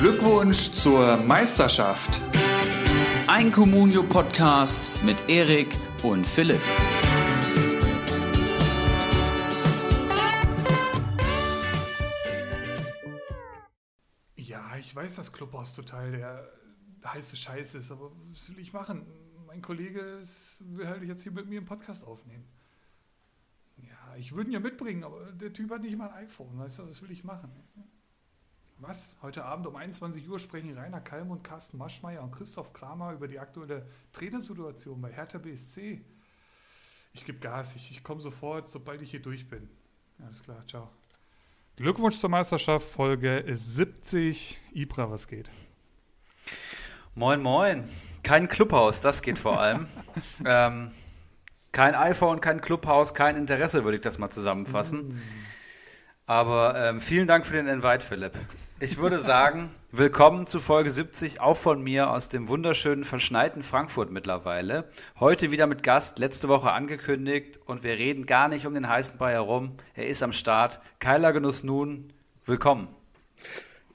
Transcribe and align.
Glückwunsch 0.00 0.70
zur 0.70 1.16
Meisterschaft. 1.16 2.20
Ein 3.26 3.50
Communio 3.50 4.04
Podcast 4.04 4.92
mit 5.04 5.16
Erik 5.28 5.76
und 6.04 6.24
Philipp. 6.24 6.60
Ja, 14.36 14.76
ich 14.78 14.94
weiß, 14.94 15.16
dass 15.16 15.32
Clubhaus 15.32 15.74
total 15.74 16.12
der 16.12 16.48
heiße 17.04 17.34
Scheiß 17.34 17.74
ist, 17.74 17.90
aber 17.90 18.12
was 18.30 18.48
will 18.50 18.60
ich 18.60 18.72
machen? 18.72 19.04
Mein 19.48 19.60
Kollege 19.62 19.98
ist, 19.98 20.62
will 20.76 20.86
halt 20.86 21.02
jetzt 21.02 21.24
hier 21.24 21.32
mit 21.32 21.48
mir 21.48 21.58
einen 21.58 21.66
Podcast 21.66 22.04
aufnehmen. 22.04 22.44
Ja, 23.78 24.14
ich 24.16 24.32
würde 24.32 24.50
ihn 24.50 24.54
ja 24.54 24.60
mitbringen, 24.60 25.02
aber 25.02 25.32
der 25.32 25.52
Typ 25.52 25.72
hat 25.72 25.82
nicht 25.82 25.98
mal 25.98 26.10
ein 26.10 26.26
iPhone, 26.26 26.56
weißt 26.56 26.78
du, 26.78 26.88
was 26.88 27.02
will 27.02 27.10
ich 27.10 27.24
machen? 27.24 27.50
Was? 28.80 29.16
Heute 29.22 29.44
Abend 29.44 29.66
um 29.66 29.74
21 29.74 30.28
Uhr 30.28 30.38
sprechen 30.38 30.78
Rainer 30.78 31.00
Kalm 31.00 31.32
und 31.32 31.42
Carsten 31.42 31.78
Maschmeyer 31.78 32.22
und 32.22 32.30
Christoph 32.30 32.72
Kramer 32.72 33.12
über 33.12 33.26
die 33.26 33.40
aktuelle 33.40 33.84
Trainersituation 34.12 35.00
bei 35.00 35.10
Hertha 35.10 35.38
BSC. 35.38 36.00
Ich 37.12 37.24
gebe 37.24 37.40
Gas, 37.40 37.74
ich, 37.74 37.90
ich 37.90 38.04
komme 38.04 38.20
sofort, 38.20 38.68
sobald 38.68 39.02
ich 39.02 39.10
hier 39.10 39.20
durch 39.20 39.48
bin. 39.48 39.68
Alles 40.24 40.44
klar, 40.44 40.64
ciao. 40.68 40.88
Glückwunsch 41.74 42.20
zur 42.20 42.30
Meisterschaft, 42.30 42.88
Folge 42.88 43.44
70. 43.48 44.60
Ibra, 44.72 45.10
was 45.10 45.26
geht? 45.26 45.50
Moin, 47.16 47.42
moin. 47.42 47.82
Kein 48.22 48.46
Clubhaus, 48.46 49.00
das 49.00 49.22
geht 49.22 49.40
vor 49.40 49.60
allem. 49.60 49.88
ähm, 50.46 50.92
kein 51.72 51.96
iPhone, 51.96 52.40
kein 52.40 52.60
Clubhaus, 52.60 53.12
kein 53.12 53.34
Interesse, 53.34 53.82
würde 53.82 53.96
ich 53.96 54.02
das 54.02 54.18
mal 54.18 54.30
zusammenfassen. 54.30 55.08
Mm. 55.08 55.22
Aber 56.26 56.76
ähm, 56.76 57.00
vielen 57.00 57.26
Dank 57.26 57.44
für 57.44 57.54
den 57.54 57.66
Invite, 57.66 58.04
Philipp. 58.06 58.38
Ich 58.80 58.98
würde 58.98 59.18
sagen, 59.18 59.70
willkommen 59.90 60.46
zu 60.46 60.60
Folge 60.60 60.92
70, 60.92 61.40
auch 61.40 61.56
von 61.56 61.82
mir 61.82 62.10
aus 62.10 62.28
dem 62.28 62.46
wunderschönen, 62.46 63.02
verschneiten 63.02 63.64
Frankfurt 63.64 64.12
mittlerweile. 64.12 64.84
Heute 65.18 65.50
wieder 65.50 65.66
mit 65.66 65.82
Gast, 65.82 66.20
letzte 66.20 66.48
Woche 66.48 66.70
angekündigt 66.70 67.58
und 67.66 67.82
wir 67.82 67.94
reden 67.94 68.24
gar 68.24 68.46
nicht 68.46 68.66
um 68.66 68.74
den 68.74 68.88
heißen 68.88 69.18
Brei 69.18 69.32
herum. 69.32 69.72
Er 69.96 70.06
ist 70.06 70.22
am 70.22 70.32
Start. 70.32 70.78
Keiler 71.00 71.32
Genuss 71.32 71.64
nun, 71.64 72.12
willkommen. 72.44 72.86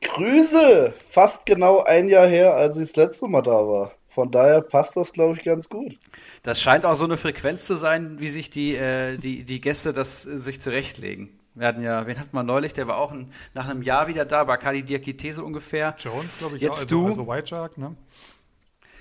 Grüße! 0.01 0.93
Fast 1.09 1.45
genau 1.45 1.81
ein 1.83 2.09
Jahr 2.09 2.27
her, 2.27 2.53
als 2.53 2.75
ich 2.75 2.89
das 2.89 2.97
letzte 2.97 3.29
Mal 3.29 3.41
da 3.41 3.65
war. 3.65 3.93
Von 4.09 4.31
daher 4.31 4.59
passt 4.59 4.97
das, 4.97 5.13
glaube 5.13 5.37
ich, 5.37 5.45
ganz 5.45 5.69
gut. 5.69 5.97
Das 6.43 6.61
scheint 6.61 6.83
auch 6.83 6.95
so 6.95 7.05
eine 7.05 7.15
Frequenz 7.15 7.65
zu 7.65 7.77
sein, 7.77 8.19
wie 8.19 8.27
sich 8.27 8.49
die, 8.49 8.75
äh, 8.75 9.15
die, 9.15 9.45
die 9.45 9.61
Gäste 9.61 9.93
das 9.93 10.25
äh, 10.25 10.37
sich 10.37 10.59
zurechtlegen. 10.59 11.39
Wir 11.55 11.67
hatten 11.67 11.83
ja, 11.83 12.07
wen 12.07 12.19
hatten 12.19 12.35
wir 12.35 12.43
neulich? 12.43 12.73
Der 12.73 12.87
war 12.87 12.97
auch 12.97 13.11
ein, 13.11 13.31
nach 13.53 13.69
einem 13.69 13.83
Jahr 13.83 14.07
wieder 14.07 14.25
da, 14.25 14.43
Bakali 14.43 14.83
Diakite 14.83 15.33
so 15.33 15.43
ungefähr. 15.43 15.95
Jones, 15.99 16.39
glaube 16.39 16.55
ich, 16.55 16.61
Jetzt 16.61 16.71
auch, 16.71 16.77
also, 16.77 16.87
du. 16.87 17.05
also 17.07 17.27
White 17.27 17.47
Shark, 17.47 17.77
ne? 17.77 17.95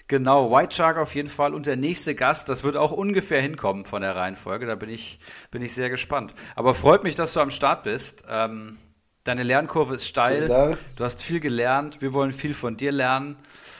Genau, 0.08 0.50
White 0.50 0.74
Shark 0.74 0.98
auf 0.98 1.14
jeden 1.14 1.30
Fall 1.30 1.54
und 1.54 1.64
der 1.64 1.76
nächste 1.76 2.14
Gast, 2.14 2.48
das 2.50 2.64
wird 2.64 2.76
auch 2.76 2.92
ungefähr 2.92 3.40
hinkommen 3.40 3.86
von 3.86 4.02
der 4.02 4.14
Reihenfolge, 4.14 4.66
da 4.66 4.74
bin 4.74 4.90
ich, 4.90 5.20
bin 5.50 5.62
ich 5.62 5.74
sehr 5.74 5.88
gespannt. 5.88 6.34
Aber 6.54 6.74
freut 6.74 7.02
mich, 7.02 7.14
dass 7.14 7.32
du 7.32 7.40
am 7.40 7.50
Start 7.50 7.84
bist. 7.84 8.24
Ähm, 8.28 8.76
deine 9.24 9.42
Lernkurve 9.42 9.94
ist 9.94 10.06
steil, 10.06 10.76
du 10.96 11.04
hast 11.04 11.22
viel 11.22 11.40
gelernt, 11.40 12.02
wir 12.02 12.12
wollen 12.12 12.32
viel 12.32 12.52
von 12.52 12.76
dir 12.76 12.92
lernen 12.92 13.36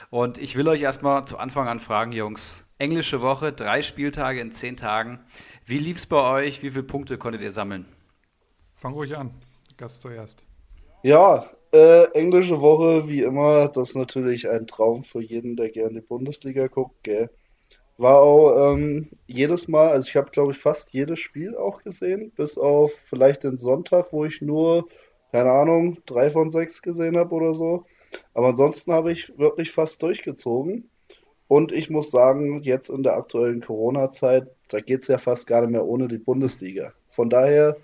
und 0.09 0.39
ich 0.39 0.55
will 0.55 0.67
euch 0.67 0.81
erstmal 0.81 1.25
zu 1.25 1.37
Anfang 1.37 1.67
an 1.67 1.79
fragen, 1.79 2.13
Jungs, 2.13 2.65
englische 2.79 3.21
Woche, 3.21 3.51
drei 3.51 3.83
Spieltage 3.83 4.39
in 4.39 4.51
zehn 4.51 4.75
Tagen. 4.75 5.19
Wie 5.65 5.77
lief's 5.77 6.07
bei 6.07 6.17
euch? 6.17 6.63
Wie 6.63 6.71
viele 6.71 6.83
Punkte 6.83 7.19
konntet 7.19 7.41
ihr 7.41 7.51
sammeln? 7.51 7.85
Fang 8.83 8.95
ruhig 8.95 9.15
an. 9.15 9.31
Gast 9.77 10.01
zuerst. 10.01 10.43
Ja, 11.03 11.49
äh, 11.71 12.03
englische 12.11 12.59
Woche, 12.59 13.07
wie 13.07 13.21
immer, 13.21 13.69
das 13.69 13.91
ist 13.91 13.95
natürlich 13.95 14.49
ein 14.49 14.67
Traum 14.67 15.05
für 15.05 15.21
jeden, 15.21 15.55
der 15.55 15.69
gerne 15.69 16.01
die 16.01 16.05
Bundesliga 16.05 16.67
guckt, 16.67 17.01
gell. 17.01 17.29
War 17.97 18.19
auch 18.19 18.73
ähm, 18.73 19.07
jedes 19.25 19.69
Mal, 19.69 19.87
also 19.87 20.09
ich 20.09 20.17
habe 20.17 20.31
glaube 20.31 20.51
ich 20.51 20.57
fast 20.57 20.91
jedes 20.91 21.19
Spiel 21.19 21.55
auch 21.55 21.81
gesehen, 21.81 22.33
bis 22.35 22.57
auf 22.57 22.91
vielleicht 22.91 23.45
den 23.45 23.57
Sonntag, 23.57 24.11
wo 24.11 24.25
ich 24.25 24.41
nur, 24.41 24.89
keine 25.31 25.51
Ahnung, 25.51 25.99
drei 26.05 26.29
von 26.29 26.49
sechs 26.49 26.81
gesehen 26.81 27.15
habe 27.15 27.33
oder 27.33 27.53
so. 27.53 27.85
Aber 28.33 28.49
ansonsten 28.49 28.91
habe 28.91 29.13
ich 29.13 29.31
wirklich 29.39 29.71
fast 29.71 30.03
durchgezogen. 30.03 30.89
Und 31.47 31.71
ich 31.71 31.89
muss 31.89 32.11
sagen, 32.11 32.63
jetzt 32.63 32.89
in 32.89 33.03
der 33.03 33.15
aktuellen 33.15 33.61
Corona-Zeit, 33.61 34.49
da 34.67 34.81
geht 34.81 35.03
es 35.03 35.07
ja 35.07 35.19
fast 35.19 35.47
gar 35.47 35.61
nicht 35.61 35.71
mehr 35.71 35.85
ohne 35.85 36.09
die 36.09 36.17
Bundesliga. 36.17 36.91
Von 37.11 37.29
daher 37.29 37.77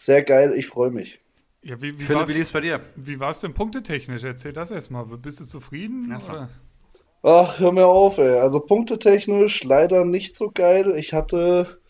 sehr 0.00 0.22
geil, 0.22 0.54
ich 0.56 0.66
freue 0.66 0.90
mich. 0.90 1.20
Ja, 1.62 1.76
wie, 1.82 1.98
wie 1.98 2.02
Philipp, 2.04 2.28
wie 2.28 2.52
bei 2.52 2.60
dir? 2.62 2.80
Wie 2.96 3.20
war 3.20 3.30
es 3.30 3.40
denn 3.40 3.52
punktetechnisch? 3.52 4.24
Erzähl 4.24 4.54
das 4.54 4.70
erstmal. 4.70 5.04
Bist 5.04 5.40
du 5.40 5.44
zufrieden? 5.44 6.18
So. 6.18 6.46
Ach, 7.22 7.60
hör 7.60 7.72
mir 7.72 7.86
auf, 7.86 8.16
ey. 8.16 8.38
Also 8.38 8.60
punktetechnisch 8.60 9.62
leider 9.62 10.06
nicht 10.06 10.36
so 10.36 10.50
geil. 10.50 10.94
Ich 10.96 11.12
hatte, 11.12 11.80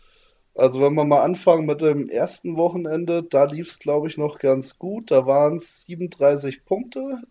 also 0.56 0.81
wenn 0.81 0.94
wir 0.94 1.04
mal 1.04 1.22
anfangen 1.22 1.66
mit 1.66 1.82
dem 1.82 2.09
ersten 2.09 2.56
Wochenende, 2.56 3.22
da 3.22 3.44
lief 3.44 3.69
es, 3.69 3.78
glaube 3.78 4.09
ich, 4.09 4.19
noch 4.19 4.41
ganz 4.41 4.77
gut. 4.77 5.12
Da 5.12 5.27
waren 5.27 5.59
es 5.59 5.82
37 5.82 6.65
Punkte. 6.65 7.22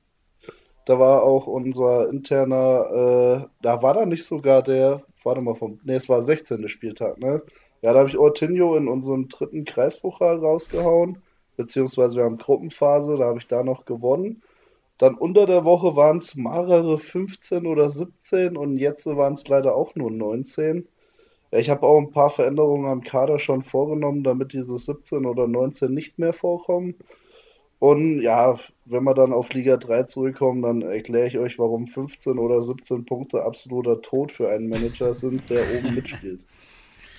Da 0.85 0.97
war 0.97 1.23
auch 1.23 1.45
unser 1.45 2.09
interner, 2.09 3.43
äh, 3.43 3.47
da 3.61 3.81
war 3.81 3.95
da 3.95 4.05
nicht 4.05 4.23
sogar 4.23 4.63
der, 4.63 5.03
warte 5.25 5.41
mal 5.41 5.55
vom, 5.55 5.81
ne, 5.83 5.95
es 5.95 6.07
war 6.07 6.21
16. 6.21 6.69
Spieltag, 6.69 7.19
ne? 7.19 7.41
Ja, 7.81 7.93
da 7.93 7.99
habe 7.99 8.09
ich 8.09 8.17
Ortinho 8.17 8.75
in 8.75 8.87
unserem 8.87 9.29
dritten 9.29 9.65
Kreispokal 9.65 10.39
rausgehauen, 10.39 11.21
beziehungsweise 11.55 12.17
wir 12.17 12.25
haben 12.25 12.37
Gruppenphase, 12.37 13.17
da 13.17 13.25
habe 13.25 13.39
ich 13.39 13.47
da 13.47 13.63
noch 13.63 13.85
gewonnen. 13.85 14.41
Dann 14.97 15.15
unter 15.15 15.45
der 15.45 15.63
Woche 15.63 15.95
waren 15.95 16.17
es 16.17 16.35
mehrere 16.35 16.97
15 16.97 17.65
oder 17.65 17.89
17 17.89 18.57
und 18.57 18.75
jetzt 18.77 19.05
waren 19.05 19.33
es 19.33 19.47
leider 19.47 19.75
auch 19.75 19.95
nur 19.95 20.11
19. 20.11 20.89
Ja, 21.51 21.59
ich 21.59 21.69
habe 21.69 21.83
auch 21.87 21.97
ein 21.97 22.11
paar 22.11 22.29
Veränderungen 22.29 22.85
am 22.85 23.01
Kader 23.01 23.39
schon 23.39 23.61
vorgenommen, 23.61 24.23
damit 24.23 24.51
diese 24.51 24.77
17 24.77 25.25
oder 25.25 25.47
19 25.47 25.93
nicht 25.93 26.19
mehr 26.19 26.33
vorkommen. 26.33 26.95
Und 27.79 28.21
ja, 28.21 28.59
wenn 28.83 29.05
wir 29.05 29.13
dann 29.13 29.31
auf 29.31 29.53
Liga 29.53 29.77
3 29.77 30.03
zurückkommen, 30.03 30.61
dann 30.61 30.81
erkläre 30.81 31.27
ich 31.27 31.37
euch, 31.37 31.57
warum 31.59 31.87
15 31.87 32.37
oder 32.37 32.61
17 32.61 33.05
Punkte 33.05 33.43
absoluter 33.43 34.01
Tod 34.01 34.33
für 34.33 34.49
einen 34.49 34.67
Manager 34.67 35.13
sind, 35.13 35.49
der 35.49 35.63
oben 35.77 35.95
mitspielt. 35.95 36.45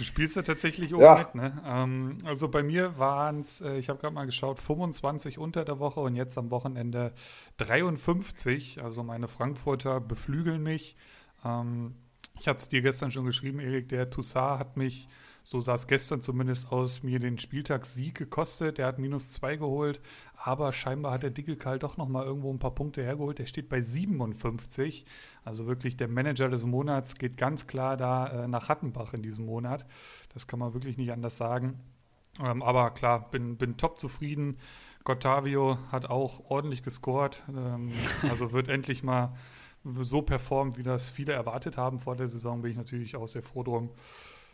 Du 0.00 0.04
spielst 0.04 0.34
ja 0.34 0.40
tatsächlich 0.40 0.94
oben 0.94 1.02
ja. 1.02 1.18
mit, 1.18 1.34
ne? 1.34 1.62
Ähm, 1.62 2.18
also 2.24 2.48
bei 2.48 2.62
mir 2.62 2.98
waren 2.98 3.40
es, 3.40 3.60
äh, 3.60 3.76
ich 3.76 3.90
habe 3.90 3.98
gerade 3.98 4.14
mal 4.14 4.24
geschaut, 4.24 4.58
25 4.58 5.36
unter 5.36 5.62
der 5.62 5.78
Woche 5.78 6.00
und 6.00 6.16
jetzt 6.16 6.38
am 6.38 6.50
Wochenende 6.50 7.12
53. 7.58 8.82
Also 8.82 9.02
meine 9.02 9.28
Frankfurter 9.28 10.00
beflügeln 10.00 10.62
mich. 10.62 10.96
Ähm, 11.44 11.96
ich 12.40 12.48
hatte 12.48 12.60
es 12.60 12.70
dir 12.70 12.80
gestern 12.80 13.12
schon 13.12 13.26
geschrieben, 13.26 13.60
Erik, 13.60 13.90
der 13.90 14.08
Toussaint 14.08 14.58
hat 14.58 14.78
mich, 14.78 15.06
so 15.50 15.58
sah 15.58 15.74
es 15.74 15.88
gestern 15.88 16.20
zumindest 16.20 16.70
aus, 16.70 17.02
mir 17.02 17.18
den 17.18 17.36
Spieltagssieg 17.36 18.14
gekostet. 18.14 18.78
Der 18.78 18.86
hat 18.86 19.00
minus 19.00 19.32
zwei 19.32 19.56
geholt, 19.56 20.00
aber 20.36 20.72
scheinbar 20.72 21.10
hat 21.14 21.24
der 21.24 21.30
Dickelkal 21.30 21.80
doch 21.80 21.96
nochmal 21.96 22.24
irgendwo 22.24 22.52
ein 22.52 22.60
paar 22.60 22.72
Punkte 22.72 23.02
hergeholt. 23.02 23.40
Der 23.40 23.46
steht 23.46 23.68
bei 23.68 23.80
57. 23.80 25.04
Also 25.42 25.66
wirklich 25.66 25.96
der 25.96 26.06
Manager 26.06 26.48
des 26.48 26.64
Monats 26.64 27.16
geht 27.16 27.36
ganz 27.36 27.66
klar 27.66 27.96
da 27.96 28.44
äh, 28.44 28.46
nach 28.46 28.68
Hattenbach 28.68 29.12
in 29.12 29.22
diesem 29.22 29.44
Monat. 29.44 29.86
Das 30.34 30.46
kann 30.46 30.60
man 30.60 30.72
wirklich 30.72 30.96
nicht 30.96 31.10
anders 31.10 31.36
sagen. 31.36 31.80
Ähm, 32.40 32.62
aber 32.62 32.92
klar, 32.92 33.28
bin, 33.32 33.56
bin 33.56 33.76
top 33.76 33.98
zufrieden. 33.98 34.56
Gottavio 35.02 35.78
hat 35.90 36.06
auch 36.06 36.48
ordentlich 36.48 36.84
gescored. 36.84 37.42
Ähm, 37.48 37.90
also 38.22 38.52
wird 38.52 38.68
endlich 38.76 39.02
mal 39.02 39.34
so 39.82 40.22
performt, 40.22 40.78
wie 40.78 40.84
das 40.84 41.10
viele 41.10 41.32
erwartet 41.32 41.76
haben 41.76 41.98
vor 41.98 42.14
der 42.14 42.28
Saison, 42.28 42.62
bin 42.62 42.70
ich 42.70 42.76
natürlich 42.76 43.16
auch 43.16 43.26
sehr 43.26 43.42
froh 43.42 43.64
drum. 43.64 43.90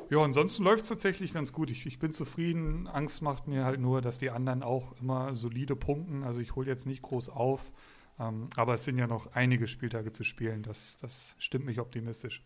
Ja, 0.09 0.19
ansonsten 0.19 0.63
läuft 0.63 0.83
es 0.83 0.89
tatsächlich 0.89 1.33
ganz 1.33 1.53
gut. 1.53 1.71
Ich, 1.71 1.85
ich, 1.85 1.99
bin 1.99 2.13
zufrieden. 2.13 2.87
Angst 2.87 3.23
macht 3.23 3.49
mir 3.49 3.65
halt 3.65 3.81
nur, 3.81 4.01
dass 4.01 4.19
die 4.19 4.31
anderen 4.31 4.63
auch 4.63 4.95
immer 5.01 5.35
solide 5.35 5.75
punkten. 5.75 6.23
Also 6.23 6.41
ich 6.41 6.55
hole 6.55 6.69
jetzt 6.69 6.87
nicht 6.87 7.03
groß 7.03 7.29
auf. 7.29 7.73
Ähm, 8.19 8.49
aber 8.57 8.75
es 8.75 8.85
sind 8.85 8.99
ja 8.99 9.07
noch 9.07 9.33
einige 9.35 9.67
Spieltage 9.67 10.13
zu 10.13 10.23
spielen. 10.25 10.63
Das, 10.63 10.97
das 11.01 11.35
stimmt 11.39 11.67
mich 11.67 11.81
optimistisch. 11.81 12.43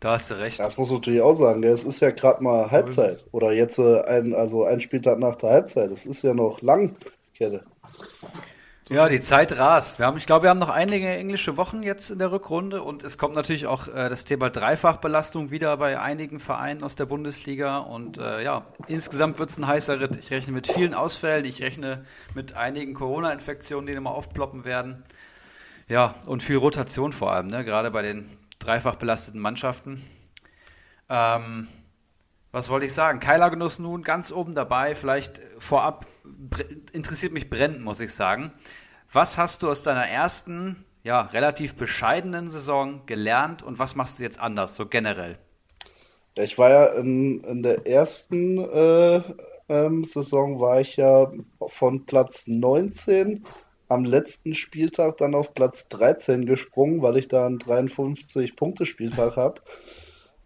Da 0.00 0.12
hast 0.12 0.30
du 0.30 0.34
recht. 0.34 0.60
Das 0.60 0.78
muss 0.78 0.90
man 0.90 0.98
natürlich 0.98 1.22
auch 1.22 1.34
sagen. 1.34 1.62
Es 1.64 1.82
ist 1.82 2.00
ja 2.00 2.10
gerade 2.10 2.42
mal 2.42 2.70
Halbzeit. 2.70 3.24
Oder 3.32 3.52
jetzt 3.52 3.78
äh, 3.78 4.00
ein, 4.02 4.32
also 4.32 4.64
ein 4.64 4.80
Spieltag 4.80 5.18
nach 5.18 5.34
der 5.34 5.50
Halbzeit. 5.50 5.90
Es 5.90 6.06
ist 6.06 6.22
ja 6.22 6.34
noch 6.34 6.62
lang, 6.62 6.94
Kette. 7.34 7.64
Ja, 8.90 9.06
die 9.10 9.20
Zeit 9.20 9.58
rast. 9.58 9.98
Wir 9.98 10.06
haben, 10.06 10.16
ich 10.16 10.24
glaube, 10.24 10.44
wir 10.44 10.50
haben 10.50 10.58
noch 10.58 10.70
einige 10.70 11.08
englische 11.08 11.58
Wochen 11.58 11.82
jetzt 11.82 12.08
in 12.08 12.18
der 12.18 12.32
Rückrunde 12.32 12.82
und 12.82 13.04
es 13.04 13.18
kommt 13.18 13.34
natürlich 13.34 13.66
auch 13.66 13.86
äh, 13.86 14.08
das 14.08 14.24
Thema 14.24 14.48
Dreifachbelastung 14.48 15.50
wieder 15.50 15.76
bei 15.76 16.00
einigen 16.00 16.40
Vereinen 16.40 16.82
aus 16.82 16.94
der 16.94 17.04
Bundesliga 17.04 17.78
und 17.78 18.16
äh, 18.16 18.42
ja, 18.42 18.64
insgesamt 18.86 19.38
wird 19.38 19.50
es 19.50 19.58
ein 19.58 19.66
heißer 19.66 20.00
Ritt. 20.00 20.16
Ich 20.16 20.30
rechne 20.30 20.54
mit 20.54 20.68
vielen 20.68 20.94
Ausfällen, 20.94 21.44
ich 21.44 21.60
rechne 21.60 22.06
mit 22.34 22.56
einigen 22.56 22.94
Corona-Infektionen, 22.94 23.86
die 23.86 23.92
immer 23.92 24.12
aufploppen 24.12 24.64
werden. 24.64 25.04
Ja, 25.86 26.14
und 26.24 26.42
viel 26.42 26.56
Rotation 26.56 27.12
vor 27.12 27.32
allem, 27.32 27.48
ne? 27.48 27.66
gerade 27.66 27.90
bei 27.90 28.00
den 28.00 28.38
dreifach 28.58 28.96
belasteten 28.96 29.40
Mannschaften. 29.40 30.02
Ähm, 31.10 31.68
was 32.52 32.70
wollte 32.70 32.86
ich 32.86 32.94
sagen? 32.94 33.20
Keiler 33.20 33.50
Genuss 33.50 33.78
nun 33.80 34.02
ganz 34.02 34.32
oben 34.32 34.54
dabei, 34.54 34.94
vielleicht 34.94 35.42
vorab 35.58 36.06
interessiert 36.92 37.32
mich 37.32 37.50
brennend, 37.50 37.82
muss 37.82 38.00
ich 38.00 38.12
sagen. 38.12 38.52
Was 39.10 39.38
hast 39.38 39.62
du 39.62 39.70
aus 39.70 39.82
deiner 39.82 40.06
ersten, 40.06 40.84
ja, 41.02 41.22
relativ 41.22 41.74
bescheidenen 41.76 42.50
Saison 42.50 43.06
gelernt 43.06 43.62
und 43.62 43.78
was 43.78 43.96
machst 43.96 44.18
du 44.18 44.22
jetzt 44.22 44.38
anders, 44.38 44.76
so 44.76 44.86
generell? 44.86 45.38
Ich 46.36 46.58
war 46.58 46.70
ja 46.70 46.86
in, 46.86 47.42
in 47.44 47.62
der 47.62 47.86
ersten 47.86 48.58
äh, 48.58 49.22
ähm, 49.68 50.04
Saison 50.04 50.60
war 50.60 50.80
ich 50.80 50.96
ja 50.96 51.30
von 51.66 52.06
Platz 52.06 52.46
19 52.46 53.44
am 53.88 54.04
letzten 54.04 54.54
Spieltag 54.54 55.16
dann 55.16 55.34
auf 55.34 55.54
Platz 55.54 55.88
13 55.88 56.46
gesprungen, 56.46 57.02
weil 57.02 57.16
ich 57.16 57.28
da 57.28 57.46
einen 57.46 57.58
53-Punkte-Spieltag 57.58 59.36
habe. 59.36 59.62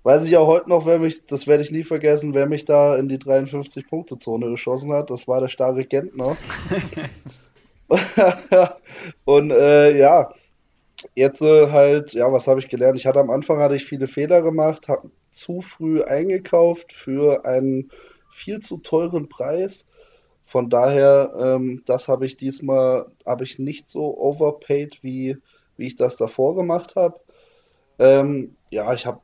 Weiß 0.04 0.24
ich 0.24 0.36
auch 0.36 0.48
heute 0.48 0.68
noch, 0.68 0.84
wer 0.84 0.98
mich, 0.98 1.26
das 1.26 1.46
werde 1.46 1.62
ich 1.62 1.70
nie 1.70 1.84
vergessen, 1.84 2.34
wer 2.34 2.46
mich 2.46 2.64
da 2.64 2.96
in 2.96 3.08
die 3.08 3.18
53-Punkte-Zone 3.18 4.50
geschossen 4.50 4.92
hat. 4.92 5.10
Das 5.10 5.28
war 5.28 5.40
der 5.40 5.48
starre 5.48 5.84
Gentner. 5.84 6.36
und 9.24 9.50
äh, 9.52 9.96
ja, 9.96 10.32
jetzt 11.14 11.42
äh, 11.42 11.70
halt, 11.70 12.14
ja, 12.14 12.32
was 12.32 12.48
habe 12.48 12.58
ich 12.58 12.68
gelernt? 12.68 12.98
Ich 12.98 13.06
hatte 13.06 13.20
am 13.20 13.30
Anfang 13.30 13.58
hatte 13.58 13.76
ich 13.76 13.84
viele 13.84 14.08
Fehler 14.08 14.42
gemacht, 14.42 14.88
habe 14.88 15.10
zu 15.30 15.60
früh 15.60 16.02
eingekauft 16.02 16.92
für 16.92 17.44
einen 17.44 17.90
viel 18.30 18.58
zu 18.58 18.78
teuren 18.78 19.28
Preis. 19.28 19.86
Von 20.44 20.68
daher, 20.68 21.32
ähm, 21.38 21.82
das 21.86 22.08
habe 22.08 22.26
ich 22.26 22.36
diesmal, 22.36 23.06
habe 23.24 23.44
ich 23.44 23.58
nicht 23.58 23.88
so 23.88 24.18
overpaid, 24.18 24.98
wie, 25.02 25.38
wie 25.76 25.86
ich 25.86 25.96
das 25.96 26.16
davor 26.16 26.56
gemacht 26.56 26.96
habe. 26.96 27.20
Ähm, 27.98 28.56
ja, 28.70 28.92
ich 28.92 29.06
habe, 29.06 29.20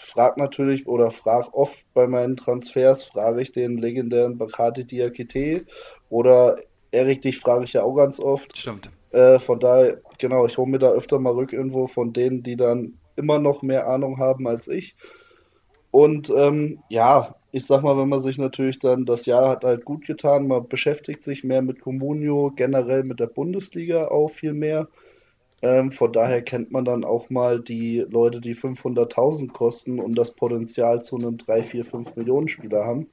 frag 0.00 0.38
natürlich 0.38 0.86
oder 0.86 1.10
frag 1.10 1.52
oft 1.52 1.78
bei 1.92 2.06
meinen 2.06 2.36
Transfers, 2.36 3.04
frage 3.04 3.42
ich 3.42 3.52
den 3.52 3.76
legendären 3.76 4.38
Bakati 4.38 4.84
Diakite 4.84 5.66
oder 6.08 6.56
Erik, 6.90 7.22
dich 7.22 7.38
frage 7.38 7.64
ich 7.64 7.74
ja 7.74 7.82
auch 7.82 7.94
ganz 7.94 8.18
oft. 8.18 8.56
Stimmt. 8.56 8.90
Äh, 9.10 9.38
von 9.38 9.60
daher, 9.60 10.00
genau, 10.18 10.46
ich 10.46 10.56
hole 10.56 10.70
mir 10.70 10.78
da 10.78 10.90
öfter 10.90 11.18
mal 11.18 11.34
Rückinfo 11.34 11.86
von 11.86 12.12
denen, 12.12 12.42
die 12.42 12.56
dann 12.56 12.94
immer 13.16 13.38
noch 13.38 13.62
mehr 13.62 13.86
Ahnung 13.88 14.18
haben 14.18 14.48
als 14.48 14.68
ich. 14.68 14.96
Und 15.90 16.30
ähm, 16.30 16.82
ja, 16.88 17.36
ich 17.52 17.66
sag 17.66 17.82
mal, 17.82 17.98
wenn 17.98 18.08
man 18.08 18.22
sich 18.22 18.38
natürlich 18.38 18.78
dann, 18.78 19.04
das 19.04 19.26
Jahr 19.26 19.50
hat 19.50 19.64
halt 19.64 19.84
gut 19.84 20.06
getan, 20.06 20.48
man 20.48 20.68
beschäftigt 20.68 21.22
sich 21.22 21.44
mehr 21.44 21.62
mit 21.62 21.80
Comunio, 21.80 22.52
generell 22.54 23.04
mit 23.04 23.20
der 23.20 23.26
Bundesliga 23.26 24.08
auch 24.08 24.28
viel 24.28 24.54
mehr. 24.54 24.88
Ähm, 25.62 25.92
von 25.92 26.12
daher 26.12 26.42
kennt 26.42 26.70
man 26.70 26.84
dann 26.84 27.04
auch 27.04 27.28
mal 27.30 27.60
die 27.60 27.98
Leute, 28.08 28.40
die 28.40 28.54
500.000 28.54 29.52
kosten 29.52 30.00
und 30.00 30.14
das 30.14 30.32
Potenzial 30.32 31.02
zu 31.02 31.16
einem 31.16 31.36
3, 31.36 31.62
4, 31.62 31.84
5 31.84 32.16
Millionen 32.16 32.48
Spieler 32.48 32.84
haben. 32.84 33.08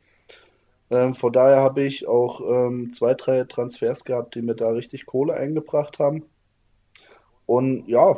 Ähm, 0.90 1.14
von 1.14 1.34
daher 1.34 1.58
habe 1.58 1.84
ich 1.84 2.08
auch 2.08 2.42
ähm, 2.42 2.94
zwei, 2.94 3.14
drei 3.14 3.44
Transfers 3.44 4.06
gehabt, 4.06 4.36
die 4.36 4.42
mir 4.42 4.56
da 4.56 4.70
richtig 4.70 5.06
Kohle 5.06 5.34
eingebracht 5.34 6.00
haben. 6.00 6.24
Und 7.46 7.88
ja, 7.88 8.18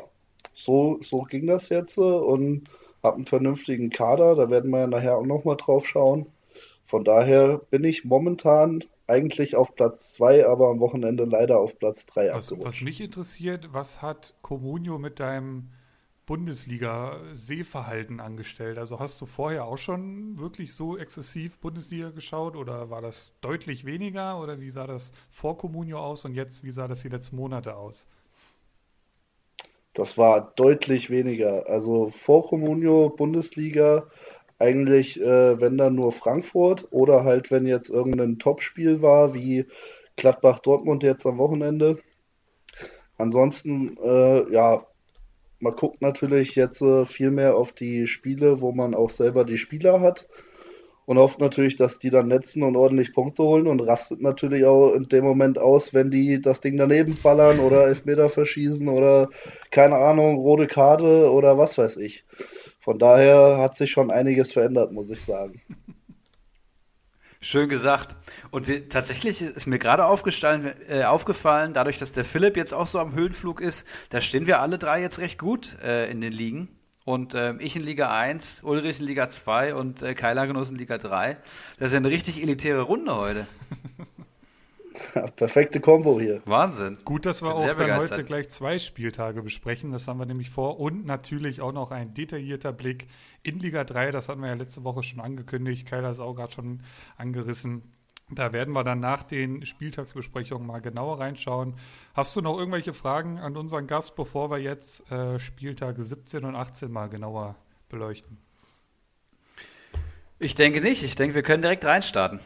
so, 0.54 1.00
so 1.02 1.22
ging 1.24 1.48
das 1.48 1.70
jetzt 1.70 1.98
und 1.98 2.70
habe 3.04 3.18
einen 3.18 3.26
vernünftigen 3.26 3.90
Kader, 3.90 4.36
da 4.36 4.50
werden 4.50 4.72
wir 4.72 4.82
ja 4.82 4.88
nachher 4.88 5.18
auch 5.18 5.26
nochmal 5.26 5.58
drauf 5.58 5.88
schauen. 5.88 6.28
Von 6.86 7.04
daher 7.04 7.60
bin 7.70 7.84
ich 7.84 8.04
momentan 8.06 8.84
eigentlich 9.10 9.56
auf 9.56 9.76
Platz 9.76 10.14
2, 10.14 10.46
aber 10.46 10.70
am 10.70 10.80
Wochenende 10.80 11.26
leider 11.26 11.60
auf 11.60 11.78
Platz 11.80 12.06
3 12.06 12.34
was, 12.34 12.52
was 12.60 12.82
mich 12.82 13.02
interessiert, 13.02 13.70
was 13.74 14.02
hat 14.02 14.36
Comunio 14.42 14.98
mit 14.98 15.20
deinem 15.20 15.70
Bundesliga-Sehverhalten 16.26 18.20
angestellt? 18.20 18.78
Also 18.78 19.00
hast 19.00 19.20
du 19.20 19.26
vorher 19.26 19.66
auch 19.66 19.80
schon 19.80 20.38
wirklich 20.38 20.76
so 20.76 20.96
exzessiv 20.96 21.58
Bundesliga 21.58 22.12
geschaut 22.12 22.56
oder 22.56 22.92
war 22.92 23.02
das 23.02 23.34
deutlich 23.42 23.84
weniger 23.84 24.40
oder 24.40 24.60
wie 24.60 24.70
sah 24.70 24.86
das 24.86 25.12
vor 25.32 25.58
Comunio 25.58 25.98
aus 26.00 26.26
und 26.26 26.36
jetzt, 26.36 26.64
wie 26.64 26.70
sah 26.70 26.88
das 26.88 27.02
die 27.02 27.10
letzten 27.10 27.36
Monate 27.36 27.76
aus? 27.76 28.06
Das 29.94 30.20
war 30.20 30.54
deutlich 30.56 31.10
weniger. 31.10 31.68
Also 31.68 32.10
vor 32.12 32.46
Comunio, 32.46 33.10
Bundesliga, 33.10 34.08
eigentlich, 34.60 35.20
äh, 35.20 35.60
wenn 35.60 35.78
dann 35.78 35.96
nur 35.96 36.12
Frankfurt 36.12 36.88
oder 36.92 37.24
halt, 37.24 37.50
wenn 37.50 37.66
jetzt 37.66 37.90
irgendein 37.90 38.40
Topspiel 38.40 39.02
war, 39.02 39.34
wie 39.34 39.66
Gladbach-Dortmund 40.18 41.02
jetzt 41.04 41.26
am 41.26 41.38
Wochenende. 41.38 42.00
Ansonsten, 43.18 43.98
äh, 44.04 44.52
ja, 44.52 44.86
man 45.60 45.76
guckt 45.76 46.02
natürlich 46.02 46.56
jetzt 46.56 46.82
äh, 46.82 47.06
viel 47.06 47.32
mehr 47.32 47.56
auf 47.56 47.72
die 47.72 48.08
Spiele, 48.08 48.62
wo 48.62 48.72
man 48.72 48.96
auch 48.96 49.10
selber 49.10 49.46
die 49.46 49.58
Spieler 49.58 50.02
hat 50.02 50.28
und 51.06 51.18
hofft 51.18 51.40
natürlich, 51.40 51.76
dass 51.76 52.00
die 52.00 52.12
dann 52.12 52.28
netzen 52.28 52.62
und 52.62 52.76
ordentlich 52.76 53.14
Punkte 53.14 53.44
holen 53.44 53.66
und 53.66 53.80
rastet 53.80 54.22
natürlich 54.22 54.66
auch 54.66 54.94
in 54.94 55.04
dem 55.04 55.24
Moment 55.24 55.58
aus, 55.58 55.94
wenn 55.94 56.12
die 56.12 56.40
das 56.42 56.62
Ding 56.62 56.78
daneben 56.78 57.18
ballern 57.24 57.60
oder 57.60 57.88
Elfmeter 57.88 58.30
verschießen 58.30 58.88
oder 58.88 59.30
keine 59.72 59.96
Ahnung, 59.96 60.38
rote 60.38 60.68
Karte 60.68 61.32
oder 61.32 61.58
was 61.58 61.78
weiß 61.78 61.98
ich. 61.98 62.26
Von 62.80 62.98
daher 62.98 63.58
hat 63.58 63.76
sich 63.76 63.92
schon 63.92 64.10
einiges 64.10 64.54
verändert, 64.54 64.92
muss 64.92 65.10
ich 65.10 65.24
sagen. 65.24 65.62
Schön 67.42 67.70
gesagt. 67.70 68.18
Und 68.52 68.68
wir, 68.68 68.90
tatsächlich 68.90 69.42
ist 69.42 69.66
mir 69.66 69.80
gerade 69.80 70.06
aufgefallen, 70.06 70.74
äh, 70.90 71.04
aufgefallen, 71.04 71.74
dadurch, 71.74 71.98
dass 71.98 72.12
der 72.12 72.26
Philipp 72.26 72.58
jetzt 72.58 72.74
auch 72.74 72.88
so 72.88 73.00
am 73.00 73.14
Höhenflug 73.14 73.62
ist, 73.62 73.88
da 74.10 74.20
stehen 74.20 74.46
wir 74.46 74.60
alle 74.60 74.78
drei 74.78 75.02
jetzt 75.02 75.20
recht 75.20 75.40
gut 75.40 75.78
äh, 75.82 76.10
in 76.12 76.20
den 76.20 76.34
Ligen. 76.34 76.68
Und 77.06 77.34
äh, 77.34 77.56
ich 77.60 77.76
in 77.76 77.84
Liga 77.84 78.16
1, 78.16 78.64
Ulrich 78.64 79.00
in 79.00 79.06
Liga 79.06 79.30
2 79.30 79.74
und 79.74 80.02
äh, 80.02 80.16
Kai 80.16 80.34
Lagenuss 80.34 80.70
in 80.70 80.78
Liga 80.78 80.98
3. 80.98 81.38
Das 81.80 81.88
ist 81.88 81.94
ja 81.94 81.98
eine 81.98 82.10
richtig 82.10 82.42
elitäre 82.42 82.82
Runde 82.82 83.16
heute. 83.16 83.48
Perfekte 85.36 85.80
Kombo 85.80 86.20
hier. 86.20 86.42
Wahnsinn. 86.46 86.98
Gut, 87.06 87.26
dass 87.26 87.42
wir 87.42 87.54
Bin 87.54 87.58
auch 87.58 87.76
dann 87.76 88.00
heute 88.00 88.24
gleich 88.24 88.50
zwei 88.50 88.80
Spieltage 88.80 89.42
besprechen. 89.42 89.92
Das 89.92 90.08
haben 90.08 90.20
wir 90.20 90.26
nämlich 90.26 90.50
vor. 90.50 90.80
Und 90.80 91.06
natürlich 91.06 91.62
auch 91.62 91.72
noch 91.72 91.92
ein 91.92 92.14
detaillierter 92.14 92.74
Blick 92.74 93.08
in 93.44 93.60
Liga 93.60 93.84
3. 93.84 94.12
Das 94.12 94.30
hatten 94.30 94.42
wir 94.42 94.50
ja 94.50 94.56
letzte 94.56 94.84
Woche 94.84 95.04
schon 95.04 95.20
angekündigt. 95.20 95.88
Keiler 95.88 96.12
ist 96.12 96.20
auch 96.20 96.34
gerade 96.34 96.52
schon 96.52 96.82
angerissen. 97.18 97.84
Da 98.32 98.54
werden 98.54 98.74
wir 98.74 98.84
dann 98.84 99.00
nach 99.00 99.24
den 99.24 99.66
Spieltagsbesprechungen 99.66 100.68
mal 100.68 100.82
genauer 100.82 101.20
reinschauen. 101.20 101.74
Hast 102.14 102.36
du 102.36 102.42
noch 102.42 102.58
irgendwelche 102.58 102.94
Fragen 102.94 103.40
an 103.40 103.58
unseren 103.58 103.88
Gast, 103.88 104.16
bevor 104.16 104.52
wir 104.52 104.60
jetzt 104.60 105.10
äh, 105.12 105.40
Spieltage 105.40 106.04
17 106.04 106.46
und 106.46 106.56
18 106.56 106.92
mal 106.92 107.10
genauer 107.10 107.56
beleuchten? 107.90 108.38
Ich 110.38 110.54
denke 110.54 110.80
nicht. 110.82 111.04
Ich 111.04 111.16
denke, 111.16 111.36
wir 111.36 111.44
können 111.44 111.64
direkt 111.64 111.84
reinstarten. 111.86 112.40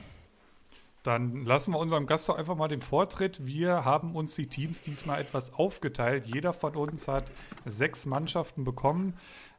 Dann 1.04 1.44
lassen 1.44 1.74
wir 1.74 1.80
unserem 1.80 2.08
Gast 2.08 2.30
doch 2.30 2.38
einfach 2.38 2.56
mal 2.56 2.70
den 2.70 2.82
Vortritt. 2.82 3.46
Wir 3.46 3.84
haben 3.84 4.16
uns 4.16 4.36
die 4.36 4.48
Teams 4.48 4.82
diesmal 4.82 5.20
etwas 5.20 5.54
aufgeteilt. 5.54 6.26
Jeder 6.26 6.54
von 6.54 6.76
uns 6.78 7.10
hat 7.10 7.26
sechs 7.66 8.06
Mannschaften 8.06 8.64
bekommen. 8.64 9.14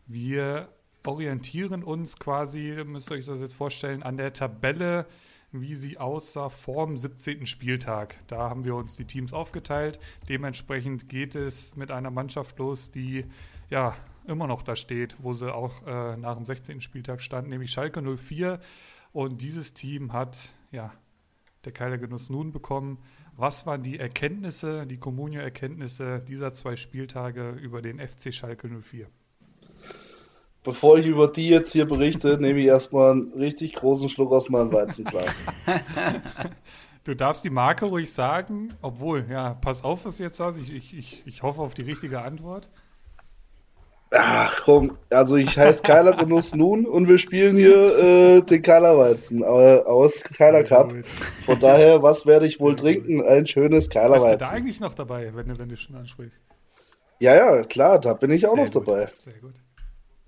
Wir 0.07 0.69
orientieren 1.07 1.85
uns 1.85 2.19
quasi, 2.19 2.83
müsst 2.87 3.11
ihr 3.11 3.17
euch 3.17 3.27
das 3.27 3.41
jetzt 3.41 3.55
vorstellen, 3.55 4.03
an 4.03 4.17
der 4.17 4.33
Tabelle, 4.33 5.07
wie 5.53 5.75
sie 5.75 5.99
aussah 5.99 6.49
vor 6.49 6.87
dem 6.87 6.97
17. 6.97 7.47
Spieltag. 7.47 8.17
Da 8.27 8.49
haben 8.49 8.65
wir 8.65 8.75
uns 8.75 8.97
die 8.97 9.05
Teams 9.05 9.35
aufgeteilt. 9.35 10.01
Dementsprechend 10.31 11.11
geht 11.11 11.35
es 11.35 11.77
mit 11.77 11.91
einer 11.91 12.11
Mannschaft 12.11 12.59
los, 12.59 12.91
die 12.91 13.27
ja 13.69 13.95
immer 14.27 14.47
noch 14.47 14.63
da 14.63 14.77
steht, 14.77 15.17
wo 15.21 15.35
sie 15.35 15.55
auch 15.55 15.87
äh, 15.87 16.17
nach 16.17 16.37
dem 16.37 16.47
16. 16.47 16.81
Spieltag 16.81 17.21
stand, 17.21 17.49
nämlich 17.49 17.71
Schalke 17.71 18.03
04. 18.03 18.61
Und 19.13 19.43
dieses 19.43 19.75
Team 19.75 20.13
hat 20.15 20.55
ja 20.73 20.91
der 21.67 21.73
Keiler 21.73 21.99
Genuss 21.99 22.31
nun 22.31 22.53
bekommen. 22.53 22.99
Was 23.37 23.67
waren 23.67 23.83
die 23.83 23.99
Erkenntnisse, 23.99 24.87
die 24.87 24.99
Comunio-Erkenntnisse 24.99 26.21
dieser 26.21 26.53
zwei 26.53 26.77
Spieltage 26.77 27.51
über 27.51 27.83
den 27.83 27.99
FC 27.99 28.33
Schalke 28.33 28.69
04? 28.69 29.07
Bevor 30.63 30.99
ich 30.99 31.07
über 31.07 31.29
die 31.29 31.49
jetzt 31.49 31.73
hier 31.73 31.87
berichte, 31.87 32.37
nehme 32.41 32.61
ich 32.61 32.67
erstmal 32.67 33.13
einen 33.13 33.33
richtig 33.33 33.75
großen 33.75 34.09
Schluck 34.09 34.33
aus 34.33 34.49
meinem 34.49 34.73
Weizenglas. 34.73 35.27
Du 37.05 37.15
darfst 37.15 37.45
die 37.45 37.51
Marke 37.51 37.85
ruhig 37.85 38.11
sagen, 38.11 38.73
obwohl, 38.81 39.27
ja, 39.29 39.53
pass 39.53 39.85
auf, 39.85 40.07
was 40.07 40.17
du 40.17 40.23
jetzt 40.23 40.39
sagst. 40.39 40.59
Ich, 40.59 40.95
ich, 40.95 41.23
ich 41.27 41.43
hoffe 41.43 41.61
auf 41.61 41.75
die 41.75 41.83
richtige 41.83 42.23
Antwort. 42.23 42.71
Ach 44.17 44.63
komm, 44.63 44.97
also 45.11 45.37
ich 45.37 45.59
heiße 45.59 45.83
Keiler 45.83 46.17
Genuss 46.17 46.55
nun 46.55 46.87
und 46.87 47.09
wir 47.09 47.19
spielen 47.19 47.57
hier 47.57 47.99
äh, 47.99 48.43
den 48.43 48.63
Keilerweizen 48.63 49.43
äh, 49.43 49.45
aus 49.45 50.23
Keiler 50.23 50.63
Cup. 50.63 50.95
Von 51.45 51.59
daher, 51.59 52.03
was 52.03 52.25
werde 52.25 52.47
ich 52.47 52.61
wohl 52.61 52.77
trinken? 52.77 53.23
Ein 53.23 53.47
schönes 53.47 53.91
Keilerweizen. 53.91 54.39
Bist 54.39 54.41
du 54.41 54.45
da 54.45 54.51
eigentlich 54.51 54.81
noch 54.81 54.95
dabei, 54.95 55.35
wenn 55.35 55.49
du, 55.49 55.59
wenn 55.59 55.69
du 55.69 55.77
schon 55.77 55.97
ansprichst? 55.97 56.41
Ja, 57.19 57.35
ja, 57.35 57.63
klar, 57.65 57.99
da 57.99 58.15
bin 58.15 58.31
ich 58.31 58.47
auch 58.47 58.55
Sehr 58.55 58.65
noch 58.65 58.73
gut. 58.73 58.87
dabei. 58.87 59.09
Sehr 59.19 59.35
gut. 59.35 59.55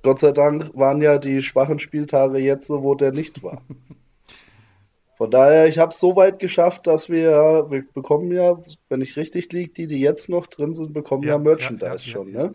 Gott 0.02 0.18
sei 0.18 0.32
Dank 0.32 0.70
waren 0.74 1.00
ja 1.00 1.18
die 1.18 1.42
schwachen 1.42 1.78
Spieltage 1.78 2.38
jetzt 2.38 2.66
so, 2.66 2.82
wo 2.82 2.94
der 2.94 3.12
nicht 3.12 3.42
war. 3.42 3.62
Von 5.16 5.30
daher, 5.30 5.66
ich 5.66 5.78
habe 5.78 5.90
es 5.90 6.00
so 6.00 6.14
weit 6.16 6.40
geschafft, 6.40 6.86
dass 6.86 7.08
wir, 7.08 7.66
wir 7.70 7.84
bekommen 7.94 8.32
ja, 8.32 8.58
wenn 8.88 9.00
ich 9.00 9.16
richtig 9.16 9.50
liege, 9.52 9.72
die, 9.72 9.86
die 9.86 10.00
jetzt 10.00 10.28
noch 10.28 10.46
drin 10.46 10.74
sind, 10.74 10.92
bekommen 10.92 11.22
ja, 11.22 11.30
ja 11.30 11.38
Merchandise 11.38 11.86
ja, 11.86 11.94
ja, 11.94 11.98
schon, 11.98 12.32
ne? 12.32 12.54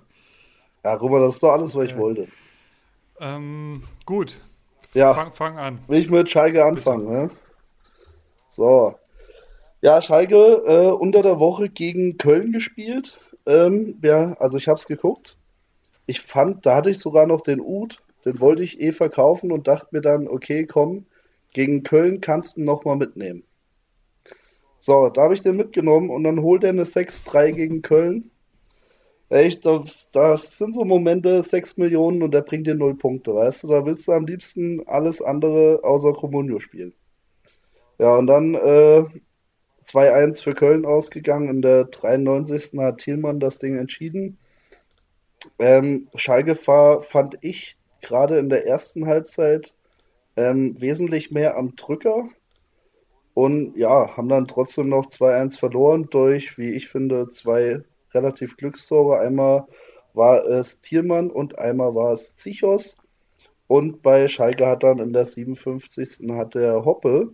Ja, 0.84 0.98
mal, 0.98 1.20
das 1.20 1.36
ist 1.36 1.44
doch 1.44 1.52
alles, 1.52 1.76
was 1.76 1.86
ich 1.86 1.98
wollte. 1.98 2.28
Ähm, 3.20 3.84
gut. 4.06 4.40
Ja. 4.94 5.14
Fang, 5.14 5.32
fang, 5.32 5.58
an. 5.58 5.80
Will 5.88 6.00
ich 6.00 6.10
mit 6.10 6.30
Schalke 6.30 6.66
anfangen, 6.66 7.06
ne? 7.06 7.30
So. 8.50 8.96
Ja, 9.82 10.02
Schalke 10.02 10.36
äh, 10.36 10.92
unter 10.92 11.22
der 11.22 11.40
Woche 11.40 11.70
gegen 11.70 12.18
Köln 12.18 12.52
gespielt. 12.52 13.20
Ähm, 13.46 14.00
ja, 14.04 14.34
also 14.34 14.58
ich 14.58 14.68
habe 14.68 14.80
es 14.80 14.88
geguckt. 14.88 15.38
Ich 16.08 16.22
fand, 16.22 16.66
da 16.66 16.76
hatte 16.76 16.90
ich 16.90 17.00
sogar 17.00 17.26
noch 17.26 17.42
den 17.42 17.62
Ut, 17.62 18.00
den 18.26 18.40
wollte 18.40 18.64
ich 18.64 18.82
eh 18.82 18.92
verkaufen 18.92 19.52
und 19.52 19.68
dachte 19.68 19.88
mir 19.92 20.02
dann, 20.02 20.28
okay, 20.28 20.66
komm, 20.66 21.06
gegen 21.54 21.84
Köln 21.84 22.22
kannst 22.22 22.58
du 22.58 22.64
nochmal 22.64 22.98
mitnehmen. 22.98 23.44
So, 24.80 25.10
da 25.10 25.22
habe 25.24 25.36
ich 25.36 25.42
den 25.42 25.56
mitgenommen 25.58 26.10
und 26.10 26.24
dann 26.24 26.42
holt 26.42 26.64
er 26.64 26.70
eine 26.70 26.86
6-3 26.86 27.52
gegen 27.52 27.82
Köln. 27.82 28.32
Echt, 29.32 29.66
das, 29.66 30.12
das 30.12 30.58
sind 30.58 30.74
so 30.74 30.84
Momente, 30.84 31.42
6 31.42 31.78
Millionen 31.78 32.22
und 32.22 32.34
der 32.34 32.42
bringt 32.42 32.68
dir 32.68 32.76
0 32.76 32.98
Punkte, 32.98 33.34
weißt 33.34 33.64
du? 33.64 33.68
Da 33.70 33.86
willst 33.86 34.06
du 34.10 34.12
am 34.12 34.26
liebsten 34.26 34.86
alles 34.88 35.22
andere 35.22 35.80
außer 35.84 36.12
Comunio 36.12 36.60
spielen. 36.60 36.94
Ja, 37.98 38.18
und 38.18 38.28
dann 38.28 38.56
äh, 38.56 39.06
2-1 39.86 40.44
für 40.44 40.54
Köln 40.54 40.86
ausgegangen. 40.86 41.48
In 41.48 41.62
der 41.62 41.86
93. 41.86 42.78
hat 42.80 42.98
Thielmann 42.98 43.40
das 43.40 43.58
Ding 43.58 43.78
entschieden. 43.78 44.38
Ähm, 45.60 46.10
Schalke 46.16 46.56
fand 46.56 47.38
ich, 47.40 47.78
gerade 48.02 48.38
in 48.38 48.50
der 48.50 48.68
ersten 48.68 49.08
Halbzeit 49.08 49.74
ähm, 50.36 50.76
wesentlich 50.82 51.32
mehr 51.32 51.56
am 51.56 51.78
Drücker. 51.78 52.28
Und 53.34 53.78
ja, 53.78 54.18
haben 54.18 54.28
dann 54.28 54.46
trotzdem 54.46 54.90
noch 54.90 55.06
2-1 55.06 55.58
verloren 55.58 56.08
durch, 56.10 56.58
wie 56.58 56.74
ich 56.74 56.90
finde, 56.90 57.30
zwei 57.30 57.86
relativ 58.14 58.58
Glückstore. 58.58 59.20
Einmal 59.20 59.68
war 60.14 60.46
es 60.46 60.82
Thielmann 60.82 61.30
und 61.30 61.60
einmal 61.60 61.96
war 61.96 62.14
es 62.14 62.36
Zichos. 62.36 62.96
Und 63.68 64.02
bei 64.02 64.28
Schalke 64.28 64.68
hat 64.68 64.84
dann 64.84 65.00
in 65.00 65.14
der 65.14 65.26
57. 65.26 66.30
hat 66.32 66.56
der 66.56 66.84
Hoppe 66.84 67.34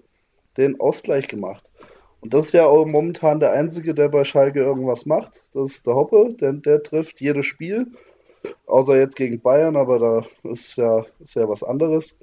den 0.58 0.80
Ausgleich 0.80 1.28
gemacht. 1.28 1.72
Und 2.22 2.34
das 2.34 2.48
ist 2.48 2.54
ja 2.54 2.66
auch 2.66 2.86
momentan 2.86 3.40
der 3.40 3.52
Einzige, 3.52 3.94
der 3.94 4.10
bei 4.10 4.24
Schalke 4.24 4.60
irgendwas 4.60 5.06
macht. 5.06 5.44
Das 5.54 5.72
ist 5.72 5.88
der 5.88 5.96
Hoppe, 5.96 6.34
denn 6.34 6.62
der 6.62 6.84
trifft 6.84 7.22
jedes 7.22 7.46
Spiel. 7.46 7.88
Außer 8.66 8.98
jetzt 8.98 9.16
gegen 9.16 9.40
Bayern, 9.42 9.76
aber 9.76 10.00
da 10.00 10.50
ist 10.50 10.78
ja, 10.78 11.06
ist 11.20 11.36
ja 11.36 11.48
was 11.48 11.64
anderes. 11.64 12.16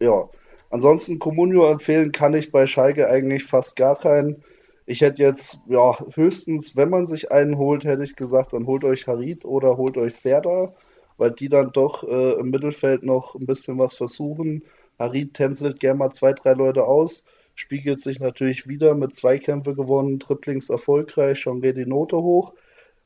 Ja. 0.00 0.28
Ansonsten 0.70 1.18
Comunio 1.18 1.70
empfehlen 1.70 2.12
kann 2.12 2.34
ich 2.34 2.52
bei 2.52 2.66
Schalke 2.66 3.08
eigentlich 3.08 3.44
fast 3.44 3.76
gar 3.76 3.96
keinen. 3.96 4.44
Ich 4.90 5.02
hätte 5.02 5.22
jetzt, 5.22 5.60
ja, 5.68 5.98
höchstens, 6.14 6.74
wenn 6.74 6.88
man 6.88 7.06
sich 7.06 7.30
einen 7.30 7.58
holt, 7.58 7.84
hätte 7.84 8.04
ich 8.04 8.16
gesagt, 8.16 8.54
dann 8.54 8.66
holt 8.66 8.84
euch 8.84 9.06
Harit 9.06 9.44
oder 9.44 9.76
holt 9.76 9.98
euch 9.98 10.14
Serda, 10.14 10.72
weil 11.18 11.32
die 11.32 11.50
dann 11.50 11.72
doch 11.72 12.04
äh, 12.04 12.40
im 12.40 12.50
Mittelfeld 12.50 13.02
noch 13.02 13.34
ein 13.34 13.44
bisschen 13.44 13.78
was 13.78 13.94
versuchen. 13.94 14.62
Harit 14.98 15.34
tänzelt 15.34 15.78
gerne 15.78 15.98
mal 15.98 16.10
zwei, 16.12 16.32
drei 16.32 16.54
Leute 16.54 16.84
aus 16.84 17.24
spiegelt 17.58 18.00
sich 18.00 18.20
natürlich 18.20 18.68
wieder 18.68 18.94
mit 18.94 19.16
Zweikämpfe 19.16 19.74
gewonnen, 19.74 20.20
Triplings 20.20 20.70
erfolgreich, 20.70 21.40
schon 21.40 21.60
geht 21.60 21.76
die 21.76 21.86
Note 21.86 22.16
hoch. 22.16 22.54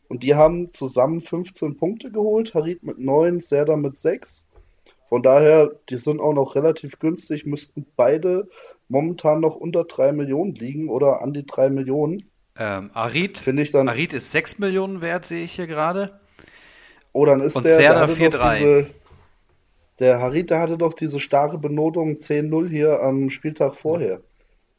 Und 0.09 0.23
die 0.23 0.35
haben 0.35 0.71
zusammen 0.73 1.21
15 1.23 1.79
Punkte 1.79 2.11
geholt, 2.11 2.53
Harit 2.53 2.83
mit 2.83 2.99
9, 2.99 3.41
Serda 3.41 3.79
mit 3.79 3.97
6. 3.97 4.47
Von 5.13 5.23
daher, 5.23 5.71
die 5.91 5.99
sind 5.99 6.23
auch 6.23 6.33
noch 6.33 6.55
relativ 6.55 6.99
günstig, 6.99 7.45
müssten 7.45 7.85
beide 7.97 8.49
momentan 8.89 9.41
noch 9.41 9.57
unter 9.57 9.85
3 9.85 10.13
Millionen 10.13 10.55
liegen 10.55 10.89
oder 10.89 11.21
an 11.21 11.35
die 11.35 11.45
3 11.45 11.69
Millionen. 11.69 12.31
Ähm, 12.57 12.91
Arid, 12.95 13.47
ich 13.47 13.73
dann, 13.73 13.91
Arid 13.91 14.15
ist 14.15 14.33
6 14.33 14.59
Millionen 14.59 15.03
wert, 15.03 15.27
sehe 15.27 15.45
ich 15.45 15.53
hier 15.53 15.67
gerade. 15.67 16.19
Oh, 17.13 17.27
dann 17.27 17.43
ist 17.43 17.57
Und 17.57 17.67
der. 17.67 17.77
Serda 17.77 18.07
4-3. 18.07 18.87
Der 20.01 20.19
Harit, 20.19 20.49
der 20.49 20.61
hatte 20.61 20.79
doch 20.79 20.95
diese 20.95 21.21
starre 21.21 21.59
Benotung 21.59 22.15
10-0 22.15 22.71
hier 22.71 23.03
am 23.03 23.29
Spieltag 23.29 23.77
vorher. 23.77 24.23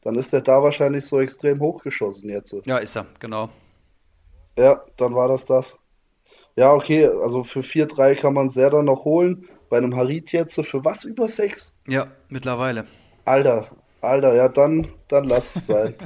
Dann 0.02 0.16
ist 0.16 0.32
er 0.32 0.40
da 0.40 0.64
wahrscheinlich 0.64 1.04
so 1.04 1.20
extrem 1.20 1.60
hochgeschossen 1.60 2.28
jetzt. 2.28 2.56
Ja, 2.66 2.78
ist 2.78 2.96
er, 2.96 3.06
genau. 3.20 3.50
Ja, 4.58 4.82
dann 4.96 5.14
war 5.14 5.28
das 5.28 5.46
das. 5.46 5.78
Ja, 6.56 6.72
okay, 6.72 7.06
also 7.06 7.44
für 7.44 7.60
4-3 7.60 8.16
kann 8.16 8.34
man 8.34 8.48
sehr 8.48 8.70
dann 8.70 8.86
noch 8.86 9.04
holen. 9.04 9.48
Bei 9.74 9.78
einem 9.78 9.96
Harit 9.96 10.30
jetzt 10.30 10.54
für 10.54 10.84
was 10.84 11.02
über 11.04 11.26
6? 11.26 11.72
Ja, 11.88 12.06
mittlerweile. 12.28 12.86
Alter, 13.24 13.66
Alter, 14.02 14.32
ja, 14.36 14.48
dann, 14.48 14.86
dann 15.08 15.24
lass 15.24 15.56
es 15.56 15.66
sein. 15.66 15.96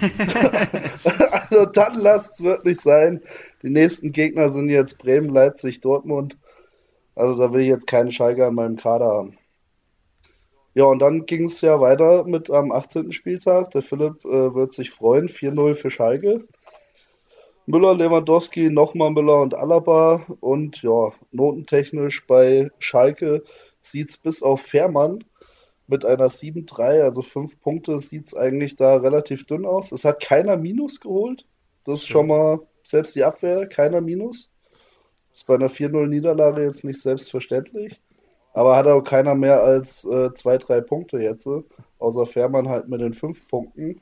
also 1.30 1.64
dann 1.66 1.94
lass 2.00 2.32
es 2.32 2.42
wirklich 2.42 2.80
sein. 2.80 3.20
Die 3.62 3.70
nächsten 3.70 4.10
Gegner 4.10 4.48
sind 4.48 4.68
jetzt 4.68 4.98
Bremen, 4.98 5.28
Leipzig, 5.28 5.80
Dortmund. 5.80 6.38
Also 7.14 7.40
da 7.40 7.52
will 7.52 7.60
ich 7.60 7.68
jetzt 7.68 7.86
keine 7.86 8.10
Schalke 8.10 8.44
an 8.44 8.56
meinem 8.56 8.78
Kader 8.78 9.06
haben. 9.06 9.38
Ja, 10.74 10.86
und 10.86 10.98
dann 10.98 11.24
ging 11.24 11.44
es 11.44 11.60
ja 11.60 11.80
weiter 11.80 12.24
mit 12.24 12.50
am 12.50 12.72
18. 12.72 13.12
Spieltag. 13.12 13.70
Der 13.70 13.82
Philipp 13.82 14.24
äh, 14.24 14.56
wird 14.56 14.72
sich 14.72 14.90
freuen. 14.90 15.28
4-0 15.28 15.76
für 15.76 15.90
Schalke. 15.90 16.48
Müller, 17.66 17.94
Lewandowski, 17.94 18.70
nochmal 18.70 19.10
Müller 19.10 19.40
und 19.40 19.54
Alaba. 19.54 20.24
Und 20.40 20.82
ja, 20.82 21.12
notentechnisch 21.32 22.26
bei 22.26 22.70
Schalke 22.78 23.42
sieht 23.80 24.10
es 24.10 24.18
bis 24.18 24.42
auf 24.42 24.60
Fährmann 24.60 25.24
mit 25.86 26.04
einer 26.04 26.28
7-3, 26.28 27.02
also 27.02 27.22
5 27.22 27.60
Punkte, 27.60 27.98
sieht 27.98 28.26
es 28.26 28.34
eigentlich 28.34 28.76
da 28.76 28.96
relativ 28.96 29.44
dünn 29.46 29.66
aus. 29.66 29.92
Es 29.92 30.04
hat 30.04 30.22
keiner 30.22 30.56
Minus 30.56 31.00
geholt. 31.00 31.46
Das 31.84 32.00
ist 32.00 32.08
schon 32.08 32.28
mal, 32.28 32.60
selbst 32.82 33.14
die 33.14 33.24
Abwehr, 33.24 33.66
keiner 33.66 34.00
Minus. 34.00 34.50
Das 35.30 35.40
ist 35.40 35.46
bei 35.46 35.54
einer 35.54 35.68
4-0-Niederlage 35.70 36.62
jetzt 36.62 36.84
nicht 36.84 37.00
selbstverständlich. 37.00 38.00
Aber 38.54 38.76
hat 38.76 38.86
auch 38.86 39.02
keiner 39.02 39.34
mehr 39.34 39.62
als 39.62 40.04
äh, 40.04 40.32
zwei, 40.32 40.58
drei 40.58 40.80
Punkte 40.80 41.18
jetzt, 41.18 41.46
äh, 41.46 41.62
außer 41.98 42.24
Fährmann 42.24 42.68
halt 42.68 42.88
mit 42.88 43.00
den 43.00 43.12
fünf 43.12 43.46
Punkten. 43.48 44.00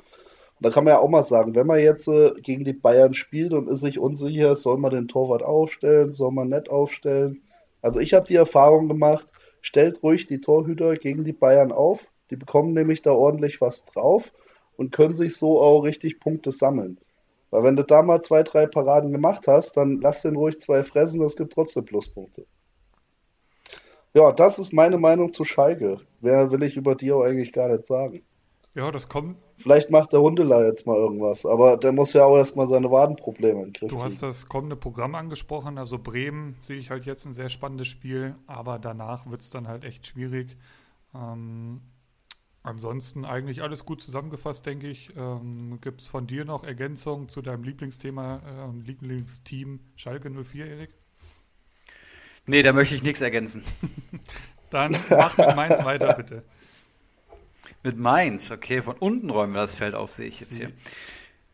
Da 0.62 0.70
kann 0.70 0.84
man 0.84 0.94
ja 0.94 1.00
auch 1.00 1.08
mal 1.08 1.22
sagen, 1.22 1.54
wenn 1.54 1.66
man 1.66 1.80
jetzt 1.80 2.08
äh, 2.08 2.32
gegen 2.40 2.64
die 2.64 2.72
Bayern 2.72 3.14
spielt 3.14 3.52
und 3.52 3.68
ist 3.68 3.80
sich 3.80 3.98
unsicher, 3.98 4.54
soll 4.54 4.78
man 4.78 4.92
den 4.92 5.08
Torwart 5.08 5.42
aufstellen, 5.42 6.12
soll 6.12 6.32
man 6.32 6.48
nicht 6.48 6.70
aufstellen. 6.70 7.42
Also 7.80 8.00
ich 8.00 8.14
habe 8.14 8.26
die 8.26 8.36
Erfahrung 8.36 8.88
gemacht, 8.88 9.32
stellt 9.60 10.02
ruhig 10.02 10.26
die 10.26 10.40
Torhüter 10.40 10.94
gegen 10.94 11.24
die 11.24 11.32
Bayern 11.32 11.72
auf. 11.72 12.12
Die 12.30 12.36
bekommen 12.36 12.72
nämlich 12.72 13.02
da 13.02 13.12
ordentlich 13.12 13.60
was 13.60 13.84
drauf 13.84 14.32
und 14.76 14.92
können 14.92 15.14
sich 15.14 15.36
so 15.36 15.60
auch 15.60 15.80
richtig 15.80 16.20
Punkte 16.20 16.52
sammeln. 16.52 16.98
Weil 17.50 17.64
wenn 17.64 17.76
du 17.76 17.84
da 17.84 18.02
mal 18.02 18.22
zwei, 18.22 18.42
drei 18.42 18.66
Paraden 18.66 19.12
gemacht 19.12 19.46
hast, 19.46 19.76
dann 19.76 20.00
lass 20.00 20.22
den 20.22 20.36
ruhig 20.36 20.58
zwei 20.60 20.84
fressen, 20.84 21.20
das 21.20 21.36
gibt 21.36 21.52
trotzdem 21.52 21.84
Pluspunkte. 21.84 22.46
Ja, 24.14 24.32
das 24.32 24.58
ist 24.58 24.72
meine 24.72 24.98
Meinung 24.98 25.32
zu 25.32 25.44
Schalke. 25.44 26.00
Wer 26.20 26.50
will 26.50 26.62
ich 26.62 26.76
über 26.76 26.94
die 26.94 27.12
auch 27.12 27.22
eigentlich 27.22 27.52
gar 27.52 27.68
nicht 27.68 27.86
sagen. 27.86 28.22
Ja, 28.74 28.90
das 28.90 29.08
kommt. 29.08 29.36
Vielleicht 29.62 29.90
macht 29.90 30.12
der 30.12 30.20
Hundeler 30.20 30.66
jetzt 30.66 30.86
mal 30.86 30.96
irgendwas, 30.96 31.46
aber 31.46 31.76
der 31.76 31.92
muss 31.92 32.12
ja 32.12 32.24
auch 32.24 32.36
erstmal 32.36 32.66
seine 32.66 32.90
Wadenprobleme 32.90 33.62
in 33.62 33.72
Griff 33.72 33.90
Du 33.90 34.02
hast 34.02 34.22
das 34.22 34.46
kommende 34.46 34.74
Programm 34.74 35.14
angesprochen, 35.14 35.78
also 35.78 35.98
Bremen 35.98 36.56
sehe 36.60 36.78
ich 36.78 36.90
halt 36.90 37.06
jetzt 37.06 37.26
ein 37.26 37.32
sehr 37.32 37.48
spannendes 37.48 37.86
Spiel, 37.86 38.34
aber 38.46 38.80
danach 38.80 39.30
wird 39.30 39.40
es 39.42 39.50
dann 39.50 39.68
halt 39.68 39.84
echt 39.84 40.06
schwierig. 40.06 40.56
Ähm, 41.14 41.80
ansonsten 42.64 43.24
eigentlich 43.24 43.62
alles 43.62 43.84
gut 43.84 44.02
zusammengefasst, 44.02 44.66
denke 44.66 44.88
ich. 44.88 45.12
Ähm, 45.16 45.80
Gibt 45.80 46.00
es 46.00 46.08
von 46.08 46.26
dir 46.26 46.44
noch 46.44 46.64
Ergänzungen 46.64 47.28
zu 47.28 47.40
deinem 47.40 47.62
Lieblingsthema 47.62 48.40
äh, 48.44 48.64
und 48.64 48.86
Lieblingsteam 48.86 49.78
Schalke 49.94 50.28
04, 50.28 50.66
Erik? 50.66 50.94
Nee, 52.46 52.62
da 52.62 52.72
möchte 52.72 52.96
ich 52.96 53.04
nichts 53.04 53.20
ergänzen. 53.20 53.62
Dann 54.70 54.96
mach 55.10 55.36
mit 55.36 55.54
Mainz 55.54 55.84
weiter, 55.84 56.14
bitte. 56.14 56.42
Mit 57.84 57.98
Mainz, 57.98 58.52
okay, 58.52 58.80
von 58.80 58.96
unten 58.96 59.28
räumen 59.28 59.54
wir 59.54 59.60
das 59.60 59.74
Feld 59.74 59.96
auf, 59.96 60.12
sehe 60.12 60.28
ich 60.28 60.38
jetzt 60.38 60.56
hier. 60.56 60.70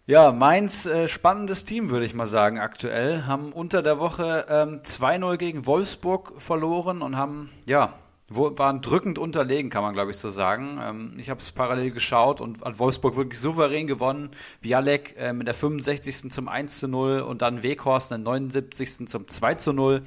Ja, 0.06 0.30
Mainz, 0.30 0.84
äh, 0.84 1.08
spannendes 1.08 1.64
Team, 1.64 1.88
würde 1.88 2.04
ich 2.04 2.14
mal 2.14 2.26
sagen, 2.26 2.58
aktuell. 2.58 3.24
Haben 3.24 3.52
unter 3.52 3.82
der 3.82 3.98
Woche 3.98 4.44
ähm, 4.50 4.80
2-0 4.82 5.38
gegen 5.38 5.64
Wolfsburg 5.64 6.34
verloren 6.36 7.00
und 7.00 7.16
haben, 7.16 7.50
ja, 7.64 7.94
waren 8.28 8.82
drückend 8.82 9.18
unterlegen, 9.18 9.70
kann 9.70 9.82
man 9.82 9.94
glaube 9.94 10.10
ich 10.10 10.18
so 10.18 10.28
sagen. 10.28 10.78
Ähm, 10.82 11.14
ich 11.16 11.30
habe 11.30 11.40
es 11.40 11.52
parallel 11.52 11.92
geschaut 11.92 12.42
und 12.42 12.62
hat 12.62 12.78
Wolfsburg 12.78 13.16
wirklich 13.16 13.40
souverän 13.40 13.86
gewonnen. 13.86 14.30
Bialek 14.60 15.14
äh, 15.18 15.32
mit 15.32 15.46
der 15.46 15.54
65. 15.54 16.30
zum 16.30 16.48
1 16.48 16.82
0 16.82 17.20
und 17.20 17.40
dann 17.40 17.62
Weghorst 17.62 18.12
in 18.12 18.18
der 18.18 18.24
79. 18.24 19.08
zum 19.08 19.26
2 19.26 19.72
0. 19.72 20.02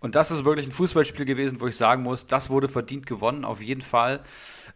Und 0.00 0.14
das 0.14 0.30
ist 0.30 0.44
wirklich 0.44 0.66
ein 0.66 0.72
Fußballspiel 0.72 1.24
gewesen, 1.24 1.60
wo 1.60 1.66
ich 1.66 1.76
sagen 1.76 2.02
muss, 2.02 2.26
das 2.26 2.50
wurde 2.50 2.68
verdient 2.68 3.06
gewonnen, 3.06 3.44
auf 3.44 3.60
jeden 3.60 3.80
Fall. 3.80 4.20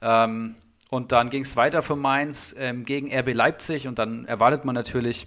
Ähm, 0.00 0.56
und 0.92 1.10
dann 1.10 1.30
ging 1.30 1.42
es 1.42 1.56
weiter 1.56 1.80
für 1.80 1.96
Mainz 1.96 2.54
ähm, 2.58 2.84
gegen 2.84 3.10
RB 3.10 3.32
Leipzig 3.32 3.88
und 3.88 3.98
dann 3.98 4.26
erwartet 4.26 4.66
man 4.66 4.74
natürlich, 4.74 5.26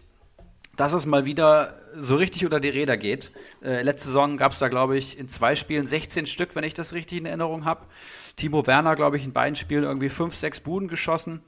dass 0.76 0.94
es 0.94 1.08
mal 1.08 1.26
wieder 1.26 1.82
so 1.96 2.18
richtig 2.18 2.46
unter 2.46 2.60
die 2.60 2.70
Räder 2.70 2.98
geht. 2.98 3.32
Äh, 3.64 3.82
letzte 3.82 4.10
Saison 4.10 4.38
gab 4.38 4.52
es 4.52 4.60
da, 4.60 4.68
glaube 4.68 4.96
ich, 4.96 5.18
in 5.18 5.28
zwei 5.28 5.56
Spielen 5.56 5.88
16 5.88 6.28
Stück, 6.28 6.56
wenn 6.56 6.64
ich 6.64 6.76
das 6.76 6.94
richtig 6.94 7.18
in 7.18 7.26
Erinnerung 7.26 7.66
habe. 7.66 7.88
Timo 8.36 8.68
Werner, 8.68 8.94
glaube 8.94 9.18
ich, 9.18 9.26
in 9.26 9.34
beiden 9.34 9.56
Spielen 9.56 9.86
irgendwie 9.86 10.10
fünf, 10.10 10.36
sechs 10.36 10.60
Buden 10.60 10.88
geschossen. 10.88 11.42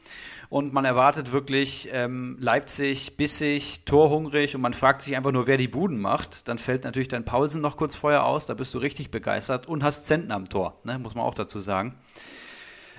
Und 0.49 0.73
man 0.73 0.83
erwartet 0.83 1.31
wirklich 1.31 1.87
ähm, 1.91 2.37
Leipzig 2.39 3.17
bissig, 3.17 3.85
torhungrig 3.85 4.55
und 4.55 4.61
man 4.61 4.73
fragt 4.73 5.03
sich 5.03 5.15
einfach 5.15 5.31
nur, 5.31 5.45
wer 5.45 5.57
die 5.57 5.67
Buden 5.67 6.01
macht. 6.01 6.47
Dann 6.47 6.57
fällt 6.57 6.85
natürlich 6.85 7.09
dein 7.09 7.23
Paulsen 7.23 7.61
noch 7.61 7.77
kurz 7.77 7.93
vorher 7.93 8.25
aus, 8.25 8.47
da 8.47 8.55
bist 8.55 8.73
du 8.73 8.79
richtig 8.79 9.11
begeistert 9.11 9.67
und 9.67 9.83
hast 9.83 10.07
Zentner 10.07 10.33
am 10.33 10.49
Tor, 10.49 10.79
ne? 10.85 10.97
muss 10.97 11.13
man 11.13 11.23
auch 11.23 11.35
dazu 11.35 11.59
sagen. 11.59 11.93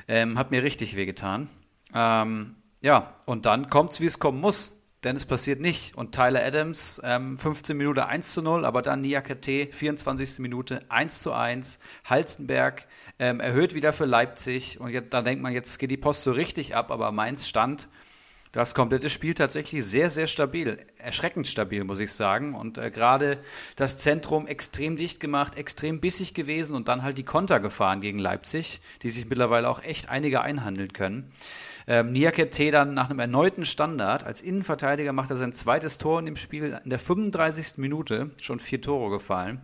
Ähm, 0.09 0.39
hat 0.39 0.51
mir 0.51 0.63
richtig 0.63 0.97
wehgetan. 0.97 1.49
Ähm, 1.95 2.57
ja, 2.81 3.15
und 3.27 3.47
dann 3.47 3.71
kommt 3.71 3.91
es, 3.91 4.01
wie 4.01 4.07
es 4.07 4.19
kommen 4.19 4.41
muss. 4.41 4.79
Denn 5.05 5.15
es 5.15 5.27
passiert 5.27 5.61
nicht. 5.61 5.97
Und 5.97 6.13
Tyler 6.13 6.45
Adams, 6.45 7.01
ähm, 7.05 7.39
15 7.39 7.77
Minuten 7.77 8.01
1 8.01 8.33
zu 8.33 8.43
0, 8.43 8.65
aber 8.65 8.83
dann 8.83 9.01
Niakate, 9.01 9.69
24. 9.71 10.41
Minute 10.41 10.81
1 10.89 11.23
zu 11.23 11.33
1. 11.33 11.79
Halstenberg 12.05 12.89
ähm, 13.21 13.39
erhöht 13.39 13.75
wieder 13.75 13.93
für 13.93 14.07
Leipzig. 14.07 14.81
Und 14.81 14.91
jetzt, 14.91 15.15
da 15.15 15.23
denkt 15.23 15.41
man, 15.41 15.53
jetzt 15.53 15.79
geht 15.79 15.93
die 15.93 15.97
Post 15.97 16.25
so 16.25 16.33
richtig 16.33 16.75
ab, 16.75 16.91
aber 16.91 17.13
Mainz 17.13 17.47
stand 17.47 17.89
das 18.53 18.75
komplette 18.75 19.11
Spiel 19.11 19.35
tatsächlich 19.35 19.85
sehr, 19.85 20.11
sehr 20.11 20.27
stabil. 20.27 20.79
Erschreckend 20.99 21.47
stabil, 21.47 21.85
muss 21.85 22.01
ich 22.01 22.13
sagen. 22.13 22.55
Und 22.55 22.79
äh, 22.79 22.91
gerade 22.91 23.39
das 23.77 23.99
Zentrum 23.99 24.47
extrem 24.47 24.97
dicht 24.97 25.21
gemacht, 25.21 25.57
extrem 25.57 26.01
bissig 26.01 26.35
gewesen 26.35 26.75
und 26.75 26.89
dann 26.89 27.03
halt 27.03 27.19
die 27.19 27.25
Konter 27.25 27.61
gefahren 27.61 28.01
gegen 28.01 28.19
Leipzig, 28.19 28.81
die 29.03 29.11
sich 29.11 29.29
mittlerweile 29.29 29.69
auch 29.69 29.83
echt 29.83 30.09
einige 30.09 30.41
einhandeln 30.41 30.93
können. 30.93 31.31
Ähm, 31.87 32.13
Niakete 32.13 32.71
dann 32.71 32.93
nach 32.93 33.09
einem 33.09 33.19
erneuten 33.19 33.65
Standard 33.65 34.23
als 34.23 34.43
Innenverteidiger 34.43 35.15
macht 35.15 35.31
er 35.31 35.37
sein 35.37 35.55
zweites 35.55 35.97
Tor 35.97 36.19
in 36.19 36.27
dem 36.27 36.37
Spiel 36.37 36.79
in 36.85 36.91
der 36.91 36.99
35. 36.99 37.79
Minute, 37.79 38.31
schon 38.43 38.61
vier 38.61 38.83
Tore 38.83 39.11
gefallen. 39.11 39.63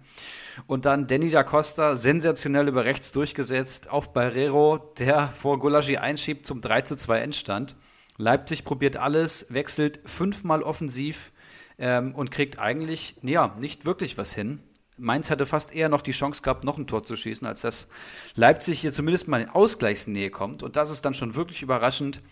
Und 0.66 0.86
dann 0.86 1.06
Danny 1.06 1.28
da 1.28 1.42
Costa 1.42 1.96
sensationell 1.96 2.68
über 2.68 2.86
rechts 2.86 3.12
durchgesetzt 3.12 3.90
auf 3.90 4.14
Barrero, 4.14 4.78
der 4.98 5.28
vor 5.28 5.58
Golagi 5.58 5.98
einschiebt 5.98 6.46
zum 6.46 6.62
3 6.62 6.82
zu 6.82 6.96
2 6.96 7.18
Endstand. 7.18 7.76
Leipzig 8.16 8.64
probiert 8.64 8.96
alles, 8.96 9.46
wechselt 9.48 10.00
fünfmal 10.04 10.62
offensiv 10.62 11.32
ähm, 11.78 12.14
und 12.14 12.30
kriegt 12.30 12.58
eigentlich 12.58 13.16
ja, 13.22 13.54
nicht 13.58 13.84
wirklich 13.84 14.16
was 14.18 14.34
hin. 14.34 14.60
Mainz 14.96 15.28
hatte 15.28 15.44
fast 15.44 15.74
eher 15.74 15.88
noch 15.88 16.02
die 16.02 16.12
Chance 16.12 16.42
gehabt, 16.42 16.62
noch 16.62 16.78
ein 16.78 16.86
Tor 16.86 17.02
zu 17.02 17.16
schießen, 17.16 17.46
als 17.48 17.62
dass 17.62 17.88
Leipzig 18.36 18.80
hier 18.80 18.92
zumindest 18.92 19.26
mal 19.26 19.40
in 19.40 19.48
Ausgleichsnähe 19.48 20.30
kommt. 20.30 20.62
Und 20.62 20.76
das 20.76 20.90
ist 20.90 21.04
dann 21.04 21.14
schon 21.14 21.34
wirklich 21.34 21.62
überraschend. 21.62 22.22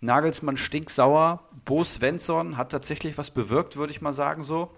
Nagelsmann 0.00 0.56
stinksauer. 0.56 1.46
Bo 1.66 1.84
Svensson 1.84 2.56
hat 2.56 2.72
tatsächlich 2.72 3.18
was 3.18 3.30
bewirkt, 3.30 3.76
würde 3.76 3.92
ich 3.92 4.00
mal 4.00 4.14
sagen, 4.14 4.44
so. 4.44 4.70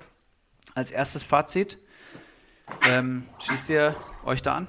Als 0.74 0.90
erstes 0.90 1.24
Fazit. 1.24 1.78
Ähm, 2.84 3.24
schließt 3.38 3.70
ihr 3.70 3.94
euch 4.24 4.42
da 4.42 4.56
an? 4.56 4.68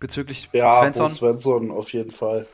Bezüglich 0.00 0.50
ja, 0.52 0.80
Svensson? 0.80 1.08
Ja, 1.08 1.14
Svensson 1.14 1.70
auf 1.70 1.92
jeden 1.94 2.10
Fall. 2.10 2.46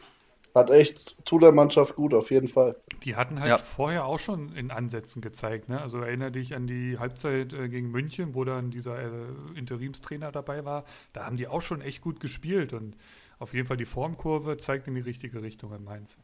Hat 0.59 0.71
echt, 0.71 1.17
tut 1.25 1.43
der 1.43 1.53
Mannschaft 1.53 1.95
gut, 1.95 2.13
auf 2.13 2.31
jeden 2.31 2.49
Fall. 2.49 2.77
Die 3.05 3.15
hatten 3.15 3.39
halt 3.39 3.51
ja. 3.51 3.59
vorher 3.59 4.05
auch 4.05 4.19
schon 4.19 4.53
in 4.55 4.71
Ansätzen 4.73 5.23
gezeigt. 5.23 5.69
Ne? 5.69 5.81
Also 5.81 5.99
erinnere 5.99 6.33
dich 6.33 6.55
an 6.55 6.67
die 6.67 6.99
Halbzeit 6.99 7.53
äh, 7.53 7.69
gegen 7.69 7.91
München, 7.91 8.35
wo 8.35 8.45
dann 8.45 8.71
dieser 8.71 8.99
äh, 8.99 9.11
Interimstrainer 9.55 10.33
dabei 10.33 10.65
war. 10.65 10.85
Da 11.13 11.25
haben 11.25 11.37
die 11.37 11.47
auch 11.47 11.63
schon 11.63 11.81
echt 11.81 12.03
gut 12.03 12.19
gespielt 12.19 12.73
und 12.73 12.97
auf 13.39 13.55
jeden 13.55 13.67
Fall 13.67 13.77
die 13.77 13.85
Formkurve 13.85 14.57
zeigt 14.57 14.89
in 14.89 14.95
die 14.95 15.01
richtige 15.01 15.43
Richtung 15.43 15.73
in 15.73 15.85
Mainz. 15.85 16.19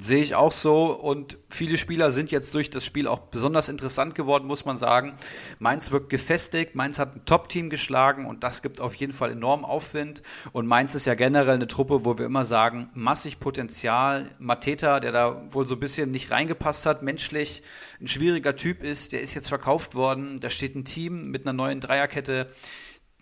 Sehe 0.00 0.20
ich 0.20 0.34
auch 0.34 0.52
so. 0.52 0.92
Und 0.92 1.38
viele 1.48 1.76
Spieler 1.76 2.10
sind 2.12 2.30
jetzt 2.30 2.54
durch 2.54 2.70
das 2.70 2.84
Spiel 2.84 3.08
auch 3.08 3.18
besonders 3.18 3.68
interessant 3.68 4.14
geworden, 4.14 4.46
muss 4.46 4.64
man 4.64 4.78
sagen. 4.78 5.14
Mainz 5.58 5.90
wirkt 5.90 6.08
gefestigt. 6.08 6.76
Mainz 6.76 6.98
hat 6.98 7.16
ein 7.16 7.24
Top-Team 7.24 7.68
geschlagen 7.68 8.24
und 8.24 8.44
das 8.44 8.62
gibt 8.62 8.80
auf 8.80 8.94
jeden 8.94 9.12
Fall 9.12 9.32
enorm 9.32 9.64
Aufwind. 9.64 10.22
Und 10.52 10.66
Mainz 10.66 10.94
ist 10.94 11.06
ja 11.06 11.14
generell 11.14 11.56
eine 11.56 11.66
Truppe, 11.66 12.04
wo 12.04 12.16
wir 12.16 12.26
immer 12.26 12.44
sagen, 12.44 12.90
massig 12.94 13.40
Potenzial. 13.40 14.30
Mateta, 14.38 15.00
der 15.00 15.10
da 15.10 15.42
wohl 15.50 15.66
so 15.66 15.74
ein 15.74 15.80
bisschen 15.80 16.12
nicht 16.12 16.30
reingepasst 16.30 16.86
hat, 16.86 17.02
menschlich 17.02 17.62
ein 18.00 18.06
schwieriger 18.06 18.54
Typ 18.54 18.84
ist, 18.84 19.12
der 19.12 19.22
ist 19.22 19.34
jetzt 19.34 19.48
verkauft 19.48 19.96
worden. 19.96 20.38
Da 20.38 20.50
steht 20.50 20.76
ein 20.76 20.84
Team 20.84 21.30
mit 21.30 21.42
einer 21.44 21.52
neuen 21.52 21.80
Dreierkette 21.80 22.46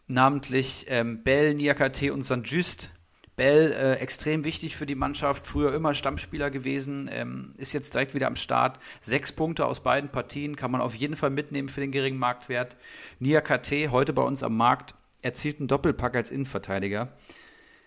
namentlich 0.08 0.86
ähm, 0.88 1.22
Bell, 1.22 1.54
Niakate 1.54 2.12
und 2.12 2.22
St. 2.22 2.42
Just 2.44 2.90
Bell 3.36 3.72
äh, 3.72 3.92
extrem 4.00 4.44
wichtig 4.44 4.76
für 4.76 4.86
die 4.86 4.94
Mannschaft, 4.94 5.46
früher 5.46 5.74
immer 5.74 5.92
Stammspieler 5.92 6.50
gewesen, 6.50 7.08
ähm, 7.12 7.52
ist 7.58 7.74
jetzt 7.74 7.92
direkt 7.92 8.14
wieder 8.14 8.26
am 8.26 8.36
Start. 8.36 8.80
Sechs 9.02 9.32
Punkte 9.32 9.66
aus 9.66 9.80
beiden 9.80 10.10
Partien 10.10 10.56
kann 10.56 10.70
man 10.70 10.80
auf 10.80 10.94
jeden 10.94 11.16
Fall 11.16 11.30
mitnehmen 11.30 11.68
für 11.68 11.80
den 11.80 11.92
geringen 11.92 12.18
Marktwert. 12.18 12.76
Nia 13.18 13.42
KT, 13.42 13.90
heute 13.90 14.14
bei 14.14 14.22
uns 14.22 14.42
am 14.42 14.56
Markt, 14.56 14.94
erzielt 15.20 15.58
einen 15.58 15.68
Doppelpack 15.68 16.16
als 16.16 16.30
Innenverteidiger. 16.30 17.12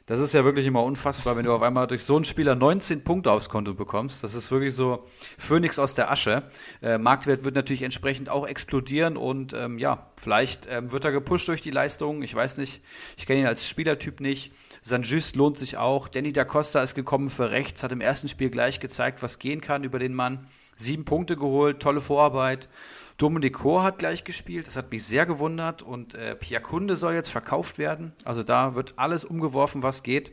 Das 0.10 0.20
ist 0.20 0.34
ja 0.34 0.44
wirklich 0.44 0.66
immer 0.66 0.82
unfassbar, 0.84 1.38
wenn 1.38 1.46
du 1.46 1.54
auf 1.54 1.62
einmal 1.62 1.86
durch 1.86 2.04
so 2.04 2.16
einen 2.16 2.26
Spieler 2.26 2.56
19 2.56 3.04
Punkte 3.04 3.32
aufs 3.32 3.48
Konto 3.48 3.76
bekommst. 3.76 4.24
Das 4.24 4.34
ist 4.34 4.50
wirklich 4.50 4.74
so 4.74 5.06
Phönix 5.38 5.78
aus 5.78 5.94
der 5.94 6.10
Asche. 6.10 6.42
Äh, 6.82 6.98
Marktwert 6.98 7.44
wird 7.44 7.54
natürlich 7.54 7.84
entsprechend 7.84 8.28
auch 8.28 8.48
explodieren 8.48 9.18
und 9.18 9.54
ähm, 9.54 9.78
ja, 9.78 10.10
vielleicht 10.20 10.68
ähm, 10.68 10.92
wird 10.92 11.06
er 11.06 11.12
gepusht 11.12 11.48
durch 11.48 11.62
die 11.62 11.70
Leistung. 11.70 12.24
Ich 12.24 12.34
weiß 12.34 12.58
nicht, 12.58 12.82
ich 13.18 13.28
kenne 13.28 13.42
ihn 13.42 13.46
als 13.46 13.70
Spielertyp 13.70 14.20
nicht. 14.20 14.52
Sanjus 14.82 15.36
lohnt 15.36 15.58
sich 15.58 15.78
auch. 15.78 16.08
Danny 16.08 16.34
da 16.34 16.46
Costa 16.46 16.82
ist 16.82 16.96
gekommen 16.96 17.30
für 17.30 17.52
rechts, 17.52 17.84
hat 17.84 17.92
im 17.92 18.02
ersten 18.02 18.28
Spiel 18.28 18.50
gleich 18.50 18.80
gezeigt, 18.80 19.22
was 19.22 19.39
gehen 19.39 19.62
kann 19.62 19.84
über 19.84 20.00
den 20.00 20.13
Mann. 20.13 20.48
Sieben 20.76 21.06
Punkte 21.06 21.36
geholt, 21.36 21.82
tolle 21.82 22.00
Vorarbeit. 22.00 22.70
Dominik 23.18 23.56
Kor 23.56 23.84
hat 23.84 24.00
gleich 24.00 24.24
gespielt, 24.24 24.65
das 24.65 24.78
hat 24.78 24.92
mich 24.92 25.04
sehr 25.04 25.26
gewundert. 25.26 25.82
Und 25.82 26.15
äh, 26.15 26.36
Piakunde 26.36 26.96
soll 26.96 27.13
jetzt 27.13 27.30
verkauft 27.30 27.78
werden. 27.78 28.13
Also 28.24 28.44
da 28.44 28.76
wird 28.76 28.94
alles 28.96 29.26
umgeworfen, 29.26 29.84
was 29.84 30.04
geht. 30.04 30.32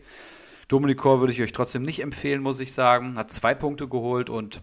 Dominik 0.68 0.98
Kor 0.98 1.20
würde 1.20 1.32
ich 1.32 1.42
euch 1.42 1.52
trotzdem 1.52 1.82
nicht 1.82 2.00
empfehlen, 2.00 2.42
muss 2.42 2.60
ich 2.60 2.72
sagen. 2.72 3.16
Hat 3.16 3.32
zwei 3.32 3.54
Punkte 3.54 3.88
geholt 3.88 4.30
und 4.30 4.62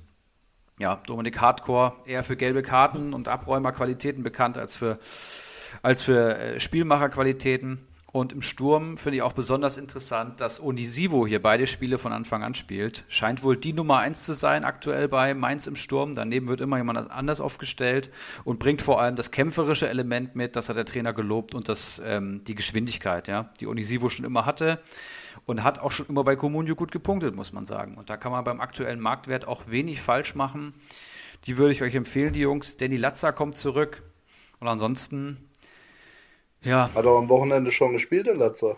ja, 0.80 1.02
Dominik 1.06 1.40
Hardcore 1.40 1.94
eher 2.06 2.24
für 2.24 2.36
gelbe 2.36 2.62
Karten 2.62 3.14
und 3.14 3.28
Abräumerqualitäten 3.28 4.24
bekannt 4.24 4.58
als 4.58 4.76
für, 4.76 5.00
als 5.82 6.02
für 6.02 6.38
äh, 6.38 6.60
Spielmacherqualitäten. 6.60 7.88
Und 8.14 8.32
im 8.32 8.44
Sturm 8.44 9.00
finde 9.00 9.18
ich 9.18 9.22
auch 9.24 9.34
besonders 9.34 9.76
interessant, 9.76 10.40
dass 10.40 10.62
Onisivo 10.62 11.26
hier 11.26 11.42
beide 11.42 11.66
Spiele 11.66 11.98
von 11.98 12.14
Anfang 12.14 12.44
an 12.44 12.54
spielt. 12.54 13.06
Scheint 13.08 13.42
wohl 13.42 13.58
die 13.58 13.74
Nummer 13.74 13.98
eins 13.98 14.24
zu 14.24 14.34
sein 14.34 14.66
aktuell 14.66 15.08
bei 15.08 15.34
Mainz 15.34 15.66
im 15.66 15.76
Sturm. 15.76 16.14
Daneben 16.14 16.48
wird 16.48 16.62
immer 16.62 16.78
jemand 16.78 17.10
anders 17.10 17.42
aufgestellt 17.42 18.12
und 18.44 18.60
bringt 18.60 18.84
vor 18.84 19.02
allem 19.02 19.16
das 19.16 19.32
kämpferische 19.32 19.90
Element 19.90 20.36
mit. 20.36 20.56
Das 20.56 20.70
hat 20.70 20.78
der 20.78 20.86
Trainer 20.86 21.12
gelobt 21.12 21.56
und 21.56 21.68
das, 21.68 22.04
ähm, 22.06 22.44
die 22.46 22.54
Geschwindigkeit, 22.54 23.28
ja, 23.28 23.50
die 23.60 23.66
Onisivo 23.66 24.12
schon 24.12 24.26
immer 24.26 24.46
hatte. 24.46 24.80
Und 25.48 25.64
hat 25.64 25.80
auch 25.80 25.92
schon 25.92 26.06
immer 26.06 26.24
bei 26.24 26.36
Comunio 26.36 26.76
gut 26.76 26.92
gepunktet, 26.92 27.36
muss 27.36 27.52
man 27.52 27.66
sagen. 27.66 27.96
Und 27.96 28.12
da 28.12 28.18
kann 28.18 28.32
man 28.32 28.44
beim 28.44 28.62
aktuellen 28.62 29.00
Marktwert 29.00 29.48
auch 29.48 29.72
wenig 29.72 30.02
falsch 30.02 30.36
machen. 30.36 30.76
Die 31.48 31.58
würde 31.58 31.74
ich 31.74 31.82
euch 31.82 31.96
empfehlen, 31.96 32.34
die 32.34 32.42
Jungs. 32.42 32.78
Danny 32.78 32.96
Latza 32.96 33.32
kommt 33.32 33.58
zurück. 33.58 34.04
Und 34.60 34.68
ansonsten 34.68 35.50
ja. 36.64 36.90
Hat 36.94 37.06
er 37.06 37.12
am 37.12 37.30
Wochenende 37.30 37.72
schon 37.72 37.94
gespielt, 37.94 38.28
der 38.28 38.36
Latzer? 38.36 38.78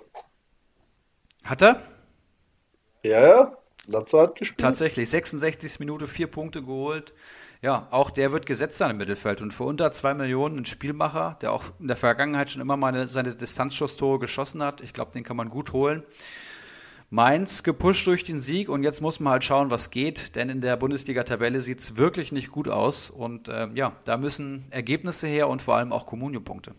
Hat 1.44 1.62
er? 1.62 1.82
Ja, 3.04 3.22
ja. 3.22 3.58
Latzer 3.88 4.22
hat 4.22 4.36
gespielt. 4.36 4.60
Tatsächlich, 4.60 5.10
66 5.10 5.80
Minute, 5.80 6.08
vier 6.08 6.28
Punkte 6.28 6.64
geholt. 6.64 7.14
Ja, 7.62 7.88
auch 7.92 8.10
der 8.10 8.32
wird 8.32 8.46
gesetzt 8.46 8.78
sein 8.78 8.92
im 8.92 8.98
Mittelfeld. 8.98 9.42
Und 9.42 9.54
für 9.54 9.64
unter 9.64 9.92
zwei 9.92 10.14
Millionen 10.14 10.58
ein 10.58 10.66
Spielmacher, 10.66 11.38
der 11.42 11.52
auch 11.52 11.64
in 11.80 11.88
der 11.88 11.98
Vergangenheit 11.98 12.50
schon 12.50 12.62
immer 12.62 12.78
mal 12.78 13.08
seine 13.08 13.36
Distanzschusstore 13.36 14.20
geschossen 14.20 14.62
hat. 14.62 14.82
Ich 14.82 14.94
glaube, 14.94 15.12
den 15.12 15.24
kann 15.24 15.38
man 15.38 15.50
gut 15.50 15.74
holen. 15.74 16.04
Mainz 17.12 17.64
gepusht 17.64 18.08
durch 18.08 18.24
den 18.24 18.40
Sieg 18.40 18.68
und 18.68 18.84
jetzt 18.84 19.02
muss 19.02 19.20
man 19.20 19.34
halt 19.34 19.44
schauen, 19.44 19.70
was 19.70 19.92
geht, 19.92 20.36
denn 20.36 20.50
in 20.50 20.60
der 20.60 20.76
Bundesliga-Tabelle 20.76 21.62
sieht 21.62 21.80
es 21.80 21.98
wirklich 21.98 22.32
nicht 22.32 22.52
gut 22.52 22.68
aus. 22.68 23.10
Und 23.10 23.48
äh, 23.48 23.70
ja, 23.74 23.94
da 24.06 24.18
müssen 24.18 24.66
Ergebnisse 24.72 25.28
her 25.28 25.48
und 25.48 25.62
vor 25.62 25.76
allem 25.76 25.94
auch 25.94 26.06
Kommunio-Punkte. 26.06 26.74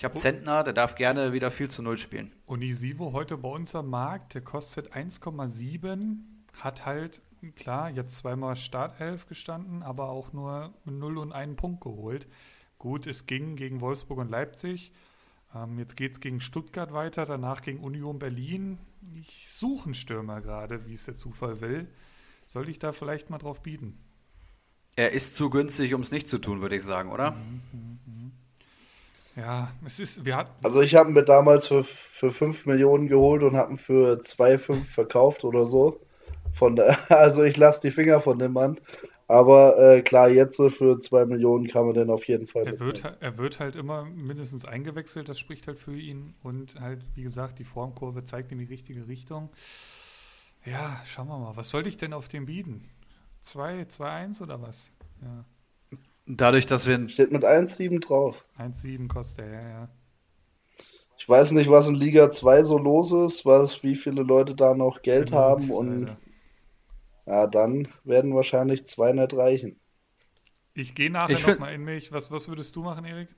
Ich 0.00 0.04
habe 0.04 0.14
Zentner, 0.14 0.64
der 0.64 0.72
darf 0.72 0.94
gerne 0.94 1.34
wieder 1.34 1.50
viel 1.50 1.68
zu 1.68 1.82
Null 1.82 1.98
spielen. 1.98 2.34
Unisivo 2.46 3.12
heute 3.12 3.36
bei 3.36 3.50
uns 3.50 3.74
am 3.74 3.90
Markt, 3.90 4.32
der 4.32 4.40
kostet 4.40 4.94
1,7, 4.94 6.20
hat 6.58 6.86
halt, 6.86 7.20
klar, 7.54 7.90
jetzt 7.90 8.16
zweimal 8.16 8.56
Startelf 8.56 9.26
gestanden, 9.26 9.82
aber 9.82 10.08
auch 10.08 10.32
nur 10.32 10.72
0 10.86 11.18
und 11.18 11.32
einen 11.32 11.56
Punkt 11.56 11.82
geholt. 11.82 12.28
Gut, 12.78 13.06
es 13.06 13.26
ging 13.26 13.56
gegen 13.56 13.82
Wolfsburg 13.82 14.20
und 14.20 14.30
Leipzig. 14.30 14.90
Ähm, 15.54 15.78
jetzt 15.78 15.98
geht 15.98 16.12
es 16.12 16.20
gegen 16.20 16.40
Stuttgart 16.40 16.94
weiter, 16.94 17.26
danach 17.26 17.60
gegen 17.60 17.80
Union 17.80 18.18
Berlin. 18.18 18.78
Ich 19.14 19.50
suche 19.50 19.84
einen 19.84 19.94
Stürmer 19.94 20.40
gerade, 20.40 20.86
wie 20.86 20.94
es 20.94 21.04
der 21.04 21.14
Zufall 21.14 21.60
will. 21.60 21.88
Soll 22.46 22.70
ich 22.70 22.78
da 22.78 22.92
vielleicht 22.92 23.28
mal 23.28 23.36
drauf 23.36 23.62
bieten? 23.62 23.98
Er 24.96 25.12
ist 25.12 25.34
zu 25.34 25.50
günstig, 25.50 25.92
um 25.92 26.00
es 26.00 26.10
nicht 26.10 26.26
zu 26.26 26.38
tun, 26.38 26.62
würde 26.62 26.76
ich 26.76 26.84
sagen, 26.84 27.12
oder? 27.12 27.32
Mhm, 27.32 27.60
mh, 27.72 27.98
mh. 28.06 28.30
Ja, 29.36 29.70
es 29.86 29.98
ist, 30.00 30.24
wir 30.24 30.36
hatten. 30.36 30.52
Also 30.64 30.80
ich 30.80 30.94
habe 30.94 31.10
ihn 31.10 31.14
mir 31.14 31.24
damals 31.24 31.66
für, 31.66 31.84
für 31.84 32.30
5 32.30 32.66
Millionen 32.66 33.08
geholt 33.08 33.42
und 33.42 33.56
habe 33.56 33.72
ihn 33.72 33.78
für 33.78 34.20
2,5 34.20 34.84
verkauft 34.84 35.44
oder 35.44 35.66
so. 35.66 36.00
Von 36.52 36.76
der, 36.76 36.98
also 37.10 37.42
ich 37.44 37.56
lasse 37.56 37.80
die 37.80 37.90
Finger 37.90 38.20
von 38.20 38.38
dem 38.38 38.52
Mann. 38.52 38.78
Aber 39.28 39.78
äh, 39.78 40.02
klar, 40.02 40.28
jetzt 40.28 40.56
für 40.56 40.98
2 40.98 41.26
Millionen 41.26 41.68
kann 41.68 41.86
man 41.86 41.94
den 41.94 42.10
auf 42.10 42.26
jeden 42.26 42.48
Fall 42.48 42.66
er 42.66 42.80
wird, 42.80 43.04
er 43.20 43.38
wird 43.38 43.60
halt 43.60 43.76
immer 43.76 44.04
mindestens 44.04 44.64
eingewechselt, 44.64 45.28
das 45.28 45.38
spricht 45.38 45.68
halt 45.68 45.78
für 45.78 45.96
ihn. 45.96 46.34
Und 46.42 46.80
halt, 46.80 47.04
wie 47.14 47.22
gesagt, 47.22 47.60
die 47.60 47.64
Formkurve 47.64 48.24
zeigt 48.24 48.50
in 48.50 48.58
die 48.58 48.64
richtige 48.64 49.06
Richtung. 49.06 49.50
Ja, 50.64 51.00
schauen 51.04 51.28
wir 51.28 51.38
mal. 51.38 51.56
Was 51.56 51.70
sollte 51.70 51.88
ich 51.88 51.96
denn 51.96 52.12
auf 52.12 52.26
dem 52.26 52.46
bieten? 52.46 52.88
2, 53.42 53.82
2-1 53.82 54.42
oder 54.42 54.60
was? 54.60 54.90
Ja. 55.22 55.44
Dadurch, 56.36 56.66
dass 56.66 56.86
wir. 56.86 57.08
Steht 57.08 57.32
mit 57.32 57.44
1,7 57.44 58.00
drauf. 58.00 58.44
1,7 58.58 59.08
kostet 59.08 59.46
er, 59.46 59.52
ja, 59.52 59.68
ja. 59.68 59.88
Ich 61.18 61.28
weiß 61.28 61.52
nicht, 61.52 61.68
was 61.68 61.86
in 61.86 61.94
Liga 61.94 62.30
2 62.30 62.64
so 62.64 62.78
los 62.78 63.12
ist, 63.12 63.44
was, 63.44 63.82
wie 63.82 63.94
viele 63.94 64.22
Leute 64.22 64.54
da 64.54 64.74
noch 64.74 65.02
Geld 65.02 65.32
haben 65.32 65.70
und. 65.70 66.16
ja, 67.26 67.46
dann 67.46 67.88
werden 68.04 68.34
wahrscheinlich 68.34 68.86
zwei 68.86 69.12
nicht 69.12 69.34
reichen. 69.34 69.76
Ich 70.74 70.94
gehe 70.94 71.10
nachher 71.10 71.38
nochmal 71.38 71.74
in 71.74 71.84
mich. 71.84 72.12
Was, 72.12 72.30
was 72.30 72.48
würdest 72.48 72.74
du 72.76 72.82
machen, 72.82 73.04
Erik? 73.04 73.28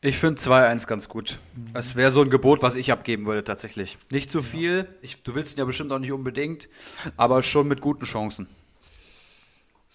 Ich 0.00 0.18
finde 0.18 0.40
2-1 0.40 0.86
ganz 0.86 1.08
gut. 1.08 1.38
Mhm. 1.54 1.72
Das 1.72 1.96
wäre 1.96 2.10
so 2.10 2.20
ein 2.20 2.30
Gebot, 2.30 2.62
was 2.62 2.76
ich 2.76 2.92
abgeben 2.92 3.26
würde, 3.26 3.44
tatsächlich. 3.44 3.96
Nicht 4.10 4.30
zu 4.30 4.42
viel. 4.42 4.88
Ich, 5.00 5.22
du 5.22 5.34
willst 5.34 5.56
ihn 5.56 5.60
ja 5.60 5.64
bestimmt 5.64 5.92
auch 5.92 5.98
nicht 5.98 6.12
unbedingt, 6.12 6.68
aber 7.16 7.42
schon 7.42 7.68
mit 7.68 7.80
guten 7.80 8.04
Chancen. 8.04 8.46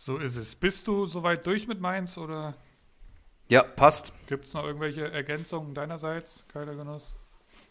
So 0.10 0.18
ist 0.18 0.38
es. 0.38 0.56
Bist 0.56 0.88
du 0.88 1.06
soweit 1.06 1.46
durch 1.46 1.68
mit 1.68 1.82
Mainz 1.82 2.18
oder? 2.18 2.56
Ja, 3.48 3.62
passt. 3.62 4.12
Gibt 4.26 4.48
es 4.48 4.56
noch 4.56 4.66
irgendwelche 4.66 5.12
Ergänzungen 5.12 5.76
deinerseits, 5.76 6.46
Keiler 6.52 6.74
Genuss? 6.74 7.16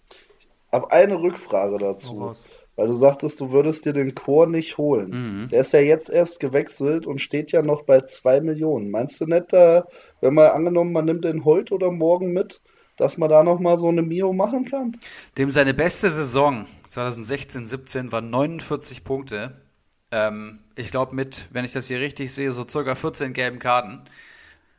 Ich 0.08 0.72
habe 0.72 0.88
eine 0.92 1.20
Rückfrage 1.20 1.78
dazu. 1.78 2.36
Weil 2.76 2.86
du 2.86 2.94
sagtest, 2.94 3.40
du 3.40 3.50
würdest 3.50 3.86
dir 3.86 3.92
den 3.92 4.14
Chor 4.14 4.46
nicht 4.46 4.78
holen. 4.78 5.10
Mhm. 5.10 5.48
Der 5.48 5.62
ist 5.62 5.72
ja 5.72 5.80
jetzt 5.80 6.10
erst 6.10 6.38
gewechselt 6.38 7.08
und 7.08 7.20
steht 7.20 7.50
ja 7.50 7.60
noch 7.60 7.82
bei 7.82 8.02
2 8.02 8.40
Millionen. 8.42 8.92
Meinst 8.92 9.20
du 9.20 9.26
nicht, 9.26 9.52
da, 9.52 9.88
wenn 10.20 10.34
man 10.34 10.52
angenommen, 10.52 10.92
man 10.92 11.06
nimmt 11.06 11.24
den 11.24 11.44
heute 11.44 11.74
oder 11.74 11.90
morgen 11.90 12.32
mit, 12.32 12.60
dass 12.96 13.18
man 13.18 13.30
da 13.30 13.42
nochmal 13.42 13.78
so 13.78 13.88
eine 13.88 14.02
Mio 14.02 14.32
machen 14.32 14.64
kann? 14.64 14.92
Dem 15.38 15.50
seine 15.50 15.74
beste 15.74 16.08
Saison 16.08 16.66
2016, 16.86 17.66
17 17.66 18.12
war 18.12 18.20
49 18.20 19.02
Punkte. 19.02 19.60
Ähm, 20.10 20.60
ich 20.74 20.90
glaube 20.90 21.14
mit, 21.14 21.46
wenn 21.50 21.64
ich 21.64 21.72
das 21.72 21.88
hier 21.88 22.00
richtig 22.00 22.32
sehe, 22.32 22.52
so 22.52 22.66
circa 22.68 22.94
14 22.94 23.32
gelben 23.32 23.58
Karten. 23.58 24.02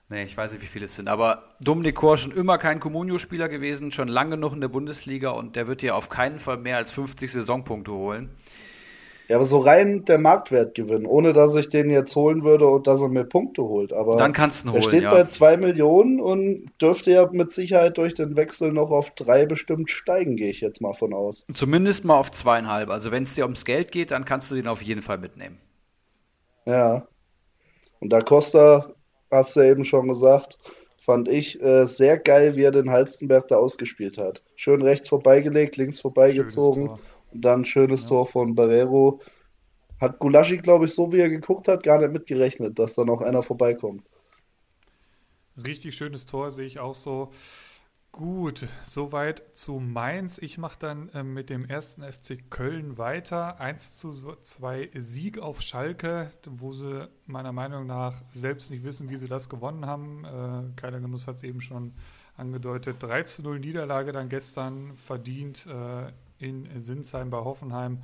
Nee, 0.09 0.23
ich 0.23 0.35
weiß 0.35 0.53
nicht, 0.53 0.63
wie 0.63 0.67
viele 0.67 0.85
es 0.85 0.95
sind. 0.95 1.07
Aber 1.07 1.43
Dominik 1.59 1.95
Kor 1.95 2.17
schon 2.17 2.31
immer 2.31 2.57
kein 2.57 2.79
Comunio-Spieler 2.79 3.47
gewesen, 3.47 3.91
schon 3.91 4.07
lange 4.07 4.37
noch 4.37 4.53
in 4.53 4.61
der 4.61 4.67
Bundesliga 4.67 5.29
und 5.29 5.55
der 5.55 5.67
wird 5.67 5.83
dir 5.83 5.95
auf 5.95 6.09
keinen 6.09 6.39
Fall 6.39 6.57
mehr 6.57 6.77
als 6.77 6.91
50 6.91 7.31
Saisonpunkte 7.31 7.91
holen. 7.91 8.29
Ja, 9.29 9.35
aber 9.35 9.45
so 9.45 9.59
rein 9.59 10.05
der 10.05 10.17
Marktwert 10.17 10.73
gewinnen, 10.73 11.05
ohne 11.05 11.33
dass 11.33 11.53
ich 11.53 11.69
den 11.69 11.91
jetzt 11.91 12.15
holen 12.15 12.43
würde 12.43 12.65
und 12.65 12.87
dass 12.87 12.99
er 12.99 13.09
mir 13.09 13.25
Punkte 13.25 13.61
holt. 13.61 13.93
Aber 13.93 14.17
dann 14.17 14.33
kannst 14.33 14.63
du 14.63 14.69
ihn 14.69 14.71
holen. 14.71 14.81
Er 14.81 14.89
steht 14.89 15.03
ja. 15.03 15.11
bei 15.11 15.23
2 15.23 15.57
Millionen 15.57 16.19
und 16.19 16.71
dürfte 16.81 17.11
ja 17.11 17.29
mit 17.31 17.51
Sicherheit 17.51 17.99
durch 17.99 18.15
den 18.15 18.35
Wechsel 18.35 18.71
noch 18.71 18.89
auf 18.89 19.11
drei 19.11 19.45
bestimmt 19.45 19.91
steigen, 19.91 20.35
gehe 20.35 20.49
ich 20.49 20.61
jetzt 20.61 20.81
mal 20.81 20.93
von 20.93 21.13
aus. 21.13 21.45
Zumindest 21.53 22.05
mal 22.05 22.17
auf 22.17 22.31
zweieinhalb. 22.31 22.89
Also 22.89 23.11
wenn 23.11 23.21
es 23.21 23.35
dir 23.35 23.43
ums 23.43 23.65
Geld 23.65 23.91
geht, 23.91 24.09
dann 24.09 24.25
kannst 24.25 24.49
du 24.49 24.55
den 24.55 24.65
auf 24.65 24.81
jeden 24.81 25.03
Fall 25.03 25.19
mitnehmen. 25.19 25.59
Ja. 26.65 27.07
Und 27.99 28.11
da 28.11 28.21
Costa 28.21 28.93
hast 29.29 29.55
du 29.55 29.59
ja 29.59 29.69
eben 29.69 29.85
schon 29.85 30.07
gesagt, 30.07 30.57
fand 30.99 31.27
ich 31.27 31.61
äh, 31.61 31.85
sehr 31.85 32.17
geil, 32.17 32.55
wie 32.55 32.63
er 32.63 32.71
den 32.71 32.89
Halstenberg 32.89 33.47
da 33.47 33.57
ausgespielt 33.57 34.17
hat. 34.17 34.41
Schön 34.55 34.81
rechts 34.81 35.07
vorbeigelegt, 35.07 35.77
links 35.77 35.99
vorbeigezogen 35.99 36.89
dann 37.33 37.65
schönes 37.65 38.03
ja. 38.03 38.09
Tor 38.09 38.25
von 38.25 38.55
Barrero. 38.55 39.21
Hat 39.99 40.19
Gulaschi, 40.19 40.57
glaube 40.57 40.85
ich, 40.85 40.93
so 40.93 41.11
wie 41.11 41.19
er 41.19 41.29
geguckt 41.29 41.67
hat, 41.67 41.83
gar 41.83 41.99
nicht 41.99 42.11
mitgerechnet, 42.11 42.79
dass 42.79 42.95
da 42.95 43.03
noch 43.03 43.21
einer 43.21 43.43
vorbeikommt. 43.43 44.03
Richtig 45.57 45.95
schönes 45.95 46.25
Tor, 46.25 46.51
sehe 46.51 46.65
ich 46.65 46.79
auch 46.79 46.95
so. 46.95 47.31
Gut, 48.11 48.67
soweit 48.83 49.55
zu 49.55 49.79
Mainz. 49.79 50.39
Ich 50.39 50.57
mache 50.57 50.79
dann 50.79 51.09
äh, 51.09 51.23
mit 51.23 51.49
dem 51.49 51.65
ersten 51.65 52.01
FC 52.01 52.49
Köln 52.49 52.97
weiter. 52.97 53.59
1 53.59 53.97
zu 53.97 54.35
2 54.41 54.89
Sieg 54.95 55.37
auf 55.37 55.61
Schalke, 55.61 56.31
wo 56.45 56.73
sie 56.73 57.07
meiner 57.27 57.51
Meinung 57.51 57.85
nach 57.85 58.23
selbst 58.33 58.71
nicht 58.71 58.83
wissen, 58.83 59.09
wie 59.09 59.17
sie 59.17 59.27
das 59.27 59.47
gewonnen 59.47 59.85
haben. 59.85 60.25
Äh, 60.25 60.75
Keiner 60.75 60.99
Genuss 60.99 61.27
hat 61.27 61.35
es 61.35 61.43
eben 61.43 61.61
schon 61.61 61.93
angedeutet. 62.35 62.97
3 62.99 63.23
zu 63.23 63.43
0 63.43 63.59
Niederlage 63.59 64.11
dann 64.11 64.27
gestern 64.27 64.95
verdient 64.95 65.67
äh, 65.67 66.11
in 66.39 66.82
Sinsheim 66.82 67.30
bei 67.30 67.38
Hoffenheim. 67.38 67.99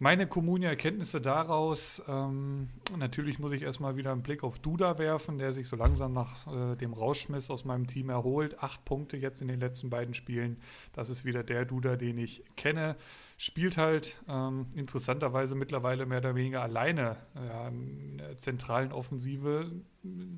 Meine 0.00 0.28
Kommunia-Erkenntnisse 0.28 1.20
daraus, 1.20 2.00
ähm, 2.06 2.68
natürlich 2.96 3.40
muss 3.40 3.50
ich 3.50 3.62
erstmal 3.62 3.96
wieder 3.96 4.12
einen 4.12 4.22
Blick 4.22 4.44
auf 4.44 4.60
Duda 4.60 4.96
werfen, 4.96 5.38
der 5.38 5.50
sich 5.50 5.66
so 5.66 5.74
langsam 5.74 6.12
nach 6.12 6.46
äh, 6.46 6.76
dem 6.76 6.92
Rauschmiss 6.92 7.50
aus 7.50 7.64
meinem 7.64 7.88
Team 7.88 8.08
erholt. 8.08 8.62
Acht 8.62 8.84
Punkte 8.84 9.16
jetzt 9.16 9.42
in 9.42 9.48
den 9.48 9.58
letzten 9.58 9.90
beiden 9.90 10.14
Spielen. 10.14 10.60
Das 10.92 11.10
ist 11.10 11.24
wieder 11.24 11.42
der 11.42 11.64
Duda, 11.64 11.96
den 11.96 12.16
ich 12.16 12.44
kenne. 12.54 12.94
Spielt 13.38 13.76
halt 13.76 14.22
ähm, 14.28 14.66
interessanterweise 14.76 15.56
mittlerweile 15.56 16.06
mehr 16.06 16.18
oder 16.18 16.36
weniger 16.36 16.62
alleine 16.62 17.16
ja, 17.34 17.66
in 17.66 18.18
der 18.18 18.36
zentralen 18.36 18.92
Offensive 18.92 19.72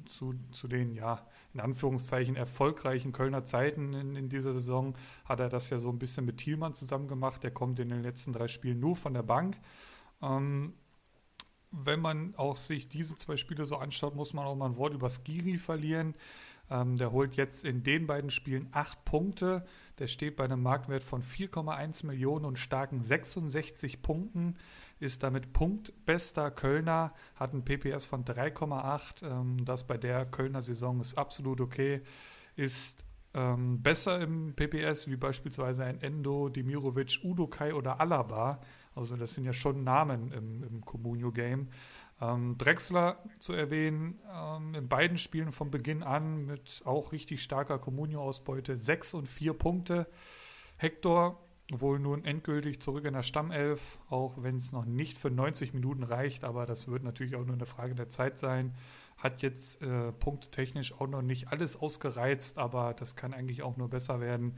zu, 0.06 0.36
zu 0.52 0.68
den, 0.68 0.94
ja, 0.94 1.26
in 1.52 1.60
Anführungszeichen 1.60 2.36
erfolgreichen 2.36 3.12
Kölner 3.12 3.44
Zeiten 3.44 3.92
in, 3.92 4.16
in, 4.16 4.28
dieser 4.28 4.52
Saison 4.52 4.94
hat 5.24 5.40
er 5.40 5.48
das 5.48 5.70
ja 5.70 5.78
so 5.78 5.90
ein 5.90 5.98
bisschen 5.98 6.24
mit 6.24 6.38
Thielmann 6.38 6.74
zusammen 6.74 7.08
gemacht. 7.08 7.42
Der 7.42 7.50
kommt 7.50 7.80
in 7.80 7.88
den 7.88 8.02
letzten 8.02 8.32
drei 8.32 8.48
Spielen 8.48 8.78
nur 8.78 8.96
von 8.96 9.14
der 9.14 9.22
Bank. 9.22 9.58
Ähm, 10.22 10.74
wenn 11.72 12.00
man 12.00 12.34
auch 12.36 12.56
sich 12.56 12.88
diese 12.88 13.16
zwei 13.16 13.36
Spiele 13.36 13.64
so 13.64 13.76
anschaut, 13.76 14.14
muss 14.14 14.32
man 14.32 14.44
auch 14.44 14.56
mal 14.56 14.66
ein 14.66 14.76
Wort 14.76 14.94
über 14.94 15.08
Skiri 15.08 15.58
verlieren. 15.58 16.14
Ähm, 16.70 16.96
der 16.96 17.10
holt 17.12 17.36
jetzt 17.36 17.64
in 17.64 17.82
den 17.82 18.06
beiden 18.06 18.30
Spielen 18.30 18.68
acht 18.72 19.04
Punkte. 19.04 19.64
Der 19.98 20.06
steht 20.06 20.36
bei 20.36 20.44
einem 20.44 20.62
Marktwert 20.62 21.02
von 21.02 21.22
4,1 21.22 22.06
Millionen 22.06 22.44
und 22.44 22.58
starken 22.58 23.02
66 23.02 24.02
Punkten 24.02 24.56
ist 25.00 25.22
damit 25.22 25.52
punktbester 25.52 26.50
Kölner, 26.50 27.12
hat 27.34 27.54
ein 27.54 27.64
PPS 27.64 28.04
von 28.04 28.24
3,8. 28.24 29.26
Ähm, 29.26 29.64
das 29.64 29.86
bei 29.86 29.96
der 29.96 30.26
Kölner 30.26 30.62
Saison 30.62 31.00
ist 31.00 31.18
absolut 31.18 31.60
okay. 31.60 32.02
Ist 32.54 33.04
ähm, 33.32 33.82
besser 33.82 34.20
im 34.20 34.54
PPS 34.54 35.08
wie 35.08 35.16
beispielsweise 35.16 35.84
ein 35.84 36.00
Endo, 36.00 36.48
Dimirovic, 36.48 37.20
Udokai 37.24 37.74
oder 37.74 38.00
Alaba. 38.00 38.60
Also 38.94 39.16
das 39.16 39.34
sind 39.34 39.44
ja 39.44 39.52
schon 39.52 39.84
Namen 39.84 40.32
im, 40.32 40.64
im 40.64 40.84
Comunio-Game. 40.84 41.68
Ähm, 42.20 42.58
Drexler 42.58 43.18
zu 43.38 43.52
erwähnen, 43.54 44.18
ähm, 44.30 44.74
in 44.74 44.88
beiden 44.88 45.16
Spielen 45.16 45.52
von 45.52 45.70
Beginn 45.70 46.02
an 46.02 46.44
mit 46.44 46.82
auch 46.84 47.12
richtig 47.12 47.42
starker 47.42 47.78
Comunio-Ausbeute, 47.78 48.76
6 48.76 49.14
und 49.14 49.28
4 49.28 49.54
Punkte. 49.54 50.06
Hector 50.76 51.40
wohl 51.72 51.98
nun 51.98 52.24
endgültig 52.24 52.80
zurück 52.80 53.04
in 53.04 53.14
der 53.14 53.22
Stammelf, 53.22 53.98
auch 54.08 54.42
wenn 54.42 54.56
es 54.56 54.72
noch 54.72 54.84
nicht 54.84 55.18
für 55.18 55.30
90 55.30 55.72
Minuten 55.72 56.02
reicht, 56.02 56.44
aber 56.44 56.66
das 56.66 56.88
wird 56.88 57.04
natürlich 57.04 57.36
auch 57.36 57.44
nur 57.44 57.54
eine 57.54 57.66
Frage 57.66 57.94
der 57.94 58.08
Zeit 58.08 58.38
sein. 58.38 58.74
Hat 59.16 59.42
jetzt 59.42 59.80
äh, 59.82 60.12
punkttechnisch 60.12 60.92
auch 60.98 61.06
noch 61.06 61.22
nicht 61.22 61.48
alles 61.48 61.76
ausgereizt, 61.76 62.58
aber 62.58 62.94
das 62.94 63.14
kann 63.14 63.34
eigentlich 63.34 63.62
auch 63.62 63.76
nur 63.76 63.88
besser 63.88 64.20
werden. 64.20 64.56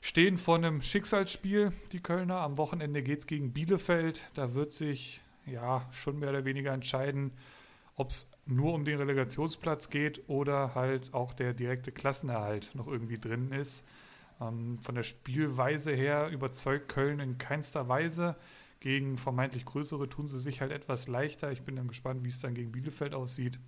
Stehen 0.00 0.38
vor 0.38 0.56
einem 0.56 0.80
Schicksalsspiel, 0.80 1.72
die 1.90 2.00
Kölner. 2.00 2.36
Am 2.36 2.56
Wochenende 2.56 3.02
geht 3.02 3.20
es 3.20 3.26
gegen 3.26 3.52
Bielefeld. 3.52 4.30
Da 4.34 4.54
wird 4.54 4.70
sich 4.70 5.20
ja 5.44 5.88
schon 5.90 6.20
mehr 6.20 6.30
oder 6.30 6.44
weniger 6.44 6.72
entscheiden, 6.72 7.32
ob 7.96 8.10
es 8.10 8.30
nur 8.46 8.74
um 8.74 8.84
den 8.84 8.98
Relegationsplatz 8.98 9.90
geht 9.90 10.28
oder 10.28 10.74
halt 10.74 11.12
auch 11.14 11.34
der 11.34 11.52
direkte 11.52 11.90
Klassenerhalt 11.90 12.74
noch 12.74 12.86
irgendwie 12.86 13.18
drin 13.18 13.50
ist. 13.50 13.84
Ähm, 14.40 14.78
von 14.80 14.94
der 14.94 15.02
Spielweise 15.02 15.92
her 15.92 16.28
überzeugt 16.28 16.88
Köln 16.88 17.20
in 17.20 17.38
keinster 17.38 17.88
Weise. 17.88 18.36
Gegen 18.80 19.18
vermeintlich 19.18 19.64
größere 19.64 20.08
tun 20.08 20.28
sie 20.28 20.38
sich 20.38 20.60
halt 20.60 20.70
etwas 20.70 21.08
leichter. 21.08 21.50
Ich 21.50 21.62
bin 21.62 21.76
dann 21.76 21.88
gespannt, 21.88 22.22
wie 22.24 22.28
es 22.28 22.38
dann 22.38 22.54
gegen 22.54 22.70
Bielefeld 22.70 23.14
aussieht. 23.14 23.58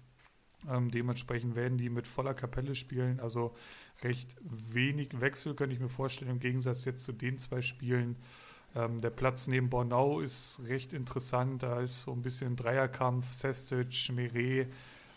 Ähm, 0.69 0.91
dementsprechend 0.91 1.57
werden 1.57 1.79
die 1.79 1.89
mit 1.89 2.07
voller 2.07 2.35
Kapelle 2.35 2.75
spielen. 2.75 3.19
Also 3.21 3.55
recht 4.03 4.37
wenig 4.43 5.21
Wechsel 5.21 5.55
könnte 5.55 5.75
ich 5.75 5.81
mir 5.81 5.89
vorstellen, 5.89 6.31
im 6.31 6.39
Gegensatz 6.39 6.85
jetzt 6.85 7.05
zu 7.05 7.13
den 7.13 7.39
zwei 7.39 7.63
Spielen. 7.63 8.17
Ähm, 8.77 9.01
der 9.01 9.11
Platz 9.11 9.47
neben 9.47 9.71
Bornau 9.71 10.21
ist 10.21 10.61
recht 10.67 10.93
interessant. 10.93 11.63
Da 11.63 11.81
ist 11.81 12.03
so 12.03 12.13
ein 12.13 12.23
bisschen 12.23 12.57
Dreierkampf, 12.57 13.33
Sestic, 13.33 14.11
Meret 14.13 14.69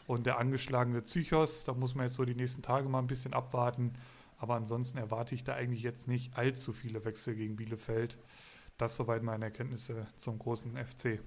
und 0.07 0.25
der 0.25 0.39
angeschlagene 0.39 1.01
Psychos. 1.01 1.65
Da 1.65 1.73
muss 1.73 1.93
man 1.93 2.07
jetzt 2.07 2.15
so 2.15 2.25
die 2.25 2.35
nächsten 2.35 2.61
Tage 2.61 2.89
mal 2.89 2.99
ein 2.99 3.07
bisschen 3.07 3.33
abwarten. 3.33 3.93
Aber 4.43 4.55
ansonsten 4.55 4.97
erwarte 4.97 5.35
ich 5.35 5.45
da 5.45 5.53
eigentlich 5.53 5.83
jetzt 5.83 6.09
nicht 6.09 6.37
allzu 6.37 6.73
viele 6.73 7.05
Wechsel 7.05 7.33
gegen 7.33 7.55
Bielefeld. 7.55 8.17
Das 8.77 8.97
soweit 8.97 9.23
meine 9.23 9.45
Erkenntnisse 9.45 10.05
zum 10.17 10.37
großen 10.37 10.75
FC. 10.75 11.21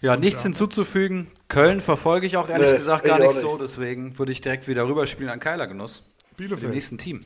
Ja, 0.00 0.16
nichts 0.16 0.44
hinzuzufügen. 0.44 1.26
Köln 1.48 1.80
verfolge 1.80 2.28
ich 2.28 2.36
auch 2.36 2.48
ehrlich 2.48 2.70
nee, 2.70 2.76
gesagt 2.76 3.02
gar 3.04 3.18
nicht, 3.18 3.26
nicht, 3.26 3.40
so, 3.40 3.58
deswegen 3.58 4.16
würde 4.20 4.30
ich 4.30 4.40
direkt 4.40 4.68
wieder 4.68 4.86
rüberspielen 4.86 5.32
an 5.32 5.40
Keiler 5.40 5.66
Genuss. 5.66 6.08
Bielefeld. 6.36 6.70
Dem 6.70 6.74
nächsten 6.76 6.98
Team. 6.98 7.22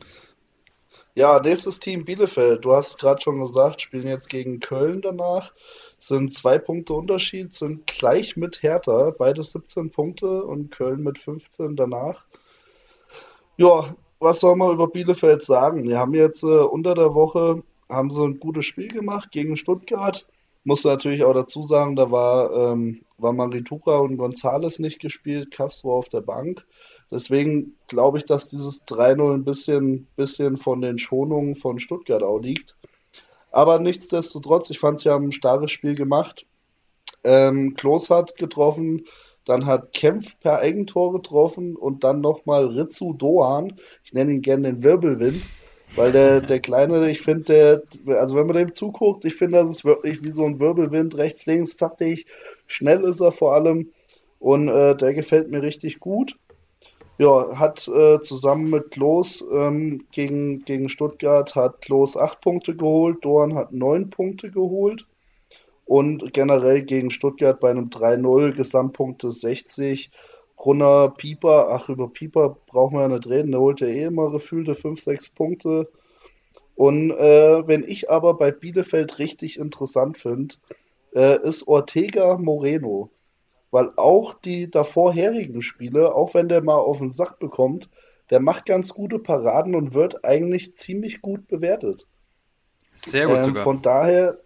Ja, 1.14 1.38
nächstes 1.38 1.78
Team 1.78 2.06
Bielefeld. 2.06 2.64
Du 2.64 2.72
hast 2.72 2.98
gerade 2.98 3.20
schon 3.20 3.38
gesagt, 3.38 3.82
spielen 3.82 4.08
jetzt 4.08 4.30
gegen 4.30 4.60
Köln 4.60 5.02
danach. 5.02 5.52
Sind 5.98 6.32
zwei 6.32 6.56
Punkte 6.56 6.94
Unterschied, 6.94 7.52
sind 7.52 7.86
gleich 7.86 8.38
mit 8.38 8.62
Hertha, 8.62 9.10
beide 9.10 9.44
17 9.44 9.90
Punkte 9.90 10.42
und 10.42 10.70
Köln 10.70 11.02
mit 11.02 11.18
15 11.18 11.76
danach. 11.76 12.24
Ja, 13.58 13.94
was 14.18 14.40
soll 14.40 14.56
man 14.56 14.72
über 14.72 14.88
Bielefeld 14.88 15.44
sagen? 15.44 15.84
Die 15.84 15.96
haben 15.96 16.14
jetzt 16.14 16.42
äh, 16.42 16.46
unter 16.46 16.94
der 16.94 17.14
Woche 17.14 17.62
haben 17.88 18.10
sie 18.10 18.22
ein 18.22 18.40
gutes 18.40 18.64
Spiel 18.64 18.88
gemacht 18.88 19.30
gegen 19.30 19.56
Stuttgart. 19.56 20.26
Muss 20.64 20.84
natürlich 20.84 21.22
auch 21.22 21.34
dazu 21.34 21.62
sagen, 21.62 21.94
da 21.94 22.10
war, 22.10 22.72
ähm, 22.72 23.02
war 23.18 23.32
Maritura 23.32 23.98
und 23.98 24.16
Gonzales 24.16 24.80
nicht 24.80 24.98
gespielt, 24.98 25.52
Castro 25.52 25.96
auf 25.96 26.08
der 26.08 26.22
Bank. 26.22 26.66
Deswegen 27.10 27.76
glaube 27.86 28.18
ich, 28.18 28.24
dass 28.24 28.48
dieses 28.48 28.84
3-0 28.86 29.34
ein 29.34 29.44
bisschen, 29.44 30.08
bisschen 30.16 30.56
von 30.56 30.80
den 30.80 30.98
Schonungen 30.98 31.54
von 31.54 31.78
Stuttgart 31.78 32.24
auch 32.24 32.38
liegt. 32.38 32.74
Aber 33.52 33.78
nichtsdestotrotz, 33.78 34.70
ich 34.70 34.80
fand, 34.80 34.98
sie 34.98 35.08
haben 35.08 35.26
ein 35.26 35.32
starkes 35.32 35.70
Spiel 35.70 35.94
gemacht. 35.94 36.46
Ähm, 37.22 37.74
Klos 37.74 38.10
hat 38.10 38.36
getroffen, 38.36 39.04
dann 39.46 39.64
hat 39.64 39.92
Kempf 39.92 40.38
per 40.40 40.58
Eigentor 40.58 41.12
getroffen 41.12 41.76
und 41.76 42.04
dann 42.04 42.20
nochmal 42.20 42.66
Ritsu 42.66 43.14
Doan. 43.14 43.74
Ich 44.04 44.12
nenne 44.12 44.32
ihn 44.32 44.42
gerne 44.42 44.64
den 44.64 44.82
Wirbelwind, 44.82 45.40
weil 45.94 46.12
der, 46.12 46.40
der 46.40 46.60
Kleine, 46.60 47.08
ich 47.08 47.22
finde, 47.22 47.84
der, 48.04 48.18
also 48.18 48.34
wenn 48.34 48.48
man 48.48 48.56
dem 48.56 48.72
zuguckt, 48.72 49.24
ich 49.24 49.36
finde, 49.36 49.58
das 49.58 49.70
ist 49.70 49.84
wirklich 49.84 50.22
wie 50.22 50.32
so 50.32 50.44
ein 50.44 50.58
Wirbelwind, 50.58 51.16
rechts, 51.16 51.46
links, 51.46 51.78
sagte 51.78 52.04
ich, 52.04 52.26
schnell 52.66 53.04
ist 53.04 53.20
er 53.20 53.32
vor 53.32 53.54
allem 53.54 53.92
und 54.40 54.68
äh, 54.68 54.96
der 54.96 55.14
gefällt 55.14 55.48
mir 55.48 55.62
richtig 55.62 56.00
gut. 56.00 56.36
Ja, 57.18 57.58
hat 57.58 57.88
äh, 57.88 58.20
zusammen 58.20 58.68
mit 58.68 58.90
Klos 58.90 59.42
ähm, 59.50 60.04
gegen, 60.10 60.64
gegen 60.66 60.90
Stuttgart 60.90 61.54
hat 61.54 61.80
Klos 61.80 62.14
acht 62.14 62.42
Punkte 62.42 62.76
geholt, 62.76 63.24
Dorn 63.24 63.54
hat 63.54 63.72
neun 63.72 64.10
Punkte 64.10 64.50
geholt 64.50 65.06
und 65.86 66.34
generell 66.34 66.82
gegen 66.82 67.10
Stuttgart 67.10 67.58
bei 67.58 67.70
einem 67.70 67.88
3-0 67.88 68.52
Gesamtpunkte 68.52 69.32
60. 69.32 70.10
Brunner, 70.56 71.10
Pieper, 71.16 71.68
ach 71.70 71.88
über 71.88 72.08
Pieper 72.08 72.58
brauchen 72.66 72.96
wir 72.96 73.02
ja 73.02 73.08
nicht 73.08 73.26
reden, 73.26 73.52
der 73.52 73.60
holt 73.60 73.80
ja 73.80 73.86
eh 73.86 74.04
immer 74.04 74.30
gefühlte 74.30 74.74
5, 74.74 75.00
6 75.00 75.30
Punkte. 75.30 75.90
Und 76.74 77.10
äh, 77.10 77.66
wenn 77.66 77.84
ich 77.84 78.10
aber 78.10 78.34
bei 78.34 78.50
Bielefeld 78.50 79.18
richtig 79.18 79.58
interessant 79.58 80.18
finde, 80.18 80.56
äh, 81.14 81.40
ist 81.46 81.66
Ortega 81.68 82.36
Moreno 82.36 83.10
weil 83.70 83.90
auch 83.96 84.32
die 84.32 84.70
davorherigen 84.70 85.60
Spiele, 85.60 86.14
auch 86.14 86.32
wenn 86.34 86.48
der 86.48 86.62
mal 86.62 86.78
auf 86.78 86.98
den 86.98 87.10
Sack 87.10 87.38
bekommt, 87.38 87.90
der 88.30 88.40
macht 88.40 88.64
ganz 88.64 88.94
gute 88.94 89.18
Paraden 89.18 89.74
und 89.74 89.94
wird 89.94 90.24
eigentlich 90.24 90.74
ziemlich 90.74 91.20
gut 91.20 91.46
bewertet. 91.46 92.06
Sehr 92.94 93.26
gut 93.26 93.36
ähm, 93.36 93.42
sogar. 93.42 93.64
Von 93.64 93.82
daher, 93.82 94.38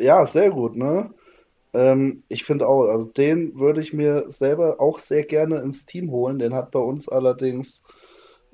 ja, 0.00 0.26
sehr 0.26 0.50
gut, 0.50 0.76
ne? 0.76 1.10
Ähm, 1.72 2.24
ich 2.28 2.44
finde 2.44 2.66
auch, 2.66 2.84
also 2.84 3.06
den 3.06 3.58
würde 3.58 3.80
ich 3.80 3.92
mir 3.92 4.30
selber 4.30 4.80
auch 4.80 4.98
sehr 4.98 5.24
gerne 5.24 5.60
ins 5.60 5.86
Team 5.86 6.10
holen. 6.10 6.38
Den 6.38 6.54
hat 6.54 6.70
bei 6.70 6.80
uns 6.80 7.08
allerdings 7.08 7.82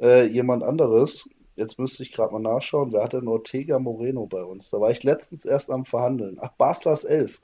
äh, 0.00 0.26
jemand 0.26 0.62
anderes. 0.62 1.28
Jetzt 1.56 1.78
müsste 1.78 2.02
ich 2.02 2.12
gerade 2.12 2.32
mal 2.34 2.40
nachschauen. 2.40 2.92
Wer 2.92 3.02
hatte 3.02 3.18
denn 3.20 3.28
Ortega 3.28 3.78
Moreno 3.78 4.26
bei 4.26 4.42
uns? 4.42 4.68
Da 4.70 4.80
war 4.80 4.90
ich 4.90 5.02
letztens 5.02 5.46
erst 5.46 5.70
am 5.70 5.86
Verhandeln. 5.86 6.36
Ach, 6.40 6.52
Baslers 6.58 7.04
11. 7.04 7.40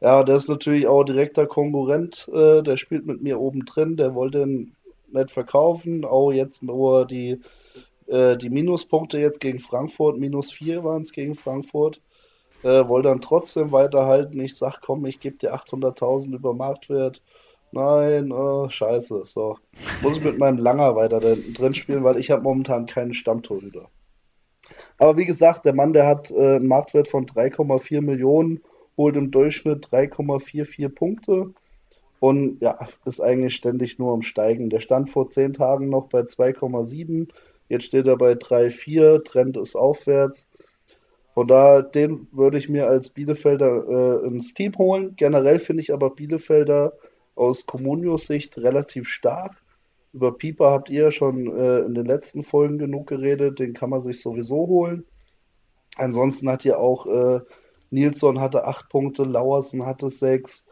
Ja, 0.00 0.22
der 0.24 0.36
ist 0.36 0.48
natürlich 0.48 0.86
auch 0.86 1.04
direkter 1.04 1.46
Konkurrent. 1.46 2.28
Äh, 2.32 2.62
der 2.62 2.76
spielt 2.78 3.06
mit 3.06 3.22
mir 3.22 3.38
oben 3.38 3.66
drin. 3.66 3.96
Der 3.96 4.14
wollte 4.14 4.42
ihn 4.42 4.74
nicht 5.12 5.30
verkaufen. 5.30 6.04
Auch 6.06 6.32
jetzt, 6.32 6.60
wo 6.62 7.00
er 7.00 7.04
die, 7.04 7.40
äh, 8.06 8.38
die 8.38 8.50
Minuspunkte 8.50 9.18
jetzt 9.18 9.40
gegen 9.40 9.58
Frankfurt, 9.58 10.18
minus 10.18 10.52
vier 10.52 10.84
waren 10.84 11.02
es 11.02 11.12
gegen 11.12 11.34
Frankfurt, 11.34 12.00
äh, 12.66 12.88
wollte 12.88 13.08
dann 13.08 13.20
trotzdem 13.20 13.70
weiterhalten. 13.70 14.40
Ich 14.40 14.56
sag, 14.56 14.80
komm, 14.80 15.06
ich 15.06 15.20
gebe 15.20 15.36
dir 15.36 15.54
800.000 15.54 16.34
über 16.34 16.52
Marktwert. 16.52 17.22
Nein, 17.70 18.32
oh, 18.32 18.68
scheiße. 18.68 19.22
So. 19.24 19.58
Muss 20.02 20.16
ich 20.16 20.24
mit 20.24 20.38
meinem 20.38 20.58
Langer 20.58 20.96
weiter 20.96 21.20
drin 21.20 21.74
spielen, 21.74 22.04
weil 22.04 22.18
ich 22.18 22.30
habe 22.30 22.42
momentan 22.42 22.86
keinen 22.86 23.14
Stammtorhüter. 23.14 23.88
Aber 24.98 25.16
wie 25.16 25.26
gesagt, 25.26 25.64
der 25.64 25.74
Mann, 25.74 25.92
der 25.92 26.06
hat 26.06 26.30
äh, 26.30 26.56
einen 26.56 26.66
Marktwert 26.66 27.08
von 27.08 27.26
3,4 27.26 28.00
Millionen 28.00 28.60
holt 28.96 29.16
im 29.16 29.30
Durchschnitt 29.30 29.86
3,44 29.88 30.88
Punkte 30.88 31.52
und 32.18 32.60
ja, 32.62 32.78
ist 33.04 33.20
eigentlich 33.20 33.54
ständig 33.54 33.98
nur 33.98 34.12
am 34.12 34.22
Steigen. 34.22 34.70
Der 34.70 34.80
stand 34.80 35.10
vor 35.10 35.28
zehn 35.28 35.52
Tagen 35.52 35.90
noch 35.90 36.08
bei 36.08 36.20
2,7, 36.20 37.28
jetzt 37.68 37.84
steht 37.84 38.06
er 38.06 38.16
bei 38.16 38.32
3,4, 38.32 39.22
Trend 39.22 39.56
ist 39.56 39.76
aufwärts. 39.76 40.48
Von 41.36 41.48
daher, 41.48 41.82
den 41.82 42.28
würde 42.32 42.56
ich 42.56 42.70
mir 42.70 42.88
als 42.88 43.10
Bielefelder 43.10 44.22
äh, 44.22 44.26
ins 44.26 44.54
Team 44.54 44.72
holen. 44.78 45.16
Generell 45.16 45.58
finde 45.58 45.82
ich 45.82 45.92
aber 45.92 46.08
Bielefelder 46.08 46.94
aus 47.34 47.66
Comunios 47.66 48.26
Sicht 48.26 48.56
relativ 48.56 49.06
stark. 49.06 49.62
Über 50.14 50.32
Pieper 50.32 50.70
habt 50.70 50.88
ihr 50.88 51.02
ja 51.02 51.10
schon 51.10 51.54
äh, 51.54 51.80
in 51.80 51.92
den 51.92 52.06
letzten 52.06 52.42
Folgen 52.42 52.78
genug 52.78 53.08
geredet, 53.08 53.58
den 53.58 53.74
kann 53.74 53.90
man 53.90 54.00
sich 54.00 54.22
sowieso 54.22 54.66
holen. 54.66 55.04
Ansonsten 55.98 56.48
hat 56.48 56.64
ihr 56.64 56.80
auch 56.80 57.04
äh, 57.04 57.40
Nilsson 57.90 58.40
hatte 58.40 58.64
acht 58.64 58.88
Punkte, 58.88 59.24
Lauersen 59.24 59.84
hatte 59.84 60.08
sechs, 60.08 60.66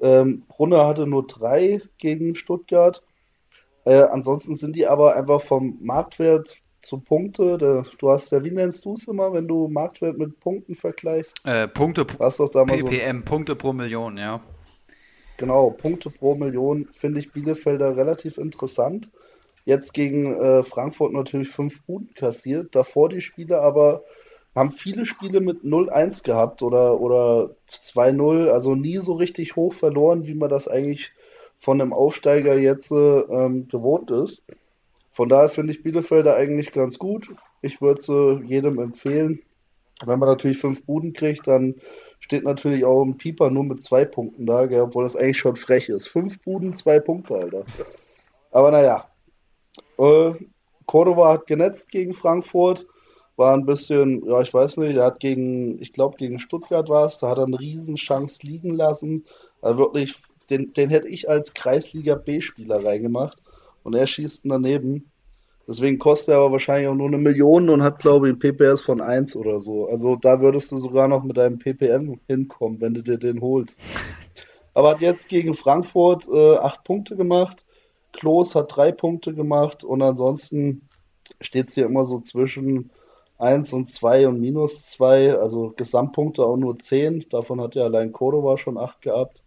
ähm, 0.00 0.44
Brunner 0.48 0.86
hatte 0.86 1.06
nur 1.06 1.26
drei 1.26 1.82
gegen 1.98 2.36
Stuttgart. 2.36 3.04
Äh, 3.84 4.04
ansonsten 4.04 4.56
sind 4.56 4.76
die 4.76 4.86
aber 4.86 5.14
einfach 5.14 5.42
vom 5.42 5.76
Marktwert 5.82 6.62
zu 6.86 6.98
Punkte. 6.98 7.84
Du 7.98 8.10
hast 8.10 8.30
ja, 8.30 8.42
wie 8.44 8.50
nennst 8.50 8.84
du 8.84 8.94
es 8.94 9.06
immer, 9.08 9.32
wenn 9.32 9.48
du 9.48 9.68
Marktwert 9.68 10.16
mit 10.16 10.40
Punkten 10.40 10.74
vergleichst? 10.74 11.40
Äh, 11.44 11.68
Punkte 11.68 12.04
da 12.04 12.64
PPM, 12.64 13.18
so, 13.20 13.24
Punkte 13.24 13.56
pro 13.56 13.72
Million, 13.72 14.16
ja. 14.16 14.40
Genau, 15.36 15.70
Punkte 15.70 16.10
pro 16.10 16.34
Million 16.34 16.88
finde 16.92 17.20
ich 17.20 17.32
Bielefelder 17.32 17.96
relativ 17.96 18.38
interessant. 18.38 19.08
Jetzt 19.64 19.92
gegen 19.92 20.32
äh, 20.32 20.62
Frankfurt 20.62 21.12
natürlich 21.12 21.48
fünf 21.48 21.82
Buden 21.82 22.14
kassiert, 22.14 22.74
davor 22.74 23.08
die 23.08 23.20
Spiele 23.20 23.60
aber 23.60 24.04
haben 24.54 24.70
viele 24.70 25.04
Spiele 25.04 25.40
mit 25.40 25.64
0-1 25.64 26.24
gehabt 26.24 26.62
oder, 26.62 26.98
oder 27.00 27.50
2-0, 27.68 28.48
also 28.48 28.74
nie 28.74 28.96
so 28.98 29.12
richtig 29.14 29.54
hoch 29.54 29.74
verloren, 29.74 30.26
wie 30.26 30.34
man 30.34 30.48
das 30.48 30.66
eigentlich 30.66 31.12
von 31.58 31.80
einem 31.80 31.92
Aufsteiger 31.92 32.56
jetzt 32.56 32.90
ähm, 32.90 33.68
gewohnt 33.68 34.10
ist. 34.10 34.42
Von 35.16 35.30
daher 35.30 35.48
finde 35.48 35.72
ich 35.72 35.82
Bielefelder 35.82 36.36
eigentlich 36.36 36.72
ganz 36.72 36.98
gut. 36.98 37.30
Ich 37.62 37.80
würde 37.80 38.02
sie 38.02 38.42
jedem 38.44 38.78
empfehlen. 38.78 39.40
Wenn 40.04 40.18
man 40.18 40.28
natürlich 40.28 40.58
fünf 40.58 40.84
Buden 40.84 41.14
kriegt, 41.14 41.46
dann 41.46 41.76
steht 42.20 42.44
natürlich 42.44 42.84
auch 42.84 43.02
ein 43.02 43.16
Pieper 43.16 43.48
nur 43.48 43.64
mit 43.64 43.82
zwei 43.82 44.04
Punkten 44.04 44.44
da, 44.44 44.66
gell, 44.66 44.82
obwohl 44.82 45.04
das 45.04 45.16
eigentlich 45.16 45.38
schon 45.38 45.56
frech 45.56 45.88
ist. 45.88 46.06
Fünf 46.06 46.38
Buden, 46.42 46.76
zwei 46.76 47.00
Punkte, 47.00 47.34
Alter. 47.34 47.64
Aber 48.50 48.70
naja. 48.70 49.08
Äh, 49.96 50.32
Cordova 50.84 51.32
hat 51.32 51.46
genetzt 51.46 51.88
gegen 51.88 52.12
Frankfurt 52.12 52.86
war 53.36 53.54
ein 53.54 53.64
bisschen, 53.64 54.22
ja, 54.26 54.42
ich 54.42 54.52
weiß 54.52 54.76
nicht, 54.76 54.96
er 54.96 55.04
hat 55.04 55.20
gegen, 55.20 55.80
ich 55.80 55.94
glaube, 55.94 56.18
gegen 56.18 56.38
Stuttgart 56.38 56.90
war 56.90 57.06
es, 57.06 57.18
da 57.18 57.30
hat 57.30 57.38
er 57.38 57.46
eine 57.46 57.58
Riesenchance 57.58 58.46
liegen 58.46 58.74
lassen. 58.74 59.24
Also 59.62 59.78
wirklich, 59.78 60.16
den, 60.50 60.74
den 60.74 60.90
hätte 60.90 61.08
ich 61.08 61.28
als 61.28 61.54
Kreisliga 61.54 62.16
B-Spieler 62.16 62.84
reingemacht 62.84 63.42
und 63.86 63.94
er 63.94 64.06
schießt 64.08 64.42
daneben. 64.44 65.12
Deswegen 65.68 65.98
kostet 66.00 66.30
er 66.30 66.38
aber 66.38 66.52
wahrscheinlich 66.52 66.88
auch 66.88 66.94
nur 66.94 67.06
eine 67.06 67.18
Million 67.18 67.70
und 67.70 67.84
hat, 67.84 68.00
glaube 68.00 68.28
ich, 68.28 68.34
ein 68.34 68.38
PPS 68.40 68.82
von 68.82 69.00
1 69.00 69.36
oder 69.36 69.60
so. 69.60 69.88
Also 69.88 70.16
da 70.16 70.40
würdest 70.40 70.72
du 70.72 70.78
sogar 70.78 71.06
noch 71.06 71.22
mit 71.22 71.36
deinem 71.36 71.60
PPM 71.60 72.18
hinkommen, 72.26 72.80
wenn 72.80 72.94
du 72.94 73.02
dir 73.02 73.16
den 73.16 73.40
holst. 73.40 73.80
Aber 74.74 74.90
hat 74.90 75.00
jetzt 75.00 75.28
gegen 75.28 75.54
Frankfurt 75.54 76.26
äh, 76.28 76.56
8 76.56 76.82
Punkte 76.82 77.16
gemacht. 77.16 77.64
Klos 78.12 78.56
hat 78.56 78.76
3 78.76 78.90
Punkte 78.90 79.34
gemacht 79.34 79.84
und 79.84 80.02
ansonsten 80.02 80.88
steht 81.40 81.68
es 81.68 81.74
hier 81.74 81.86
immer 81.86 82.02
so 82.02 82.18
zwischen 82.18 82.90
1 83.38 83.72
und 83.72 83.88
2 83.88 84.26
und 84.28 84.40
minus 84.40 84.86
2, 84.90 85.34
also 85.38 85.72
Gesamtpunkte 85.76 86.44
auch 86.44 86.56
nur 86.56 86.76
10. 86.76 87.28
Davon 87.28 87.60
hat 87.60 87.76
ja 87.76 87.84
allein 87.84 88.12
Cordova 88.12 88.56
schon 88.56 88.78
8 88.78 89.00
gehabt. 89.00 89.42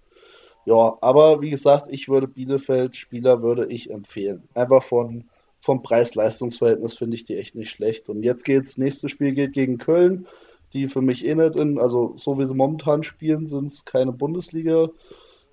Ja, 0.66 0.98
aber 1.02 1.42
wie 1.42 1.50
gesagt, 1.50 1.88
ich 1.90 2.10
würde 2.10 2.28
Bielefeld 2.28 2.96
Spieler 2.96 3.42
würde 3.42 3.68
ich 3.68 3.90
empfehlen. 3.90 4.48
Einfach 4.54 4.84
von 4.84 5.26
vom 5.62 5.84
Preis-Leistungs-Verhältnis 5.84 6.98
finde 6.98 7.16
ich 7.16 7.26
die 7.26 7.36
echt 7.38 7.56
nicht 7.56 7.70
schlecht. 7.70 8.10
Und 8.10 8.24
jetzt 8.24 8.44
geht's, 8.44 8.78
nächstes 8.78 9.12
Spiel 9.12 9.34
geht 9.34 9.54
gegen 9.54 9.78
Köln, 9.78 10.28
die 10.74 10.88
für 10.88 11.02
mich 11.02 11.26
eh 11.26 11.36
nicht 11.36 11.56
in, 11.56 11.80
also 11.80 12.14
so 12.16 12.40
wie 12.40 12.46
sie 12.46 12.56
momentan 12.56 13.04
spielen, 13.04 13.48
sind 13.48 13.66
es 13.66 13.86
keine 13.86 14.12
Bundesliga, 14.12 14.90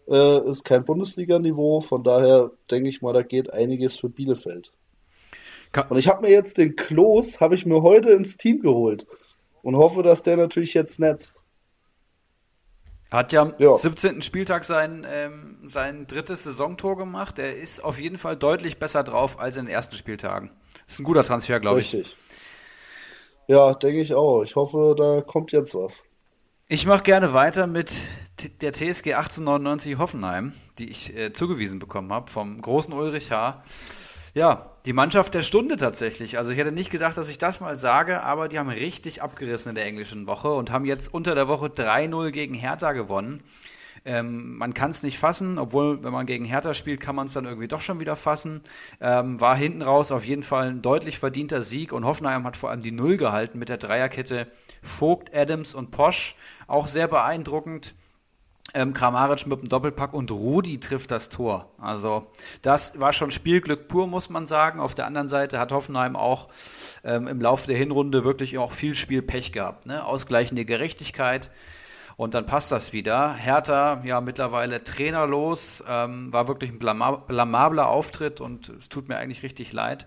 äh, 0.08 0.48
ist 0.48 0.64
kein 0.64 0.84
Bundesliga-Niveau. 0.84 1.80
Von 1.80 2.04
daher 2.04 2.52
denke 2.70 2.88
ich 2.88 3.02
mal, 3.02 3.12
da 3.12 3.22
geht 3.22 3.52
einiges 3.52 3.96
für 3.96 4.08
Bielefeld. 4.08 4.72
Und 5.90 5.98
ich 5.98 6.08
habe 6.08 6.22
mir 6.22 6.30
jetzt 6.30 6.58
den 6.58 6.76
Klos, 6.76 7.40
habe 7.40 7.54
ich 7.54 7.66
mir 7.66 7.82
heute 7.82 8.10
ins 8.10 8.36
Team 8.36 8.60
geholt 8.60 9.06
und 9.62 9.76
hoffe, 9.76 10.02
dass 10.02 10.22
der 10.22 10.36
natürlich 10.36 10.74
jetzt 10.74 11.00
netzt. 11.00 11.42
Hat 13.10 13.32
ja 13.32 13.42
am 13.42 13.54
ja. 13.58 13.74
17. 13.74 14.20
Spieltag 14.22 14.64
sein, 14.64 15.06
ähm, 15.08 15.58
sein 15.66 16.06
drittes 16.06 16.44
Saisontor 16.44 16.96
gemacht. 16.96 17.38
Er 17.38 17.56
ist 17.56 17.82
auf 17.84 18.00
jeden 18.00 18.18
Fall 18.18 18.36
deutlich 18.36 18.78
besser 18.78 19.04
drauf 19.04 19.38
als 19.38 19.56
in 19.56 19.66
den 19.66 19.74
ersten 19.74 19.94
Spieltagen. 19.94 20.50
Ist 20.88 20.98
ein 20.98 21.04
guter 21.04 21.24
Transfer, 21.24 21.60
glaube 21.60 21.80
ich. 21.80 21.94
Richtig. 21.94 22.16
Ja, 23.46 23.74
denke 23.74 24.00
ich 24.00 24.14
auch. 24.14 24.42
Ich 24.42 24.56
hoffe, 24.56 24.94
da 24.98 25.20
kommt 25.20 25.52
jetzt 25.52 25.74
was. 25.74 26.04
Ich 26.68 26.84
mache 26.84 27.04
gerne 27.04 27.32
weiter 27.32 27.68
mit 27.68 27.92
der 28.60 28.72
TSG 28.72 29.14
1899 29.14 29.98
Hoffenheim, 29.98 30.52
die 30.80 30.90
ich 30.90 31.16
äh, 31.16 31.32
zugewiesen 31.32 31.78
bekommen 31.78 32.12
habe 32.12 32.28
vom 32.28 32.60
großen 32.60 32.92
Ulrich 32.92 33.30
H. 33.30 33.62
Ja, 34.36 34.66
die 34.84 34.92
Mannschaft 34.92 35.32
der 35.32 35.40
Stunde 35.40 35.76
tatsächlich. 35.76 36.36
Also 36.36 36.50
ich 36.50 36.58
hätte 36.58 36.70
nicht 36.70 36.90
gedacht, 36.90 37.16
dass 37.16 37.30
ich 37.30 37.38
das 37.38 37.60
mal 37.60 37.74
sage, 37.74 38.22
aber 38.22 38.48
die 38.48 38.58
haben 38.58 38.68
richtig 38.68 39.22
abgerissen 39.22 39.70
in 39.70 39.76
der 39.76 39.86
englischen 39.86 40.26
Woche 40.26 40.52
und 40.52 40.70
haben 40.70 40.84
jetzt 40.84 41.14
unter 41.14 41.34
der 41.34 41.48
Woche 41.48 41.68
3-0 41.68 42.32
gegen 42.32 42.52
Hertha 42.52 42.92
gewonnen. 42.92 43.42
Ähm, 44.04 44.58
man 44.58 44.74
kann 44.74 44.90
es 44.90 45.02
nicht 45.02 45.18
fassen, 45.18 45.58
obwohl, 45.58 46.04
wenn 46.04 46.12
man 46.12 46.26
gegen 46.26 46.44
Hertha 46.44 46.74
spielt, 46.74 47.00
kann 47.00 47.16
man 47.16 47.28
es 47.28 47.32
dann 47.32 47.46
irgendwie 47.46 47.66
doch 47.66 47.80
schon 47.80 47.98
wieder 47.98 48.14
fassen. 48.14 48.60
Ähm, 49.00 49.40
war 49.40 49.56
hinten 49.56 49.80
raus 49.80 50.12
auf 50.12 50.26
jeden 50.26 50.42
Fall 50.42 50.68
ein 50.68 50.82
deutlich 50.82 51.18
verdienter 51.18 51.62
Sieg 51.62 51.94
und 51.94 52.04
Hoffenheim 52.04 52.44
hat 52.44 52.58
vor 52.58 52.68
allem 52.68 52.80
die 52.80 52.92
Null 52.92 53.16
gehalten 53.16 53.58
mit 53.58 53.70
der 53.70 53.78
Dreierkette 53.78 54.48
Vogt, 54.82 55.34
Adams 55.34 55.74
und 55.74 55.92
Posch. 55.92 56.36
Auch 56.66 56.88
sehr 56.88 57.08
beeindruckend. 57.08 57.94
Ähm, 58.76 58.92
Kramaric 58.92 59.46
mit 59.46 59.62
dem 59.62 59.70
Doppelpack 59.70 60.12
und 60.12 60.30
Rudi 60.30 60.78
trifft 60.78 61.10
das 61.10 61.30
Tor. 61.30 61.70
Also 61.78 62.26
das 62.60 63.00
war 63.00 63.14
schon 63.14 63.30
Spielglück 63.30 63.88
pur, 63.88 64.06
muss 64.06 64.28
man 64.28 64.46
sagen. 64.46 64.80
Auf 64.80 64.94
der 64.94 65.06
anderen 65.06 65.28
Seite 65.28 65.58
hat 65.58 65.72
Hoffenheim 65.72 66.14
auch 66.14 66.48
ähm, 67.02 67.26
im 67.26 67.40
Laufe 67.40 67.68
der 67.68 67.76
Hinrunde 67.78 68.22
wirklich 68.22 68.58
auch 68.58 68.72
viel 68.72 68.94
Spielpech 68.94 69.52
gehabt. 69.52 69.86
Ne? 69.86 70.04
Ausgleichende 70.04 70.66
Gerechtigkeit. 70.66 71.50
Und 72.18 72.34
dann 72.34 72.44
passt 72.44 72.70
das 72.70 72.92
wieder. 72.92 73.32
Hertha, 73.32 74.02
ja, 74.04 74.20
mittlerweile 74.20 74.84
trainerlos, 74.84 75.82
ähm, 75.88 76.32
war 76.32 76.46
wirklich 76.48 76.70
ein 76.70 76.78
blamabler 76.78 77.88
Auftritt 77.88 78.42
und 78.42 78.70
es 78.70 78.90
tut 78.90 79.08
mir 79.08 79.16
eigentlich 79.16 79.42
richtig 79.42 79.72
leid. 79.72 80.06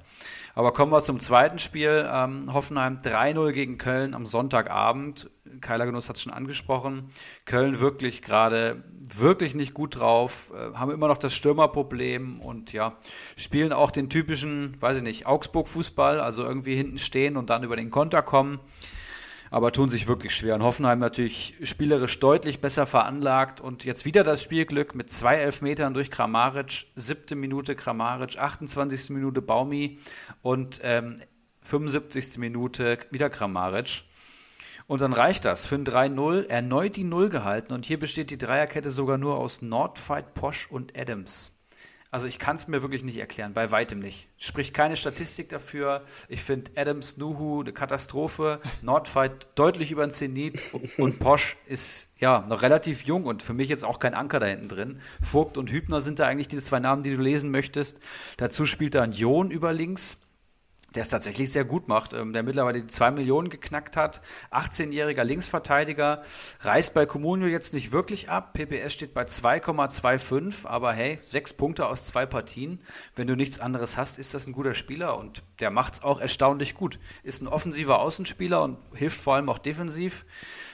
Aber 0.54 0.74
kommen 0.74 0.92
wir 0.92 1.02
zum 1.02 1.20
zweiten 1.20 1.58
Spiel. 1.58 2.08
Ähm, 2.12 2.54
Hoffenheim 2.54 2.98
3-0 2.98 3.52
gegen 3.52 3.78
Köln 3.78 4.14
am 4.14 4.26
Sonntagabend. 4.26 5.30
Keiler 5.62 5.86
Genuss 5.86 6.10
hat 6.10 6.16
es 6.16 6.22
schon 6.22 6.34
angesprochen. 6.34 7.10
Köln 7.46 7.80
wirklich 7.80 8.22
gerade 8.22 8.84
wirklich 9.14 9.56
nicht 9.56 9.74
gut 9.74 10.00
drauf, 10.00 10.52
äh, 10.54 10.76
haben 10.76 10.92
immer 10.92 11.08
noch 11.08 11.18
das 11.18 11.34
Stürmerproblem 11.34 12.42
und 12.42 12.74
ja, 12.74 12.98
spielen 13.36 13.74
auch 13.74 13.92
den 13.92 14.10
typischen, 14.10 14.80
weiß 14.82 14.98
ich 14.98 15.04
nicht, 15.04 15.26
Augsburg-Fußball, 15.26 16.20
also 16.20 16.44
irgendwie 16.44 16.76
hinten 16.76 16.98
stehen 16.98 17.38
und 17.38 17.50
dann 17.50 17.64
über 17.64 17.76
den 17.76 17.90
Konter 17.90 18.22
kommen 18.22 18.60
aber 19.52 19.72
tun 19.72 19.90
sich 19.90 20.08
wirklich 20.08 20.36
schwer. 20.36 20.56
Und 20.56 20.64
Hoffenheim 20.64 21.00
natürlich 21.00 21.56
spielerisch 21.64 22.20
deutlich 22.20 22.62
besser 22.62 22.86
veranlagt 22.86 23.62
und 23.62 23.84
jetzt 23.84 24.06
wieder 24.06 24.24
das 24.24 24.44
Spielglück 24.44 24.96
mit 24.96 25.10
zwei 25.10 25.36
Elfmetern 25.36 25.94
durch 25.94 26.12
Kramaric, 26.12 26.88
siebte 26.96 27.36
Minute 27.36 27.76
Kramaric, 27.76 28.38
28. 28.38 29.10
Minute 29.10 29.42
Baumi 29.42 30.00
und 30.42 30.80
ähm, 30.84 31.16
75. 31.62 32.38
Minute 32.38 33.00
wieder 33.12 33.30
Kramaric. 33.30 34.04
Und 34.90 35.02
dann 35.02 35.14
reicht 35.14 35.46
das 35.46 35.68
für 35.68 35.76
ein 35.76 35.86
3-0, 35.86 36.48
erneut 36.48 36.96
die 36.96 37.04
Null 37.04 37.30
gehalten 37.30 37.74
und 37.74 37.86
hier 37.86 38.00
besteht 38.00 38.32
die 38.32 38.40
Dreierkette 38.40 38.90
sogar 38.90 39.20
nur 39.20 39.38
aus 39.38 39.62
Nordfight, 39.62 40.34
Posch 40.34 40.68
und 40.68 40.98
Adams. 41.00 41.52
Also 42.10 42.26
ich 42.26 42.40
kann 42.40 42.56
es 42.56 42.68
mir 42.68 42.82
wirklich 42.82 43.04
nicht 43.04 43.18
erklären, 43.18 43.54
bei 43.54 43.70
weitem 43.70 44.00
nicht. 44.00 44.30
Spricht 44.36 44.74
keine 44.74 44.98
Statistik 44.98 45.48
dafür. 45.50 46.06
Ich 46.28 46.42
finde 46.42 46.72
Adams, 46.76 47.18
Nuhu 47.18 47.62
eine 47.62 47.72
Katastrophe. 47.72 48.62
Nordfight 48.82 49.50
deutlich 49.54 49.92
über 49.92 50.08
den 50.08 50.12
Zenit 50.12 50.64
und 50.98 51.20
Posch 51.20 51.56
ist 51.68 52.10
ja 52.18 52.44
noch 52.50 52.64
relativ 52.64 53.04
jung 53.04 53.26
und 53.26 53.44
für 53.44 53.54
mich 53.54 53.70
jetzt 53.70 53.86
auch 53.86 54.00
kein 54.00 54.16
Anker 54.16 54.40
da 54.40 54.48
hinten 54.48 54.70
drin. 54.70 55.02
Vogt 55.22 55.60
und 55.60 55.70
Hübner 55.70 56.02
sind 56.02 56.18
da 56.18 56.26
eigentlich 56.26 56.48
die 56.48 56.64
zwei 56.64 56.80
Namen, 56.80 57.04
die 57.04 57.16
du 57.16 57.22
lesen 57.22 57.52
möchtest. 57.52 58.00
Dazu 58.38 58.66
spielt 58.66 58.96
da 58.96 59.04
ein 59.04 59.12
Jon 59.12 59.52
über 59.52 59.72
links 59.72 60.18
der 60.96 61.02
es 61.02 61.10
tatsächlich 61.10 61.52
sehr 61.52 61.66
gut 61.66 61.88
macht, 61.88 62.14
ähm, 62.14 62.34
der 62.34 62.44
mittlerweile 62.44 62.82
die 62.82 62.88
2 62.88 63.12
Millionen 63.12 63.50
geknackt 63.50 63.96
hat. 63.96 64.22
18-jähriger 64.52 65.24
Linksverteidiger, 65.24 66.24
reißt 66.62 66.94
bei 66.94 67.06
Comunio 67.06 67.48
jetzt 67.48 67.74
nicht 67.74 67.92
wirklich 67.92 68.30
ab. 68.30 68.54
PPS 68.54 68.94
steht 68.94 69.14
bei 69.14 69.24
2,25, 69.24 70.66
aber 70.68 70.94
hey, 70.94 71.20
sechs 71.22 71.54
Punkte 71.54 71.88
aus 71.88 72.06
zwei 72.06 72.26
Partien. 72.26 72.82
Wenn 73.16 73.28
du 73.28 73.36
nichts 73.36 73.60
anderes 73.60 73.98
hast, 73.98 74.18
ist 74.20 74.34
das 74.34 74.48
ein 74.48 74.54
guter 74.54 74.74
Spieler 74.74 75.18
und 75.18 75.44
der 75.60 75.72
macht 75.72 75.96
es 75.96 76.04
auch 76.04 76.20
erstaunlich 76.20 76.76
gut. 76.76 77.00
Ist 77.24 77.42
ein 77.42 77.48
offensiver 77.48 78.00
Außenspieler 78.00 78.64
und 78.64 78.78
hilft 78.94 79.22
vor 79.22 79.36
allem 79.36 79.50
auch 79.50 79.60
defensiv. 79.60 80.26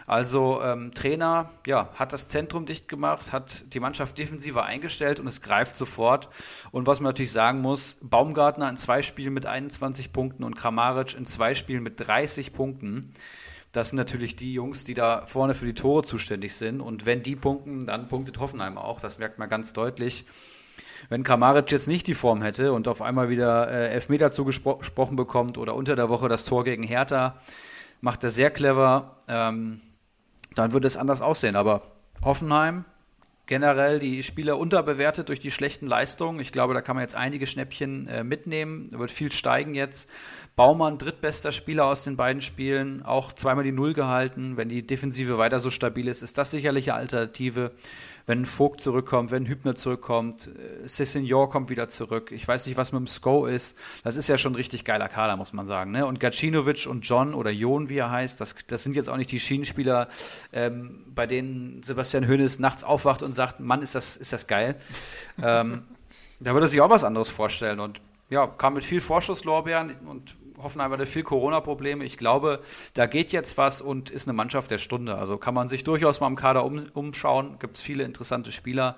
Also 0.07 0.61
ähm, 0.61 0.93
Trainer 0.93 1.49
ja, 1.65 1.89
hat 1.95 2.13
das 2.13 2.27
Zentrum 2.27 2.65
dicht 2.65 2.87
gemacht, 2.87 3.33
hat 3.33 3.73
die 3.73 3.79
Mannschaft 3.79 4.17
defensiver 4.17 4.63
eingestellt 4.63 5.19
und 5.19 5.27
es 5.27 5.41
greift 5.41 5.75
sofort. 5.75 6.29
Und 6.71 6.85
was 6.85 6.99
man 6.99 7.09
natürlich 7.09 7.31
sagen 7.31 7.61
muss, 7.61 7.97
Baumgartner 8.01 8.69
in 8.69 8.77
zwei 8.77 9.01
Spielen 9.01 9.33
mit 9.33 9.45
21 9.45 10.13
Punkten 10.13 10.43
und 10.43 10.55
Kramaric 10.55 11.15
in 11.15 11.25
zwei 11.25 11.55
Spielen 11.55 11.81
mit 11.81 11.99
30 11.99 12.53
Punkten. 12.53 13.13
Das 13.71 13.89
sind 13.89 13.97
natürlich 13.97 14.35
die 14.35 14.53
Jungs, 14.53 14.85
die 14.85 14.93
da 14.93 15.25
vorne 15.25 15.53
für 15.53 15.65
die 15.65 15.73
Tore 15.73 16.03
zuständig 16.03 16.55
sind. 16.55 16.81
Und 16.81 17.05
wenn 17.05 17.23
die 17.23 17.35
punkten, 17.35 17.85
dann 17.85 18.07
punktet 18.07 18.39
Hoffenheim 18.39 18.77
auch. 18.77 19.01
Das 19.01 19.19
merkt 19.19 19.39
man 19.39 19.49
ganz 19.49 19.73
deutlich. 19.73 20.25
Wenn 21.09 21.23
Kramaric 21.23 21.71
jetzt 21.71 21.87
nicht 21.87 22.07
die 22.07 22.13
Form 22.13 22.41
hätte 22.41 22.73
und 22.73 22.87
auf 22.87 23.01
einmal 23.01 23.29
wieder 23.29 23.69
äh, 23.69 23.89
Elfmeter 23.89 24.31
zugesprochen 24.31 25.15
bekommt 25.15 25.57
oder 25.57 25.75
unter 25.75 25.95
der 25.95 26.09
Woche 26.09 26.29
das 26.29 26.45
Tor 26.45 26.63
gegen 26.63 26.83
Hertha, 26.83 27.37
macht 28.01 28.23
er 28.23 28.29
sehr 28.29 28.49
clever. 28.49 29.17
Ähm, 29.27 29.81
dann 30.55 30.73
würde 30.73 30.87
es 30.87 30.97
anders 30.97 31.21
aussehen. 31.21 31.55
Aber 31.55 31.83
Hoffenheim, 32.23 32.85
generell 33.45 33.99
die 33.99 34.23
Spieler 34.23 34.57
unterbewertet 34.57 35.29
durch 35.29 35.39
die 35.39 35.51
schlechten 35.51 35.87
Leistungen. 35.87 36.39
Ich 36.39 36.51
glaube, 36.51 36.73
da 36.73 36.81
kann 36.81 36.95
man 36.95 37.03
jetzt 37.03 37.15
einige 37.15 37.45
Schnäppchen 37.45 38.07
äh, 38.07 38.23
mitnehmen. 38.23 38.89
Da 38.91 38.99
wird 38.99 39.11
viel 39.11 39.31
steigen 39.31 39.75
jetzt. 39.75 40.09
Baumann, 40.55 40.97
drittbester 40.97 41.51
Spieler 41.51 41.85
aus 41.85 42.03
den 42.03 42.17
beiden 42.17 42.41
Spielen, 42.41 43.03
auch 43.03 43.33
zweimal 43.33 43.63
die 43.63 43.71
Null 43.71 43.93
gehalten. 43.93 44.57
Wenn 44.57 44.69
die 44.69 44.85
Defensive 44.85 45.37
weiter 45.37 45.59
so 45.59 45.69
stabil 45.69 46.07
ist, 46.07 46.23
ist 46.23 46.37
das 46.37 46.51
sicherlich 46.51 46.91
eine 46.91 47.01
Alternative 47.01 47.71
wenn 48.25 48.45
Vogt 48.45 48.81
zurückkommt, 48.81 49.31
wenn 49.31 49.45
Hübner 49.45 49.75
zurückkommt, 49.75 50.47
äh, 50.47 50.88
Cessignor 50.88 51.49
kommt 51.49 51.69
wieder 51.69 51.88
zurück. 51.89 52.31
Ich 52.31 52.47
weiß 52.47 52.65
nicht, 52.65 52.77
was 52.77 52.91
mit 52.91 52.99
dem 53.01 53.07
Sko 53.07 53.45
ist. 53.45 53.77
Das 54.03 54.15
ist 54.15 54.27
ja 54.27 54.38
schon 54.38 54.53
ein 54.53 54.55
richtig 54.55 54.83
geiler 54.85 55.07
Kader, 55.07 55.38
muss 55.38 55.53
man 55.53 55.65
sagen. 55.65 55.91
Ne? 55.91 56.05
Und 56.05 56.19
Gacinovic 56.19 56.88
und 56.88 57.01
John 57.01 57.33
oder 57.33 57.51
Jon, 57.51 57.89
wie 57.89 57.97
er 57.97 58.11
heißt, 58.11 58.41
das, 58.41 58.55
das 58.67 58.83
sind 58.83 58.95
jetzt 58.95 59.09
auch 59.09 59.17
nicht 59.17 59.31
die 59.31 59.39
Schienenspieler, 59.39 60.07
ähm, 60.53 61.03
bei 61.13 61.27
denen 61.27 61.83
Sebastian 61.83 62.27
Hoeneß 62.27 62.59
nachts 62.59 62.83
aufwacht 62.83 63.21
und 63.21 63.33
sagt, 63.33 63.59
Mann, 63.59 63.81
ist 63.81 63.95
das, 63.95 64.17
ist 64.17 64.33
das 64.33 64.47
geil. 64.47 64.75
ähm, 65.41 65.83
da 66.39 66.53
würde 66.53 66.65
er 66.65 66.69
sich 66.69 66.81
auch 66.81 66.89
was 66.89 67.03
anderes 67.03 67.29
vorstellen. 67.29 67.79
Und 67.79 68.01
ja, 68.29 68.47
kam 68.47 68.73
mit 68.73 68.83
viel 68.83 69.01
Vorschusslorbeeren 69.01 69.95
und 70.07 70.35
Hoffenheim 70.65 70.91
hatte 70.91 71.06
viel 71.06 71.23
Corona-Probleme. 71.23 72.04
Ich 72.04 72.17
glaube, 72.17 72.60
da 72.95 73.06
geht 73.06 73.32
jetzt 73.32 73.58
was 73.58 73.82
und 73.82 74.10
ist 74.10 74.28
eine 74.28 74.34
Mannschaft 74.34 74.71
der 74.71 74.80
Stunde. 74.80 75.15
Also 75.15 75.38
kann 75.38 75.54
man 75.54 75.69
sich 75.69 75.86
durchaus 75.86 76.19
mal 76.19 76.28
im 76.28 76.36
Kader 76.36 76.65
um, 76.65 76.86
umschauen. 76.93 77.58
Gibt 77.60 77.78
es 77.78 77.84
viele 77.84 78.04
interessante 78.04 78.51
Spieler. 78.51 78.97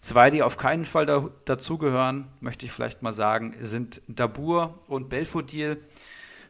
Zwei, 0.00 0.30
die 0.30 0.42
auf 0.42 0.56
keinen 0.56 0.84
Fall 0.84 1.06
da, 1.06 1.28
dazugehören, 1.44 2.26
möchte 2.40 2.66
ich 2.66 2.72
vielleicht 2.72 3.02
mal 3.02 3.12
sagen, 3.12 3.54
sind 3.60 4.02
Dabur 4.08 4.78
und 4.88 5.08
Belfodil, 5.08 5.80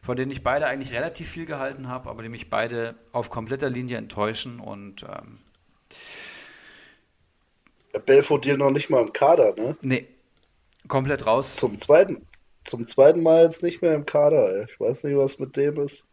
von 0.01 0.17
denen 0.17 0.31
ich 0.31 0.41
beide 0.41 0.65
eigentlich 0.65 0.93
relativ 0.93 1.29
viel 1.29 1.45
gehalten 1.45 1.89
habe, 1.89 2.09
aber 2.09 2.23
die 2.23 2.29
mich 2.29 2.49
beide 2.49 2.95
auf 3.11 3.29
kompletter 3.29 3.69
Linie 3.69 3.97
enttäuschen 3.97 4.59
und 4.59 5.03
ähm, 5.03 5.39
Belfodil 7.99 8.57
noch 8.57 8.71
nicht 8.71 8.89
mal 8.89 9.01
im 9.01 9.13
Kader, 9.13 9.53
ne? 9.55 9.77
Nee, 9.81 10.07
komplett 10.87 11.25
raus. 11.25 11.57
Zum 11.57 11.77
zweiten, 11.77 12.25
zum 12.63 12.85
zweiten 12.85 13.21
Mal 13.21 13.43
jetzt 13.43 13.63
nicht 13.63 13.81
mehr 13.81 13.95
im 13.95 14.05
Kader. 14.05 14.55
Ey. 14.55 14.65
Ich 14.69 14.79
weiß 14.79 15.03
nicht, 15.03 15.17
was 15.17 15.39
mit 15.39 15.55
dem 15.55 15.79
ist. 15.81 16.05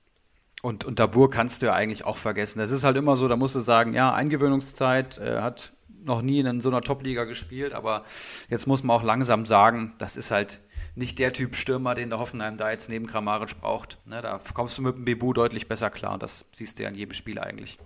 Und, 0.62 0.84
und 0.84 0.98
Dabur 0.98 1.30
kannst 1.30 1.62
du 1.62 1.66
ja 1.66 1.72
eigentlich 1.72 2.04
auch 2.04 2.16
vergessen. 2.16 2.58
Das 2.58 2.70
ist 2.70 2.84
halt 2.84 2.96
immer 2.96 3.16
so, 3.16 3.28
da 3.28 3.36
musst 3.36 3.54
du 3.54 3.60
sagen, 3.60 3.94
ja, 3.94 4.12
Eingewöhnungszeit, 4.12 5.18
äh, 5.18 5.40
hat 5.40 5.72
noch 6.04 6.22
nie 6.22 6.40
in 6.40 6.60
so 6.60 6.68
einer 6.68 6.80
Top-Liga 6.80 7.24
gespielt, 7.24 7.74
aber 7.74 8.04
jetzt 8.48 8.66
muss 8.66 8.82
man 8.82 8.96
auch 8.96 9.02
langsam 9.02 9.46
sagen, 9.46 9.94
das 9.98 10.16
ist 10.16 10.30
halt 10.30 10.60
nicht 10.94 11.18
der 11.18 11.32
Typ 11.32 11.56
Stürmer, 11.56 11.94
den 11.94 12.10
der 12.10 12.18
Hoffenheim 12.18 12.56
da 12.56 12.70
jetzt 12.70 12.88
neben 12.88 13.06
Kramaric 13.06 13.60
braucht. 13.60 13.98
Ne, 14.06 14.20
da 14.22 14.40
kommst 14.54 14.78
du 14.78 14.82
mit 14.82 14.96
dem 14.96 15.04
Bebu 15.04 15.32
deutlich 15.32 15.68
besser 15.68 15.90
klar 15.90 16.14
und 16.14 16.22
das 16.22 16.46
siehst 16.52 16.78
du 16.78 16.82
ja 16.82 16.88
in 16.88 16.94
jedem 16.94 17.14
Spiel 17.14 17.38
eigentlich. 17.38 17.78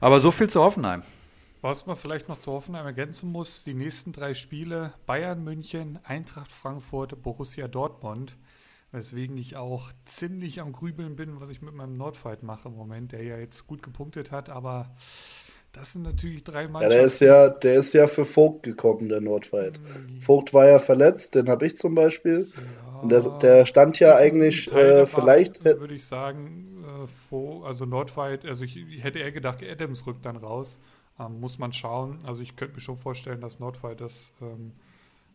Aber 0.00 0.20
so 0.20 0.30
viel 0.30 0.48
zu 0.48 0.62
Hoffenheim. 0.62 1.02
Was 1.62 1.84
man 1.84 1.96
vielleicht 1.96 2.28
noch 2.28 2.38
zu 2.38 2.52
Hoffenheim 2.52 2.86
ergänzen 2.86 3.30
muss, 3.30 3.64
die 3.64 3.74
nächsten 3.74 4.12
drei 4.12 4.32
Spiele 4.32 4.94
Bayern 5.04 5.44
München, 5.44 5.98
Eintracht 6.04 6.52
Frankfurt, 6.52 7.22
Borussia 7.22 7.68
Dortmund, 7.68 8.38
weswegen 8.92 9.36
ich 9.36 9.56
auch 9.56 9.92
ziemlich 10.06 10.62
am 10.62 10.72
Grübeln 10.72 11.16
bin, 11.16 11.38
was 11.38 11.50
ich 11.50 11.60
mit 11.60 11.74
meinem 11.74 11.98
Nordfight 11.98 12.42
mache 12.42 12.68
im 12.68 12.76
Moment, 12.76 13.12
der 13.12 13.22
ja 13.24 13.36
jetzt 13.36 13.66
gut 13.66 13.82
gepunktet 13.82 14.30
hat, 14.30 14.48
aber 14.48 14.96
das 15.72 15.92
sind 15.92 16.02
natürlich 16.02 16.44
drei 16.44 16.66
Mannschaften. 16.66 16.82
Ja, 16.82 16.88
der 16.88 17.04
ist 17.04 17.20
ja, 17.20 17.48
der 17.50 17.74
ist 17.74 17.92
ja 17.92 18.06
für 18.06 18.24
Vogt 18.24 18.62
gekommen, 18.62 19.10
der 19.10 19.20
Nordfight. 19.20 19.78
Mhm. 19.80 20.20
Vogt 20.20 20.54
war 20.54 20.66
ja 20.66 20.78
verletzt, 20.78 21.34
den 21.34 21.50
habe 21.50 21.66
ich 21.66 21.76
zum 21.76 21.94
Beispiel. 21.94 22.50
Ja, 22.56 23.00
Und 23.00 23.10
der, 23.10 23.20
der 23.38 23.66
stand 23.66 24.00
ja 24.00 24.16
eigentlich 24.16 24.72
äh, 24.72 25.04
vielleicht. 25.04 25.62
Würde 25.62 25.94
ich 25.94 26.06
sagen, 26.06 26.84
äh, 27.30 27.64
also 27.64 27.84
Nordfight, 27.84 28.46
also 28.46 28.64
ich, 28.64 28.76
ich 28.76 29.04
hätte 29.04 29.18
eher 29.18 29.30
gedacht, 29.30 29.62
Adams 29.62 30.06
rückt 30.06 30.24
dann 30.24 30.36
raus. 30.36 30.80
Ähm, 31.20 31.40
muss 31.40 31.58
man 31.58 31.72
schauen. 31.72 32.18
Also 32.24 32.42
ich 32.42 32.56
könnte 32.56 32.76
mir 32.76 32.80
schon 32.80 32.96
vorstellen, 32.96 33.40
dass 33.40 33.60
Nordfight 33.60 34.00
das 34.00 34.32
ähm, 34.40 34.72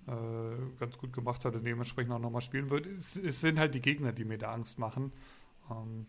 äh, 0.08 0.80
ganz 0.80 0.98
gut 0.98 1.14
gemacht 1.14 1.46
hat 1.46 1.56
und 1.56 1.66
dementsprechend 1.66 2.12
auch 2.14 2.20
nochmal 2.20 2.42
spielen 2.42 2.70
wird. 2.70 2.88
Es, 2.88 3.16
es, 3.16 3.42
sind 3.42 3.60
halt 3.60 3.76
die 3.76 3.82
Gegner, 3.82 4.12
die 4.12 4.26
mir 4.26 4.38
da 4.38 4.52
Angst 4.52 4.80
machen. 4.80 5.12
Ähm, 5.70 6.08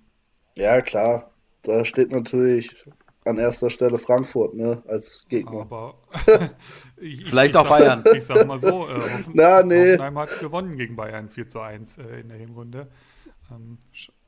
ja, 0.56 0.80
klar. 0.80 1.30
Da 1.62 1.84
steht 1.84 2.10
natürlich 2.10 2.86
an 3.24 3.38
erster 3.38 3.70
Stelle 3.70 3.98
Frankfurt, 3.98 4.54
ne, 4.54 4.82
als 4.86 5.24
Gegner. 5.28 5.62
Aber 5.62 5.94
ich, 6.96 7.24
Vielleicht 7.26 7.54
ich 7.54 7.60
auch 7.60 7.68
sag, 7.68 7.78
Bayern. 7.78 8.04
Ich 8.14 8.24
sag 8.24 8.46
mal 8.46 8.58
so, 8.58 8.88
äh, 8.88 8.94
Hoffen, 8.94 9.32
Na, 9.34 9.62
nee. 9.62 9.92
Hoffenheim 9.92 10.18
hat 10.18 10.40
gewonnen 10.40 10.76
gegen 10.76 10.96
Bayern 10.96 11.28
4 11.28 11.48
zu 11.48 11.60
1 11.60 11.98
äh, 11.98 12.20
in 12.20 12.28
der 12.28 12.38
Hinrunde. 12.38 12.88
Ähm, 13.51 13.78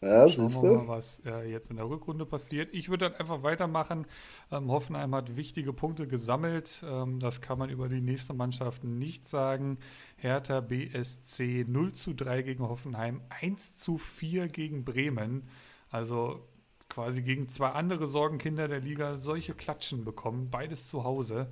ja, 0.00 0.28
Schauen 0.28 0.50
wir 0.50 0.78
mal, 0.78 0.88
was 0.88 1.20
äh, 1.24 1.50
jetzt 1.50 1.70
in 1.70 1.76
der 1.76 1.88
Rückrunde 1.88 2.24
passiert. 2.24 2.72
Ich 2.72 2.88
würde 2.88 3.10
dann 3.10 3.18
einfach 3.18 3.42
weitermachen. 3.42 4.06
Ähm, 4.50 4.70
Hoffenheim 4.70 5.14
hat 5.14 5.36
wichtige 5.36 5.72
Punkte 5.72 6.06
gesammelt. 6.06 6.84
Ähm, 6.86 7.18
das 7.18 7.40
kann 7.40 7.58
man 7.58 7.70
über 7.70 7.88
die 7.88 8.00
nächste 8.00 8.34
Mannschaft 8.34 8.84
nicht 8.84 9.28
sagen. 9.28 9.78
Hertha 10.16 10.60
BSC 10.60 11.64
0 11.66 11.92
zu 11.92 12.14
3 12.14 12.42
gegen 12.42 12.68
Hoffenheim, 12.68 13.22
1 13.28 13.78
zu 13.78 13.98
4 13.98 14.48
gegen 14.48 14.84
Bremen. 14.84 15.48
Also 15.90 16.46
quasi 16.88 17.22
gegen 17.22 17.48
zwei 17.48 17.70
andere 17.70 18.06
Sorgenkinder 18.06 18.68
der 18.68 18.80
Liga 18.80 19.18
solche 19.18 19.54
Klatschen 19.54 20.04
bekommen, 20.04 20.50
beides 20.50 20.88
zu 20.88 21.04
Hause. 21.04 21.48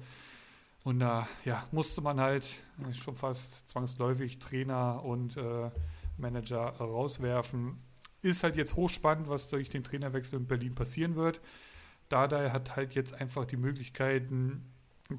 Und 0.85 1.01
da 1.01 1.27
ja, 1.45 1.67
musste 1.73 2.01
man 2.01 2.21
halt 2.21 2.63
schon 2.93 3.17
fast 3.17 3.69
zwangsläufig 3.69 4.39
Trainer 4.39 5.03
und 5.05 5.37
äh, 5.37 5.71
Manager 6.19 6.69
rauswerfen. 6.79 7.79
Ist 8.23 8.43
halt 8.43 8.57
jetzt 8.57 8.77
hochspannend, 8.77 9.29
was 9.29 9.49
durch 9.49 9.69
den 9.69 9.83
Trainerwechsel 9.83 10.39
in 10.41 10.47
Berlin 10.47 10.75
passieren 10.75 11.17
wird. 11.17 11.41
Dada 12.09 12.53
hat 12.53 12.77
halt 12.77 12.95
jetzt 12.95 13.15
einfach 13.15 13.47
die 13.47 13.57
Möglichkeiten, 13.57 14.73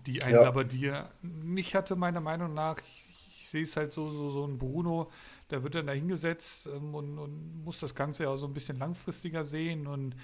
die 0.06 0.24
ein 0.24 0.34
ja. 0.34 0.44
Labadier 0.44 1.12
nicht 1.22 1.76
hatte, 1.76 1.96
meiner 1.96 2.22
Meinung 2.22 2.54
nach. 2.54 2.78
Ich, 2.80 3.28
ich 3.42 3.50
sehe 3.50 3.64
es 3.64 3.78
halt 3.78 3.94
so, 3.94 4.10
so, 4.10 4.30
so 4.30 4.46
ein 4.46 4.58
Bruno, 4.58 5.10
der 5.50 5.64
wird 5.64 5.76
dann 5.76 5.88
da 5.88 5.94
hingesetzt 5.94 6.68
ähm, 6.68 6.94
und, 6.96 7.18
und, 7.18 7.64
muss 7.64 7.80
das 7.80 7.96
Ganze 7.96 8.24
ja 8.24 8.30
auch 8.30 8.38
so 8.38 8.46
ein 8.46 8.54
bisschen 8.54 8.78
langfristiger 8.78 9.44
sehen. 9.44 9.88
Und 9.88 10.16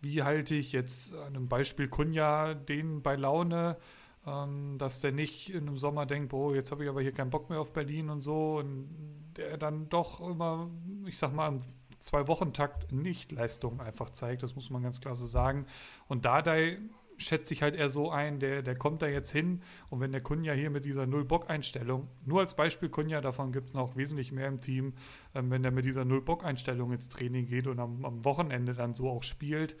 wie 0.00 0.22
halte 0.22 0.56
ich 0.56 0.72
jetzt 0.72 1.14
an 1.14 1.36
einem 1.36 1.48
Beispiel 1.48 1.88
Kunja 1.88 2.54
den 2.54 3.02
bei 3.02 3.14
Laune, 3.14 3.76
ähm, 4.26 4.78
dass 4.78 5.00
der 5.00 5.12
nicht 5.12 5.50
in 5.50 5.68
einem 5.68 5.76
Sommer 5.76 6.06
denkt, 6.06 6.32
oh, 6.32 6.54
jetzt 6.54 6.72
habe 6.72 6.84
ich 6.84 6.90
aber 6.90 7.02
hier 7.02 7.12
keinen 7.12 7.30
Bock 7.30 7.50
mehr 7.50 7.60
auf 7.60 7.72
Berlin 7.72 8.10
und 8.10 8.20
so. 8.20 8.58
Und 8.58 9.21
der 9.36 9.56
dann 9.58 9.88
doch 9.88 10.20
immer, 10.20 10.70
ich 11.06 11.18
sag 11.18 11.32
mal, 11.32 11.48
im 11.48 11.60
Zwei-Wochen-Takt 11.98 12.92
nicht 12.92 13.32
Leistung 13.32 13.80
einfach 13.80 14.10
zeigt, 14.10 14.42
das 14.42 14.56
muss 14.56 14.70
man 14.70 14.82
ganz 14.82 15.00
klar 15.00 15.14
so 15.14 15.26
sagen. 15.26 15.66
Und 16.08 16.24
Dardai 16.24 16.78
schätze 17.18 17.54
ich 17.54 17.62
halt 17.62 17.74
eher 17.74 17.88
so 17.88 18.10
ein, 18.10 18.40
der, 18.40 18.62
der 18.62 18.76
kommt 18.76 19.02
da 19.02 19.06
jetzt 19.06 19.30
hin 19.30 19.62
und 19.90 20.00
wenn 20.00 20.12
der 20.12 20.20
Kunja 20.20 20.52
hier 20.52 20.70
mit 20.70 20.84
dieser 20.84 21.06
Null-Bock-Einstellung, 21.06 22.08
nur 22.24 22.40
als 22.40 22.54
Beispiel 22.54 22.88
Kunja, 22.88 23.20
davon 23.20 23.52
gibt 23.52 23.68
es 23.68 23.74
noch 23.74 23.96
wesentlich 23.96 24.32
mehr 24.32 24.48
im 24.48 24.60
Team, 24.60 24.94
ähm, 25.34 25.50
wenn 25.50 25.62
der 25.62 25.72
mit 25.72 25.84
dieser 25.84 26.04
Null-Bock-Einstellung 26.04 26.92
ins 26.92 27.08
Training 27.08 27.46
geht 27.46 27.66
und 27.66 27.78
am, 27.78 28.04
am, 28.04 28.24
Wochenende 28.24 28.74
dann 28.74 28.94
so 28.94 29.08
auch 29.08 29.22
spielt, 29.22 29.76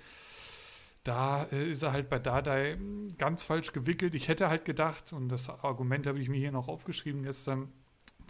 da 1.04 1.44
äh, 1.44 1.70
ist 1.70 1.82
er 1.82 1.92
halt 1.92 2.08
bei 2.08 2.18
Dardai 2.18 2.78
ganz 3.18 3.42
falsch 3.42 3.72
gewickelt. 3.72 4.14
Ich 4.14 4.28
hätte 4.28 4.48
halt 4.48 4.64
gedacht, 4.64 5.12
und 5.12 5.28
das 5.28 5.48
Argument 5.48 6.06
habe 6.06 6.20
ich 6.20 6.28
mir 6.28 6.38
hier 6.38 6.52
noch 6.52 6.68
aufgeschrieben 6.68 7.22
gestern, 7.22 7.72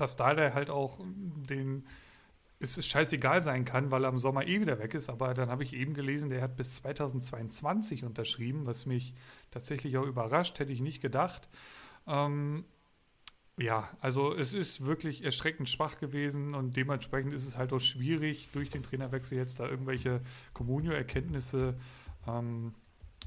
dass 0.03 0.16
Dardai 0.16 0.53
halt 0.53 0.68
auch 0.68 1.00
den 1.48 1.84
es 2.62 2.86
scheißegal 2.86 3.40
sein 3.40 3.64
kann, 3.64 3.90
weil 3.90 4.05
er 4.05 4.11
im 4.11 4.18
Sommer 4.18 4.46
eh 4.46 4.61
wieder 4.61 4.78
weg 4.78 4.94
ist. 4.94 5.09
Aber 5.09 5.34
dann 5.34 5.50
habe 5.50 5.64
ich 5.64 5.74
eben 5.74 5.94
gelesen, 5.94 6.30
der 6.30 6.42
hat 6.42 6.57
bis 6.57 6.76
2022 6.76 8.05
unterschrieben, 8.05 8.66
was 8.66 8.86
mich 8.86 9.14
tatsächlich 9.50 9.96
auch 9.96 10.07
überrascht, 10.07 10.59
hätte 10.61 10.72
ich 10.72 10.80
nicht 10.80 11.03
gedacht. 11.03 11.48
Ähm, 12.07 12.64
ja, 13.59 13.90
also 14.00 14.34
es 14.34 14.53
ist 14.55 14.86
wirklich 14.86 15.24
erschreckend 15.24 15.68
schwach 15.68 15.98
gewesen 15.98 16.55
und 16.55 16.76
dementsprechend 16.76 17.34
ist 17.34 17.46
es 17.46 17.57
halt 17.57 17.72
auch 17.72 17.80
schwierig, 17.80 18.48
durch 18.53 18.70
den 18.70 18.82
Trainerwechsel 18.82 19.36
jetzt 19.36 19.61
da 19.61 19.68
irgendwelche 19.68 20.20
Communio-Erkenntnisse 20.55 21.74
ähm, 22.26 22.74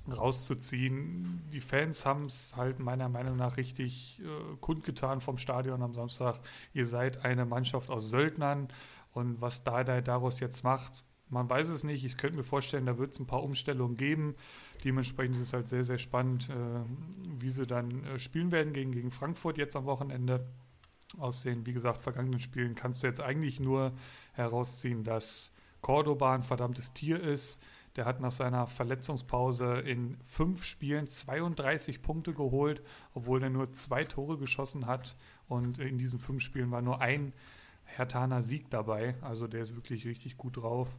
rauszuziehen. 0.08 1.44
Die 1.52 1.62
Fans 1.62 2.06
haben 2.06 2.26
es 2.26 2.56
halt 2.56 2.80
meiner 2.80 3.10
Meinung 3.10 3.36
nach 3.38 3.58
richtig 3.58 4.22
äh, 4.22 4.56
kundgetan 4.60 5.22
vom 5.22 5.38
Stadion 5.38 5.82
am 5.82 5.94
Samstag. 5.94 6.40
Ihr 6.74 6.86
seid 6.86 7.26
eine 7.26 7.46
Mannschaft 7.46 7.90
aus 7.90 8.10
Söldnern 8.10 8.68
und 9.14 9.42
was 9.42 9.64
Dardai 9.64 10.02
daraus 10.02 10.40
jetzt 10.40 10.64
macht, 10.64 11.06
man 11.30 11.50
weiß 11.50 11.70
es 11.70 11.84
nicht. 11.84 12.06
Ich 12.06 12.18
könnte 12.18 12.38
mir 12.38 12.44
vorstellen, 12.44 12.86
da 12.86 12.98
wird 12.98 13.14
es 13.14 13.20
ein 13.20 13.26
paar 13.26 13.44
Umstellungen 13.44 13.98
geben. 13.98 14.36
Dementsprechend 14.84 15.36
ist 15.36 15.42
es 15.42 15.54
halt 15.54 15.68
sehr, 15.68 15.84
sehr 15.84 15.98
spannend, 15.98 16.50
äh, 16.50 16.54
wie 17.40 17.50
sie 17.50 17.66
dann 17.66 18.04
äh, 18.04 18.20
spielen 18.20 18.52
werden 18.52 18.74
gegen, 18.74 18.92
gegen 18.92 19.12
Frankfurt 19.12 19.58
jetzt 19.58 19.76
am 19.76 19.86
Wochenende. 19.86 20.48
Aus 21.18 21.44
den, 21.44 21.66
wie 21.66 21.74
gesagt, 21.74 22.04
vergangenen 22.04 22.40
Spielen 22.40 22.76
kannst 22.76 23.02
du 23.02 23.08
jetzt 23.08 23.22
eigentlich 23.22 23.60
nur 23.60 23.94
herausziehen, 24.34 25.04
dass 25.04 25.52
Cordoba 25.82 26.36
ein 26.36 26.44
verdammtes 26.44 26.94
Tier 26.94 27.22
ist. 27.22 27.62
Der 27.96 28.06
hat 28.06 28.20
nach 28.20 28.32
seiner 28.32 28.68
Verletzungspause 28.68 29.80
in 29.80 30.18
fünf 30.22 30.66
Spielen 30.66 31.08
32 31.08 32.02
Punkte 32.02 32.34
geholt, 32.34 32.82
obwohl 33.14 33.42
er 33.42 33.50
nur 33.50 33.72
zwei 33.72 34.04
Tore 34.04 34.38
geschossen 34.38 34.86
hat. 34.86 35.16
Und 35.48 35.80
in 35.80 35.98
diesen 35.98 36.20
fünf 36.20 36.42
Spielen 36.42 36.72
war 36.72 36.82
nur 36.82 37.02
ein 37.02 37.34
Hertaner 37.86 38.42
Sieg 38.42 38.70
dabei. 38.70 39.16
Also 39.22 39.48
der 39.48 39.62
ist 39.62 39.76
wirklich 39.76 40.06
richtig 40.06 40.38
gut 40.38 40.58
drauf. 40.58 40.90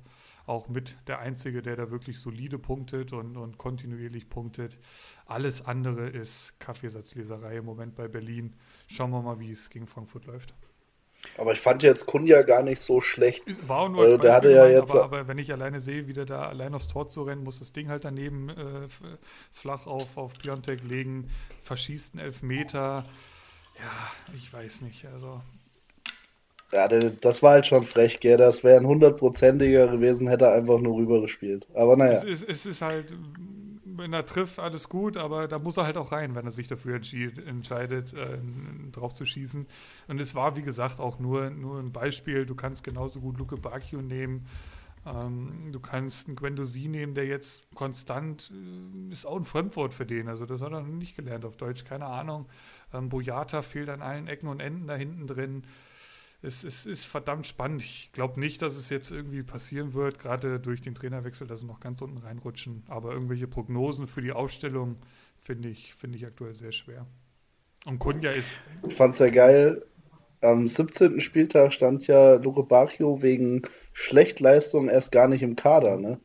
Auch 0.46 0.68
mit 0.68 0.96
der 1.08 1.18
Einzige, 1.18 1.60
der 1.60 1.76
da 1.76 1.90
wirklich 1.90 2.18
solide 2.18 2.58
punktet 2.58 3.12
und, 3.12 3.36
und 3.36 3.58
kontinuierlich 3.58 4.28
punktet. 4.28 4.78
Alles 5.26 5.66
andere 5.66 6.08
ist 6.08 6.58
Kaffeesatzleserei 6.60 7.58
im 7.58 7.64
Moment 7.64 7.94
bei 7.96 8.08
Berlin. 8.08 8.54
Schauen 8.86 9.10
wir 9.10 9.20
mal, 9.20 9.40
wie 9.40 9.50
es 9.50 9.68
gegen 9.68 9.86
Frankfurt 9.86 10.26
läuft. 10.26 10.54
Aber 11.38 11.52
ich 11.52 11.60
fand 11.60 11.82
jetzt 11.82 12.06
Kunja 12.06 12.42
gar 12.42 12.62
nicht 12.62 12.80
so 12.80 13.00
schlecht. 13.00 13.44
War 13.68 13.80
auch 13.80 13.88
nur 13.88 14.04
also, 14.04 14.16
der 14.18 14.34
hatte 14.34 14.50
ja 14.50 14.66
jetzt 14.66 14.90
aber, 14.92 15.04
aber, 15.04 15.28
wenn 15.28 15.38
ich 15.38 15.52
alleine 15.52 15.80
sehe, 15.80 16.06
wie 16.06 16.12
der 16.12 16.26
da 16.26 16.42
allein 16.42 16.74
aufs 16.74 16.88
Tor 16.88 17.08
zu 17.08 17.22
rennen, 17.22 17.42
muss 17.42 17.58
das 17.58 17.72
Ding 17.72 17.88
halt 17.88 18.04
daneben 18.04 18.48
äh, 18.50 18.88
flach 19.52 19.86
auf, 19.86 20.16
auf 20.16 20.34
Piontek 20.38 20.82
legen, 20.82 21.30
verschießt 21.62 22.14
einen 22.14 22.24
Elfmeter. 22.24 23.04
Ja, 23.78 24.34
ich 24.34 24.52
weiß 24.52 24.80
nicht. 24.80 25.06
Also 25.06 25.40
ja, 26.72 26.88
das 26.88 27.42
war 27.42 27.52
halt 27.52 27.66
schon 27.66 27.84
frech, 27.84 28.18
gell? 28.20 28.36
Das 28.36 28.64
wäre 28.64 28.78
ein 28.78 28.86
hundertprozentiger 28.86 29.86
gewesen, 29.88 30.28
hätte 30.28 30.46
er 30.46 30.52
einfach 30.54 30.78
nur 30.80 30.96
rübergespielt. 30.96 31.66
Aber 31.74 31.96
naja. 31.96 32.18
Es 32.18 32.24
ist, 32.24 32.48
es 32.48 32.66
ist 32.66 32.82
halt, 32.82 33.12
wenn 33.96 34.12
er 34.12 34.26
trifft, 34.26 34.58
alles 34.58 34.88
gut, 34.88 35.16
aber 35.16 35.48
da 35.48 35.58
muss 35.58 35.76
er 35.76 35.84
halt 35.84 35.96
auch 35.96 36.12
rein, 36.12 36.34
wenn 36.34 36.44
er 36.44 36.50
sich 36.50 36.68
dafür 36.68 36.96
entscheidet, 36.96 38.12
äh, 38.14 38.38
drauf 38.92 39.14
zu 39.14 39.24
schießen. 39.24 39.66
Und 40.08 40.20
es 40.20 40.34
war, 40.34 40.56
wie 40.56 40.62
gesagt, 40.62 41.00
auch 41.00 41.18
nur, 41.18 41.50
nur 41.50 41.78
ein 41.78 41.92
Beispiel. 41.92 42.46
Du 42.46 42.54
kannst 42.54 42.84
genauso 42.84 43.20
gut 43.20 43.38
Luke 43.38 43.56
Bacchio 43.56 44.02
nehmen. 44.02 44.46
Ähm, 45.06 45.70
du 45.72 45.78
kannst 45.78 46.26
einen 46.26 46.36
Gwendosi 46.36 46.88
nehmen, 46.88 47.14
der 47.14 47.26
jetzt 47.26 47.62
konstant 47.74 48.52
äh, 48.52 49.12
ist 49.12 49.26
auch 49.26 49.36
ein 49.36 49.44
Fremdwort 49.44 49.94
für 49.94 50.06
den. 50.06 50.28
Also 50.28 50.46
das 50.46 50.62
hat 50.62 50.72
er 50.72 50.80
noch 50.80 50.86
nicht 50.88 51.16
gelernt 51.16 51.44
auf 51.44 51.56
Deutsch, 51.56 51.84
keine 51.84 52.06
Ahnung. 52.06 52.46
Ähm, 52.92 53.08
Boyata 53.08 53.62
fehlt 53.62 53.88
an 53.88 54.02
allen 54.02 54.26
Ecken 54.26 54.48
und 54.48 54.60
Enden 54.60 54.86
da 54.88 54.96
hinten 54.96 55.26
drin 55.26 55.62
es, 56.46 56.64
es 56.64 56.86
ist 56.86 57.04
verdammt 57.04 57.46
spannend. 57.46 57.82
Ich 57.82 58.10
glaube 58.12 58.40
nicht, 58.40 58.62
dass 58.62 58.76
es 58.76 58.88
jetzt 58.88 59.10
irgendwie 59.10 59.42
passieren 59.42 59.94
wird, 59.94 60.18
gerade 60.18 60.60
durch 60.60 60.80
den 60.80 60.94
Trainerwechsel, 60.94 61.46
dass 61.46 61.60
sie 61.60 61.66
noch 61.66 61.80
ganz 61.80 62.00
unten 62.00 62.18
reinrutschen. 62.18 62.84
Aber 62.88 63.12
irgendwelche 63.12 63.48
Prognosen 63.48 64.06
für 64.06 64.22
die 64.22 64.32
Aufstellung 64.32 64.96
finde 65.38 65.68
ich, 65.68 65.94
find 65.94 66.14
ich 66.14 66.24
aktuell 66.24 66.54
sehr 66.54 66.72
schwer. 66.72 67.06
Und 67.84 67.98
Kunja 67.98 68.30
ist. 68.30 68.52
Ich 68.88 68.94
fand 68.94 69.14
es 69.14 69.20
ja 69.20 69.30
geil. 69.30 69.84
Am 70.40 70.68
17. 70.68 71.20
Spieltag 71.20 71.72
stand 71.72 72.06
ja 72.06 72.34
Luke 72.34 72.62
Bacchio 72.62 73.22
wegen 73.22 73.62
Schlechtleistung 73.92 74.88
erst 74.88 75.12
gar 75.12 75.28
nicht 75.28 75.42
im 75.42 75.56
Kader, 75.56 75.96
ne? 75.96 76.20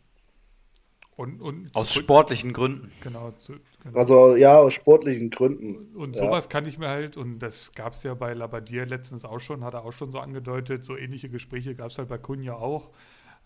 Und, 1.16 1.42
und 1.42 1.76
Aus 1.76 1.94
sportlichen 1.94 2.54
Gründen. 2.54 2.92
Genau, 3.02 3.32
zu, 3.38 3.56
Genau. 3.84 3.98
Also 3.98 4.36
ja, 4.36 4.60
aus 4.60 4.74
sportlichen 4.74 5.32
Gründen. 5.32 5.96
Und 5.96 6.16
sowas 6.16 6.46
ja. 6.46 6.50
kann 6.50 6.68
ich 6.68 6.78
mir 6.78 6.88
halt, 6.88 7.18
und 7.18 7.40
das 7.40 7.72
gab 7.74 7.94
es 7.94 8.04
ja 8.04 8.14
bei 8.14 8.34
Labadier 8.34 8.86
letztens 8.86 9.26
auch 9.26 9.40
schon, 9.40 9.64
hat 9.64 9.74
er 9.74 9.84
auch 9.84 9.92
schon 9.92 10.12
so 10.12 10.20
angedeutet, 10.20 10.86
so 10.86 10.96
ähnliche 10.96 11.30
Gespräche 11.30 11.74
gab 11.74 11.88
es 11.88 11.98
halt 11.98 12.08
bei 12.08 12.20
Kunja 12.20 12.56
auch. 12.56 12.92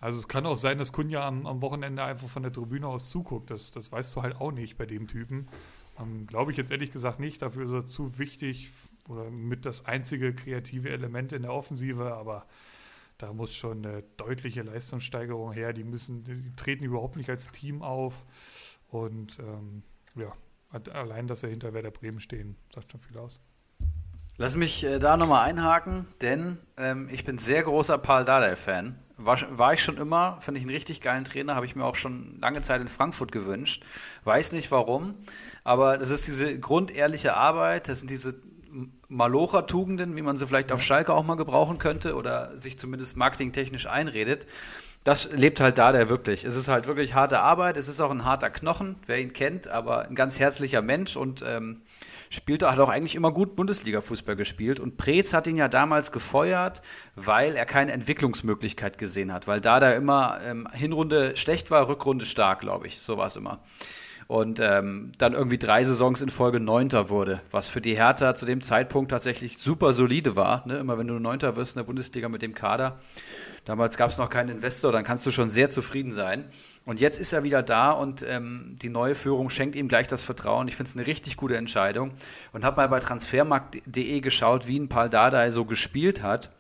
Also 0.02 0.20
es 0.20 0.28
kann 0.28 0.46
auch 0.46 0.58
sein, 0.58 0.78
dass 0.78 0.92
Kunja 0.92 1.26
am, 1.26 1.46
am, 1.46 1.62
Wochenende 1.62 2.04
einfach 2.04 2.28
von 2.28 2.44
der 2.44 2.52
Tribüne 2.52 2.86
aus 2.86 3.10
zuguckt. 3.10 3.50
Das, 3.50 3.72
das 3.72 3.94
weißt 3.94 4.14
du 4.16 4.24
halt 4.24 4.36
auch 4.42 4.52
nicht 4.52 4.78
bei 4.78 4.86
dem 4.86 5.08
Typen. 5.08 5.48
Ähm, 5.98 6.28
Glaube 6.28 6.52
ich 6.52 6.58
jetzt 6.58 6.70
ehrlich 6.70 6.92
gesagt 6.92 7.22
nicht. 7.22 7.42
Dafür 7.42 7.66
ist 7.66 7.72
er 7.72 7.86
zu 7.86 8.20
wichtig 8.20 8.72
oder 9.08 9.32
mit 9.32 9.66
das 9.66 9.86
einzige 9.86 10.34
kreative 10.34 10.90
Element 10.90 11.32
in 11.32 11.44
der 11.44 11.54
Offensive. 11.54 12.14
Aber 12.14 12.46
da 13.18 13.32
muss 13.34 13.56
schon 13.56 13.86
eine 13.86 14.04
deutliche 14.18 14.62
Leistungssteigerung 14.62 15.52
her. 15.52 15.74
Die 15.74 15.84
müssen, 15.84 16.24
die 16.24 16.56
treten 16.56 16.84
überhaupt 16.84 17.16
nicht 17.16 17.30
als 17.30 17.52
Team 17.52 17.82
auf. 17.82 18.26
Und 18.90 19.40
ähm, 19.40 19.84
ja, 20.16 20.34
allein, 20.94 21.28
dass 21.28 21.44
er 21.44 21.50
hinter 21.50 21.74
Werder 21.74 21.92
Bremen 21.92 22.20
stehen, 22.20 22.56
sagt 22.74 22.92
schon 22.92 23.02
viel 23.02 23.18
aus. 23.18 23.40
Lass 24.38 24.58
mich 24.58 24.84
äh, 24.84 25.00
da 25.00 25.16
nochmal 25.16 25.48
einhaken, 25.48 26.08
denn 26.20 26.58
ähm, 26.76 27.08
ich 27.10 27.24
bin 27.24 27.38
sehr 27.38 27.64
großer 27.64 27.98
Paul 27.98 28.26
Dardai-Fan. 28.26 29.00
War, 29.18 29.58
war, 29.58 29.74
ich 29.74 29.82
schon 29.82 29.96
immer, 29.96 30.42
finde 30.42 30.60
ich 30.60 30.66
einen 30.66 30.76
richtig 30.76 31.00
geilen 31.00 31.24
Trainer, 31.24 31.56
habe 31.56 31.66
ich 31.66 31.78
mir 31.78 31.86
auch 31.86 31.96
schon 31.96 32.38
lange 32.42 32.62
Zeit 32.62 32.82
in 32.82 32.90
Frankfurt 32.90 33.32
gewünscht. 33.32 33.86
Weiß 34.26 34.52
nicht 34.52 34.72
warum, 34.72 35.16
aber 35.64 35.98
das 35.98 36.10
ist 36.10 36.28
diese 36.28 36.60
grundehrliche 36.60 37.38
Arbeit, 37.38 37.88
das 37.88 38.00
sind 38.00 38.10
diese 38.10 38.36
Malocher-Tugenden, 39.08 40.16
wie 40.16 40.22
man 40.22 40.38
sie 40.38 40.48
vielleicht 40.48 40.72
auf 40.72 40.82
Schalke 40.82 41.14
auch 41.14 41.26
mal 41.26 41.36
gebrauchen 41.36 41.78
könnte 41.78 42.16
oder 42.16 42.58
sich 42.58 42.78
zumindest 42.78 43.18
marketingtechnisch 43.18 43.88
einredet 43.88 44.48
das 45.06 45.32
lebt 45.32 45.60
halt 45.60 45.78
da 45.78 45.92
der 45.92 46.10
wirklich. 46.10 46.46
Es 46.46 46.56
ist 46.56 46.68
halt 46.68 46.88
wirklich 46.88 47.14
harte 47.14 47.40
Arbeit, 47.40 47.78
es 47.78 47.88
ist 47.88 48.02
auch 48.02 48.10
ein 48.10 48.26
harter 48.26 48.50
Knochen, 48.50 48.96
wer 49.06 49.22
ihn 49.22 49.34
kennt, 49.34 49.68
aber 49.68 50.08
ein 50.08 50.16
ganz 50.16 50.40
herzlicher 50.40 50.82
Mensch 50.82 51.16
und 51.16 51.44
ähm, 51.48 51.84
spielt, 52.32 52.64
hat 52.64 52.80
auch 52.80 52.90
eigentlich 52.90 53.14
immer 53.14 53.32
gut 53.32 53.56
Bundesliga-Fußball 53.56 54.36
gespielt. 54.36 54.80
Und 54.80 54.98
Preetz 54.98 55.32
hat 55.32 55.46
ihn 55.46 55.58
ja 55.58 55.68
damals 55.68 56.12
gefeuert, 56.12 56.82
weil 57.16 57.56
er 57.56 57.68
keine 57.68 57.92
Entwicklungsmöglichkeit 57.92 58.98
gesehen 58.98 59.32
hat, 59.32 59.48
weil 59.48 59.62
da 59.62 59.80
da 59.80 59.92
immer 59.92 60.40
ähm, 60.44 60.68
Hinrunde 60.74 61.38
schlecht 61.38 61.70
war, 61.70 61.88
Rückrunde 61.88 62.26
stark, 62.26 62.62
glaube 62.62 62.88
ich. 62.88 63.00
So 63.00 63.16
war 63.16 63.28
es 63.28 63.36
immer. 63.36 63.60
Und 64.28 64.60
ähm, 64.60 65.12
dann 65.18 65.34
irgendwie 65.34 65.58
drei 65.58 65.84
Saisons 65.84 66.22
in 66.22 66.30
Folge 66.30 66.60
Neunter 66.60 67.10
wurde, 67.10 67.42
was 67.52 67.70
für 67.70 67.82
die 67.82 67.96
Hertha 67.96 68.34
zu 68.34 68.46
dem 68.46 68.62
Zeitpunkt 68.62 69.12
tatsächlich 69.12 69.58
super 69.58 69.94
solide 69.94 70.36
war. 70.36 70.66
Ne? 70.66 70.78
Immer 70.78 70.98
wenn 70.98 71.08
du 71.08 71.20
Neunter 71.20 71.56
wirst 71.56 71.76
in 71.76 71.82
der 71.82 71.86
Bundesliga 71.86 72.28
mit 72.28 72.42
dem 72.42 72.56
Kader. 72.56 73.00
Damals 73.66 73.98
gab 73.98 74.10
es 74.12 74.18
noch 74.18 74.30
keinen 74.30 74.50
Investor, 74.50 74.92
dann 74.92 75.04
kannst 75.04 75.26
du 75.26 75.32
schon 75.32 75.50
sehr 75.50 75.70
zufrieden 75.70 76.12
sein. 76.12 76.46
Und 76.86 77.00
jetzt 77.00 77.20
ist 77.20 77.34
er 77.34 77.44
wieder 77.44 77.64
da 77.64 77.92
und 77.92 78.24
ähm, 78.28 78.76
die 78.82 78.90
neue 78.90 79.16
Führung 79.16 79.50
schenkt 79.50 79.76
ihm 79.76 79.88
gleich 79.88 80.08
das 80.08 80.24
Vertrauen. 80.24 80.68
Ich 80.68 80.76
finde 80.76 80.90
es 80.90 80.96
eine 80.96 81.08
richtig 81.08 81.36
gute 81.36 81.58
Entscheidung 81.58 82.14
und 82.54 82.64
habe 82.64 82.78
mal 82.78 82.90
bei 82.90 83.00
transfermarkt.de 83.00 84.20
geschaut, 84.22 84.68
wie 84.68 84.80
ein 84.80 84.88
Paul 84.90 85.10
Dardai 85.10 85.50
so 85.50 85.66
gespielt 85.66 86.22
hat. 86.22 86.52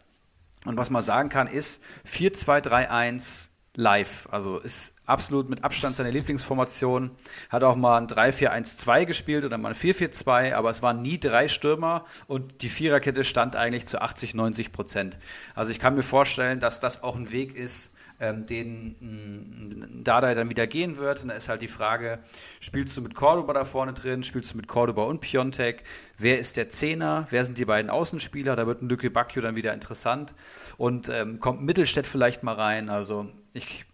Und 0.66 0.78
was 0.78 0.90
man 0.90 1.04
sagen 1.04 1.30
kann, 1.30 1.48
ist 1.48 1.80
4-2-3-1 2.12 3.50
live. 3.76 4.28
Also 4.32 4.58
ist 4.58 4.95
absolut 5.06 5.50
mit 5.50 5.64
Abstand 5.64 5.96
seine 5.96 6.12
Lieblingsformation. 6.12 7.12
Hat 7.50 7.64
auch 7.64 7.76
mal 7.76 7.98
ein 7.98 8.08
3-4-1-2 8.08 9.06
gespielt 9.06 9.46
oder 9.46 9.58
mal 9.58 9.70
ein 9.70 9.76
4-4-2, 9.76 10.54
aber 10.54 10.70
es 10.70 10.82
waren 10.82 11.02
nie 11.02 11.20
drei 11.20 11.48
Stürmer 11.48 12.06
und 12.28 12.62
die 12.62 12.70
Viererkette 12.70 13.24
stand 13.24 13.56
eigentlich 13.56 13.86
zu 13.86 14.02
80, 14.02 14.34
90 14.34 14.72
Prozent. 14.72 15.18
Also 15.54 15.72
ich 15.72 15.80
kann 15.80 15.96
mir 15.96 16.04
vorstellen, 16.04 16.60
dass 16.60 16.80
das 16.80 17.04
auch 17.04 17.16
ein 17.16 17.32
Weg 17.32 17.56
ist, 17.56 17.92
ähm, 18.20 18.46
den 18.46 18.96
mm, 19.00 20.04
Dada 20.04 20.34
dann 20.34 20.50
wieder 20.50 20.68
gehen 20.68 20.98
wird. 20.98 21.22
Und 21.22 21.30
da 21.30 21.36
ist 21.36 21.50
halt 21.50 21.62
die 21.62 21.68
Frage, 21.68 22.20
spielst 22.60 22.96
du 22.96 23.02
mit 23.02 23.16
Cordoba 23.16 23.54
da 23.54 23.66
vorne 23.66 23.94
drin, 23.94 24.24
spielst 24.24 24.54
du 24.54 24.58
mit 24.58 24.68
Cordoba 24.68 25.04
und 25.04 25.20
Piontek? 25.20 25.84
Wer 26.18 26.40
ist 26.40 26.58
der 26.58 26.70
Zehner? 26.70 27.28
Wer 27.30 27.46
sind 27.46 27.58
die 27.58 27.66
beiden 27.66 27.92
Außenspieler? 27.92 28.56
Da 28.56 28.68
wird 28.68 28.82
ein 28.82 28.90
Lücke 28.90 29.10
Bacchio 29.10 29.42
dann 29.42 29.56
wieder 29.56 29.74
interessant. 29.74 30.34
Und 30.78 31.10
ähm, 31.10 31.40
kommt 31.40 31.62
Mittelstädt 31.62 32.08
vielleicht 32.08 32.44
mal 32.44 32.56
rein? 32.56 32.90
Also 32.90 33.28
ich, 33.54 33.86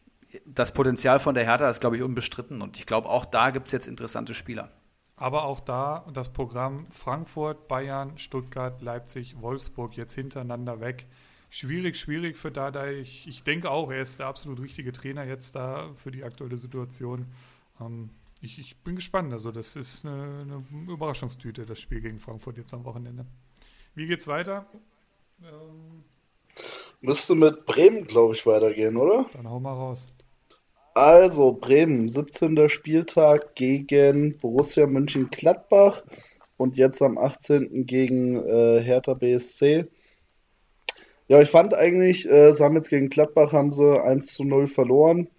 das 0.46 0.74
Potenzial 0.74 1.20
von 1.20 1.36
der 1.36 1.46
Hertha 1.46 1.70
ist, 1.70 1.82
glaube 1.82 1.98
ich, 1.98 2.04
unbestritten. 2.04 2.62
Und 2.62 2.78
ich 2.78 2.86
glaube, 2.86 3.10
auch 3.10 3.26
da 3.26 3.50
gibt 3.50 3.68
es 3.68 3.72
jetzt 3.72 3.88
interessante 3.88 4.34
Spieler. 4.34 4.72
Aber 5.16 5.44
auch 5.44 5.60
da 5.60 6.06
das 6.14 6.34
Programm 6.34 6.86
Frankfurt, 6.92 7.68
Bayern, 7.68 8.18
Stuttgart, 8.18 8.82
Leipzig, 8.82 9.40
Wolfsburg 9.40 9.96
jetzt 9.96 10.14
hintereinander 10.14 10.80
weg 10.80 11.08
schwierig, 11.52 12.00
schwierig 12.00 12.38
für 12.38 12.50
Dada. 12.50 12.90
Ich, 12.90 13.28
ich 13.28 13.44
denke 13.44 13.70
auch, 13.70 13.92
er 13.92 14.02
ist 14.02 14.20
der 14.20 14.26
absolut 14.26 14.60
richtige 14.60 14.92
Trainer 14.92 15.26
jetzt 15.26 15.54
da 15.54 15.92
für 15.94 16.10
die 16.10 16.24
aktuelle 16.24 16.58
Situation. 16.58 17.28
Ähm, 17.80 18.10
ich, 18.42 18.58
ich, 18.58 18.78
bin 18.78 18.96
gespannt. 18.96 19.32
Also, 19.32 19.52
das 19.52 19.76
ist 19.76 20.04
eine, 20.04 20.42
eine, 20.42 20.92
Überraschungstüte, 20.92 21.68
das 21.68 21.80
Spiel 21.80 22.02
gegen 22.02 22.18
Frankfurt 22.18 22.58
jetzt 22.58 22.74
am 22.74 22.86
Wochenende. 22.86 23.28
Wie 23.94 24.08
geht's 24.08 24.26
weiter? 24.26 24.66
Ähm, 25.44 26.04
Müsste 27.02 27.36
mit 27.36 27.66
Bremen, 27.66 28.06
glaube 28.06 28.34
ich, 28.34 28.46
weitergehen, 28.46 28.98
oder? 28.98 29.26
Dann 29.34 29.48
hau 29.48 29.60
mal 29.60 29.74
raus. 29.74 30.08
Also, 30.94 31.54
Bremen, 31.54 32.10
17. 32.10 32.68
Spieltag 32.68 33.56
gegen 33.56 34.38
Borussia 34.38 34.88
Mönchengladbach 34.88 36.04
und 36.58 36.76
jetzt 36.76 37.02
am 37.02 37.18
18. 37.18 37.86
gegen 37.86 38.36
äh, 38.36 38.82
Hertha 38.82 39.14
BSC. 39.14 39.86
Ja, 41.30 41.42
ich 41.42 41.50
fand 41.50 41.74
eigentlich, 41.74 42.30
äh, 42.30 42.52
sie 42.52 42.62
haben 42.62 42.76
jetzt 42.76 42.90
gegen 42.90 43.08
Gladbach 43.08 43.54
haben 43.54 43.72
sie 43.72 44.04
1 44.04 44.34
zu 44.34 44.44
0 44.44 44.68
verloren 44.68 45.30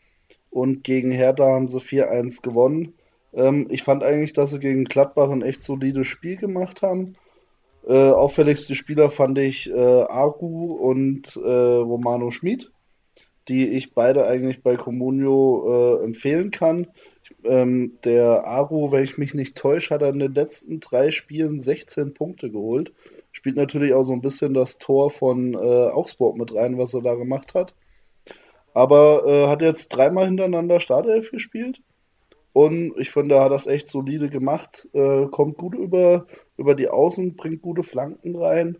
und 0.48 0.84
gegen 0.84 1.11
Hertha 1.11 1.44
haben 1.44 1.68
sie 1.68 1.80
4-1 1.80 2.40
gewonnen. 2.40 2.94
Ähm, 3.34 3.66
ich 3.68 3.82
fand 3.82 4.03
eigentlich, 4.03 4.32
dass 4.32 4.53
sie 4.53 4.59
gegen 4.59 4.84
Gladbach 4.84 5.28
ein 5.28 5.42
echt 5.42 5.62
solides 5.62 6.07
Spiel 6.07 6.36
gemacht 6.36 6.80
haben. 6.80 7.12
Äh, 7.86 7.92
auffälligste 7.92 8.74
Spieler 8.74 9.11
fand 9.11 9.36
ich 9.36 9.68
äh, 9.68 9.74
Agu 9.74 10.72
und 10.72 11.36
äh, 11.36 11.40
Romano 11.40 12.30
Schmid, 12.30 12.72
die 13.49 13.68
ich 13.68 13.95
beide 13.95 14.26
eigentlich 14.26 14.62
bei 14.62 14.76
Comunio 14.76 16.01
äh, 16.01 16.05
empfehlen 16.05 16.51
kann. 16.51 16.88
Ähm, 17.45 17.99
der 18.05 18.47
Aru, 18.47 18.93
wenn 18.93 19.05
ich 19.05 19.18
mich 19.18 19.34
nicht 19.34 19.57
täusche, 19.57 19.95
hat 19.95 20.03
er 20.03 20.11
in 20.11 20.18
den 20.18 20.34
letzten 20.34 20.80
drei 20.80 21.11
Spielen 21.11 21.61
16 21.61 22.14
Punkte 22.14 22.51
geholt 22.51 22.93
spielt 23.32 23.57
natürlich 23.57 23.95
auch 23.95 24.03
so 24.05 24.12
ein 24.12 24.20
bisschen 24.20 24.55
das 24.55 24.78
Tor 24.78 25.11
von 25.11 25.55
äh, 25.55 25.57
Augsburg 25.57 26.36
mit 26.36 26.55
rein, 26.55 26.78
was 26.78 26.95
er 26.95 27.03
da 27.03 27.14
gemacht 27.14 27.55
hat. 27.55 27.74
Aber 28.74 29.26
äh, 29.26 29.49
hat 29.49 29.62
jetzt 29.62 29.88
dreimal 29.88 30.26
hintereinander 30.26 30.80
Startelf 30.80 31.30
gespielt. 31.30 31.82
Und 32.53 32.95
ich 32.99 33.11
finde, 33.11 33.36
er 33.36 33.45
hat 33.45 33.53
das 33.53 33.66
echt 33.66 33.88
solide 33.88 34.28
gemacht. 34.28 34.88
Äh, 34.93 35.26
kommt 35.26 35.57
gut 35.57 35.74
über, 35.74 36.26
über 36.59 36.74
die 36.74 36.88
Außen, 36.88 37.34
bringt 37.34 37.62
gute 37.62 37.82
Flanken 37.82 38.36
rein. 38.36 38.78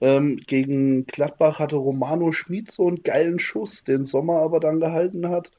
Ähm, 0.00 0.38
gegen 0.38 1.06
Gladbach 1.06 1.58
hatte 1.58 1.76
Romano 1.76 2.32
Schmid 2.32 2.70
so 2.70 2.88
einen 2.88 3.02
geilen 3.02 3.38
Schuss, 3.38 3.84
den 3.84 4.04
Sommer 4.04 4.40
aber 4.40 4.60
dann 4.60 4.80
gehalten 4.80 5.28
hat. 5.28 5.50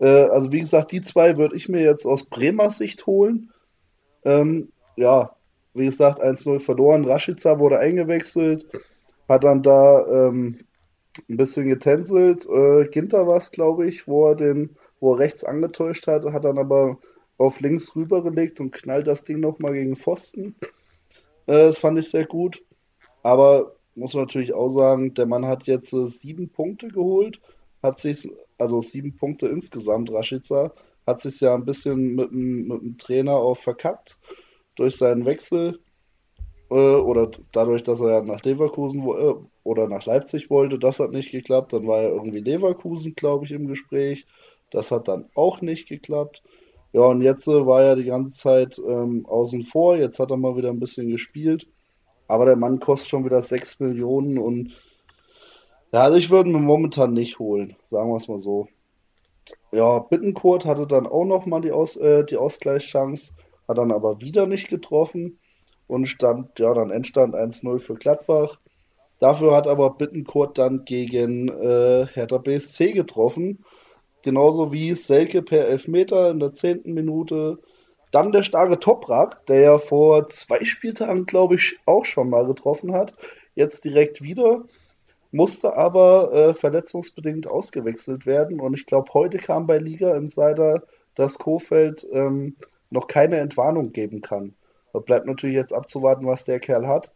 Äh, 0.00 0.06
also 0.06 0.52
wie 0.52 0.60
gesagt, 0.60 0.92
die 0.92 1.02
zwei 1.02 1.36
würde 1.36 1.56
ich 1.56 1.68
mir 1.68 1.82
jetzt 1.82 2.06
aus 2.06 2.24
Bremer 2.24 2.70
Sicht 2.70 3.06
holen. 3.06 3.52
Ähm, 4.24 4.72
ja, 4.96 5.34
wie 5.74 5.86
gesagt, 5.86 6.22
1-0 6.22 6.60
verloren. 6.60 7.04
Rashica 7.04 7.58
wurde 7.58 7.78
eingewechselt, 7.78 8.66
hat 9.28 9.44
dann 9.44 9.62
da 9.62 10.06
ähm, 10.06 10.58
ein 11.28 11.36
bisschen 11.36 11.66
getänzelt. 11.66 12.46
Äh, 12.46 12.86
Ginter 12.88 13.26
war 13.26 13.38
es, 13.38 13.50
glaube 13.50 13.86
ich, 13.86 14.06
wo 14.06 14.28
er 14.28 14.36
den, 14.36 14.76
wo 15.00 15.14
er 15.14 15.20
rechts 15.20 15.44
angetäuscht 15.44 16.06
hat, 16.06 16.24
hat 16.26 16.44
dann 16.44 16.58
aber 16.58 16.98
auf 17.38 17.60
links 17.60 17.94
rübergelegt 17.94 18.60
und 18.60 18.72
knallt 18.72 19.06
das 19.06 19.24
Ding 19.24 19.40
nochmal 19.40 19.72
gegen 19.72 19.96
Pfosten. 19.96 20.56
Äh, 21.46 21.66
das 21.66 21.78
fand 21.78 21.98
ich 21.98 22.10
sehr 22.10 22.26
gut. 22.26 22.62
Aber 23.22 23.72
muss 23.94 24.14
man 24.14 24.24
natürlich 24.24 24.54
auch 24.54 24.68
sagen, 24.68 25.14
der 25.14 25.26
Mann 25.26 25.46
hat 25.46 25.66
jetzt 25.66 25.92
äh, 25.92 26.06
sieben 26.06 26.48
Punkte 26.48 26.88
geholt, 26.88 27.40
hat 27.82 27.98
sich, 27.98 28.28
also 28.58 28.80
sieben 28.80 29.16
Punkte 29.16 29.48
insgesamt, 29.48 30.12
Rashica, 30.12 30.72
hat 31.06 31.20
sich 31.20 31.40
ja 31.40 31.54
ein 31.54 31.64
bisschen 31.64 32.14
mit, 32.14 32.32
mit 32.32 32.82
dem 32.82 32.98
Trainer 32.98 33.36
auch 33.36 33.56
verkackt 33.56 34.18
durch 34.76 34.96
seinen 34.96 35.24
Wechsel 35.24 35.80
äh, 36.70 36.74
oder 36.74 37.30
dadurch, 37.52 37.82
dass 37.82 38.00
er 38.00 38.22
nach 38.22 38.42
Leverkusen 38.42 39.02
äh, 39.02 39.34
oder 39.64 39.88
nach 39.88 40.04
Leipzig 40.06 40.50
wollte, 40.50 40.78
das 40.78 41.00
hat 41.00 41.12
nicht 41.12 41.30
geklappt. 41.32 41.72
Dann 41.72 41.86
war 41.86 42.00
er 42.02 42.10
irgendwie 42.10 42.40
Leverkusen, 42.40 43.14
glaube 43.14 43.44
ich, 43.44 43.52
im 43.52 43.66
Gespräch. 43.66 44.26
Das 44.70 44.90
hat 44.90 45.08
dann 45.08 45.28
auch 45.34 45.60
nicht 45.62 45.88
geklappt. 45.88 46.42
Ja, 46.92 47.02
und 47.02 47.22
jetzt 47.22 47.46
äh, 47.48 47.66
war 47.66 47.82
er 47.82 47.96
die 47.96 48.04
ganze 48.04 48.34
Zeit 48.34 48.78
ähm, 48.78 49.26
außen 49.26 49.62
vor. 49.62 49.96
Jetzt 49.96 50.18
hat 50.18 50.30
er 50.30 50.36
mal 50.36 50.56
wieder 50.56 50.70
ein 50.70 50.80
bisschen 50.80 51.08
gespielt. 51.08 51.66
Aber 52.28 52.44
der 52.44 52.56
Mann 52.56 52.78
kostet 52.78 53.08
schon 53.08 53.24
wieder 53.24 53.42
6 53.42 53.80
Millionen 53.80 54.38
und 54.38 54.78
ja, 55.92 56.02
also 56.02 56.18
ich 56.18 56.30
würde 56.30 56.50
ihn 56.50 56.62
momentan 56.62 57.14
nicht 57.14 57.38
holen, 57.38 57.74
sagen 57.90 58.10
wir 58.10 58.16
es 58.18 58.28
mal 58.28 58.38
so. 58.38 58.68
Ja, 59.72 59.98
Bittenkurt 59.98 60.66
hatte 60.66 60.86
dann 60.86 61.06
auch 61.06 61.24
nochmal 61.24 61.62
die, 61.62 61.72
Aus, 61.72 61.96
äh, 61.96 62.24
die 62.24 62.36
Ausgleichschance 62.36 63.32
hat 63.66 63.78
dann 63.78 63.92
aber 63.92 64.20
wieder 64.20 64.46
nicht 64.46 64.68
getroffen 64.68 65.38
und 65.86 66.06
stand, 66.06 66.58
ja, 66.58 66.74
dann 66.74 66.90
Endstand 66.90 67.34
1-0 67.34 67.78
für 67.78 67.94
Gladbach. 67.94 68.58
Dafür 69.18 69.54
hat 69.54 69.66
aber 69.66 69.90
Bittenkurt 69.90 70.58
dann 70.58 70.84
gegen 70.84 71.48
äh, 71.48 72.06
Hertha 72.12 72.38
BSC 72.38 72.92
getroffen. 72.92 73.64
Genauso 74.22 74.72
wie 74.72 74.94
Selke 74.94 75.42
per 75.42 75.66
Elfmeter 75.68 76.30
in 76.30 76.40
der 76.40 76.52
zehnten 76.52 76.92
Minute. 76.92 77.58
Dann 78.10 78.32
der 78.32 78.42
starke 78.42 78.78
Toprak, 78.78 79.44
der 79.46 79.60
ja 79.60 79.78
vor 79.78 80.28
zwei 80.28 80.64
Spieltagen, 80.64 81.26
glaube 81.26 81.56
ich, 81.56 81.78
auch 81.86 82.04
schon 82.04 82.30
mal 82.30 82.46
getroffen 82.46 82.92
hat. 82.92 83.12
Jetzt 83.54 83.84
direkt 83.84 84.22
wieder. 84.22 84.64
Musste 85.30 85.76
aber 85.76 86.32
äh, 86.32 86.54
verletzungsbedingt 86.54 87.46
ausgewechselt 87.46 88.24
werden. 88.24 88.60
Und 88.60 88.74
ich 88.74 88.86
glaube, 88.86 89.12
heute 89.12 89.38
kam 89.38 89.66
bei 89.66 89.78
Liga 89.78 90.16
Insider, 90.16 90.82
dass 91.14 91.38
Kofeld 91.38 92.06
ähm, 92.10 92.56
noch 92.90 93.08
keine 93.08 93.36
Entwarnung 93.36 93.92
geben 93.92 94.22
kann. 94.22 94.54
Da 94.92 95.00
bleibt 95.00 95.26
natürlich 95.26 95.56
jetzt 95.56 95.74
abzuwarten, 95.74 96.26
was 96.26 96.44
der 96.44 96.60
Kerl 96.60 96.86
hat. 96.86 97.12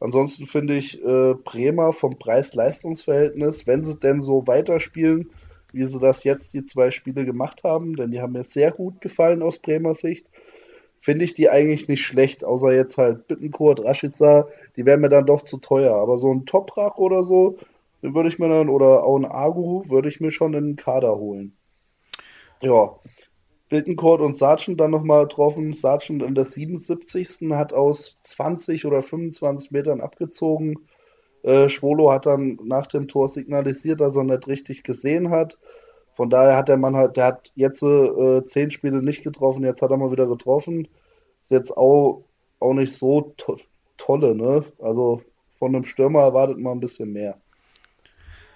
Ansonsten 0.00 0.46
finde 0.46 0.74
ich 0.74 1.00
äh, 1.04 1.34
Bremer 1.34 1.92
vom 1.92 2.18
Preis-Leistungs-Verhältnis, 2.18 3.66
wenn 3.66 3.82
sie 3.82 3.98
denn 3.98 4.20
so 4.20 4.46
weiterspielen, 4.46 5.30
wie 5.72 5.84
sie 5.84 5.98
das 5.98 6.24
jetzt 6.24 6.54
die 6.54 6.64
zwei 6.64 6.90
Spiele 6.90 7.24
gemacht 7.24 7.64
haben, 7.64 7.96
denn 7.96 8.10
die 8.10 8.20
haben 8.20 8.32
mir 8.32 8.44
sehr 8.44 8.70
gut 8.70 9.00
gefallen 9.00 9.42
aus 9.42 9.58
Bremer 9.58 9.94
Sicht, 9.94 10.26
finde 10.98 11.24
ich 11.24 11.34
die 11.34 11.50
eigentlich 11.50 11.88
nicht 11.88 12.04
schlecht, 12.04 12.44
außer 12.44 12.72
jetzt 12.72 12.96
halt 12.96 13.26
Bittenkurt, 13.26 13.84
Rashica, 13.84 14.46
die 14.76 14.86
wären 14.86 15.00
mir 15.00 15.08
dann 15.08 15.26
doch 15.26 15.42
zu 15.42 15.58
teuer. 15.58 15.96
Aber 15.96 16.18
so 16.18 16.32
ein 16.32 16.46
Toprak 16.46 16.98
oder 16.98 17.24
so, 17.24 17.58
den 18.02 18.14
würde 18.14 18.28
ich 18.28 18.38
mir 18.38 18.48
dann, 18.48 18.68
oder 18.68 19.04
auch 19.04 19.16
ein 19.16 19.24
Agu, 19.24 19.84
würde 19.88 20.08
ich 20.08 20.20
mir 20.20 20.30
schon 20.30 20.54
in 20.54 20.64
den 20.64 20.76
Kader 20.76 21.16
holen. 21.16 21.56
Ja, 22.60 22.94
Bittencourt 23.68 24.20
und 24.20 24.36
Sargent 24.36 24.78
dann 24.78 24.90
nochmal 24.90 25.26
getroffen. 25.26 25.72
Sargent 25.72 26.22
in 26.22 26.34
der 26.34 26.44
77. 26.44 27.50
hat 27.50 27.72
aus 27.72 28.18
20 28.20 28.84
oder 28.84 29.02
25 29.02 29.70
Metern 29.70 30.00
abgezogen. 30.00 30.76
Äh, 31.42 31.68
Schwolo 31.68 32.10
hat 32.10 32.26
dann 32.26 32.58
nach 32.64 32.86
dem 32.86 33.08
Tor 33.08 33.28
signalisiert, 33.28 34.00
dass 34.00 34.16
er 34.16 34.24
nicht 34.24 34.46
richtig 34.46 34.82
gesehen 34.84 35.30
hat. 35.30 35.58
Von 36.14 36.30
daher 36.30 36.56
hat 36.56 36.68
der 36.68 36.76
Mann 36.76 36.96
halt, 36.96 37.16
der 37.16 37.26
hat 37.26 37.52
jetzt 37.54 37.82
äh, 37.82 38.44
zehn 38.44 38.70
Spiele 38.70 39.02
nicht 39.02 39.22
getroffen, 39.22 39.64
jetzt 39.64 39.82
hat 39.82 39.90
er 39.90 39.96
mal 39.96 40.12
wieder 40.12 40.26
getroffen. 40.26 40.88
Ist 41.42 41.50
jetzt 41.50 41.76
auch, 41.76 42.24
auch 42.60 42.74
nicht 42.74 42.94
so 42.94 43.32
to 43.36 43.56
tolle, 43.96 44.34
ne? 44.34 44.64
Also 44.80 45.22
von 45.58 45.74
einem 45.74 45.84
Stürmer 45.84 46.22
erwartet 46.22 46.58
man 46.58 46.76
ein 46.76 46.80
bisschen 46.80 47.12
mehr. 47.12 47.36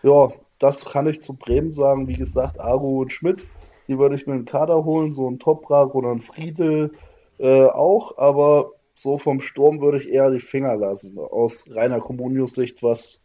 Ja, 0.03 0.33
das 0.59 0.85
kann 0.85 1.07
ich 1.07 1.23
zu 1.23 1.35
Bremen 1.35 1.73
sagen. 1.73 2.09
Wie 2.09 2.17
gesagt, 2.17 2.61
Aru 2.61 3.03
und 3.03 3.13
Schmidt 3.13 3.47
die 3.89 3.99
würde 3.99 4.17
ich 4.17 4.27
mir 4.27 4.35
einen 4.35 4.45
Kader 4.45 4.85
holen, 4.85 5.15
so 5.15 5.29
ein 5.29 5.39
Toprak 5.39 5.95
oder 5.95 6.11
ein 6.11 6.21
Friedel 6.21 6.93
äh, 7.39 7.67
auch, 7.67 8.19
aber 8.19 8.73
so 8.97 9.19
vom 9.19 9.41
Sturm 9.41 9.81
würde 9.81 9.99
ich 9.99 10.09
eher 10.09 10.31
die 10.31 10.41
Finger 10.41 10.75
lassen, 10.75 11.19
aus 11.19 11.65
reiner 11.71 12.01
Communius-Sicht, 12.01 12.83
was 12.83 13.21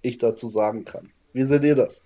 ich 0.00 0.18
dazu 0.18 0.48
sagen 0.48 0.84
kann. 0.84 1.10
Wie 1.32 1.44
seht 1.44 1.64
ihr 1.64 1.74
das? 1.74 2.00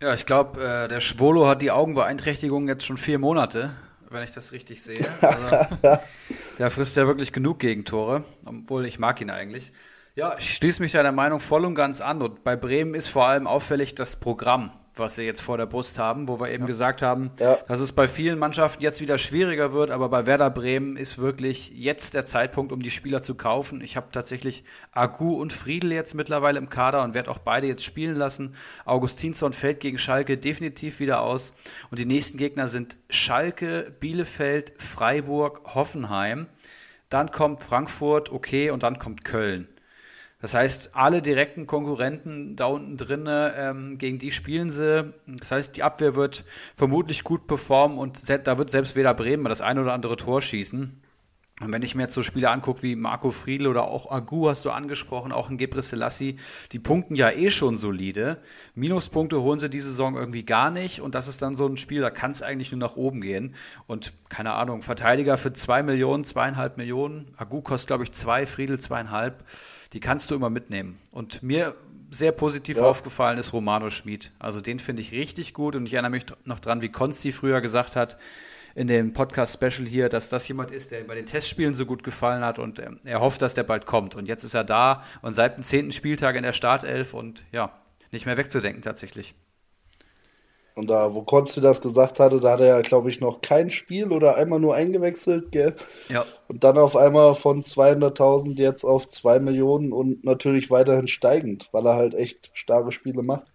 Ja, 0.00 0.12
ich 0.12 0.26
glaube, 0.26 0.62
äh, 0.62 0.88
der 0.88 1.00
Schwolo 1.00 1.46
hat 1.46 1.62
die 1.62 1.70
Augenbeeinträchtigung 1.70 2.68
jetzt 2.68 2.84
schon 2.84 2.98
vier 2.98 3.18
Monate, 3.18 3.70
wenn 4.10 4.22
ich 4.22 4.32
das 4.32 4.52
richtig 4.52 4.82
sehe. 4.82 5.06
Also, 5.22 5.66
der 6.58 6.70
frisst 6.70 6.96
ja 6.96 7.06
wirklich 7.06 7.32
genug 7.32 7.58
Gegentore, 7.58 8.24
obwohl 8.44 8.84
ich 8.84 8.98
mag 8.98 9.20
ihn 9.22 9.30
eigentlich. 9.30 9.72
Ja, 10.14 10.36
ich 10.38 10.54
schließe 10.54 10.82
mich 10.82 10.92
deiner 10.92 11.12
Meinung 11.12 11.40
voll 11.40 11.64
und 11.64 11.74
ganz 11.74 12.00
an. 12.00 12.22
Und 12.22 12.44
bei 12.44 12.54
Bremen 12.54 12.94
ist 12.94 13.08
vor 13.08 13.24
allem 13.26 13.46
auffällig 13.46 13.94
das 13.94 14.16
Programm 14.16 14.70
was 14.98 15.16
sie 15.16 15.22
jetzt 15.22 15.40
vor 15.40 15.58
der 15.58 15.66
Brust 15.66 15.98
haben, 15.98 16.28
wo 16.28 16.40
wir 16.40 16.50
eben 16.50 16.64
ja. 16.64 16.66
gesagt 16.68 17.02
haben, 17.02 17.30
ja. 17.40 17.58
dass 17.68 17.80
es 17.80 17.92
bei 17.92 18.06
vielen 18.08 18.38
Mannschaften 18.38 18.82
jetzt 18.82 19.00
wieder 19.00 19.18
schwieriger 19.18 19.72
wird, 19.72 19.90
aber 19.90 20.08
bei 20.08 20.26
Werder 20.26 20.50
Bremen 20.50 20.96
ist 20.96 21.18
wirklich 21.18 21.72
jetzt 21.74 22.14
der 22.14 22.24
Zeitpunkt, 22.24 22.72
um 22.72 22.80
die 22.80 22.90
Spieler 22.90 23.22
zu 23.22 23.34
kaufen. 23.34 23.80
Ich 23.80 23.96
habe 23.96 24.08
tatsächlich 24.12 24.64
Agu 24.92 25.40
und 25.40 25.52
Friedel 25.52 25.92
jetzt 25.92 26.14
mittlerweile 26.14 26.58
im 26.58 26.68
Kader 26.68 27.02
und 27.02 27.14
werde 27.14 27.30
auch 27.30 27.38
beide 27.38 27.66
jetzt 27.66 27.84
spielen 27.84 28.16
lassen. 28.16 28.54
Augustinsson 28.84 29.52
fällt 29.52 29.80
gegen 29.80 29.98
Schalke 29.98 30.38
definitiv 30.38 31.00
wieder 31.00 31.22
aus 31.22 31.54
und 31.90 31.98
die 31.98 32.06
nächsten 32.06 32.38
Gegner 32.38 32.68
sind 32.68 32.96
Schalke, 33.08 33.92
Bielefeld, 34.00 34.74
Freiburg, 34.78 35.74
Hoffenheim. 35.74 36.46
Dann 37.08 37.30
kommt 37.30 37.62
Frankfurt, 37.62 38.32
okay, 38.32 38.70
und 38.70 38.82
dann 38.82 38.98
kommt 38.98 39.24
Köln. 39.24 39.68
Das 40.44 40.52
heißt, 40.52 40.90
alle 40.92 41.22
direkten 41.22 41.66
Konkurrenten 41.66 42.54
da 42.54 42.66
unten 42.66 42.98
drin, 42.98 43.26
ähm, 43.26 43.96
gegen 43.96 44.18
die 44.18 44.30
spielen 44.30 44.68
sie. 44.68 45.14
Das 45.26 45.50
heißt, 45.50 45.74
die 45.74 45.82
Abwehr 45.82 46.16
wird 46.16 46.44
vermutlich 46.76 47.24
gut 47.24 47.46
performen 47.46 47.96
und 47.96 48.28
da 48.28 48.58
wird 48.58 48.68
selbst 48.68 48.94
weder 48.94 49.14
Bremen 49.14 49.46
das 49.46 49.62
ein 49.62 49.78
oder 49.78 49.94
andere 49.94 50.16
Tor 50.16 50.42
schießen. 50.42 51.00
Und 51.60 51.70
wenn 51.70 51.82
ich 51.82 51.94
mir 51.94 52.02
jetzt 52.02 52.14
so 52.14 52.22
Spiele 52.24 52.50
angucke 52.50 52.82
wie 52.82 52.96
Marco 52.96 53.30
Friedl 53.30 53.68
oder 53.68 53.84
auch 53.84 54.10
Agu 54.10 54.48
hast 54.48 54.64
du 54.64 54.70
angesprochen, 54.70 55.30
auch 55.30 55.48
ein 55.48 55.56
Gebre 55.56 55.82
Selassie, 55.82 56.36
die 56.72 56.80
punkten 56.80 57.14
ja 57.14 57.30
eh 57.30 57.50
schon 57.50 57.78
solide. 57.78 58.38
Minuspunkte 58.74 59.40
holen 59.40 59.60
sie 59.60 59.70
diese 59.70 59.90
Saison 59.90 60.16
irgendwie 60.16 60.44
gar 60.44 60.70
nicht 60.70 61.00
und 61.00 61.14
das 61.14 61.28
ist 61.28 61.42
dann 61.42 61.54
so 61.54 61.66
ein 61.66 61.76
Spiel, 61.76 62.00
da 62.00 62.10
kann 62.10 62.32
es 62.32 62.42
eigentlich 62.42 62.72
nur 62.72 62.80
nach 62.80 62.96
oben 62.96 63.20
gehen. 63.20 63.54
Und 63.86 64.12
keine 64.28 64.54
Ahnung, 64.54 64.82
Verteidiger 64.82 65.38
für 65.38 65.52
zwei 65.52 65.84
Millionen, 65.84 66.24
zweieinhalb 66.24 66.76
Millionen, 66.76 67.30
Agu 67.36 67.62
kostet 67.62 67.86
glaube 67.86 68.02
ich 68.02 68.10
zwei, 68.10 68.46
Friedl 68.46 68.80
zweieinhalb 68.80 69.44
die 69.94 70.00
kannst 70.00 70.30
du 70.30 70.34
immer 70.34 70.50
mitnehmen. 70.50 70.98
Und 71.12 71.42
mir 71.42 71.74
sehr 72.10 72.32
positiv 72.32 72.78
ja. 72.78 72.82
aufgefallen 72.82 73.38
ist 73.38 73.52
Romano 73.52 73.90
Schmid. 73.90 74.32
Also 74.38 74.60
den 74.60 74.78
finde 74.78 75.02
ich 75.02 75.12
richtig 75.12 75.54
gut 75.54 75.76
und 75.76 75.86
ich 75.86 75.94
erinnere 75.94 76.10
mich 76.10 76.26
noch 76.44 76.60
dran, 76.60 76.82
wie 76.82 76.90
Konsti 76.90 77.32
früher 77.32 77.60
gesagt 77.60 77.96
hat 77.96 78.18
in 78.74 78.88
dem 78.88 79.12
Podcast-Special 79.12 79.86
hier, 79.86 80.08
dass 80.08 80.28
das 80.28 80.46
jemand 80.48 80.70
ist, 80.70 80.90
der 80.90 81.04
bei 81.04 81.14
den 81.14 81.26
Testspielen 81.26 81.74
so 81.74 81.86
gut 81.86 82.02
gefallen 82.02 82.44
hat 82.44 82.58
und 82.58 82.78
ähm, 82.78 83.00
er 83.04 83.20
hofft, 83.20 83.42
dass 83.42 83.54
der 83.54 83.62
bald 83.62 83.86
kommt. 83.86 84.14
Und 84.16 84.26
jetzt 84.26 84.44
ist 84.44 84.54
er 84.54 84.64
da 84.64 85.02
und 85.22 85.34
seit 85.34 85.56
dem 85.56 85.62
zehnten 85.62 85.92
Spieltag 85.92 86.36
in 86.36 86.42
der 86.42 86.52
Startelf 86.52 87.14
und 87.14 87.44
ja, 87.52 87.72
nicht 88.10 88.26
mehr 88.26 88.36
wegzudenken 88.36 88.82
tatsächlich. 88.82 89.34
Und 90.74 90.90
da, 90.90 91.14
wo 91.14 91.22
Konsti 91.22 91.60
das 91.60 91.80
gesagt 91.80 92.18
hatte, 92.18 92.40
da 92.40 92.52
hat 92.52 92.60
er 92.60 92.66
ja, 92.66 92.80
glaube 92.80 93.08
ich, 93.08 93.20
noch 93.20 93.42
kein 93.42 93.70
Spiel 93.70 94.10
oder 94.10 94.34
einmal 94.34 94.58
nur 94.58 94.74
eingewechselt, 94.74 95.52
gell? 95.52 95.76
Ja. 96.08 96.24
Und 96.48 96.64
dann 96.64 96.78
auf 96.78 96.96
einmal 96.96 97.36
von 97.36 97.62
200.000 97.62 98.56
jetzt 98.56 98.82
auf 98.84 99.08
2 99.08 99.38
Millionen 99.38 99.92
und 99.92 100.24
natürlich 100.24 100.70
weiterhin 100.70 101.06
steigend, 101.06 101.68
weil 101.70 101.86
er 101.86 101.94
halt 101.94 102.14
echt 102.14 102.50
starke 102.54 102.90
Spiele 102.90 103.22
macht. 103.22 103.46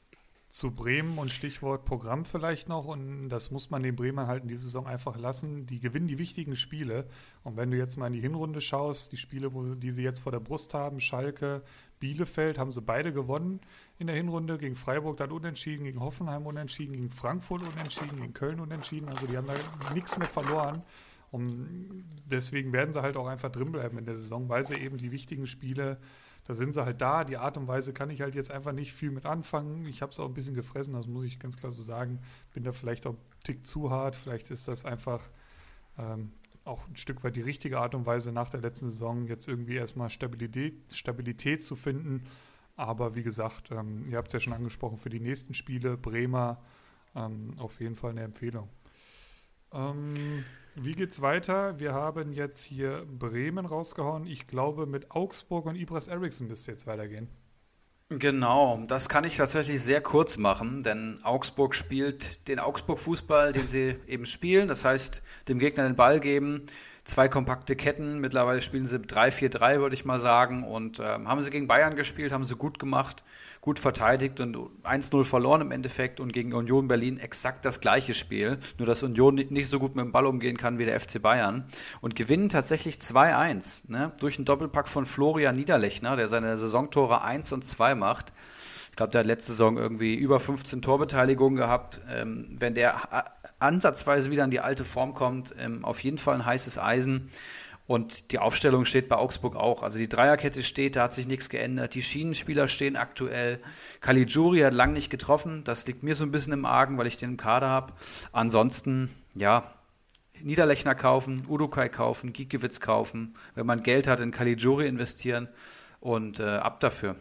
Zu 0.49 0.71
Bremen 0.71 1.19
und 1.19 1.29
Stichwort 1.29 1.85
Programm 1.85 2.25
vielleicht 2.25 2.69
noch, 2.69 2.85
und 2.85 3.29
das 3.29 3.51
muss 3.51 3.69
man 3.69 3.83
den 3.83 3.95
Bremern 3.95 4.25
halt 4.25 4.41
in 4.41 4.49
dieser 4.49 4.63
Saison 4.63 4.87
einfach 4.87 5.15
lassen. 5.15 5.67
Die 5.67 5.79
gewinnen 5.79 6.07
die 6.07 6.17
wichtigen 6.17 6.55
Spiele. 6.55 7.05
Und 7.43 7.55
wenn 7.55 7.69
du 7.69 7.77
jetzt 7.77 7.97
mal 7.97 8.07
in 8.07 8.13
die 8.13 8.19
Hinrunde 8.19 8.59
schaust, 8.59 9.11
die 9.11 9.17
Spiele, 9.17 9.53
wo, 9.53 9.75
die 9.75 9.91
sie 9.91 10.01
jetzt 10.01 10.21
vor 10.21 10.31
der 10.31 10.39
Brust 10.39 10.73
haben, 10.73 10.99
Schalke, 10.99 11.61
Bielefeld, 11.99 12.57
haben 12.57 12.71
sie 12.71 12.81
beide 12.81 13.13
gewonnen 13.13 13.59
in 13.99 14.07
der 14.07 14.15
Hinrunde. 14.15 14.57
Gegen 14.57 14.75
Freiburg 14.75 15.17
dann 15.17 15.31
unentschieden, 15.31 15.83
gegen 15.83 15.99
Hoffenheim 15.99 16.47
unentschieden, 16.47 16.93
gegen 16.93 17.11
Frankfurt 17.11 17.61
unentschieden, 17.61 18.19
gegen 18.19 18.33
Köln 18.33 18.59
unentschieden. 18.59 19.07
Also 19.07 19.27
die 19.27 19.37
haben 19.37 19.47
da 19.47 19.93
nichts 19.93 20.17
mehr 20.17 20.27
verloren. 20.27 20.81
Und 21.31 22.05
deswegen 22.25 22.73
werden 22.73 22.91
sie 22.91 23.03
halt 23.03 23.17
auch 23.17 23.27
einfach 23.27 23.51
drinbleiben 23.51 23.99
in 23.99 24.05
der 24.05 24.15
Saison, 24.15 24.49
weil 24.49 24.65
sie 24.65 24.73
eben 24.73 24.97
die 24.97 25.11
wichtigen 25.11 25.45
Spiele 25.45 25.99
da 26.49 26.55
sind 26.55 26.73
sie 26.73 26.83
halt 26.83 26.99
da. 26.99 27.25
Die 27.25 27.37
Art 27.37 27.57
und 27.57 27.67
Weise 27.67 27.93
kann 27.93 28.09
ich 28.09 28.21
halt 28.21 28.33
jetzt 28.33 28.49
einfach 28.49 28.71
nicht 28.71 28.91
viel 28.91 29.11
mit 29.11 29.27
anfangen. 29.27 29.85
Ich 29.85 30.01
habe 30.01 30.11
es 30.11 30.19
auch 30.19 30.25
ein 30.25 30.33
bisschen 30.33 30.55
gefressen, 30.55 30.95
das 30.95 31.05
muss 31.05 31.25
ich 31.25 31.37
ganz 31.37 31.57
klar 31.57 31.71
so 31.71 31.83
sagen. 31.83 32.21
Bin 32.55 32.63
da 32.63 32.71
vielleicht 32.71 33.05
auch 33.05 33.13
ein 33.13 33.19
Tick 33.43 33.67
zu 33.67 33.91
hart. 33.91 34.15
Vielleicht 34.15 34.49
ist 34.49 34.67
das 34.67 34.83
einfach 34.83 35.21
ähm, 35.99 36.31
auch 36.65 36.87
ein 36.87 36.95
Stück 36.95 37.23
weit 37.23 37.35
die 37.35 37.41
richtige 37.41 37.79
Art 37.79 37.93
und 37.93 38.07
Weise 38.07 38.31
nach 38.31 38.49
der 38.49 38.61
letzten 38.61 38.89
Saison, 38.89 39.27
jetzt 39.27 39.47
irgendwie 39.47 39.75
erstmal 39.75 40.09
Stabilität, 40.09 40.73
Stabilität 40.91 41.63
zu 41.63 41.75
finden. 41.75 42.23
Aber 42.75 43.13
wie 43.13 43.21
gesagt, 43.21 43.69
ähm, 43.69 44.05
ihr 44.09 44.17
habt 44.17 44.29
es 44.29 44.33
ja 44.33 44.39
schon 44.39 44.53
angesprochen, 44.53 44.97
für 44.97 45.09
die 45.09 45.19
nächsten 45.19 45.53
Spiele, 45.53 45.97
Bremer, 45.97 46.63
ähm, 47.13 47.53
auf 47.59 47.79
jeden 47.79 47.95
Fall 47.95 48.09
eine 48.09 48.23
Empfehlung. 48.23 48.69
Ähm, 49.71 50.15
wie 50.81 50.93
geht's 50.93 51.21
weiter? 51.21 51.79
Wir 51.79 51.93
haben 51.93 52.31
jetzt 52.31 52.63
hier 52.63 53.05
Bremen 53.05 53.65
rausgehauen. 53.65 54.25
Ich 54.25 54.47
glaube, 54.47 54.85
mit 54.85 55.11
Augsburg 55.11 55.65
und 55.65 55.75
Ibras 55.75 56.07
Eriksson 56.07 56.47
müsste 56.47 56.71
jetzt 56.71 56.87
weitergehen. 56.87 57.27
Genau, 58.11 58.83
das 58.87 59.07
kann 59.07 59.23
ich 59.23 59.37
tatsächlich 59.37 59.83
sehr 59.83 60.01
kurz 60.01 60.39
machen, 60.39 60.81
denn 60.81 61.19
Augsburg 61.21 61.75
spielt 61.75 62.47
den 62.47 62.59
Augsburg-Fußball, 62.59 63.53
den 63.53 63.67
sie 63.67 63.97
eben 64.07 64.25
spielen. 64.25 64.67
Das 64.67 64.83
heißt, 64.83 65.21
dem 65.47 65.59
Gegner 65.59 65.83
den 65.83 65.95
Ball 65.95 66.19
geben, 66.19 66.63
zwei 67.03 67.27
kompakte 67.27 67.75
Ketten. 67.75 68.19
Mittlerweile 68.19 68.61
spielen 68.61 68.87
sie 68.87 68.97
3-4-3, 68.97 69.79
würde 69.79 69.93
ich 69.93 70.05
mal 70.05 70.19
sagen. 70.19 70.63
Und 70.63 70.99
ähm, 70.99 71.27
haben 71.27 71.41
sie 71.41 71.51
gegen 71.51 71.67
Bayern 71.67 71.95
gespielt, 71.95 72.31
haben 72.31 72.45
sie 72.45 72.55
gut 72.55 72.79
gemacht, 72.79 73.23
gut 73.61 73.79
verteidigt 73.79 74.39
und 74.39 74.57
1-0 74.83 75.23
verloren 75.23 75.61
im 75.61 75.71
Endeffekt. 75.71 76.19
Und 76.19 76.33
gegen 76.33 76.53
Union 76.53 76.87
Berlin 76.87 77.19
exakt 77.19 77.65
das 77.65 77.81
gleiche 77.81 78.13
Spiel. 78.13 78.59
Nur, 78.77 78.85
dass 78.85 79.03
Union 79.03 79.35
nicht 79.35 79.69
so 79.69 79.79
gut 79.79 79.95
mit 79.95 80.05
dem 80.05 80.11
Ball 80.11 80.25
umgehen 80.25 80.57
kann 80.57 80.79
wie 80.79 80.85
der 80.85 80.99
FC 80.99 81.21
Bayern. 81.21 81.65
Und 82.01 82.15
gewinnen 82.15 82.49
tatsächlich 82.49 82.95
2-1. 82.95 83.89
Ne? 83.89 84.11
Durch 84.19 84.37
einen 84.37 84.45
Doppelpack 84.45 84.87
von 84.87 85.05
Florian 85.05 85.55
Niederlechner, 85.55 86.15
der 86.15 86.27
seine 86.27 86.57
Saisontore 86.57 87.23
1 87.23 87.51
und 87.51 87.65
2 87.65 87.95
macht. 87.95 88.31
Ich 88.91 88.95
glaube, 88.95 89.11
der 89.11 89.19
hat 89.19 89.27
letzte 89.27 89.51
Saison 89.51 89.77
irgendwie 89.77 90.15
über 90.15 90.39
15 90.39 90.81
Torbeteiligungen 90.81 91.57
gehabt. 91.57 92.01
Ähm, 92.09 92.47
wenn 92.57 92.73
der 92.73 92.95
ansatzweise 93.59 94.31
wieder 94.31 94.43
in 94.43 94.51
die 94.51 94.59
alte 94.59 94.83
Form 94.83 95.13
kommt, 95.13 95.53
ähm, 95.59 95.85
auf 95.85 96.03
jeden 96.03 96.17
Fall 96.17 96.35
ein 96.35 96.45
heißes 96.45 96.77
Eisen. 96.77 97.29
Und 97.89 98.31
die 98.31 98.37
Aufstellung 98.37 98.85
steht 98.85 99.09
bei 99.09 99.15
Augsburg 99.15 99.55
auch. 99.55 99.81
Also 99.81 99.97
die 99.97 100.07
Dreierkette 100.07 100.61
steht, 100.61 100.95
da 100.95 101.05
hat 101.05 101.15
sich 101.15 101.27
nichts 101.27 101.49
geändert. 101.49 101.95
Die 101.95 102.03
Schienenspieler 102.03 102.67
stehen 102.67 102.95
aktuell. 102.95 103.57
Caligiuri 103.99 104.59
hat 104.59 104.75
lang 104.75 104.93
nicht 104.93 105.09
getroffen. 105.09 105.63
Das 105.63 105.87
liegt 105.87 106.03
mir 106.03 106.13
so 106.13 106.23
ein 106.23 106.29
bisschen 106.29 106.53
im 106.53 106.65
Argen, 106.65 106.99
weil 106.99 107.07
ich 107.07 107.17
den 107.17 107.31
im 107.31 107.37
Kader 107.37 107.67
habe. 107.67 107.93
Ansonsten, 108.31 109.09
ja, 109.33 109.73
Niederlechner 110.39 110.93
kaufen, 110.93 111.47
Udukai 111.49 111.89
kaufen, 111.89 112.31
Giekewitz 112.31 112.79
kaufen. 112.79 113.35
Wenn 113.55 113.65
man 113.65 113.81
Geld 113.81 114.07
hat, 114.07 114.19
in 114.19 114.29
Caligiuri 114.29 114.85
investieren 114.87 115.49
und 115.99 116.39
äh, 116.39 116.43
ab 116.43 116.81
dafür. 116.81 117.15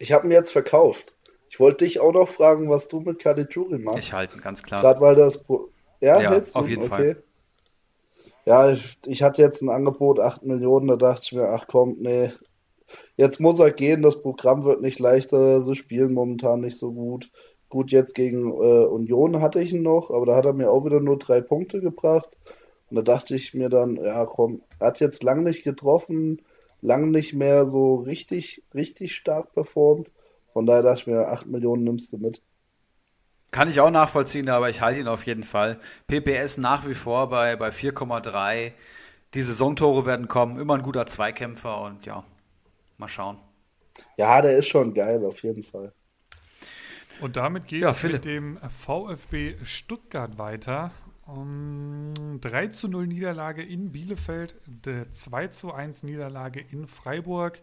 Ich 0.00 0.10
habe 0.10 0.26
ihn 0.26 0.32
jetzt 0.32 0.50
verkauft. 0.50 1.14
Ich 1.48 1.60
wollte 1.60 1.84
dich 1.84 2.00
auch 2.00 2.12
noch 2.12 2.28
fragen, 2.28 2.68
was 2.68 2.88
du 2.88 2.98
mit 2.98 3.20
Caligiuri 3.20 3.78
machst. 3.78 4.00
Ich 4.00 4.12
halte, 4.12 4.36
ganz 4.38 4.64
klar. 4.64 4.80
Gerade 4.80 5.00
weil 5.00 5.14
das. 5.14 5.44
Pro 5.44 5.68
ja, 6.00 6.20
ja 6.20 6.42
auf 6.54 6.68
jeden 6.68 6.82
okay. 6.82 6.88
Fall. 6.88 7.23
Ja, 8.46 8.70
ich, 8.70 8.98
ich, 9.06 9.22
hatte 9.22 9.40
jetzt 9.42 9.62
ein 9.62 9.70
Angebot, 9.70 10.20
8 10.20 10.44
Millionen, 10.44 10.88
da 10.88 10.96
dachte 10.96 11.22
ich 11.24 11.32
mir, 11.32 11.48
ach 11.48 11.66
komm, 11.66 11.96
nee. 12.00 12.30
Jetzt 13.16 13.40
muss 13.40 13.58
er 13.58 13.70
gehen, 13.70 14.02
das 14.02 14.20
Programm 14.20 14.64
wird 14.64 14.82
nicht 14.82 14.98
leichter, 14.98 15.60
sie 15.60 15.74
spielen 15.74 16.12
momentan 16.12 16.60
nicht 16.60 16.76
so 16.76 16.92
gut. 16.92 17.30
Gut, 17.70 17.90
jetzt 17.90 18.14
gegen 18.14 18.50
äh, 18.52 18.86
Union 18.86 19.40
hatte 19.40 19.60
ich 19.62 19.72
ihn 19.72 19.82
noch, 19.82 20.10
aber 20.10 20.26
da 20.26 20.36
hat 20.36 20.44
er 20.44 20.52
mir 20.52 20.70
auch 20.70 20.84
wieder 20.84 21.00
nur 21.00 21.18
drei 21.18 21.40
Punkte 21.40 21.80
gebracht. 21.80 22.36
Und 22.90 22.96
da 22.96 23.02
dachte 23.02 23.34
ich 23.34 23.54
mir 23.54 23.68
dann, 23.70 23.96
ja 23.96 24.26
komm, 24.26 24.62
er 24.78 24.88
hat 24.88 25.00
jetzt 25.00 25.22
lang 25.22 25.42
nicht 25.42 25.64
getroffen, 25.64 26.42
lang 26.82 27.10
nicht 27.10 27.34
mehr 27.34 27.66
so 27.66 27.94
richtig, 27.96 28.62
richtig 28.74 29.14
stark 29.14 29.52
performt. 29.54 30.10
Von 30.52 30.66
daher 30.66 30.82
dachte 30.82 31.00
ich 31.00 31.06
mir, 31.06 31.28
8 31.28 31.46
Millionen 31.46 31.84
nimmst 31.84 32.12
du 32.12 32.18
mit. 32.18 32.42
Kann 33.54 33.68
ich 33.68 33.78
auch 33.78 33.90
nachvollziehen, 33.90 34.48
aber 34.48 34.68
ich 34.68 34.80
halte 34.80 34.98
ihn 34.98 35.06
auf 35.06 35.26
jeden 35.26 35.44
Fall. 35.44 35.78
PPS 36.08 36.58
nach 36.58 36.88
wie 36.88 36.94
vor 36.94 37.28
bei, 37.28 37.54
bei 37.54 37.68
4,3. 37.68 38.72
Die 39.32 39.42
Saisontore 39.42 40.06
werden 40.06 40.26
kommen. 40.26 40.58
Immer 40.58 40.74
ein 40.74 40.82
guter 40.82 41.06
Zweikämpfer 41.06 41.80
und 41.82 42.04
ja, 42.04 42.24
mal 42.98 43.06
schauen. 43.06 43.38
Ja, 44.16 44.42
der 44.42 44.58
ist 44.58 44.66
schon 44.66 44.92
geil, 44.92 45.24
auf 45.24 45.40
jeden 45.44 45.62
Fall. 45.62 45.92
Und 47.20 47.36
damit 47.36 47.68
geht 47.68 47.84
es 47.84 48.02
ja, 48.02 48.08
mit 48.08 48.24
dem 48.24 48.58
VfB 48.58 49.54
Stuttgart 49.62 50.36
weiter. 50.36 50.90
Um, 51.24 52.40
3 52.40 52.66
zu 52.66 52.88
0 52.88 53.06
Niederlage 53.06 53.62
in 53.62 53.92
Bielefeld, 53.92 54.56
2 55.12 55.46
zu 55.46 55.72
1 55.72 56.02
Niederlage 56.02 56.58
in 56.58 56.88
Freiburg. 56.88 57.62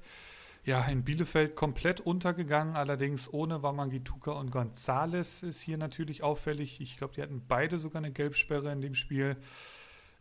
Ja, 0.64 0.86
in 0.86 1.04
Bielefeld 1.04 1.56
komplett 1.56 2.02
untergegangen, 2.02 2.76
allerdings 2.76 3.34
ohne 3.34 3.64
Wamangituka 3.64 4.32
und 4.32 4.52
Gonzales 4.52 5.42
ist 5.42 5.62
hier 5.62 5.78
natürlich 5.78 6.22
auffällig. 6.22 6.80
Ich 6.82 6.98
glaube, 6.98 7.16
die 7.16 7.24
hatten 7.24 7.42
beide 7.48 7.80
sogar 7.80 8.04
eine 8.04 8.12
Gelbsperre 8.12 8.72
in 8.72 8.82
dem 8.82 8.94
Spiel. 8.94 9.38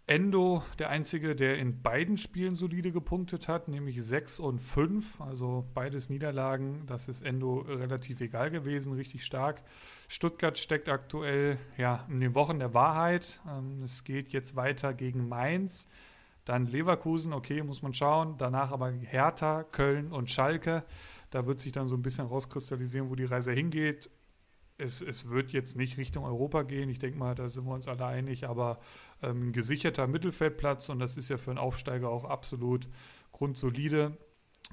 Endo, 0.07 0.65
der 0.79 0.89
einzige, 0.89 1.37
der 1.37 1.59
in 1.59 1.83
beiden 1.83 2.17
Spielen 2.17 2.57
solide 2.57 2.91
gepunktet 2.91 3.49
hat, 3.49 3.69
nämlich 3.69 4.03
6 4.03 4.41
und 4.41 4.61
5, 4.61 5.21
also 5.21 5.69
beides 5.75 6.09
Niederlagen. 6.09 6.85
Das 6.87 7.07
ist 7.07 7.21
Endo 7.21 7.61
relativ 7.61 8.21
egal 8.23 8.51
gewesen, 8.51 8.95
richtig 8.95 9.25
stark. 9.25 9.63
Stuttgart 10.09 10.59
steckt 10.59 10.89
aktuell 10.89 11.59
ja, 11.77 12.07
in 12.09 12.19
den 12.19 12.35
Wochen 12.35 12.59
der 12.59 12.73
Wahrheit. 12.73 13.41
Ähm, 13.47 13.77
es 13.85 14.05
geht 14.05 14.31
jetzt 14.31 14.57
weiter 14.57 14.95
gegen 14.95 15.29
Mainz. 15.29 15.87
Dann 16.45 16.67
Leverkusen, 16.67 17.33
okay, 17.33 17.63
muss 17.63 17.83
man 17.83 17.95
schauen. 17.95 18.37
Danach 18.39 18.73
aber 18.73 18.91
Hertha, 18.91 19.65
Köln 19.65 20.13
und 20.13 20.31
Schalke. 20.31 20.85
Da 21.31 21.47
wird 21.47 21.61
sich 21.61 21.73
dann 21.73 21.89
so 21.89 21.97
ein 21.97 22.03
bisschen 22.03 22.27
rauskristallisieren, 22.27 23.11
wo 23.11 23.15
die 23.15 23.25
Reise 23.25 23.53
hingeht. 23.53 24.11
Es, 24.79 25.03
es 25.03 25.29
wird 25.29 25.53
jetzt 25.53 25.77
nicht 25.77 25.99
Richtung 25.99 26.25
Europa 26.25 26.63
gehen. 26.63 26.89
Ich 26.89 26.99
denke 26.99 27.19
mal, 27.19 27.35
da 27.35 27.49
sind 27.49 27.67
wir 27.67 27.75
uns 27.75 27.87
alle 27.87 28.07
einig. 28.07 28.49
Aber 28.49 28.81
ähm, 29.23 29.49
ein 29.49 29.53
gesicherter 29.53 30.07
Mittelfeldplatz 30.07 30.89
und 30.89 30.99
das 30.99 31.17
ist 31.17 31.29
ja 31.29 31.37
für 31.37 31.51
einen 31.51 31.59
Aufsteiger 31.59 32.09
auch 32.09 32.25
absolut 32.25 32.89
grundsolide. 33.33 34.17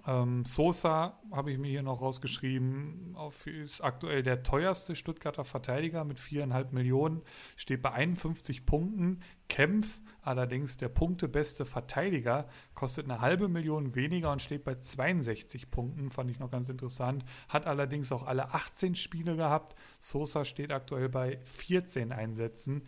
Ähm, 0.06 0.46
Sosa 0.46 1.20
habe 1.32 1.52
ich 1.52 1.58
mir 1.58 1.70
hier 1.70 1.84
noch 1.84 2.02
rausgeschrieben, 2.02 3.16
auf, 3.16 3.48
ist 3.48 3.82
aktuell 3.82 4.24
der 4.24 4.44
teuerste 4.44 4.96
Stuttgarter 4.96 5.44
Verteidiger 5.44 6.04
mit 6.04 6.20
viereinhalb 6.20 6.72
Millionen, 6.72 7.24
steht 7.56 7.82
bei 7.82 7.92
51 7.92 8.66
Punkten. 8.66 9.22
Kempf, 9.50 10.02
allerdings 10.22 10.78
der 10.78 10.90
punktebeste 10.90 11.66
Verteidiger, 11.66 12.48
kostet 12.74 13.06
eine 13.06 13.22
halbe 13.22 13.48
Million 13.48 13.96
weniger 13.96 14.32
und 14.32 14.42
steht 14.42 14.64
bei 14.64 14.76
62 14.76 15.72
Punkten, 15.72 16.12
fand 16.12 16.30
ich 16.30 16.40
noch 16.40 16.52
ganz 16.52 16.70
interessant. 16.70 17.24
Hat 17.48 17.66
allerdings 17.66 18.12
auch 18.12 18.24
alle 18.24 18.54
18 18.54 18.96
Spiele 18.96 19.36
gehabt. 19.36 19.76
Sosa 20.00 20.46
steht 20.46 20.72
aktuell 20.72 21.10
bei 21.10 21.40
14 21.44 22.12
Einsätzen. 22.12 22.84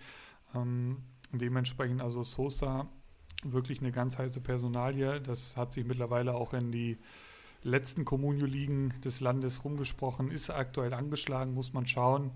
Ähm, 0.54 1.04
dementsprechend 1.32 2.02
also 2.02 2.24
Sosa 2.24 2.90
wirklich 3.44 3.80
eine 3.80 3.92
ganz 3.92 4.18
heiße 4.18 4.42
Personalie. 4.42 5.22
Das 5.22 5.58
hat 5.58 5.74
sich 5.74 5.86
mittlerweile 5.86 6.34
auch 6.34 6.54
in 6.54 6.72
die 6.72 6.98
letzten 7.64 8.06
Kommunio-Ligen 8.06 8.94
des 9.02 9.20
Landes 9.20 9.64
rumgesprochen, 9.64 10.32
ist 10.32 10.50
aktuell 10.50 10.94
angeschlagen, 10.94 11.54
muss 11.54 11.74
man 11.74 11.86
schauen. 11.88 12.32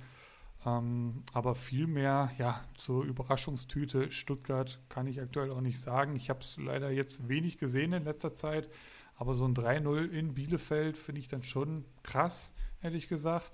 Ähm, 0.66 1.24
aber 1.34 1.56
viel 1.56 1.88
mehr, 1.88 2.32
ja, 2.38 2.64
zur 2.76 3.04
Überraschungstüte 3.04 4.12
Stuttgart 4.12 4.80
kann 4.89 5.08
ich 5.08 5.22
aktuell 5.22 5.52
auch 5.52 5.62
nicht 5.62 5.80
sagen. 5.80 6.16
Ich 6.16 6.30
habe 6.30 6.39
es 6.39 6.58
leider 6.58 6.89
jetzt 6.91 7.28
wenig 7.28 7.58
gesehen 7.58 7.94
in 7.94 8.04
letzter 8.04 8.34
Zeit, 8.34 8.70
aber 9.16 9.34
so 9.34 9.46
ein 9.46 9.56
3-0 9.56 10.10
in 10.10 10.34
Bielefeld 10.34 10.98
finde 10.98 11.20
ich 11.20 11.28
dann 11.28 11.44
schon 11.44 11.86
krass, 12.02 12.54
ehrlich 12.82 13.08
gesagt. 13.08 13.52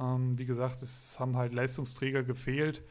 Ähm, 0.00 0.38
wie 0.38 0.46
gesagt, 0.46 0.82
es 0.82 1.18
haben 1.20 1.36
halt 1.36 1.52
Leistungsträger 1.52 2.22
gefehlt. 2.22 2.82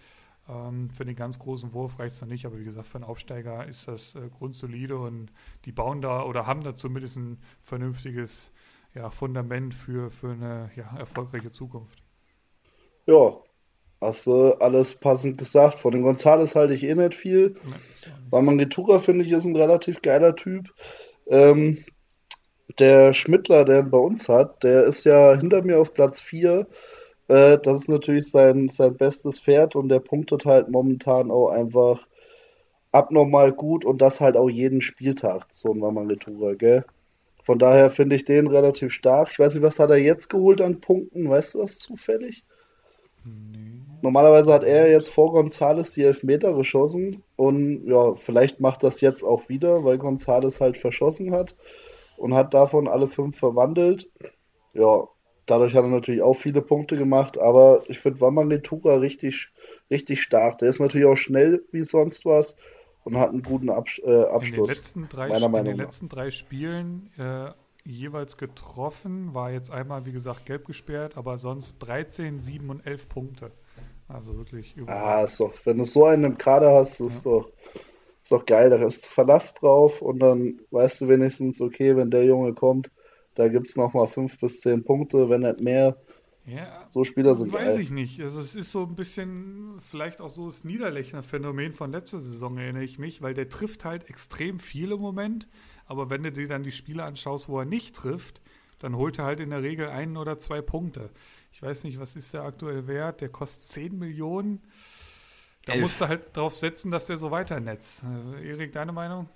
Ähm, 0.48 0.90
für 0.92 1.06
den 1.06 1.16
ganz 1.16 1.40
großen 1.40 1.74
Wurf 1.74 2.00
reicht 2.00 2.16
es 2.16 2.22
noch 2.22 2.28
nicht, 2.28 2.46
aber 2.46 2.60
wie 2.60 2.66
gesagt, 2.66 2.88
für 2.88 2.96
einen 2.96 3.06
Aufsteiger 3.06 3.66
ist 3.68 3.88
das 3.88 4.16
äh, 4.16 4.30
grundsolide 4.30 4.98
und 4.98 5.32
die 5.66 5.72
bauen 5.72 6.02
da 6.02 6.24
oder 6.24 6.46
haben 6.46 6.64
da 6.64 6.76
zumindest 6.76 7.18
ein 7.18 7.40
vernünftiges 7.62 8.52
ja, 8.94 9.10
Fundament 9.10 9.74
für, 9.74 10.10
für 10.10 10.32
eine 10.32 10.72
ja, 10.76 10.96
erfolgreiche 10.98 11.52
Zukunft. 11.52 12.04
Ja, 13.08 13.38
hast 14.02 14.28
du 14.28 14.54
alles 14.54 14.96
passend 14.96 15.38
gesagt. 15.38 15.80
Von 15.80 15.92
den 15.92 16.04
Gonzales 16.04 16.56
halte 16.56 16.74
ich 16.74 16.84
eh 16.84 16.96
nicht 16.96 17.16
viel. 17.16 17.56
Weil 18.30 18.42
Mangitura, 18.42 19.00
finde 19.00 19.26
ich, 19.26 19.32
ist 19.32 19.46
ein 19.46 19.56
relativ 19.56 20.02
geiler 20.02 20.36
Typ. 20.36 20.74
Ähm, 21.28 21.84
der 22.80 23.14
Schmittler, 23.14 23.66
der 23.66 23.80
ihn 23.80 23.92
bei 23.92 23.98
uns 23.98 24.28
hat, 24.30 24.64
der 24.64 24.84
ist 24.84 25.06
ja 25.06 25.36
hinter 25.36 25.62
mir 25.64 25.80
auf 25.80 25.94
Platz 25.94 26.20
4 26.22 26.68
äh, 27.28 27.58
das 27.58 27.82
ist 27.82 27.90
natürlich 27.90 28.30
sein, 28.30 28.70
sein 28.70 28.96
bestes 28.96 29.40
Pferd 29.40 29.76
und 29.76 29.90
der 29.90 30.00
punktet 30.00 30.46
halt 30.46 30.70
momentan 30.70 31.32
auch 31.32 31.50
einfach 31.50 32.08
abnormal 32.92 33.52
gut 33.52 33.86
und 33.86 34.02
das 34.02 34.22
halt 34.22 34.38
auch 34.38 34.50
jeden 34.50 34.82
Spieltag, 34.82 35.48
so 35.50 35.72
ein 35.72 35.80
Mamalitura, 35.80 36.54
gell? 36.54 36.86
Von 37.44 37.60
daher 37.60 37.90
finde 37.92 38.16
ich 38.16 38.26
den 38.26 38.48
relativ 38.48 38.92
stark. 38.92 39.30
Ich 39.32 39.38
weiß 39.38 39.54
nicht, 39.54 39.64
was 39.64 39.78
hat 39.80 39.92
er 39.92 39.98
jetzt 39.98 40.30
geholt 40.30 40.62
an 40.62 40.82
Punkten? 40.82 41.30
Weißt 41.30 41.54
du 41.54 41.60
das 41.60 41.78
zufällig? 41.78 42.44
Nee. 43.24 43.82
Normalerweise 44.02 44.54
hat 44.54 44.64
er 44.64 44.90
jetzt 44.90 45.10
vor 45.10 45.32
Gonzales 45.32 45.92
die 45.94 46.04
Elfmeter 46.04 46.54
geschossen 46.54 47.24
und 47.36 47.88
ja, 47.88 48.16
vielleicht 48.16 48.60
macht 48.60 48.84
das 48.84 49.02
jetzt 49.02 49.24
auch 49.24 49.50
wieder, 49.50 49.84
weil 49.84 49.98
Gonzales 49.98 50.62
halt 50.62 50.78
verschossen 50.78 51.32
hat 51.32 51.56
und 52.18 52.36
hat 52.36 52.54
davon 52.54 52.88
alle 52.88 53.08
fünf 53.08 53.38
verwandelt. 53.38 54.10
Ja, 54.74 55.08
Dadurch 55.46 55.76
hat 55.76 55.84
er 55.84 55.90
natürlich 55.90 56.22
auch 56.22 56.34
viele 56.34 56.62
Punkte 56.62 56.98
gemacht, 56.98 57.38
aber 57.38 57.84
ich 57.88 58.00
finde 58.00 58.22
Wamangituka 58.22 58.96
richtig, 58.96 59.50
richtig 59.92 60.22
stark. 60.22 60.58
Der 60.58 60.70
ist 60.70 60.80
natürlich 60.80 61.08
auch 61.08 61.18
schnell 61.18 61.64
wie 61.72 61.84
sonst 61.84 62.26
was 62.26 62.56
und 63.04 63.18
hat 63.18 63.30
einen 63.30 63.44
guten 63.44 63.70
Abs 63.70 64.00
äh, 64.00 64.24
Abschluss. 64.24 64.58
In 64.58 64.66
den 64.66 64.76
letzten 64.76 65.10
drei, 65.10 65.28
meiner 65.30 65.50
Meinung 65.50 65.72
in 65.74 65.78
den 65.78 65.86
letzten 65.86 66.10
drei 66.10 66.32
Spielen 66.32 67.12
äh, 67.18 67.52
jeweils 67.84 68.38
getroffen, 68.38 69.34
war 69.34 69.52
jetzt 69.52 69.72
einmal, 69.72 70.06
wie 70.06 70.12
gesagt, 70.12 70.46
gelb 70.48 70.66
gesperrt, 70.66 71.16
aber 71.16 71.38
sonst 71.38 71.78
13, 71.80 72.40
7 72.40 72.70
und 72.70 72.86
11 72.86 73.08
Punkte. 73.08 73.52
Also 74.08 74.38
wirklich 74.38 74.76
überall. 74.76 75.20
Ah, 75.20 75.24
ist 75.24 75.40
doch, 75.40 75.54
wenn 75.66 75.78
du 75.78 75.84
so 75.84 76.06
einen 76.06 76.24
im 76.24 76.38
Kader 76.38 76.74
hast, 76.74 77.00
ist, 77.00 77.26
ja. 77.26 77.32
doch, 77.32 77.50
ist 78.24 78.32
doch 78.32 78.46
geil. 78.46 78.70
Da 78.72 78.78
ist 78.84 79.08
Verlass 79.08 79.54
drauf 79.54 80.02
und 80.02 80.20
dann 80.20 80.60
weißt 80.72 81.02
du 81.02 81.08
wenigstens, 81.08 81.62
okay, 81.62 81.96
wenn 81.96 82.12
der 82.12 82.26
Junge 82.26 82.54
kommt, 82.54 82.92
da 83.36 83.48
gibt 83.48 83.68
es 83.68 83.76
nochmal 83.76 84.08
fünf 84.08 84.40
bis 84.40 84.62
zehn 84.62 84.84
Punkte, 84.84 85.30
wenn 85.30 85.42
nicht 85.42 85.62
mehr. 85.62 85.98
Ja, 86.48 86.88
so 86.92 87.04
Spieler 87.04 87.36
sind 87.36 87.52
Weiß 87.52 87.74
geil. 87.74 87.80
ich 87.80 87.90
nicht. 87.90 88.22
Also 88.22 88.40
es 88.40 88.56
ist 88.56 88.72
so 88.72 88.84
ein 88.84 88.96
bisschen 88.96 89.80
vielleicht 89.80 90.22
auch 90.22 90.30
so 90.30 90.46
das 90.46 90.64
Niederlechner 90.64 91.24
Phänomen 91.24 91.74
von 91.74 91.92
letzter 91.92 92.22
Saison, 92.22 92.58
erinnere 92.58 92.84
ich 92.84 93.00
mich, 93.00 93.22
weil 93.22 93.34
der 93.34 93.50
trifft 93.50 93.84
halt 93.84 94.10
extrem 94.10 94.60
viel 94.60 94.92
im 94.92 95.00
Moment. 95.00 95.48
Aber 95.88 96.10
wenn 96.10 96.22
du 96.24 96.32
dir 96.32 96.48
dann 96.48 96.64
die 96.64 96.72
Spiele 96.72 97.04
anschaust, 97.04 97.50
wo 97.50 97.60
er 97.60 97.66
nicht 97.66 97.96
trifft, 97.96 98.42
dann 98.80 98.96
holt 98.96 99.18
er 99.18 99.26
halt 99.26 99.40
in 99.40 99.50
der 99.50 99.64
Regel 99.64 99.90
einen 99.90 100.18
oder 100.18 100.38
zwei 100.38 100.62
Punkte. 100.62 101.10
Ich 101.52 101.62
weiß 101.64 101.84
nicht, 101.84 102.00
was 102.00 102.16
ist 102.16 102.34
der 102.34 102.44
aktuell 102.44 102.88
wert? 102.88 103.22
Der 103.22 103.30
kostet 103.30 103.64
10 103.64 103.98
Millionen. 103.98 104.62
Da 105.66 105.74
Elf. 105.74 105.82
musst 105.82 106.02
du 106.02 106.08
halt 106.08 106.36
drauf 106.38 106.56
setzen, 106.56 106.92
dass 106.92 107.08
der 107.08 107.18
so 107.18 107.32
weiternetzt. 107.32 108.04
Äh, 108.04 108.50
Erik, 108.50 108.74
deine 108.74 108.92
Meinung? 108.92 109.30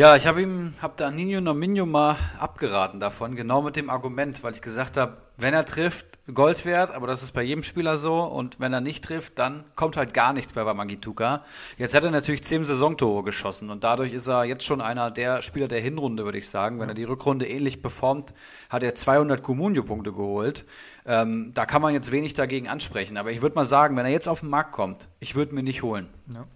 Ja, 0.00 0.16
ich 0.16 0.26
habe 0.26 0.40
ihm, 0.40 0.72
habe 0.80 0.94
da 0.96 1.10
Nino 1.10 1.42
Nominio 1.42 1.84
mal 1.84 2.16
abgeraten 2.38 3.00
davon, 3.00 3.36
genau 3.36 3.60
mit 3.60 3.76
dem 3.76 3.90
Argument, 3.90 4.42
weil 4.42 4.54
ich 4.54 4.62
gesagt 4.62 4.96
habe, 4.96 5.18
wenn 5.36 5.52
er 5.52 5.66
trifft, 5.66 6.06
Gold 6.32 6.64
wert, 6.64 6.90
aber 6.90 7.06
das 7.06 7.22
ist 7.22 7.32
bei 7.32 7.42
jedem 7.42 7.62
Spieler 7.62 7.98
so 7.98 8.22
und 8.22 8.58
wenn 8.60 8.72
er 8.72 8.80
nicht 8.80 9.04
trifft, 9.04 9.38
dann 9.38 9.62
kommt 9.76 9.98
halt 9.98 10.14
gar 10.14 10.32
nichts 10.32 10.54
bei 10.54 10.64
Wamangituka. 10.64 11.44
Jetzt 11.76 11.94
hat 11.94 12.02
er 12.02 12.10
natürlich 12.10 12.42
zehn 12.44 12.64
Saisontore 12.64 13.24
geschossen 13.24 13.68
und 13.68 13.84
dadurch 13.84 14.14
ist 14.14 14.26
er 14.26 14.44
jetzt 14.44 14.64
schon 14.64 14.80
einer 14.80 15.10
der 15.10 15.42
Spieler 15.42 15.68
der 15.68 15.82
Hinrunde, 15.82 16.24
würde 16.24 16.38
ich 16.38 16.48
sagen. 16.48 16.80
Wenn 16.80 16.88
er 16.88 16.94
die 16.94 17.04
Rückrunde 17.04 17.46
ähnlich 17.46 17.82
performt, 17.82 18.32
hat 18.70 18.82
er 18.82 18.94
200 18.94 19.42
Comunio-Punkte 19.42 20.14
geholt. 20.14 20.64
Ähm, 21.04 21.50
da 21.52 21.66
kann 21.66 21.82
man 21.82 21.92
jetzt 21.92 22.10
wenig 22.10 22.32
dagegen 22.32 22.68
ansprechen, 22.70 23.18
aber 23.18 23.32
ich 23.32 23.42
würde 23.42 23.54
mal 23.54 23.66
sagen, 23.66 23.98
wenn 23.98 24.06
er 24.06 24.12
jetzt 24.12 24.28
auf 24.28 24.40
den 24.40 24.48
Markt 24.48 24.72
kommt, 24.72 25.10
ich 25.18 25.34
würde 25.34 25.54
mir 25.54 25.62
nicht 25.62 25.82
holen. 25.82 26.08
Ja. 26.32 26.46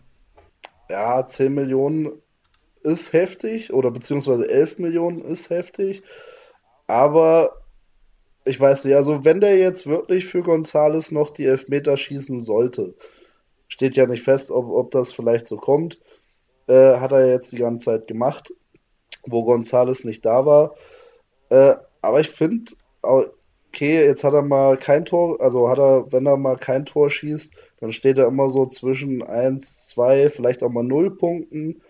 Ja, 0.89 1.27
10 1.27 1.53
Millionen 1.53 2.24
ist 2.85 3.13
heftig 3.13 3.73
oder 3.73 3.91
beziehungsweise 3.91 4.49
11 4.49 4.79
Millionen 4.79 5.23
ist 5.23 5.51
heftig. 5.51 6.03
Aber 6.87 7.65
ich 8.45 8.61
weiß 8.61 8.85
nicht, 8.85 8.95
also 8.95 9.25
wenn 9.25 9.41
der 9.41 9.59
jetzt 9.59 9.87
wirklich 9.87 10.27
für 10.27 10.43
Gonzales 10.43 11.11
noch 11.11 11.31
die 11.31 11.47
Elfmeter 11.47 11.97
schießen 11.97 12.41
sollte, 12.41 12.95
steht 13.69 13.97
ja 13.97 14.07
nicht 14.07 14.23
fest, 14.23 14.51
ob, 14.51 14.69
ob 14.69 14.91
das 14.91 15.13
vielleicht 15.13 15.47
so 15.47 15.57
kommt, 15.57 16.01
äh, 16.67 16.97
hat 16.99 17.13
er 17.13 17.27
jetzt 17.29 17.53
die 17.53 17.59
ganze 17.59 17.87
Zeit 17.87 18.07
gemacht, 18.07 18.53
wo 19.25 19.45
Gonzales 19.45 20.05
nicht 20.05 20.25
da 20.25 20.45
war. 20.45 20.75
Äh, 21.49 21.77
aber 22.03 22.21
ich 22.21 22.29
finde, 22.29 22.73
okay, 23.03 24.05
jetzt 24.05 24.25
hat 24.25 24.35
er 24.35 24.43
mal 24.43 24.77
kein 24.77 25.07
Tor, 25.07 25.41
also 25.41 25.71
hat 25.71 25.79
er, 25.79 26.13
wenn 26.13 26.27
er 26.27 26.37
mal 26.37 26.57
kein 26.57 26.85
Tor 26.85 27.09
schießt, 27.09 27.55
dann 27.81 27.93
steht 27.93 28.19
er 28.19 28.27
immer 28.29 28.51
so 28.51 28.67
zwischen 28.67 29.23
1, 29.23 29.89
2, 29.89 30.29
vielleicht 30.29 30.63
auch 30.63 30.71
mal 30.71 30.85
0 30.85 31.17
Punkten 31.17 31.81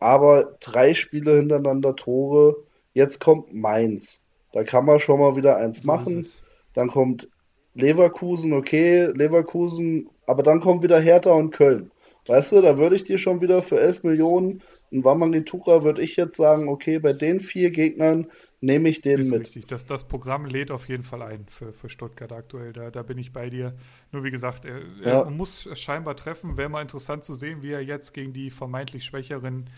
aber 0.00 0.56
drei 0.60 0.94
Spiele 0.94 1.36
hintereinander 1.36 1.96
Tore. 1.96 2.56
Jetzt 2.94 3.20
kommt 3.20 3.52
Mainz. 3.54 4.20
Da 4.52 4.64
kann 4.64 4.84
man 4.84 5.00
schon 5.00 5.20
mal 5.20 5.36
wieder 5.36 5.56
eins 5.56 5.82
so 5.82 5.86
machen. 5.86 6.26
Dann 6.74 6.88
kommt 6.88 7.28
Leverkusen, 7.74 8.52
okay, 8.52 9.06
Leverkusen, 9.06 10.08
aber 10.26 10.42
dann 10.42 10.60
kommt 10.60 10.82
wieder 10.82 10.98
Hertha 10.98 11.32
und 11.32 11.50
Köln. 11.50 11.90
Weißt 12.26 12.52
du, 12.52 12.60
da 12.60 12.76
würde 12.76 12.96
ich 12.96 13.04
dir 13.04 13.18
schon 13.18 13.40
wieder 13.40 13.62
für 13.62 13.80
11 13.80 14.02
Millionen 14.02 14.62
in 14.90 15.04
Wamangituka 15.04 15.82
würde 15.82 16.02
ich 16.02 16.16
jetzt 16.16 16.36
sagen, 16.36 16.68
okay, 16.68 16.98
bei 16.98 17.12
den 17.12 17.40
vier 17.40 17.70
Gegnern 17.70 18.26
nehme 18.60 18.88
ich 18.88 19.00
den 19.00 19.20
ist 19.20 19.30
mit. 19.30 19.40
Richtig, 19.40 19.66
das, 19.66 19.86
das 19.86 20.06
Programm 20.06 20.46
lädt 20.46 20.70
auf 20.70 20.88
jeden 20.88 21.04
Fall 21.04 21.22
ein 21.22 21.46
für, 21.48 21.72
für 21.72 21.88
Stuttgart 21.88 22.32
aktuell. 22.32 22.72
Da, 22.72 22.90
da 22.90 23.02
bin 23.02 23.18
ich 23.18 23.32
bei 23.32 23.50
dir. 23.50 23.74
Nur 24.12 24.24
wie 24.24 24.30
gesagt, 24.30 24.64
er, 24.64 24.80
ja. 25.02 25.22
er 25.22 25.30
muss 25.30 25.68
scheinbar 25.78 26.16
treffen. 26.16 26.56
Wäre 26.56 26.68
mal 26.68 26.82
interessant 26.82 27.24
zu 27.24 27.34
sehen, 27.34 27.62
wie 27.62 27.72
er 27.72 27.82
jetzt 27.82 28.14
gegen 28.14 28.32
die 28.32 28.50
vermeintlich 28.50 29.04
schwächeren 29.04 29.70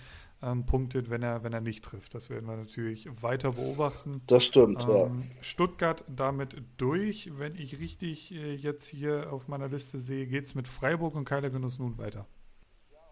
ähm, 0.42 0.64
punktet, 0.64 1.10
wenn 1.10 1.22
er, 1.22 1.44
wenn 1.44 1.52
er 1.52 1.60
nicht 1.60 1.84
trifft. 1.84 2.14
Das 2.14 2.30
werden 2.30 2.48
wir 2.48 2.56
natürlich 2.56 3.08
weiter 3.20 3.52
beobachten. 3.52 4.22
Das 4.26 4.44
stimmt, 4.44 4.82
ähm, 4.84 4.88
ja. 4.88 5.10
Stuttgart 5.42 6.04
damit 6.08 6.56
durch. 6.78 7.30
Wenn 7.36 7.54
ich 7.56 7.78
richtig 7.78 8.32
äh, 8.34 8.54
jetzt 8.54 8.86
hier 8.86 9.32
auf 9.32 9.48
meiner 9.48 9.68
Liste 9.68 10.00
sehe, 10.00 10.26
geht 10.26 10.44
es 10.44 10.54
mit 10.54 10.66
Freiburg 10.66 11.14
und 11.14 11.24
Keiler 11.24 11.50
Genuss 11.50 11.78
nun 11.78 11.98
weiter. 11.98 12.26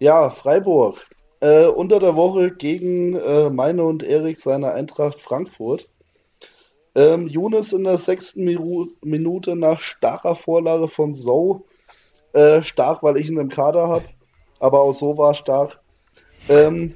Ja, 0.00 0.30
Freiburg. 0.30 1.06
Äh, 1.40 1.66
unter 1.66 2.00
der 2.00 2.16
Woche 2.16 2.50
gegen 2.50 3.14
äh, 3.14 3.50
meine 3.50 3.84
und 3.84 4.02
Erik 4.02 4.38
seine 4.38 4.72
Eintracht 4.72 5.20
Frankfurt. 5.20 5.88
Ähm, 6.94 7.28
Younes 7.28 7.72
in 7.72 7.84
der 7.84 7.98
sechsten 7.98 8.44
Minute 9.02 9.54
nach 9.54 9.80
starker 9.80 10.34
Vorlage 10.34 10.88
von 10.88 11.14
So. 11.14 11.66
Äh, 12.32 12.62
stark, 12.62 13.02
weil 13.02 13.16
ich 13.16 13.30
ihn 13.30 13.38
im 13.38 13.48
Kader 13.48 13.88
habe, 13.88 14.04
aber 14.58 14.80
auch 14.82 14.92
so 14.92 15.16
war 15.16 15.34
stark. 15.34 15.80
Ähm, 16.48 16.94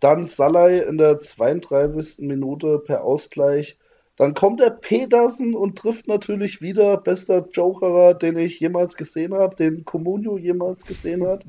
dann 0.00 0.24
Salai 0.24 0.78
in 0.78 0.98
der 0.98 1.18
32. 1.18 2.18
Minute 2.20 2.78
per 2.78 3.04
Ausgleich. 3.04 3.76
Dann 4.16 4.34
kommt 4.34 4.60
der 4.60 4.70
Pedersen 4.70 5.54
und 5.54 5.78
trifft 5.78 6.08
natürlich 6.08 6.60
wieder 6.60 6.96
bester 6.96 7.46
Jokerer, 7.52 8.14
den 8.14 8.36
ich 8.36 8.58
jemals 8.58 8.96
gesehen 8.96 9.34
habe, 9.34 9.54
den 9.54 9.84
Comunio 9.84 10.38
jemals 10.38 10.84
gesehen 10.84 11.26
hat, 11.26 11.44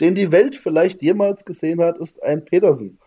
den 0.00 0.14
die 0.14 0.32
Welt 0.32 0.56
vielleicht 0.56 1.02
jemals 1.02 1.44
gesehen 1.44 1.80
hat, 1.82 1.98
ist 1.98 2.22
ein 2.22 2.44
Pedersen. 2.44 2.98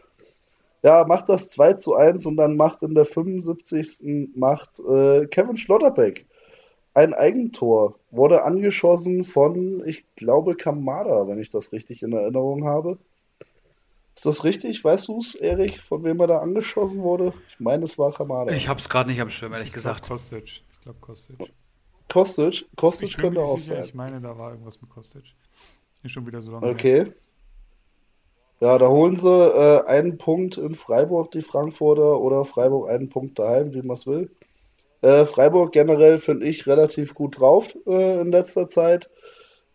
Ja, 0.83 1.05
macht 1.05 1.29
das 1.29 1.49
2 1.49 1.73
zu 1.73 1.93
1 1.93 2.25
und 2.25 2.37
dann 2.37 2.57
macht 2.57 2.81
in 2.81 2.95
der 2.95 3.05
75. 3.05 4.31
macht 4.35 4.79
äh, 4.79 5.27
Kevin 5.27 5.57
Schlotterbeck 5.57 6.25
ein 6.93 7.13
Eigentor. 7.13 7.99
Wurde 8.09 8.43
angeschossen 8.43 9.23
von, 9.23 9.83
ich 9.85 10.03
glaube, 10.15 10.55
Kamada, 10.55 11.27
wenn 11.27 11.39
ich 11.39 11.49
das 11.49 11.71
richtig 11.71 12.03
in 12.03 12.13
Erinnerung 12.13 12.65
habe. 12.65 12.97
Ist 14.15 14.25
das 14.25 14.43
richtig? 14.43 14.83
Weißt 14.83 15.07
du 15.07 15.19
es, 15.19 15.35
Erik, 15.35 15.81
von 15.81 16.03
wem 16.03 16.19
er 16.19 16.27
da 16.27 16.39
angeschossen 16.39 17.01
wurde? 17.01 17.33
Ich 17.49 17.59
meine, 17.59 17.85
es 17.85 17.97
war 17.97 18.11
Kamada. 18.11 18.51
Ich 18.51 18.67
habe 18.67 18.79
es 18.79 18.89
gerade 18.89 19.09
nicht 19.09 19.21
am 19.21 19.29
Schirm, 19.29 19.53
ehrlich 19.53 19.71
gesagt. 19.71 20.07
Kostic. 20.07 20.63
Ich 20.73 20.81
glaube 20.81 20.99
Kostic. 20.99 21.37
Kostic? 22.09 22.65
Kostic 22.75 23.17
könnte 23.17 23.41
auch 23.41 23.57
sicher, 23.57 23.77
sein. 23.77 23.85
Ich 23.85 23.93
meine, 23.93 24.19
da 24.19 24.37
war 24.37 24.51
irgendwas 24.51 24.81
mit 24.81 24.89
Kostic. 24.89 25.23
Ist 26.03 26.11
schon 26.11 26.25
wieder 26.25 26.41
so 26.41 26.51
lange. 26.51 26.67
Okay. 26.67 27.13
Ja, 28.59 28.77
da 28.77 28.89
holen 28.89 29.17
sie 29.17 29.27
äh, 29.27 29.85
einen 29.87 30.17
Punkt 30.17 30.57
in 30.57 30.75
Freiburg, 30.75 31.31
die 31.31 31.41
Frankfurter, 31.41 32.19
oder 32.19 32.45
Freiburg 32.45 32.89
einen 32.89 33.09
Punkt 33.09 33.39
daheim, 33.39 33.73
wie 33.73 33.81
man 33.81 33.95
es 33.95 34.05
will. 34.05 34.29
Äh, 35.01 35.25
Freiburg 35.25 35.71
generell 35.71 36.19
finde 36.19 36.47
ich 36.47 36.67
relativ 36.67 37.15
gut 37.15 37.39
drauf 37.39 37.75
äh, 37.87 38.21
in 38.21 38.31
letzter 38.31 38.67
Zeit. 38.67 39.09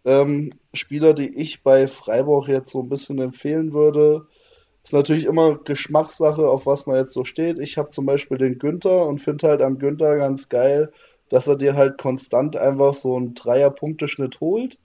Ähm, 0.05 0.53
Spieler, 0.73 1.15
die 1.15 1.37
ich 1.37 1.65
bei 1.65 1.89
Freiburg 1.89 2.47
jetzt 2.47 2.71
so 2.71 2.81
ein 2.81 2.89
bisschen 2.89 3.19
empfehlen 3.19 3.73
würde, 3.73 4.29
ist 4.85 4.93
natürlich 4.93 5.25
immer 5.25 5.59
Geschmackssache, 5.59 6.49
auf 6.49 6.65
was 6.67 6.87
man 6.87 6.97
jetzt 6.97 7.13
so 7.13 7.25
steht. 7.25 7.59
Ich 7.59 7.77
habe 7.77 7.89
zum 7.89 8.07
Beispiel 8.07 8.39
den 8.39 8.61
Günther 8.61 9.05
und 9.07 9.21
finde 9.21 9.49
halt 9.49 9.63
am 9.63 9.81
Günther 9.81 10.17
ganz 10.17 10.49
geil, 10.49 10.93
dass 11.29 11.49
er 11.49 11.57
dir 11.57 11.75
halt 11.75 11.99
konstant 11.99 12.57
einfach 12.57 12.95
so 12.95 13.17
einen 13.17 13.35
Dreier-Punkteschnitt 13.35 14.41
holt 14.41 14.79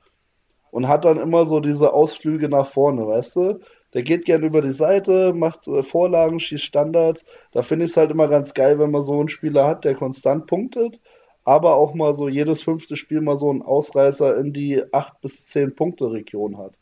und 0.72 0.88
hat 0.88 1.06
dann 1.06 1.20
immer 1.20 1.46
so 1.46 1.60
diese 1.60 1.94
Ausflüge 1.94 2.50
nach 2.50 2.68
vorne, 2.68 3.06
weißt 3.06 3.36
du? 3.36 3.60
Der 3.94 4.04
geht 4.04 4.26
gern 4.26 4.44
über 4.44 4.62
die 4.62 4.72
Seite, 4.72 5.34
macht 5.34 5.68
äh, 5.68 5.84
Vorlagen, 5.84 6.40
schießt 6.40 6.64
Standards. 6.64 7.26
Da 7.52 7.62
finde 7.62 7.86
ich 7.86 7.92
es 7.92 7.98
halt 7.98 8.12
immer 8.12 8.30
ganz 8.30 8.54
geil, 8.54 8.80
wenn 8.80 8.92
man 8.92 9.02
so 9.02 9.20
einen 9.20 9.28
Spieler 9.28 9.68
hat, 9.68 9.84
der 9.84 9.96
konstant 9.96 10.48
punktet, 10.48 11.02
aber 11.44 11.76
auch 11.76 11.94
mal 11.94 12.14
so 12.14 12.30
jedes 12.30 12.64
fünfte 12.64 12.96
Spiel 12.96 13.22
mal 13.22 13.36
so 13.38 13.50
einen 13.50 13.62
Ausreißer 13.62 14.38
in 14.38 14.54
die 14.54 14.82
8 14.94 15.20
bis 15.22 15.46
10 15.48 15.76
Punkte 15.76 16.12
Region 16.12 16.58
hat. 16.58 16.80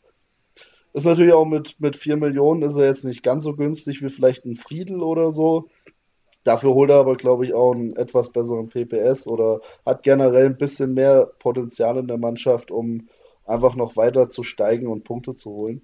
Ist 0.92 1.06
natürlich 1.06 1.32
auch 1.32 1.44
mit, 1.44 1.80
mit 1.80 1.96
4 1.96 2.16
Millionen 2.16 2.62
ist 2.62 2.76
er 2.76 2.86
jetzt 2.86 3.04
nicht 3.04 3.22
ganz 3.22 3.44
so 3.44 3.54
günstig 3.54 4.02
wie 4.02 4.08
vielleicht 4.08 4.44
ein 4.44 4.56
Friedel 4.56 5.02
oder 5.02 5.30
so. 5.30 5.66
Dafür 6.42 6.74
holt 6.74 6.90
er 6.90 6.96
aber, 6.96 7.16
glaube 7.16 7.44
ich, 7.44 7.54
auch 7.54 7.72
einen 7.72 7.96
etwas 7.96 8.30
besseren 8.30 8.68
PPS 8.68 9.26
oder 9.26 9.60
hat 9.84 10.02
generell 10.02 10.46
ein 10.46 10.56
bisschen 10.56 10.94
mehr 10.94 11.30
Potenzial 11.38 11.98
in 11.98 12.06
der 12.06 12.18
Mannschaft, 12.18 12.70
um 12.70 13.08
einfach 13.50 13.74
noch 13.74 13.96
weiter 13.96 14.28
zu 14.28 14.42
steigen 14.42 14.86
und 14.86 15.04
Punkte 15.04 15.34
zu 15.34 15.50
holen. 15.50 15.82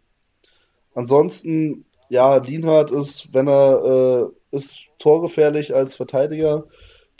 Ansonsten, 0.94 1.84
ja, 2.08 2.36
Lienhardt 2.36 2.90
ist, 2.90 3.34
wenn 3.34 3.48
er 3.48 4.30
äh, 4.52 4.56
ist 4.56 4.88
torgefährlich 4.98 5.74
als 5.74 5.94
Verteidiger, 5.94 6.64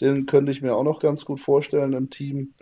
den 0.00 0.26
könnte 0.26 0.52
ich 0.52 0.62
mir 0.62 0.74
auch 0.74 0.84
noch 0.84 1.00
ganz 1.00 1.24
gut 1.24 1.40
vorstellen 1.40 1.92
im 1.92 2.10
Team. 2.10 2.54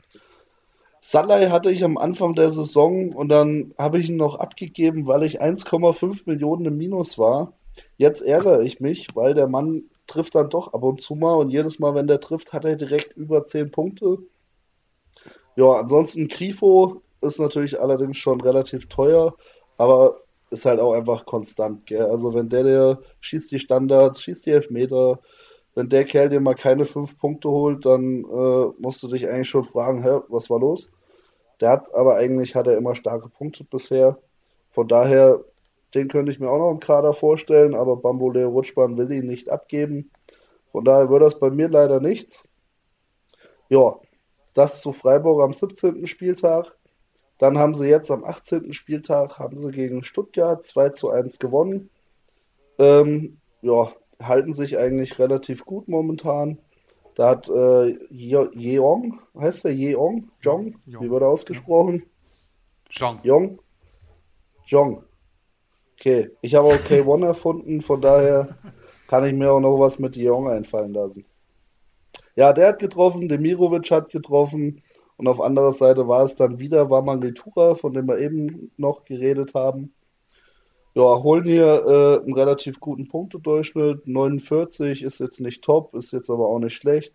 Salai 1.00 1.50
hatte 1.50 1.70
ich 1.70 1.84
am 1.84 1.98
Anfang 1.98 2.34
der 2.34 2.50
Saison 2.50 3.12
und 3.12 3.28
dann 3.28 3.74
habe 3.76 3.98
ich 3.98 4.08
ihn 4.08 4.16
noch 4.16 4.36
abgegeben, 4.36 5.06
weil 5.06 5.22
ich 5.22 5.42
1,5 5.42 6.22
Millionen 6.24 6.64
im 6.64 6.78
Minus 6.78 7.18
war. 7.18 7.52
Jetzt 7.96 8.22
ärgere 8.22 8.62
ich 8.62 8.80
mich, 8.80 9.08
weil 9.14 9.34
der 9.34 9.46
Mann 9.46 9.84
trifft 10.06 10.34
dann 10.34 10.50
doch 10.50 10.72
ab 10.72 10.82
und 10.82 11.00
zu 11.00 11.14
mal 11.14 11.34
und 11.34 11.50
jedes 11.50 11.78
Mal, 11.78 11.94
wenn 11.94 12.06
der 12.06 12.20
trifft, 12.20 12.52
hat 12.52 12.64
er 12.64 12.76
direkt 12.76 13.16
über 13.16 13.44
10 13.44 13.70
Punkte. 13.70 14.18
Ja, 15.56 15.72
ansonsten 15.72 16.28
Grifo 16.28 17.02
ist 17.24 17.38
natürlich 17.40 17.80
allerdings 17.80 18.16
schon 18.18 18.40
relativ 18.40 18.88
teuer, 18.88 19.34
aber 19.78 20.20
ist 20.50 20.64
halt 20.64 20.80
auch 20.80 20.92
einfach 20.92 21.26
konstant. 21.26 21.86
Gell? 21.86 22.02
Also 22.02 22.34
wenn 22.34 22.48
der, 22.48 22.62
der 22.64 22.98
schießt 23.20 23.50
die 23.50 23.58
Standards, 23.58 24.22
schießt 24.22 24.46
die 24.46 24.50
Elfmeter, 24.50 25.18
wenn 25.74 25.88
der 25.88 26.04
Kerl 26.04 26.28
dir 26.28 26.40
mal 26.40 26.54
keine 26.54 26.84
fünf 26.84 27.18
Punkte 27.18 27.50
holt, 27.50 27.84
dann 27.84 28.24
äh, 28.24 28.66
musst 28.78 29.02
du 29.02 29.08
dich 29.08 29.28
eigentlich 29.28 29.48
schon 29.48 29.64
fragen, 29.64 30.02
hä, 30.02 30.20
was 30.28 30.48
war 30.48 30.60
los? 30.60 30.88
Der 31.60 31.70
hat 31.70 31.92
aber 31.94 32.16
eigentlich 32.16 32.54
hat 32.54 32.66
er 32.66 32.76
immer 32.76 32.94
starke 32.94 33.28
Punkte 33.28 33.64
bisher. 33.64 34.18
Von 34.70 34.88
daher, 34.88 35.40
den 35.94 36.08
könnte 36.08 36.30
ich 36.30 36.40
mir 36.40 36.50
auch 36.50 36.58
noch 36.58 36.70
im 36.70 36.80
Kader 36.80 37.12
vorstellen, 37.12 37.74
aber 37.74 37.96
Bamboleo 37.96 38.48
Rutschbahn 38.50 38.96
will 38.96 39.10
ihn 39.12 39.26
nicht 39.26 39.48
abgeben. 39.48 40.10
Von 40.72 40.84
daher 40.84 41.10
wird 41.10 41.22
das 41.22 41.38
bei 41.38 41.50
mir 41.50 41.68
leider 41.68 42.00
nichts. 42.00 42.44
Ja, 43.68 43.96
das 44.54 44.80
zu 44.80 44.92
Freiburg 44.92 45.42
am 45.42 45.52
17. 45.52 46.06
Spieltag. 46.06 46.76
Dann 47.38 47.58
haben 47.58 47.74
sie 47.74 47.86
jetzt 47.86 48.10
am 48.10 48.24
18. 48.24 48.72
Spieltag 48.72 49.38
haben 49.38 49.56
sie 49.56 49.70
gegen 49.70 50.04
Stuttgart 50.04 50.64
2 50.64 50.90
zu 50.90 51.10
1 51.10 51.38
gewonnen. 51.38 51.90
Ähm, 52.78 53.38
ja, 53.62 53.92
halten 54.22 54.52
sich 54.52 54.78
eigentlich 54.78 55.18
relativ 55.18 55.64
gut 55.64 55.88
momentan. 55.88 56.58
Da 57.14 57.30
hat 57.30 57.48
äh, 57.48 57.96
Jeong, 58.10 59.20
heißt 59.38 59.64
der 59.64 59.74
Jeong? 59.74 60.30
Jong? 60.40 60.76
Wie 60.86 61.10
wird 61.10 61.22
er 61.22 61.28
ausgesprochen? 61.28 62.04
Jong. 62.90 63.20
Jong? 63.22 63.58
Jong. 64.66 65.04
Okay, 65.94 66.30
ich 66.40 66.54
habe 66.54 66.66
auch 66.66 66.72
K1 66.72 67.24
erfunden, 67.26 67.80
von 67.80 68.00
daher 68.00 68.56
kann 69.06 69.24
ich 69.24 69.32
mir 69.32 69.52
auch 69.52 69.60
noch 69.60 69.78
was 69.78 69.98
mit 69.98 70.16
Jeong 70.16 70.48
einfallen 70.48 70.92
lassen. 70.92 71.24
Ja, 72.36 72.52
der 72.52 72.68
hat 72.68 72.80
getroffen, 72.80 73.28
Demirovic 73.28 73.90
hat 73.92 74.10
getroffen 74.10 74.82
und 75.16 75.28
auf 75.28 75.40
anderer 75.40 75.72
Seite 75.72 76.08
war 76.08 76.24
es 76.24 76.34
dann 76.36 76.58
wieder 76.58 76.90
Wamangritura, 76.90 77.74
von 77.76 77.92
dem 77.94 78.06
wir 78.08 78.18
eben 78.18 78.72
noch 78.76 79.04
geredet 79.04 79.54
haben 79.54 79.92
ja, 80.94 81.22
holen 81.22 81.44
hier 81.44 81.84
äh, 81.86 82.24
einen 82.24 82.34
relativ 82.34 82.78
guten 82.78 83.08
Punktedurchschnitt. 83.08 84.06
49 84.06 85.02
ist 85.02 85.18
jetzt 85.18 85.40
nicht 85.40 85.62
top, 85.62 85.94
ist 85.94 86.12
jetzt 86.12 86.30
aber 86.30 86.48
auch 86.48 86.60
nicht 86.60 86.74
schlecht. 86.74 87.12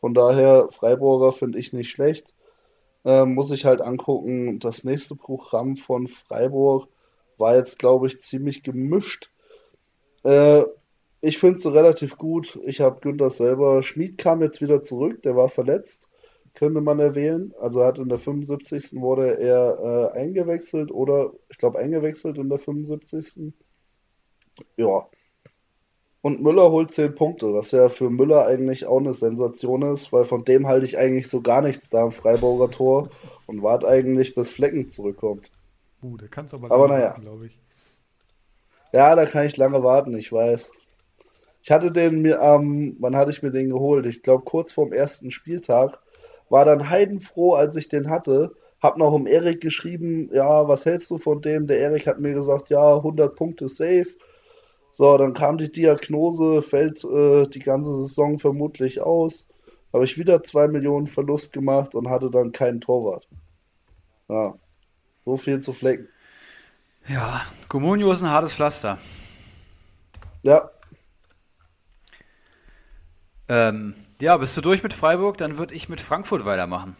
Von 0.00 0.14
daher, 0.14 0.68
Freiburger 0.70 1.32
finde 1.32 1.58
ich 1.58 1.74
nicht 1.74 1.90
schlecht. 1.90 2.34
Äh, 3.04 3.26
muss 3.26 3.50
ich 3.50 3.66
halt 3.66 3.82
angucken. 3.82 4.60
Das 4.60 4.84
nächste 4.84 5.14
Programm 5.14 5.76
von 5.76 6.08
Freiburg 6.08 6.88
war 7.36 7.56
jetzt, 7.56 7.78
glaube 7.78 8.06
ich, 8.06 8.20
ziemlich 8.20 8.62
gemischt. 8.62 9.30
Äh, 10.24 10.62
ich 11.20 11.38
finde 11.38 11.56
es 11.56 11.62
so 11.62 11.68
relativ 11.68 12.16
gut. 12.16 12.58
Ich 12.64 12.80
habe 12.80 13.00
Günther 13.00 13.30
selber. 13.30 13.82
Schmid 13.82 14.16
kam 14.16 14.40
jetzt 14.40 14.62
wieder 14.62 14.80
zurück, 14.80 15.22
der 15.22 15.36
war 15.36 15.50
verletzt 15.50 16.08
könnte 16.54 16.80
man 16.80 16.98
erwähnen. 17.00 17.54
Also 17.58 17.80
er 17.80 17.86
hat 17.86 17.98
in 17.98 18.08
der 18.08 18.18
75. 18.18 19.00
wurde 19.00 19.38
er 19.38 20.12
äh, 20.14 20.18
eingewechselt 20.18 20.90
oder 20.90 21.32
ich 21.48 21.58
glaube 21.58 21.78
eingewechselt 21.78 22.38
in 22.38 22.48
der 22.48 22.58
75. 22.58 23.52
Ja. 24.76 25.06
Und 26.20 26.40
Müller 26.40 26.70
holt 26.70 26.92
10 26.92 27.16
Punkte, 27.16 27.52
was 27.52 27.72
ja 27.72 27.88
für 27.88 28.08
Müller 28.08 28.46
eigentlich 28.46 28.86
auch 28.86 29.00
eine 29.00 29.12
Sensation 29.12 29.82
ist, 29.82 30.12
weil 30.12 30.24
von 30.24 30.44
dem 30.44 30.68
halte 30.68 30.86
ich 30.86 30.96
eigentlich 30.96 31.28
so 31.28 31.40
gar 31.40 31.62
nichts 31.62 31.90
da 31.90 32.04
im 32.04 32.12
Freiburger 32.12 32.70
Tor 32.70 33.08
und 33.46 33.62
warte 33.62 33.88
eigentlich, 33.88 34.36
bis 34.36 34.50
Flecken 34.50 34.88
zurückkommt. 34.88 35.50
Uh, 36.00 36.16
der 36.16 36.28
kann 36.28 36.44
es 36.44 36.54
aber, 36.54 36.70
aber 36.70 36.86
naja. 36.86 37.16
glaube 37.20 37.46
ich. 37.46 37.58
Ja, 38.92 39.16
da 39.16 39.26
kann 39.26 39.46
ich 39.46 39.56
lange 39.56 39.82
warten, 39.82 40.14
ich 40.16 40.30
weiß. 40.30 40.70
Ich 41.62 41.70
hatte 41.70 41.90
den 41.90 42.22
mir 42.22 42.40
am, 42.40 42.62
ähm, 42.62 42.96
wann 43.00 43.16
hatte 43.16 43.30
ich 43.30 43.42
mir 43.42 43.50
den 43.50 43.70
geholt? 43.70 44.06
Ich 44.06 44.22
glaube 44.22 44.44
kurz 44.44 44.72
vorm 44.72 44.92
ersten 44.92 45.30
Spieltag 45.30 45.98
war 46.52 46.66
dann 46.66 46.90
heidenfroh, 46.90 47.54
als 47.54 47.76
ich 47.76 47.88
den 47.88 48.10
hatte. 48.10 48.54
Hab 48.82 48.98
noch 48.98 49.12
um 49.12 49.26
Erik 49.26 49.62
geschrieben, 49.62 50.28
ja, 50.34 50.68
was 50.68 50.84
hältst 50.84 51.10
du 51.10 51.16
von 51.16 51.40
dem? 51.40 51.66
Der 51.66 51.78
Erik 51.78 52.06
hat 52.06 52.20
mir 52.20 52.34
gesagt, 52.34 52.68
ja, 52.68 52.96
100 52.96 53.34
Punkte 53.34 53.70
safe. 53.70 54.08
So, 54.90 55.16
dann 55.16 55.32
kam 55.32 55.56
die 55.56 55.72
Diagnose, 55.72 56.60
fällt 56.60 57.02
äh, 57.04 57.46
die 57.46 57.60
ganze 57.60 57.96
Saison 57.96 58.38
vermutlich 58.38 59.00
aus. 59.00 59.48
Habe 59.94 60.04
ich 60.04 60.18
wieder 60.18 60.42
2 60.42 60.68
Millionen 60.68 61.06
Verlust 61.06 61.54
gemacht 61.54 61.94
und 61.94 62.10
hatte 62.10 62.30
dann 62.30 62.52
keinen 62.52 62.82
Torwart. 62.82 63.26
Ja, 64.28 64.54
so 65.24 65.38
viel 65.38 65.60
zu 65.60 65.72
Flecken. 65.72 66.08
Ja, 67.08 67.40
Comunio 67.68 68.12
ist 68.12 68.22
ein 68.22 68.30
hartes 68.30 68.52
Pflaster. 68.52 68.98
Ja. 70.42 70.70
Ähm, 73.48 73.94
ja, 74.22 74.36
bist 74.36 74.56
du 74.56 74.60
durch 74.60 74.84
mit 74.84 74.94
Freiburg? 74.94 75.36
Dann 75.36 75.58
würde 75.58 75.74
ich 75.74 75.88
mit 75.88 76.00
Frankfurt 76.00 76.44
weitermachen. 76.44 76.96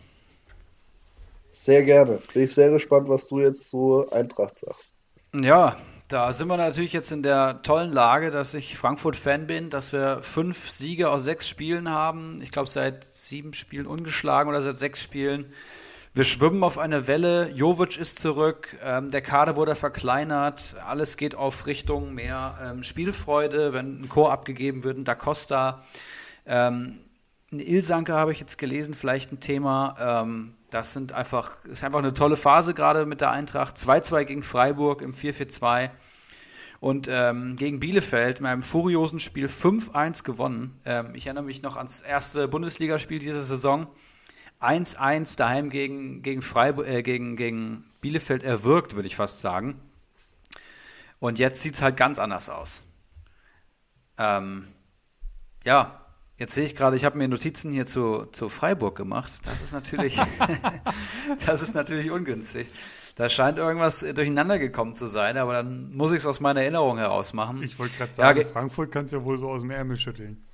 Sehr 1.53 1.85
gerne. 1.85 2.19
Bin 2.35 2.43
ich 2.43 2.53
sehr 2.53 2.71
gespannt, 2.71 3.09
was 3.09 3.29
du 3.29 3.39
jetzt 3.39 3.71
zu 3.71 4.11
Eintracht 4.11 4.59
sagst. 4.59 4.91
Ja, 5.33 5.77
da 6.09 6.33
sind 6.33 6.49
wir 6.49 6.57
natürlich 6.57 6.93
jetzt 6.93 7.13
in 7.13 7.23
der 7.23 7.63
tollen 7.63 7.93
Lage, 7.93 8.33
dass 8.33 8.55
ich 8.55 8.77
Frankfurt-Fan 8.77 9.47
bin, 9.47 9.71
dass 9.71 9.93
wir 9.93 10.19
fünf 10.23 10.69
Siege 10.69 11.11
aus 11.11 11.23
sechs 11.23 11.49
Spielen 11.49 11.89
haben. 11.91 12.43
Ich 12.43 12.51
glaube, 12.51 12.69
seit 12.69 13.05
sieben 13.05 13.55
Spielen 13.55 13.87
ungeschlagen 13.87 14.51
oder 14.51 14.61
seit 14.61 14.77
sechs 14.77 15.01
Spielen. 15.01 15.53
Wir 16.15 16.25
schwimmen 16.25 16.65
auf 16.65 16.77
einer 16.77 17.07
Welle. 17.07 17.51
Jovic 17.51 17.99
ist 17.99 18.19
zurück. 18.19 18.77
Ähm, 18.83 19.11
der 19.11 19.23
Kader 19.23 19.55
wurde 19.55 19.77
verkleinert. 19.77 20.75
Alles 20.85 21.17
geht 21.17 21.37
auf 21.37 21.67
Richtung 21.69 22.15
mehr 22.15 22.59
ähm, 22.61 22.83
Spielfreude, 22.83 23.73
wenn 23.73 24.03
ein 24.03 24.09
Chor 24.09 24.33
abgegeben 24.33 24.83
wird, 24.83 24.99
ein 24.99 25.05
Da 25.05 25.15
Costa. 25.15 25.85
Ähm, 26.47 26.99
ein 27.53 27.61
Ilsanke 27.61 28.15
habe 28.15 28.33
ich 28.33 28.41
jetzt 28.41 28.57
gelesen, 28.59 28.95
vielleicht 28.95 29.31
ein 29.33 29.41
Thema. 29.41 29.95
Ähm, 29.99 30.55
das 30.71 30.95
sind 30.95 31.13
einfach, 31.13 31.63
ist 31.67 31.85
einfach 31.85 31.99
eine 31.99 32.15
tolle 32.15 32.37
Phase 32.37 32.73
gerade 32.73 33.05
mit 33.05 33.21
der 33.21 33.31
Eintracht. 33.31 33.77
2-2 33.77 34.25
gegen 34.25 34.43
Freiburg 34.43 35.03
im 35.03 35.13
4-4-2 35.13 35.91
und 36.81 37.07
ähm, 37.09 37.57
gegen 37.57 37.79
Bielefeld 37.79 38.41
in 38.41 38.47
einem 38.47 38.63
furiosen 38.63 39.21
Spiel 39.21 39.47
5-1 39.47 40.25
gewonnen. 40.25 40.81
Ähm, 40.85 41.15
ich 41.15 41.27
erinnere 41.27 41.45
mich 41.45 41.63
noch 41.63 41.77
ans 41.77 42.01
erste 42.01 42.49
Bundesligaspiel 42.49 43.19
dieser 43.19 43.43
Saison. 43.43 43.87
1-1 44.61 45.37
daheim 45.37 45.71
gegen, 45.71 46.23
gegen, 46.23 46.41
Freiburg, 46.41 46.89
äh, 46.89 47.03
gegen, 47.03 47.37
gegen 47.37 47.85
Bielefeld 48.01 48.43
erwirkt, 48.43 48.97
würde 48.97 49.07
ich 49.07 49.17
fast 49.17 49.41
sagen. 49.41 49.81
Und 51.21 51.39
jetzt 51.39 51.63
sieht 51.63 51.75
es 51.75 51.83
halt 51.83 51.97
ganz 51.97 52.19
anders 52.19 52.49
aus. 52.49 52.83
Ähm, 54.19 54.67
ja, 55.65 56.02
Jetzt 56.43 56.55
sehe 56.55 56.65
ich 56.65 56.75
gerade, 56.75 56.97
ich 56.97 57.05
habe 57.05 57.17
mir 57.17 57.29
Notizen 57.29 57.71
hier 57.71 57.87
zu, 57.87 58.27
zu 58.33 58.49
Freiburg 58.49 58.97
gemacht. 58.97 59.31
Das 59.45 59.63
ist 59.63 59.73
natürlich, 59.73 60.19
das 61.47 61.63
ist 61.63 61.75
natürlich 61.75 62.11
ungünstig. 62.11 62.69
Da 63.15 63.29
scheint 63.29 63.59
irgendwas 63.59 64.01
durcheinander 64.01 64.59
gekommen 64.59 64.97
zu 64.97 65.07
sein, 65.07 65.37
aber 65.37 65.53
dann 65.53 65.95
muss 65.95 66.11
ich 66.11 66.19
es 66.19 66.27
aus 66.27 66.41
meiner 66.41 66.63
Erinnerung 66.63 66.99
heraus 66.99 67.33
machen. 67.33 67.63
Ich 67.63 67.79
wollte 67.79 67.97
gerade 67.97 68.13
sagen, 68.13 68.41
ja, 68.41 68.47
Frankfurt 68.49 68.91
kannst 68.91 69.13
du 69.13 69.19
ja 69.19 69.25
wohl 69.25 69.39
so 69.39 69.51
aus 69.51 69.61
dem 69.61 69.71
Ärmel 69.71 69.97
schütteln. 69.97 70.45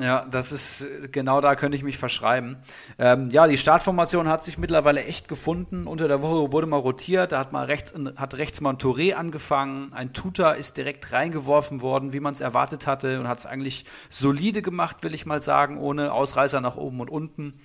Ja, 0.00 0.24
das 0.30 0.52
ist 0.52 0.86
genau 1.10 1.40
da 1.40 1.56
könnte 1.56 1.76
ich 1.76 1.82
mich 1.82 1.98
verschreiben. 1.98 2.56
Ähm, 2.98 3.30
ja, 3.30 3.48
die 3.48 3.58
Startformation 3.58 4.28
hat 4.28 4.44
sich 4.44 4.56
mittlerweile 4.56 5.04
echt 5.04 5.26
gefunden. 5.26 5.88
Unter 5.88 6.06
der 6.06 6.22
Woche 6.22 6.52
wurde 6.52 6.68
mal 6.68 6.76
rotiert, 6.76 7.32
da 7.32 7.40
hat 7.40 7.52
mal 7.52 7.64
rechts, 7.64 7.92
hat 8.16 8.34
rechts 8.34 8.60
mal 8.60 8.70
ein 8.70 8.78
Touré 8.78 9.14
angefangen, 9.14 9.92
ein 9.92 10.12
Tuta 10.12 10.52
ist 10.52 10.76
direkt 10.76 11.10
reingeworfen 11.12 11.80
worden, 11.80 12.12
wie 12.12 12.20
man 12.20 12.32
es 12.32 12.40
erwartet 12.40 12.86
hatte 12.86 13.18
und 13.18 13.26
hat 13.26 13.38
es 13.38 13.46
eigentlich 13.46 13.86
solide 14.08 14.62
gemacht, 14.62 15.02
will 15.02 15.14
ich 15.14 15.26
mal 15.26 15.42
sagen, 15.42 15.78
ohne 15.78 16.12
Ausreißer 16.12 16.60
nach 16.60 16.76
oben 16.76 17.00
und 17.00 17.10
unten. 17.10 17.60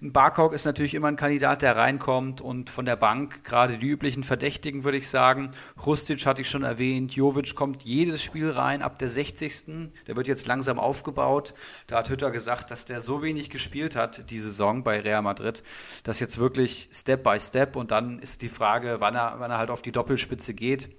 Ein 0.00 0.12
Barkok 0.12 0.52
ist 0.52 0.64
natürlich 0.64 0.94
immer 0.94 1.08
ein 1.08 1.16
Kandidat, 1.16 1.62
der 1.62 1.76
reinkommt 1.76 2.40
und 2.40 2.70
von 2.70 2.84
der 2.84 2.96
Bank 2.96 3.44
gerade 3.44 3.78
die 3.78 3.86
üblichen 3.86 4.24
Verdächtigen, 4.24 4.84
würde 4.84 4.98
ich 4.98 5.08
sagen. 5.08 5.50
Rustic 5.84 6.24
hatte 6.26 6.42
ich 6.42 6.50
schon 6.50 6.62
erwähnt, 6.62 7.12
Jovic 7.12 7.54
kommt 7.54 7.82
jedes 7.82 8.22
Spiel 8.22 8.50
rein 8.50 8.82
ab 8.82 8.98
der 8.98 9.08
60. 9.08 9.90
Der 10.06 10.16
wird 10.16 10.28
jetzt 10.28 10.46
langsam 10.46 10.78
aufgebaut. 10.78 11.54
Da 11.86 11.98
hat 11.98 12.10
Hütter 12.10 12.30
gesagt, 12.30 12.70
dass 12.70 12.84
der 12.84 13.02
so 13.02 13.22
wenig 13.22 13.50
gespielt 13.50 13.96
hat, 13.96 14.30
die 14.30 14.38
Saison 14.38 14.84
bei 14.84 15.00
Real 15.00 15.22
Madrid, 15.22 15.62
dass 16.04 16.20
jetzt 16.20 16.38
wirklich 16.38 16.88
Step 16.92 17.24
by 17.24 17.40
Step 17.40 17.76
und 17.76 17.90
dann 17.90 18.20
ist 18.20 18.42
die 18.42 18.48
Frage, 18.48 18.96
wann 19.00 19.16
er, 19.16 19.36
wann 19.38 19.50
er 19.50 19.58
halt 19.58 19.70
auf 19.70 19.82
die 19.82 19.92
Doppelspitze 19.92 20.54
geht. 20.54 20.90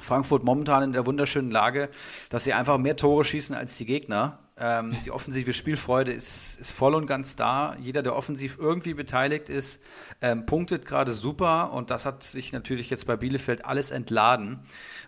Frankfurt 0.00 0.44
momentan 0.44 0.82
in 0.82 0.92
der 0.92 1.06
wunderschönen 1.06 1.50
Lage, 1.50 1.88
dass 2.30 2.44
sie 2.44 2.52
einfach 2.52 2.78
mehr 2.78 2.96
Tore 2.96 3.24
schießen 3.24 3.54
als 3.54 3.76
die 3.76 3.86
Gegner. 3.86 4.38
Ähm, 4.60 4.96
die 5.04 5.12
offensive 5.12 5.52
Spielfreude 5.52 6.12
ist, 6.12 6.58
ist, 6.58 6.72
voll 6.72 6.94
und 6.94 7.06
ganz 7.06 7.36
da. 7.36 7.76
Jeder, 7.80 8.02
der 8.02 8.16
offensiv 8.16 8.58
irgendwie 8.58 8.94
beteiligt 8.94 9.48
ist, 9.48 9.80
ähm, 10.20 10.46
punktet 10.46 10.84
gerade 10.84 11.12
super 11.12 11.72
und 11.72 11.90
das 11.90 12.04
hat 12.04 12.24
sich 12.24 12.52
natürlich 12.52 12.90
jetzt 12.90 13.06
bei 13.06 13.16
Bielefeld 13.16 13.64
alles 13.64 13.90
entladen. 13.92 14.60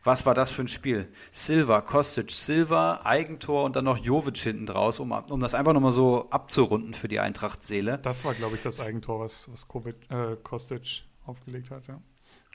Was 0.05 0.24
war 0.24 0.34
das 0.34 0.53
für 0.53 0.62
ein 0.62 0.68
Spiel? 0.68 1.09
Silva, 1.32 1.80
Kostic, 1.80 2.30
Silva, 2.30 3.01
Eigentor 3.03 3.64
und 3.64 3.74
dann 3.74 3.84
noch 3.84 3.98
Jovic 3.98 4.36
hinten 4.38 4.66
draus, 4.66 5.01
um, 5.01 5.11
um 5.11 5.40
das 5.40 5.55
einfach 5.55 5.72
nochmal 5.72 5.92
so 5.92 6.30
abzurunden 6.30 6.94
für 6.94 7.09
die 7.09 7.18
Eintracht-Seele. 7.18 7.98
Das 7.98 8.24
war, 8.24 8.34
glaube 8.34 8.57
ich, 8.57 8.62
das 8.62 8.86
Eigentor, 8.86 9.20
was, 9.20 9.51
was 9.51 9.66
Kovic, 9.66 9.96
äh, 10.11 10.36
Kostic 10.42 11.05
aufgelegt 11.24 11.70
hat, 11.70 11.86
ja. 11.88 12.01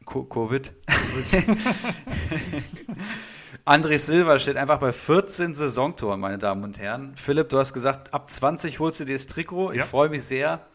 Covid. 0.06 0.74
André 3.66 3.98
Silva 3.98 4.38
steht 4.40 4.58
einfach 4.58 4.80
bei 4.80 4.92
14 4.92 5.54
Saisontoren, 5.56 6.20
meine 6.20 6.38
Damen 6.38 6.64
und 6.64 6.78
Herren. 6.80 7.14
Philipp, 7.16 7.50
du 7.50 7.58
hast 7.58 7.74
gesagt, 7.74 8.14
ab 8.14 8.30
20 8.30 8.80
holst 8.80 9.00
du 9.00 9.06
dir 9.06 9.16
das 9.16 9.26
Trikot. 9.26 9.72
Ich 9.72 9.80
ja. 9.80 9.86
freue 9.86 10.10
mich 10.10 10.24
sehr. 10.24 10.66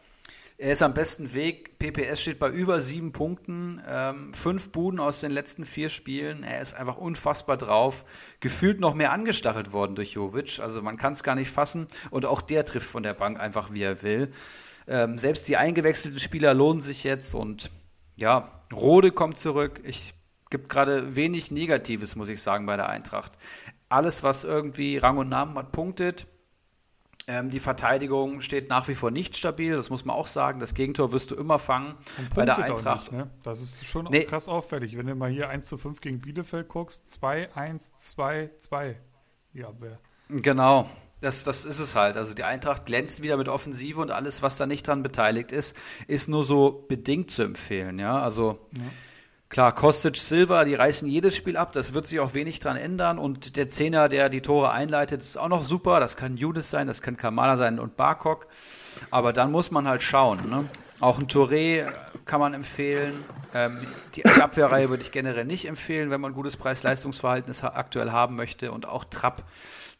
Er 0.58 0.72
ist 0.72 0.82
am 0.82 0.92
besten 0.92 1.32
Weg. 1.32 1.78
PPS 1.78 2.20
steht 2.20 2.38
bei 2.38 2.50
über 2.50 2.82
sieben 2.82 3.12
Punkten, 3.12 3.80
ähm, 3.88 4.34
fünf 4.34 4.72
Buden 4.72 5.00
aus 5.00 5.20
den 5.20 5.30
letzten 5.30 5.64
vier 5.64 5.88
Spielen. 5.88 6.42
Er 6.42 6.60
ist 6.60 6.74
einfach 6.74 6.98
unfassbar 6.98 7.56
drauf. 7.56 8.04
Gefühlt 8.40 8.78
noch 8.78 8.94
mehr 8.94 9.12
angestachelt 9.12 9.72
worden 9.72 9.94
durch 9.94 10.12
Jovic. 10.12 10.60
Also 10.60 10.82
man 10.82 10.98
kann 10.98 11.14
es 11.14 11.22
gar 11.22 11.34
nicht 11.34 11.50
fassen. 11.50 11.86
Und 12.10 12.26
auch 12.26 12.42
der 12.42 12.66
trifft 12.66 12.90
von 12.90 13.02
der 13.02 13.14
Bank 13.14 13.40
einfach, 13.40 13.72
wie 13.72 13.82
er 13.82 14.02
will. 14.02 14.32
Ähm, 14.86 15.16
selbst 15.16 15.48
die 15.48 15.56
eingewechselten 15.56 16.18
Spieler 16.18 16.52
lohnen 16.52 16.82
sich 16.82 17.04
jetzt 17.04 17.34
und 17.34 17.70
ja, 18.16 18.59
Rode 18.72 19.10
kommt 19.10 19.38
zurück. 19.38 19.80
Ich 19.84 20.14
gibt 20.50 20.68
gerade 20.68 21.16
wenig 21.16 21.50
Negatives, 21.50 22.16
muss 22.16 22.28
ich 22.28 22.42
sagen, 22.42 22.66
bei 22.66 22.76
der 22.76 22.88
Eintracht. 22.88 23.32
Alles, 23.88 24.22
was 24.22 24.44
irgendwie 24.44 24.98
Rang 24.98 25.18
und 25.18 25.28
Namen 25.28 25.56
hat, 25.56 25.72
punktet. 25.72 26.26
Ähm, 27.26 27.48
die 27.50 27.60
Verteidigung 27.60 28.40
steht 28.40 28.68
nach 28.68 28.88
wie 28.88 28.94
vor 28.94 29.10
nicht 29.10 29.36
stabil, 29.36 29.76
das 29.76 29.90
muss 29.90 30.04
man 30.04 30.16
auch 30.16 30.26
sagen. 30.26 30.58
Das 30.58 30.74
Gegentor 30.74 31.12
wirst 31.12 31.30
du 31.30 31.36
immer 31.36 31.58
fangen 31.58 31.94
bei 32.34 32.44
der 32.44 32.58
Eintracht. 32.58 33.12
Nicht, 33.12 33.24
ne? 33.24 33.30
Das 33.44 33.60
ist 33.60 33.84
schon 33.86 34.06
nee. 34.06 34.24
krass 34.24 34.48
auffällig. 34.48 34.96
Wenn 34.96 35.06
du 35.06 35.14
mal 35.14 35.30
hier 35.30 35.48
1 35.48 35.66
zu 35.66 35.78
5 35.78 36.00
gegen 36.00 36.20
Bielefeld 36.20 36.68
guckst, 36.68 37.08
2, 37.08 37.54
1, 37.54 37.92
2, 37.98 38.50
2. 38.58 39.00
Ja, 39.52 39.68
wer? 39.78 39.98
Genau. 40.28 40.88
Das, 41.20 41.44
das 41.44 41.64
ist 41.64 41.80
es 41.80 41.94
halt. 41.94 42.16
Also 42.16 42.32
die 42.32 42.44
Eintracht 42.44 42.86
glänzt 42.86 43.22
wieder 43.22 43.36
mit 43.36 43.48
Offensive 43.48 44.00
und 44.00 44.10
alles, 44.10 44.42
was 44.42 44.56
da 44.56 44.66
nicht 44.66 44.86
dran 44.86 45.02
beteiligt 45.02 45.52
ist, 45.52 45.76
ist 46.06 46.28
nur 46.28 46.44
so 46.44 46.86
bedingt 46.88 47.30
zu 47.30 47.42
empfehlen. 47.42 47.98
Ja, 47.98 48.18
also 48.20 48.58
ja. 48.76 48.84
klar, 49.50 49.74
Kostic, 49.74 50.16
Silva, 50.16 50.64
die 50.64 50.74
reißen 50.74 51.06
jedes 51.06 51.36
Spiel 51.36 51.58
ab. 51.58 51.72
Das 51.72 51.92
wird 51.92 52.06
sich 52.06 52.20
auch 52.20 52.32
wenig 52.32 52.60
dran 52.60 52.76
ändern. 52.76 53.18
Und 53.18 53.56
der 53.56 53.68
Zehner, 53.68 54.08
der 54.08 54.30
die 54.30 54.40
Tore 54.40 54.70
einleitet, 54.70 55.20
ist 55.20 55.36
auch 55.36 55.48
noch 55.48 55.62
super. 55.62 56.00
Das 56.00 56.16
kann 56.16 56.38
Judas 56.38 56.70
sein, 56.70 56.86
das 56.86 57.02
kann 57.02 57.18
Kamala 57.18 57.58
sein 57.58 57.78
und 57.78 57.96
Barkok. 57.96 58.46
Aber 59.10 59.34
dann 59.34 59.52
muss 59.52 59.70
man 59.70 59.86
halt 59.86 60.02
schauen. 60.02 60.48
Ne? 60.48 60.64
Auch 61.00 61.18
ein 61.18 61.26
Touré 61.26 61.86
kann 62.24 62.40
man 62.40 62.54
empfehlen. 62.54 63.24
Ähm, 63.54 63.78
die 64.14 64.24
Abwehrreihe 64.24 64.88
würde 64.88 65.02
ich 65.02 65.12
generell 65.12 65.44
nicht 65.44 65.66
empfehlen, 65.66 66.10
wenn 66.10 66.20
man 66.20 66.32
ein 66.32 66.34
gutes 66.34 66.56
Preis-Leistungsverhältnis 66.56 67.62
aktuell 67.62 68.10
haben 68.10 68.36
möchte. 68.36 68.72
Und 68.72 68.86
auch 68.86 69.04
Trapp 69.04 69.44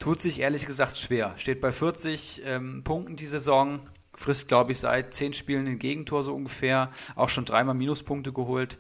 Tut 0.00 0.18
sich 0.18 0.40
ehrlich 0.40 0.64
gesagt 0.64 0.96
schwer. 0.96 1.34
Steht 1.36 1.60
bei 1.60 1.72
40 1.72 2.40
ähm, 2.46 2.82
Punkten 2.84 3.16
die 3.16 3.26
Saison. 3.26 3.80
Frisst, 4.14 4.48
glaube 4.48 4.72
ich, 4.72 4.80
seit 4.80 5.12
zehn 5.12 5.34
Spielen 5.34 5.66
ein 5.66 5.78
Gegentor 5.78 6.24
so 6.24 6.34
ungefähr. 6.34 6.90
Auch 7.16 7.28
schon 7.28 7.44
dreimal 7.44 7.74
Minuspunkte 7.74 8.32
geholt. 8.32 8.78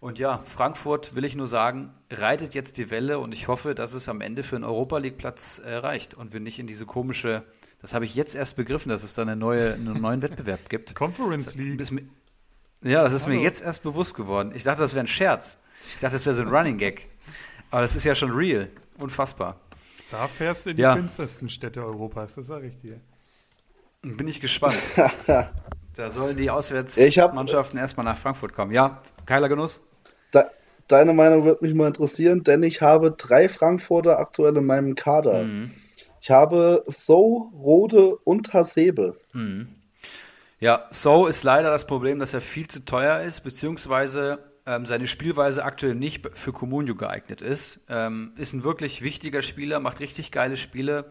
Und 0.00 0.18
ja, 0.18 0.40
Frankfurt, 0.44 1.14
will 1.14 1.26
ich 1.26 1.36
nur 1.36 1.48
sagen, 1.48 1.92
reitet 2.10 2.54
jetzt 2.54 2.78
die 2.78 2.90
Welle 2.90 3.18
und 3.18 3.34
ich 3.34 3.46
hoffe, 3.46 3.74
dass 3.74 3.92
es 3.92 4.08
am 4.08 4.22
Ende 4.22 4.42
für 4.42 4.56
einen 4.56 4.64
Europa 4.64 4.96
League-Platz 4.96 5.58
äh, 5.58 5.74
reicht 5.74 6.14
und 6.14 6.32
wir 6.32 6.40
nicht 6.40 6.58
in 6.58 6.66
diese 6.66 6.86
komische, 6.86 7.44
das 7.82 7.92
habe 7.92 8.06
ich 8.06 8.14
jetzt 8.14 8.34
erst 8.34 8.56
begriffen, 8.56 8.88
dass 8.88 9.02
es 9.02 9.12
da 9.12 9.22
eine 9.22 9.36
neue, 9.36 9.74
einen 9.74 10.00
neuen 10.00 10.22
Wettbewerb 10.22 10.70
gibt. 10.70 10.94
Conference 10.94 11.56
League. 11.56 11.76
Das, 11.76 11.92
ja, 12.82 13.02
das 13.02 13.12
ist 13.12 13.26
Hallo. 13.26 13.36
mir 13.36 13.42
jetzt 13.42 13.60
erst 13.60 13.82
bewusst 13.82 14.14
geworden. 14.14 14.52
Ich 14.54 14.62
dachte, 14.62 14.80
das 14.80 14.94
wäre 14.94 15.04
ein 15.04 15.08
Scherz. 15.08 15.58
Ich 15.84 16.00
dachte, 16.00 16.14
das 16.14 16.24
wäre 16.24 16.34
so 16.34 16.42
ein 16.42 16.48
Running 16.48 16.78
Gag. 16.78 17.10
Aber 17.70 17.82
das 17.82 17.96
ist 17.96 18.04
ja 18.04 18.14
schon 18.14 18.30
real. 18.30 18.70
Unfassbar. 18.98 19.60
Da 20.10 20.26
fährst 20.26 20.66
du 20.66 20.70
in 20.70 20.76
die 20.76 20.82
ja. 20.82 20.94
finstersten 20.94 21.48
Städte 21.48 21.84
Europas, 21.84 22.34
das 22.34 22.46
sage 22.46 22.66
ich 22.66 22.78
dir. 22.78 23.00
Bin 24.02 24.28
ich 24.28 24.40
gespannt. 24.40 24.82
da 25.26 26.10
sollen 26.10 26.36
die 26.36 26.50
Auswärtsmannschaften 26.50 27.78
erstmal 27.78 28.04
nach 28.04 28.16
Frankfurt 28.16 28.54
kommen. 28.54 28.72
Ja, 28.72 29.02
geiler 29.26 29.48
Genuss. 29.48 29.82
Da, 30.30 30.50
deine 30.86 31.12
Meinung 31.12 31.44
würde 31.44 31.64
mich 31.64 31.74
mal 31.74 31.88
interessieren, 31.88 32.42
denn 32.42 32.62
ich 32.62 32.80
habe 32.80 33.10
drei 33.10 33.48
Frankfurter 33.48 34.18
aktuell 34.18 34.56
in 34.56 34.64
meinem 34.64 34.94
Kader. 34.94 35.42
Mhm. 35.42 35.72
Ich 36.20 36.30
habe 36.30 36.84
So, 36.86 37.52
Rode 37.54 38.16
und 38.16 38.52
Hasebe. 38.52 39.18
Mhm. 39.32 39.68
Ja, 40.60 40.86
So 40.90 41.26
ist 41.26 41.44
leider 41.44 41.70
das 41.70 41.86
Problem, 41.86 42.18
dass 42.18 42.34
er 42.34 42.40
viel 42.40 42.66
zu 42.66 42.84
teuer 42.84 43.20
ist, 43.20 43.42
beziehungsweise 43.42 44.47
ähm, 44.68 44.84
seine 44.84 45.06
Spielweise 45.06 45.64
aktuell 45.64 45.94
nicht 45.94 46.28
für 46.36 46.52
Comunio 46.52 46.94
geeignet 46.94 47.40
ist. 47.40 47.80
Ähm, 47.88 48.32
ist 48.36 48.52
ein 48.52 48.64
wirklich 48.64 49.00
wichtiger 49.00 49.40
Spieler, 49.40 49.80
macht 49.80 50.00
richtig 50.00 50.30
geile 50.30 50.58
Spiele, 50.58 51.10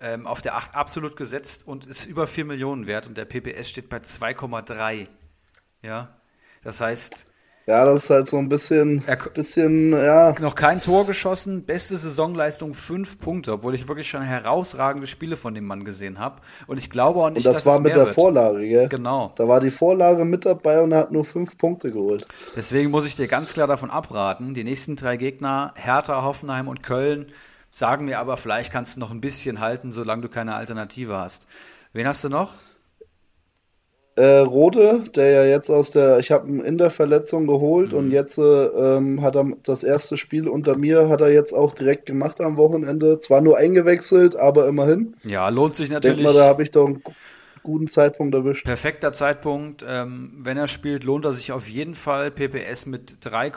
ähm, 0.00 0.26
auf 0.26 0.40
der 0.40 0.56
8 0.56 0.74
absolut 0.74 1.14
gesetzt 1.14 1.66
und 1.66 1.84
ist 1.84 2.06
über 2.06 2.26
4 2.26 2.46
Millionen 2.46 2.86
wert 2.86 3.06
und 3.06 3.18
der 3.18 3.26
PPS 3.26 3.68
steht 3.68 3.90
bei 3.90 3.98
2,3. 3.98 5.06
Ja, 5.82 6.16
das 6.62 6.80
heißt, 6.80 7.26
Ja, 7.66 7.86
das 7.86 8.04
ist 8.04 8.10
halt 8.10 8.28
so 8.28 8.36
ein 8.36 8.50
bisschen, 8.50 9.02
er, 9.06 9.16
bisschen, 9.16 9.92
ja. 9.92 10.34
Noch 10.38 10.54
kein 10.54 10.82
Tor 10.82 11.06
geschossen, 11.06 11.64
beste 11.64 11.96
Saisonleistung 11.96 12.74
fünf 12.74 13.18
Punkte, 13.18 13.52
obwohl 13.52 13.74
ich 13.74 13.88
wirklich 13.88 14.06
schon 14.06 14.20
herausragende 14.20 15.06
Spiele 15.06 15.36
von 15.36 15.54
dem 15.54 15.64
Mann 15.64 15.82
gesehen 15.82 16.18
habe. 16.18 16.42
Und 16.66 16.78
ich 16.78 16.90
glaube 16.90 17.20
auch 17.20 17.30
nicht, 17.30 17.46
und 17.46 17.54
das 17.54 17.64
war 17.64 17.80
mit 17.80 17.96
der 17.96 18.04
wird. 18.04 18.14
Vorlage, 18.14 18.68
gell? 18.68 18.88
Genau. 18.90 19.32
Da 19.36 19.48
war 19.48 19.60
die 19.60 19.70
Vorlage 19.70 20.26
mit 20.26 20.44
dabei 20.44 20.82
und 20.82 20.92
er 20.92 20.98
hat 20.98 21.12
nur 21.12 21.24
fünf 21.24 21.56
Punkte 21.56 21.90
geholt. 21.90 22.26
Deswegen 22.54 22.90
muss 22.90 23.06
ich 23.06 23.16
dir 23.16 23.28
ganz 23.28 23.54
klar 23.54 23.66
davon 23.66 23.90
abraten. 23.90 24.52
Die 24.52 24.64
nächsten 24.64 24.96
drei 24.96 25.16
Gegner, 25.16 25.72
Hertha, 25.74 26.22
Hoffenheim 26.22 26.68
und 26.68 26.82
Köln, 26.82 27.32
sagen 27.70 28.04
mir 28.04 28.18
aber, 28.18 28.36
vielleicht 28.36 28.72
kannst 28.72 28.96
du 28.96 29.00
noch 29.00 29.10
ein 29.10 29.22
bisschen 29.22 29.60
halten, 29.60 29.90
solange 29.90 30.20
du 30.20 30.28
keine 30.28 30.54
Alternative 30.54 31.16
hast. 31.16 31.46
Wen 31.94 32.06
hast 32.06 32.22
du 32.24 32.28
noch? 32.28 32.52
Äh, 34.16 34.38
Rode, 34.38 35.02
der 35.16 35.30
ja 35.30 35.44
jetzt 35.44 35.70
aus 35.70 35.90
der, 35.90 36.20
ich 36.20 36.30
habe 36.30 36.48
ihn 36.48 36.60
in 36.60 36.78
der 36.78 36.90
Verletzung 36.90 37.48
geholt 37.48 37.90
mhm. 37.92 37.98
und 37.98 38.10
jetzt 38.12 38.38
äh, 38.38 38.42
ähm, 38.42 39.22
hat 39.22 39.34
er 39.34 39.46
das 39.64 39.82
erste 39.82 40.16
Spiel 40.16 40.46
unter 40.46 40.76
mir, 40.76 41.08
hat 41.08 41.20
er 41.20 41.32
jetzt 41.32 41.52
auch 41.52 41.72
direkt 41.72 42.06
gemacht 42.06 42.40
am 42.40 42.56
Wochenende. 42.56 43.18
Zwar 43.18 43.40
nur 43.40 43.56
eingewechselt, 43.56 44.36
aber 44.36 44.68
immerhin. 44.68 45.16
Ja, 45.24 45.48
lohnt 45.48 45.74
sich 45.74 45.90
natürlich. 45.90 46.18
Denk 46.18 46.28
mal, 46.28 46.34
da 46.34 46.46
habe 46.46 46.62
ich 46.62 46.70
doch 46.70 46.86
einen 46.86 47.02
guten 47.64 47.88
Zeitpunkt 47.88 48.36
erwischt. 48.36 48.64
Perfekter 48.64 49.12
Zeitpunkt. 49.12 49.84
Ähm, 49.88 50.32
wenn 50.38 50.56
er 50.56 50.68
spielt, 50.68 51.02
lohnt 51.02 51.24
er 51.24 51.32
sich 51.32 51.50
auf 51.50 51.68
jeden 51.68 51.96
Fall. 51.96 52.30
PPS 52.30 52.86
mit 52.86 53.16
3, 53.20 53.50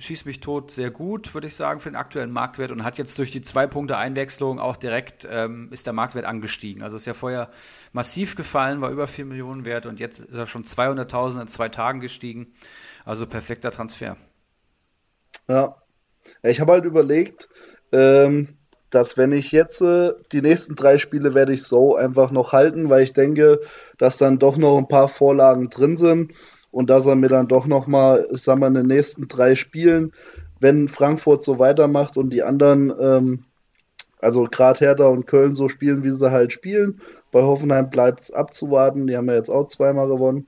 schießt 0.00 0.26
mich 0.26 0.40
tot 0.40 0.70
sehr 0.70 0.90
gut, 0.90 1.34
würde 1.34 1.46
ich 1.46 1.54
sagen, 1.54 1.80
für 1.80 1.90
den 1.90 1.96
aktuellen 1.96 2.30
Marktwert 2.30 2.70
und 2.70 2.84
hat 2.84 2.98
jetzt 2.98 3.18
durch 3.18 3.32
die 3.32 3.42
zwei 3.42 3.66
Punkte 3.66 3.96
Einwechslung 3.96 4.58
auch 4.58 4.76
direkt 4.76 5.28
ähm, 5.30 5.68
ist 5.70 5.86
der 5.86 5.92
Marktwert 5.92 6.24
angestiegen. 6.24 6.82
Also 6.82 6.96
ist 6.96 7.06
ja 7.06 7.14
vorher 7.14 7.50
massiv 7.92 8.34
gefallen, 8.36 8.80
war 8.80 8.90
über 8.90 9.06
4 9.06 9.26
Millionen 9.26 9.64
wert 9.64 9.86
und 9.86 10.00
jetzt 10.00 10.20
ist 10.20 10.34
er 10.34 10.46
schon 10.46 10.64
200.000 10.64 11.42
in 11.42 11.48
zwei 11.48 11.68
Tagen 11.68 12.00
gestiegen. 12.00 12.54
Also 13.04 13.26
perfekter 13.26 13.70
Transfer. 13.70 14.16
Ja, 15.48 15.76
ich 16.42 16.60
habe 16.60 16.72
halt 16.72 16.84
überlegt, 16.84 17.48
ähm, 17.92 18.56
dass 18.90 19.16
wenn 19.16 19.32
ich 19.32 19.52
jetzt 19.52 19.80
äh, 19.80 20.12
die 20.32 20.42
nächsten 20.42 20.74
drei 20.74 20.98
Spiele 20.98 21.34
werde 21.34 21.52
ich 21.52 21.62
so 21.62 21.96
einfach 21.96 22.30
noch 22.30 22.52
halten, 22.52 22.88
weil 22.88 23.02
ich 23.02 23.12
denke, 23.12 23.60
dass 23.98 24.16
dann 24.16 24.38
doch 24.38 24.56
noch 24.56 24.78
ein 24.78 24.88
paar 24.88 25.08
Vorlagen 25.08 25.70
drin 25.70 25.96
sind 25.96 26.32
und 26.70 26.90
dass 26.90 27.06
er 27.06 27.16
mir 27.16 27.28
dann 27.28 27.48
doch 27.48 27.66
noch 27.66 27.86
mal, 27.86 28.28
sagen 28.32 28.60
wir, 28.60 28.68
in 28.68 28.74
den 28.74 28.86
nächsten 28.86 29.28
drei 29.28 29.54
Spielen, 29.54 30.12
wenn 30.60 30.88
Frankfurt 30.88 31.42
so 31.42 31.58
weitermacht 31.58 32.16
und 32.16 32.30
die 32.30 32.42
anderen, 32.42 32.92
ähm, 33.00 33.44
also 34.20 34.44
gerade 34.44 34.80
Hertha 34.80 35.06
und 35.06 35.26
Köln 35.26 35.54
so 35.54 35.68
spielen, 35.68 36.04
wie 36.04 36.10
sie 36.10 36.30
halt 36.30 36.52
spielen. 36.52 37.00
Bei 37.32 37.42
Hoffenheim 37.42 37.88
bleibt 37.90 38.20
es 38.20 38.30
abzuwarten, 38.30 39.06
die 39.06 39.16
haben 39.16 39.28
ja 39.28 39.34
jetzt 39.34 39.48
auch 39.48 39.68
zweimal 39.68 40.08
gewonnen. 40.08 40.46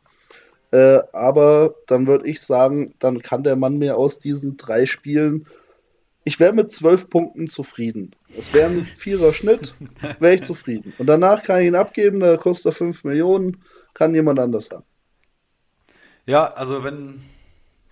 Äh, 0.70 1.00
aber 1.12 1.74
dann 1.86 2.06
würde 2.06 2.28
ich 2.28 2.40
sagen, 2.40 2.94
dann 2.98 3.22
kann 3.22 3.42
der 3.42 3.56
Mann 3.56 3.78
mir 3.78 3.96
aus 3.96 4.18
diesen 4.18 4.56
drei 4.56 4.86
Spielen 4.86 5.46
ich 6.24 6.38
wäre 6.38 6.52
mit 6.52 6.70
zwölf 6.70 7.08
Punkten 7.08 7.48
zufrieden. 7.48 8.14
Es 8.36 8.54
wäre 8.54 8.70
ein 8.70 8.84
vierer 8.96 9.32
Schnitt, 9.32 9.74
wäre 10.20 10.34
ich 10.34 10.44
zufrieden. 10.44 10.92
Und 10.98 11.06
danach 11.06 11.42
kann 11.42 11.60
ich 11.60 11.66
ihn 11.66 11.74
abgeben, 11.74 12.20
da 12.20 12.36
kostet 12.36 12.66
er 12.66 12.72
fünf 12.72 13.04
Millionen, 13.04 13.62
kann 13.94 14.14
jemand 14.14 14.38
anders 14.38 14.70
haben. 14.70 14.84
Ja, 16.26 16.44
also 16.44 16.84
wenn, 16.84 17.20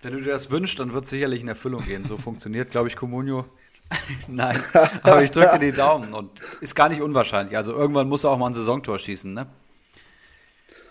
wenn 0.01 0.13
du 0.13 0.21
dir 0.21 0.31
das 0.31 0.51
wünschst, 0.51 0.79
dann 0.79 0.93
wird 0.93 1.03
es 1.05 1.09
sicherlich 1.09 1.41
in 1.41 1.47
Erfüllung 1.47 1.83
gehen. 1.83 2.05
So 2.05 2.17
funktioniert, 2.17 2.71
glaube 2.71 2.87
ich, 2.87 2.95
Comunio. 2.95 3.45
Nein, 4.27 4.57
aber 5.03 5.21
ich 5.21 5.31
drücke 5.31 5.59
dir 5.59 5.71
die 5.71 5.77
Daumen 5.77 6.13
und 6.13 6.31
ist 6.61 6.75
gar 6.75 6.87
nicht 6.87 7.01
unwahrscheinlich. 7.01 7.57
Also 7.57 7.73
irgendwann 7.73 8.07
muss 8.07 8.23
er 8.23 8.31
auch 8.31 8.37
mal 8.37 8.47
ein 8.47 8.53
Saisontor 8.53 8.97
schießen, 8.97 9.33
ne? 9.33 9.47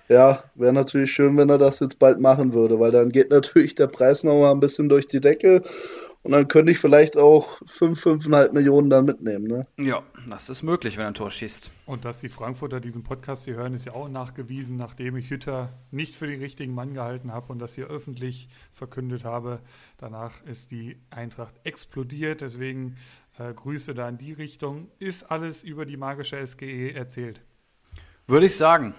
Ja, 0.09 0.43
wäre 0.57 0.73
natürlich 0.73 1.13
schön, 1.13 1.37
wenn 1.39 1.49
er 1.49 1.59
das 1.59 1.79
jetzt 1.79 1.99
bald 2.01 2.21
machen 2.21 2.53
würde, 2.53 2.81
weil 2.81 2.91
dann 2.91 3.11
geht 3.11 3.31
natürlich 3.31 3.77
der 3.77 3.87
Preis 3.87 4.25
nochmal 4.25 4.51
ein 4.51 4.61
bisschen 4.61 4.89
durch 4.89 5.07
die 5.07 5.21
Decke 5.21 5.63
und 6.23 6.33
dann 6.33 6.49
könnte 6.49 6.71
ich 6.71 6.79
vielleicht 6.79 7.17
auch 7.17 7.61
5, 7.67 8.05
5,5 8.05 8.53
Millionen 8.53 8.91
dann 8.91 9.07
mitnehmen. 9.07 9.47
Ne? 9.47 9.63
Ja, 9.79 10.03
das 10.29 10.51
ist 10.51 10.63
möglich, 10.63 10.97
wenn 10.97 11.05
er 11.05 11.09
ein 11.09 11.15
Tor 11.15 11.31
schießt. 11.31 11.71
Und 11.87 12.05
dass 12.05 12.21
die 12.21 12.29
Frankfurter 12.29 12.79
diesen 12.79 13.03
Podcast 13.03 13.47
hier 13.47 13.55
hören, 13.55 13.73
ist 13.73 13.87
ja 13.87 13.95
auch 13.95 14.09
nachgewiesen, 14.09 14.77
nachdem 14.77 15.17
ich 15.17 15.31
Hütter 15.31 15.73
nicht 15.91 16.15
für 16.15 16.27
den 16.27 16.41
richtigen 16.41 16.75
Mann 16.75 16.93
gehalten 16.93 17.33
habe 17.33 17.51
und 17.51 17.59
das 17.59 17.75
hier 17.75 17.87
öffentlich 17.87 18.49
verkündet 18.73 19.25
habe. 19.25 19.61
Danach 19.97 20.45
ist 20.45 20.71
die 20.71 20.99
Eintracht 21.09 21.55
explodiert. 21.65 22.43
Deswegen 22.43 22.97
äh, 23.39 23.55
Grüße 23.55 23.95
da 23.95 24.09
in 24.09 24.19
die 24.19 24.33
Richtung. 24.33 24.89
Ist 24.99 25.31
alles 25.31 25.63
über 25.63 25.87
die 25.87 25.97
magische 25.97 26.47
SGE 26.47 26.93
erzählt? 26.93 27.41
Würde 28.27 28.47
ich 28.47 28.57
sagen. 28.57 28.95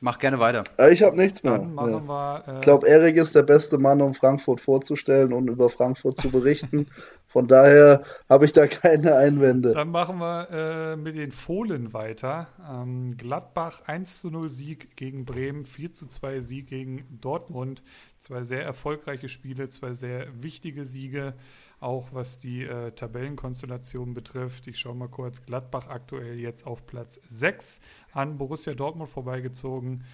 Mach 0.00 0.18
gerne 0.18 0.38
weiter. 0.38 0.64
Ich 0.90 1.02
habe 1.02 1.16
nichts 1.16 1.42
mehr. 1.42 1.58
Dann 1.58 1.74
machen 1.74 1.92
ja. 1.92 2.08
wir, 2.08 2.44
äh, 2.46 2.54
ich 2.54 2.60
glaube, 2.62 2.88
Erik 2.88 3.16
ist 3.16 3.34
der 3.34 3.42
beste 3.42 3.76
Mann, 3.78 4.00
um 4.00 4.14
Frankfurt 4.14 4.60
vorzustellen 4.60 5.32
und 5.32 5.48
über 5.48 5.68
Frankfurt 5.68 6.16
zu 6.16 6.30
berichten. 6.30 6.86
Von 7.26 7.46
daher 7.46 8.02
habe 8.28 8.44
ich 8.44 8.52
da 8.52 8.66
keine 8.66 9.14
Einwände. 9.14 9.72
Dann 9.72 9.90
machen 9.90 10.18
wir 10.18 10.48
äh, 10.50 10.96
mit 10.96 11.16
den 11.16 11.30
Fohlen 11.30 11.92
weiter. 11.92 12.48
Ähm, 12.68 13.16
Gladbach 13.16 13.82
1 13.86 14.22
zu 14.22 14.30
0 14.30 14.48
Sieg 14.48 14.96
gegen 14.96 15.24
Bremen, 15.26 15.64
4 15.64 15.92
zu 15.92 16.08
2 16.08 16.40
Sieg 16.40 16.66
gegen 16.66 17.04
Dortmund. 17.20 17.84
Zwei 18.18 18.42
sehr 18.42 18.64
erfolgreiche 18.64 19.28
Spiele, 19.28 19.68
zwei 19.68 19.92
sehr 19.92 20.26
wichtige 20.42 20.84
Siege, 20.84 21.34
auch 21.80 22.12
was 22.12 22.38
die 22.38 22.62
äh, 22.62 22.92
Tabellenkonstellation 22.92 24.14
betrifft. 24.14 24.66
Ich 24.66 24.78
schaue 24.78 24.94
mal 24.94 25.08
kurz. 25.08 25.44
Gladbach 25.44 25.88
aktuell 25.88 26.38
jetzt 26.38 26.66
auf 26.66 26.86
Platz 26.86 27.20
6 27.30 27.80
an 28.12 28.36
Borussia 28.36 28.74
Dortmund 28.74 29.08
vorbeigezogen. 29.08 30.04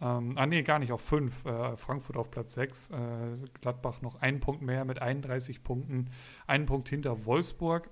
Ähm, 0.00 0.34
ah, 0.36 0.46
nee, 0.46 0.62
gar 0.62 0.78
nicht, 0.78 0.92
auf 0.92 1.00
5. 1.00 1.44
Äh, 1.44 1.76
Frankfurt 1.76 2.16
auf 2.16 2.30
Platz 2.30 2.54
6. 2.54 2.90
Äh, 2.90 2.94
Gladbach 3.60 4.02
noch 4.02 4.20
einen 4.20 4.40
Punkt 4.40 4.62
mehr 4.62 4.84
mit 4.84 5.02
31 5.02 5.64
Punkten. 5.64 6.10
Einen 6.46 6.66
Punkt 6.66 6.88
hinter 6.88 7.24
Wolfsburg. 7.24 7.90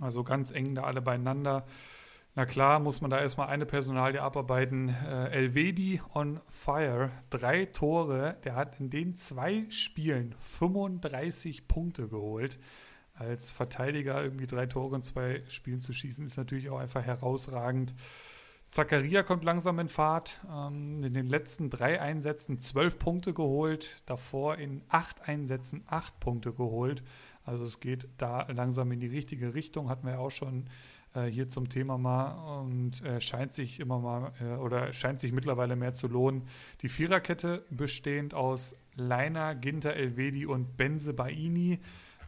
Also 0.00 0.24
ganz 0.24 0.50
eng 0.50 0.74
da 0.74 0.84
alle 0.84 1.02
beieinander. 1.02 1.66
Na 2.36 2.46
klar, 2.46 2.80
muss 2.80 3.00
man 3.00 3.12
da 3.12 3.20
erstmal 3.20 3.46
eine 3.46 3.64
Personalie 3.64 4.20
abarbeiten. 4.20 4.88
Äh, 4.88 5.28
Elvedi 5.28 6.00
on 6.14 6.40
fire. 6.48 7.12
Drei 7.30 7.66
Tore. 7.66 8.36
Der 8.42 8.56
hat 8.56 8.80
in 8.80 8.90
den 8.90 9.14
zwei 9.14 9.66
Spielen 9.68 10.34
35 10.40 11.68
Punkte 11.68 12.08
geholt. 12.08 12.58
Als 13.14 13.52
Verteidiger 13.52 14.20
irgendwie 14.20 14.48
drei 14.48 14.66
Tore 14.66 14.96
in 14.96 15.02
zwei 15.02 15.44
Spielen 15.46 15.78
zu 15.78 15.92
schießen, 15.92 16.24
ist 16.24 16.36
natürlich 16.36 16.70
auch 16.70 16.80
einfach 16.80 17.04
herausragend. 17.04 17.94
Zakaria 18.68 19.22
kommt 19.22 19.44
langsam 19.44 19.78
in 19.78 19.88
Fahrt. 19.88 20.40
Ähm, 20.52 21.04
in 21.04 21.14
den 21.14 21.28
letzten 21.28 21.70
drei 21.70 22.00
Einsätzen 22.00 22.58
zwölf 22.58 22.98
Punkte 22.98 23.32
geholt, 23.32 24.02
davor 24.06 24.56
in 24.58 24.82
acht 24.88 25.28
Einsätzen 25.28 25.84
acht 25.86 26.18
Punkte 26.18 26.52
geholt. 26.52 27.04
Also 27.44 27.64
es 27.64 27.78
geht 27.78 28.08
da 28.18 28.48
langsam 28.50 28.90
in 28.90 28.98
die 28.98 29.06
richtige 29.06 29.54
Richtung, 29.54 29.88
hatten 29.88 30.04
wir 30.04 30.14
ja 30.14 30.18
auch 30.18 30.32
schon 30.32 30.68
äh, 31.14 31.26
hier 31.26 31.48
zum 31.48 31.68
Thema 31.68 31.98
mal 31.98 32.60
und 32.60 33.02
äh, 33.02 33.20
scheint 33.20 33.52
sich 33.52 33.80
immer 33.80 33.98
mal 33.98 34.32
äh, 34.40 34.56
oder 34.56 34.92
scheint 34.92 35.20
sich 35.20 35.32
mittlerweile 35.32 35.76
mehr 35.76 35.94
zu 35.94 36.08
lohnen. 36.08 36.42
Die 36.82 36.88
Viererkette 36.88 37.64
bestehend 37.70 38.34
aus 38.34 38.74
Leiner, 38.96 39.54
Ginter, 39.54 39.94
Elvedi 39.94 40.46
und 40.46 40.76
Benze 40.76 41.14
Baini 41.14 41.80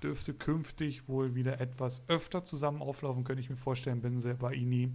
dürfte 0.03 0.34
künftig 0.34 1.09
wohl 1.09 1.34
wieder 1.34 1.61
etwas 1.61 2.09
öfter 2.09 2.45
zusammen 2.45 2.82
auflaufen, 2.82 3.24
könnte 3.24 3.41
ich 3.41 3.51
mir 3.51 3.57
vorstellen. 3.57 4.00
Benze 4.00 4.34
Baini 4.34 4.92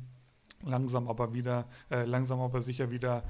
langsam 0.64 1.08
aber 1.08 1.34
wieder, 1.34 1.68
äh, 1.90 2.06
langsam 2.06 2.40
aber 2.40 2.62
sicher 2.62 2.92
wieder 2.92 3.24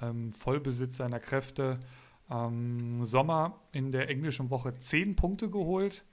ähm, 0.00 0.32
Vollbesitz 0.32 0.96
seiner 0.96 1.20
Kräfte. 1.20 1.78
Ähm, 2.30 3.04
Sommer 3.04 3.60
in 3.72 3.92
der 3.92 4.10
englischen 4.10 4.50
Woche 4.50 4.72
10 4.72 5.16
Punkte 5.16 5.48
geholt, 5.48 6.04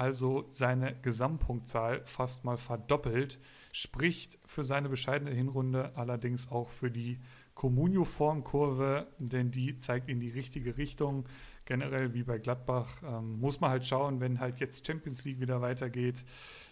also 0.00 0.48
seine 0.50 0.96
Gesamtpunktzahl 1.02 2.00
fast 2.06 2.42
mal 2.42 2.56
verdoppelt. 2.56 3.38
Spricht 3.70 4.38
für 4.46 4.64
seine 4.64 4.88
bescheidene 4.88 5.30
Hinrunde 5.30 5.94
allerdings 5.94 6.50
auch 6.50 6.70
für 6.70 6.90
die 6.90 7.20
Comunio-Formkurve, 7.54 9.08
denn 9.18 9.50
die 9.50 9.76
zeigt 9.76 10.08
in 10.08 10.18
die 10.18 10.30
richtige 10.30 10.78
Richtung. 10.78 11.26
Generell 11.66 12.14
wie 12.14 12.22
bei 12.22 12.38
Gladbach 12.38 12.88
ähm, 13.06 13.40
muss 13.40 13.60
man 13.60 13.68
halt 13.68 13.86
schauen, 13.86 14.20
wenn 14.20 14.40
halt 14.40 14.58
jetzt 14.58 14.86
Champions 14.86 15.26
League 15.26 15.38
wieder 15.38 15.60
weitergeht. 15.60 16.24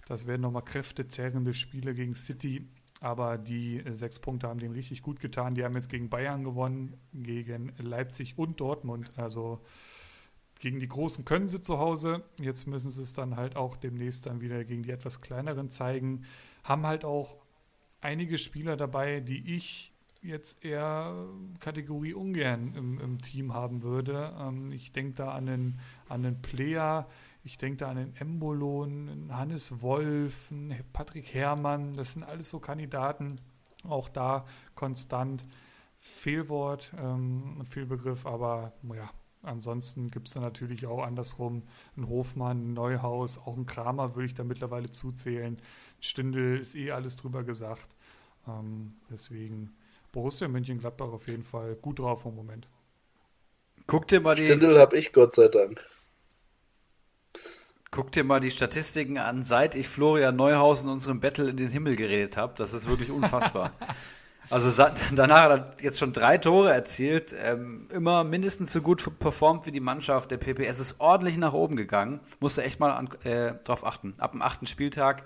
Das 0.07 0.27
werden 0.27 0.41
nochmal 0.41 0.65
kräftezerrende 0.65 1.53
Spiele 1.53 1.93
gegen 1.93 2.15
City 2.15 2.67
aber 3.01 3.39
die 3.39 3.81
sechs 3.93 4.19
Punkte 4.19 4.49
haben 4.49 4.59
denen 4.59 4.75
richtig 4.75 5.03
gut 5.03 5.21
getan. 5.21 5.55
Die 5.55 5.63
haben 5.63 5.75
jetzt 5.75 5.89
gegen 5.89 6.09
Bayern 6.09 6.43
gewonnen, 6.43 6.97
gegen 7.13 7.73
Leipzig 7.79 8.37
und 8.37 8.59
Dortmund. 8.59 9.13
Also 9.17 9.61
gegen 10.59 10.81
die 10.81 10.89
Großen 10.89 11.25
können 11.25 11.47
sie 11.47 11.61
zu 11.61 11.79
Hause. 11.79 12.25
Jetzt 12.41 12.67
müssen 12.67 12.91
sie 12.91 13.03
es 13.03 13.13
dann 13.13 13.37
halt 13.37 13.57
auch 13.57 13.77
demnächst 13.77 14.27
dann 14.27 14.41
wieder 14.41 14.65
gegen 14.65 14.83
die 14.83 14.91
etwas 14.91 15.21
kleineren 15.21 15.71
zeigen. 15.71 16.25
Haben 16.65 16.87
halt 16.87 17.05
auch 17.05 17.37
einige 18.01 18.39
Spieler 18.39 18.77
dabei, 18.77 19.21
die 19.21 19.55
ich 19.55 19.93
jetzt 20.23 20.65
eher 20.65 21.27
Kategorie 21.61 22.13
ungern 22.13 22.75
im, 22.75 22.99
im 22.99 23.21
Team 23.21 23.55
haben 23.55 23.83
würde. 23.83 24.35
Ähm, 24.39 24.73
ich 24.73 24.93
denke 24.93 25.15
da 25.15 25.31
an 25.31 25.47
den, 25.47 25.79
an 26.09 26.23
den 26.23 26.43
Player, 26.43 27.09
ich 27.45 27.57
denke 27.57 27.79
da 27.79 27.91
an 27.91 27.97
den 27.97 28.17
Embolon, 28.17 29.31
Hannes 29.31 29.81
Wolf, 29.81 30.53
Patrick 30.93 31.33
Herrmann, 31.35 31.93
das 31.95 32.15
sind 32.15 32.25
alles 32.25 32.51
so 32.51 32.59
Kandidaten. 32.59 33.37
Auch 33.85 34.09
da 34.09 34.45
konstant 34.75 35.45
Fehlwort, 36.01 36.93
ähm, 36.99 37.65
Fehlbegriff, 37.65 38.27
aber 38.27 38.73
ja, 38.95 39.09
ansonsten 39.43 40.11
gibt 40.11 40.29
es 40.29 40.35
dann 40.35 40.43
natürlich 40.43 40.87
auch 40.87 41.03
andersrum 41.03 41.63
einen 41.97 42.09
Hofmann, 42.09 42.71
ein 42.71 42.73
Neuhaus, 42.75 43.39
auch 43.39 43.57
ein 43.57 43.67
Kramer 43.67 44.15
würde 44.15 44.27
ich 44.27 44.35
da 44.35 44.45
mittlerweile 44.45 44.91
zuzählen. 44.91 45.61
Stindel 46.01 46.59
ist 46.59 46.75
eh 46.75 46.93
alles 46.93 47.17
drüber 47.17 47.45
gesagt. 47.45 47.95
Ähm, 48.47 48.95
deswegen 49.11 49.77
Borussia 50.13 50.49
Mönchengladbach 50.49 51.13
auf 51.13 51.29
jeden 51.29 51.45
Fall 51.45 51.77
gut 51.77 51.99
drauf 51.99 52.25
im 52.25 52.35
Moment. 52.35 52.69
Guck 53.87 54.07
dir 54.09 54.21
mal 54.21 54.35
die. 54.35 54.47
Stindel 54.47 54.79
habe 54.79 54.99
ich, 54.99 55.13
Gott 55.13 55.35
sei 55.35 55.49
Dank. 55.49 55.85
Guck 57.91 58.13
dir 58.13 58.23
mal 58.23 58.41
die 58.41 58.51
Statistiken 58.51 59.17
an, 59.17 59.45
seit 59.45 59.75
ich 59.75 59.89
Florian 59.89 60.37
Neuhaus 60.37 60.83
in 60.85 60.91
unserem 60.91 61.21
Battle 61.21 61.49
in 61.49 61.57
den 61.57 61.71
Himmel 61.71 61.97
geredet 61.97 62.37
habe. 62.37 62.53
Das 62.57 62.75
ist 62.75 62.87
wirklich 62.87 63.11
unfassbar. 63.11 63.73
also 64.51 64.85
danach 65.15 65.43
hat 65.43 65.51
er 65.51 65.85
jetzt 65.85 65.99
schon 65.99 66.13
drei 66.13 66.39
Tore 66.39 66.73
erzielt, 66.73 67.35
ähm, 67.45 67.89
immer 67.93 68.25
mindestens 68.25 68.73
so 68.73 68.81
gut 68.81 69.19
performt 69.19 69.67
wie 69.67 69.73
die 69.73 69.81
Mannschaft. 69.81 70.31
Der 70.31 70.39
PPS 70.39 70.79
ist 70.79 71.01
ordentlich 71.01 71.37
nach 71.37 71.53
oben 71.53 71.77
gegangen. 71.77 72.21
Musste 72.41 72.63
echt 72.63 72.81
mal 72.81 72.93
an, 72.93 73.09
äh, 73.25 73.55
drauf 73.65 73.85
achten. 73.85 74.15
Ab 74.19 74.33
dem 74.33 74.43
achten 74.43 74.67
Spieltag. 74.67 75.25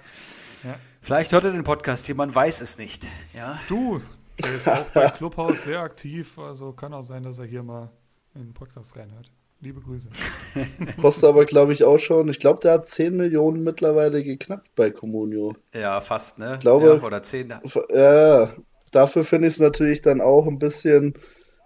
Ja. 0.64 0.74
Vielleicht 1.00 1.32
hört 1.32 1.44
er 1.44 1.52
den 1.52 1.64
Podcast 1.64 2.06
hier, 2.06 2.14
man 2.14 2.34
weiß 2.34 2.60
es 2.60 2.78
nicht. 2.78 3.08
Ja? 3.34 3.58
Du, 3.68 4.00
der 4.42 4.54
ist 4.54 4.68
auch 4.68 4.84
bei 4.86 5.08
Clubhaus 5.10 5.64
sehr 5.64 5.80
aktiv, 5.80 6.38
also 6.38 6.72
kann 6.72 6.94
auch 6.94 7.02
sein, 7.02 7.22
dass 7.22 7.38
er 7.38 7.46
hier 7.46 7.62
mal 7.62 7.90
in 8.34 8.42
den 8.42 8.54
Podcast 8.54 8.96
reinhört. 8.96 9.30
Liebe 9.60 9.80
Grüße. 9.80 10.08
Kostet 11.00 11.24
aber, 11.24 11.44
glaube 11.44 11.72
ich, 11.72 11.84
auch 11.84 11.98
schon. 11.98 12.28
Ich 12.28 12.40
glaube, 12.40 12.58
der 12.60 12.72
hat 12.72 12.88
10 12.88 13.16
Millionen 13.16 13.62
mittlerweile 13.62 14.24
geknackt 14.24 14.74
bei 14.74 14.90
Comunio. 14.90 15.54
Ja, 15.72 16.00
fast, 16.00 16.40
ne? 16.40 16.54
Ich 16.54 16.60
glaube, 16.60 16.98
ja, 17.00 17.06
oder 17.06 17.22
10. 17.22 17.54
Ja, 17.90 18.50
dafür 18.92 19.24
finde 19.24 19.48
ich 19.48 19.54
es 19.54 19.60
natürlich 19.60 20.02
dann 20.02 20.20
auch 20.20 20.46
ein 20.46 20.58
bisschen. 20.58 21.14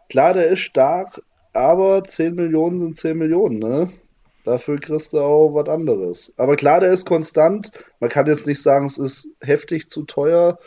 Klar, 0.08 0.34
der 0.34 0.48
ist 0.48 0.60
stark, 0.60 1.20
aber 1.52 2.04
10 2.04 2.34
Millionen 2.34 2.78
sind 2.78 2.96
10 2.96 3.18
Millionen, 3.18 3.58
ne? 3.58 3.92
Dafür 4.44 4.78
kriegst 4.78 5.12
du 5.12 5.20
auch 5.20 5.54
was 5.54 5.68
anderes. 5.68 6.32
Aber 6.36 6.54
klar, 6.54 6.80
der 6.80 6.92
ist 6.92 7.04
konstant. 7.04 7.72
Man 7.98 8.10
kann 8.10 8.26
jetzt 8.26 8.46
nicht 8.46 8.62
sagen, 8.62 8.86
es 8.86 8.96
ist 8.96 9.28
heftig 9.40 9.90
zu 9.90 10.04
teuer. 10.04 10.58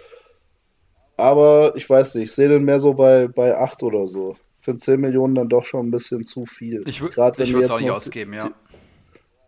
Aber 1.15 1.73
ich 1.75 1.89
weiß 1.89 2.15
nicht, 2.15 2.25
ich 2.25 2.31
sehe 2.33 2.49
den 2.49 2.65
mehr 2.65 2.81
so 2.81 2.93
bei, 2.93 3.27
bei 3.29 3.57
8 3.57 3.83
oder 3.83 4.07
so 4.09 4.35
für 4.61 4.77
10 4.77 4.99
Millionen 4.99 5.35
dann 5.35 5.49
doch 5.49 5.65
schon 5.65 5.87
ein 5.87 5.91
bisschen 5.91 6.25
zu 6.25 6.45
viel. 6.45 6.81
Ich, 6.85 7.01
würde 7.01 7.41
es 7.41 7.69
auch 7.71 7.79
nicht 7.79 7.91
ausgeben, 7.91 8.33
ja. 8.33 8.51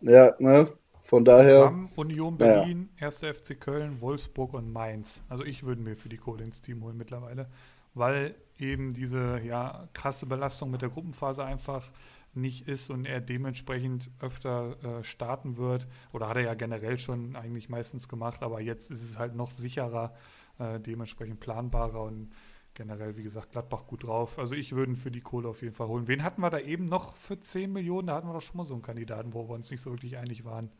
Ja, 0.00 0.34
ne? 0.38 0.68
Von 1.12 1.26
daher. 1.26 1.64
Programm, 1.64 1.90
Union 1.96 2.38
Berlin, 2.38 2.88
ja. 2.98 3.08
1. 3.08 3.18
FC 3.18 3.60
Köln, 3.60 4.00
Wolfsburg 4.00 4.54
und 4.54 4.72
Mainz. 4.72 5.22
Also 5.28 5.44
ich 5.44 5.62
würde 5.62 5.82
mir 5.82 5.94
für 5.94 6.08
die 6.08 6.16
Kohle 6.16 6.42
ins 6.42 6.62
Team 6.62 6.82
holen 6.82 6.96
mittlerweile, 6.96 7.50
weil 7.92 8.34
eben 8.58 8.94
diese 8.94 9.38
ja, 9.44 9.86
krasse 9.92 10.24
Belastung 10.24 10.70
mit 10.70 10.80
der 10.80 10.88
Gruppenphase 10.88 11.44
einfach 11.44 11.92
nicht 12.32 12.66
ist 12.66 12.88
und 12.88 13.04
er 13.04 13.20
dementsprechend 13.20 14.08
öfter 14.20 14.82
äh, 14.82 15.04
starten 15.04 15.58
wird. 15.58 15.86
Oder 16.14 16.30
hat 16.30 16.38
er 16.38 16.44
ja 16.44 16.54
generell 16.54 16.98
schon 16.98 17.36
eigentlich 17.36 17.68
meistens 17.68 18.08
gemacht, 18.08 18.42
aber 18.42 18.62
jetzt 18.62 18.90
ist 18.90 19.02
es 19.02 19.18
halt 19.18 19.34
noch 19.34 19.50
sicherer, 19.50 20.14
äh, 20.58 20.80
dementsprechend 20.80 21.40
planbarer 21.40 22.04
und 22.04 22.32
generell, 22.72 23.18
wie 23.18 23.22
gesagt, 23.22 23.52
Gladbach 23.52 23.86
gut 23.86 24.04
drauf. 24.04 24.38
Also 24.38 24.54
ich 24.54 24.72
würde 24.72 24.92
ihn 24.92 24.96
für 24.96 25.10
die 25.10 25.20
Kohle 25.20 25.50
auf 25.50 25.60
jeden 25.60 25.74
Fall 25.74 25.88
holen. 25.88 26.08
Wen 26.08 26.22
hatten 26.22 26.40
wir 26.40 26.48
da 26.48 26.58
eben 26.58 26.86
noch 26.86 27.16
für 27.16 27.38
10 27.38 27.70
Millionen? 27.70 28.06
Da 28.06 28.14
hatten 28.14 28.28
wir 28.28 28.32
doch 28.32 28.40
schon 28.40 28.56
mal 28.56 28.64
so 28.64 28.72
einen 28.72 28.82
Kandidaten, 28.82 29.34
wo 29.34 29.46
wir 29.46 29.54
uns 29.54 29.70
nicht 29.70 29.82
so 29.82 29.90
wirklich 29.90 30.16
einig 30.16 30.46
waren. 30.46 30.70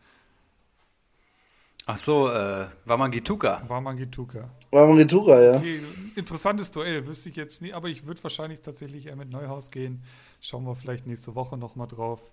Ach 1.86 1.98
so, 1.98 2.28
äh, 2.30 2.66
Wamangituka. 2.84 3.62
Wamangituka. 3.66 4.48
Wamangituka, 4.70 5.40
ja. 5.40 5.56
Okay, 5.56 5.80
interessantes 6.14 6.70
Duell, 6.70 7.06
wüsste 7.06 7.28
ich 7.28 7.36
jetzt 7.36 7.60
nicht, 7.60 7.74
aber 7.74 7.88
ich 7.88 8.06
würde 8.06 8.22
wahrscheinlich 8.22 8.60
tatsächlich 8.60 9.06
eher 9.06 9.16
mit 9.16 9.30
Neuhaus 9.30 9.70
gehen. 9.70 10.04
Schauen 10.40 10.64
wir 10.64 10.76
vielleicht 10.76 11.06
nächste 11.06 11.34
Woche 11.34 11.56
nochmal 11.56 11.88
drauf. 11.88 12.30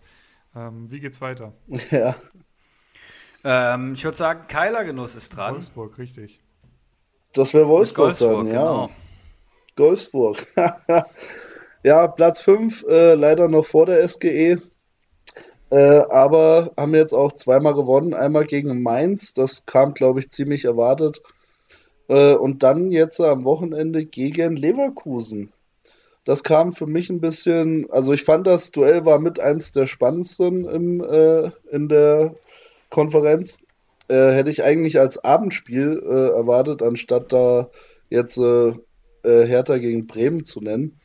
Ähm, 0.55 0.91
wie 0.91 0.99
geht's 0.99 1.21
weiter? 1.21 1.53
Ja. 1.91 2.15
Ähm, 3.43 3.93
ich 3.93 4.03
würde 4.03 4.17
sagen, 4.17 4.45
Keilergenuss 4.49 5.15
ist 5.15 5.29
dran. 5.29 5.55
Wolfsburg, 5.55 5.97
richtig. 5.97 6.41
Das 7.33 7.53
wäre 7.53 7.69
Wolfsburg, 7.69 8.07
Wolfsburg 8.07 8.45
dann, 8.45 8.47
ja. 8.47 8.53
Genau. 8.53 8.89
Wolfsburg. 9.77 10.45
ja, 11.83 12.07
Platz 12.07 12.41
5, 12.41 12.83
äh, 12.83 13.13
leider 13.15 13.47
noch 13.47 13.65
vor 13.65 13.85
der 13.85 14.05
SGE. 14.07 14.61
Äh, 15.71 16.01
aber 16.09 16.71
haben 16.77 16.95
jetzt 16.95 17.13
auch 17.13 17.31
zweimal 17.33 17.73
gewonnen. 17.73 18.13
Einmal 18.13 18.45
gegen 18.45 18.81
Mainz, 18.81 19.33
das 19.33 19.65
kam, 19.65 19.93
glaube 19.93 20.19
ich, 20.19 20.29
ziemlich 20.29 20.65
erwartet. 20.65 21.21
Äh, 22.07 22.33
und 22.33 22.63
dann 22.63 22.91
jetzt 22.91 23.21
am 23.21 23.43
Wochenende 23.43 24.05
gegen 24.05 24.55
Leverkusen. 24.55 25.51
Das 26.25 26.43
kam 26.43 26.73
für 26.73 26.87
mich 26.87 27.09
ein 27.09 27.21
bisschen, 27.21 27.89
also 27.91 28.13
ich 28.13 28.23
fand 28.23 28.45
das 28.45 28.71
Duell 28.71 29.05
war 29.05 29.19
mit 29.19 29.39
eins 29.39 29.71
der 29.71 29.87
spannendsten 29.87 30.65
im, 30.65 31.01
äh, 31.03 31.51
in 31.71 31.87
der 31.87 32.35
Konferenz. 32.89 33.57
Äh, 34.09 34.31
hätte 34.31 34.49
ich 34.49 34.63
eigentlich 34.63 34.99
als 34.99 35.23
Abendspiel 35.23 36.01
äh, 36.03 36.35
erwartet, 36.35 36.81
anstatt 36.81 37.31
da 37.31 37.69
jetzt 38.09 38.39
Hertha 39.23 39.77
gegen 39.77 40.07
Bremen 40.07 40.43
zu 40.45 40.61
nennen. 40.61 40.99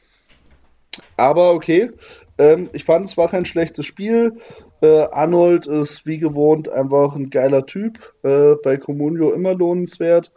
Aber 1.17 1.53
okay, 1.53 1.91
ähm, 2.39 2.71
ich 2.73 2.85
fand 2.85 3.05
es 3.05 3.17
war 3.17 3.29
kein 3.29 3.45
schlechtes 3.45 3.87
Spiel. 3.87 4.37
Äh, 4.81 5.07
Arnold 5.13 5.67
ist 5.67 6.07
wie 6.07 6.19
gewohnt 6.19 6.69
einfach 6.69 7.15
ein 7.15 7.31
geiler 7.31 7.67
Typ. 7.67 8.15
Äh, 8.23 8.55
bei 8.63 8.77
Comunio 8.77 9.33
immer 9.33 9.55
lohnenswert. 9.55 10.33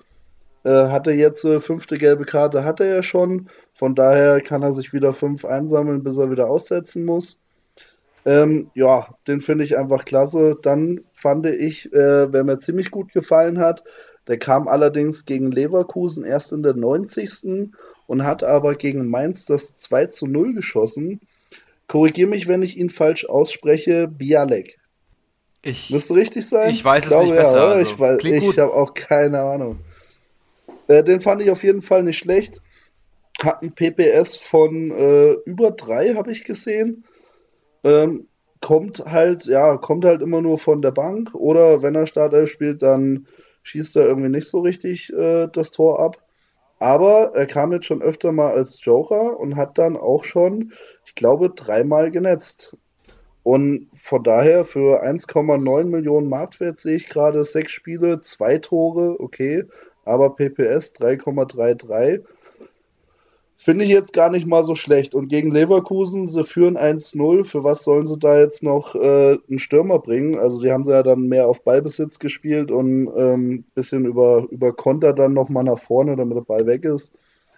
Äh, 0.63 0.89
hatte 0.89 1.11
jetzt 1.11 1.45
äh, 1.45 1.59
fünfte 1.59 1.97
gelbe 1.97 2.25
Karte, 2.25 2.63
hatte 2.63 2.85
er 2.85 3.03
schon. 3.03 3.49
Von 3.73 3.95
daher 3.95 4.41
kann 4.41 4.63
er 4.63 4.73
sich 4.73 4.93
wieder 4.93 5.13
fünf 5.13 5.45
einsammeln, 5.45 6.03
bis 6.03 6.17
er 6.17 6.29
wieder 6.29 6.49
aussetzen 6.49 7.05
muss. 7.05 7.39
Ähm, 8.25 8.69
ja, 8.73 9.07
den 9.27 9.39
finde 9.39 9.63
ich 9.63 9.77
einfach 9.77 10.03
klasse. 10.03 10.57
Dann 10.61 11.01
fand 11.13 11.45
ich, 11.45 11.93
äh, 11.93 12.31
wer 12.31 12.43
mir 12.43 12.59
ziemlich 12.59 12.91
gut 12.91 13.13
gefallen 13.13 13.59
hat, 13.59 13.83
der 14.27 14.37
kam 14.37 14.67
allerdings 14.67 15.25
gegen 15.25 15.51
Leverkusen 15.51 16.25
erst 16.25 16.51
in 16.51 16.61
der 16.61 16.73
90. 16.75 17.71
und 18.05 18.25
hat 18.25 18.43
aber 18.43 18.75
gegen 18.75 19.07
Mainz 19.07 19.45
das 19.45 19.77
2 19.77 20.07
zu 20.07 20.27
0 20.27 20.53
geschossen. 20.53 21.21
Korrigiere 21.87 22.29
mich, 22.29 22.47
wenn 22.47 22.61
ich 22.61 22.77
ihn 22.77 22.89
falsch 22.89 23.25
ausspreche. 23.25 24.07
Bialek. 24.07 24.77
Ich, 25.63 25.89
Müsste 25.89 26.15
richtig 26.15 26.47
sein? 26.47 26.69
Ich 26.69 26.83
weiß 26.83 27.05
ich 27.07 27.11
es 27.11 27.17
nicht 27.17 27.35
besser. 27.35 27.57
Ja, 27.57 27.67
also, 27.73 28.27
ich 28.27 28.43
ich 28.43 28.59
habe 28.59 28.73
auch 28.73 28.93
keine 28.93 29.41
Ahnung. 29.41 29.79
Äh, 30.87 31.03
den 31.03 31.21
fand 31.21 31.41
ich 31.41 31.51
auf 31.51 31.63
jeden 31.63 31.81
Fall 31.81 32.03
nicht 32.03 32.17
schlecht. 32.17 32.61
Hat 33.41 33.61
ein 33.61 33.73
PPS 33.73 34.37
von 34.37 34.91
äh, 34.91 35.31
über 35.45 35.71
drei, 35.71 36.15
habe 36.15 36.31
ich 36.31 36.43
gesehen. 36.43 37.03
Ähm, 37.83 38.27
kommt 38.61 38.99
halt, 39.05 39.45
ja, 39.45 39.77
kommt 39.77 40.05
halt 40.05 40.21
immer 40.21 40.41
nur 40.41 40.57
von 40.57 40.81
der 40.81 40.91
Bank. 40.91 41.33
Oder 41.33 41.83
wenn 41.83 41.95
er 41.95 42.07
Startelf 42.07 42.49
spielt, 42.49 42.81
dann 42.81 43.27
schießt 43.63 43.97
er 43.97 44.05
irgendwie 44.05 44.29
nicht 44.29 44.47
so 44.47 44.59
richtig 44.59 45.11
äh, 45.13 45.47
das 45.51 45.71
Tor 45.71 45.99
ab. 45.99 46.23
Aber 46.79 47.31
er 47.33 47.47
kam 47.47 47.73
jetzt 47.73 47.85
schon 47.85 48.01
öfter 48.01 48.31
mal 48.31 48.51
als 48.51 48.83
Joker 48.83 49.39
und 49.39 49.55
hat 49.55 49.77
dann 49.77 49.97
auch 49.97 50.23
schon, 50.23 50.73
ich 51.05 51.15
glaube, 51.15 51.49
dreimal 51.49 52.11
genetzt. 52.11 52.77
Und 53.43 53.89
von 53.95 54.23
daher 54.23 54.65
für 54.65 55.03
1,9 55.03 55.85
Millionen 55.85 56.29
Marktwert 56.29 56.77
sehe 56.79 56.97
ich 56.97 57.07
gerade 57.07 57.43
sechs 57.43 57.71
Spiele, 57.71 58.19
zwei 58.19 58.57
Tore, 58.57 59.15
okay, 59.19 59.63
aber 60.03 60.35
PPS 60.35 60.93
3,33 60.95 62.23
Finde 63.59 63.85
ich 63.85 63.91
jetzt 63.91 64.13
gar 64.13 64.29
nicht 64.29 64.45
mal 64.45 64.63
so 64.63 64.75
schlecht. 64.75 65.15
Und 65.15 65.29
gegen 65.29 65.49
Leverkusen, 65.49 66.27
sie 66.27 66.43
führen 66.43 66.77
1-0. 66.77 67.43
Für 67.43 67.63
was 67.63 67.83
sollen 67.83 68.05
sie 68.05 68.17
da 68.19 68.39
jetzt 68.39 68.61
noch 68.61 68.93
äh, 68.93 69.39
einen 69.49 69.57
Stürmer 69.57 69.97
bringen? 69.97 70.37
Also 70.37 70.61
die 70.61 70.71
haben 70.71 70.85
sie 70.85 70.91
ja 70.91 71.01
dann 71.01 71.23
mehr 71.27 71.49
auf 71.49 71.63
Ballbesitz 71.63 72.19
gespielt 72.19 72.71
und 72.71 73.09
ähm, 73.17 73.65
bisschen 73.73 74.05
über, 74.05 74.47
über 74.51 74.73
Konter 74.73 75.11
dann 75.11 75.33
nochmal 75.33 75.63
nach 75.63 75.79
vorne, 75.79 76.15
damit 76.15 76.37
der 76.37 76.41
Ball 76.43 76.67
weg 76.67 76.85
ist. 76.85 77.11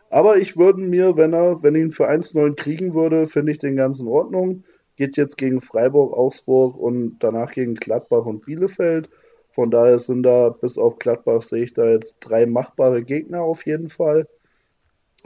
Aber 0.09 0.37
ich 0.37 0.55
würde 0.57 0.79
mir, 0.79 1.17
wenn 1.17 1.33
er, 1.33 1.61
wenn 1.63 1.75
ich 1.75 1.81
ihn 1.81 1.91
für 1.91 2.09
1-9 2.09 2.55
kriegen 2.55 2.93
würde, 2.93 3.25
finde 3.25 3.51
ich 3.51 3.59
den 3.59 3.75
ganz 3.75 3.99
in 3.99 4.07
Ordnung. 4.07 4.63
Geht 4.95 5.17
jetzt 5.17 5.37
gegen 5.37 5.59
Freiburg, 5.59 6.13
Augsburg 6.17 6.77
und 6.77 7.19
danach 7.19 7.51
gegen 7.51 7.75
Gladbach 7.75 8.25
und 8.25 8.45
Bielefeld. 8.45 9.09
Von 9.51 9.69
daher 9.69 9.99
sind 9.99 10.23
da, 10.23 10.49
bis 10.49 10.77
auf 10.77 10.97
Gladbach 10.97 11.41
sehe 11.41 11.63
ich 11.63 11.73
da 11.73 11.89
jetzt 11.89 12.15
drei 12.21 12.45
machbare 12.45 13.03
Gegner 13.03 13.41
auf 13.41 13.65
jeden 13.65 13.89
Fall 13.89 14.25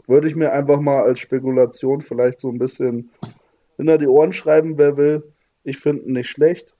würde 0.07 0.27
ich 0.27 0.35
mir 0.35 0.51
einfach 0.51 0.79
mal 0.79 1.03
als 1.03 1.19
Spekulation 1.19 2.01
vielleicht 2.01 2.39
so 2.39 2.49
ein 2.49 2.57
bisschen 2.57 3.11
hinter 3.77 3.97
die 3.97 4.07
Ohren 4.07 4.33
schreiben, 4.33 4.77
wer 4.77 4.97
will. 4.97 5.23
Ich 5.63 5.77
finde 5.77 6.03
ihn 6.03 6.13
nicht 6.13 6.29
schlecht. 6.29 6.75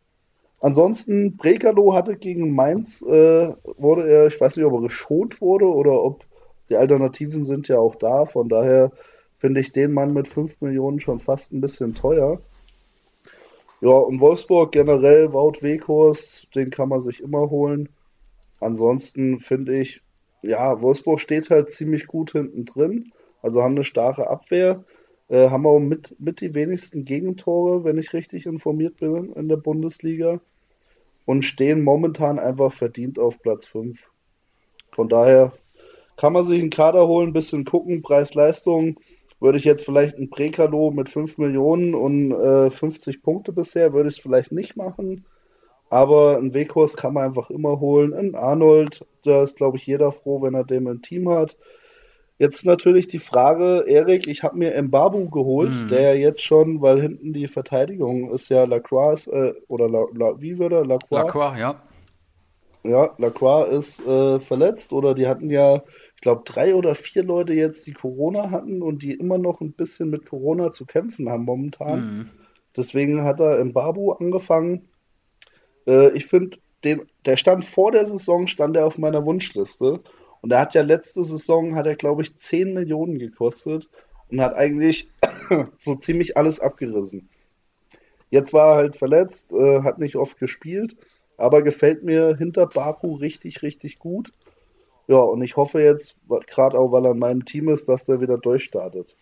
Ansonsten, 0.61 1.35
Brekalo 1.35 1.94
hatte 1.94 2.15
gegen 2.15 2.56
Mainz, 2.56 3.02
äh, 3.02 3.53
wurde 3.77 4.07
er, 4.07 4.27
ich 4.27 4.40
weiß 4.40 4.56
nicht, 4.56 4.65
ob 4.65 4.73
er 4.73 4.81
geschont 4.81 5.41
wurde 5.41 5.65
oder 5.65 6.02
ob 6.02 6.23
die 6.69 6.77
Alternativen 6.77 7.45
sind 7.45 7.68
ja 7.68 7.80
auch 7.80 7.95
da. 7.95 8.26
Von 8.26 8.48
daher 8.48 8.91
finde 9.40 9.60
ich 9.60 9.73
den 9.73 9.91
Mann 9.91 10.14
mit 10.14 10.27
5 10.27 10.61
Millionen 10.61 11.02
schon 11.02 11.19
fast 11.19 11.52
ein 11.52 11.60
bisschen 11.60 11.95
teuer. 11.95 12.40
Ja, 13.81 13.91
und 13.91 14.22
Wolfsburg 14.22 14.72
generell, 14.72 15.34
Wout 15.34 15.61
Weghorst, 15.61 16.48
den 16.56 16.69
kann 16.69 16.88
man 16.88 17.02
sich 17.02 17.22
immer 17.22 17.49
holen. 17.49 17.90
Ansonsten 18.61 19.41
finde 19.41 19.77
ich, 19.77 20.02
ja, 20.43 20.81
Wolfsburg 20.81 21.19
steht 21.19 21.49
halt 21.49 21.69
ziemlich 21.71 22.07
gut 22.07 22.31
hinten 22.31 22.65
drin, 22.65 23.11
also 23.41 23.63
haben 23.63 23.75
eine 23.75 23.83
starke 23.83 24.29
Abwehr. 24.29 24.83
Äh, 25.29 25.49
haben 25.49 25.65
auch 25.65 25.79
mit, 25.79 26.15
mit 26.19 26.41
die 26.41 26.53
wenigsten 26.53 27.05
Gegentore, 27.05 27.83
wenn 27.83 27.97
ich 27.97 28.13
richtig 28.13 28.45
informiert 28.45 28.97
bin, 28.97 29.33
in 29.33 29.47
der 29.47 29.57
Bundesliga. 29.57 30.39
Und 31.25 31.43
stehen 31.43 31.83
momentan 31.83 32.37
einfach 32.37 32.73
verdient 32.73 33.17
auf 33.17 33.41
Platz 33.41 33.65
5. 33.65 33.97
Von 34.91 35.07
daher 35.07 35.53
kann 36.17 36.33
man 36.33 36.45
sich 36.45 36.59
einen 36.59 36.69
Kader 36.69 37.07
holen, 37.07 37.29
ein 37.29 37.33
bisschen 37.33 37.63
gucken, 37.63 38.01
Preis-Leistung. 38.01 38.99
Würde 39.39 39.57
ich 39.57 39.63
jetzt 39.63 39.85
vielleicht 39.85 40.17
ein 40.17 40.29
Prekalo 40.29 40.91
mit 40.91 41.09
5 41.09 41.37
Millionen 41.37 41.95
und 41.95 42.31
äh, 42.31 42.69
50 42.69 43.23
Punkte 43.23 43.53
bisher, 43.53 43.93
würde 43.93 44.09
ich 44.09 44.17
es 44.17 44.21
vielleicht 44.21 44.51
nicht 44.51 44.75
machen. 44.75 45.25
Aber 45.93 46.37
einen 46.37 46.55
Wekos 46.55 46.97
kann 46.97 47.13
man 47.13 47.23
einfach 47.23 47.51
immer 47.51 47.79
holen. 47.79 48.15
Ein 48.15 48.33
Arnold, 48.33 49.05
da 49.23 49.43
ist, 49.43 49.57
glaube 49.57 49.77
ich, 49.77 49.85
jeder 49.85 50.11
froh, 50.11 50.41
wenn 50.41 50.55
er 50.55 50.63
den 50.63 50.87
im 50.87 51.03
Team 51.03 51.29
hat. 51.29 51.55
Jetzt 52.39 52.65
natürlich 52.65 53.07
die 53.07 53.19
Frage, 53.19 53.83
Erik, 53.85 54.25
ich 54.25 54.41
habe 54.41 54.57
mir 54.57 54.81
Mbabu 54.81 55.29
geholt, 55.29 55.69
mhm. 55.69 55.89
der 55.89 56.17
jetzt 56.17 56.41
schon, 56.41 56.81
weil 56.81 56.99
hinten 56.99 57.31
die 57.31 57.47
Verteidigung 57.47 58.31
ist 58.31 58.49
ja 58.49 58.63
Lacroix, 58.63 59.27
äh, 59.27 59.53
oder 59.67 59.87
La, 59.87 60.05
La, 60.15 60.41
wie 60.41 60.57
würde 60.57 60.77
er? 60.77 60.85
Lacroix? 60.87 61.25
Lacroix, 61.25 61.59
ja. 61.59 61.75
Ja, 62.83 63.11
Lacroix 63.19 63.71
ist 63.71 63.99
äh, 64.07 64.39
verletzt 64.39 64.93
oder 64.93 65.13
die 65.13 65.27
hatten 65.27 65.51
ja, 65.51 65.83
ich 66.15 66.21
glaube, 66.21 66.41
drei 66.43 66.73
oder 66.73 66.95
vier 66.95 67.23
Leute 67.23 67.53
jetzt, 67.53 67.85
die 67.85 67.93
Corona 67.93 68.49
hatten 68.49 68.81
und 68.81 69.03
die 69.03 69.13
immer 69.13 69.37
noch 69.37 69.61
ein 69.61 69.73
bisschen 69.73 70.09
mit 70.09 70.25
Corona 70.27 70.71
zu 70.71 70.87
kämpfen 70.87 71.29
haben 71.29 71.45
momentan. 71.45 71.99
Mhm. 71.99 72.29
Deswegen 72.75 73.23
hat 73.23 73.39
er 73.39 73.63
Mbabu 73.63 74.13
angefangen. 74.13 74.89
Äh, 75.88 76.15
ich 76.18 76.26
finde, 76.26 76.57
der 76.84 77.38
stand 77.38 77.65
vor 77.65 77.91
der 77.91 78.05
Saison, 78.05 78.47
stand 78.47 78.76
er 78.76 78.85
auf 78.85 78.97
meiner 78.97 79.26
Wunschliste. 79.26 80.01
Und 80.41 80.51
er 80.51 80.60
hat 80.60 80.73
ja 80.73 80.81
letzte 80.81 81.23
Saison, 81.23 81.76
hat 81.76 81.88
er 81.88 81.95
glaube 81.95 82.22
ich 82.22 82.38
10 82.38 82.73
Millionen 82.73 83.18
gekostet 83.18 83.89
und 84.30 84.41
hat 84.41 84.55
eigentlich 84.55 85.10
so 85.80 85.95
ziemlich 85.95 86.35
alles 86.35 86.60
abgerissen. 86.60 87.30
Jetzt 88.30 88.51
war 88.51 88.73
er 88.73 88.76
halt 88.77 88.97
verletzt, 88.97 89.53
äh, 89.53 89.84
hat 89.84 89.99
nicht 89.99 90.15
oft 90.15 90.39
gespielt, 90.39 90.97
aber 91.38 91.61
gefällt 91.61 92.03
mir 92.03 92.35
hinter 92.35 92.68
Baku 92.68 93.14
richtig, 93.14 93.61
richtig 93.61 93.99
gut. 93.99 94.31
Ja, 95.07 95.18
und 95.18 95.43
ich 95.43 95.55
hoffe 95.55 95.81
jetzt, 95.81 96.19
gerade 96.47 96.77
auch 96.77 96.91
weil 96.91 97.05
er 97.05 97.11
in 97.11 97.19
meinem 97.19 97.45
Team 97.45 97.69
ist, 97.69 97.88
dass 97.88 98.05
der 98.05 98.22
wieder 98.22 98.38
durchstartet. 98.38 99.15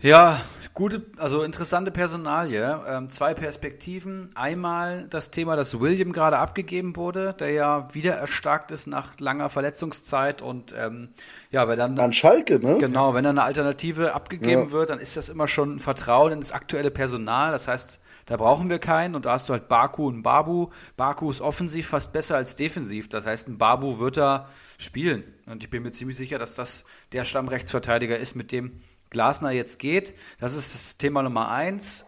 Ja, 0.00 0.40
gute, 0.74 1.06
also 1.16 1.42
interessante 1.42 1.90
Personalie. 1.90 2.80
Ähm, 2.86 3.08
zwei 3.08 3.34
Perspektiven. 3.34 4.30
Einmal 4.36 5.08
das 5.10 5.32
Thema, 5.32 5.56
dass 5.56 5.80
William 5.80 6.12
gerade 6.12 6.38
abgegeben 6.38 6.94
wurde, 6.94 7.34
der 7.40 7.50
ja 7.50 7.92
wieder 7.92 8.14
erstarkt 8.14 8.70
ist 8.70 8.86
nach 8.86 9.18
langer 9.18 9.48
Verletzungszeit 9.48 10.40
und 10.40 10.72
ähm, 10.78 11.08
ja, 11.50 11.66
wenn 11.66 11.80
dann 11.80 11.98
an 11.98 12.12
Schalke, 12.12 12.60
ne? 12.60 12.78
Genau, 12.78 13.12
wenn 13.14 13.24
dann 13.24 13.38
eine 13.38 13.44
Alternative 13.44 14.14
abgegeben 14.14 14.66
ja. 14.66 14.70
wird, 14.70 14.90
dann 14.90 15.00
ist 15.00 15.16
das 15.16 15.28
immer 15.28 15.48
schon 15.48 15.74
ein 15.74 15.78
Vertrauen 15.80 16.30
in 16.30 16.40
das 16.42 16.52
aktuelle 16.52 16.92
Personal. 16.92 17.50
Das 17.50 17.66
heißt, 17.66 17.98
da 18.26 18.36
brauchen 18.36 18.70
wir 18.70 18.78
keinen 18.78 19.16
und 19.16 19.26
da 19.26 19.32
hast 19.32 19.48
du 19.48 19.52
halt 19.54 19.66
Baku 19.66 20.06
und 20.06 20.22
Babu. 20.22 20.68
Baku 20.96 21.28
ist 21.28 21.40
offensiv 21.40 21.88
fast 21.88 22.12
besser 22.12 22.36
als 22.36 22.54
defensiv. 22.54 23.08
Das 23.08 23.26
heißt, 23.26 23.48
ein 23.48 23.58
Babu 23.58 23.98
wird 23.98 24.16
da 24.16 24.48
spielen 24.76 25.24
und 25.46 25.64
ich 25.64 25.70
bin 25.70 25.82
mir 25.82 25.90
ziemlich 25.90 26.16
sicher, 26.16 26.38
dass 26.38 26.54
das 26.54 26.84
der 27.10 27.24
Stammrechtsverteidiger 27.24 28.16
ist, 28.16 28.36
mit 28.36 28.52
dem 28.52 28.80
Glasner 29.10 29.50
jetzt 29.50 29.78
geht. 29.78 30.14
Das 30.40 30.54
ist 30.54 30.74
das 30.74 30.96
Thema 30.96 31.22
Nummer 31.22 31.50
eins. 31.50 32.04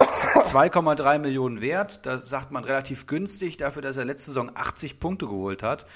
2,3 0.00 1.18
Millionen 1.18 1.60
wert. 1.60 2.06
Da 2.06 2.24
sagt 2.24 2.52
man 2.52 2.64
relativ 2.64 3.06
günstig 3.06 3.56
dafür, 3.56 3.82
dass 3.82 3.96
er 3.96 4.04
letzte 4.04 4.26
Saison 4.26 4.50
80 4.54 5.00
Punkte 5.00 5.26
geholt 5.26 5.62
hat. 5.62 5.86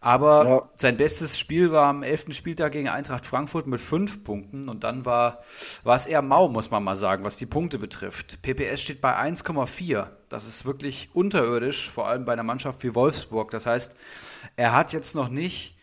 Aber 0.00 0.44
ja. 0.44 0.60
sein 0.74 0.96
bestes 0.96 1.38
Spiel 1.38 1.70
war 1.70 1.86
am 1.86 2.02
11. 2.02 2.34
Spieltag 2.34 2.72
gegen 2.72 2.88
Eintracht 2.88 3.26
Frankfurt 3.26 3.66
mit 3.66 3.80
5 3.80 4.24
Punkten. 4.24 4.68
Und 4.68 4.84
dann 4.84 5.04
war, 5.04 5.40
war 5.84 5.96
es 5.96 6.06
eher 6.06 6.22
mau, 6.22 6.48
muss 6.48 6.70
man 6.70 6.82
mal 6.82 6.96
sagen, 6.96 7.24
was 7.24 7.36
die 7.36 7.46
Punkte 7.46 7.78
betrifft. 7.78 8.40
PPS 8.42 8.80
steht 8.80 9.00
bei 9.00 9.16
1,4. 9.16 10.08
Das 10.28 10.48
ist 10.48 10.64
wirklich 10.64 11.10
unterirdisch, 11.12 11.90
vor 11.90 12.08
allem 12.08 12.24
bei 12.24 12.32
einer 12.32 12.42
Mannschaft 12.42 12.82
wie 12.82 12.94
Wolfsburg. 12.94 13.50
Das 13.50 13.66
heißt, 13.66 13.94
er 14.56 14.72
hat 14.72 14.92
jetzt 14.92 15.14
noch 15.14 15.28
nicht 15.28 15.76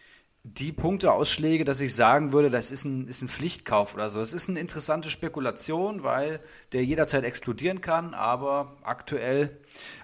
die 0.58 0.72
Punkteausschläge, 0.72 1.64
dass 1.64 1.80
ich 1.82 1.94
sagen 1.94 2.34
würde, 2.34 2.50
das 2.50 2.72
ist 2.72 2.86
ein, 2.86 3.08
ist 3.08 3.22
ein 3.22 3.28
Pflichtkauf 3.28 3.94
oder 3.94 4.10
so. 4.10 4.20
Es 4.22 4.34
ist 4.34 4.50
eine 4.50 4.60
interessante 4.60 5.10
Spekulation, 5.10 6.04
weil 6.04 6.40
der 6.72 6.84
jederzeit 6.84 7.24
explodieren 7.24 7.82
kann, 7.82 8.14
aber 8.14 8.76
aktuell 8.84 9.58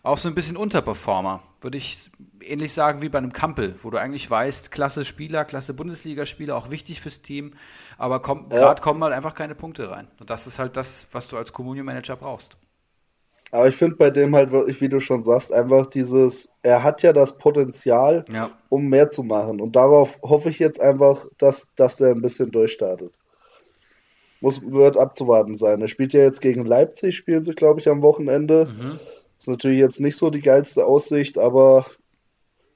auch 0.04 0.18
so 0.18 0.30
ein 0.30 0.36
bisschen 0.36 0.58
Unterperformer. 0.58 1.42
Würde 1.62 1.78
ich 1.78 2.12
ähnlich 2.42 2.74
sagen 2.74 3.02
wie 3.02 3.10
bei 3.10 3.18
einem 3.18 3.34
Kampel, 3.34 3.76
wo 3.82 3.90
du 3.90 3.98
eigentlich 3.98 4.30
weißt, 4.30 4.72
klasse 4.72 5.04
Spieler, 5.04 5.46
klasse 5.46 5.74
Bundesligaspieler, 5.74 6.56
auch 6.56 6.70
wichtig 6.70 7.02
fürs 7.02 7.22
Team, 7.22 7.54
aber 7.98 8.22
ja. 8.26 8.58
gerade 8.58 8.82
kommen 8.82 9.04
halt 9.04 9.14
einfach 9.14 9.34
keine 9.34 9.56
Punkte 9.56 9.90
rein. 9.90 10.08
Und 10.20 10.30
das 10.30 10.46
ist 10.46 10.60
halt 10.60 10.78
das, 10.78 11.08
was 11.12 11.28
du 11.28 11.38
als 11.38 11.54
Communio-Manager 11.54 12.18
brauchst. 12.18 12.58
Aber 13.56 13.70
ich 13.70 13.76
finde 13.78 13.96
bei 13.96 14.10
dem 14.10 14.36
halt 14.36 14.52
wirklich, 14.52 14.82
wie 14.82 14.90
du 14.90 15.00
schon 15.00 15.24
sagst, 15.24 15.54
einfach 15.54 15.88
dieses, 15.88 16.50
er 16.62 16.84
hat 16.84 17.04
ja 17.04 17.14
das 17.14 17.38
Potenzial, 17.38 18.26
ja. 18.30 18.52
um 18.68 18.88
mehr 18.88 19.08
zu 19.08 19.24
machen. 19.24 19.62
Und 19.62 19.78
darauf 19.78 20.20
hoffe 20.22 20.50
ich 20.50 20.60
jetzt 20.60 20.82
einfach, 20.82 21.26
dass, 21.38 21.70
dass 21.78 21.96
der 21.96 22.10
ein 22.10 22.22
bisschen 22.22 22.52
durchstartet. 22.52 23.14
Muss, 24.42 24.62
wird 24.62 24.98
abzuwarten 24.98 25.56
sein. 25.56 25.80
Er 25.80 25.88
spielt 25.88 26.12
ja 26.12 26.20
jetzt 26.20 26.42
gegen 26.42 26.66
Leipzig, 26.66 27.16
spielen 27.16 27.44
sie, 27.44 27.54
glaube 27.54 27.80
ich, 27.80 27.88
am 27.88 28.02
Wochenende. 28.02 28.66
Mhm. 28.66 29.00
Ist 29.40 29.48
natürlich 29.48 29.80
jetzt 29.80 30.02
nicht 30.02 30.18
so 30.18 30.30
die 30.30 30.42
geilste 30.42 30.86
Aussicht, 30.86 31.38
aber 31.38 31.86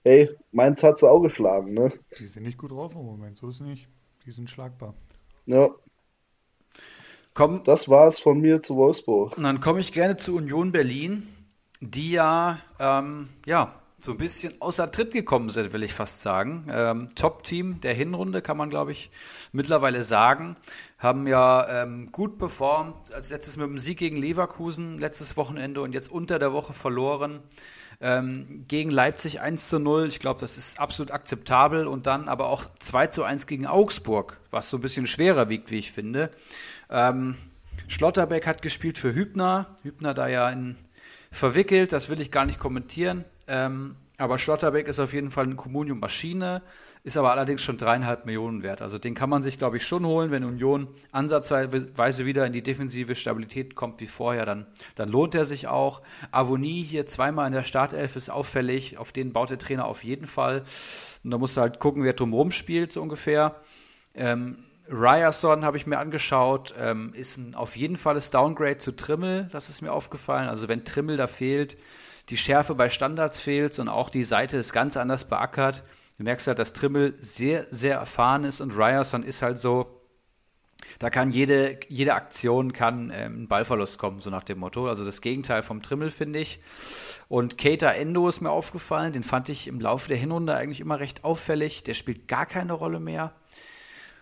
hey, 0.06 0.30
Mainz 0.54 0.82
hat 0.82 0.98
sie 0.98 1.10
auch 1.10 1.20
geschlagen, 1.20 1.74
ne? 1.74 1.92
Die 2.18 2.28
sind 2.28 2.44
nicht 2.44 2.58
gut 2.58 2.72
drauf 2.72 2.96
im 2.96 3.06
Moment, 3.06 3.36
so 3.36 3.50
ist 3.50 3.60
nicht. 3.60 3.90
Die 4.26 4.32
sind 4.32 4.50
schlagbar. 4.50 4.94
Ja. 5.46 5.72
Komm, 7.34 7.64
das 7.64 7.88
war 7.90 8.08
es 8.08 8.20
von 8.20 8.40
mir 8.40 8.62
zu 8.62 8.76
Wolfsburg. 8.76 9.38
Und 9.38 9.44
dann 9.44 9.62
komme 9.62 9.80
ich 9.80 9.94
gerne 9.94 10.18
zu 10.18 10.36
Union 10.36 10.72
Berlin, 10.72 11.28
die 11.80 12.12
ja, 12.12 12.58
ähm, 12.80 13.30
ja, 13.46 13.80
so 14.02 14.12
ein 14.12 14.18
bisschen 14.18 14.54
außer 14.62 14.92
Tritt 14.92 15.12
gekommen 15.12 15.50
sind, 15.50 15.74
will 15.74 15.84
ich 15.84 15.94
fast 15.94 16.22
sagen. 16.22 16.66
Ähm, 16.72 17.10
Top-Team 17.16 17.82
der 17.82 17.94
Hinrunde, 17.94 18.42
kann 18.42 18.56
man, 18.56 18.70
glaube 18.70 18.94
ich, 18.94 19.12
mittlerweile 19.52 20.04
sagen. 20.04 20.56
Haben 20.98 21.28
ja 21.28 21.84
ähm, 21.84 22.10
gut 22.12 22.38
performt, 22.38 23.14
als 23.14 23.30
letztes 23.30 23.58
mit 23.58 23.68
dem 23.68 23.78
Sieg 23.78 23.98
gegen 23.98 24.16
Leverkusen, 24.16 24.98
letztes 25.00 25.36
Wochenende 25.36 25.82
und 25.82 25.94
jetzt 25.94 26.10
unter 26.10 26.40
der 26.40 26.54
Woche 26.54 26.72
verloren. 26.72 27.42
Ähm, 28.02 28.64
gegen 28.68 28.92
Leipzig 28.92 29.42
1 29.42 29.68
zu 29.68 29.80
0, 29.80 30.08
ich 30.08 30.20
glaube, 30.20 30.40
das 30.40 30.58
ist 30.58 30.80
absolut 30.80 31.12
akzeptabel. 31.12 31.88
Und 31.88 32.08
dann 32.08 32.30
aber 32.30 32.48
auch 32.48 32.64
2 32.80 33.08
zu 33.08 33.24
1 33.24 33.48
gegen 33.48 33.68
Augsburg, 33.68 34.40
was 34.52 34.70
so 34.70 34.78
ein 34.78 34.82
bisschen 34.82 35.08
schwerer 35.08 35.50
wiegt, 35.50 35.72
wie 35.72 35.80
ich 35.80 35.92
finde. 35.92 36.32
Ähm, 36.90 37.36
Schlotterbeck 37.88 38.48
hat 38.48 38.62
gespielt 38.62 38.98
für 38.98 39.14
Hübner. 39.14 39.76
Hübner 39.84 40.14
da 40.14 40.28
ja 40.28 40.50
in, 40.50 40.76
verwickelt, 41.32 41.92
das 41.92 42.10
will 42.10 42.22
ich 42.22 42.32
gar 42.32 42.46
nicht 42.46 42.60
kommentieren. 42.60 43.26
Ähm, 43.48 43.96
aber 44.20 44.38
Schlotterbeck 44.38 44.88
ist 44.90 45.00
auf 45.00 45.14
jeden 45.14 45.32
Fall 45.32 45.46
eine 45.46 45.56
Communium-Maschine, 45.56 46.62
ist 47.04 47.16
aber 47.16 47.32
allerdings 47.32 47.62
schon 47.62 47.78
dreieinhalb 47.78 48.26
Millionen 48.26 48.64
wert. 48.64 48.82
Also 48.82 48.98
den 48.98 49.16
kann 49.16 49.30
man 49.30 49.42
sich, 49.42 49.58
glaube 49.58 49.78
ich, 49.78 49.88
schon 49.88 50.06
holen. 50.06 50.30
Wenn 50.30 50.44
Union 50.44 50.90
ansatzweise 51.14 52.26
wieder 52.26 52.46
in 52.46 52.52
die 52.52 52.62
defensive 52.62 53.16
Stabilität 53.16 53.76
kommt 53.76 54.02
wie 54.02 54.08
vorher, 54.08 54.46
dann, 54.46 54.68
dann 54.96 55.08
lohnt 55.08 55.36
er 55.36 55.46
sich 55.46 55.68
auch. 55.68 56.02
Avonie 56.32 56.84
hier 56.84 57.06
zweimal 57.06 57.48
in 57.48 57.54
der 57.54 57.64
Startelf 57.64 58.18
ist 58.18 58.30
auffällig. 58.30 58.98
Auf 58.98 59.14
den 59.14 59.32
baut 59.32 59.52
der 59.52 59.58
Trainer 59.58 59.86
auf 59.86 60.04
jeden 60.04 60.28
Fall. 60.28 60.64
Und 61.24 61.32
da 61.32 61.38
musst 61.38 61.56
du 61.56 61.62
halt 61.62 61.80
gucken, 61.80 62.04
wer 62.04 62.12
drumherum 62.12 62.52
spielt, 62.52 62.92
so 62.92 63.02
ungefähr. 63.02 63.56
Ähm, 64.16 64.66
Ryerson 64.90 65.64
habe 65.64 65.78
ich 65.78 65.88
mir 65.88 65.98
angeschaut, 65.98 66.74
ähm, 66.78 67.14
ist 67.14 67.38
ein, 67.38 67.56
auf 67.56 67.78
jeden 67.78 67.96
Fall 67.96 68.16
das 68.16 68.32
Downgrade 68.32 68.78
zu 68.78 68.92
Trimmel, 68.92 69.48
das 69.52 69.70
ist 69.70 69.82
mir 69.82 69.94
aufgefallen. 69.94 70.50
Also 70.50 70.68
wenn 70.68 70.84
Trimmel 70.84 71.16
da 71.16 71.28
fehlt, 71.28 71.78
die 72.30 72.38
Schärfe 72.38 72.76
bei 72.76 72.90
Standards 72.90 73.40
fehlt 73.40 73.78
und 73.80 73.90
auch 73.90 74.10
die 74.10 74.24
Seite 74.24 74.58
ist 74.58 74.74
ganz 74.74 74.98
anders 74.98 75.26
beackert. 75.26 75.84
Du 76.18 76.24
merkst 76.24 76.48
halt, 76.48 76.60
dass 76.60 76.74
Trimmel 76.74 77.16
sehr, 77.22 77.68
sehr 77.72 77.96
erfahren 77.98 78.44
ist 78.44 78.62
und 78.62 78.78
Ryerson 78.78 79.24
ist 79.24 79.42
halt 79.42 79.60
so, 79.60 80.00
da 80.98 81.10
kann 81.10 81.32
jede, 81.32 81.80
jede 81.88 82.14
Aktion 82.14 82.74
kann 82.74 83.12
ähm, 83.14 83.44
ein 83.44 83.48
Ballverlust 83.48 84.00
kommen, 84.00 84.20
so 84.20 84.30
nach 84.30 84.44
dem 84.44 84.60
Motto. 84.60 84.88
Also 84.88 85.06
das 85.06 85.22
Gegenteil 85.22 85.62
vom 85.62 85.82
Trimmel, 85.82 86.10
finde 86.10 86.40
ich. 86.40 86.60
Und 87.28 87.58
Keita 87.58 87.92
Endo 87.92 88.28
ist 88.28 88.42
mir 88.42 88.52
aufgefallen, 88.52 89.14
den 89.14 89.24
fand 89.24 89.50
ich 89.50 89.68
im 89.68 89.80
Laufe 89.80 90.08
der 90.08 90.18
Hinrunde 90.18 90.56
eigentlich 90.56 90.80
immer 90.80 91.00
recht 91.00 91.24
auffällig. 91.24 91.84
Der 91.84 91.94
spielt 91.94 92.28
gar 92.28 92.46
keine 92.46 92.74
Rolle 92.74 93.00
mehr. 93.00 93.34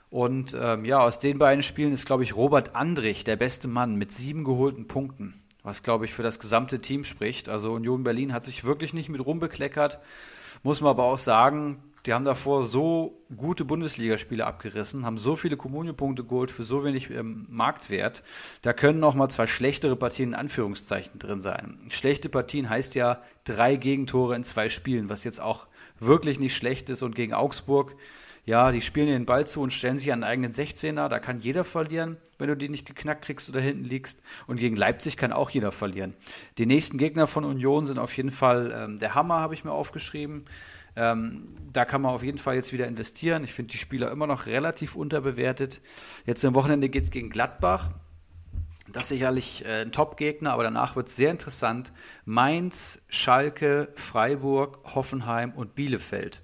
Und 0.09 0.55
ähm, 0.59 0.85
ja, 0.85 0.99
aus 0.99 1.19
den 1.19 1.37
beiden 1.37 1.63
Spielen 1.63 1.93
ist, 1.93 2.05
glaube 2.05 2.23
ich, 2.23 2.35
Robert 2.35 2.75
Andrich 2.75 3.23
der 3.23 3.35
beste 3.35 3.67
Mann 3.67 3.95
mit 3.95 4.11
sieben 4.11 4.43
geholten 4.43 4.87
Punkten, 4.87 5.41
was, 5.67 5.83
glaube 5.83 6.05
ich, 6.05 6.13
für 6.13 6.23
das 6.23 6.39
gesamte 6.39 6.79
Team 6.79 7.03
spricht. 7.03 7.49
Also 7.49 7.73
Union 7.73 8.05
Berlin 8.05 8.31
hat 8.31 8.45
sich 8.45 8.63
wirklich 8.63 8.93
nicht 8.93 9.09
mit 9.09 9.23
rumbekleckert. 9.23 9.99
Muss 10.63 10.79
man 10.79 10.91
aber 10.91 11.03
auch 11.03 11.19
sagen, 11.19 11.83
die 12.05 12.13
haben 12.13 12.23
davor 12.23 12.63
so 12.63 13.21
gute 13.35 13.65
Bundesligaspiele 13.65 14.45
abgerissen, 14.45 15.05
haben 15.05 15.17
so 15.17 15.35
viele 15.35 15.57
Kommunionpunkte 15.57 16.23
geholt 16.23 16.51
für 16.51 16.63
so 16.63 16.85
wenig 16.85 17.09
ähm, 17.09 17.47
Marktwert. 17.49 18.23
Da 18.61 18.71
können 18.71 19.01
noch 19.01 19.13
mal 19.13 19.27
zwei 19.27 19.45
schlechtere 19.45 19.97
Partien 19.97 20.29
in 20.29 20.35
Anführungszeichen 20.35 21.19
drin 21.19 21.41
sein. 21.41 21.77
Schlechte 21.89 22.29
Partien 22.29 22.69
heißt 22.69 22.95
ja 22.95 23.21
drei 23.43 23.75
Gegentore 23.75 24.37
in 24.37 24.45
zwei 24.45 24.69
Spielen, 24.69 25.09
was 25.09 25.25
jetzt 25.25 25.41
auch 25.41 25.67
wirklich 25.99 26.39
nicht 26.39 26.55
schlecht 26.55 26.89
ist. 26.89 27.03
Und 27.03 27.13
gegen 27.13 27.33
Augsburg, 27.33 27.93
ja, 28.47 28.71
die 28.71 28.79
spielen 28.79 29.07
den 29.07 29.25
Ball 29.25 29.45
zu 29.45 29.59
und 29.59 29.73
stellen 29.73 29.99
sich 29.99 30.13
an 30.13 30.23
einen 30.23 30.31
eigenen 30.31 30.53
16er. 30.53 31.09
Da 31.09 31.19
kann 31.19 31.41
jeder 31.41 31.65
verlieren, 31.65 32.15
wenn 32.37 32.47
du 32.47 32.55
die 32.55 32.69
nicht 32.69 32.87
geknackt 32.87 33.25
kriegst 33.25 33.49
oder 33.49 33.59
hinten 33.59 33.83
liegst. 33.83 34.21
Und 34.47 34.57
gegen 34.57 34.77
Leipzig 34.77 35.17
kann 35.17 35.33
auch 35.33 35.49
jeder 35.49 35.73
verlieren. 35.73 36.13
Die 36.57 36.65
nächsten 36.65 36.97
Gegner 36.97 37.27
von 37.27 37.43
Union 37.43 37.85
sind 37.85 37.99
auf 37.99 38.15
jeden 38.15 38.31
Fall 38.31 38.73
ähm, 38.73 38.99
der 38.99 39.15
Hammer, 39.15 39.41
habe 39.41 39.53
ich 39.53 39.65
mir 39.65 39.73
aufgeschrieben. 39.73 40.45
Ähm, 40.95 41.49
da 41.73 41.83
kann 41.83 42.01
man 42.01 42.13
auf 42.13 42.23
jeden 42.23 42.37
Fall 42.37 42.55
jetzt 42.55 42.71
wieder 42.71 42.87
investieren. 42.87 43.43
Ich 43.43 43.51
finde 43.51 43.73
die 43.73 43.77
Spieler 43.77 44.11
immer 44.11 44.27
noch 44.27 44.45
relativ 44.45 44.95
unterbewertet. 44.95 45.81
Jetzt 46.25 46.45
am 46.45 46.55
Wochenende 46.55 46.87
geht 46.87 47.03
es 47.03 47.11
gegen 47.11 47.29
Gladbach. 47.29 47.91
Das 48.89 49.03
ist 49.03 49.09
sicherlich 49.09 49.65
äh, 49.65 49.81
ein 49.81 49.91
Top-Gegner, 49.91 50.53
aber 50.53 50.63
danach 50.63 50.95
wird 50.95 51.09
es 51.09 51.17
sehr 51.17 51.31
interessant. 51.31 51.91
Mainz, 52.23 53.01
Schalke, 53.09 53.89
Freiburg, 53.97 54.79
Hoffenheim 54.95 55.51
und 55.51 55.75
Bielefeld. 55.75 56.41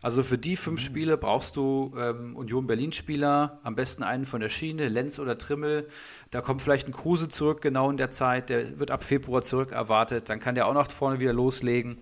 Also 0.00 0.22
für 0.22 0.38
die 0.38 0.56
fünf 0.56 0.80
mhm. 0.80 0.84
Spiele 0.84 1.16
brauchst 1.16 1.56
du 1.56 1.92
ähm, 1.98 2.36
Union 2.36 2.66
Berlin-Spieler, 2.66 3.60
am 3.62 3.74
besten 3.74 4.02
einen 4.02 4.26
von 4.26 4.40
der 4.40 4.48
Schiene, 4.48 4.88
Lenz 4.88 5.18
oder 5.18 5.38
Trimmel. 5.38 5.88
Da 6.30 6.40
kommt 6.40 6.62
vielleicht 6.62 6.88
ein 6.88 6.92
Kruse 6.92 7.28
zurück, 7.28 7.60
genau 7.60 7.90
in 7.90 7.96
der 7.96 8.10
Zeit. 8.10 8.50
Der 8.50 8.78
wird 8.78 8.90
ab 8.90 9.02
Februar 9.02 9.42
zurück 9.42 9.72
erwartet. 9.72 10.28
Dann 10.28 10.40
kann 10.40 10.54
der 10.54 10.66
auch 10.66 10.74
noch 10.74 10.90
vorne 10.90 11.20
wieder 11.20 11.32
loslegen. 11.32 11.98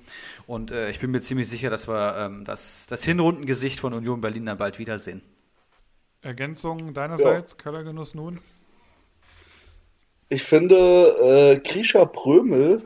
Und 0.47 0.71
äh, 0.71 0.91
ich 0.91 1.01
bin 1.01 1.11
mir 1.11 1.21
ziemlich 1.21 1.49
sicher, 1.49 1.71
dass 1.71 1.89
wir 1.89 2.17
ähm, 2.17 2.45
das, 2.45 2.87
das 2.89 3.05
Hinrundengesicht 3.05 3.81
von 3.81 3.93
Union 3.93 4.21
Berlin 4.21 4.47
dann 4.47 4.59
bald 4.59 4.79
wiedersehen. 4.79 5.23
Ergänzung 6.23 6.93
deinerseits, 6.93 7.53
ja. 7.53 7.59
Kellergenuss 7.59 8.15
nun? 8.15 8.41
Ich 10.29 10.43
finde, 10.43 10.75
äh, 10.75 11.61
Krischer 11.61 12.05
Prömel 12.07 12.85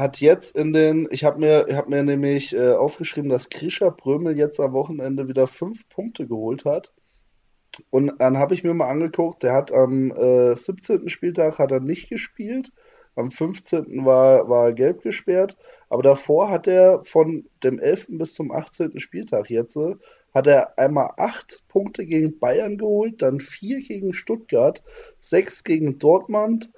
hat 0.00 0.20
jetzt 0.20 0.56
in 0.56 0.72
den, 0.72 1.08
ich 1.10 1.24
habe 1.24 1.40
mir, 1.40 1.66
hab 1.72 1.88
mir 1.88 2.02
nämlich 2.02 2.54
äh, 2.54 2.72
aufgeschrieben, 2.72 3.30
dass 3.30 3.50
Krischer 3.50 3.90
Prömel 3.90 4.36
jetzt 4.36 4.60
am 4.60 4.72
Wochenende 4.72 5.28
wieder 5.28 5.46
fünf 5.46 5.88
Punkte 5.88 6.26
geholt 6.26 6.64
hat. 6.64 6.92
Und 7.90 8.12
dann 8.18 8.38
habe 8.38 8.54
ich 8.54 8.64
mir 8.64 8.74
mal 8.74 8.88
angeguckt, 8.88 9.42
der 9.42 9.52
hat 9.52 9.72
am 9.72 10.10
äh, 10.10 10.54
17. 10.54 11.08
Spieltag 11.08 11.58
hat 11.58 11.70
er 11.70 11.80
nicht 11.80 12.08
gespielt, 12.08 12.72
am 13.14 13.30
15. 13.30 14.04
war, 14.04 14.48
war 14.48 14.66
er 14.66 14.72
gelb 14.72 15.02
gesperrt, 15.02 15.56
aber 15.88 16.02
davor 16.02 16.50
hat 16.50 16.66
er 16.68 17.04
von 17.04 17.46
dem 17.64 17.78
11. 17.78 18.06
bis 18.10 18.34
zum 18.34 18.52
18. 18.52 18.98
Spieltag 19.00 19.50
jetzt, 19.50 19.76
äh, 19.76 19.96
hat 20.34 20.46
er 20.46 20.78
einmal 20.78 21.10
acht 21.16 21.62
Punkte 21.68 22.06
gegen 22.06 22.38
Bayern 22.38 22.78
geholt, 22.78 23.22
dann 23.22 23.40
vier 23.40 23.80
gegen 23.80 24.12
Stuttgart, 24.14 24.82
sechs 25.18 25.64
gegen 25.64 25.98
Dortmund, 25.98 26.70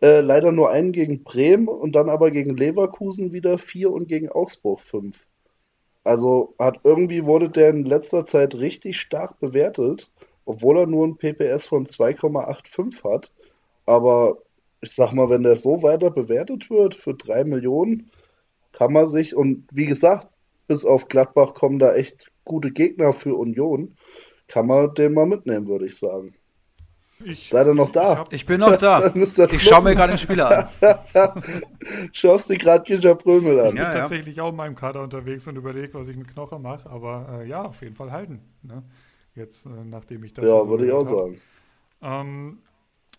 äh, 0.00 0.20
leider 0.20 0.52
nur 0.52 0.70
einen 0.70 0.92
gegen 0.92 1.24
Bremen 1.24 1.68
und 1.68 1.92
dann 1.92 2.08
aber 2.08 2.30
gegen 2.30 2.56
Leverkusen 2.56 3.32
wieder 3.32 3.58
vier 3.58 3.90
und 3.92 4.08
gegen 4.08 4.28
Augsburg 4.28 4.80
fünf. 4.80 5.26
Also 6.04 6.52
hat 6.58 6.80
irgendwie 6.84 7.26
wurde 7.26 7.50
der 7.50 7.70
in 7.70 7.84
letzter 7.84 8.24
Zeit 8.24 8.54
richtig 8.54 8.98
stark 9.00 9.38
bewertet, 9.40 10.10
obwohl 10.44 10.78
er 10.78 10.86
nur 10.86 11.06
ein 11.06 11.18
PPS 11.18 11.66
von 11.66 11.86
2,85 11.86 13.04
hat. 13.04 13.32
Aber 13.86 14.38
ich 14.80 14.94
sag 14.94 15.12
mal, 15.12 15.28
wenn 15.28 15.42
der 15.42 15.56
so 15.56 15.82
weiter 15.82 16.10
bewertet 16.10 16.70
wird 16.70 16.94
für 16.94 17.14
drei 17.14 17.44
Millionen, 17.44 18.10
kann 18.72 18.92
man 18.92 19.08
sich, 19.08 19.34
und 19.36 19.66
wie 19.72 19.86
gesagt, 19.86 20.28
bis 20.68 20.84
auf 20.84 21.08
Gladbach 21.08 21.54
kommen 21.54 21.78
da 21.78 21.94
echt 21.94 22.30
gute 22.44 22.70
Gegner 22.70 23.12
für 23.12 23.34
Union, 23.34 23.96
kann 24.46 24.66
man 24.66 24.94
den 24.94 25.14
mal 25.14 25.26
mitnehmen, 25.26 25.66
würde 25.66 25.86
ich 25.86 25.98
sagen. 25.98 26.34
Ich, 27.24 27.48
Seid 27.48 27.66
ihr 27.66 27.74
noch 27.74 27.90
da? 27.90 28.24
Ich, 28.28 28.36
ich 28.36 28.46
bin 28.46 28.60
noch 28.60 28.76
da. 28.76 29.12
ich 29.14 29.62
schaue 29.62 29.82
mir 29.82 29.94
gerade 29.94 30.12
den 30.12 30.18
Spieler 30.18 30.70
an. 30.80 30.98
Schaust 32.12 32.48
dir 32.48 32.56
gerade 32.56 32.84
Ginja 32.84 33.14
Prömel 33.14 33.58
an. 33.58 33.66
Ich 33.66 33.72
bin 33.74 33.82
ja, 33.82 33.92
tatsächlich 33.92 34.36
ja. 34.36 34.44
auch 34.44 34.50
in 34.50 34.56
meinem 34.56 34.76
Kader 34.76 35.02
unterwegs 35.02 35.48
und 35.48 35.56
überlege, 35.56 35.94
was 35.94 36.08
ich 36.08 36.16
mit 36.16 36.28
Knoche 36.28 36.58
mache. 36.58 36.88
Aber 36.88 37.40
äh, 37.40 37.48
ja, 37.48 37.62
auf 37.62 37.80
jeden 37.82 37.96
Fall 37.96 38.12
halten. 38.12 38.40
Ne? 38.62 38.84
Jetzt, 39.34 39.66
äh, 39.66 39.70
nachdem 39.84 40.22
ich 40.24 40.32
das. 40.32 40.44
Ja, 40.44 40.58
so 40.58 40.68
würde 40.68 40.86
ich 40.86 40.92
auch 40.92 41.06
hab. 41.06 41.14
sagen. 41.14 41.40
Ähm, 42.02 42.58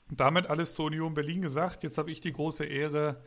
damit 0.10 0.50
alles 0.50 0.74
zu 0.76 0.84
Union 0.84 1.14
Berlin 1.14 1.42
gesagt. 1.42 1.84
Jetzt 1.84 1.98
habe 1.98 2.12
ich 2.12 2.22
die 2.22 2.32
große 2.32 2.66
Ehre, 2.66 3.18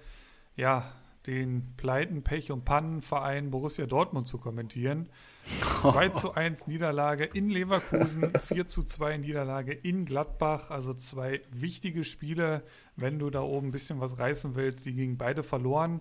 ja, 0.57 0.85
den 1.27 1.75
Pleiten, 1.77 2.23
Pech 2.23 2.51
und 2.51 2.65
Pannenverein 2.65 3.51
Borussia 3.51 3.87
Dortmund 3.87 4.27
zu 4.27 4.39
kommentieren. 4.39 5.09
2 5.83 6.09
zu 6.11 6.35
1 6.35 6.67
Niederlage 6.67 7.25
in 7.25 7.49
Leverkusen, 7.49 8.33
4 8.39 8.67
zu 8.67 8.83
2 8.83 9.19
Niederlage 9.19 9.73
in 9.73 10.05
Gladbach. 10.05 10.71
Also 10.71 10.95
zwei 10.95 11.41
wichtige 11.51 12.05
Spiele, 12.05 12.63
wenn 12.97 13.19
du 13.19 13.31
da 13.31 13.43
oben 13.43 13.69
ein 13.69 13.73
bisschen 13.73 14.01
was 14.01 14.19
reißen 14.19 14.55
willst. 14.55 14.85
Die 14.87 14.95
gingen 14.95 15.19
beide 15.19 15.43
verloren. 15.43 16.01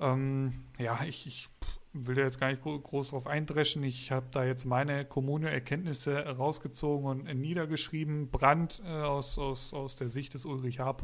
Ähm, 0.00 0.64
ja, 0.78 0.98
ich, 1.06 1.26
ich 1.26 1.48
will 2.04 2.14
da 2.14 2.22
jetzt 2.22 2.38
gar 2.38 2.48
nicht 2.48 2.62
groß 2.62 3.10
drauf 3.10 3.26
eindreschen. 3.26 3.82
Ich 3.82 4.12
habe 4.12 4.26
da 4.30 4.44
jetzt 4.44 4.64
meine 4.64 5.04
Kommune-Erkenntnisse 5.04 6.18
rausgezogen 6.18 7.06
und 7.06 7.24
niedergeschrieben. 7.24 8.30
Brand 8.30 8.82
äh, 8.84 8.88
aus, 8.88 9.38
aus, 9.38 9.72
aus 9.72 9.96
der 9.96 10.08
Sicht 10.08 10.34
des 10.34 10.44
Ulrich 10.44 10.80
H. 10.80 10.96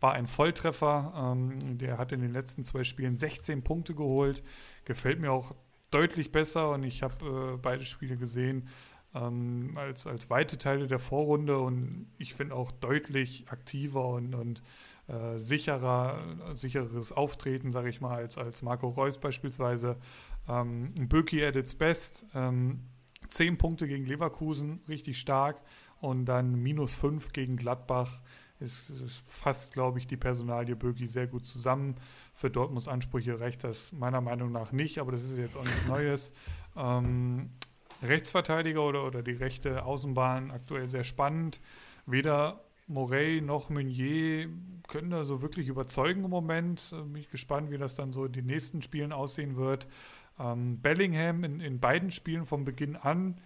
war 0.00 0.12
ein 0.12 0.26
Volltreffer. 0.26 1.12
Ähm, 1.16 1.78
der 1.78 1.98
hat 1.98 2.12
in 2.12 2.20
den 2.20 2.32
letzten 2.32 2.64
zwei 2.64 2.84
Spielen 2.84 3.16
16 3.16 3.62
Punkte 3.62 3.94
geholt. 3.94 4.42
Gefällt 4.84 5.20
mir 5.20 5.32
auch 5.32 5.54
deutlich 5.90 6.32
besser 6.32 6.70
und 6.70 6.82
ich 6.82 7.02
habe 7.02 7.54
äh, 7.54 7.56
beide 7.56 7.84
Spiele 7.84 8.16
gesehen 8.16 8.68
ähm, 9.14 9.72
als, 9.76 10.06
als 10.06 10.30
weite 10.30 10.58
Teile 10.58 10.86
der 10.86 10.98
Vorrunde 10.98 11.58
und 11.58 12.06
ich 12.18 12.34
finde 12.34 12.54
auch 12.54 12.70
deutlich 12.72 13.44
aktiver 13.48 14.06
und, 14.08 14.34
und 14.34 14.62
äh, 15.08 15.38
sicherer, 15.38 16.18
sicheres 16.54 17.12
Auftreten, 17.12 17.70
sage 17.70 17.88
ich 17.88 18.00
mal, 18.00 18.16
als, 18.16 18.38
als 18.38 18.62
Marco 18.62 18.88
Reus 18.88 19.18
beispielsweise. 19.18 19.96
Ähm, 20.48 20.92
Böki 21.08 21.44
at 21.44 21.56
its 21.56 21.74
best. 21.74 22.26
Ähm, 22.34 22.80
zehn 23.28 23.56
Punkte 23.56 23.86
gegen 23.86 24.04
Leverkusen, 24.04 24.80
richtig 24.88 25.18
stark. 25.18 25.62
Und 26.00 26.26
dann 26.26 26.54
minus 26.56 26.94
fünf 26.94 27.32
gegen 27.32 27.56
Gladbach. 27.56 28.20
Ist, 28.58 28.90
fast, 29.28 29.74
glaube 29.74 29.98
ich, 29.98 30.06
die 30.06 30.16
Personalie 30.16 30.76
Böki 30.76 31.06
sehr 31.06 31.26
gut 31.26 31.44
zusammen. 31.44 31.96
Für 32.32 32.50
Dortmunds 32.50 32.88
Ansprüche 32.88 33.38
reicht 33.38 33.64
das 33.64 33.92
meiner 33.92 34.22
Meinung 34.22 34.50
nach 34.50 34.72
nicht, 34.72 34.98
aber 34.98 35.12
das 35.12 35.24
ist 35.24 35.36
jetzt 35.36 35.56
auch 35.56 35.64
nichts 35.64 35.86
Neues. 35.86 36.32
Ähm, 36.74 37.50
Rechtsverteidiger 38.02 38.82
oder, 38.82 39.06
oder 39.06 39.22
die 39.22 39.32
rechte 39.32 39.84
Außenbahn 39.84 40.50
aktuell 40.50 40.88
sehr 40.88 41.04
spannend. 41.04 41.60
Weder 42.06 42.65
Morey 42.86 43.40
noch 43.40 43.68
Meunier 43.68 44.48
können 44.88 45.10
da 45.10 45.24
so 45.24 45.42
wirklich 45.42 45.68
überzeugen 45.68 46.24
im 46.24 46.30
Moment. 46.30 46.92
Äh, 46.92 47.02
bin 47.02 47.16
ich 47.16 47.30
gespannt, 47.30 47.70
wie 47.70 47.78
das 47.78 47.94
dann 47.94 48.12
so 48.12 48.24
in 48.24 48.32
den 48.32 48.46
nächsten 48.46 48.82
Spielen 48.82 49.12
aussehen 49.12 49.56
wird. 49.56 49.88
Ähm, 50.38 50.80
Bellingham 50.80 51.44
in, 51.44 51.60
in 51.60 51.80
beiden 51.80 52.10
Spielen 52.10 52.46
von 52.46 52.64
Beginn 52.64 52.96
an. 52.96 53.36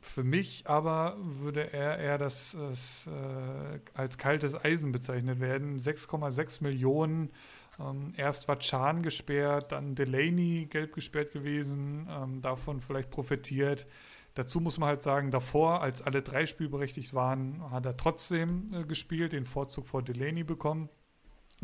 Für 0.00 0.24
mich 0.24 0.66
aber 0.66 1.16
würde 1.20 1.72
er 1.72 1.98
eher 1.98 2.18
das, 2.18 2.56
das 2.58 3.06
äh, 3.06 3.80
als 3.94 4.18
kaltes 4.18 4.54
Eisen 4.54 4.90
bezeichnet 4.90 5.40
werden. 5.40 5.78
6,6 5.78 6.62
Millionen. 6.62 7.30
Ähm, 7.78 8.12
erst 8.16 8.48
war 8.48 8.58
Chan 8.58 9.02
gesperrt, 9.02 9.72
dann 9.72 9.94
Delaney 9.94 10.66
gelb 10.68 10.92
gesperrt 10.92 11.32
gewesen, 11.32 12.08
ähm, 12.10 12.42
davon 12.42 12.80
vielleicht 12.80 13.10
profitiert. 13.10 13.86
Dazu 14.34 14.60
muss 14.60 14.78
man 14.78 14.88
halt 14.88 15.02
sagen, 15.02 15.30
davor, 15.30 15.82
als 15.82 16.00
alle 16.00 16.22
drei 16.22 16.46
spielberechtigt 16.46 17.12
waren, 17.12 17.70
hat 17.70 17.84
er 17.84 17.96
trotzdem 17.96 18.72
äh, 18.72 18.84
gespielt, 18.84 19.32
den 19.32 19.44
Vorzug 19.44 19.86
vor 19.86 20.02
Delaney 20.02 20.42
bekommen. 20.44 20.88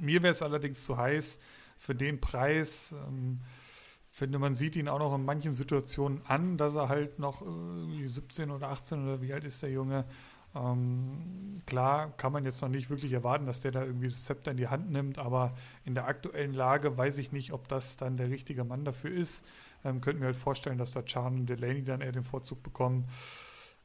Mir 0.01 0.23
wäre 0.23 0.32
es 0.32 0.43
allerdings 0.43 0.85
zu 0.85 0.97
heiß 0.97 1.39
für 1.78 1.95
den 1.95 2.20
Preis. 2.20 2.95
Ähm, 3.07 3.40
finde, 4.11 4.39
man 4.39 4.55
sieht 4.55 4.77
ihn 4.77 4.89
auch 4.89 4.99
noch 4.99 5.15
in 5.15 5.24
manchen 5.24 5.53
Situationen 5.53 6.20
an, 6.27 6.57
dass 6.57 6.74
er 6.74 6.89
halt 6.89 7.19
noch 7.19 7.43
äh, 7.43 8.07
17 8.07 8.51
oder 8.51 8.69
18 8.69 9.05
oder 9.05 9.23
wie 9.23 9.32
alt 9.32 9.45
ist 9.45 9.62
der 9.62 9.70
Junge. 9.70 10.05
Ähm, 10.55 11.59
klar 11.66 12.16
kann 12.16 12.32
man 12.32 12.45
jetzt 12.45 12.61
noch 12.62 12.69
nicht 12.69 12.90
wirklich 12.90 13.12
erwarten, 13.12 13.47
dass 13.47 13.61
der 13.61 13.70
da 13.70 13.85
irgendwie 13.85 14.09
das 14.09 14.24
Zepter 14.24 14.51
in 14.51 14.57
die 14.57 14.69
Hand 14.69 14.90
nimmt, 14.90 15.19
aber 15.19 15.55
in 15.85 15.95
der 15.95 16.07
aktuellen 16.07 16.55
Lage 16.55 16.97
weiß 16.97 17.19
ich 17.19 17.32
nicht, 17.32 17.53
ob 17.53 17.69
das 17.69 17.97
dann 17.97 18.16
der 18.16 18.31
richtige 18.31 18.65
Mann 18.65 18.85
dafür 18.85 19.12
ist. 19.12 19.47
Ähm, 19.84 20.00
könnten 20.00 20.20
wir 20.20 20.26
halt 20.26 20.36
vorstellen, 20.36 20.78
dass 20.78 20.92
da 20.92 21.02
Chan 21.02 21.40
und 21.40 21.46
Delaney 21.46 21.84
dann 21.84 22.00
eher 22.00 22.12
den 22.12 22.24
Vorzug 22.24 22.62
bekommen. 22.62 23.06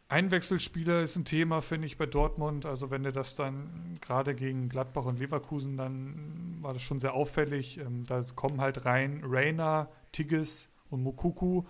Einwechselspieler 0.09 1.01
ist 1.01 1.15
ein 1.15 1.25
Thema, 1.25 1.61
finde 1.61 1.87
ich, 1.87 1.97
bei 1.97 2.05
Dortmund. 2.05 2.65
Also 2.65 2.91
wenn 2.91 3.03
du 3.03 3.11
das 3.11 3.35
dann 3.35 3.95
gerade 3.99 4.35
gegen 4.35 4.69
Gladbach 4.69 5.05
und 5.05 5.17
Leverkusen, 5.17 5.77
dann 5.77 6.57
war 6.61 6.73
das 6.73 6.83
schon 6.83 6.99
sehr 6.99 7.13
auffällig. 7.13 7.79
Ähm, 7.79 8.05
da 8.05 8.21
kommen 8.35 8.61
halt 8.61 8.85
rein 8.85 9.23
Rainer, 9.25 9.89
Tigges 10.11 10.69
und 10.89 11.01
Mukuku. 11.01 11.63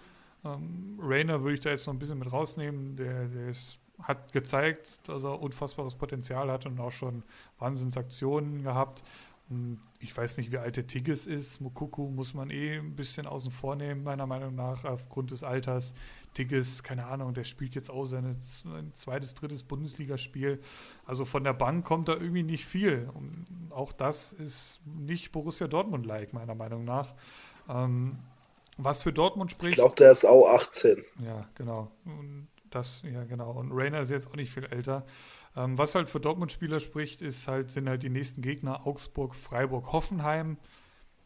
Ähm, 0.43 0.99
Rainer 1.01 1.41
würde 1.41 1.53
ich 1.53 1.59
da 1.61 1.69
jetzt 1.69 1.87
noch 1.87 1.93
ein 1.93 1.99
bisschen 1.99 2.19
mit 2.19 2.31
rausnehmen. 2.31 2.97
Der, 2.97 3.27
der 3.27 3.49
ist, 3.49 3.79
hat 4.01 4.33
gezeigt, 4.33 5.07
dass 5.07 5.23
er 5.23 5.41
unfassbares 5.41 5.95
Potenzial 5.95 6.51
hat 6.51 6.65
und 6.65 6.79
auch 6.79 6.91
schon 6.91 7.23
Wahnsinnsaktionen 7.59 8.63
gehabt. 8.63 9.03
Ich 9.99 10.15
weiß 10.15 10.37
nicht, 10.37 10.51
wie 10.51 10.57
alt 10.57 10.77
der 10.77 10.87
Tigges 10.87 11.27
ist. 11.27 11.61
Mukuku 11.61 12.09
muss 12.09 12.33
man 12.33 12.49
eh 12.49 12.77
ein 12.77 12.95
bisschen 12.95 13.25
außen 13.25 13.51
vor 13.51 13.75
nehmen, 13.75 14.03
meiner 14.03 14.27
Meinung 14.27 14.55
nach, 14.55 14.85
aufgrund 14.85 15.31
des 15.31 15.43
Alters. 15.43 15.93
Tigges, 16.33 16.83
keine 16.83 17.05
Ahnung, 17.05 17.33
der 17.33 17.43
spielt 17.43 17.75
jetzt 17.75 17.89
auch 17.89 18.05
sein 18.05 18.37
zweites, 18.93 19.35
drittes 19.35 19.63
Bundesligaspiel. 19.63 20.59
Also 21.05 21.25
von 21.25 21.43
der 21.43 21.53
Bank 21.53 21.85
kommt 21.85 22.07
da 22.07 22.13
irgendwie 22.13 22.43
nicht 22.43 22.65
viel. 22.65 23.09
Und 23.13 23.45
auch 23.69 23.91
das 23.91 24.33
ist 24.33 24.79
nicht 24.85 25.31
Borussia 25.31 25.67
Dortmund-like, 25.67 26.33
meiner 26.33 26.55
Meinung 26.55 26.85
nach. 26.85 27.13
Ähm, 27.69 28.17
Was 28.77 29.03
für 29.03 29.13
Dortmund 29.13 29.51
spricht. 29.51 29.73
Ich 29.73 29.75
glaube, 29.75 29.95
der 29.95 30.11
ist 30.11 30.25
auch 30.25 30.47
18. 30.55 31.03
Ja, 31.23 31.47
genau. 31.55 31.91
Und 32.05 32.47
das, 32.71 33.03
ja, 33.03 33.23
genau. 33.23 33.51
Und 33.51 33.71
Rainer 33.71 33.99
ist 33.99 34.09
jetzt 34.09 34.27
auch 34.27 34.35
nicht 34.35 34.51
viel 34.51 34.65
älter. 34.65 35.05
Ähm, 35.55 35.77
was 35.77 35.95
halt 35.95 36.09
für 36.09 36.19
Dortmund-Spieler 36.19 36.79
spricht, 36.79 37.21
ist 37.21 37.47
halt, 37.47 37.71
sind 37.71 37.87
halt 37.87 38.03
die 38.03 38.09
nächsten 38.09 38.41
Gegner 38.41 38.87
Augsburg, 38.87 39.35
Freiburg, 39.35 39.91
Hoffenheim. 39.91 40.57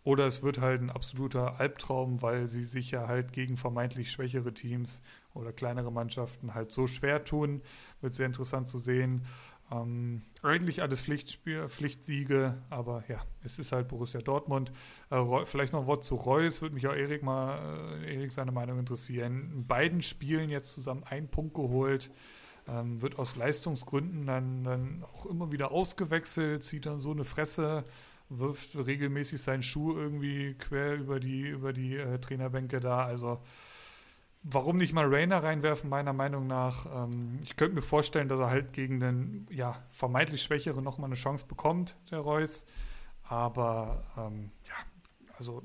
Oder 0.03 0.25
es 0.25 0.41
wird 0.41 0.61
halt 0.61 0.81
ein 0.81 0.89
absoluter 0.89 1.59
Albtraum, 1.59 2.21
weil 2.21 2.47
sie 2.47 2.63
sich 2.63 2.91
ja 2.91 3.07
halt 3.07 3.33
gegen 3.33 3.57
vermeintlich 3.57 4.09
schwächere 4.09 4.53
Teams 4.53 5.01
oder 5.33 5.51
kleinere 5.51 5.91
Mannschaften 5.91 6.53
halt 6.53 6.71
so 6.71 6.87
schwer 6.87 7.25
tun. 7.25 7.61
Wird 7.99 8.13
sehr 8.13 8.25
interessant 8.25 8.69
zu 8.69 8.79
sehen. 8.79 9.25
Ähm, 9.69 10.21
eigentlich 10.43 10.81
alles 10.81 11.01
Pflichtspiel, 11.01 11.67
Pflichtsiege, 11.67 12.55
aber 12.69 13.03
ja, 13.09 13.19
es 13.43 13.59
ist 13.59 13.73
halt 13.73 13.89
Borussia 13.89 14.21
Dortmund. 14.21 14.71
Äh, 15.09 15.25
vielleicht 15.43 15.73
noch 15.73 15.81
ein 15.81 15.87
Wort 15.87 16.05
zu 16.05 16.15
Reus, 16.15 16.61
würde 16.61 16.75
mich 16.75 16.87
auch 16.87 16.95
Erik 16.95 17.21
mal, 17.21 17.59
äh, 18.01 18.15
Erik 18.15 18.31
seine 18.31 18.53
Meinung 18.53 18.79
interessieren. 18.79 19.51
In 19.53 19.67
beiden 19.67 20.01
Spielen 20.01 20.49
jetzt 20.49 20.73
zusammen 20.73 21.03
einen 21.03 21.27
Punkt 21.27 21.53
geholt, 21.53 22.11
ähm, 22.67 23.01
wird 23.01 23.17
aus 23.19 23.35
Leistungsgründen 23.35 24.25
dann, 24.25 24.63
dann 24.63 25.03
auch 25.03 25.25
immer 25.25 25.51
wieder 25.51 25.71
ausgewechselt, 25.71 26.63
zieht 26.63 26.85
dann 26.85 26.99
so 26.99 27.11
eine 27.11 27.23
Fresse, 27.23 27.83
wirft 28.29 28.75
regelmäßig 28.75 29.41
seinen 29.41 29.63
Schuh 29.63 29.95
irgendwie 29.95 30.53
quer 30.55 30.95
über 30.95 31.19
die, 31.19 31.47
über 31.47 31.73
die 31.73 31.95
äh, 31.95 32.19
Trainerbänke 32.19 32.79
da. 32.79 33.05
Also 33.05 33.39
warum 34.43 34.77
nicht 34.77 34.93
mal 34.93 35.05
Rainer 35.05 35.43
reinwerfen, 35.43 35.89
meiner 35.89 36.13
Meinung 36.13 36.47
nach. 36.47 36.85
Ähm, 36.93 37.39
ich 37.43 37.55
könnte 37.55 37.75
mir 37.75 37.81
vorstellen, 37.81 38.27
dass 38.27 38.39
er 38.39 38.49
halt 38.49 38.73
gegen 38.73 38.99
den 38.99 39.47
ja, 39.49 39.83
vermeintlich 39.91 40.41
Schwächeren 40.41 40.83
nochmal 40.83 41.07
eine 41.07 41.15
Chance 41.15 41.45
bekommt, 41.47 41.95
der 42.11 42.19
Reus. 42.19 42.65
Aber 43.23 44.03
ähm, 44.17 44.51
ja, 44.65 44.75
also 45.37 45.63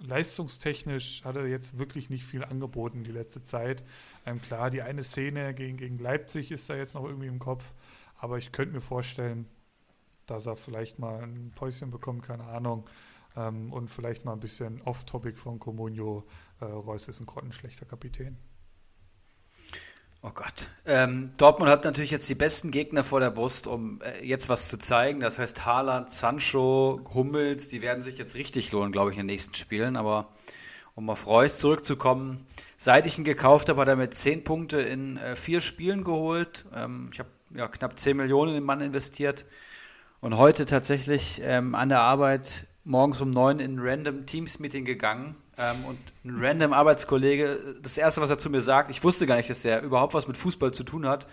leistungstechnisch 0.00 1.24
hat 1.24 1.36
er 1.36 1.46
jetzt 1.46 1.78
wirklich 1.78 2.10
nicht 2.10 2.24
viel 2.24 2.44
angeboten 2.44 3.04
die 3.04 3.12
letzte 3.12 3.42
Zeit. 3.42 3.84
Ähm, 4.24 4.40
klar, 4.40 4.70
die 4.70 4.82
eine 4.82 5.02
Szene 5.02 5.54
gegen, 5.54 5.76
gegen 5.76 5.98
Leipzig 5.98 6.50
ist 6.52 6.68
da 6.68 6.76
jetzt 6.76 6.94
noch 6.94 7.04
irgendwie 7.04 7.28
im 7.28 7.38
Kopf. 7.38 7.74
Aber 8.18 8.38
ich 8.38 8.52
könnte 8.52 8.74
mir 8.74 8.80
vorstellen, 8.80 9.46
dass 10.26 10.46
er 10.46 10.56
vielleicht 10.56 10.98
mal 10.98 11.22
ein 11.22 11.52
Päuschen 11.54 11.90
bekommt, 11.90 12.22
keine 12.22 12.44
Ahnung. 12.44 12.88
Ähm, 13.36 13.72
und 13.72 13.88
vielleicht 13.88 14.24
mal 14.24 14.32
ein 14.32 14.40
bisschen 14.40 14.80
off-topic 14.82 15.38
von 15.38 15.58
Comunio. 15.58 16.24
Äh, 16.60 16.64
Reus 16.64 17.08
ist 17.08 17.20
ein 17.20 17.26
grottenschlechter 17.26 17.86
Kapitän. 17.86 18.36
Oh 20.26 20.32
Gott. 20.34 20.68
Ähm, 20.86 21.30
Dortmund 21.38 21.70
hat 21.70 21.84
natürlich 21.84 22.10
jetzt 22.10 22.28
die 22.28 22.34
besten 22.34 22.72
Gegner 22.72 23.04
vor 23.04 23.20
der 23.20 23.30
Brust, 23.30 23.68
um 23.68 24.00
äh, 24.02 24.26
jetzt 24.26 24.48
was 24.48 24.68
zu 24.68 24.76
zeigen. 24.76 25.20
Das 25.20 25.38
heißt, 25.38 25.64
Haaland, 25.64 26.10
Sancho, 26.10 27.00
Hummels, 27.14 27.68
die 27.68 27.80
werden 27.80 28.02
sich 28.02 28.18
jetzt 28.18 28.34
richtig 28.34 28.72
lohnen, 28.72 28.90
glaube 28.90 29.12
ich, 29.12 29.18
in 29.18 29.20
den 29.20 29.32
nächsten 29.32 29.54
Spielen. 29.54 29.94
Aber 29.94 30.32
um 30.96 31.10
auf 31.10 31.28
Reus 31.28 31.58
zurückzukommen, 31.58 32.44
seit 32.76 33.06
ich 33.06 33.18
ihn 33.18 33.24
gekauft 33.24 33.68
habe, 33.68 33.80
hat 33.80 33.86
er 33.86 33.94
mit 33.94 34.14
10 34.14 34.42
Punkte 34.42 34.80
in 34.80 35.16
äh, 35.16 35.36
vier 35.36 35.60
Spielen 35.60 36.02
geholt. 36.02 36.66
Ähm, 36.74 37.08
ich 37.12 37.20
habe 37.20 37.28
ja, 37.54 37.68
knapp 37.68 37.96
10 37.96 38.16
Millionen 38.16 38.48
in 38.48 38.56
den 38.56 38.64
Mann 38.64 38.80
investiert. 38.80 39.46
Und 40.18 40.38
heute 40.38 40.66
tatsächlich 40.66 41.40
ähm, 41.44 41.76
an 41.76 41.88
der 41.88 42.00
Arbeit 42.00 42.66
morgens 42.82 43.20
um 43.20 43.30
neun 43.30 43.60
in 43.60 43.76
ein 43.76 43.78
random 43.80 44.26
Teams-Meeting 44.26 44.84
gegangen 44.84 45.36
ähm, 45.58 45.84
und 45.86 45.98
ein 46.24 46.36
random 46.38 46.72
Arbeitskollege, 46.72 47.76
das 47.82 47.96
erste, 47.96 48.20
was 48.20 48.30
er 48.30 48.38
zu 48.38 48.50
mir 48.50 48.60
sagt, 48.60 48.90
ich 48.90 49.02
wusste 49.02 49.26
gar 49.26 49.36
nicht, 49.36 49.48
dass 49.48 49.64
er 49.64 49.82
überhaupt 49.82 50.14
was 50.14 50.28
mit 50.28 50.36
Fußball 50.36 50.72
zu 50.72 50.84
tun 50.84 51.06
hat. 51.06 51.26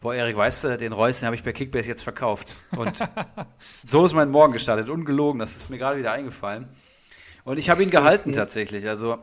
Boah, 0.00 0.14
Erik, 0.14 0.36
weißt 0.36 0.64
du, 0.64 0.78
den 0.78 0.92
Reus, 0.92 1.20
den 1.20 1.26
habe 1.26 1.36
ich 1.36 1.42
bei 1.42 1.52
Kickbase 1.52 1.88
jetzt 1.88 2.02
verkauft. 2.02 2.54
Und 2.74 3.00
so 3.86 4.04
ist 4.06 4.14
mein 4.14 4.30
Morgen 4.30 4.54
gestartet. 4.54 4.88
Ungelogen, 4.88 5.38
das 5.38 5.56
ist 5.56 5.68
mir 5.68 5.76
gerade 5.76 5.98
wieder 5.98 6.12
eingefallen. 6.12 6.68
Und 7.44 7.58
ich 7.58 7.68
habe 7.68 7.82
ihn 7.82 7.90
gehalten 7.90 8.32
tatsächlich. 8.32 8.88
Also 8.88 9.18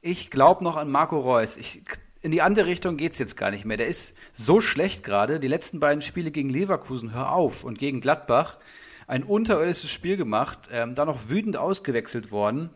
ich 0.00 0.30
glaube 0.30 0.62
noch 0.62 0.76
an 0.76 0.88
Marco 0.90 1.18
Reus. 1.18 1.56
Ich, 1.56 1.82
in 2.20 2.30
die 2.30 2.42
andere 2.42 2.66
Richtung 2.66 2.96
geht 2.96 3.12
es 3.12 3.18
jetzt 3.18 3.36
gar 3.36 3.50
nicht 3.50 3.64
mehr. 3.64 3.76
Der 3.76 3.88
ist 3.88 4.14
so 4.32 4.60
schlecht 4.60 5.02
gerade. 5.02 5.40
Die 5.40 5.48
letzten 5.48 5.80
beiden 5.80 6.00
Spiele 6.02 6.30
gegen 6.30 6.48
Leverkusen, 6.48 7.12
hör 7.12 7.32
auf, 7.32 7.64
und 7.64 7.78
gegen 7.78 8.00
Gladbach 8.00 8.58
ein 9.08 9.24
unterirdisches 9.24 9.90
Spiel 9.90 10.16
gemacht, 10.16 10.68
ähm, 10.70 10.94
dann 10.94 11.08
noch 11.08 11.28
wütend 11.28 11.56
ausgewechselt 11.56 12.30
worden. 12.30 12.70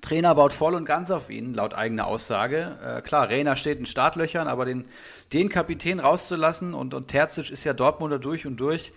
Trainer 0.00 0.34
baut 0.34 0.52
voll 0.52 0.74
und 0.74 0.84
ganz 0.84 1.10
auf 1.10 1.30
ihn, 1.30 1.54
laut 1.54 1.74
eigener 1.74 2.06
Aussage. 2.06 2.78
Äh, 2.82 3.02
klar, 3.02 3.28
Reiner 3.28 3.56
steht 3.56 3.78
in 3.78 3.86
Startlöchern, 3.86 4.48
aber 4.48 4.64
den, 4.64 4.86
den 5.32 5.48
Kapitän 5.48 6.00
rauszulassen 6.00 6.74
und, 6.74 6.94
und 6.94 7.08
Terzic 7.08 7.50
ist 7.50 7.64
ja 7.64 7.72
Dortmunder 7.72 8.18
durch 8.18 8.46
und 8.46 8.58
durch. 8.58 8.92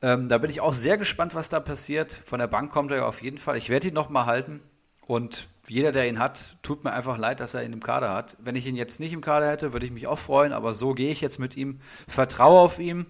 Ähm, 0.00 0.28
da 0.28 0.38
bin 0.38 0.50
ich 0.50 0.60
auch 0.60 0.74
sehr 0.74 0.96
gespannt, 0.96 1.34
was 1.34 1.48
da 1.48 1.60
passiert. 1.60 2.12
Von 2.12 2.38
der 2.38 2.46
Bank 2.46 2.70
kommt 2.70 2.90
er 2.90 2.98
ja 2.98 3.06
auf 3.06 3.22
jeden 3.22 3.38
Fall. 3.38 3.56
Ich 3.56 3.68
werde 3.68 3.88
ihn 3.88 3.94
nochmal 3.94 4.26
halten. 4.26 4.60
Und 5.06 5.48
jeder, 5.66 5.90
der 5.90 6.06
ihn 6.06 6.18
hat, 6.18 6.58
tut 6.62 6.84
mir 6.84 6.92
einfach 6.92 7.16
leid, 7.16 7.40
dass 7.40 7.54
er 7.54 7.64
ihn 7.64 7.72
im 7.72 7.82
Kader 7.82 8.12
hat. 8.12 8.36
Wenn 8.40 8.56
ich 8.56 8.66
ihn 8.66 8.76
jetzt 8.76 9.00
nicht 9.00 9.14
im 9.14 9.22
Kader 9.22 9.48
hätte, 9.48 9.72
würde 9.72 9.86
ich 9.86 9.92
mich 9.92 10.06
auch 10.06 10.18
freuen, 10.18 10.52
aber 10.52 10.74
so 10.74 10.92
gehe 10.92 11.10
ich 11.10 11.22
jetzt 11.22 11.38
mit 11.38 11.56
ihm, 11.56 11.80
vertraue 12.06 12.60
auf 12.60 12.78
ihn. 12.78 13.06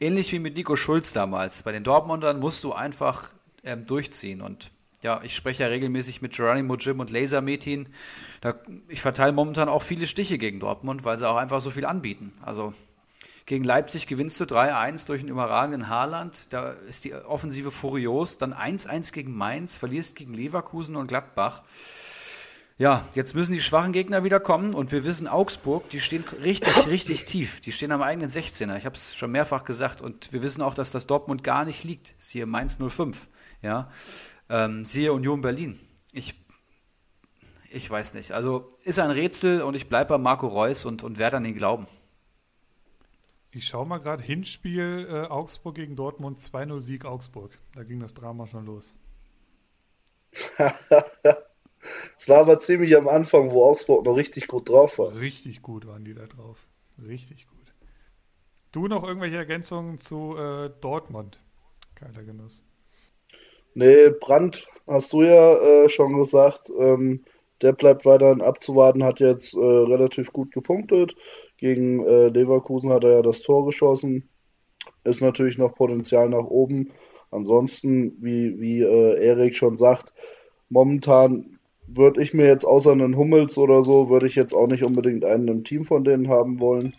Ähnlich 0.00 0.32
wie 0.32 0.40
mit 0.40 0.56
Nico 0.56 0.74
Schulz 0.74 1.12
damals. 1.12 1.62
Bei 1.62 1.70
den 1.70 1.84
Dortmundern 1.84 2.40
musst 2.40 2.64
du 2.64 2.72
einfach 2.72 3.30
ähm, 3.62 3.84
durchziehen. 3.84 4.42
Und 4.42 4.72
ja, 5.06 5.20
ich 5.22 5.36
spreche 5.36 5.62
ja 5.62 5.68
regelmäßig 5.68 6.20
mit 6.20 6.34
Geronimo 6.34 6.74
Jim 6.74 6.98
und 6.98 7.10
Laser 7.10 7.40
Metin. 7.40 7.88
Da, 8.40 8.56
ich 8.88 9.00
verteile 9.00 9.30
momentan 9.30 9.68
auch 9.68 9.82
viele 9.82 10.08
Stiche 10.08 10.36
gegen 10.36 10.58
Dortmund, 10.58 11.04
weil 11.04 11.16
sie 11.16 11.28
auch 11.28 11.36
einfach 11.36 11.60
so 11.60 11.70
viel 11.70 11.84
anbieten. 11.84 12.32
Also 12.42 12.74
gegen 13.46 13.62
Leipzig 13.62 14.08
gewinnst 14.08 14.40
du 14.40 14.44
3-1 14.44 15.06
durch 15.06 15.20
einen 15.20 15.28
überragenden 15.28 15.88
Haaland. 15.88 16.52
Da 16.52 16.70
ist 16.70 17.04
die 17.04 17.14
Offensive 17.14 17.70
furios. 17.70 18.36
Dann 18.36 18.52
1-1 18.52 19.12
gegen 19.12 19.32
Mainz, 19.36 19.76
verlierst 19.76 20.16
gegen 20.16 20.34
Leverkusen 20.34 20.96
und 20.96 21.06
Gladbach. 21.06 21.62
Ja, 22.76 23.04
jetzt 23.14 23.36
müssen 23.36 23.52
die 23.52 23.60
schwachen 23.60 23.92
Gegner 23.92 24.24
wieder 24.24 24.40
kommen 24.40 24.74
und 24.74 24.90
wir 24.90 25.04
wissen, 25.04 25.28
Augsburg, 25.28 25.88
die 25.90 26.00
stehen 26.00 26.24
richtig, 26.42 26.88
richtig 26.88 27.26
tief. 27.26 27.60
Die 27.60 27.70
stehen 27.70 27.92
am 27.92 28.02
eigenen 28.02 28.28
16er. 28.28 28.76
Ich 28.76 28.84
habe 28.84 28.96
es 28.96 29.14
schon 29.14 29.30
mehrfach 29.30 29.64
gesagt 29.64 30.02
und 30.02 30.32
wir 30.32 30.42
wissen 30.42 30.62
auch, 30.62 30.74
dass 30.74 30.90
das 30.90 31.06
Dortmund 31.06 31.44
gar 31.44 31.64
nicht 31.64 31.84
liegt. 31.84 32.16
Siehe 32.18 32.44
Mainz 32.44 32.78
05. 32.80 33.28
Ja, 33.62 33.88
ähm, 34.48 34.84
siehe 34.84 35.12
Union 35.12 35.40
Berlin. 35.40 35.78
Ich, 36.12 36.34
ich 37.70 37.88
weiß 37.90 38.14
nicht. 38.14 38.32
Also 38.32 38.68
ist 38.84 38.98
ein 38.98 39.10
Rätsel 39.10 39.62
und 39.62 39.74
ich 39.74 39.88
bleibe 39.88 40.10
bei 40.10 40.18
Marco 40.18 40.46
Reus 40.46 40.84
und, 40.84 41.02
und 41.02 41.18
werde 41.18 41.38
an 41.38 41.44
ihn 41.44 41.56
glauben. 41.56 41.86
Ich 43.50 43.66
schaue 43.66 43.86
mal 43.86 43.98
gerade, 43.98 44.22
Hinspiel 44.22 45.08
äh, 45.10 45.26
Augsburg 45.28 45.76
gegen 45.76 45.96
Dortmund, 45.96 46.40
2-0 46.40 46.80
Sieg 46.80 47.04
Augsburg. 47.04 47.58
Da 47.74 47.84
ging 47.84 48.00
das 48.00 48.12
Drama 48.14 48.46
schon 48.46 48.66
los. 48.66 48.94
Es 52.18 52.28
war 52.28 52.38
aber 52.38 52.58
ziemlich 52.58 52.96
am 52.96 53.08
Anfang, 53.08 53.50
wo 53.50 53.64
Augsburg 53.64 54.04
noch 54.04 54.16
richtig 54.16 54.48
gut 54.48 54.68
drauf 54.68 54.98
war. 54.98 55.14
Richtig 55.14 55.62
gut 55.62 55.86
waren 55.86 56.04
die 56.04 56.14
da 56.14 56.26
drauf. 56.26 56.66
Richtig 56.98 57.46
gut. 57.46 57.74
Du 58.72 58.88
noch 58.88 59.04
irgendwelche 59.04 59.36
Ergänzungen 59.36 59.98
zu 59.98 60.36
äh, 60.36 60.70
Dortmund? 60.80 61.42
Geiler 61.94 62.24
Genuss. 62.24 62.64
Nee, 63.76 64.08
Brandt 64.08 64.68
hast 64.86 65.12
du 65.12 65.20
ja 65.20 65.54
äh, 65.54 65.90
schon 65.90 66.16
gesagt. 66.16 66.72
Ähm, 66.78 67.26
der 67.60 67.74
bleibt 67.74 68.06
weiterhin 68.06 68.40
abzuwarten, 68.40 69.04
hat 69.04 69.20
jetzt 69.20 69.52
äh, 69.52 69.58
relativ 69.58 70.32
gut 70.32 70.50
gepunktet. 70.50 71.14
Gegen 71.58 72.02
äh, 72.06 72.28
Leverkusen 72.28 72.90
hat 72.90 73.04
er 73.04 73.16
ja 73.16 73.22
das 73.22 73.42
Tor 73.42 73.66
geschossen. 73.66 74.30
Ist 75.04 75.20
natürlich 75.20 75.58
noch 75.58 75.74
Potenzial 75.74 76.30
nach 76.30 76.46
oben. 76.46 76.90
Ansonsten, 77.30 78.16
wie, 78.22 78.58
wie 78.58 78.80
äh, 78.80 79.22
Erik 79.22 79.54
schon 79.54 79.76
sagt, 79.76 80.14
momentan 80.70 81.58
würde 81.86 82.22
ich 82.22 82.32
mir 82.32 82.46
jetzt 82.46 82.64
außer 82.64 82.92
einen 82.92 83.18
Hummels 83.18 83.58
oder 83.58 83.82
so, 83.82 84.08
würde 84.08 84.26
ich 84.26 84.36
jetzt 84.36 84.54
auch 84.54 84.68
nicht 84.68 84.84
unbedingt 84.84 85.26
einen 85.26 85.48
im 85.48 85.64
Team 85.64 85.84
von 85.84 86.02
denen 86.02 86.30
haben 86.30 86.60
wollen. 86.60 86.96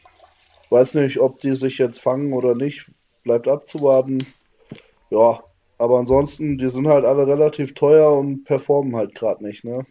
Weiß 0.70 0.94
nicht, 0.94 1.20
ob 1.22 1.40
die 1.40 1.56
sich 1.56 1.80
jetzt 1.80 1.99
fangen 1.99 2.34
oder 2.34 2.54
nicht. 2.54 2.91
Bleibt 3.24 3.48
abzuwarten. 3.48 4.20
Ja, 5.10 5.41
aber 5.78 5.99
ansonsten, 5.99 6.58
die 6.58 6.70
sind 6.70 6.88
halt 6.88 7.06
alle 7.06 7.28
relativ 7.28 7.74
teuer 7.74 8.12
und 8.18 8.44
performen 8.44 8.95
halt 8.95 9.16
gerade 9.16 9.44
nicht, 9.44 9.64
ne? 9.64 9.86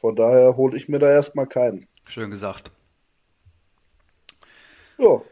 Von 0.00 0.16
daher 0.16 0.56
hole 0.56 0.76
ich 0.76 0.88
mir 0.88 0.98
da 0.98 1.10
erstmal 1.10 1.46
keinen. 1.46 1.86
Schön 2.06 2.30
gesagt. 2.30 2.72
Ja. 4.98 5.22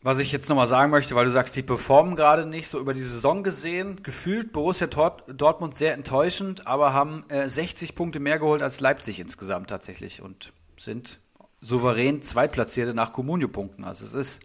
Was 0.00 0.20
ich 0.20 0.30
jetzt 0.30 0.48
nochmal 0.48 0.68
sagen 0.68 0.92
möchte, 0.92 1.16
weil 1.16 1.24
du 1.24 1.30
sagst, 1.30 1.56
die 1.56 1.62
performen 1.62 2.14
gerade 2.14 2.46
nicht, 2.46 2.68
so 2.68 2.78
über 2.78 2.94
die 2.94 3.02
Saison 3.02 3.42
gesehen, 3.42 4.02
gefühlt 4.04 4.52
Borussia 4.52 4.86
Dortmund 4.86 5.74
sehr 5.74 5.94
enttäuschend, 5.94 6.68
aber 6.68 6.92
haben 6.92 7.24
äh, 7.30 7.48
60 7.48 7.96
Punkte 7.96 8.20
mehr 8.20 8.38
geholt 8.38 8.62
als 8.62 8.78
Leipzig 8.78 9.18
insgesamt 9.18 9.70
tatsächlich 9.70 10.22
und 10.22 10.52
sind 10.76 11.20
souverän 11.60 12.22
Zweitplatzierte 12.22 12.94
nach 12.94 13.12
Comunio-Punkten. 13.12 13.82
Also 13.82 14.04
es 14.04 14.14
ist, 14.14 14.40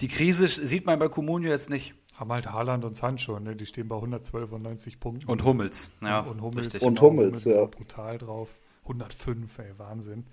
die 0.00 0.08
Krise 0.08 0.46
sieht 0.46 0.86
man 0.86 0.98
bei 1.00 1.08
Comunio 1.08 1.50
jetzt 1.50 1.68
nicht. 1.68 1.94
Haben 2.16 2.32
halt 2.32 2.50
Haaland 2.50 2.84
und 2.84 2.96
Sancho, 2.96 3.38
ne? 3.38 3.56
die 3.56 3.66
stehen 3.66 3.88
bei 3.88 3.96
112 3.96 4.52
und 4.52 4.62
90 4.62 5.00
Punkten. 5.00 5.30
Und 5.30 5.44
Hummels, 5.44 5.90
ja. 6.00 6.20
Und 6.20 6.40
Hummels, 6.40 6.66
richtig. 6.66 6.82
Und 6.82 7.00
Hummels, 7.00 7.44
Hummels 7.44 7.44
ja. 7.44 7.64
brutal 7.66 8.18
drauf. 8.18 8.58
105, 8.82 9.58
ey, 9.58 9.78
Wahnsinn. 9.78 10.26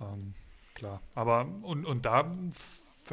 Ähm, 0.00 0.34
klar. 0.74 1.00
Aber, 1.14 1.46
und, 1.62 1.84
und 1.84 2.06
da 2.06 2.32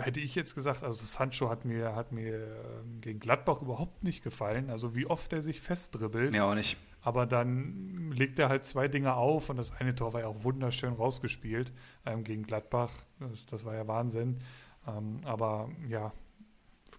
hätte 0.02 0.20
ich 0.20 0.36
jetzt 0.36 0.56
gesagt, 0.56 0.84
also 0.84 1.06
Sancho 1.06 1.50
hat 1.50 1.66
mir, 1.66 1.96
hat 1.96 2.12
mir 2.12 2.36
ähm, 2.36 3.02
gegen 3.02 3.20
Gladbach 3.20 3.62
überhaupt 3.62 4.04
nicht 4.04 4.24
gefallen. 4.24 4.70
Also 4.70 4.96
wie 4.96 5.06
oft 5.06 5.32
er 5.34 5.42
sich 5.42 5.62
festdribbelt. 5.62 6.34
Ja, 6.36 6.50
auch 6.50 6.56
nicht. 6.56 6.78
aber 7.02 7.26
dann 7.26 8.12
legt 8.12 8.40
er 8.40 8.50
halt 8.50 8.66
zwei 8.66 8.88
Dinge 8.88 9.16
auf 9.16 9.50
und 9.50 9.58
das 9.58 9.72
eine 9.74 9.94
Tor 9.94 10.14
war 10.14 10.22
ja 10.22 10.28
auch 10.28 10.44
wunderschön 10.44 10.94
rausgespielt 10.94 11.72
ähm, 12.06 12.24
gegen 12.24 12.44
Gladbach. 12.44 12.92
Das, 13.20 13.46
das, 13.46 13.66
war 13.66 13.76
ja 13.76 13.88
Wahnsinn. 13.88 14.40
Ähm, 14.88 15.22
aber 15.26 15.70
ja, 15.88 16.12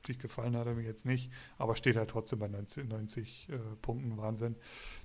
wirklich 0.05 0.19
gefallen 0.19 0.57
hat 0.57 0.67
er 0.67 0.75
mir 0.75 0.83
jetzt 0.85 1.07
nicht, 1.07 1.31
aber 1.57 1.77
steht 1.77 1.97
halt 1.97 2.11
trotzdem 2.11 2.39
bei 2.39 2.49
90, 2.49 2.87
90 2.89 3.49
äh, 3.51 3.57
Punkten, 3.81 4.19
Wahnsinn. 4.19 4.57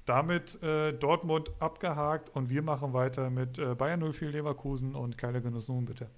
Damit 0.06 0.62
äh, 0.62 0.92
Dortmund 0.92 1.52
abgehakt 1.60 2.36
und 2.36 2.50
wir 2.50 2.62
machen 2.62 2.94
weiter 2.94 3.30
mit 3.30 3.60
äh, 3.60 3.76
Bayern 3.76 4.12
04 4.12 4.30
Leverkusen 4.30 4.96
und 4.96 5.18
Keiler 5.18 5.40
Genuss 5.40 5.70
nun 5.70 5.86
bitte. 5.86 6.10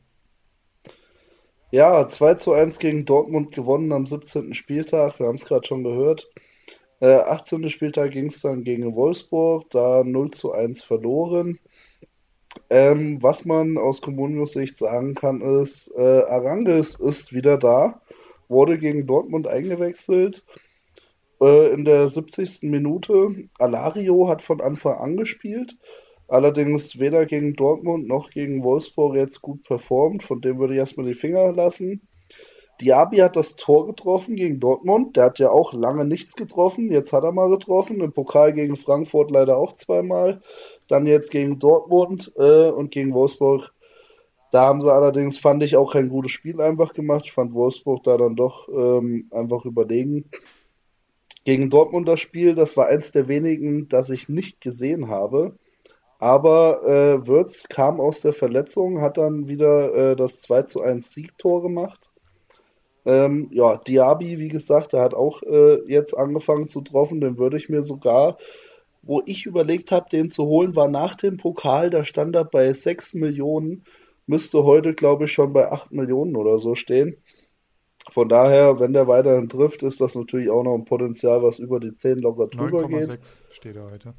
Ja, 1.70 2.08
2 2.08 2.34
zu 2.36 2.54
1 2.54 2.80
gegen 2.80 3.06
Dortmund 3.06 3.54
gewonnen 3.54 3.94
am 3.94 4.06
17. 4.06 4.54
Spieltag. 4.56 5.20
Wir 5.20 5.28
haben 5.28 5.36
es 5.36 5.46
gerade 5.46 5.66
schon 5.66 5.84
gehört. 5.84 6.28
Äh, 7.00 7.14
18. 7.14 7.70
Spieltag 7.70 8.12
ging 8.12 8.26
es 8.26 8.42
dann 8.42 8.64
gegen 8.64 8.96
Wolfsburg, 8.96 9.70
da 9.70 10.04
0 10.04 10.32
zu 10.32 10.52
1 10.52 10.82
verloren. 10.82 11.60
Ähm, 12.70 13.22
was 13.22 13.46
man 13.46 13.78
aus 13.78 14.02
Comunios 14.02 14.54
Sicht 14.54 14.78
sagen 14.78 15.16
kann, 15.16 15.42
ist, 15.42 15.90
äh, 15.96 16.24
Arangis 16.24 16.96
ist 16.96 17.34
wieder 17.34 17.58
da, 17.58 18.01
wurde 18.52 18.78
gegen 18.78 19.08
Dortmund 19.08 19.48
eingewechselt. 19.48 20.46
Äh, 21.42 21.74
in 21.74 21.86
der 21.86 22.08
70. 22.08 22.64
Minute. 22.64 23.50
Alario 23.58 24.28
hat 24.28 24.44
von 24.44 24.62
Anfang 24.62 24.98
an 24.98 25.18
gespielt. 25.18 25.78
Allerdings 26.28 27.00
weder 27.00 27.26
gegen 27.26 27.56
Dortmund 27.56 28.08
noch 28.08 28.30
gegen 28.30 28.64
Wolfsburg 28.64 29.16
jetzt 29.16 29.42
gut 29.42 29.64
performt. 29.64 30.24
Von 30.24 30.40
dem 30.40 30.60
würde 30.60 30.74
ich 30.74 30.80
erstmal 30.80 31.08
die 31.08 31.16
Finger 31.16 31.52
lassen. 31.52 32.08
Diaby 32.80 33.18
hat 33.18 33.36
das 33.36 33.56
Tor 33.56 33.86
getroffen 33.88 34.36
gegen 34.36 34.60
Dortmund. 34.60 35.16
Der 35.16 35.26
hat 35.26 35.40
ja 35.40 35.50
auch 35.50 35.74
lange 35.74 36.06
nichts 36.06 36.36
getroffen. 36.36 36.92
Jetzt 36.92 37.12
hat 37.12 37.24
er 37.24 37.32
mal 37.32 37.50
getroffen. 37.50 38.02
Im 38.02 38.14
Pokal 38.14 38.54
gegen 38.54 38.76
Frankfurt 38.76 39.30
leider 39.30 39.58
auch 39.58 39.74
zweimal. 39.74 40.42
Dann 40.88 41.06
jetzt 41.06 41.32
gegen 41.32 41.60
Dortmund 41.60 42.32
äh, 42.38 42.70
und 42.70 42.92
gegen 42.92 43.14
Wolfsburg. 43.14 43.74
Da 44.52 44.64
haben 44.64 44.82
sie 44.82 44.92
allerdings, 44.92 45.38
fand 45.38 45.64
ich, 45.64 45.78
auch 45.78 45.94
kein 45.94 46.10
gutes 46.10 46.34
Spiel 46.34 46.62
einfach 46.62 46.94
gemacht. 46.94 47.24
Ich 47.26 47.32
fand 47.32 47.54
Wolfsburg 47.54 48.04
da 48.04 48.18
dann 48.18 48.36
doch 48.36 48.68
ähm, 48.70 49.30
einfach 49.32 49.66
überlegen. 49.66 50.26
Gegen 51.46 51.70
Dortmund 51.70 52.08
das 52.08 52.20
Spiel, 52.20 52.54
das 52.54 52.78
war 52.78 52.88
eins 52.88 53.12
der 53.12 53.28
wenigen, 53.28 53.88
das 53.88 54.10
ich 54.10 54.30
nicht 54.30 54.62
gesehen 54.62 55.08
habe. 55.08 55.56
Aber 56.20 56.84
äh, 56.84 57.28
Würz 57.28 57.68
kam 57.68 58.00
aus 58.00 58.20
der 58.20 58.34
Verletzung, 58.34 59.02
hat 59.02 59.18
dann 59.18 59.48
wieder 59.48 60.12
äh, 60.12 60.16
das 60.16 60.42
2 60.42 60.64
zu 60.64 60.82
1 60.82 61.14
Siegtor 61.14 61.64
gemacht. 61.64 62.12
Ähm, 63.06 63.50
ja, 63.52 63.78
Diaby, 63.78 64.38
wie 64.38 64.50
gesagt, 64.50 64.94
der 64.94 65.02
hat 65.02 65.16
auch 65.16 65.42
äh, 65.44 65.82
jetzt 65.88 66.16
angefangen 66.16 66.68
zu 66.68 66.82
treffen. 66.82 67.22
Den 67.22 67.38
würde 67.38 67.58
ich 67.58 67.70
mir 67.70 67.82
sogar, 67.82 68.38
wo 69.02 69.24
ich 69.26 69.48
überlegt 69.48 69.92
habe, 69.92 70.10
den 70.12 70.30
zu 70.30 70.46
holen, 70.46 70.76
war 70.76 70.90
nach 70.90 71.16
dem 71.16 71.38
Pokal, 71.38 71.90
da 71.90 72.04
stand 72.04 72.36
er 72.36 72.46
bei 72.46 72.72
6 72.72 73.16
Millionen. 73.16 73.84
Müsste 74.28 74.64
heute, 74.64 74.94
glaube 74.94 75.26
ich, 75.26 75.32
schon 75.32 75.54
bei 75.54 75.72
8 75.72 75.92
Millionen 75.92 76.36
oder 76.36 76.60
so 76.60 76.76
stehen. 76.76 77.18
Von 78.10 78.30
daher, 78.30 78.80
wenn 78.80 78.94
der 78.94 79.08
weiterhin 79.08 79.50
trifft, 79.50 79.84
ist 79.84 80.02
das 80.02 80.16
natürlich 80.16 80.50
auch 80.50 80.64
noch 80.64 80.76
ein 80.76 80.86
Potenzial, 80.86 81.44
was 81.44 81.60
über 81.60 81.80
die 81.80 81.96
10 81.96 82.20
locker 82.20 82.48
drüber 82.48 82.82
9, 82.82 82.90
geht. 82.90 83.10
9,6 83.10 83.42
steht 83.52 83.76
er 83.76 83.92
heute. 83.92 84.14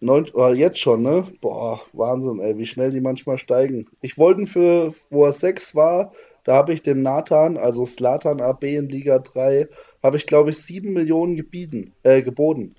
Neun, 0.00 0.26
oh, 0.34 0.48
jetzt 0.48 0.78
schon, 0.78 1.02
ne? 1.02 1.26
Boah, 1.40 1.80
Wahnsinn, 1.92 2.38
ey, 2.40 2.58
wie 2.58 2.66
schnell 2.66 2.90
die 2.90 3.00
manchmal 3.00 3.38
steigen. 3.38 3.86
Ich 4.02 4.18
wollte 4.18 4.44
für, 4.46 4.92
wo 5.08 5.24
er 5.24 5.32
6 5.32 5.74
war, 5.74 6.12
da 6.44 6.54
habe 6.54 6.74
ich 6.74 6.82
dem 6.82 7.02
Nathan, 7.02 7.56
also 7.56 7.86
Slatan 7.86 8.40
AB 8.40 8.64
in 8.64 8.88
Liga 8.88 9.18
3, 9.18 9.68
habe 10.02 10.16
ich 10.18 10.26
glaube 10.26 10.50
ich 10.50 10.58
7 10.58 10.92
Millionen 10.92 11.34
gebieten, 11.34 11.94
äh, 12.02 12.22
geboten. 12.22 12.74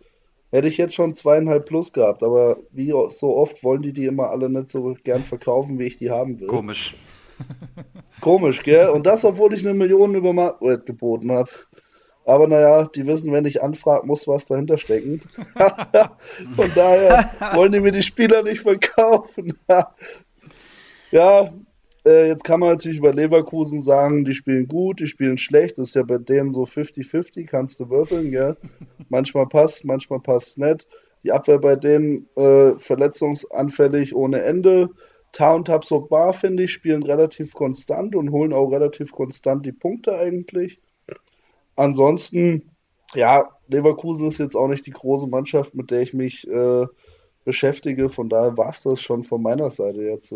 Hätte 0.52 0.68
ich 0.68 0.78
jetzt 0.78 0.95
schon 0.95 1.14
zweieinhalb 1.14 1.65
plus 1.65 1.91
gehabt, 1.91 2.24
aber 2.24 2.57
wie 2.72 2.94
so 3.10 3.36
oft 3.36 3.64
wollen 3.64 3.82
die 3.82 3.91
die 3.91 4.06
immer 4.06 4.30
alle 4.30 4.49
nicht 4.49 4.69
so 4.69 4.95
gern 5.03 5.24
verkaufen, 5.24 5.78
wie 5.78 5.88
ich 5.88 5.98
die 5.98 6.10
haben 6.10 6.40
will. 6.40 6.48
Komisch. 6.48 6.95
Komisch, 8.22 8.64
gell? 8.64 8.90
Und 8.90 9.06
das, 9.06 9.26
obwohl 9.26 9.53
ich 9.53 9.65
eine 9.65 9.74
Million 9.74 10.15
über 10.15 10.34
Marktwert 10.34 10.86
geboten 10.86 11.32
habe. 11.32 11.49
Aber 12.26 12.48
naja, 12.48 12.86
die 12.88 13.06
wissen, 13.07 13.32
wenn 13.32 13.45
ich 13.45 13.64
anfrage, 13.64 14.06
muss 14.06 14.28
was 14.28 14.45
dahinter 14.45 14.78
stecken. 14.78 15.22
Von 15.56 16.72
daher 16.76 17.30
wollen 17.53 17.72
die 17.72 17.80
mir 17.80 17.91
die 17.91 18.02
Spieler 18.02 18.44
nicht 18.44 18.61
verkaufen. 18.61 19.53
ja, 21.11 21.53
äh, 22.07 22.27
jetzt 22.27 22.45
kann 22.45 22.61
man 22.61 22.69
natürlich 22.69 22.99
über 22.99 23.13
Leverkusen 23.13 23.81
sagen, 23.81 24.23
die 24.23 24.34
spielen 24.34 24.67
gut, 24.67 25.01
die 25.01 25.07
spielen 25.07 25.38
schlecht. 25.38 25.77
Das 25.77 25.89
ist 25.89 25.95
ja 25.95 26.03
bei 26.03 26.17
denen 26.17 26.53
so 26.53 26.63
50-50, 26.63 27.45
kannst 27.45 27.79
du 27.79 27.89
würfeln, 27.89 28.31
gell? 28.31 28.55
Manchmal 29.09 29.47
passt, 29.47 29.84
manchmal 29.85 30.19
passt 30.21 30.57
nicht. 30.57 30.88
Die 31.23 31.31
Abwehr 31.31 31.59
bei 31.59 31.75
denen 31.75 32.27
äh, 32.35 32.77
verletzungsanfällig 32.77 34.15
ohne 34.15 34.41
Ende. 34.41 34.89
Ta 35.34 35.53
und 35.53 35.65
Tabsoba, 35.67 36.31
finde 36.31 36.63
ich, 36.63 36.71
spielen 36.71 37.03
relativ 37.03 37.53
konstant 37.53 38.15
und 38.15 38.31
holen 38.31 38.53
auch 38.53 38.71
relativ 38.71 39.11
konstant 39.11 39.65
die 39.65 39.73
Punkte 39.73 40.17
eigentlich. 40.17 40.79
Ansonsten, 41.75 42.71
ja, 43.13 43.49
Leverkusen 43.67 44.27
ist 44.27 44.38
jetzt 44.38 44.55
auch 44.55 44.67
nicht 44.67 44.85
die 44.85 44.91
große 44.91 45.27
Mannschaft, 45.27 45.75
mit 45.75 45.91
der 45.91 46.01
ich 46.01 46.13
mich 46.13 46.47
äh, 46.47 46.85
beschäftige. 47.43 48.09
Von 48.09 48.29
daher 48.29 48.57
war 48.57 48.69
es 48.69 48.84
das 48.84 49.01
schon 49.01 49.23
von 49.23 49.41
meiner 49.41 49.69
Seite 49.69 50.01
jetzt. 50.03 50.34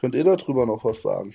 Könnt 0.00 0.14
ihr 0.14 0.24
darüber 0.24 0.66
noch 0.66 0.84
was 0.84 1.02
sagen? 1.02 1.34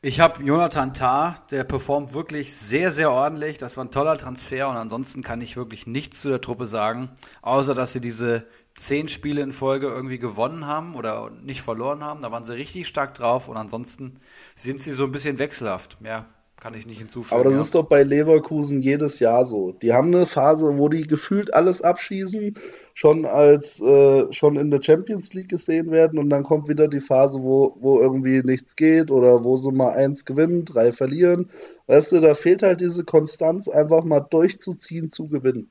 Ich 0.00 0.20
habe 0.20 0.44
Jonathan 0.44 0.94
Tah, 0.94 1.34
der 1.50 1.64
performt 1.64 2.12
wirklich 2.12 2.54
sehr, 2.54 2.92
sehr 2.92 3.10
ordentlich. 3.10 3.58
Das 3.58 3.76
war 3.76 3.84
ein 3.84 3.90
toller 3.90 4.16
Transfer 4.16 4.68
und 4.68 4.76
ansonsten 4.76 5.22
kann 5.22 5.40
ich 5.40 5.56
wirklich 5.56 5.88
nichts 5.88 6.20
zu 6.20 6.28
der 6.28 6.40
Truppe 6.40 6.68
sagen, 6.68 7.10
außer 7.42 7.74
dass 7.74 7.94
sie 7.94 8.00
diese 8.00 8.46
zehn 8.74 9.08
Spiele 9.08 9.42
in 9.42 9.52
Folge 9.52 9.88
irgendwie 9.88 10.20
gewonnen 10.20 10.66
haben 10.66 10.94
oder 10.94 11.30
nicht 11.30 11.62
verloren 11.62 12.04
haben. 12.04 12.22
Da 12.22 12.30
waren 12.30 12.44
sie 12.44 12.54
richtig 12.54 12.86
stark 12.86 13.14
drauf 13.14 13.48
und 13.48 13.56
ansonsten 13.56 14.20
sind 14.54 14.80
sie 14.80 14.92
so 14.92 15.04
ein 15.04 15.10
bisschen 15.10 15.40
wechselhaft. 15.40 15.96
Ja, 16.04 16.26
kann 16.60 16.74
ich 16.74 16.86
nicht 16.86 16.98
hinzufügen. 16.98 17.34
Aber 17.34 17.44
das 17.44 17.54
ja. 17.54 17.60
ist 17.60 17.74
doch 17.74 17.84
bei 17.84 18.02
Leverkusen 18.02 18.82
jedes 18.82 19.20
Jahr 19.20 19.44
so. 19.44 19.72
Die 19.72 19.92
haben 19.92 20.08
eine 20.08 20.26
Phase, 20.26 20.76
wo 20.76 20.88
die 20.88 21.06
gefühlt 21.06 21.54
alles 21.54 21.82
abschießen, 21.82 22.54
schon 22.94 23.26
als 23.26 23.80
äh, 23.80 24.32
schon 24.32 24.56
in 24.56 24.70
der 24.70 24.82
Champions 24.82 25.32
League 25.34 25.48
gesehen 25.48 25.90
werden 25.90 26.18
und 26.18 26.30
dann 26.30 26.42
kommt 26.42 26.68
wieder 26.68 26.88
die 26.88 27.00
Phase, 27.00 27.42
wo, 27.42 27.76
wo 27.78 28.00
irgendwie 28.00 28.42
nichts 28.42 28.74
geht 28.74 29.10
oder 29.10 29.44
wo 29.44 29.56
sie 29.56 29.70
mal 29.70 29.90
eins 29.90 30.24
gewinnen, 30.24 30.64
drei 30.64 30.92
verlieren. 30.92 31.50
Weißt 31.86 32.12
du, 32.12 32.20
da 32.20 32.34
fehlt 32.34 32.62
halt 32.62 32.80
diese 32.80 33.04
Konstanz, 33.04 33.68
einfach 33.68 34.02
mal 34.04 34.20
durchzuziehen, 34.20 35.10
zu 35.10 35.28
gewinnen. 35.28 35.70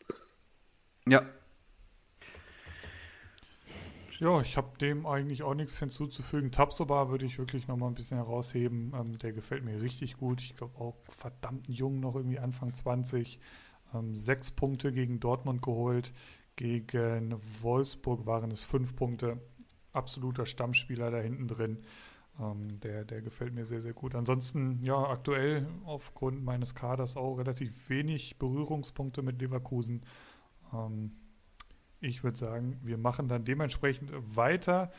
Ja, 1.06 1.22
ja, 4.20 4.42
ich 4.42 4.58
habe 4.58 4.78
dem 4.80 5.06
eigentlich 5.06 5.44
auch 5.44 5.54
nichts 5.54 5.80
hinzuzufügen. 5.80 6.52
Tapsoba 6.52 7.10
würde 7.10 7.26
ich 7.26 7.38
wirklich 7.38 7.68
noch 7.68 7.78
mal 7.78 7.88
ein 7.88 7.96
bisschen 7.96 8.18
herausheben. 8.18 8.94
Ähm, 8.96 9.18
der 9.20 9.34
gefällt 9.34 9.64
mir 9.64 9.82
richtig 9.82 10.18
gut. 10.18 10.42
Ich 10.42 10.56
glaube 10.56 10.80
auch 10.80 10.96
verdammt 11.10 11.68
jung, 11.68 12.00
noch 12.00 12.16
irgendwie 12.16 12.40
Anfang 12.40 12.74
20. 12.74 13.40
Ähm, 13.94 14.16
sechs 14.16 14.52
Punkte 14.52 14.92
gegen 14.92 15.20
Dortmund 15.20 15.62
geholt. 15.62 16.12
Gegen 16.56 17.36
Wolfsburg 17.62 18.26
waren 18.26 18.52
es 18.52 18.64
fünf 18.64 18.96
Punkte. 18.96 19.40
Absoluter 19.94 20.46
Stammspieler 20.46 21.12
da 21.12 21.20
hinten 21.20 21.48
drin. 21.48 21.80
Ähm, 22.40 22.80
der, 22.82 23.06
der 23.06 23.22
gefällt 23.22 23.54
mir 23.54 23.66
sehr, 23.66 23.82
sehr 23.82 23.94
gut. 23.94 24.16
Ansonsten, 24.16 24.82
ja, 24.82 24.98
aktuell 24.98 25.68
aufgrund 25.86 26.44
meines 26.44 26.76
Kaders 26.76 27.18
auch 27.18 27.36
relativ 27.36 27.90
wenig 27.90 28.38
Berührungspunkte 28.40 29.22
mit 29.22 29.42
Leverkusen. 29.42 30.02
Ähm, 30.74 31.12
ich 32.02 32.24
würde 32.24 32.38
sagen, 32.38 32.80
wir 32.84 32.98
machen 32.98 33.28
dann 33.28 33.46
dementsprechend 33.46 34.12
weiter. 34.36 34.92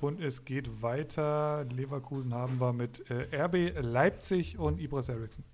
Und 0.00 0.20
es 0.20 0.44
geht 0.44 0.82
weiter. 0.82 1.64
Leverkusen 1.70 2.34
haben 2.34 2.60
wir 2.60 2.72
mit 2.72 3.10
äh, 3.10 3.44
RB 3.44 3.72
Leipzig 3.80 4.58
und 4.58 4.78
Ibras 4.78 5.08
Eriksson. 5.08 5.44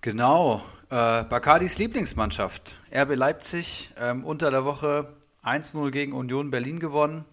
Genau. 0.00 0.62
Äh, 0.88 1.24
Bakadis 1.24 1.78
Lieblingsmannschaft. 1.78 2.80
RB 2.92 3.14
Leipzig 3.14 3.90
ähm, 3.98 4.24
unter 4.24 4.50
der 4.50 4.64
Woche 4.64 5.14
1-0 5.44 5.90
gegen 5.90 6.12
Union 6.12 6.50
Berlin 6.50 6.80
gewonnen. 6.80 7.24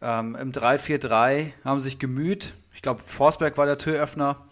Ähm, 0.00 0.36
Im 0.36 0.52
3-4-3 0.52 1.52
haben 1.64 1.80
sich 1.80 1.98
gemüht. 1.98 2.54
Ich 2.72 2.82
glaube, 2.82 3.02
Forsberg 3.02 3.58
war 3.58 3.66
der 3.66 3.78
Türöffner. 3.78 4.46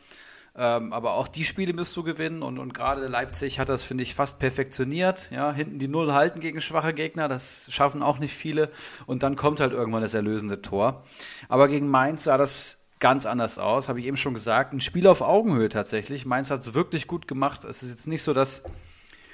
Ähm, 0.57 0.93
aber 0.93 1.15
auch 1.15 1.29
die 1.29 1.45
Spiele 1.45 1.73
müsst 1.73 1.97
du 1.97 2.03
gewinnen 2.03 2.43
und, 2.43 2.59
und 2.59 2.75
gerade 2.75 3.07
Leipzig 3.07 3.61
hat 3.61 3.69
das, 3.69 3.85
finde 3.85 4.03
ich, 4.03 4.15
fast 4.15 4.39
perfektioniert. 4.39 5.31
Ja, 5.31 5.53
hinten 5.53 5.79
die 5.79 5.89
Null 5.89 6.13
halten 6.13 6.41
gegen 6.41 6.61
schwache 6.61 6.93
Gegner, 6.93 7.29
das 7.29 7.69
schaffen 7.71 8.03
auch 8.03 8.19
nicht 8.19 8.35
viele. 8.35 8.71
Und 9.07 9.23
dann 9.23 9.37
kommt 9.37 9.61
halt 9.61 9.73
irgendwann 9.73 10.03
das 10.03 10.15
erlösende 10.15 10.61
Tor. 10.61 11.05
Aber 11.49 11.69
gegen 11.69 11.89
Mainz 11.89 12.25
sah 12.25 12.37
das 12.37 12.79
ganz 12.99 13.27
anders 13.27 13.59
aus, 13.59 13.89
habe 13.89 13.99
ich 14.01 14.07
eben 14.07 14.17
schon 14.17 14.35
gesagt. 14.35 14.73
Ein 14.73 14.81
Spiel 14.81 15.07
auf 15.07 15.23
Augenhöhe 15.23 15.69
tatsächlich. 15.69 16.27
Mainz 16.27 16.51
hat 16.51 16.61
es 16.61 16.75
wirklich 16.75 17.07
gut 17.07 17.27
gemacht. 17.27 17.65
Es 17.65 17.83
ist 17.83 17.91
jetzt 17.91 18.07
nicht 18.07 18.23
so, 18.23 18.35
dass, 18.35 18.63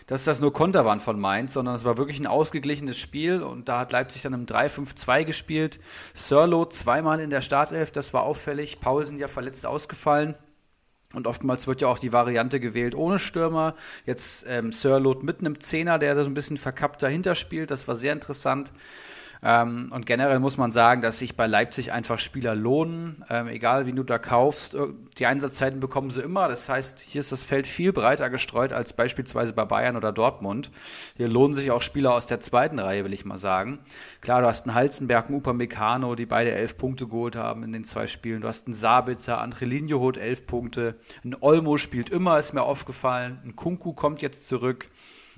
dass 0.06 0.24
das 0.24 0.40
nur 0.40 0.52
Konter 0.52 0.84
waren 0.84 1.00
von 1.00 1.18
Mainz, 1.18 1.54
sondern 1.54 1.74
es 1.74 1.84
war 1.84 1.96
wirklich 1.96 2.20
ein 2.20 2.28
ausgeglichenes 2.28 2.96
Spiel 2.96 3.42
und 3.42 3.68
da 3.68 3.80
hat 3.80 3.92
Leipzig 3.92 4.22
dann 4.22 4.34
im 4.34 4.46
3-5-2 4.46 5.24
gespielt. 5.24 5.80
Sörlo 6.14 6.66
zweimal 6.66 7.20
in 7.20 7.30
der 7.30 7.42
Startelf, 7.42 7.90
das 7.90 8.14
war 8.14 8.22
auffällig. 8.22 8.80
Paulsen 8.80 9.18
ja 9.18 9.28
verletzt 9.28 9.66
ausgefallen. 9.66 10.36
Und 11.16 11.26
oftmals 11.26 11.66
wird 11.66 11.80
ja 11.80 11.88
auch 11.88 11.98
die 11.98 12.12
Variante 12.12 12.60
gewählt 12.60 12.94
ohne 12.94 13.18
Stürmer. 13.18 13.74
Jetzt 14.04 14.44
ähm, 14.50 14.70
Sirlot 14.70 15.22
mit 15.22 15.40
einem 15.40 15.58
Zehner, 15.60 15.98
der 15.98 16.14
da 16.14 16.22
so 16.22 16.28
ein 16.28 16.34
bisschen 16.34 16.58
verkappt 16.58 17.02
dahinter 17.02 17.34
spielt. 17.34 17.70
Das 17.70 17.88
war 17.88 17.96
sehr 17.96 18.12
interessant. 18.12 18.70
Ähm, 19.42 19.90
und 19.92 20.06
generell 20.06 20.38
muss 20.38 20.56
man 20.56 20.72
sagen, 20.72 21.02
dass 21.02 21.18
sich 21.18 21.36
bei 21.36 21.46
Leipzig 21.46 21.92
einfach 21.92 22.18
Spieler 22.18 22.54
lohnen. 22.54 23.24
Ähm, 23.30 23.48
egal, 23.48 23.86
wie 23.86 23.92
du 23.92 24.02
da 24.02 24.18
kaufst, 24.18 24.76
die 25.18 25.26
Einsatzzeiten 25.26 25.80
bekommen 25.80 26.10
sie 26.10 26.20
immer. 26.20 26.48
Das 26.48 26.68
heißt, 26.68 27.00
hier 27.00 27.20
ist 27.20 27.32
das 27.32 27.44
Feld 27.44 27.66
viel 27.66 27.92
breiter 27.92 28.30
gestreut 28.30 28.72
als 28.72 28.92
beispielsweise 28.92 29.52
bei 29.52 29.64
Bayern 29.64 29.96
oder 29.96 30.12
Dortmund. 30.12 30.70
Hier 31.16 31.28
lohnen 31.28 31.54
sich 31.54 31.70
auch 31.70 31.82
Spieler 31.82 32.12
aus 32.14 32.26
der 32.26 32.40
zweiten 32.40 32.78
Reihe, 32.78 33.04
will 33.04 33.14
ich 33.14 33.24
mal 33.24 33.38
sagen. 33.38 33.78
Klar, 34.20 34.42
du 34.42 34.48
hast 34.48 34.66
einen 34.66 34.74
Halzenberg, 34.74 35.26
einen 35.26 35.38
Upamecano, 35.38 36.14
die 36.14 36.26
beide 36.26 36.52
elf 36.52 36.76
Punkte 36.76 37.06
geholt 37.06 37.36
haben 37.36 37.62
in 37.62 37.72
den 37.72 37.84
zwei 37.84 38.06
Spielen. 38.06 38.40
Du 38.40 38.48
hast 38.48 38.66
einen 38.66 38.74
Sabitzer, 38.74 39.40
Andrelinho 39.40 40.00
holt 40.00 40.16
elf 40.16 40.46
Punkte. 40.46 40.96
Ein 41.24 41.36
Olmo 41.40 41.76
spielt 41.76 42.10
immer, 42.10 42.38
ist 42.38 42.54
mir 42.54 42.62
aufgefallen. 42.62 43.40
Ein 43.44 43.56
Kunku 43.56 43.92
kommt 43.92 44.22
jetzt 44.22 44.48
zurück. 44.48 44.88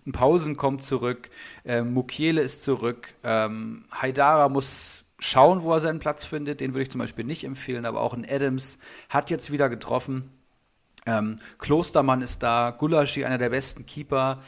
Ein 0.09 0.13
Pausen 0.13 0.57
kommt 0.57 0.83
zurück, 0.83 1.29
ähm, 1.67 1.93
Mukiele 1.93 2.41
ist 2.41 2.63
zurück, 2.63 3.09
ähm, 3.25 3.85
Haidara 3.93 4.49
muss 4.49 5.05
schauen, 5.19 5.63
wo 5.63 5.75
er 5.75 5.81
seinen 5.81 5.99
Platz 5.99 6.25
findet. 6.25 6.61
Den 6.61 6.73
würde 6.73 6.85
ich 6.85 6.91
zum 6.91 7.01
Beispiel 7.01 7.27
nicht 7.27 7.45
empfehlen, 7.45 7.85
aber 7.85 8.01
auch 8.01 8.15
ein 8.15 8.27
Adams 8.27 8.79
hat 9.11 9.29
jetzt 9.29 9.53
wieder 9.53 9.69
getroffen. 9.69 10.31
Ähm, 11.05 11.39
Klostermann 11.59 12.23
ist 12.23 12.43
da, 12.43 12.71
Gulaschi, 12.71 13.27
einer 13.27 13.37
der 13.37 13.51
besten 13.51 13.85
Keeper. 13.85 14.41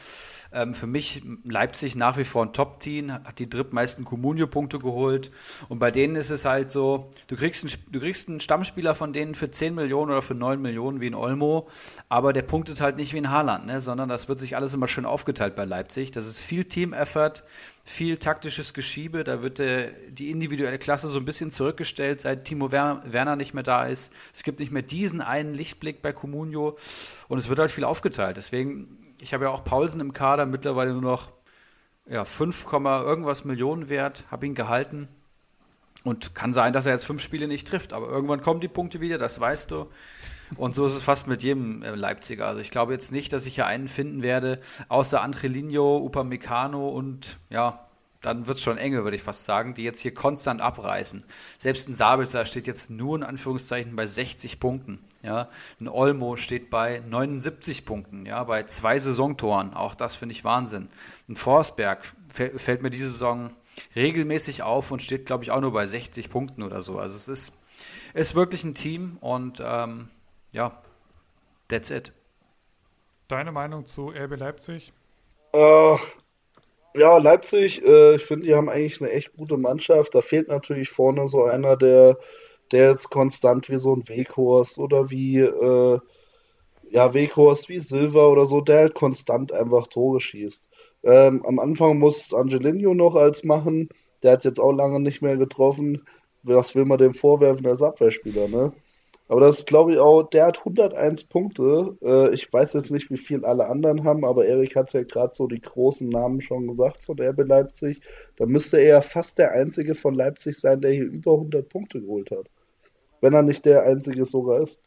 Ähm, 0.53 0.73
für 0.73 0.87
mich 0.87 1.21
Leipzig 1.43 1.95
nach 1.95 2.17
wie 2.17 2.23
vor 2.23 2.45
ein 2.45 2.53
Top-Team, 2.53 3.11
hat 3.11 3.39
die 3.39 3.49
drittmeisten 3.49 4.03
Comunio-Punkte 4.03 4.79
geholt. 4.79 5.31
Und 5.69 5.79
bei 5.79 5.91
denen 5.91 6.15
ist 6.15 6.29
es 6.29 6.45
halt 6.45 6.71
so, 6.71 7.09
du 7.27 7.35
kriegst, 7.35 7.63
einen, 7.63 7.73
du 7.91 7.99
kriegst 7.99 8.27
einen 8.27 8.39
Stammspieler 8.39 8.93
von 8.95 9.13
denen 9.13 9.35
für 9.35 9.49
10 9.49 9.75
Millionen 9.75 10.11
oder 10.11 10.21
für 10.21 10.35
9 10.35 10.61
Millionen 10.61 10.99
wie 10.99 11.07
ein 11.07 11.15
Olmo, 11.15 11.69
aber 12.09 12.33
der 12.33 12.41
punktet 12.41 12.81
halt 12.81 12.97
nicht 12.97 13.13
wie 13.13 13.17
ein 13.17 13.29
Haaland, 13.29 13.65
ne? 13.65 13.79
sondern 13.79 14.09
das 14.09 14.27
wird 14.27 14.39
sich 14.39 14.55
alles 14.55 14.73
immer 14.73 14.87
schön 14.87 15.05
aufgeteilt 15.05 15.55
bei 15.55 15.65
Leipzig. 15.65 16.11
Das 16.11 16.27
ist 16.27 16.41
viel 16.41 16.65
Team-Effort, 16.65 17.43
viel 17.83 18.17
taktisches 18.17 18.73
Geschiebe. 18.73 19.23
Da 19.23 19.41
wird 19.41 19.59
äh, 19.59 19.91
die 20.09 20.31
individuelle 20.31 20.79
Klasse 20.79 21.07
so 21.07 21.19
ein 21.19 21.25
bisschen 21.25 21.51
zurückgestellt, 21.51 22.21
seit 22.21 22.45
Timo 22.45 22.71
Werner 22.71 23.35
nicht 23.35 23.53
mehr 23.53 23.63
da 23.63 23.85
ist. 23.85 24.11
Es 24.33 24.43
gibt 24.43 24.59
nicht 24.59 24.71
mehr 24.71 24.81
diesen 24.81 25.21
einen 25.21 25.53
Lichtblick 25.53 26.01
bei 26.01 26.11
Comunio 26.11 26.77
und 27.27 27.39
es 27.39 27.49
wird 27.49 27.59
halt 27.59 27.71
viel 27.71 27.83
aufgeteilt. 27.83 28.37
Deswegen 28.37 29.00
ich 29.21 29.33
habe 29.33 29.45
ja 29.45 29.51
auch 29.51 29.63
Paulsen 29.63 30.01
im 30.01 30.13
Kader, 30.13 30.45
mittlerweile 30.45 30.91
nur 30.93 31.01
noch 31.01 31.31
ja, 32.07 32.25
5, 32.25 32.65
irgendwas 32.73 33.45
Millionen 33.45 33.87
wert, 33.89 34.25
habe 34.31 34.45
ihn 34.45 34.55
gehalten. 34.55 35.07
Und 36.03 36.33
kann 36.33 36.51
sein, 36.51 36.73
dass 36.73 36.87
er 36.87 36.93
jetzt 36.93 37.05
fünf 37.05 37.21
Spiele 37.21 37.47
nicht 37.47 37.67
trifft, 37.67 37.93
aber 37.93 38.07
irgendwann 38.07 38.41
kommen 38.41 38.59
die 38.59 38.67
Punkte 38.67 39.01
wieder, 39.01 39.19
das 39.19 39.39
weißt 39.39 39.69
du. 39.69 39.87
Und 40.55 40.73
so 40.73 40.87
ist 40.87 40.93
es 40.93 41.03
fast 41.03 41.27
mit 41.27 41.43
jedem 41.43 41.83
äh, 41.83 41.93
Leipziger. 41.93 42.47
Also 42.47 42.59
ich 42.59 42.71
glaube 42.71 42.91
jetzt 42.91 43.11
nicht, 43.11 43.31
dass 43.31 43.45
ich 43.45 43.53
hier 43.53 43.67
einen 43.67 43.87
finden 43.87 44.23
werde, 44.23 44.59
außer 44.89 45.21
Andrelinho, 45.21 45.97
Upamecano 45.97 46.89
und 46.89 47.37
ja, 47.51 47.87
dann 48.19 48.47
wird 48.47 48.57
es 48.57 48.63
schon 48.63 48.79
enge, 48.79 49.03
würde 49.03 49.15
ich 49.15 49.21
fast 49.21 49.45
sagen, 49.45 49.75
die 49.75 49.83
jetzt 49.83 50.01
hier 50.01 50.13
konstant 50.13 50.59
abreißen. 50.59 51.23
Selbst 51.59 51.87
ein 51.87 51.93
Sabitzer 51.93 52.45
steht 52.45 52.65
jetzt 52.65 52.89
nur 52.89 53.15
in 53.17 53.23
Anführungszeichen 53.23 53.95
bei 53.95 54.07
60 54.07 54.59
Punkten. 54.59 54.99
Ja, 55.23 55.49
ein 55.79 55.87
Olmo 55.87 56.35
steht 56.35 56.69
bei 56.71 57.01
79 57.07 57.85
Punkten, 57.85 58.25
ja, 58.25 58.43
bei 58.43 58.63
zwei 58.63 58.97
Saisontoren. 58.97 59.73
Auch 59.73 59.93
das 59.93 60.15
finde 60.15 60.33
ich 60.33 60.43
Wahnsinn. 60.43 60.89
Ein 61.29 61.35
Forsberg 61.35 62.05
fällt 62.33 62.81
mir 62.81 62.89
diese 62.89 63.09
Saison 63.09 63.51
regelmäßig 63.95 64.63
auf 64.63 64.91
und 64.91 65.01
steht, 65.01 65.27
glaube 65.27 65.43
ich, 65.43 65.51
auch 65.51 65.61
nur 65.61 65.73
bei 65.73 65.85
60 65.85 66.29
Punkten 66.29 66.63
oder 66.63 66.81
so. 66.81 66.97
Also 66.97 67.17
es 67.17 67.27
ist, 67.27 67.53
ist 68.13 68.35
wirklich 68.35 68.63
ein 68.63 68.73
Team 68.73 69.17
und 69.21 69.61
ähm, 69.63 70.09
ja, 70.51 70.81
that's 71.67 71.91
it. 71.91 72.13
Deine 73.27 73.51
Meinung 73.51 73.85
zu 73.85 74.09
RB 74.09 74.37
Leipzig? 74.37 74.91
Uh, 75.53 75.97
ja, 76.95 77.17
Leipzig, 77.17 77.81
äh, 77.85 78.15
ich 78.15 78.25
finde, 78.25 78.47
die 78.47 78.55
haben 78.55 78.69
eigentlich 78.69 79.01
eine 79.01 79.11
echt 79.11 79.35
gute 79.37 79.57
Mannschaft. 79.57 80.13
Da 80.15 80.21
fehlt 80.21 80.49
natürlich 80.49 80.89
vorne 80.89 81.27
so 81.27 81.43
einer, 81.43 81.77
der, 81.77 82.17
der 82.71 82.91
jetzt 82.91 83.09
konstant 83.09 83.69
wie 83.69 83.77
so 83.77 83.95
ein 83.95 84.07
Weghorst 84.07 84.77
oder 84.77 85.09
wie, 85.09 85.39
äh, 85.39 85.99
ja, 86.89 87.13
Weghorst 87.13 87.69
wie 87.69 87.79
Silva 87.79 88.27
oder 88.27 88.45
so, 88.45 88.61
der 88.61 88.79
halt 88.79 88.95
konstant 88.95 89.51
einfach 89.53 89.87
Tore 89.87 90.19
schießt. 90.21 90.69
Ähm, 91.03 91.43
am 91.45 91.59
Anfang 91.59 91.97
muss 91.99 92.33
Angelino 92.33 92.93
noch 92.93 93.15
als 93.15 93.43
machen. 93.43 93.89
Der 94.23 94.33
hat 94.33 94.45
jetzt 94.45 94.59
auch 94.59 94.73
lange 94.73 94.99
nicht 94.99 95.21
mehr 95.21 95.37
getroffen. 95.37 96.03
Was 96.43 96.75
will 96.75 96.85
man 96.85 96.97
dem 96.97 97.13
vorwerfen 97.13 97.65
als 97.67 97.81
Abwehrspieler, 97.81 98.47
ne? 98.47 98.73
Aber 99.31 99.39
das 99.39 99.65
glaube 99.65 99.93
ich, 99.93 99.97
auch, 99.97 100.23
der 100.23 100.45
hat 100.47 100.59
101 100.59 101.23
Punkte. 101.25 101.95
Äh, 102.03 102.33
ich 102.33 102.51
weiß 102.51 102.73
jetzt 102.73 102.91
nicht, 102.91 103.09
wie 103.09 103.17
viel 103.17 103.45
alle 103.45 103.67
anderen 103.67 104.03
haben, 104.03 104.25
aber 104.25 104.45
Erik 104.45 104.75
hat 104.75 104.91
ja 104.91 105.03
gerade 105.03 105.33
so 105.33 105.47
die 105.47 105.61
großen 105.61 106.09
Namen 106.09 106.41
schon 106.41 106.67
gesagt 106.67 107.01
von 107.05 107.17
RB 107.17 107.47
Leipzig. 107.47 108.01
Da 108.35 108.45
müsste 108.45 108.77
er 108.79 108.87
ja 108.87 109.01
fast 109.01 109.37
der 109.37 109.53
Einzige 109.53 109.95
von 109.95 110.15
Leipzig 110.15 110.59
sein, 110.59 110.81
der 110.81 110.91
hier 110.91 111.05
über 111.05 111.31
100 111.35 111.69
Punkte 111.69 112.01
geholt 112.01 112.31
hat. 112.31 112.49
Wenn 113.21 113.33
er 113.33 113.43
nicht 113.43 113.65
der 113.65 113.83
Einzige 113.83 114.25
sogar 114.25 114.61
ist. 114.61 114.81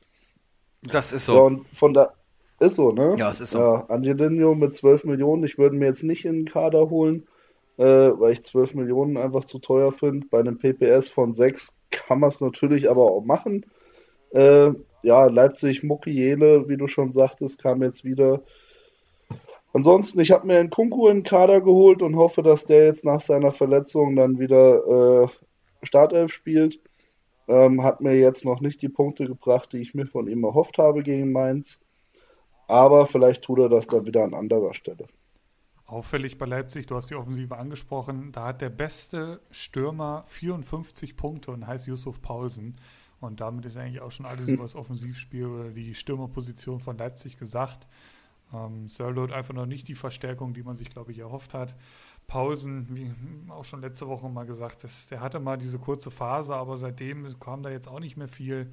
Das 0.82 1.12
ist 1.12 1.24
so. 1.26 1.34
Ja, 1.34 1.40
und 1.40 1.66
von 1.68 1.94
da 1.94 2.12
ist 2.60 2.76
so, 2.76 2.92
ne? 2.92 3.16
Ja, 3.18 3.30
es 3.30 3.40
ist 3.40 3.52
so. 3.52 3.58
Ja, 3.58 3.86
Angelino 3.88 4.54
mit 4.54 4.74
12 4.74 5.04
Millionen, 5.04 5.44
ich 5.44 5.58
würde 5.58 5.76
mir 5.76 5.86
jetzt 5.86 6.04
nicht 6.04 6.24
in 6.24 6.40
den 6.40 6.44
Kader 6.44 6.90
holen, 6.90 7.26
äh, 7.78 7.84
weil 7.84 8.32
ich 8.32 8.44
12 8.44 8.74
Millionen 8.74 9.16
einfach 9.16 9.44
zu 9.44 9.58
teuer 9.58 9.92
finde. 9.92 10.26
Bei 10.30 10.40
einem 10.40 10.58
PPS 10.58 11.08
von 11.08 11.32
6 11.32 11.76
kann 11.90 12.20
man 12.20 12.28
es 12.28 12.40
natürlich 12.40 12.90
aber 12.90 13.02
auch 13.02 13.24
machen. 13.24 13.66
Äh, 14.30 14.72
ja, 15.02 15.26
Leipzig, 15.26 15.82
Muckiele, 15.82 16.68
wie 16.68 16.76
du 16.76 16.86
schon 16.86 17.12
sagtest, 17.12 17.62
kam 17.62 17.82
jetzt 17.82 18.04
wieder. 18.04 18.42
Ansonsten, 19.72 20.20
ich 20.20 20.30
habe 20.30 20.46
mir 20.46 20.58
einen 20.58 20.70
Kunku 20.70 21.08
in 21.08 21.18
den 21.18 21.22
Kader 21.24 21.60
geholt 21.60 22.00
und 22.00 22.16
hoffe, 22.16 22.42
dass 22.42 22.64
der 22.64 22.84
jetzt 22.84 23.04
nach 23.04 23.20
seiner 23.20 23.52
Verletzung 23.52 24.16
dann 24.16 24.38
wieder 24.38 25.24
äh, 25.24 25.28
Startelf 25.82 26.32
spielt. 26.32 26.80
Ähm, 27.46 27.82
hat 27.82 28.00
mir 28.00 28.16
jetzt 28.16 28.44
noch 28.44 28.60
nicht 28.60 28.80
die 28.80 28.88
Punkte 28.88 29.26
gebracht, 29.26 29.72
die 29.72 29.78
ich 29.78 29.94
mir 29.94 30.06
von 30.06 30.26
ihm 30.28 30.44
erhofft 30.44 30.78
habe 30.78 31.02
gegen 31.02 31.32
Mainz. 31.32 31.80
Aber 32.66 33.06
vielleicht 33.06 33.42
tut 33.42 33.58
er 33.58 33.68
das 33.68 33.86
dann 33.86 34.06
wieder 34.06 34.24
an 34.24 34.34
anderer 34.34 34.72
Stelle. 34.72 35.06
Auffällig 35.86 36.38
bei 36.38 36.46
Leipzig, 36.46 36.86
du 36.86 36.96
hast 36.96 37.10
die 37.10 37.14
Offensive 37.14 37.58
angesprochen, 37.58 38.32
da 38.32 38.46
hat 38.46 38.62
der 38.62 38.70
beste 38.70 39.40
Stürmer 39.50 40.24
54 40.28 41.14
Punkte 41.14 41.50
und 41.50 41.66
heißt 41.66 41.86
Yusuf 41.86 42.22
Paulsen. 42.22 42.76
Und 43.20 43.40
damit 43.40 43.66
ist 43.66 43.76
eigentlich 43.76 44.00
auch 44.00 44.10
schon 44.10 44.24
alles 44.24 44.48
über 44.48 44.62
das 44.62 44.76
Offensivspiel 44.76 45.46
oder 45.46 45.70
die 45.70 45.94
Stürmerposition 45.94 46.80
von 46.80 46.96
Leipzig 46.96 47.38
gesagt. 47.38 47.86
Ähm, 48.52 48.88
Sörlot 48.88 49.32
einfach 49.32 49.54
noch 49.54 49.66
nicht 49.66 49.88
die 49.88 49.94
Verstärkung, 49.94 50.54
die 50.54 50.62
man 50.62 50.76
sich, 50.76 50.88
glaube 50.88 51.12
ich, 51.12 51.18
erhofft 51.18 51.52
hat. 51.52 51.76
Paulsen, 52.26 52.88
wie 52.94 53.12
auch 53.50 53.64
schon 53.64 53.80
letzte 53.80 54.08
Woche 54.08 54.28
mal 54.28 54.46
gesagt, 54.46 54.84
das, 54.84 55.08
der 55.08 55.20
hatte 55.20 55.40
mal 55.40 55.58
diese 55.58 55.78
kurze 55.78 56.10
Phase, 56.10 56.54
aber 56.54 56.76
seitdem 56.78 57.26
kam 57.38 57.62
da 57.62 57.70
jetzt 57.70 57.88
auch 57.88 58.00
nicht 58.00 58.16
mehr 58.16 58.28
viel. 58.28 58.72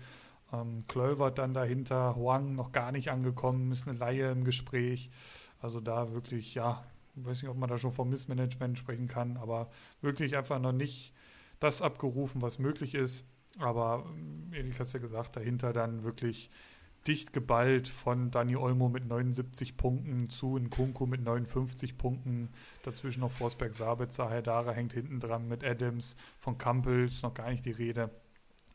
Ähm, 0.53 0.79
Klövert 0.87 1.37
dann 1.37 1.53
dahinter, 1.53 2.15
Huang 2.15 2.55
noch 2.55 2.71
gar 2.71 2.91
nicht 2.91 3.11
angekommen, 3.11 3.71
ist 3.71 3.87
eine 3.87 3.97
Laie 3.97 4.31
im 4.31 4.43
Gespräch. 4.43 5.09
Also 5.59 5.79
da 5.79 6.13
wirklich, 6.15 6.55
ja, 6.55 6.83
weiß 7.15 7.41
nicht, 7.41 7.51
ob 7.51 7.57
man 7.57 7.69
da 7.69 7.77
schon 7.77 7.91
vom 7.91 8.09
Missmanagement 8.09 8.79
sprechen 8.79 9.07
kann, 9.07 9.37
aber 9.37 9.69
wirklich 10.01 10.35
einfach 10.37 10.59
noch 10.59 10.71
nicht 10.71 11.13
das 11.59 11.81
abgerufen, 11.81 12.41
was 12.41 12.59
möglich 12.59 12.95
ist. 12.95 13.25
Aber 13.59 14.05
ähm, 14.07 14.51
Erik 14.53 14.79
hast 14.79 14.93
ja 14.93 14.99
gesagt, 14.99 15.35
dahinter 15.35 15.73
dann 15.73 16.03
wirklich 16.03 16.49
dicht 17.07 17.33
geballt 17.33 17.87
von 17.87 18.31
Dani 18.31 18.55
Olmo 18.55 18.89
mit 18.89 19.07
79 19.07 19.77
Punkten 19.77 20.29
zu 20.29 20.57
Nkunku 20.57 21.05
mit 21.05 21.21
59 21.21 21.97
Punkten. 21.97 22.49
Dazwischen 22.83 23.21
noch 23.21 23.31
Forsberg, 23.31 23.73
Sabitzer, 23.73 24.29
Haidara 24.29 24.71
hängt 24.71 24.93
hinten 24.93 25.19
dran 25.19 25.47
mit 25.47 25.63
Adams, 25.63 26.15
von 26.39 26.57
Kampel 26.57 27.05
ist 27.05 27.23
noch 27.23 27.33
gar 27.33 27.49
nicht 27.49 27.65
die 27.65 27.71
Rede. 27.71 28.11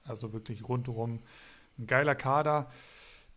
Also 0.04 0.32
wirklich 0.32 0.68
rundherum 0.68 1.20
ein 1.78 1.86
geiler 1.86 2.14
Kader. 2.14 2.68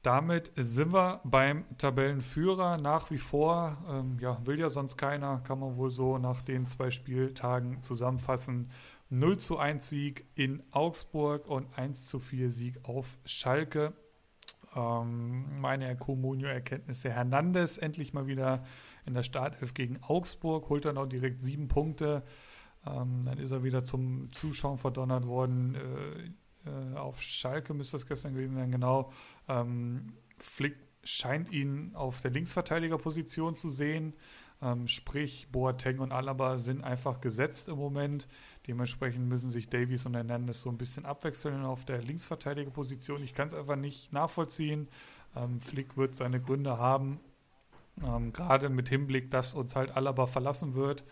Damit 0.02 0.54
sind 0.56 0.94
wir 0.94 1.20
beim 1.26 1.66
Tabellenführer 1.78 2.78
nach 2.78 3.12
wie 3.12 3.18
vor. 3.18 3.78
Ähm, 3.90 4.18
ja, 4.20 4.40
will 4.46 4.58
ja 4.58 4.70
sonst 4.70 4.96
keiner, 4.96 5.42
kann 5.42 5.60
man 5.60 5.76
wohl 5.76 5.92
so 5.92 6.18
nach 6.18 6.42
den 6.42 6.68
zwei 6.68 6.90
Spieltagen 6.90 7.84
zusammenfassen. 7.84 8.72
0 9.10 9.38
zu 9.38 9.58
1 9.58 9.90
Sieg 9.90 10.26
in 10.36 10.64
Augsburg 10.72 11.48
und 11.50 11.78
1 11.78 12.08
zu 12.08 12.20
4 12.20 12.50
Sieg 12.52 12.80
auf 12.84 13.18
Schalke. 13.26 13.94
Ähm, 14.76 15.60
meine 15.60 15.96
Comunio-Erkenntnisse. 15.96 17.12
Hernandez 17.12 17.78
endlich 17.78 18.14
mal 18.14 18.28
wieder 18.28 18.64
in 19.06 19.14
der 19.14 19.24
Startelf 19.24 19.74
gegen 19.74 19.98
Augsburg, 20.04 20.70
holt 20.70 20.86
dann 20.86 20.98
auch 20.98 21.08
direkt 21.08 21.42
sieben 21.42 21.68
Punkte. 21.68 22.24
Ähm, 22.86 23.22
dann 23.24 23.38
ist 23.38 23.52
er 23.52 23.64
wieder 23.64 23.84
zum 23.84 24.32
Zuschauen 24.32 24.78
verdonnert 24.78 25.26
worden. 25.26 25.76
Äh, 25.76 26.70
äh, 26.70 26.98
auf 26.98 27.22
Schalke 27.22 27.74
müsste 27.74 27.98
das 27.98 28.06
gestern 28.06 28.34
gewesen 28.34 28.56
sein, 28.56 28.72
genau. 28.72 29.12
Ähm, 29.48 30.14
Flick 30.38 30.76
scheint 31.04 31.52
ihn 31.52 31.96
auf 31.96 32.22
der 32.22 32.32
Linksverteidigerposition 32.32 33.56
zu 33.56 33.70
sehen. 33.70 34.14
Ähm, 34.62 34.88
sprich, 34.88 35.48
Boateng 35.52 36.00
und 36.00 36.12
Alaba 36.12 36.58
sind 36.58 36.84
einfach 36.84 37.22
gesetzt 37.22 37.70
im 37.70 37.78
Moment. 37.78 38.28
Dementsprechend 38.68 39.28
müssen 39.28 39.50
sich 39.50 39.70
Davies 39.70 40.06
und 40.06 40.16
Hernandez 40.16 40.62
so 40.62 40.70
ein 40.70 40.78
bisschen 40.78 41.06
abwechseln 41.06 41.64
auf 41.64 41.86
der 41.86 42.02
Linksverteidigerposition. 42.02 43.24
Ich 43.24 43.34
kann 43.34 43.48
es 43.48 43.54
einfach 43.54 43.78
nicht 43.78 44.12
nachvollziehen. 44.12 44.90
Ähm, 45.36 45.62
Flick 45.62 45.96
wird 45.96 46.16
seine 46.16 46.42
Gründe 46.42 46.78
haben. 46.78 47.20
Ähm, 48.04 48.34
Gerade 48.34 48.70
mit 48.70 48.90
Hinblick, 48.90 49.32
dass 49.32 49.54
uns 49.54 49.76
halt 49.76 49.96
Alaba 49.96 50.26
verlassen 50.26 50.76
wird, 50.76 51.06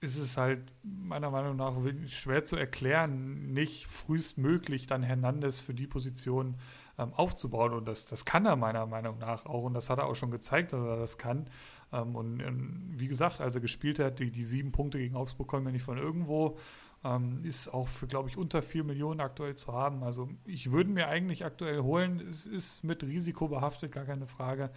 ist 0.00 0.18
es 0.18 0.36
halt 0.36 0.60
meiner 0.82 1.30
Meinung 1.30 1.56
nach 1.56 1.74
schwer 2.06 2.42
zu 2.44 2.56
erklären, 2.56 3.52
nicht 3.52 3.86
frühestmöglich 3.86 4.88
dann 4.88 5.04
Hernandez 5.04 5.60
für 5.60 5.74
die 5.74 5.86
Position 5.86 6.56
ähm, 6.98 7.12
aufzubauen. 7.14 7.72
Und 7.72 7.86
das, 7.86 8.04
das 8.04 8.24
kann 8.24 8.44
er 8.44 8.56
meiner 8.56 8.84
Meinung 8.86 9.18
nach 9.18 9.46
auch. 9.46 9.62
Und 9.62 9.74
das 9.74 9.90
hat 9.90 9.98
er 9.98 10.06
auch 10.06 10.16
schon 10.16 10.32
gezeigt, 10.32 10.72
dass 10.72 10.84
er 10.84 10.96
das 10.96 11.18
kann. 11.18 11.48
Ähm, 11.92 12.16
und, 12.16 12.42
und, 12.42 12.92
wie 12.96 13.08
gesagt, 13.08 13.40
als 13.40 13.54
er 13.54 13.60
gespielt 13.60 13.98
hat, 13.98 14.18
die, 14.18 14.30
die 14.30 14.44
sieben 14.44 14.72
Punkte 14.72 14.98
gegen 14.98 15.16
Augsburg 15.16 15.48
kommen 15.48 15.66
ja 15.66 15.72
nicht 15.72 15.84
von 15.84 15.98
irgendwo. 15.98 16.58
Ähm, 17.04 17.44
ist 17.44 17.68
auch 17.68 17.88
für, 17.88 18.06
glaube 18.06 18.28
ich, 18.28 18.36
unter 18.36 18.62
vier 18.62 18.84
Millionen 18.84 19.20
aktuell 19.20 19.54
zu 19.56 19.72
haben. 19.72 20.04
Also 20.04 20.28
ich 20.44 20.70
würde 20.70 20.90
mir 20.90 21.08
eigentlich 21.08 21.44
aktuell 21.44 21.80
holen. 21.80 22.20
Es 22.20 22.46
ist 22.46 22.84
mit 22.84 23.02
Risiko 23.02 23.48
behaftet, 23.48 23.92
gar 23.92 24.04
keine 24.04 24.26
Frage. 24.26 24.70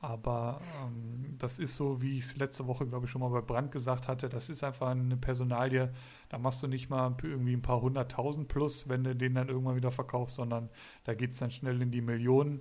Aber 0.00 0.60
ähm, 0.84 1.36
das 1.38 1.58
ist 1.58 1.76
so, 1.76 2.00
wie 2.00 2.18
ich 2.18 2.24
es 2.24 2.36
letzte 2.36 2.66
Woche, 2.68 2.86
glaube 2.86 3.06
ich, 3.06 3.10
schon 3.10 3.20
mal 3.20 3.30
bei 3.30 3.40
Brand 3.40 3.72
gesagt 3.72 4.06
hatte. 4.06 4.28
Das 4.28 4.48
ist 4.48 4.62
einfach 4.62 4.88
eine 4.88 5.16
Personalie. 5.16 5.92
Da 6.28 6.38
machst 6.38 6.62
du 6.62 6.68
nicht 6.68 6.88
mal 6.88 7.16
irgendwie 7.22 7.54
ein 7.54 7.62
paar 7.62 7.80
hunderttausend 7.80 8.48
plus, 8.48 8.88
wenn 8.88 9.02
du 9.02 9.16
den 9.16 9.34
dann 9.34 9.48
irgendwann 9.48 9.76
wieder 9.76 9.90
verkaufst, 9.90 10.36
sondern 10.36 10.68
da 11.04 11.14
geht 11.14 11.32
es 11.32 11.38
dann 11.38 11.50
schnell 11.50 11.82
in 11.82 11.90
die 11.90 12.00
Millionen. 12.00 12.60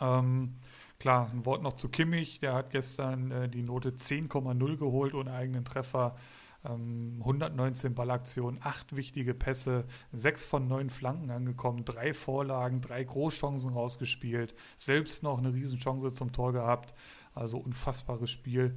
Ähm, 0.00 0.56
klar, 1.00 1.30
ein 1.32 1.44
Wort 1.44 1.62
noch 1.62 1.72
zu 1.72 1.88
Kimmich. 1.88 2.38
Der 2.38 2.54
hat 2.54 2.70
gestern 2.70 3.32
äh, 3.32 3.48
die 3.48 3.62
Note 3.62 3.90
10,0 3.90 4.76
geholt 4.76 5.14
ohne 5.14 5.32
eigenen 5.32 5.64
Treffer. 5.64 6.16
119 6.62 7.88
ähm, 7.88 7.94
Ballaktionen, 7.94 8.60
8 8.62 8.94
wichtige 8.94 9.32
Pässe, 9.32 9.84
6 10.12 10.44
von 10.44 10.68
9 10.68 10.90
Flanken 10.90 11.30
angekommen, 11.30 11.86
3 11.86 12.12
Vorlagen, 12.12 12.82
3 12.82 13.02
Großchancen 13.04 13.72
rausgespielt, 13.72 14.54
selbst 14.76 15.22
noch 15.22 15.38
eine 15.38 15.54
Riesenchance 15.54 16.12
zum 16.12 16.32
Tor 16.32 16.52
gehabt. 16.52 16.92
Also 17.34 17.56
unfassbares 17.56 18.30
Spiel. 18.30 18.76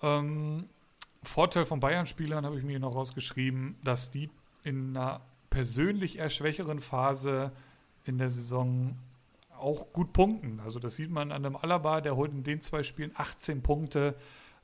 Ähm, 0.00 0.68
Vorteil 1.24 1.64
von 1.64 1.80
Bayern-Spielern 1.80 2.46
habe 2.46 2.56
ich 2.56 2.64
mir 2.64 2.78
noch 2.78 2.94
rausgeschrieben, 2.94 3.76
dass 3.82 4.12
die 4.12 4.30
in 4.62 4.96
einer 4.96 5.20
persönlich 5.50 6.18
eher 6.18 6.30
schwächeren 6.30 6.78
Phase 6.78 7.50
in 8.04 8.18
der 8.18 8.28
Saison 8.28 8.96
auch 9.58 9.92
gut 9.92 10.12
punkten. 10.12 10.60
Also 10.60 10.78
das 10.78 10.96
sieht 10.96 11.10
man 11.10 11.32
an 11.32 11.42
dem 11.42 11.56
Alaba, 11.56 12.00
der 12.00 12.16
holt 12.16 12.32
in 12.32 12.44
den 12.44 12.60
zwei 12.60 12.82
Spielen 12.82 13.12
18 13.14 13.62
Punkte. 13.62 14.16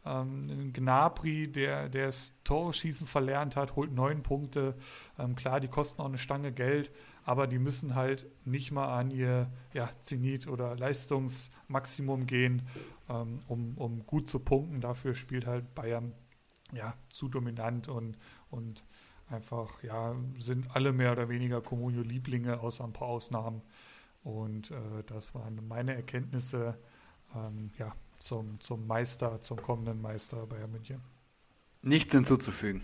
Ähm, 0.06 0.72
Gnabry, 0.72 1.50
der, 1.50 1.88
der 1.88 2.06
das 2.06 2.32
Torschießen 2.44 3.06
verlernt 3.06 3.56
hat, 3.56 3.74
holt 3.76 3.92
neun 3.92 4.22
Punkte. 4.22 4.74
Ähm, 5.18 5.34
klar, 5.34 5.60
die 5.60 5.68
kosten 5.68 6.02
auch 6.02 6.06
eine 6.06 6.18
Stange 6.18 6.52
Geld, 6.52 6.90
aber 7.24 7.46
die 7.46 7.58
müssen 7.58 7.94
halt 7.94 8.26
nicht 8.44 8.70
mal 8.70 8.98
an 8.98 9.10
ihr 9.10 9.50
ja, 9.72 9.88
Zenit 10.00 10.46
oder 10.46 10.76
Leistungsmaximum 10.76 12.26
gehen, 12.26 12.62
ähm, 13.08 13.40
um, 13.48 13.78
um 13.78 14.06
gut 14.06 14.28
zu 14.28 14.40
punkten. 14.40 14.80
Dafür 14.80 15.14
spielt 15.14 15.46
halt 15.46 15.74
Bayern 15.74 16.12
ja, 16.72 16.94
zu 17.08 17.28
dominant 17.28 17.88
und, 17.88 18.18
und 18.50 18.84
einfach, 19.28 19.82
ja, 19.82 20.14
sind 20.38 20.74
alle 20.74 20.92
mehr 20.92 21.12
oder 21.12 21.28
weniger 21.28 21.60
Comunio-Lieblinge, 21.60 22.60
außer 22.60 22.84
ein 22.84 22.92
paar 22.92 23.08
Ausnahmen. 23.08 23.62
Und 24.24 24.70
äh, 24.70 25.04
das 25.06 25.34
waren 25.34 25.60
meine 25.68 25.94
Erkenntnisse. 25.94 26.76
Ähm, 27.34 27.70
ja, 27.78 27.94
zum, 28.18 28.58
zum 28.60 28.86
Meister, 28.86 29.40
zum 29.40 29.60
kommenden 29.60 30.00
Meister 30.00 30.46
Bayern 30.46 30.72
München. 30.72 31.00
Nichts 31.82 32.12
hinzuzufügen. 32.12 32.82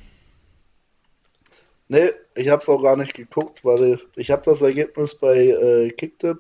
Nee, 1.89 2.11
ich 2.37 2.49
habe 2.49 2.62
es 2.62 2.69
auch 2.69 2.83
gar 2.83 2.97
nicht 2.97 3.15
geguckt, 3.15 3.65
weil 3.65 3.99
ich 4.15 4.31
habe 4.31 4.43
das 4.45 4.62
Ergebnis 4.62 5.17
bei 5.17 5.49
äh, 5.49 5.91
Kicktip, 5.91 6.39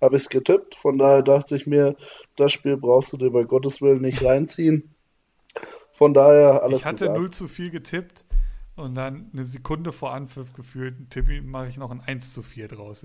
habe 0.00 0.16
ich 0.16 0.24
es 0.24 0.28
getippt, 0.28 0.74
von 0.74 0.98
daher 0.98 1.22
dachte 1.22 1.56
ich 1.56 1.66
mir, 1.66 1.96
das 2.36 2.52
Spiel 2.52 2.76
brauchst 2.76 3.12
du 3.12 3.16
dir 3.16 3.30
bei 3.30 3.44
Gottes 3.44 3.80
Willen 3.80 4.02
nicht 4.02 4.22
reinziehen. 4.22 4.94
Von 5.92 6.12
daher 6.12 6.62
alles 6.62 6.80
Ich 6.80 6.86
hatte 6.86 7.06
gesagt. 7.06 7.18
0 7.18 7.30
zu 7.30 7.48
4 7.48 7.70
getippt 7.70 8.24
und 8.76 8.94
dann 8.94 9.30
eine 9.32 9.46
Sekunde 9.46 9.92
vor 9.92 10.12
Anpfiff 10.12 10.52
gefühlt, 10.52 10.96
mache 11.44 11.68
ich 11.68 11.76
noch 11.76 11.90
ein 11.90 12.00
1 12.00 12.32
zu 12.32 12.42
4 12.42 12.68
draus. 12.68 13.02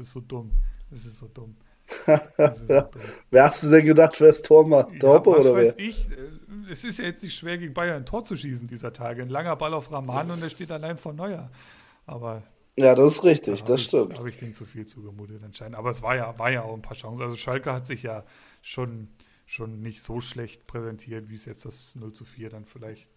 Das 0.95 1.03
ist 1.03 1.17
so 1.17 1.27
dumm. 1.27 1.57
Das 2.05 2.21
ist 2.25 2.67
so 2.67 2.81
dumm. 2.81 3.01
wer 3.29 3.43
hast 3.43 3.63
du 3.63 3.69
denn 3.69 3.85
gedacht, 3.85 4.19
wer 4.21 4.29
ist 4.29 4.45
Tormann? 4.45 4.93
Ja, 4.93 4.99
Torpe 4.99 5.31
was 5.31 5.45
oder 5.45 5.55
weiß 5.55 5.75
wer? 5.77 5.85
ich. 5.85 6.07
Es 6.71 6.85
ist 6.85 6.99
ja 6.99 7.05
jetzt 7.05 7.21
nicht 7.21 7.35
schwer, 7.35 7.57
gegen 7.57 7.73
Bayern 7.73 7.97
ein 7.97 8.05
Tor 8.05 8.23
zu 8.23 8.35
schießen 8.35 8.67
dieser 8.67 8.93
Tage. 8.93 9.21
Ein 9.21 9.29
langer 9.29 9.57
Ball 9.57 9.73
auf 9.73 9.91
Rahman 9.91 10.31
und 10.31 10.41
der 10.41 10.49
steht 10.49 10.71
allein 10.71 10.97
vor 10.97 11.11
Neuer. 11.11 11.51
Aber. 12.05 12.43
Ja, 12.77 12.95
das 12.95 13.15
ist 13.15 13.23
richtig, 13.23 13.61
da 13.61 13.73
das 13.73 13.81
ich, 13.81 13.87
stimmt. 13.87 14.17
habe 14.17 14.29
ich 14.29 14.39
denen 14.39 14.53
zu 14.53 14.63
viel 14.63 14.85
zugemutet 14.85 15.43
anscheinend. 15.43 15.75
Aber 15.75 15.89
es 15.89 16.01
war 16.01 16.15
ja, 16.15 16.39
war 16.39 16.49
ja 16.49 16.63
auch 16.63 16.73
ein 16.73 16.81
paar 16.81 16.95
Chancen. 16.97 17.21
Also 17.21 17.35
Schalke 17.35 17.73
hat 17.73 17.85
sich 17.85 18.03
ja 18.03 18.23
schon, 18.61 19.09
schon 19.45 19.81
nicht 19.81 20.01
so 20.01 20.21
schlecht 20.21 20.65
präsentiert, 20.67 21.29
wie 21.29 21.35
es 21.35 21.45
jetzt 21.45 21.65
das 21.65 21.95
0 21.95 22.13
zu 22.13 22.23
4 22.23 22.49
dann 22.49 22.65
vielleicht 22.65 23.09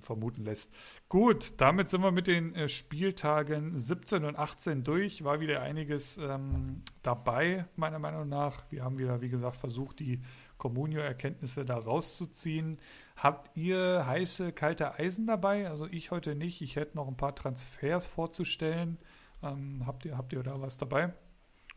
vermuten 0.00 0.44
lässt. 0.44 0.70
Gut, 1.08 1.54
damit 1.60 1.88
sind 1.88 2.02
wir 2.02 2.10
mit 2.10 2.26
den 2.26 2.54
äh, 2.54 2.68
Spieltagen 2.68 3.78
17 3.78 4.24
und 4.24 4.36
18 4.36 4.84
durch. 4.84 5.24
War 5.24 5.40
wieder 5.40 5.62
einiges 5.62 6.18
ähm, 6.18 6.82
dabei, 7.02 7.66
meiner 7.76 7.98
Meinung 7.98 8.28
nach. 8.28 8.64
Wir 8.70 8.84
haben 8.84 8.98
wieder, 8.98 9.20
wie 9.20 9.28
gesagt, 9.28 9.56
versucht, 9.56 10.00
die 10.00 10.20
Communio-Erkenntnisse 10.58 11.64
da 11.64 11.76
rauszuziehen. 11.76 12.78
Habt 13.16 13.56
ihr 13.56 14.06
heiße, 14.06 14.52
kalte 14.52 14.98
Eisen 14.98 15.26
dabei? 15.26 15.68
Also 15.68 15.86
ich 15.86 16.10
heute 16.10 16.34
nicht. 16.34 16.60
Ich 16.62 16.76
hätte 16.76 16.96
noch 16.96 17.08
ein 17.08 17.16
paar 17.16 17.34
Transfers 17.34 18.06
vorzustellen. 18.06 18.98
Ähm, 19.42 19.82
habt, 19.86 20.04
ihr, 20.04 20.16
habt 20.16 20.32
ihr 20.32 20.42
da 20.42 20.60
was 20.60 20.76
dabei? 20.76 21.12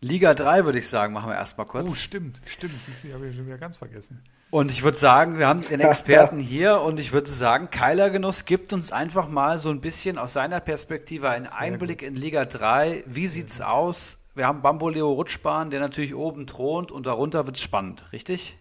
Liga 0.02 0.34
3 0.34 0.64
würde 0.66 0.80
ich 0.80 0.88
sagen, 0.88 1.14
machen 1.14 1.30
wir 1.30 1.36
erstmal 1.36 1.68
kurz. 1.68 1.90
Oh, 1.90 1.94
stimmt, 1.94 2.40
stimmt. 2.46 3.04
Die 3.04 3.14
habe 3.14 3.28
ich 3.28 3.36
schon 3.36 3.46
wieder 3.46 3.58
ganz 3.58 3.78
vergessen. 3.78 4.24
Und 4.52 4.72
ich 4.72 4.82
würde 4.84 4.98
sagen, 4.98 5.38
wir 5.38 5.48
haben 5.48 5.62
den 5.62 5.80
Experten 5.80 6.40
hier 6.40 6.82
und 6.82 7.00
ich 7.00 7.14
würde 7.14 7.30
sagen, 7.30 7.70
Keiler 7.70 8.10
Genuss 8.10 8.46
gibt 8.46 8.74
uns 8.74 8.92
einfach 8.92 9.30
mal 9.30 9.60
so 9.60 9.70
ein 9.70 9.80
bisschen 9.80 10.18
aus 10.18 10.34
seiner 10.34 10.60
Perspektive 10.60 11.30
einen 11.30 11.46
Einblick 11.46 12.02
in 12.02 12.16
Liga 12.16 12.46
3. 12.46 13.04
Wie 13.06 13.28
sieht's 13.28 13.62
aus? 13.62 14.18
Wir 14.34 14.48
haben 14.48 14.64
Bamboleo 14.64 15.12
Rutschbahn, 15.12 15.70
der 15.70 15.80
natürlich 15.80 16.16
oben 16.16 16.48
thront 16.48 16.92
und 16.92 17.06
darunter 17.06 17.46
wird 17.46 17.58
es 17.58 17.62
spannend, 17.62 18.12
richtig? 18.12 18.58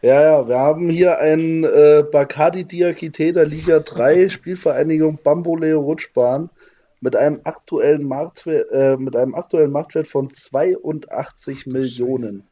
Ja, 0.00 0.20
ja, 0.20 0.48
wir 0.48 0.58
haben 0.58 0.88
hier 0.88 1.20
einen 1.20 1.62
äh, 1.62 2.02
Bacardi 2.10 2.64
Diakite 2.64 3.32
der 3.32 3.46
Liga 3.46 3.78
3 3.78 4.28
Spielvereinigung 4.28 5.20
Bamboleo 5.22 5.80
Rutschbahn 5.80 6.50
mit 7.00 7.14
einem 7.14 7.42
aktuellen 7.44 8.02
Marktwert, 8.02 8.72
äh, 8.72 8.96
mit 8.96 9.14
einem 9.14 9.36
aktuellen 9.36 9.70
Marktwert 9.70 10.08
von 10.08 10.30
82 10.30 11.66
Millionen. 11.66 12.48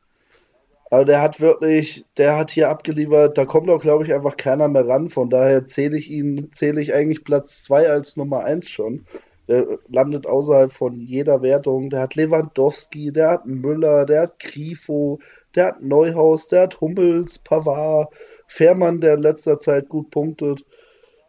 Aber 0.91 1.05
der 1.05 1.23
hat 1.23 1.41
wirklich, 1.41 2.05
der 2.17 2.37
hat 2.37 2.51
hier 2.51 2.69
abgeliefert, 2.69 3.39
da 3.39 3.45
kommt 3.45 3.71
auch, 3.71 3.81
glaube 3.81 4.05
ich, 4.05 4.13
einfach 4.13 4.37
keiner 4.37 4.67
mehr 4.69 4.89
ran. 4.89 5.09
Von 5.09 5.31
daher 5.31 5.65
zähle 5.65 5.97
ich 5.97 6.11
ihn, 6.11 6.51
zähle 6.53 6.81
ich 6.83 6.93
eigentlich 6.93 7.23
Platz 7.25 7.63
2 7.65 7.89
als 7.89 8.17
Nummer 8.17 8.45
1 8.45 8.69
schon. 8.69 9.07
Der 9.47 9.79
landet 9.89 10.27
außerhalb 10.27 10.73
von 10.73 10.99
jeder 10.99 11.43
Wertung. 11.43 11.91
Der 11.91 12.01
hat 12.01 12.17
Lewandowski, 12.17 13.13
der 13.13 13.31
hat 13.31 13.47
Müller, 13.47 14.05
der 14.05 14.23
hat 14.23 14.41
Grifo, 14.41 15.21
der 15.55 15.67
hat 15.67 15.83
Neuhaus, 15.83 16.49
der 16.49 16.63
hat 16.63 16.81
Hummels, 16.81 17.39
Pavard, 17.39 18.13
Fährmann, 18.49 19.01
der 19.01 19.15
in 19.15 19.23
letzter 19.23 19.61
Zeit 19.61 19.89
gut 19.89 20.11
punktet. 20.11 20.65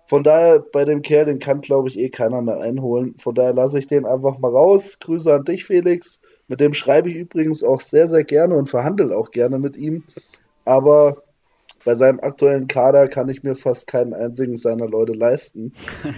Von 0.07 0.23
daher, 0.23 0.59
bei 0.59 0.85
dem 0.85 1.03
Kerl, 1.03 1.25
den 1.25 1.39
kann, 1.39 1.61
glaube 1.61 1.87
ich, 1.87 1.99
eh 1.99 2.09
keiner 2.09 2.41
mehr 2.41 2.59
einholen. 2.59 3.15
Von 3.19 3.35
daher 3.35 3.53
lasse 3.53 3.79
ich 3.79 3.87
den 3.87 4.05
einfach 4.05 4.39
mal 4.39 4.51
raus. 4.51 4.97
Grüße 4.99 5.31
an 5.33 5.45
dich, 5.45 5.65
Felix. 5.65 6.19
Mit 6.51 6.59
dem 6.59 6.73
schreibe 6.73 7.09
ich 7.09 7.15
übrigens 7.15 7.63
auch 7.63 7.79
sehr, 7.79 8.09
sehr 8.09 8.25
gerne 8.25 8.57
und 8.57 8.69
verhandle 8.69 9.15
auch 9.15 9.31
gerne 9.31 9.57
mit 9.57 9.77
ihm. 9.77 10.03
Aber 10.65 11.23
bei 11.85 11.95
seinem 11.95 12.19
aktuellen 12.19 12.67
Kader 12.67 13.07
kann 13.07 13.29
ich 13.29 13.41
mir 13.41 13.55
fast 13.55 13.87
keinen 13.87 14.13
einzigen 14.13 14.57
seiner 14.57 14.85
Leute 14.85 15.13
leisten. 15.13 15.71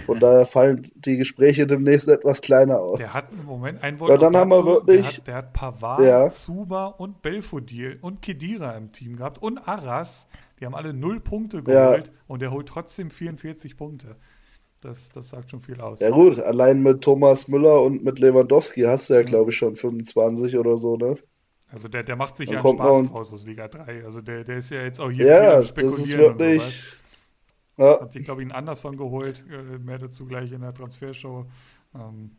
Von 0.06 0.18
daher 0.20 0.44
fallen 0.44 0.90
die 0.96 1.18
Gespräche 1.18 1.68
demnächst 1.68 2.08
etwas 2.08 2.40
kleiner 2.40 2.80
aus. 2.80 2.98
Der 2.98 3.14
hat 3.14 3.30
im 3.30 3.44
Moment 3.44 3.84
ein 3.84 4.00
Wort. 4.00 4.10
Ja, 4.10 4.16
dann 4.16 4.36
haben 4.36 4.50
wir 4.50 4.66
wirklich. 4.66 5.02
Der 5.02 5.12
hat, 5.12 5.26
der 5.28 5.34
hat 5.36 5.52
Pavard, 5.52 6.00
ja. 6.00 6.28
Zuba 6.30 6.86
und 6.86 7.22
Belfodil 7.22 8.00
und 8.02 8.20
Kedira 8.20 8.72
im 8.72 8.90
Team 8.90 9.14
gehabt 9.14 9.40
und 9.40 9.68
Arras. 9.68 10.26
Die 10.58 10.66
haben 10.66 10.74
alle 10.74 10.92
null 10.92 11.20
Punkte 11.20 11.62
geholt 11.62 12.08
ja. 12.08 12.12
und 12.26 12.42
der 12.42 12.50
holt 12.50 12.66
trotzdem 12.66 13.12
44 13.12 13.76
Punkte. 13.76 14.16
Das, 14.84 15.08
das 15.12 15.30
sagt 15.30 15.50
schon 15.50 15.62
viel 15.62 15.80
aus. 15.80 16.00
Ja 16.00 16.10
gut, 16.10 16.38
allein 16.38 16.82
mit 16.82 17.00
Thomas 17.00 17.48
Müller 17.48 17.82
und 17.82 18.04
mit 18.04 18.18
Lewandowski 18.18 18.82
hast 18.82 19.08
du 19.08 19.14
ja, 19.14 19.22
mhm. 19.22 19.26
glaube 19.26 19.50
ich, 19.50 19.56
schon 19.56 19.76
25 19.76 20.58
oder 20.58 20.76
so, 20.76 20.96
ne? 20.96 21.16
Also 21.68 21.88
der, 21.88 22.02
der 22.02 22.16
macht 22.16 22.36
sich 22.36 22.50
Dann 22.50 22.62
ja 22.62 22.64
einen 22.64 22.76
Spaß 22.76 23.08
draus 23.08 23.32
aus 23.32 23.46
Liga 23.46 23.66
3. 23.66 24.04
Also 24.04 24.20
der, 24.20 24.44
der 24.44 24.58
ist 24.58 24.70
ja 24.70 24.82
jetzt 24.82 25.00
auch 25.00 25.10
hier 25.10 25.26
ja, 25.26 25.64
spekulieren 25.64 25.96
das 25.98 26.06
ist 26.06 26.18
wirklich, 26.18 26.98
ja. 27.76 28.00
Hat 28.00 28.12
sich, 28.12 28.24
glaube 28.24 28.42
ich, 28.42 28.46
einen 28.46 28.56
Anderson 28.56 28.96
geholt, 28.96 29.44
äh, 29.50 29.78
mehr 29.78 29.98
dazu 29.98 30.26
gleich 30.26 30.52
in 30.52 30.60
der 30.60 30.72
Transfershow. 30.72 31.46
Ähm, 31.94 32.32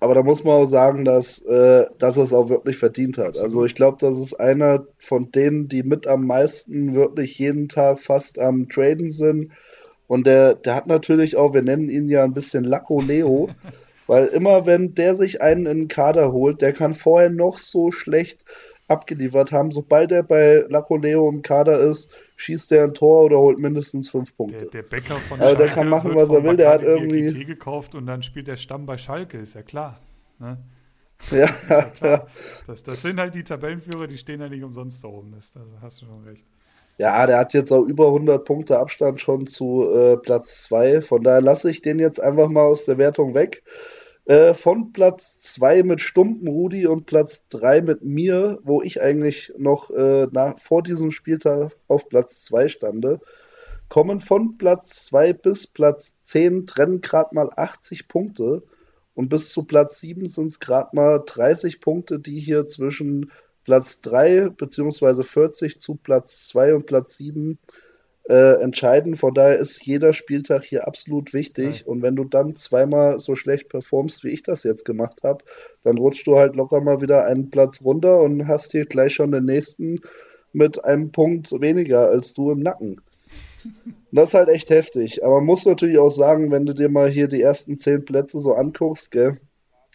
Aber 0.00 0.14
da 0.14 0.22
muss 0.22 0.44
man 0.44 0.54
auch 0.54 0.66
sagen, 0.66 1.04
dass, 1.04 1.38
äh, 1.38 1.86
dass 1.98 2.16
er 2.16 2.24
es 2.24 2.32
auch 2.32 2.48
wirklich 2.48 2.78
verdient 2.78 3.16
hat. 3.16 3.28
Absolut. 3.28 3.44
Also 3.44 3.64
ich 3.64 3.74
glaube, 3.74 3.98
das 4.00 4.18
ist 4.18 4.34
einer 4.34 4.86
von 4.98 5.30
denen, 5.30 5.68
die 5.68 5.82
mit 5.82 6.06
am 6.06 6.26
meisten 6.26 6.94
wirklich 6.94 7.38
jeden 7.38 7.68
Tag 7.68 8.00
fast 8.00 8.38
am 8.38 8.68
Traden 8.68 9.10
sind. 9.10 9.52
Und 10.12 10.26
der, 10.26 10.56
der 10.56 10.74
hat 10.74 10.86
natürlich 10.88 11.38
auch, 11.38 11.54
wir 11.54 11.62
nennen 11.62 11.88
ihn 11.88 12.10
ja 12.10 12.22
ein 12.22 12.34
bisschen 12.34 12.64
Lacko 12.64 13.00
Leo, 13.00 13.48
weil 14.06 14.26
immer 14.26 14.66
wenn 14.66 14.94
der 14.94 15.14
sich 15.14 15.40
einen 15.40 15.64
in 15.64 15.78
den 15.78 15.88
Kader 15.88 16.32
holt, 16.32 16.60
der 16.60 16.74
kann 16.74 16.92
vorher 16.92 17.30
noch 17.30 17.56
so 17.56 17.92
schlecht 17.92 18.44
abgeliefert 18.88 19.52
haben. 19.52 19.70
Sobald 19.70 20.12
er 20.12 20.22
bei 20.22 20.66
Lacro 20.68 20.96
im 20.98 21.40
Kader 21.40 21.80
ist, 21.80 22.10
schießt 22.36 22.72
er 22.72 22.84
ein 22.84 22.92
Tor 22.92 23.24
oder 23.24 23.38
holt 23.38 23.58
mindestens 23.58 24.10
fünf 24.10 24.36
Punkte. 24.36 24.58
Der, 24.58 24.82
der 24.82 24.82
Bäcker 24.82 25.14
von 25.14 25.40
also 25.40 25.56
der 25.56 25.68
kann 25.68 25.88
machen, 25.88 26.14
was 26.14 26.28
er 26.28 26.44
will. 26.44 26.58
Der 26.58 26.68
hat 26.68 26.82
irgendwie 26.82 27.46
gekauft 27.46 27.94
und 27.94 28.04
dann 28.04 28.22
spielt 28.22 28.48
der 28.48 28.58
Stamm 28.58 28.84
bei 28.84 28.98
Schalke, 28.98 29.38
ist 29.38 29.54
ja 29.54 29.62
klar. 29.62 29.98
Ne? 30.38 30.58
Ja, 31.30 31.48
ja, 31.70 31.86
ja. 32.02 32.26
Das, 32.66 32.82
das, 32.82 33.00
sind 33.00 33.18
halt 33.18 33.34
die 33.34 33.44
Tabellenführer, 33.44 34.08
die 34.08 34.18
stehen 34.18 34.42
ja 34.42 34.50
nicht 34.50 34.62
umsonst 34.62 35.02
da 35.02 35.08
oben. 35.08 35.32
Das, 35.32 35.52
das 35.52 35.62
hast 35.80 36.02
du 36.02 36.04
schon 36.04 36.22
recht. 36.24 36.44
Ja, 36.98 37.26
der 37.26 37.38
hat 37.38 37.54
jetzt 37.54 37.72
auch 37.72 37.84
über 37.84 38.06
100 38.08 38.44
Punkte 38.44 38.78
Abstand 38.78 39.20
schon 39.20 39.46
zu 39.46 39.90
äh, 39.90 40.16
Platz 40.16 40.62
2. 40.64 41.02
Von 41.02 41.22
daher 41.22 41.40
lasse 41.40 41.70
ich 41.70 41.82
den 41.82 41.98
jetzt 41.98 42.20
einfach 42.20 42.48
mal 42.48 42.64
aus 42.64 42.84
der 42.84 42.98
Wertung 42.98 43.34
weg. 43.34 43.62
Äh, 44.24 44.54
von 44.54 44.92
Platz 44.92 45.40
2 45.42 45.82
mit 45.82 46.00
Stumpen 46.00 46.46
Rudi 46.46 46.86
und 46.86 47.06
Platz 47.06 47.44
3 47.48 47.82
mit 47.82 48.04
mir, 48.04 48.60
wo 48.62 48.80
ich 48.80 49.02
eigentlich 49.02 49.52
noch 49.58 49.90
äh, 49.90 50.28
nach, 50.30 50.60
vor 50.60 50.82
diesem 50.82 51.10
Spieltag 51.10 51.72
auf 51.88 52.08
Platz 52.08 52.44
2 52.44 52.68
stande, 52.68 53.20
kommen 53.88 54.20
von 54.20 54.58
Platz 54.58 55.04
2 55.06 55.32
bis 55.32 55.66
Platz 55.66 56.20
10 56.22 56.66
trennen 56.66 57.00
gerade 57.00 57.34
mal 57.34 57.50
80 57.56 58.06
Punkte 58.06 58.62
und 59.14 59.28
bis 59.28 59.50
zu 59.50 59.64
Platz 59.64 59.98
7 60.00 60.26
sind 60.28 60.46
es 60.46 60.60
gerade 60.60 60.94
mal 60.94 61.22
30 61.26 61.80
Punkte, 61.80 62.20
die 62.20 62.38
hier 62.38 62.66
zwischen 62.66 63.32
Platz 63.64 64.00
3 64.00 64.50
bzw. 64.50 65.22
40 65.22 65.80
zu 65.80 65.94
Platz 65.94 66.48
2 66.48 66.74
und 66.74 66.86
Platz 66.86 67.16
7 67.16 67.58
äh, 68.28 68.62
entscheiden. 68.62 69.16
Von 69.16 69.34
daher 69.34 69.58
ist 69.58 69.84
jeder 69.84 70.12
Spieltag 70.12 70.64
hier 70.64 70.86
absolut 70.86 71.32
wichtig. 71.32 71.80
Ja. 71.80 71.86
Und 71.86 72.02
wenn 72.02 72.16
du 72.16 72.24
dann 72.24 72.56
zweimal 72.56 73.18
so 73.18 73.34
schlecht 73.34 73.68
performst, 73.68 74.24
wie 74.24 74.30
ich 74.30 74.42
das 74.42 74.62
jetzt 74.62 74.84
gemacht 74.84 75.20
habe, 75.22 75.44
dann 75.82 75.98
rutschst 75.98 76.26
du 76.26 76.36
halt 76.36 76.56
locker 76.56 76.80
mal 76.80 77.00
wieder 77.00 77.24
einen 77.24 77.50
Platz 77.50 77.82
runter 77.82 78.20
und 78.20 78.46
hast 78.46 78.72
hier 78.72 78.84
gleich 78.84 79.14
schon 79.14 79.32
den 79.32 79.44
nächsten 79.44 80.00
mit 80.52 80.84
einem 80.84 81.10
Punkt 81.12 81.50
weniger 81.60 82.08
als 82.08 82.34
du 82.34 82.50
im 82.50 82.60
Nacken. 82.60 83.00
Das 84.14 84.28
ist 84.28 84.34
halt 84.34 84.50
echt 84.50 84.68
heftig. 84.68 85.24
Aber 85.24 85.36
man 85.36 85.46
muss 85.46 85.64
natürlich 85.64 85.96
auch 85.96 86.10
sagen, 86.10 86.50
wenn 86.50 86.66
du 86.66 86.74
dir 86.74 86.90
mal 86.90 87.08
hier 87.08 87.28
die 87.28 87.40
ersten 87.40 87.76
zehn 87.76 88.04
Plätze 88.04 88.40
so 88.40 88.52
anguckst, 88.52 89.10
gell, 89.10 89.38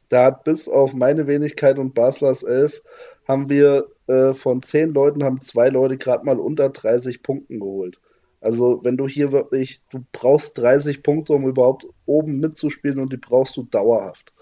da 0.10 0.26
hat 0.26 0.44
bis 0.44 0.68
auf 0.68 0.96
meine 0.96 1.28
Wenigkeit 1.28 1.78
und 1.78 1.94
Baslers 1.94 2.42
11 2.42 2.82
haben 3.28 3.50
wir 3.50 3.88
äh, 4.08 4.34
von 4.34 4.62
zehn 4.62 4.94
Leuten 4.94 5.24
haben 5.24 5.42
zwei 5.42 5.70
Leute 5.70 5.98
gerade 5.98 6.26
mal 6.26 6.40
unter 6.40 6.70
30 6.70 7.22
Punkten 7.22 7.60
geholt. 7.60 8.00
Also 8.40 8.80
wenn 8.84 8.98
du 8.98 9.08
hier 9.08 9.32
wirklich, 9.32 9.82
du 9.90 10.04
brauchst 10.12 10.58
30 10.58 11.04
Punkte, 11.04 11.34
um 11.34 11.48
überhaupt 11.48 11.88
oben 12.06 12.40
mitzuspielen 12.40 13.00
und 13.00 13.12
die 13.12 13.18
brauchst 13.18 13.58
du 13.58 13.64
dauerhaft. 13.64 14.34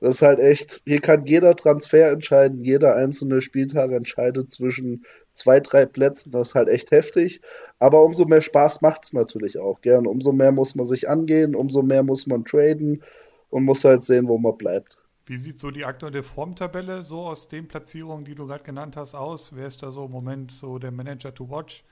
Das 0.00 0.16
ist 0.16 0.22
halt 0.22 0.38
echt, 0.38 0.82
hier 0.84 1.00
kann 1.00 1.24
jeder 1.24 1.56
Transfer 1.56 2.10
entscheiden, 2.10 2.62
jeder 2.62 2.96
einzelne 2.96 3.40
Spieltag 3.40 3.90
entscheidet 3.92 4.50
zwischen 4.50 5.04
zwei, 5.32 5.58
drei 5.58 5.86
Plätzen, 5.86 6.30
das 6.32 6.48
ist 6.48 6.54
halt 6.54 6.68
echt 6.68 6.90
heftig. 6.90 7.40
Aber 7.78 8.04
umso 8.04 8.26
mehr 8.26 8.42
Spaß 8.42 8.82
macht 8.82 9.06
es 9.06 9.14
natürlich 9.14 9.58
auch, 9.58 9.80
gern. 9.80 10.06
Umso 10.06 10.32
mehr 10.32 10.52
muss 10.52 10.74
man 10.74 10.86
sich 10.86 11.08
angehen, 11.08 11.56
umso 11.56 11.82
mehr 11.82 12.02
muss 12.02 12.26
man 12.26 12.44
traden 12.44 13.02
und 13.48 13.64
muss 13.64 13.84
halt 13.84 14.02
sehen, 14.02 14.28
wo 14.28 14.36
man 14.36 14.56
bleibt. 14.58 14.98
Wie 15.28 15.38
sieht 15.38 15.58
so 15.58 15.72
die 15.72 15.84
aktuelle 15.84 16.22
Formtabelle 16.22 17.02
so 17.02 17.22
aus 17.22 17.48
den 17.48 17.66
Platzierungen, 17.66 18.24
die 18.24 18.36
du 18.36 18.46
gerade 18.46 18.62
genannt 18.62 18.96
hast, 18.96 19.16
aus? 19.16 19.50
Wer 19.56 19.66
ist 19.66 19.82
da 19.82 19.90
so 19.90 20.04
im 20.04 20.12
Moment 20.12 20.52
so 20.52 20.78
der 20.78 20.92
Manager 20.92 21.34
to 21.34 21.50
watch? 21.50 21.82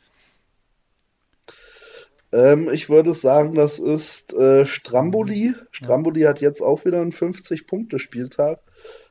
Ähm, 2.30 2.68
ich 2.72 2.88
würde 2.88 3.12
sagen, 3.12 3.56
das 3.56 3.80
ist 3.80 4.32
äh, 4.34 4.66
Stramboli. 4.66 5.54
Stramboli 5.72 6.20
ja. 6.20 6.28
hat 6.28 6.40
jetzt 6.40 6.62
auch 6.62 6.84
wieder 6.84 7.00
einen 7.00 7.10
50-Punkte-Spieltag. 7.10 8.60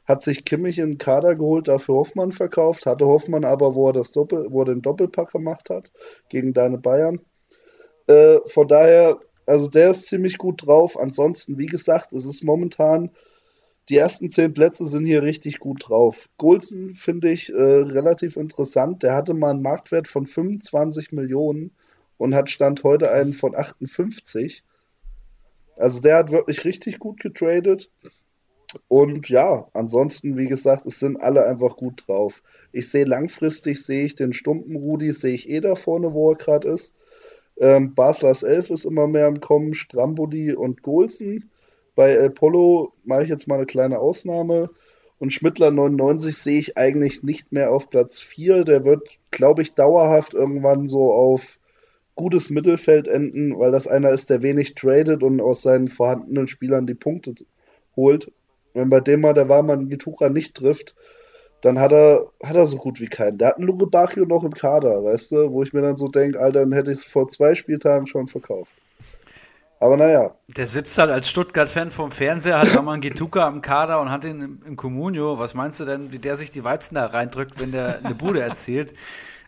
Hat 0.06 0.24
sich 0.24 0.46
Kimmich 0.46 0.80
in 0.80 0.92
den 0.92 0.98
Kader 0.98 1.36
geholt, 1.36 1.68
dafür 1.68 1.96
Hoffmann 1.96 2.32
verkauft. 2.32 2.86
Hatte 2.86 3.06
Hoffmann 3.06 3.44
aber, 3.44 3.76
wo 3.76 3.90
er, 3.90 3.94
das 3.94 4.14
Doppel, 4.14 4.48
wo 4.50 4.62
er 4.62 4.66
den 4.66 4.82
Doppelpack 4.82 5.34
gemacht 5.34 5.70
hat, 5.70 5.92
gegen 6.30 6.54
deine 6.54 6.78
Bayern. 6.78 7.20
Äh, 8.08 8.40
von 8.46 8.70
daher, 8.70 9.20
also 9.46 9.68
der 9.68 9.92
ist 9.92 10.08
ziemlich 10.08 10.38
gut 10.38 10.66
drauf. 10.66 10.98
Ansonsten, 10.98 11.58
wie 11.58 11.66
gesagt, 11.66 12.14
es 12.14 12.26
ist 12.26 12.42
momentan 12.42 13.12
die 13.90 13.98
ersten 13.98 14.30
zehn 14.30 14.54
Plätze 14.54 14.86
sind 14.86 15.06
hier 15.06 15.24
richtig 15.24 15.60
gut 15.60 15.90
drauf. 15.90 16.30
Golsen 16.38 16.96
finde 16.96 17.32
ich 17.32 17.50
äh, 17.50 17.56
relativ 17.56 18.38
interessant. 18.38 19.04
Der 19.04 19.14
hatte 19.14 19.34
mal 19.34 19.52
einen 19.52 19.62
Marktwert 19.62 20.08
von 20.08 20.26
25 20.26 21.12
Millionen 21.12 21.72
und 22.18 22.34
hat 22.34 22.50
Stand 22.50 22.84
heute 22.84 23.12
einen 23.12 23.34
von 23.34 23.56
58. 23.56 24.64
Also 25.76 26.00
der 26.00 26.18
hat 26.18 26.32
wirklich 26.32 26.64
richtig 26.64 27.00
gut 27.00 27.20
getradet. 27.20 27.90
Und 28.88 29.30
ja, 29.30 29.68
ansonsten, 29.74 30.38
wie 30.38 30.48
gesagt, 30.48 30.86
es 30.86 31.00
sind 31.00 31.22
alle 31.22 31.46
einfach 31.46 31.76
gut 31.76 32.06
drauf. 32.08 32.42
Ich 32.72 32.90
sehe 32.90 33.06
langfristig, 33.06 33.84
sehe 33.84 34.06
ich 34.06 34.16
den 34.16 34.34
Stumpen 34.34 34.76
Rudi, 34.76 35.12
sehe 35.12 35.34
ich 35.34 35.50
eh 35.50 35.60
da 35.60 35.76
vorne, 35.76 36.14
wo 36.14 36.32
er 36.32 36.38
gerade 36.38 36.70
ist. 36.70 36.96
Ähm, 37.58 37.94
Baslers 37.94 38.44
11 38.44 38.72
ist 38.72 38.86
immer 38.86 39.08
mehr 39.08 39.28
am 39.28 39.42
Kommen, 39.42 39.74
Stramboli 39.74 40.54
und 40.54 40.82
Golsen. 40.82 41.52
Bei 41.96 42.20
Apollo 42.24 42.94
mache 43.04 43.24
ich 43.24 43.30
jetzt 43.30 43.48
mal 43.48 43.56
eine 43.56 43.66
kleine 43.66 44.00
Ausnahme. 44.00 44.70
Und 45.20 45.32
Schmittler 45.32 45.72
99 45.72 46.36
sehe 46.38 46.60
ich 46.60 46.78
eigentlich 46.78 47.24
nicht 47.24 47.52
mehr 47.52 47.72
auf 47.72 47.90
Platz 47.90 48.20
4. 48.20 48.66
Der 48.66 48.84
wird, 48.84 49.08
glaube 49.32 49.62
ich, 49.62 49.74
dauerhaft 49.74 50.34
irgendwann 50.34 50.88
so 50.88 51.14
auf 51.14 51.60
gutes 52.16 52.50
Mittelfeld 52.50 53.08
enden, 53.08 53.58
weil 53.58 53.72
das 53.72 53.88
einer 53.88 54.12
ist, 54.12 54.30
der 54.30 54.42
wenig 54.42 54.76
tradet 54.76 55.24
und 55.24 55.42
aus 55.42 55.62
seinen 55.62 55.88
vorhandenen 55.88 56.48
Spielern 56.48 56.88
die 56.88 56.94
Punkte 56.94 57.34
holt. 57.96 58.32
Wenn 58.74 58.90
bei 58.90 59.00
dem 59.00 59.22
mal 59.22 59.34
der 59.34 59.50
Warmann 59.50 59.90
Gitucha 59.90 60.30
nicht 60.30 60.56
trifft, 60.56 60.96
dann 61.62 61.80
hat 61.80 61.94
er, 61.94 62.32
hat 62.44 62.56
er 62.56 62.68
so 62.68 62.78
gut 62.78 63.00
wie 63.00 63.08
keinen. 63.08 63.38
Der 63.38 63.50
hat 63.50 63.58
einen 63.58 63.68
Lurebachio 63.68 64.26
noch 64.26 64.44
im 64.44 64.54
Kader, 64.54 65.04
weißt 65.04 65.32
du, 65.32 65.52
wo 65.52 65.64
ich 65.64 65.74
mir 65.74 65.82
dann 65.82 65.96
so 65.96 66.08
denke, 66.08 66.40
Alter, 66.40 66.60
dann 66.60 66.74
hätte 66.74 66.92
ich 66.92 67.00
es 67.00 67.06
vor 67.06 67.30
zwei 67.30 67.56
Spieltagen 67.56 68.08
schon 68.08 68.28
verkauft. 68.28 68.72
Aber 69.84 69.98
naja. 69.98 70.34
Der 70.48 70.66
sitzt 70.66 70.98
halt 70.98 71.12
als 71.12 71.30
Stuttgart-Fan 71.30 71.92
vom 71.92 72.10
Fernseher, 72.10 72.58
hat 72.58 72.74
Warmann 72.74 73.02
Gituka 73.02 73.46
im 73.50 73.62
Kader 73.62 74.00
und 74.00 74.12
hat 74.12 74.24
ihn 74.24 74.42
im, 74.42 74.60
im 74.66 74.78
Comunio. 74.78 75.40
Was 75.40 75.56
meinst 75.56 75.82
du 75.82 75.84
denn, 75.84 76.14
wie 76.14 76.20
der 76.20 76.38
sich 76.38 76.52
die 76.52 76.64
Weizen 76.64 76.96
da 76.96 77.08
reindrückt, 77.08 77.60
wenn 77.60 77.74
der 77.74 78.00
eine 78.02 78.16
Bude 78.16 78.42
erzielt? 78.42 78.94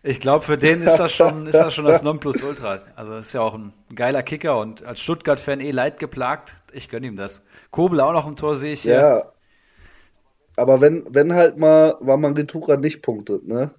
Ich 0.04 0.20
glaube, 0.20 0.44
für 0.44 0.58
den 0.58 0.82
ist 0.82 0.98
das 0.98 1.14
schon, 1.14 1.48
ist 1.48 1.56
das 1.56 1.74
schon 1.74 1.86
das 1.86 2.04
Nonplusultra. 2.04 2.80
Also 2.98 3.16
ist 3.16 3.34
ja 3.34 3.40
auch 3.40 3.54
ein 3.54 3.72
geiler 3.96 4.24
Kicker 4.24 4.60
und 4.60 4.84
als 4.84 5.00
Stuttgart-Fan 5.00 5.62
eh 5.62 5.72
leid 5.72 6.02
geplagt. 6.02 6.58
Ich 6.74 6.90
gönne 6.90 7.08
ihm 7.08 7.16
das. 7.16 7.42
Kobel 7.72 8.02
auch 8.02 8.12
noch 8.12 8.28
im 8.28 8.36
Tor 8.36 8.58
sehe 8.58 8.74
ich 8.74 8.82
hier. 8.82 9.00
Ja. 9.00 9.32
Aber 10.58 10.82
wenn, 10.82 11.06
wenn 11.08 11.34
halt 11.34 11.58
mal 11.58 11.96
Wamanritura 12.02 12.76
nicht 12.76 13.02
punktet, 13.02 13.48
ne? 13.48 13.72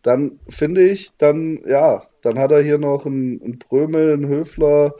Dann 0.00 0.40
finde 0.48 0.82
ich, 0.88 1.12
dann, 1.18 1.60
ja, 1.66 2.04
dann 2.22 2.38
hat 2.38 2.50
er 2.50 2.62
hier 2.62 2.78
noch 2.78 3.04
einen, 3.04 3.42
einen 3.42 3.58
Prömel, 3.58 4.14
einen 4.14 4.26
Höfler, 4.26 4.94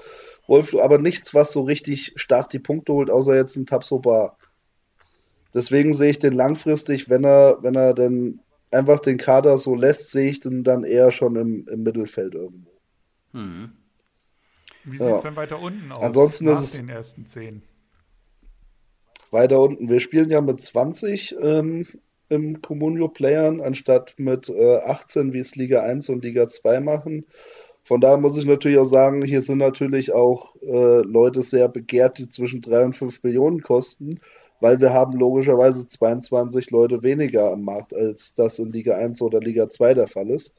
Wolf, 0.51 0.74
aber 0.74 0.98
nichts, 0.98 1.32
was 1.32 1.52
so 1.52 1.62
richtig 1.62 2.12
stark 2.16 2.51
die 2.51 2.59
Punkte 2.59 2.93
holt, 2.93 3.09
außer 3.09 3.35
jetzt 3.35 3.56
ein 3.56 3.66
Tapsoba. 3.66 4.36
Deswegen 5.55 5.94
sehe 5.94 6.10
ich 6.10 6.18
den 6.18 6.35
langfristig, 6.35 7.09
wenn 7.09 7.24
er, 7.24 7.62
wenn 7.62 7.77
er 7.77 7.94
denn 7.94 8.40
einfach 8.70 9.01
den 9.01 9.16
Kader 9.16 9.59
so 9.59 9.74
lässt, 9.74 10.10
sehe 10.10 10.31
ich 10.31 10.40
den 10.40 10.64
dann 10.64 10.85
eher 10.85 11.12
schon 11.12 11.36
im, 11.36 11.66
im 11.68 11.82
Mittelfeld 11.82 12.35
irgendwo. 12.35 12.70
Hm. 13.32 13.72
Wie 14.85 14.97
sieht 14.97 15.01
es 15.01 15.22
ja. 15.22 15.31
denn 15.31 15.36
weiter 15.36 15.60
unten 15.60 15.93
aus? 15.93 16.02
Ansonsten 16.02 16.44
nach 16.47 16.59
ist 16.59 16.64
es 16.64 16.72
den 16.72 16.89
ersten 16.89 17.27
zehn. 17.27 17.62
Weiter 19.31 19.60
unten. 19.60 19.89
Wir 19.89 20.01
spielen 20.01 20.31
ja 20.31 20.40
mit 20.40 20.60
20 20.60 21.36
ähm, 21.40 21.86
im 22.28 22.60
Comunio 22.62 23.09
Playern, 23.09 23.60
anstatt 23.60 24.14
mit 24.18 24.48
äh, 24.48 24.78
18, 24.78 25.32
wie 25.32 25.39
es 25.39 25.55
Liga 25.55 25.82
1 25.82 26.09
und 26.09 26.24
Liga 26.24 26.48
2 26.48 26.81
machen. 26.81 27.27
Von 27.85 28.01
daher 28.01 28.19
muss 28.19 28.36
ich 28.36 28.44
natürlich 28.44 28.78
auch 28.78 28.85
sagen, 28.85 29.23
hier 29.23 29.43
sind 29.43 29.59
natürlich 29.59 30.12
auch 30.12 30.55
äh, 30.62 31.02
Leute 31.02 31.43
sehr 31.43 31.69
begehrt, 31.69 32.19
die 32.19 32.28
zwischen 32.28 32.61
3 32.61 32.85
und 32.86 32.97
5 32.97 33.23
Millionen 33.23 33.62
kosten 33.62 34.20
weil 34.61 34.81
wir 34.81 34.93
haben 34.93 35.19
logischerweise 35.19 35.86
22 35.86 36.70
Leute 36.70 37.02
weniger 37.02 37.51
am 37.51 37.62
Markt, 37.62 37.94
als 37.94 38.35
das 38.35 38.59
in 38.59 38.73
Liga 38.73 38.97
1 38.97 39.20
oder 39.23 39.40
Liga 39.40 39.69
2 39.69 39.94
der 39.94 40.09
Fall 40.09 40.31
ist. 40.31 40.52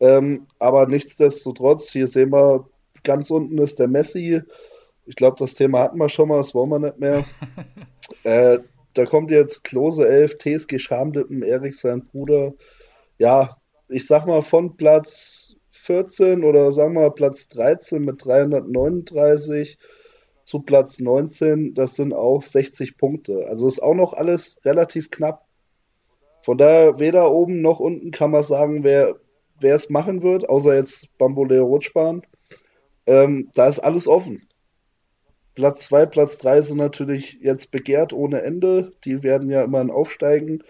Ähm, 0.00 0.46
aber 0.58 0.86
nichtsdestotrotz, 0.86 1.90
hier 1.90 2.08
sehen 2.08 2.32
wir, 2.32 2.68
ganz 3.02 3.30
unten 3.30 3.58
ist 3.58 3.78
der 3.78 3.88
Messi. 3.88 4.42
Ich 5.04 5.16
glaube, 5.16 5.36
das 5.38 5.54
Thema 5.54 5.80
hatten 5.80 5.98
wir 5.98 6.08
schon 6.08 6.28
mal, 6.28 6.38
das 6.38 6.54
wollen 6.54 6.70
wir 6.70 6.78
nicht 6.78 6.98
mehr. 6.98 7.24
äh, 8.24 8.60
da 8.94 9.04
kommt 9.06 9.30
jetzt 9.30 9.64
Klose 9.64 10.08
11, 10.08 10.38
TSG 10.38 10.78
Schamlippen, 10.78 11.42
Erik 11.42 11.74
sein 11.74 12.06
Bruder. 12.06 12.52
Ja, 13.18 13.56
ich 13.88 14.06
sag 14.06 14.26
mal 14.26 14.42
von 14.42 14.76
Platz 14.76 15.54
14 15.82 16.44
oder 16.44 16.70
sagen 16.70 16.94
wir 16.94 17.10
Platz 17.10 17.48
13 17.48 18.02
mit 18.02 18.24
339 18.24 19.78
zu 20.44 20.60
Platz 20.60 21.00
19, 21.00 21.74
das 21.74 21.94
sind 21.96 22.12
auch 22.12 22.42
60 22.42 22.96
Punkte. 22.96 23.46
Also 23.48 23.66
ist 23.66 23.82
auch 23.82 23.94
noch 23.94 24.12
alles 24.12 24.60
relativ 24.64 25.10
knapp. 25.10 25.44
Von 26.42 26.58
daher, 26.58 26.98
weder 27.00 27.32
oben 27.32 27.62
noch 27.62 27.80
unten 27.80 28.12
kann 28.12 28.30
man 28.30 28.42
sagen, 28.44 28.84
wer, 28.84 29.16
es 29.60 29.90
machen 29.90 30.22
wird, 30.22 30.48
außer 30.48 30.74
jetzt 30.74 31.06
Bamboleo 31.18 31.64
Rutschbahn. 31.64 32.22
Ähm, 33.06 33.50
da 33.54 33.68
ist 33.68 33.80
alles 33.80 34.06
offen. 34.06 34.46
Platz 35.54 35.86
2, 35.86 36.06
Platz 36.06 36.38
3 36.38 36.62
sind 36.62 36.78
natürlich 36.78 37.38
jetzt 37.42 37.72
begehrt 37.72 38.12
ohne 38.12 38.42
Ende. 38.42 38.92
Die 39.04 39.22
werden 39.22 39.50
ja 39.50 39.64
immer 39.64 39.80
Aufsteigen. 39.90 40.62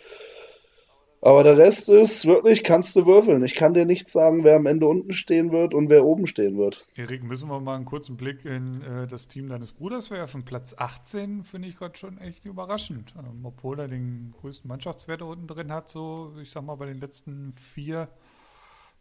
Aber 1.25 1.45
der 1.45 1.57
Rest 1.57 1.89
ist 1.89 2.27
wirklich, 2.27 2.65
kannst 2.65 2.97
du 2.97 3.07
würfeln. 3.07 3.45
Ich 3.45 3.55
kann 3.55 3.75
dir 3.75 3.85
nicht 3.85 4.09
sagen, 4.09 4.43
wer 4.43 4.57
am 4.57 4.67
Ende 4.67 4.89
unten 4.89 5.13
stehen 5.13 5.53
wird 5.53 5.73
und 5.73 5.89
wer 5.89 6.05
oben 6.05 6.27
stehen 6.27 6.59
wird. 6.59 6.85
Erik, 6.97 7.23
müssen 7.23 7.49
wir 7.49 7.61
mal 7.61 7.77
einen 7.77 7.85
kurzen 7.85 8.17
Blick 8.17 8.45
in 8.45 8.83
äh, 8.83 9.07
das 9.07 9.29
Team 9.29 9.49
deines 9.49 9.71
Bruders 9.71 10.11
werfen. 10.11 10.45
Platz 10.45 10.75
18 10.77 11.45
finde 11.45 11.69
ich 11.69 11.77
gerade 11.77 11.97
schon 11.97 12.19
echt 12.19 12.45
überraschend. 12.45 13.15
Ähm, 13.17 13.45
obwohl 13.45 13.79
er 13.79 13.87
den 13.87 14.35
größten 14.41 14.67
Mannschaftswert 14.67 15.23
unten 15.23 15.47
drin 15.47 15.71
hat, 15.71 15.89
so, 15.89 16.33
ich 16.43 16.51
sag 16.51 16.65
mal, 16.65 16.75
bei 16.75 16.87
den 16.87 16.99
letzten 16.99 17.55
vier. 17.55 18.09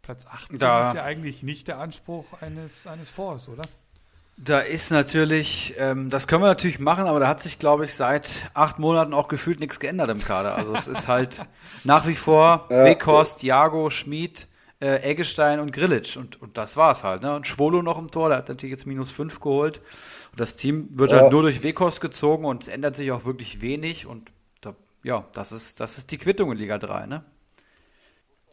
Platz 0.00 0.26
18 0.26 0.58
da. 0.58 0.88
ist 0.88 0.96
ja 0.96 1.04
eigentlich 1.04 1.44
nicht 1.44 1.68
der 1.68 1.78
Anspruch 1.78 2.24
eines, 2.40 2.88
eines 2.88 3.08
Force, 3.08 3.48
oder? 3.48 3.62
Da 4.38 4.58
ist 4.60 4.90
natürlich, 4.90 5.74
ähm, 5.78 6.08
das 6.08 6.26
können 6.26 6.42
wir 6.42 6.48
natürlich 6.48 6.80
machen, 6.80 7.04
aber 7.04 7.20
da 7.20 7.28
hat 7.28 7.40
sich, 7.40 7.58
glaube 7.58 7.84
ich, 7.84 7.94
seit 7.94 8.50
acht 8.54 8.78
Monaten 8.78 9.14
auch 9.14 9.28
gefühlt 9.28 9.60
nichts 9.60 9.78
geändert 9.78 10.10
im 10.10 10.18
Kader. 10.18 10.56
Also 10.56 10.74
es 10.74 10.88
ist 10.88 11.06
halt 11.06 11.42
nach 11.84 12.06
wie 12.06 12.14
vor 12.14 12.66
ja. 12.70 12.84
Weghorst, 12.84 13.42
Jago, 13.42 13.90
Schmid, 13.90 14.48
äh, 14.80 14.96
Eggestein 15.02 15.60
und 15.60 15.72
Grillitsch. 15.72 16.16
Und, 16.16 16.42
und 16.42 16.58
das 16.58 16.76
war's 16.76 17.04
halt. 17.04 17.22
Ne? 17.22 17.36
Und 17.36 17.46
Schwolo 17.46 17.82
noch 17.82 17.98
im 17.98 18.10
Tor, 18.10 18.30
der 18.30 18.38
hat 18.38 18.48
natürlich 18.48 18.72
jetzt 18.72 18.86
minus 18.86 19.10
fünf 19.10 19.38
geholt. 19.38 19.80
Und 20.32 20.40
das 20.40 20.56
Team 20.56 20.88
wird 20.90 21.12
ja. 21.12 21.20
halt 21.20 21.32
nur 21.32 21.42
durch 21.42 21.62
Weghorst 21.62 22.00
gezogen 22.00 22.44
und 22.44 22.62
es 22.62 22.68
ändert 22.68 22.96
sich 22.96 23.12
auch 23.12 23.24
wirklich 23.24 23.62
wenig. 23.62 24.06
Und 24.06 24.32
da, 24.60 24.74
ja, 25.04 25.28
das 25.34 25.52
ist, 25.52 25.78
das 25.78 25.98
ist 25.98 26.10
die 26.10 26.18
Quittung 26.18 26.50
in 26.50 26.58
Liga 26.58 26.78
3, 26.78 27.06
ne? 27.06 27.24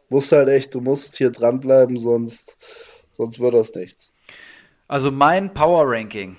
Musst 0.09 0.31
halt 0.31 0.49
echt, 0.49 0.75
du 0.75 0.81
musst 0.81 1.17
hier 1.17 1.31
dranbleiben, 1.31 1.99
sonst, 1.99 2.57
sonst 3.11 3.39
wird 3.39 3.53
das 3.53 3.73
nichts. 3.73 4.11
Also 4.89 5.11
mein 5.11 5.53
Power 5.53 5.83
Ranking, 5.85 6.35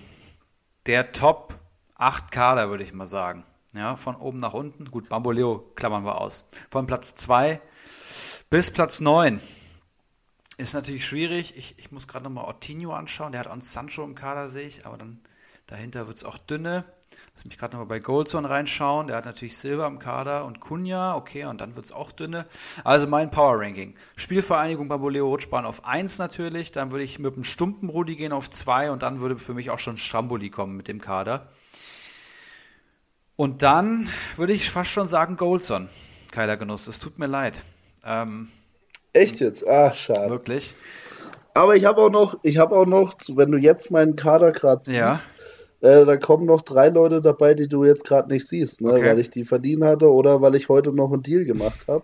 der 0.87 1.13
Top 1.13 1.55
8 1.95 2.33
Kader, 2.33 2.69
würde 2.69 2.83
ich 2.83 2.93
mal 2.93 3.07
sagen. 3.07 3.45
Ja, 3.75 3.95
von 3.95 4.17
oben 4.17 4.39
nach 4.39 4.55
unten. 4.55 4.91
Gut, 4.91 5.09
Bamboleo 5.09 5.71
klammern 5.77 6.05
wir 6.05 6.21
aus. 6.21 6.45
Von 6.69 6.85
Platz 6.89 7.15
2 7.15 7.61
bis 8.51 8.73
Platz 8.73 8.99
9. 8.99 9.41
Ist 10.57 10.75
natürlich 10.75 11.07
schwierig. 11.07 11.57
Ich, 11.57 11.79
ich 11.79 11.93
muss 11.93 12.09
gerade 12.09 12.25
nochmal 12.25 12.47
Ortinho 12.47 12.93
anschauen. 12.93 13.31
Der 13.31 13.43
hat 13.43 13.47
auch 13.47 13.63
Sancho 13.63 14.03
im 14.03 14.17
Kader, 14.17 14.49
sehe 14.49 14.67
ich. 14.67 14.85
Aber 14.85 14.99
dann 14.99 15.21
dahinter 15.69 16.09
wird 16.09 16.17
es 16.17 16.25
auch 16.25 16.37
dünne. 16.37 16.85
Lass 17.35 17.45
mich 17.45 17.57
gerade 17.57 17.73
nochmal 17.73 17.87
bei 17.87 17.99
Goldson 18.01 18.45
reinschauen. 18.45 19.07
Der 19.07 19.17
hat 19.17 19.25
natürlich 19.25 19.57
Silber 19.57 19.87
im 19.87 19.99
Kader 19.99 20.45
und 20.45 20.61
Kunja. 20.61 21.17
Okay, 21.17 21.45
und 21.47 21.61
dann 21.61 21.75
wird 21.75 21.87
es 21.87 21.93
auch 21.93 22.13
dünne. 22.13 22.47
Also 22.85 23.07
mein 23.07 23.31
Power 23.31 23.59
Ranking. 23.59 23.95
Spielvereinigung 24.17 24.89
Bamboleo 24.89 25.27
Rutschbahn 25.27 25.65
auf 25.65 25.85
1 25.85 26.19
natürlich. 26.19 26.71
Dann 26.71 26.91
würde 26.91 27.05
ich 27.05 27.19
mit 27.19 27.35
dem 27.35 27.45
Stumpen 27.45 27.89
Rudi 27.89 28.17
gehen 28.17 28.33
auf 28.33 28.51
2 28.51 28.91
und 28.91 29.03
dann 29.03 29.21
würde 29.21 29.39
für 29.39 29.55
mich 29.55 29.71
auch 29.71 29.79
schon 29.79 29.97
Stramboli 29.97 30.51
kommen 30.51 30.77
mit 30.77 30.87
dem 30.87 31.01
Kader. 31.01 31.49
Und 33.37 33.63
dann 33.63 34.09
würde 34.37 34.53
ich 34.53 34.69
fast 34.69 34.91
schon 34.91 35.09
sagen 35.09 35.39
Goldson. 35.39 35.89
Keiler 36.31 36.59
Genuss. 36.59 36.89
Es 36.89 36.99
tut 36.99 37.19
mir 37.19 37.27
leid. 37.27 37.63
Ähm, 38.05 38.49
Echt 39.15 39.41
jetzt? 39.41 39.67
Ach, 39.67 39.95
schade. 39.95 40.29
Wirklich. 40.29 40.75
Aber 41.55 41.75
ich 41.75 41.85
habe 41.85 42.03
auch 42.03 42.11
noch, 42.11 42.39
ich 42.43 42.59
habe 42.59 42.77
auch 42.77 42.87
noch, 42.87 43.15
wenn 43.35 43.51
du 43.51 43.59
jetzt 43.59 43.91
meinen 43.91 44.15
Kader 44.15 44.53
gerade 44.53 44.85
siehst, 44.85 44.97
ja. 44.97 45.21
Äh, 45.81 46.05
da 46.05 46.17
kommen 46.17 46.47
noch 46.47 46.61
drei 46.63 46.89
Leute 46.89 47.23
dabei, 47.23 47.55
die 47.55 47.69
du 47.69 47.85
jetzt 47.85 48.05
gerade 48.05 48.29
nicht 48.29 48.47
siehst, 48.47 48.81
ne? 48.81 48.93
Okay. 48.93 49.07
weil 49.07 49.19
ich 49.19 49.31
die 49.31 49.45
verdient 49.45 49.83
hatte 49.83 50.13
oder 50.13 50.43
weil 50.43 50.55
ich 50.55 50.69
heute 50.69 50.93
noch 50.93 51.13
einen 51.13 51.23
Deal 51.23 51.45
gemacht 51.45 51.87
habe. 51.89 52.03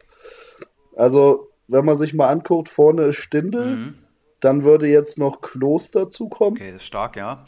Also, 0.97 1.51
wenn 1.69 1.85
man 1.85 1.99
sich 1.99 2.15
mal 2.15 2.29
anguckt, 2.29 2.69
vorne 2.69 3.05
ist 3.07 3.17
Stindel, 3.17 3.77
mhm. 3.77 3.95
dann 4.41 4.65
würde 4.65 4.89
jetzt 4.89 5.19
noch 5.19 5.43
Kloster 5.43 6.09
zukommen. 6.09 6.57
Okay, 6.57 6.73
das 6.73 6.83
ist 6.83 6.87
stark, 6.87 7.17
ja. 7.17 7.45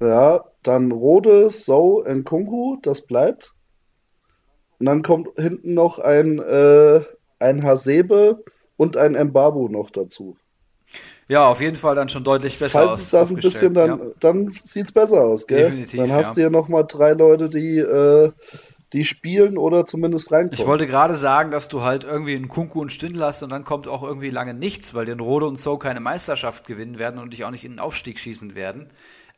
Ja, 0.00 0.44
dann 0.62 0.92
Rode, 0.92 1.50
So, 1.50 2.04
Nkunku, 2.06 2.78
das 2.82 3.02
bleibt. 3.02 3.54
Und 4.78 4.86
dann 4.86 5.02
kommt 5.02 5.28
hinten 5.36 5.74
noch 5.74 5.98
ein, 5.98 6.38
äh, 6.38 7.00
ein 7.40 7.64
Hasebe 7.64 8.44
und 8.76 8.96
ein 8.96 9.12
Mbabu 9.12 9.68
noch 9.68 9.90
dazu. 9.90 10.36
Ja, 11.28 11.46
auf 11.46 11.60
jeden 11.60 11.76
Fall 11.76 11.94
dann 11.94 12.08
schon 12.08 12.24
deutlich 12.24 12.58
besser 12.58 12.80
Falls 12.80 12.92
aus. 12.92 13.00
Es 13.00 13.10
das 13.10 13.30
ein 13.30 13.36
bisschen, 13.36 13.74
dann, 13.74 13.88
ja. 13.88 13.98
dann 14.18 14.50
sieht 14.64 14.86
es 14.86 14.92
besser 14.92 15.20
aus, 15.20 15.46
gell? 15.46 15.64
Definitiv, 15.64 16.00
dann 16.00 16.12
hast 16.12 16.28
ja. 16.28 16.34
du 16.34 16.40
ja 16.40 16.50
nochmal 16.50 16.86
drei 16.88 17.12
Leute, 17.12 17.50
die, 17.50 17.78
äh, 17.78 18.32
die 18.94 19.04
spielen 19.04 19.58
oder 19.58 19.84
zumindest 19.84 20.32
reinkommen. 20.32 20.58
Ich 20.58 20.66
wollte 20.66 20.86
gerade 20.86 21.14
sagen, 21.14 21.50
dass 21.50 21.68
du 21.68 21.82
halt 21.82 22.04
irgendwie 22.04 22.34
einen 22.34 22.48
Kunku 22.48 22.80
und 22.80 22.90
Stindl 22.90 23.22
hast 23.22 23.42
und 23.42 23.50
dann 23.50 23.64
kommt 23.64 23.88
auch 23.88 24.02
irgendwie 24.02 24.30
lange 24.30 24.54
nichts, 24.54 24.94
weil 24.94 25.04
den 25.04 25.20
Rode 25.20 25.46
und 25.46 25.56
So 25.56 25.76
keine 25.76 26.00
Meisterschaft 26.00 26.66
gewinnen 26.66 26.98
werden 26.98 27.20
und 27.20 27.34
dich 27.34 27.44
auch 27.44 27.50
nicht 27.50 27.64
in 27.64 27.72
den 27.72 27.80
Aufstieg 27.80 28.18
schießen 28.18 28.54
werden. 28.54 28.88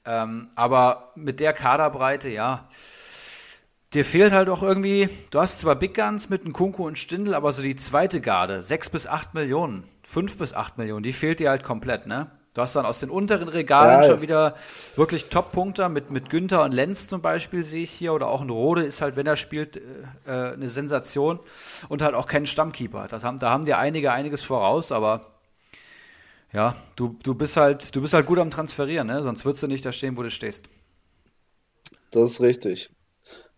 Ähm, 0.05 0.49
aber 0.55 1.07
mit 1.17 1.41
der 1.41 1.53
Kaderbreite, 1.53 2.29
ja, 2.29 2.69
dir 3.93 4.05
fehlt 4.05 4.33
halt 4.33 4.49
auch 4.49 4.63
irgendwie, 4.63 5.09
du 5.33 5.41
hast 5.41 5.59
zwar 5.59 5.75
Big 5.75 5.95
Guns 5.95 6.31
mit 6.31 6.45
einem 6.45 6.53
Kunku 6.53 6.87
und 6.87 6.97
Stindl, 6.97 7.35
aber 7.35 7.51
so 7.51 7.63
die 7.63 7.75
zweite 7.75 8.21
Garde, 8.21 8.63
sechs 8.63 8.89
bis 8.89 9.09
acht 9.09 9.35
Millionen 9.35 9.83
5 10.11 10.39
bis 10.39 10.55
8 10.55 10.77
Millionen, 10.77 11.05
die 11.05 11.13
fehlt 11.13 11.39
dir 11.39 11.51
halt 11.51 11.63
komplett, 11.63 12.09
ne? 12.09 12.33
Du 12.55 12.63
hast 12.63 12.75
dann 12.75 12.85
aus 12.85 12.99
den 12.99 13.11
unteren 13.11 13.47
Regalen 13.47 14.03
ja, 14.03 14.09
schon 14.09 14.23
wieder 14.23 14.57
wirklich 14.97 15.27
Top-Punkter 15.27 15.89
mit, 15.89 16.11
mit 16.11 16.31
Günther 16.31 16.65
und 16.65 16.73
Lenz 16.73 17.07
zum 17.07 17.23
Beispiel, 17.23 17.63
sehe 17.63 17.85
ich 17.85 17.93
hier. 17.93 18.13
Oder 18.13 18.27
auch 18.27 18.41
ein 18.41 18.51
Rode 18.51 18.83
ist 18.83 19.03
halt, 19.03 19.15
wenn 19.15 19.29
er 19.29 19.37
spielt, 19.37 19.77
äh, 19.77 19.81
äh, 20.27 20.55
eine 20.55 20.69
Sensation. 20.69 21.39
Und 21.89 22.03
halt 22.03 22.17
auch 22.17 22.27
keinen 22.27 22.47
Stammkeeper. 22.47 23.07
Das 23.07 23.23
haben, 23.23 23.39
da 23.39 23.51
haben 23.51 23.67
dir 23.67 23.79
einige 23.79 24.11
einiges 24.11 24.43
voraus, 24.43 24.91
aber 24.91 25.27
ja, 26.53 26.75
du, 26.97 27.17
du 27.23 27.37
bist 27.37 27.57
halt, 27.57 27.95
du 27.95 28.03
bist 28.03 28.13
halt 28.13 28.27
gut 28.27 28.41
am 28.41 28.51
Transferieren, 28.51 29.07
ne? 29.07 29.23
Sonst 29.23 29.45
würdest 29.45 29.63
du 29.63 29.69
nicht 29.69 29.87
da 29.87 29.93
stehen, 29.93 30.17
wo 30.17 30.25
du 30.25 30.31
stehst. 30.31 30.69
Das 32.11 32.33
ist 32.33 32.41
richtig. 32.41 32.91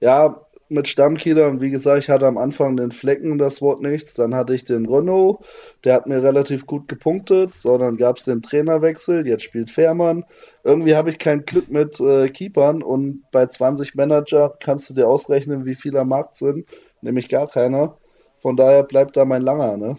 Ja, 0.00 0.44
mit 0.68 0.88
Stammkeeper 0.88 1.48
und 1.48 1.60
wie 1.60 1.70
gesagt, 1.70 1.98
ich 1.98 2.08
hatte 2.08 2.26
am 2.26 2.38
Anfang 2.38 2.76
den 2.76 2.92
Flecken 2.92 3.38
das 3.38 3.60
Wort 3.60 3.82
nichts, 3.82 4.14
dann 4.14 4.34
hatte 4.34 4.54
ich 4.54 4.64
den 4.64 4.86
Renault, 4.86 5.44
der 5.84 5.94
hat 5.94 6.06
mir 6.06 6.22
relativ 6.22 6.66
gut 6.66 6.88
gepunktet, 6.88 7.52
so 7.52 7.76
dann 7.78 7.96
gab 7.96 8.16
es 8.16 8.24
den 8.24 8.42
Trainerwechsel, 8.42 9.26
jetzt 9.26 9.44
spielt 9.44 9.70
Fährmann. 9.70 10.24
Irgendwie 10.64 10.94
habe 10.94 11.10
ich 11.10 11.18
kein 11.18 11.44
Glück 11.44 11.70
mit 11.70 12.00
äh, 12.00 12.28
Keepern 12.28 12.82
und 12.82 13.24
bei 13.32 13.46
20 13.46 13.94
Manager 13.94 14.56
kannst 14.60 14.88
du 14.90 14.94
dir 14.94 15.08
ausrechnen, 15.08 15.64
wie 15.64 15.74
viele 15.74 16.00
am 16.00 16.08
Markt 16.08 16.36
sind, 16.36 16.66
nämlich 17.00 17.28
gar 17.28 17.48
keiner. 17.48 17.98
Von 18.40 18.56
daher 18.56 18.82
bleibt 18.82 19.16
da 19.16 19.24
mein 19.24 19.42
Langer, 19.42 19.76
ne? 19.76 19.96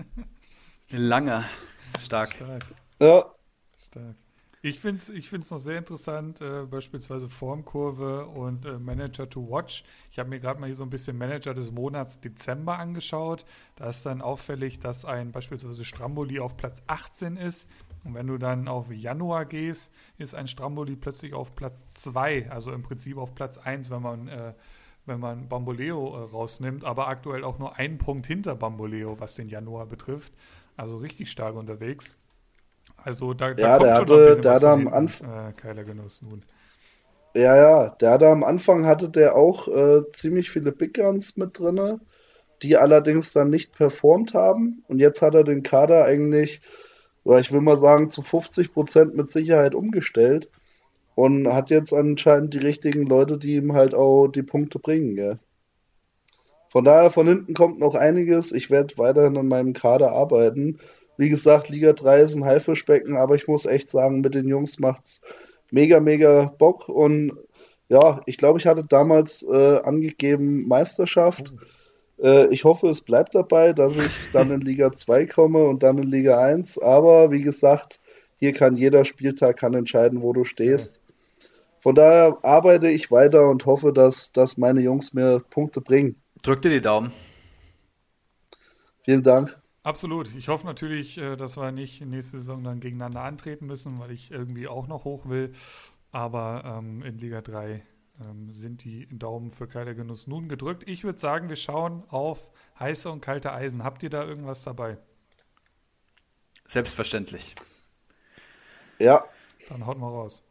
Langer, 0.90 1.44
stark. 1.98 2.34
stark. 2.34 2.64
Ja. 3.00 3.24
Stark. 3.78 4.14
Ich 4.66 4.80
finde 4.80 5.02
es 5.02 5.10
ich 5.10 5.28
find's 5.28 5.50
noch 5.50 5.58
sehr 5.58 5.76
interessant, 5.76 6.40
äh, 6.40 6.64
beispielsweise 6.64 7.28
Formkurve 7.28 8.24
und 8.24 8.64
äh, 8.64 8.78
Manager 8.78 9.28
to 9.28 9.46
Watch. 9.50 9.84
Ich 10.10 10.18
habe 10.18 10.30
mir 10.30 10.40
gerade 10.40 10.58
mal 10.58 10.64
hier 10.68 10.74
so 10.74 10.84
ein 10.84 10.88
bisschen 10.88 11.18
Manager 11.18 11.52
des 11.52 11.70
Monats 11.70 12.18
Dezember 12.18 12.78
angeschaut. 12.78 13.44
Da 13.76 13.90
ist 13.90 14.06
dann 14.06 14.22
auffällig, 14.22 14.78
dass 14.78 15.04
ein 15.04 15.32
beispielsweise 15.32 15.84
Stramboli 15.84 16.40
auf 16.40 16.56
Platz 16.56 16.82
18 16.86 17.36
ist. 17.36 17.68
Und 18.04 18.14
wenn 18.14 18.26
du 18.26 18.38
dann 18.38 18.66
auf 18.66 18.90
Januar 18.90 19.44
gehst, 19.44 19.92
ist 20.16 20.34
ein 20.34 20.48
Stramboli 20.48 20.96
plötzlich 20.96 21.34
auf 21.34 21.54
Platz 21.54 21.84
2, 22.02 22.50
also 22.50 22.72
im 22.72 22.80
Prinzip 22.80 23.18
auf 23.18 23.34
Platz 23.34 23.58
1, 23.58 23.90
wenn 23.90 24.00
man, 24.00 24.28
äh, 24.28 24.54
wenn 25.04 25.20
man 25.20 25.46
Bamboleo 25.46 26.16
äh, 26.16 26.30
rausnimmt, 26.30 26.84
aber 26.84 27.08
aktuell 27.08 27.44
auch 27.44 27.58
nur 27.58 27.76
einen 27.76 27.98
Punkt 27.98 28.26
hinter 28.26 28.54
Bamboleo, 28.54 29.20
was 29.20 29.34
den 29.34 29.50
Januar 29.50 29.84
betrifft. 29.84 30.32
Also 30.74 30.96
richtig 30.96 31.30
stark 31.30 31.54
unterwegs. 31.54 32.16
Also 33.04 33.34
da, 33.34 33.52
da 33.52 33.62
ja, 33.62 33.76
kommt 33.76 33.88
der 33.88 33.94
schon 33.96 34.02
hatte, 34.02 34.40
der 34.40 34.52
hatte 34.54 34.68
am 34.70 34.88
Anfang. 34.88 35.50
Äh, 35.50 35.52
Keiler 35.52 35.84
Genuss 35.84 36.22
nun. 36.22 36.40
Ja, 37.36 37.56
ja, 37.56 37.90
der 37.90 38.12
hatte 38.12 38.28
am 38.28 38.44
Anfang 38.44 38.86
hatte 38.86 39.10
der 39.10 39.36
auch 39.36 39.68
äh, 39.68 40.02
ziemlich 40.12 40.50
viele 40.50 40.72
Big 40.72 40.94
Guns 40.94 41.36
mit 41.36 41.58
drin, 41.58 42.00
die 42.62 42.76
allerdings 42.76 43.32
dann 43.32 43.50
nicht 43.50 43.72
performt 43.72 44.32
haben. 44.32 44.84
Und 44.88 45.00
jetzt 45.00 45.20
hat 45.20 45.34
er 45.34 45.44
den 45.44 45.62
Kader 45.62 46.04
eigentlich, 46.04 46.62
oder 47.24 47.40
ich 47.40 47.52
will 47.52 47.60
mal 47.60 47.76
sagen, 47.76 48.08
zu 48.08 48.22
50 48.22 48.72
Prozent 48.72 49.14
mit 49.14 49.30
Sicherheit 49.30 49.74
umgestellt 49.74 50.48
und 51.14 51.52
hat 51.52 51.70
jetzt 51.70 51.92
anscheinend 51.92 52.54
die 52.54 52.58
richtigen 52.58 53.04
Leute, 53.04 53.36
die 53.36 53.56
ihm 53.56 53.74
halt 53.74 53.94
auch 53.94 54.28
die 54.28 54.42
Punkte 54.42 54.78
bringen, 54.78 55.16
gell. 55.16 55.38
Von 56.70 56.84
daher, 56.84 57.10
von 57.10 57.28
hinten 57.28 57.54
kommt 57.54 57.78
noch 57.78 57.94
einiges. 57.94 58.50
Ich 58.50 58.68
werde 58.68 58.98
weiterhin 58.98 59.36
an 59.36 59.46
meinem 59.46 59.74
Kader 59.74 60.10
arbeiten. 60.10 60.78
Wie 61.16 61.28
gesagt, 61.28 61.68
Liga 61.68 61.92
3 61.92 62.20
ist 62.20 62.34
ein 62.34 62.44
Haifischbecken, 62.44 63.16
aber 63.16 63.34
ich 63.36 63.46
muss 63.46 63.66
echt 63.66 63.88
sagen, 63.88 64.20
mit 64.20 64.34
den 64.34 64.48
Jungs 64.48 64.78
macht's 64.78 65.20
mega, 65.70 66.00
mega 66.00 66.46
Bock. 66.58 66.88
Und 66.88 67.32
ja, 67.88 68.20
ich 68.26 68.36
glaube, 68.36 68.58
ich 68.58 68.66
hatte 68.66 68.84
damals 68.88 69.42
äh, 69.42 69.78
angegeben 69.78 70.66
Meisterschaft. 70.66 71.54
Äh, 72.20 72.52
ich 72.52 72.64
hoffe, 72.64 72.88
es 72.88 73.02
bleibt 73.02 73.34
dabei, 73.34 73.72
dass 73.72 73.96
ich 73.96 74.32
dann 74.32 74.50
in 74.50 74.60
Liga 74.60 74.92
2 74.92 75.26
komme 75.26 75.64
und 75.64 75.82
dann 75.82 75.98
in 75.98 76.08
Liga 76.08 76.40
1. 76.40 76.78
Aber 76.78 77.30
wie 77.30 77.42
gesagt, 77.42 78.00
hier 78.38 78.52
kann 78.52 78.76
jeder 78.76 79.04
Spieltag 79.04 79.58
kann 79.58 79.74
entscheiden, 79.74 80.22
wo 80.22 80.32
du 80.32 80.44
stehst. 80.44 81.00
Von 81.80 81.94
daher 81.94 82.38
arbeite 82.42 82.88
ich 82.88 83.10
weiter 83.10 83.48
und 83.50 83.66
hoffe, 83.66 83.92
dass, 83.92 84.32
dass 84.32 84.56
meine 84.56 84.80
Jungs 84.80 85.12
mir 85.12 85.40
Punkte 85.50 85.80
bringen. 85.80 86.16
Drück 86.42 86.62
dir 86.62 86.70
die 86.70 86.80
Daumen. 86.80 87.12
Vielen 89.04 89.22
Dank. 89.22 89.58
Absolut. 89.84 90.34
Ich 90.34 90.48
hoffe 90.48 90.66
natürlich, 90.66 91.18
äh, 91.18 91.36
dass 91.36 91.58
wir 91.58 91.70
nicht 91.70 92.00
nächste 92.00 92.40
Saison 92.40 92.64
dann 92.64 92.80
gegeneinander 92.80 93.20
antreten 93.20 93.66
müssen, 93.66 93.98
weil 93.98 94.10
ich 94.10 94.30
irgendwie 94.30 94.66
auch 94.66 94.86
noch 94.86 95.04
hoch 95.04 95.28
will. 95.28 95.52
Aber 96.10 96.64
ähm, 96.64 97.02
in 97.02 97.18
Liga 97.18 97.42
3 97.42 97.82
ähm, 98.24 98.50
sind 98.50 98.82
die 98.84 99.06
Daumen 99.10 99.50
für 99.50 99.68
Kalter 99.68 99.94
Genuss 99.94 100.26
nun 100.26 100.48
gedrückt. 100.48 100.84
Ich 100.86 101.04
würde 101.04 101.18
sagen, 101.18 101.50
wir 101.50 101.56
schauen 101.56 102.02
auf 102.08 102.50
heiße 102.80 103.10
und 103.10 103.20
kalte 103.20 103.52
Eisen. 103.52 103.84
Habt 103.84 104.02
ihr 104.02 104.08
da 104.08 104.24
irgendwas 104.24 104.62
dabei? 104.62 104.96
Selbstverständlich. 106.66 107.54
Ja. 108.98 109.24
Dann 109.68 109.84
haut 109.84 109.98
mal 109.98 110.08
raus. 110.08 110.42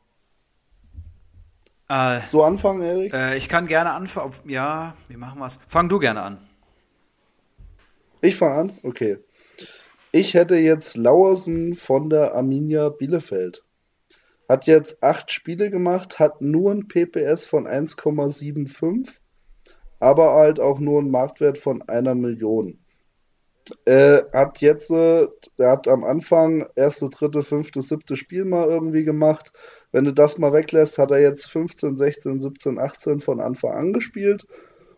Äh, 1.89 2.21
du 2.31 2.43
anfangen, 2.43 2.83
Erik? 2.83 3.13
Äh, 3.13 3.35
ich 3.35 3.49
kann 3.49 3.65
gerne 3.65 3.93
anfangen. 3.93 4.31
Ja, 4.45 4.95
wie 5.07 5.17
machen 5.17 5.39
wir 5.39 5.47
es? 5.47 5.59
Fang 5.67 5.89
du 5.89 5.97
gerne 5.97 6.21
an. 6.21 6.37
Ich 8.23 8.37
fange 8.37 8.55
an? 8.55 8.71
Okay. 8.83 9.17
Ich 10.13 10.33
hätte 10.33 10.55
jetzt 10.55 10.95
Lauersen 10.95 11.73
von 11.73 12.09
der 12.09 12.33
Arminia 12.33 12.87
Bielefeld. 12.87 13.65
Hat 14.47 14.65
jetzt 14.65 15.03
acht 15.03 15.29
Spiele 15.33 15.69
gemacht, 15.69 16.19
hat 16.19 16.41
nur 16.41 16.71
ein 16.71 16.87
PPS 16.87 17.47
von 17.47 17.67
1,75, 17.67 19.09
aber 19.99 20.35
halt 20.35 20.61
auch 20.61 20.79
nur 20.79 21.01
einen 21.01 21.11
Marktwert 21.11 21.57
von 21.57 21.81
einer 21.81 22.15
Million. 22.15 22.79
Äh, 23.83 24.21
hat 24.31 24.61
jetzt, 24.61 24.89
er 24.89 25.29
hat 25.59 25.89
am 25.89 26.05
Anfang 26.05 26.69
erste, 26.77 27.09
dritte, 27.09 27.43
fünfte, 27.43 27.81
siebte 27.81 28.15
Spiel 28.15 28.45
mal 28.45 28.69
irgendwie 28.69 29.03
gemacht. 29.03 29.51
Wenn 29.91 30.05
du 30.05 30.13
das 30.13 30.37
mal 30.37 30.53
weglässt, 30.53 30.97
hat 30.97 31.11
er 31.11 31.19
jetzt 31.19 31.47
15, 31.47 31.97
16, 31.97 32.39
17, 32.39 32.79
18 32.79 33.19
von 33.19 33.41
Anfang 33.41 33.73
an 33.73 33.91
gespielt 33.91 34.47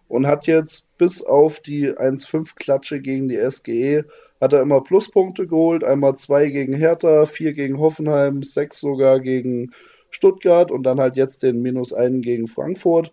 und 0.07 0.27
hat 0.27 0.47
jetzt 0.47 0.97
bis 0.97 1.21
auf 1.21 1.59
die 1.59 1.91
1-5 1.91 2.55
Klatsche 2.55 2.99
gegen 2.99 3.27
die 3.27 3.37
SGE 3.37 4.05
hat 4.41 4.53
er 4.53 4.61
immer 4.61 4.81
Pluspunkte 4.81 5.47
geholt. 5.47 5.83
Einmal 5.83 6.15
zwei 6.15 6.49
gegen 6.49 6.73
Hertha, 6.73 7.25
vier 7.25 7.53
gegen 7.53 7.79
Hoffenheim, 7.79 8.43
sechs 8.43 8.79
sogar 8.79 9.19
gegen 9.19 9.71
Stuttgart 10.09 10.71
und 10.71 10.83
dann 10.83 10.99
halt 10.99 11.17
jetzt 11.17 11.43
den 11.43 11.61
minus 11.61 11.93
einen 11.93 12.21
gegen 12.21 12.47
Frankfurt. 12.47 13.11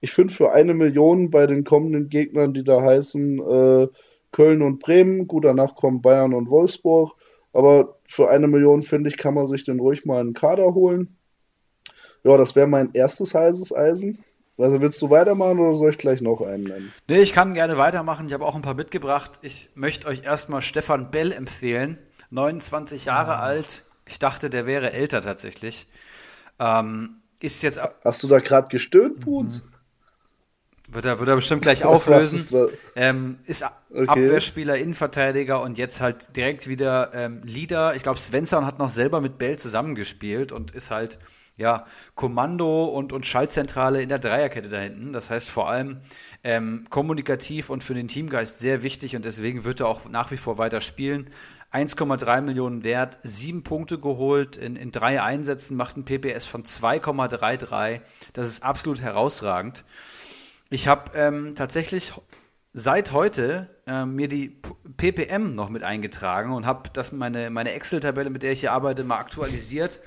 Ich 0.00 0.12
finde 0.12 0.34
für 0.34 0.52
eine 0.52 0.74
Million 0.74 1.30
bei 1.30 1.46
den 1.46 1.64
kommenden 1.64 2.08
Gegnern, 2.08 2.52
die 2.52 2.64
da 2.64 2.82
heißen, 2.82 3.38
äh, 3.38 3.88
Köln 4.32 4.62
und 4.62 4.80
Bremen. 4.80 5.26
Gut, 5.26 5.44
danach 5.44 5.74
kommen 5.76 6.02
Bayern 6.02 6.34
und 6.34 6.50
Wolfsburg. 6.50 7.14
Aber 7.52 7.96
für 8.04 8.28
eine 8.28 8.48
Million, 8.48 8.82
finde 8.82 9.08
ich, 9.08 9.16
kann 9.16 9.34
man 9.34 9.46
sich 9.46 9.64
den 9.64 9.80
ruhig 9.80 10.04
mal 10.04 10.20
einen 10.20 10.34
Kader 10.34 10.74
holen. 10.74 11.16
Ja, 12.24 12.36
das 12.36 12.56
wäre 12.56 12.66
mein 12.66 12.90
erstes 12.94 13.34
heißes 13.34 13.74
Eisen. 13.74 14.24
Also 14.56 14.80
willst 14.80 15.02
du 15.02 15.10
weitermachen 15.10 15.58
oder 15.58 15.74
soll 15.74 15.90
ich 15.90 15.98
gleich 15.98 16.20
noch 16.20 16.40
einen 16.40 16.64
nennen? 16.64 16.92
Nee, 17.08 17.20
ich 17.20 17.32
kann 17.32 17.54
gerne 17.54 17.76
weitermachen. 17.76 18.26
Ich 18.28 18.32
habe 18.32 18.46
auch 18.46 18.54
ein 18.54 18.62
paar 18.62 18.74
mitgebracht. 18.74 19.32
Ich 19.42 19.70
möchte 19.74 20.06
euch 20.06 20.22
erstmal 20.22 20.62
Stefan 20.62 21.10
Bell 21.10 21.32
empfehlen. 21.32 21.98
29 22.30 23.06
Jahre 23.06 23.36
ah. 23.36 23.40
alt. 23.40 23.82
Ich 24.06 24.18
dachte, 24.18 24.50
der 24.50 24.66
wäre 24.66 24.92
älter 24.92 25.22
tatsächlich. 25.22 25.88
Ähm, 26.60 27.22
ist 27.40 27.62
jetzt. 27.62 27.80
Hast 28.04 28.22
du 28.22 28.28
da 28.28 28.38
gerade 28.38 28.68
gestöhnt, 28.68 29.20
Puns? 29.20 29.62
Mhm. 29.62 29.74
Wird 30.94 31.06
er, 31.06 31.18
wird 31.18 31.28
er 31.28 31.36
bestimmt 31.36 31.62
gleich 31.62 31.84
auflösen. 31.84 32.44
Ähm, 32.96 33.38
ist 33.46 33.64
okay. 33.90 34.06
Abwehrspieler, 34.06 34.76
Innenverteidiger 34.76 35.60
und 35.62 35.78
jetzt 35.78 36.00
halt 36.00 36.36
direkt 36.36 36.68
wieder 36.68 37.12
ähm, 37.12 37.42
Leader. 37.44 37.96
Ich 37.96 38.02
glaube, 38.04 38.20
Svensson 38.20 38.64
hat 38.66 38.78
noch 38.78 38.90
selber 38.90 39.20
mit 39.20 39.38
Bell 39.38 39.58
zusammengespielt 39.58 40.52
und 40.52 40.70
ist 40.70 40.92
halt 40.92 41.18
ja 41.56 41.86
Kommando 42.14 42.86
und, 42.86 43.12
und 43.12 43.26
Schaltzentrale 43.26 44.02
in 44.02 44.08
der 44.08 44.18
Dreierkette 44.18 44.68
da 44.68 44.78
hinten. 44.78 45.12
Das 45.12 45.30
heißt 45.30 45.48
vor 45.48 45.68
allem 45.68 46.00
ähm, 46.42 46.86
kommunikativ 46.90 47.70
und 47.70 47.84
für 47.84 47.94
den 47.94 48.08
Teamgeist 48.08 48.58
sehr 48.58 48.82
wichtig 48.82 49.16
und 49.16 49.24
deswegen 49.24 49.64
wird 49.64 49.80
er 49.80 49.88
auch 49.88 50.08
nach 50.08 50.30
wie 50.30 50.36
vor 50.36 50.58
weiter 50.58 50.80
spielen. 50.80 51.30
1,3 51.72 52.40
Millionen 52.40 52.84
wert, 52.84 53.18
sieben 53.24 53.64
Punkte 53.64 53.98
geholt 53.98 54.56
in, 54.56 54.76
in 54.76 54.92
drei 54.92 55.20
Einsätzen, 55.20 55.76
macht 55.76 55.96
ein 55.96 56.04
PPS 56.04 56.46
von 56.46 56.62
2,33. 56.62 58.00
Das 58.32 58.46
ist 58.46 58.62
absolut 58.62 59.00
herausragend. 59.00 59.84
Ich 60.70 60.86
habe 60.86 61.16
ähm, 61.18 61.54
tatsächlich 61.56 62.12
seit 62.74 63.12
heute 63.12 63.70
äh, 63.86 64.04
mir 64.04 64.26
die 64.26 64.60
PPM 64.96 65.54
noch 65.54 65.68
mit 65.68 65.84
eingetragen 65.84 66.52
und 66.52 66.66
habe 66.66 66.90
meine, 67.12 67.48
meine 67.48 67.72
Excel-Tabelle, 67.72 68.30
mit 68.30 68.42
der 68.42 68.50
ich 68.52 68.60
hier 68.60 68.72
arbeite, 68.72 69.04
mal 69.04 69.18
aktualisiert 69.18 70.00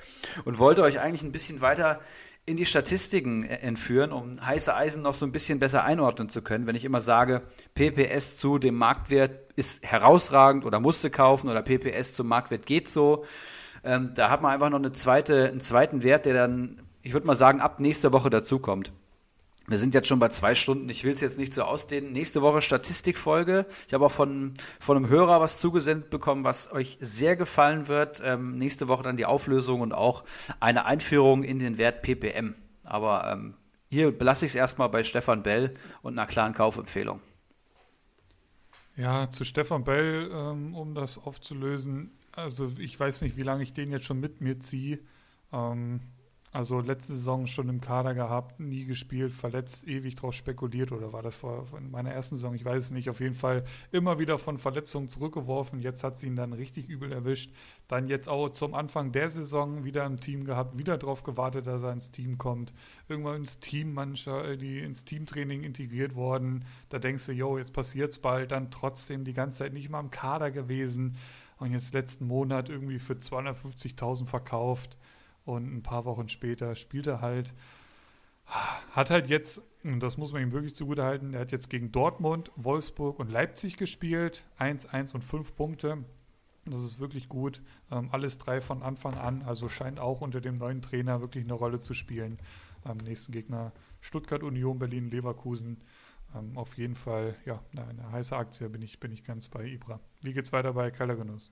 und 0.44 0.58
wollte 0.58 0.82
euch 0.82 1.00
eigentlich 1.00 1.22
ein 1.22 1.32
bisschen 1.32 1.62
weiter 1.62 1.98
in 2.44 2.56
die 2.56 2.66
Statistiken 2.66 3.44
äh, 3.44 3.56
entführen, 3.56 4.12
um 4.12 4.44
heiße 4.44 4.74
Eisen 4.74 5.02
noch 5.02 5.14
so 5.14 5.24
ein 5.24 5.32
bisschen 5.32 5.58
besser 5.58 5.84
einordnen 5.84 6.28
zu 6.28 6.42
können. 6.42 6.66
Wenn 6.66 6.76
ich 6.76 6.84
immer 6.84 7.00
sage, 7.00 7.40
PPS 7.74 8.36
zu 8.36 8.58
dem 8.58 8.76
Marktwert 8.76 9.52
ist 9.56 9.82
herausragend 9.82 10.66
oder 10.66 10.78
musste 10.78 11.10
kaufen 11.10 11.48
oder 11.48 11.62
PPS 11.62 12.14
zum 12.14 12.28
Marktwert 12.28 12.66
geht 12.66 12.90
so, 12.90 13.24
ähm, 13.82 14.12
da 14.14 14.28
hat 14.28 14.42
man 14.42 14.52
einfach 14.52 14.68
noch 14.68 14.78
eine 14.78 14.92
zweite, 14.92 15.48
einen 15.48 15.60
zweiten 15.60 16.02
Wert, 16.02 16.26
der 16.26 16.34
dann, 16.34 16.82
ich 17.00 17.14
würde 17.14 17.26
mal 17.26 17.34
sagen, 17.34 17.60
ab 17.60 17.80
nächster 17.80 18.12
Woche 18.12 18.28
dazukommt. 18.28 18.92
Wir 19.68 19.76
sind 19.76 19.92
jetzt 19.92 20.08
schon 20.08 20.18
bei 20.18 20.30
zwei 20.30 20.54
Stunden. 20.54 20.88
Ich 20.88 21.04
will 21.04 21.12
es 21.12 21.20
jetzt 21.20 21.38
nicht 21.38 21.52
so 21.52 21.62
ausdehnen. 21.62 22.10
Nächste 22.12 22.40
Woche 22.40 22.62
Statistikfolge. 22.62 23.66
Ich 23.86 23.92
habe 23.92 24.06
auch 24.06 24.10
von, 24.10 24.54
von 24.80 24.96
einem 24.96 25.10
Hörer 25.10 25.42
was 25.42 25.60
zugesendet 25.60 26.08
bekommen, 26.08 26.46
was 26.46 26.72
euch 26.72 26.96
sehr 27.02 27.36
gefallen 27.36 27.86
wird. 27.86 28.22
Ähm, 28.24 28.56
nächste 28.56 28.88
Woche 28.88 29.02
dann 29.02 29.18
die 29.18 29.26
Auflösung 29.26 29.82
und 29.82 29.92
auch 29.92 30.24
eine 30.58 30.86
Einführung 30.86 31.44
in 31.44 31.58
den 31.58 31.76
Wert 31.76 32.00
PPM. 32.00 32.54
Aber 32.82 33.30
ähm, 33.30 33.54
hier 33.90 34.10
belasse 34.10 34.46
ich 34.46 34.52
es 34.52 34.54
erstmal 34.54 34.88
bei 34.88 35.02
Stefan 35.02 35.42
Bell 35.42 35.74
und 36.00 36.18
einer 36.18 36.26
klaren 36.26 36.54
Kaufempfehlung. 36.54 37.20
Ja, 38.96 39.28
zu 39.28 39.44
Stefan 39.44 39.84
Bell, 39.84 40.30
ähm, 40.32 40.74
um 40.74 40.94
das 40.94 41.18
aufzulösen. 41.18 42.12
Also 42.32 42.72
ich 42.78 42.98
weiß 42.98 43.20
nicht, 43.20 43.36
wie 43.36 43.42
lange 43.42 43.62
ich 43.62 43.74
den 43.74 43.90
jetzt 43.90 44.06
schon 44.06 44.18
mit 44.18 44.40
mir 44.40 44.60
ziehe. 44.60 45.00
Ähm, 45.52 46.00
also 46.50 46.80
letzte 46.80 47.14
Saison 47.14 47.46
schon 47.46 47.68
im 47.68 47.80
Kader 47.80 48.14
gehabt, 48.14 48.58
nie 48.58 48.86
gespielt, 48.86 49.32
verletzt, 49.32 49.86
ewig 49.86 50.16
drauf 50.16 50.32
spekuliert 50.34 50.92
oder 50.92 51.12
war 51.12 51.22
das 51.22 51.36
vor 51.36 51.66
in 51.76 51.90
meiner 51.90 52.10
ersten 52.10 52.36
Saison? 52.36 52.54
Ich 52.54 52.64
weiß 52.64 52.84
es 52.84 52.90
nicht. 52.90 53.10
Auf 53.10 53.20
jeden 53.20 53.34
Fall 53.34 53.64
immer 53.92 54.18
wieder 54.18 54.38
von 54.38 54.56
Verletzungen 54.56 55.08
zurückgeworfen. 55.08 55.80
Jetzt 55.80 56.02
hat 56.04 56.18
sie 56.18 56.26
ihn 56.26 56.36
dann 56.36 56.54
richtig 56.54 56.88
übel 56.88 57.12
erwischt. 57.12 57.52
Dann 57.86 58.08
jetzt 58.08 58.28
auch 58.28 58.48
zum 58.48 58.74
Anfang 58.74 59.12
der 59.12 59.28
Saison 59.28 59.84
wieder 59.84 60.06
im 60.06 60.18
Team 60.18 60.44
gehabt, 60.44 60.78
wieder 60.78 60.96
darauf 60.96 61.22
gewartet, 61.22 61.66
dass 61.66 61.82
er 61.82 61.92
ins 61.92 62.10
Team 62.10 62.38
kommt. 62.38 62.72
Irgendwann 63.08 63.36
ins 63.36 63.58
Team, 63.58 63.92
mancher, 63.92 64.44
äh, 64.44 64.56
die 64.56 64.78
ins 64.78 65.04
Teamtraining 65.04 65.62
integriert 65.64 66.14
worden. 66.14 66.64
Da 66.88 66.98
denkst 66.98 67.26
du, 67.26 67.32
yo, 67.32 67.58
jetzt 67.58 67.74
passiert's 67.74 68.18
bald. 68.18 68.52
Dann 68.52 68.70
trotzdem 68.70 69.24
die 69.24 69.34
ganze 69.34 69.58
Zeit 69.58 69.74
nicht 69.74 69.90
mal 69.90 70.00
im 70.00 70.10
Kader 70.10 70.50
gewesen. 70.50 71.16
Und 71.58 71.72
jetzt 71.72 71.92
letzten 71.92 72.26
Monat 72.26 72.70
irgendwie 72.70 73.00
für 73.00 73.14
250.000 73.14 74.26
verkauft 74.26 74.96
und 75.48 75.72
ein 75.72 75.82
paar 75.82 76.04
Wochen 76.04 76.28
später 76.28 76.74
spielt 76.74 77.06
er 77.06 77.20
halt. 77.20 77.54
Hat 78.92 79.10
halt 79.10 79.28
jetzt, 79.28 79.60
und 79.84 80.00
das 80.00 80.16
muss 80.16 80.32
man 80.32 80.42
ihm 80.42 80.52
wirklich 80.52 80.74
zugutehalten, 80.74 81.34
er 81.34 81.40
hat 81.40 81.52
jetzt 81.52 81.68
gegen 81.68 81.92
Dortmund, 81.92 82.50
Wolfsburg 82.56 83.18
und 83.18 83.30
Leipzig 83.30 83.76
gespielt. 83.76 84.46
1, 84.56 84.86
1 84.86 85.14
und 85.14 85.22
5 85.22 85.54
Punkte. 85.54 86.04
Das 86.64 86.82
ist 86.82 86.98
wirklich 86.98 87.28
gut. 87.28 87.62
Ähm, 87.90 88.08
alles 88.12 88.38
drei 88.38 88.60
von 88.60 88.82
Anfang 88.82 89.14
an. 89.14 89.42
Also 89.42 89.68
scheint 89.68 90.00
auch 90.00 90.20
unter 90.20 90.40
dem 90.40 90.56
neuen 90.56 90.82
Trainer 90.82 91.20
wirklich 91.20 91.44
eine 91.44 91.54
Rolle 91.54 91.80
zu 91.80 91.94
spielen. 91.94 92.38
Am 92.84 92.98
nächsten 92.98 93.32
Gegner 93.32 93.72
Stuttgart, 94.00 94.42
Union, 94.42 94.78
Berlin, 94.78 95.10
Leverkusen. 95.10 95.78
Ähm, 96.34 96.56
auf 96.56 96.76
jeden 96.76 96.94
Fall, 96.94 97.36
ja, 97.44 97.62
eine, 97.72 97.86
eine, 97.86 98.12
heiße 98.12 98.36
Aktie 98.36 98.68
bin 98.68 98.82
ich, 98.82 99.00
bin 99.00 99.12
ich 99.12 99.24
ganz 99.24 99.48
bei 99.48 99.64
Ibra. 99.64 100.00
Wie 100.22 100.32
geht's 100.32 100.52
weiter 100.52 100.74
bei 100.74 100.90
Kellergenuss? 100.90 101.50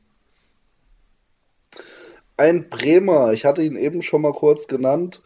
Ein 2.36 2.68
Bremer, 2.68 3.32
ich 3.32 3.44
hatte 3.44 3.62
ihn 3.62 3.76
eben 3.76 4.02
schon 4.02 4.22
mal 4.22 4.32
kurz 4.32 4.66
genannt. 4.66 5.22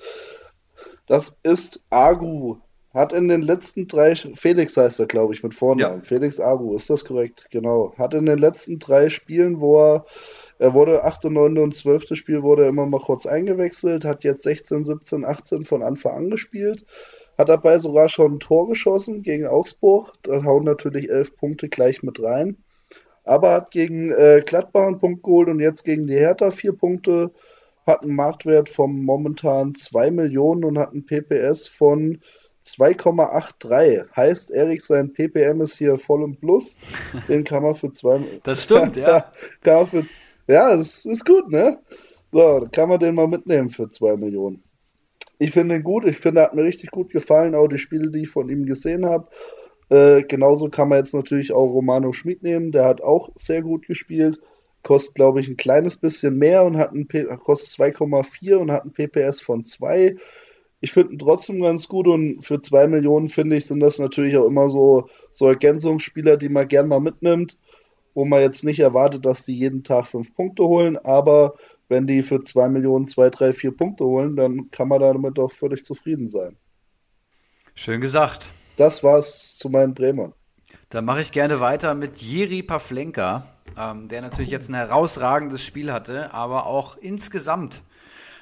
Das 1.07 1.37
ist 1.43 1.83
Agu. 1.91 2.59
Hat 2.93 3.13
in 3.13 3.29
den 3.29 3.43
letzten 3.43 3.87
drei, 3.87 4.17
Felix 4.17 4.77
heißt 4.77 4.99
er, 4.99 5.07
glaube 5.07 5.33
ich, 5.33 5.43
mit 5.45 5.55
Vornamen. 5.55 5.99
Ja. 5.99 6.05
Felix 6.05 6.41
Agu, 6.41 6.75
ist 6.75 6.91
das 6.91 7.05
korrekt? 7.05 7.47
Genau. 7.51 7.95
Hat 7.97 8.15
in 8.15 8.27
den 8.27 8.39
letzten 8.39 8.81
drei 8.81 9.09
Spielen, 9.11 9.61
wo 9.61 9.79
er, 9.81 10.07
er 10.59 10.75
wurde 10.75 11.05
8., 11.05 11.25
9. 11.25 11.59
und 11.59 11.75
12. 11.75 12.17
Spiel, 12.17 12.43
wurde 12.43 12.63
er 12.63 12.69
immer 12.69 12.87
mal 12.87 13.01
kurz 13.01 13.27
eingewechselt, 13.27 14.05
hat 14.05 14.25
jetzt 14.25 14.43
16, 14.43 14.85
17, 14.85 15.25
18 15.25 15.65
von 15.65 15.83
Anfang 15.85 16.17
an 16.17 16.31
gespielt. 16.31 16.85
Hat 17.39 17.49
dabei 17.49 17.79
sogar 17.79 18.09
schon 18.09 18.35
ein 18.35 18.41
Tor 18.41 18.69
geschossen 18.69 19.23
gegen 19.23 19.47
Augsburg. 19.47 20.13
Da 20.23 20.45
hauen 20.45 20.65
natürlich 20.65 21.11
elf 21.11 21.37
Punkte 21.37 21.69
gleich 21.69 22.03
mit 22.03 22.23
rein 22.23 22.57
aber 23.25 23.53
hat 23.53 23.71
gegen 23.71 24.11
äh, 24.11 24.43
Gladbach 24.45 24.87
einen 24.87 24.99
Punkt 24.99 25.23
geholt 25.23 25.49
und 25.49 25.61
jetzt 25.61 25.85
gegen 25.85 26.07
die 26.07 26.15
Hertha 26.15 26.51
vier 26.51 26.73
Punkte, 26.73 27.31
hat 27.87 28.03
einen 28.03 28.15
Marktwert 28.15 28.69
von 28.69 29.05
momentan 29.05 29.75
2 29.75 30.11
Millionen 30.11 30.65
und 30.65 30.79
hat 30.79 30.93
einen 30.93 31.05
PPS 31.05 31.67
von 31.67 32.21
2,83. 32.67 34.15
Heißt, 34.15 34.51
Erik, 34.51 34.83
sein 34.83 35.13
PPM 35.13 35.61
ist 35.61 35.77
hier 35.77 35.99
voll 35.99 36.23
im 36.23 36.37
Plus. 36.37 36.77
Den 37.29 37.45
kann 37.45 37.63
man 37.63 37.75
für 37.75 37.93
zwei. 37.93 38.21
Das 38.45 38.65
stimmt, 38.65 38.97
ja. 38.97 39.33
kann 39.63 39.75
man 39.77 39.87
für, 39.87 40.07
ja, 40.47 40.77
das 40.77 41.05
ist 41.05 41.25
gut, 41.25 41.51
ne? 41.51 41.79
So, 42.33 42.61
dann 42.61 42.71
kann 42.71 42.89
man 42.89 43.01
den 43.01 43.17
mal 43.17 43.27
mitnehmen 43.27 43.71
für 43.71 43.89
2 43.89 44.17
Millionen. 44.17 44.63
Ich 45.39 45.51
finde 45.53 45.75
ihn 45.75 45.83
gut. 45.83 46.05
Ich 46.05 46.19
finde, 46.19 46.43
er 46.43 46.45
hat 46.45 46.55
mir 46.55 46.63
richtig 46.63 46.91
gut 46.91 47.11
gefallen. 47.11 47.55
Auch 47.55 47.67
die 47.67 47.79
Spiele, 47.79 48.11
die 48.11 48.23
ich 48.23 48.29
von 48.29 48.49
ihm 48.49 48.67
gesehen 48.67 49.07
habe. 49.07 49.29
Äh, 49.91 50.23
genauso 50.23 50.69
kann 50.69 50.89
man 50.89 50.99
jetzt 50.99 51.15
natürlich 51.15 51.53
auch 51.53 51.67
Romano 51.67 52.13
Schmid 52.13 52.43
nehmen. 52.43 52.73
Der 52.73 52.85
hat 52.85 53.03
auch 53.03 53.31
sehr 53.35 53.61
gut 53.61 53.87
gespielt. 53.87 54.41
Kostet, 54.83 55.17
glaube 55.17 55.41
ich, 55.41 55.49
ein 55.49 55.57
kleines 55.57 55.97
bisschen 55.97 56.39
mehr 56.39 56.65
und 56.65 56.79
hat 56.79 56.93
ein 56.93 57.07
P 57.07 57.25
kostet 57.25 57.81
2,4 57.81 58.55
und 58.55 58.73
hat 58.73 58.85
ein 58.85 58.93
PPS 58.93 59.41
von 59.43 59.63
2. 59.63 60.17
Ich 60.81 60.93
finde 60.93 61.13
ihn 61.13 61.19
trotzdem 61.19 61.61
ganz 61.61 61.89
gut 61.89 62.07
und 62.07 62.41
für 62.41 62.63
2 62.63 62.87
Millionen, 62.87 63.29
finde 63.29 63.57
ich, 63.57 63.67
sind 63.67 63.81
das 63.81 63.99
natürlich 63.99 64.39
auch 64.39 64.47
immer 64.47 64.71
so, 64.71 65.09
so 65.31 65.49
Ergänzungsspieler, 65.49 66.39
die 66.39 66.49
man 66.49 66.69
gern 66.69 66.89
mal 66.89 67.01
mitnimmt, 67.01 67.59
wo 68.15 68.25
man 68.25 68.41
jetzt 68.41 68.65
nicht 68.65 68.81
erwartet, 68.81 69.27
dass 69.27 69.45
die 69.45 69.59
jeden 69.59 69.85
Tag 69.85 70.07
5 70.07 70.35
Punkte 70.35 70.65
holen, 70.65 70.97
aber 70.97 71.57
wenn 71.89 72.07
die 72.07 72.23
für 72.23 72.43
2 72.43 72.71
Millionen 72.71 73.07
2, 73.07 73.29
3, 73.29 73.53
4 73.53 73.77
Punkte 73.77 74.05
holen, 74.05 74.37
dann 74.37 74.71
kann 74.71 74.89
man 74.89 75.01
damit 75.01 75.37
doch 75.37 75.53
völlig 75.53 75.85
zufrieden 75.85 76.29
sein. 76.29 76.57
Schön 77.75 78.01
gesagt. 78.01 78.53
Das 78.81 79.03
war's 79.03 79.57
zu 79.59 79.69
meinen 79.69 79.93
Bremern. 79.93 80.33
Dann 80.89 81.05
mache 81.05 81.21
ich 81.21 81.33
gerne 81.33 81.61
weiter 81.61 81.93
mit 81.93 82.23
Jiri 82.23 82.63
Pavlenka, 82.63 83.45
ähm, 83.79 84.09
der 84.09 84.23
natürlich 84.23 84.51
jetzt 84.51 84.71
ein 84.71 84.75
herausragendes 84.75 85.63
Spiel 85.63 85.93
hatte, 85.93 86.33
aber 86.33 86.65
auch 86.65 86.97
insgesamt 86.97 87.83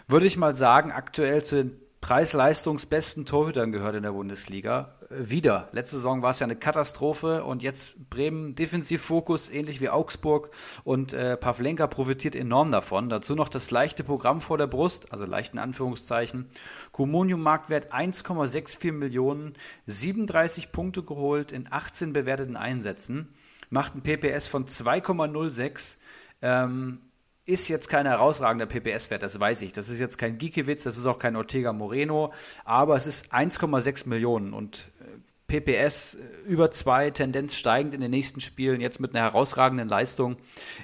würde 0.06 0.26
ich 0.26 0.36
mal 0.36 0.54
sagen, 0.54 0.92
aktuell 0.92 1.42
zu 1.42 1.56
den 1.56 1.80
preis-leistungsbesten 2.00 3.26
Torhütern 3.26 3.72
gehört 3.72 3.96
in 3.96 4.04
der 4.04 4.12
Bundesliga. 4.12 4.94
Wieder. 5.10 5.70
Letzte 5.72 5.96
Saison 5.96 6.20
war 6.20 6.32
es 6.32 6.40
ja 6.40 6.44
eine 6.44 6.56
Katastrophe 6.56 7.42
und 7.42 7.62
jetzt 7.62 8.10
Bremen 8.10 8.54
Defensivfokus, 8.54 9.48
ähnlich 9.48 9.80
wie 9.80 9.88
Augsburg. 9.88 10.50
Und 10.84 11.14
äh, 11.14 11.38
Pavlenka 11.38 11.86
profitiert 11.86 12.36
enorm 12.36 12.70
davon. 12.70 13.08
Dazu 13.08 13.34
noch 13.34 13.48
das 13.48 13.70
leichte 13.70 14.04
Programm 14.04 14.42
vor 14.42 14.58
der 14.58 14.66
Brust, 14.66 15.10
also 15.10 15.24
leichten 15.24 15.58
Anführungszeichen. 15.58 16.50
Comunium 16.92 17.40
Marktwert 17.40 17.90
1,64 17.90 18.92
Millionen, 18.92 19.54
37 19.86 20.72
Punkte 20.72 21.02
geholt 21.02 21.52
in 21.52 21.68
18 21.70 22.12
bewerteten 22.12 22.56
Einsätzen, 22.56 23.34
macht 23.70 23.94
ein 23.94 24.02
PPS 24.02 24.48
von 24.48 24.66
2,06. 24.66 25.96
Ähm, 26.42 27.00
ist 27.48 27.68
jetzt 27.68 27.88
kein 27.88 28.04
herausragender 28.04 28.66
PPS-Wert, 28.66 29.22
das 29.22 29.40
weiß 29.40 29.62
ich. 29.62 29.72
Das 29.72 29.88
ist 29.88 29.98
jetzt 29.98 30.18
kein 30.18 30.36
Giekewitz, 30.36 30.82
das 30.82 30.98
ist 30.98 31.06
auch 31.06 31.18
kein 31.18 31.34
Ortega 31.34 31.72
Moreno, 31.72 32.30
aber 32.66 32.94
es 32.94 33.06
ist 33.06 33.32
1,6 33.32 34.06
Millionen 34.06 34.52
und 34.52 34.90
PPS 35.48 36.14
äh, 36.14 36.18
über 36.46 36.70
zwei, 36.70 37.10
Tendenz 37.10 37.56
steigend 37.56 37.94
in 37.94 38.00
den 38.00 38.10
nächsten 38.10 38.40
Spielen, 38.40 38.80
jetzt 38.80 39.00
mit 39.00 39.14
einer 39.14 39.24
herausragenden 39.24 39.88
Leistung, 39.88 40.36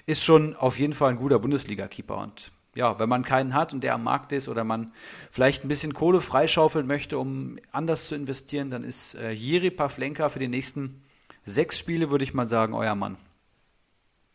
ist 0.06 0.24
schon 0.24 0.56
auf 0.56 0.78
jeden 0.78 0.94
Fall 0.94 1.10
ein 1.10 1.16
guter 1.16 1.38
Bundesliga-Keeper. 1.38 2.16
Und 2.16 2.50
ja, 2.74 2.98
wenn 2.98 3.08
man 3.08 3.22
keinen 3.22 3.54
hat 3.54 3.72
und 3.72 3.84
der 3.84 3.94
am 3.94 4.02
Markt 4.02 4.32
ist 4.32 4.48
oder 4.48 4.64
man 4.64 4.92
vielleicht 5.30 5.64
ein 5.64 5.68
bisschen 5.68 5.94
Kohle 5.94 6.20
freischaufeln 6.20 6.86
möchte, 6.86 7.18
um 7.18 7.58
anders 7.70 8.08
zu 8.08 8.16
investieren, 8.16 8.70
dann 8.70 8.82
ist 8.82 9.14
äh, 9.14 9.30
Jiri 9.30 9.70
Pavlenka 9.70 10.28
für 10.28 10.40
die 10.40 10.48
nächsten 10.48 11.02
sechs 11.44 11.78
Spiele, 11.78 12.10
würde 12.10 12.24
ich 12.24 12.34
mal 12.34 12.46
sagen, 12.46 12.74
euer 12.74 12.94
Mann. 12.94 13.16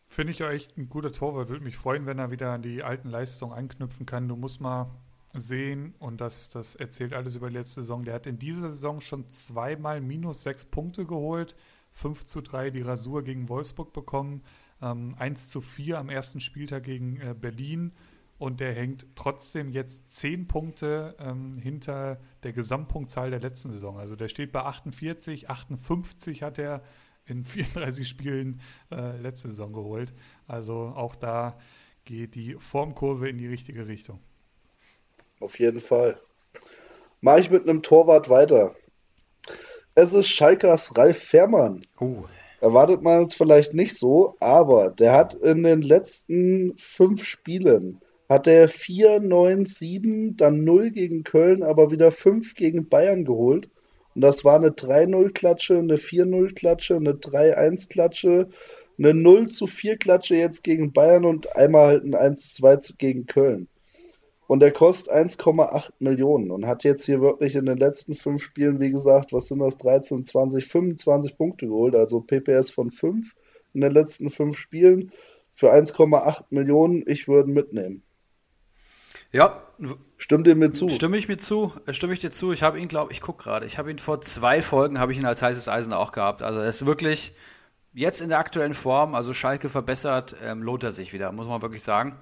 Finde 0.08 0.32
ich 0.32 0.42
auch 0.42 0.50
echt 0.50 0.76
ein 0.76 0.88
guter 0.88 1.12
Torwart. 1.12 1.48
Würde 1.48 1.64
mich 1.64 1.76
freuen, 1.76 2.06
wenn 2.06 2.18
er 2.18 2.30
wieder 2.30 2.52
an 2.52 2.62
die 2.62 2.82
alten 2.82 3.08
Leistungen 3.08 3.52
anknüpfen 3.52 4.06
kann. 4.06 4.26
Du 4.28 4.36
musst 4.36 4.60
mal 4.60 4.90
sehen, 5.34 5.94
und 5.98 6.20
das, 6.20 6.48
das 6.48 6.74
erzählt 6.74 7.12
alles 7.12 7.36
über 7.36 7.48
die 7.48 7.56
letzte 7.56 7.82
Saison, 7.82 8.04
der 8.04 8.14
hat 8.14 8.26
in 8.26 8.38
dieser 8.38 8.70
Saison 8.70 9.00
schon 9.00 9.30
zweimal 9.30 10.00
minus 10.00 10.42
sechs 10.42 10.64
Punkte 10.64 11.04
geholt. 11.04 11.56
5 11.92 12.24
zu 12.24 12.40
3 12.40 12.70
die 12.70 12.82
Rasur 12.82 13.24
gegen 13.24 13.48
Wolfsburg 13.48 13.92
bekommen, 13.92 14.42
ähm, 14.80 15.14
1 15.18 15.50
zu 15.50 15.60
4 15.60 15.98
am 15.98 16.08
ersten 16.08 16.40
Spieltag 16.40 16.84
gegen 16.84 17.20
äh, 17.20 17.34
Berlin 17.38 17.92
und 18.38 18.60
der 18.60 18.74
hängt 18.74 19.06
trotzdem 19.16 19.68
jetzt 19.68 20.10
10 20.10 20.48
Punkte 20.48 21.14
ähm, 21.18 21.58
hinter 21.58 22.20
der 22.42 22.52
Gesamtpunktzahl 22.52 23.30
der 23.30 23.40
letzten 23.40 23.70
Saison. 23.70 23.98
Also 23.98 24.16
der 24.16 24.28
steht 24.28 24.52
bei 24.52 24.62
48, 24.62 25.50
58 25.50 26.42
hat 26.42 26.58
er 26.58 26.82
in 27.26 27.44
34 27.44 28.08
Spielen 28.08 28.60
äh, 28.90 29.20
letzte 29.20 29.50
Saison 29.50 29.72
geholt. 29.72 30.14
Also 30.46 30.92
auch 30.96 31.16
da 31.16 31.58
geht 32.04 32.34
die 32.34 32.54
Formkurve 32.54 33.28
in 33.28 33.36
die 33.36 33.46
richtige 33.46 33.86
Richtung. 33.86 34.20
Auf 35.40 35.58
jeden 35.58 35.80
Fall. 35.80 36.16
Mache 37.20 37.40
ich 37.40 37.50
mit 37.50 37.68
einem 37.68 37.82
Torwart 37.82 38.28
weiter. 38.30 38.74
Es 39.94 40.12
ist 40.12 40.28
Schalkers 40.28 40.96
Ralf 40.96 41.18
Fährmann. 41.18 41.82
Uh. 42.00 42.24
Erwartet 42.60 43.02
man 43.02 43.24
es 43.24 43.34
vielleicht 43.34 43.74
nicht 43.74 43.96
so, 43.96 44.36
aber 44.38 44.90
der 44.90 45.12
hat 45.12 45.34
in 45.34 45.62
den 45.62 45.82
letzten 45.82 46.74
fünf 46.76 47.24
Spielen 47.24 48.00
hat 48.30 48.46
er 48.46 48.68
4, 48.68 49.18
9, 49.18 49.66
7, 49.66 50.36
dann 50.36 50.62
0 50.62 50.92
gegen 50.92 51.24
Köln, 51.24 51.64
aber 51.64 51.90
wieder 51.90 52.12
5 52.12 52.54
gegen 52.54 52.88
Bayern 52.88 53.24
geholt. 53.24 53.68
Und 54.14 54.20
das 54.20 54.44
war 54.44 54.54
eine 54.54 54.68
3-0-Klatsche, 54.68 55.78
eine 55.78 55.96
4-0-Klatsche, 55.96 56.94
eine 56.94 57.14
3-1-Klatsche, 57.14 58.46
eine 58.98 59.14
0 59.14 59.48
zu 59.48 59.66
4 59.66 59.96
Klatsche 59.96 60.36
jetzt 60.36 60.62
gegen 60.62 60.92
Bayern 60.92 61.24
und 61.24 61.56
einmal 61.56 61.88
halt 61.88 62.04
ein 62.04 62.14
1-2 62.14 62.98
gegen 62.98 63.26
Köln. 63.26 63.66
Und 64.50 64.64
er 64.64 64.72
kostet 64.72 65.12
1,8 65.12 65.90
Millionen 66.00 66.50
und 66.50 66.66
hat 66.66 66.82
jetzt 66.82 67.04
hier 67.04 67.20
wirklich 67.20 67.54
in 67.54 67.66
den 67.66 67.78
letzten 67.78 68.16
fünf 68.16 68.42
Spielen, 68.42 68.80
wie 68.80 68.90
gesagt, 68.90 69.32
was 69.32 69.46
sind 69.46 69.60
das, 69.60 69.76
13, 69.76 70.24
20, 70.24 70.66
25 70.66 71.36
Punkte 71.36 71.68
geholt, 71.68 71.94
also 71.94 72.20
PPS 72.20 72.68
von 72.72 72.90
5 72.90 73.32
in 73.74 73.80
den 73.80 73.92
letzten 73.92 74.28
fünf 74.28 74.58
Spielen 74.58 75.12
für 75.54 75.72
1,8 75.72 76.46
Millionen. 76.50 77.04
Ich 77.06 77.28
würde 77.28 77.48
mitnehmen. 77.48 78.02
Ja. 79.30 79.62
Stimmt 80.18 80.48
dir 80.48 80.56
mir 80.56 80.72
zu? 80.72 80.88
Stimme 80.88 81.16
ich 81.16 81.28
mir 81.28 81.38
zu? 81.38 81.72
Äh, 81.86 81.92
stimme 81.92 82.12
ich 82.12 82.18
dir 82.18 82.32
zu? 82.32 82.50
Ich 82.50 82.64
habe 82.64 82.80
ihn, 82.80 82.88
glaube 82.88 83.12
ich, 83.12 83.20
gucke 83.20 83.44
gerade. 83.44 83.66
Ich 83.66 83.78
habe 83.78 83.92
ihn 83.92 84.00
vor 84.00 84.20
zwei 84.20 84.62
Folgen, 84.62 84.98
habe 84.98 85.12
ich 85.12 85.18
ihn 85.18 85.26
als 85.26 85.42
heißes 85.42 85.68
Eisen 85.68 85.92
auch 85.92 86.10
gehabt. 86.10 86.42
Also 86.42 86.58
er 86.58 86.68
ist 86.68 86.84
wirklich 86.86 87.34
jetzt 87.92 88.20
in 88.20 88.30
der 88.30 88.40
aktuellen 88.40 88.74
Form, 88.74 89.14
also 89.14 89.32
Schalke 89.32 89.68
verbessert, 89.68 90.34
ähm, 90.42 90.60
lohnt 90.60 90.82
er 90.82 90.90
sich 90.90 91.12
wieder, 91.12 91.30
muss 91.30 91.46
man 91.46 91.62
wirklich 91.62 91.84
sagen. 91.84 92.18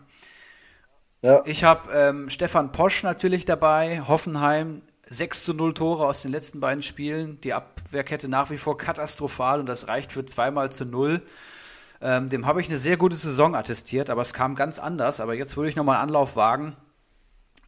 Ja. 1.23 1.43
Ich 1.47 1.65
habe 1.65 1.93
ähm, 1.93 2.31
Stefan 2.31 2.71
Posch 2.71 3.03
natürlich 3.03 3.45
dabei, 3.45 4.03
Hoffenheim, 4.07 4.83
6 5.09 5.45
zu 5.45 5.55
0 5.55 5.75
Tore 5.75 6.07
aus 6.07 6.23
den 6.23 6.31
letzten 6.31 6.61
beiden 6.61 6.83
Spielen. 6.83 7.41
Die 7.41 7.55
Abwehrkette 7.55 8.29
nach 8.29 8.51
wie 8.51 8.57
vor 8.57 8.79
katastrophal 8.79 9.59
und 9.61 9.67
das 9.67 9.89
reicht 9.89 10.13
für 10.13 10.25
zweimal 10.25 10.71
zu 10.71 10.85
0. 10.85 11.23
Ähm, 12.01 12.29
dem 12.29 12.47
habe 12.47 12.61
ich 12.61 12.69
eine 12.69 12.79
sehr 12.79 12.97
gute 12.97 13.17
Saison 13.17 13.57
attestiert, 13.57 14.11
aber 14.11 14.23
es 14.23 14.33
kam 14.33 14.55
ganz 14.55 14.79
anders. 14.79 15.19
Aber 15.19 15.35
jetzt 15.35 15.57
würde 15.57 15.71
ich 15.71 15.77
nochmal 15.77 15.97
Anlauf 15.97 16.37
wagen. 16.37 16.77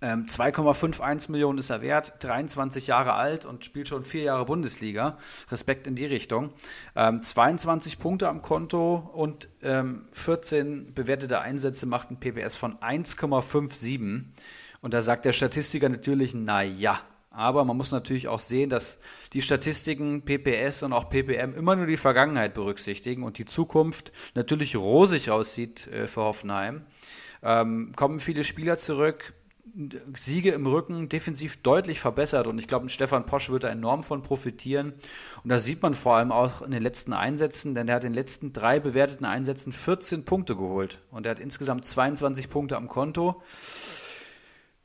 Ähm, 0.02 0.26
2,51 0.26 1.30
Millionen 1.30 1.58
ist 1.58 1.68
er 1.68 1.82
wert, 1.82 2.14
23 2.20 2.86
Jahre 2.86 3.14
alt 3.14 3.44
und 3.44 3.64
spielt 3.64 3.88
schon 3.88 4.04
vier 4.04 4.22
Jahre 4.22 4.46
Bundesliga. 4.46 5.18
Respekt 5.50 5.86
in 5.86 5.94
die 5.94 6.06
Richtung. 6.06 6.52
Ähm, 6.96 7.22
22 7.22 7.98
Punkte 7.98 8.28
am 8.28 8.40
Konto 8.40 9.10
und 9.12 9.48
ähm, 9.62 10.08
14 10.12 10.94
bewertete 10.94 11.40
Einsätze 11.40 11.84
macht 11.84 12.10
ein 12.10 12.18
PPS 12.18 12.56
von 12.56 12.78
1,57. 12.78 14.24
Und 14.80 14.94
da 14.94 15.02
sagt 15.02 15.26
der 15.26 15.32
Statistiker 15.32 15.88
natürlich, 15.90 16.32
na 16.34 16.62
ja. 16.62 17.00
Aber 17.32 17.64
man 17.64 17.76
muss 17.76 17.92
natürlich 17.92 18.26
auch 18.26 18.40
sehen, 18.40 18.70
dass 18.70 18.98
die 19.34 19.42
Statistiken 19.42 20.24
PPS 20.24 20.82
und 20.82 20.92
auch 20.92 21.08
PPM 21.10 21.54
immer 21.54 21.76
nur 21.76 21.86
die 21.86 21.96
Vergangenheit 21.96 22.54
berücksichtigen 22.54 23.22
und 23.22 23.38
die 23.38 23.44
Zukunft 23.44 24.10
natürlich 24.34 24.74
rosig 24.74 25.30
aussieht 25.30 25.86
äh, 25.88 26.08
für 26.08 26.22
Hoffenheim. 26.22 26.86
Ähm, 27.42 27.92
kommen 27.94 28.18
viele 28.18 28.44
Spieler 28.44 28.78
zurück, 28.78 29.32
Siege 30.16 30.50
im 30.50 30.66
Rücken 30.66 31.08
defensiv 31.08 31.62
deutlich 31.62 32.00
verbessert 32.00 32.46
und 32.46 32.58
ich 32.58 32.66
glaube, 32.66 32.88
Stefan 32.88 33.26
Posch 33.26 33.50
wird 33.50 33.64
da 33.64 33.68
enorm 33.68 34.02
von 34.02 34.22
profitieren. 34.22 34.94
Und 35.42 35.50
da 35.50 35.60
sieht 35.60 35.82
man 35.82 35.94
vor 35.94 36.16
allem 36.16 36.32
auch 36.32 36.62
in 36.62 36.70
den 36.70 36.82
letzten 36.82 37.12
Einsätzen, 37.12 37.74
denn 37.74 37.88
er 37.88 37.96
hat 37.96 38.04
in 38.04 38.12
den 38.12 38.18
letzten 38.18 38.52
drei 38.52 38.80
bewerteten 38.80 39.24
Einsätzen 39.24 39.72
14 39.72 40.24
Punkte 40.24 40.56
geholt 40.56 41.00
und 41.10 41.26
er 41.26 41.30
hat 41.30 41.38
insgesamt 41.38 41.84
22 41.84 42.48
Punkte 42.48 42.76
am 42.76 42.88
Konto. 42.88 43.42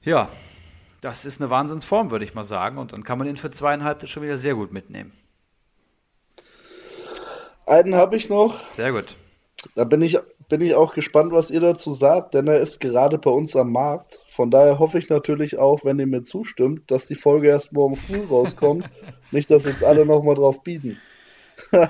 Ja, 0.01 0.29
das 1.01 1.25
ist 1.25 1.41
eine 1.41 1.49
Wahnsinnsform, 1.49 2.11
würde 2.11 2.25
ich 2.25 2.35
mal 2.35 2.43
sagen. 2.43 2.77
Und 2.77 2.93
dann 2.93 3.03
kann 3.03 3.17
man 3.17 3.27
ihn 3.27 3.37
für 3.37 3.51
zweieinhalb 3.51 4.07
schon 4.07 4.23
wieder 4.23 4.37
sehr 4.37 4.55
gut 4.55 4.71
mitnehmen. 4.71 5.11
Einen 7.65 7.95
habe 7.95 8.15
ich 8.15 8.29
noch. 8.29 8.59
Sehr 8.71 8.91
gut. 8.91 9.15
Da 9.73 9.83
bin 9.83 10.01
ich 10.01 10.19
bin 10.49 10.61
ich 10.61 10.75
auch 10.75 10.93
gespannt, 10.93 11.31
was 11.31 11.49
ihr 11.49 11.59
dazu 11.59 11.91
sagt, 11.91 12.33
denn 12.33 12.47
er 12.47 12.59
ist 12.59 12.79
gerade 12.79 13.17
bei 13.17 13.31
uns 13.31 13.55
am 13.55 13.71
Markt. 13.71 14.21
Von 14.35 14.51
daher 14.51 14.79
hoffe 14.79 14.97
ich 14.97 15.07
natürlich 15.07 15.57
auch, 15.57 15.85
wenn 15.85 15.97
ihr 15.97 16.07
mir 16.07 16.23
zustimmt, 16.23 16.91
dass 16.91 17.07
die 17.07 17.15
Folge 17.15 17.47
erst 17.47 17.71
morgen 17.71 17.95
früh 17.95 18.19
rauskommt. 18.29 18.89
Nicht, 19.31 19.49
dass 19.49 19.63
jetzt 19.63 19.81
alle 19.81 20.05
nochmal 20.05 20.35
drauf 20.35 20.61
bieten. 20.61 20.97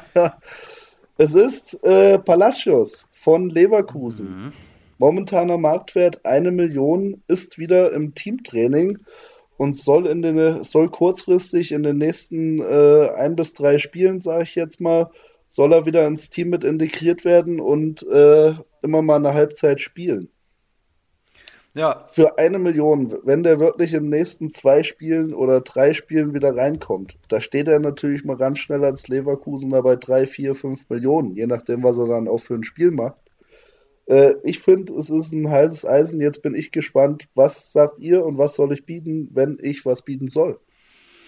es 1.18 1.34
ist 1.34 1.84
äh, 1.84 2.20
Palacios 2.20 3.08
von 3.14 3.50
Leverkusen. 3.50 4.28
Mhm. 4.28 4.54
Momentaner 5.00 5.58
Marktwert 5.58 6.24
eine 6.24 6.52
Million, 6.52 7.24
ist 7.28 7.58
wieder 7.58 7.92
im 7.94 8.14
Teamtraining 8.14 9.00
und 9.58 9.76
soll 9.76 10.06
in 10.06 10.22
den, 10.22 10.64
soll 10.64 10.90
kurzfristig 10.90 11.72
in 11.72 11.82
den 11.82 11.98
nächsten 11.98 12.62
äh, 12.62 13.10
ein 13.18 13.36
bis 13.36 13.56
drei 13.56 13.80
Spielen, 13.80 14.20
sage 14.20 14.44
ich 14.44 14.54
jetzt 14.54 14.80
mal, 14.80 15.10
soll 15.48 15.74
er 15.74 15.88
wieder 15.88 16.06
ins 16.06 16.30
Team 16.30 16.50
mit 16.50 16.64
integriert 16.64 17.26
werden 17.26 17.60
und 17.60 18.08
äh, 18.08 18.54
immer 18.84 19.02
mal 19.02 19.16
eine 19.16 19.34
Halbzeit 19.34 19.82
spielen. 19.82 20.30
Ja. 21.76 22.08
Für 22.14 22.38
eine 22.38 22.58
Million, 22.58 23.18
wenn 23.24 23.44
der 23.44 23.60
wirklich 23.60 23.94
in 23.94 24.04
den 24.04 24.10
nächsten 24.10 24.50
zwei 24.50 24.82
Spielen 24.84 25.34
oder 25.34 25.60
drei 25.60 25.94
Spielen 25.94 26.34
wieder 26.34 26.56
reinkommt, 26.56 27.18
da 27.28 27.42
steht 27.42 27.68
er 27.68 27.80
natürlich 27.80 28.24
mal 28.24 28.38
ganz 28.38 28.60
schnell 28.60 28.86
als 28.86 29.10
Leverkusener 29.10 29.84
bei 29.84 29.98
drei, 29.98 30.26
vier, 30.26 30.56
fünf 30.56 30.90
Millionen, 30.90 31.36
je 31.36 31.48
nachdem, 31.48 31.84
was 31.84 31.98
er 31.98 32.08
dann 32.08 32.30
auch 32.30 32.40
für 32.40 32.54
ein 32.54 32.64
Spiel 32.64 32.92
macht. 32.92 33.18
Äh, 34.06 34.36
ich 34.44 34.60
finde, 34.60 34.94
es 34.94 35.10
ist 35.10 35.34
ein 35.34 35.50
heißes 35.50 35.86
Eisen. 35.86 36.22
Jetzt 36.22 36.42
bin 36.42 36.56
ich 36.56 36.72
gespannt, 36.72 37.28
was 37.36 37.74
sagt 37.74 38.00
ihr 38.00 38.26
und 38.26 38.38
was 38.38 38.56
soll 38.56 38.72
ich 38.72 38.86
bieten, 38.86 39.30
wenn 39.34 39.58
ich 39.62 39.86
was 39.86 40.02
bieten 40.02 40.30
soll. 40.30 40.60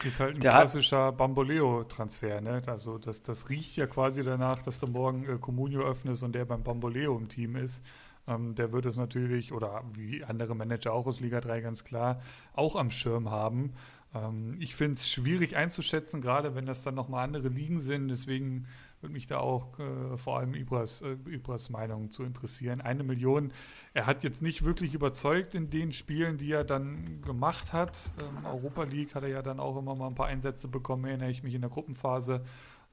Ist 0.05 0.19
halt 0.19 0.35
ein 0.35 0.39
Der 0.39 0.51
klassischer 0.51 1.11
Bamboleo-Transfer, 1.11 2.39
ne? 2.39 2.61
Also 2.67 2.99
das, 2.99 3.23
das 3.23 3.49
riecht 3.49 3.75
ja 3.77 3.87
quasi 3.87 4.23
danach, 4.23 4.61
dass 4.61 4.79
du 4.79 4.87
morgen 4.87 5.25
äh, 5.25 5.37
Comunio 5.39 5.81
öffnest 5.81 6.23
und 6.23 6.35
der 6.35 6.45
beim 6.45 6.63
Bamboleo 6.63 7.17
im 7.17 7.27
Team 7.27 7.55
ist. 7.57 7.83
Ähm, 8.27 8.55
der 8.55 8.71
wird 8.71 8.85
es 8.85 8.97
natürlich, 8.97 9.53
oder 9.53 9.83
wie 9.93 10.23
andere 10.23 10.55
Manager 10.55 10.93
auch 10.93 11.07
aus 11.07 11.19
Liga 11.19 11.41
3 11.41 11.61
ganz 11.61 11.83
klar, 11.83 12.21
auch 12.53 12.75
am 12.75 12.91
Schirm 12.91 13.29
haben. 13.29 13.73
Ähm, 14.13 14.55
ich 14.59 14.75
finde 14.75 14.93
es 14.93 15.09
schwierig 15.09 15.55
einzuschätzen, 15.55 16.21
gerade 16.21 16.55
wenn 16.55 16.65
das 16.65 16.83
dann 16.83 16.95
nochmal 16.95 17.23
andere 17.23 17.47
Ligen 17.47 17.79
sind. 17.79 18.07
Deswegen 18.09 18.67
würde 19.01 19.13
mich 19.13 19.27
da 19.27 19.39
auch 19.39 19.77
äh, 19.79 20.17
vor 20.17 20.39
allem 20.39 20.55
Ibras, 20.55 21.01
äh, 21.01 21.17
Ibras 21.29 21.69
Meinung 21.69 22.09
zu 22.09 22.23
interessieren. 22.23 22.81
Eine 22.81 23.03
Million, 23.03 23.51
er 23.93 24.05
hat 24.05 24.23
jetzt 24.23 24.41
nicht 24.41 24.65
wirklich 24.65 24.93
überzeugt 24.93 25.55
in 25.55 25.69
den 25.69 25.93
Spielen, 25.93 26.37
die 26.37 26.51
er 26.51 26.63
dann 26.63 27.21
gemacht 27.21 27.73
hat. 27.73 28.11
Ähm, 28.21 28.45
Europa 28.45 28.83
League 28.83 29.13
hat 29.15 29.23
er 29.23 29.29
ja 29.29 29.41
dann 29.41 29.59
auch 29.59 29.77
immer 29.77 29.95
mal 29.95 30.07
ein 30.07 30.15
paar 30.15 30.27
Einsätze 30.27 30.67
bekommen, 30.67 31.05
erinnere 31.05 31.29
ich 31.29 31.43
mich 31.43 31.53
in 31.53 31.61
der 31.61 31.69
Gruppenphase. 31.69 32.43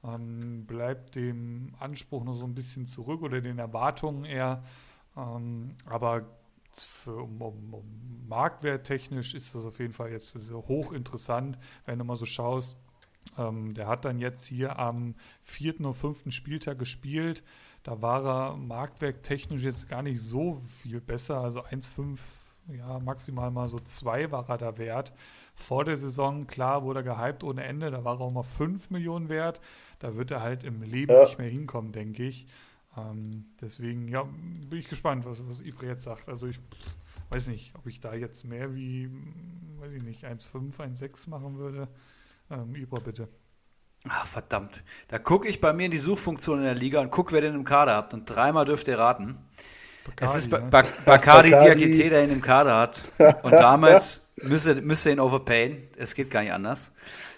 Ähm, 0.03 0.65
bleibt 0.67 1.15
dem 1.15 1.73
Anspruch 1.79 2.23
noch 2.23 2.33
so 2.33 2.45
ein 2.45 2.53
bisschen 2.53 2.85
zurück 2.85 3.23
oder 3.23 3.41
den 3.41 3.57
Erwartungen 3.57 4.25
eher. 4.25 4.63
Ähm, 5.17 5.75
aber 5.85 6.25
für, 6.71 7.23
um, 7.23 7.41
um, 7.41 7.73
um 7.73 8.27
marktwerttechnisch 8.27 9.33
ist 9.33 9.55
das 9.55 9.65
auf 9.65 9.79
jeden 9.79 9.93
Fall 9.93 10.11
jetzt 10.11 10.35
hochinteressant, 10.51 11.57
wenn 11.85 11.99
du 11.99 12.05
mal 12.05 12.15
so 12.15 12.25
schaust, 12.25 12.77
ähm, 13.37 13.73
der 13.73 13.87
hat 13.87 14.05
dann 14.05 14.19
jetzt 14.19 14.45
hier 14.45 14.77
am 14.79 15.15
vierten 15.41 15.85
und 15.85 15.95
fünften 15.95 16.31
Spieltag 16.31 16.79
gespielt. 16.79 17.43
Da 17.83 18.01
war 18.01 18.25
er 18.25 18.57
marktwerktechnisch 18.57 19.63
jetzt 19.63 19.89
gar 19.89 20.01
nicht 20.01 20.21
so 20.21 20.61
viel 20.81 21.01
besser. 21.01 21.41
Also 21.41 21.61
1,5, 21.61 22.19
ja, 22.75 22.99
maximal 22.99 23.51
mal 23.51 23.67
so 23.67 23.77
2 23.77 24.31
war 24.31 24.49
er 24.49 24.57
da 24.57 24.77
wert. 24.77 25.13
Vor 25.53 25.85
der 25.85 25.97
Saison, 25.97 26.47
klar, 26.47 26.83
wurde 26.83 27.01
er 27.01 27.15
gehypt 27.15 27.43
ohne 27.43 27.63
Ende. 27.63 27.91
Da 27.91 28.03
war 28.03 28.19
er 28.19 28.21
auch 28.21 28.31
mal 28.31 28.43
5 28.43 28.89
Millionen 28.89 29.29
wert. 29.29 29.61
Da 29.99 30.15
wird 30.15 30.31
er 30.31 30.41
halt 30.41 30.63
im 30.63 30.81
Leben 30.81 31.13
ja. 31.13 31.21
nicht 31.21 31.37
mehr 31.37 31.49
hinkommen, 31.49 31.91
denke 31.91 32.23
ich. 32.23 32.47
Ähm, 32.97 33.45
deswegen, 33.61 34.07
ja, 34.07 34.23
bin 34.23 34.79
ich 34.79 34.87
gespannt, 34.87 35.25
was, 35.25 35.45
was 35.47 35.61
Ibra 35.61 35.87
jetzt 35.87 36.03
sagt. 36.03 36.29
Also 36.29 36.47
ich 36.47 36.59
weiß 37.29 37.47
nicht, 37.47 37.73
ob 37.75 37.87
ich 37.87 37.99
da 37.99 38.13
jetzt 38.13 38.45
mehr 38.45 38.73
wie, 38.75 39.09
weiß 39.79 39.91
ich 39.91 40.03
nicht, 40.03 40.25
1,5, 40.25 40.77
1,6 40.77 41.29
machen 41.29 41.57
würde. 41.57 41.87
Ähm, 42.49 42.75
Ibra, 42.75 42.99
bitte. 42.99 43.27
Ach, 44.07 44.25
verdammt. 44.25 44.83
Da 45.07 45.17
gucke 45.17 45.47
ich 45.47 45.59
bei 45.59 45.73
mir 45.73 45.85
in 45.85 45.91
die 45.91 45.97
Suchfunktion 45.97 46.59
in 46.59 46.65
der 46.65 46.75
Liga 46.75 47.01
und 47.01 47.09
gucke, 47.09 47.31
wer 47.31 47.41
den 47.41 47.55
im 47.55 47.63
Kader 47.63 47.95
hat. 47.95 48.13
Und 48.13 48.25
dreimal 48.25 48.65
dürft 48.65 48.87
ihr 48.87 48.99
raten. 48.99 49.37
Bacardi, 50.05 50.31
es 50.31 50.35
ist 50.35 50.49
ba 50.51 50.59
ne? 50.59 50.67
ba 50.69 50.83
Bacardi, 51.05 51.49
Diakite, 51.49 52.09
der 52.09 52.23
ihn 52.23 52.29
im 52.29 52.41
Kader 52.41 52.77
hat. 52.77 53.03
Und 53.43 53.53
damit 53.53 54.21
müsste, 54.43 54.79
müsste 54.81 55.09
ihn 55.09 55.19
overpayen. 55.19 55.87
Es 55.97 56.13
geht 56.13 56.29
gar 56.29 56.43
nicht 56.43 56.51
anders. 56.51 56.93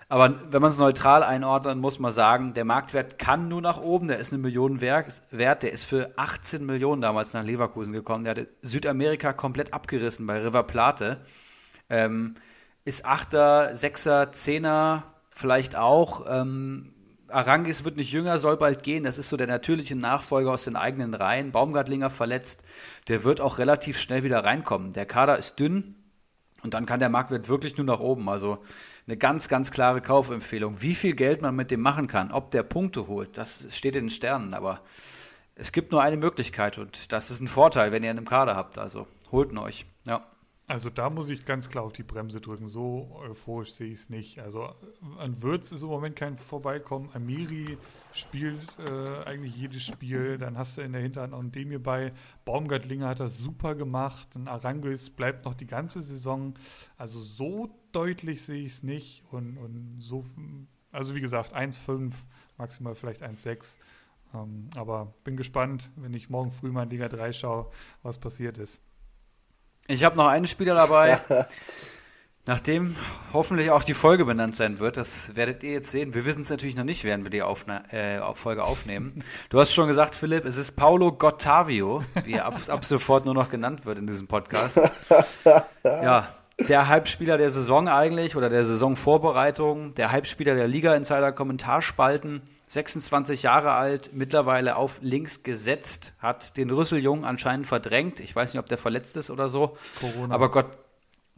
Aber 0.10 0.52
wenn 0.52 0.62
man 0.62 0.72
es 0.72 0.80
neutral 0.80 1.22
einordnet, 1.22 1.78
muss 1.78 2.00
man 2.00 2.14
sagen, 2.14 2.54
der 2.54 2.64
Marktwert 2.64 3.20
kann 3.20 3.50
nur 3.50 3.62
nach 3.62 3.82
oben. 3.82 4.08
Der 4.08 4.20
ist 4.20 4.32
eine 4.32 4.42
Million 4.42 4.80
wert. 4.80 5.22
Der 5.32 5.74
ist 5.74 5.86
für 5.86 6.12
18 6.16 6.66
Millionen 6.66 7.02
damals 7.02 7.34
nach 7.34 7.44
Leverkusen 7.44 7.92
gekommen. 7.92 8.24
Der 8.24 8.36
hat 8.36 8.48
Südamerika 8.62 9.34
komplett 9.34 9.74
abgerissen 9.74 10.26
bei 10.26 10.42
River 10.42 10.64
Plate. 10.64 11.20
Ähm, 11.90 12.36
ist 12.86 13.06
Achter, 13.06 13.76
Sechser, 13.76 14.32
Zehner 14.32 15.04
vielleicht 15.30 15.76
auch. 15.76 16.26
Ähm, 16.30 16.94
Arangis 17.28 17.84
wird 17.84 17.98
nicht 17.98 18.14
jünger, 18.14 18.40
soll 18.40 18.56
bald 18.56 18.84
gehen. 18.84 19.04
Das 19.04 19.18
ist 19.18 19.28
so 19.28 19.36
der 19.36 19.48
natürliche 19.48 19.98
Nachfolger 19.98 20.52
aus 20.52 20.64
den 20.64 20.78
eigenen 20.78 21.14
Reihen. 21.14 21.52
Baumgartlinger 21.52 22.10
verletzt. 22.10 22.64
Der 23.10 23.26
wird 23.26 23.42
auch 23.42 23.58
relativ 23.58 24.00
schnell 24.00 24.24
wieder 24.24 24.46
reinkommen. 24.46 24.94
Der 24.94 25.06
Kader 25.06 25.38
ist 25.38 25.60
dünn 25.60 25.96
und 26.64 26.74
dann 26.74 26.86
kann 26.86 27.02
der 27.02 27.10
Marktwert 27.10 27.50
wirklich 27.50 27.76
nur 27.76 27.86
nach 27.86 28.00
oben. 28.00 28.30
Also 28.30 28.60
eine 29.08 29.18
ganz, 29.18 29.48
ganz 29.48 29.72
klare 29.72 30.02
Kaufempfehlung. 30.02 30.82
Wie 30.82 30.94
viel 30.94 31.16
Geld 31.16 31.42
man 31.42 31.56
mit 31.56 31.72
dem 31.72 31.82
machen 31.82 32.08
kann, 32.08 32.32
ob 32.32 32.52
der 32.52 32.64
Punkte 32.64 33.08
holt, 33.08 33.38
das 33.38 33.76
steht 33.76 33.96
in 33.96 34.06
den 34.06 34.10
Sternen. 34.10 34.54
Aber 34.54 34.82
es 35.56 35.72
gibt 35.72 35.92
nur 35.92 36.02
eine 36.02 36.18
Möglichkeit 36.18 36.78
und 36.78 37.12
das 37.12 37.32
ist 37.32 37.40
ein 37.40 37.48
Vorteil, 37.48 37.92
wenn 37.92 38.04
ihr 38.04 38.10
einen 38.10 38.20
im 38.20 38.26
Kader 38.26 38.56
habt. 38.56 38.78
Also 38.78 39.08
holt 39.32 39.52
ihn 39.52 39.58
euch. 39.58 39.86
Ja. 40.08 40.26
Also 40.70 40.90
da 40.90 41.10
muss 41.10 41.30
ich 41.30 41.46
ganz 41.46 41.70
klar 41.70 41.86
auf 41.86 41.94
die 41.94 42.04
Bremse 42.04 42.42
drücken. 42.42 42.68
So 42.68 43.18
euphorisch 43.22 43.72
sehe 43.72 43.88
ich 43.88 44.00
es 44.00 44.10
nicht. 44.10 44.40
Also 44.40 44.74
an 45.18 45.42
Würz 45.42 45.72
ist 45.72 45.82
im 45.82 45.88
Moment 45.88 46.18
kein 46.18 46.38
Vorbeikommen. 46.38 47.10
Amiri 47.14 47.78
spielt 48.12 48.68
äh, 48.78 49.24
eigentlich 49.24 49.56
jedes 49.56 49.84
Spiel. 49.84 50.38
Dann 50.38 50.58
hast 50.58 50.78
du 50.78 50.82
in 50.82 50.92
der 50.92 51.02
Hinterhand 51.02 51.34
auch 51.34 51.40
einen 51.40 51.54
Demir 51.54 51.82
bei. 51.82 52.10
Baumgartlinger 52.44 53.08
hat 53.08 53.22
das 53.22 53.38
super 53.38 53.76
gemacht. 53.76 54.36
Ein 54.36 54.50
Arangis 54.50 55.10
bleibt 55.10 55.46
noch 55.46 55.54
die 55.54 55.68
ganze 55.68 56.02
Saison. 56.02 56.56
Also 56.98 57.22
so 57.22 57.74
deutlich 57.98 58.44
sehe 58.44 58.64
ich 58.64 58.74
es 58.74 58.84
nicht. 58.84 59.24
Und, 59.32 59.58
und 59.58 59.96
so, 60.00 60.24
also 60.92 61.16
wie 61.16 61.22
gesagt, 61.22 61.56
1,5, 61.56 62.14
maximal 62.58 62.96
vielleicht 62.96 63.24
1,6. 63.24 63.78
Ähm, 64.34 64.70
aber 64.76 65.14
bin 65.24 65.36
gespannt, 65.36 65.90
wenn 65.96 66.14
ich 66.14 66.30
morgen 66.30 66.52
früh 66.52 66.72
mal 66.72 66.84
in 66.84 66.90
Liga 66.90 67.08
3 67.08 67.34
schaue, 67.34 67.72
was 68.04 68.20
passiert 68.20 68.58
ist. 68.58 68.82
Ich 69.88 70.04
habe 70.04 70.18
noch 70.18 70.28
einen 70.28 70.48
Spieler 70.48 70.76
dabei, 70.76 71.22
nachdem 72.46 72.96
hoffentlich 73.34 73.72
auch 73.72 73.84
die 73.84 73.94
Folge 73.94 74.26
benannt 74.26 74.56
sein 74.56 74.80
wird. 74.80 74.98
Das 74.98 75.36
werdet 75.36 75.64
ihr 75.64 75.72
jetzt 75.72 75.90
sehen. 75.90 76.14
Wir 76.14 76.26
wissen 76.26 76.42
es 76.42 76.50
natürlich 76.50 76.76
noch 76.76 76.84
nicht, 76.84 77.04
während 77.04 77.24
wir 77.24 77.32
die 77.32 77.42
Aufna 77.42 77.84
äh, 77.92 78.22
Folge 78.36 78.64
aufnehmen. 78.64 79.24
Du 79.50 79.60
hast 79.60 79.74
schon 79.74 79.88
gesagt, 79.88 80.14
Philipp, 80.14 80.46
es 80.46 80.58
ist 80.58 80.74
Paulo 80.74 81.14
Gottavio, 81.14 82.04
wie 82.26 82.34
er 82.34 82.46
ab, 82.46 82.60
ab 82.68 82.84
sofort 82.84 83.26
nur 83.26 83.34
noch 83.34 83.50
genannt 83.50 83.86
wird 83.86 83.98
in 83.98 84.08
diesem 84.08 84.28
Podcast. 84.28 84.82
Ja, 85.84 86.28
der 86.60 86.88
Halbspieler 86.88 87.38
der 87.38 87.52
Saison 87.52 87.88
eigentlich 87.88 88.36
oder 88.36 88.50
der 88.50 88.66
Saisonvorbereitung, 88.66 89.94
der 89.94 90.12
Halbspieler 90.12 90.56
der 90.56 90.68
Liga-Insider-Kommentarspalten. 90.68 92.42
26 92.70 93.44
Jahre 93.44 93.74
alt, 93.74 94.12
mittlerweile 94.14 94.76
auf 94.76 95.00
links 95.02 95.44
gesetzt, 95.44 96.14
hat 96.20 96.58
den 96.58 96.70
Rüsseljungen 96.70 97.24
anscheinend 97.24 97.66
verdrängt. 97.66 98.20
Ich 98.20 98.36
weiß 98.36 98.54
nicht, 98.54 98.60
ob 98.60 98.66
der 98.66 98.78
verletzt 98.78 99.16
ist 99.16 99.30
oder 99.30 99.48
so. 99.48 99.78
Corona. 100.02 100.36
Aber 100.36 100.52
Gott, 100.52 100.78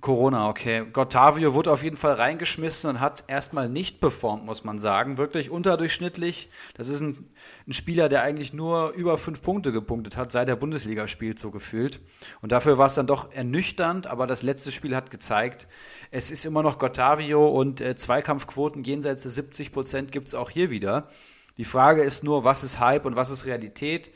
Corona, 0.02 0.48
okay. 0.48 0.86
Gottavio 0.94 1.54
wurde 1.54 1.72
auf 1.72 1.84
jeden 1.84 1.98
Fall 1.98 2.14
reingeschmissen 2.14 2.90
und 2.90 3.00
hat 3.02 3.26
erstmal 3.28 3.68
nicht 3.68 4.00
performt, 4.00 4.46
muss 4.46 4.64
man 4.64 4.80
sagen. 4.80 5.18
Wirklich 5.18 5.50
unterdurchschnittlich. 5.50 6.50
Das 6.76 6.88
ist 6.88 7.02
ein, 7.02 7.30
ein, 7.68 7.74
Spieler, 7.74 8.08
der 8.08 8.22
eigentlich 8.22 8.54
nur 8.54 8.92
über 8.92 9.18
fünf 9.18 9.42
Punkte 9.42 9.74
gepunktet 9.74 10.16
hat, 10.16 10.32
seit 10.32 10.48
der 10.48 10.56
Bundesliga 10.56 11.08
spielt, 11.08 11.38
so 11.38 11.52
gefühlt. 11.52 12.00
Und 12.42 12.54
dafür 12.54 12.78
war 12.78 12.88
es 12.88 12.96
dann 12.96 13.08
doch 13.08 13.34
ernüchternd, 13.34 14.08
aber 14.08 14.26
das 14.26 14.42
letzte 14.42 14.72
Spiel 14.72 14.96
hat 14.96 15.12
gezeigt, 15.12 15.68
es 16.12 16.32
ist 16.32 16.46
immer 16.46 16.64
noch 16.64 16.80
Gottavio 16.80 17.48
und 17.48 17.82
äh, 17.82 17.96
Zweikampfquoten 17.96 18.84
jenseits 18.84 19.24
der 19.24 19.32
70 19.32 19.74
Prozent 19.74 20.12
gibt 20.14 20.28
es 20.28 20.34
auch 20.34 20.50
hier 20.50 20.70
wieder. 20.70 21.10
Die 21.58 21.66
Frage 21.66 22.04
ist 22.04 22.24
nur, 22.24 22.46
was 22.46 22.64
ist 22.64 22.80
Hype 22.80 23.06
und 23.06 23.18
was 23.18 23.30
ist 23.30 23.46
Realität? 23.46 24.12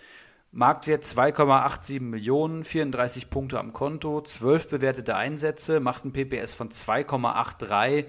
Marktwert 0.56 1.04
2,87 1.04 2.00
Millionen, 2.00 2.64
34 2.64 3.32
Punkte 3.32 3.60
am 3.60 3.74
Konto, 3.74 4.22
12 4.22 4.70
bewertete 4.70 5.16
Einsätze, 5.16 5.80
macht 5.80 6.06
ein 6.06 6.14
PPS 6.14 6.54
von 6.54 6.70
2,83 6.70 8.06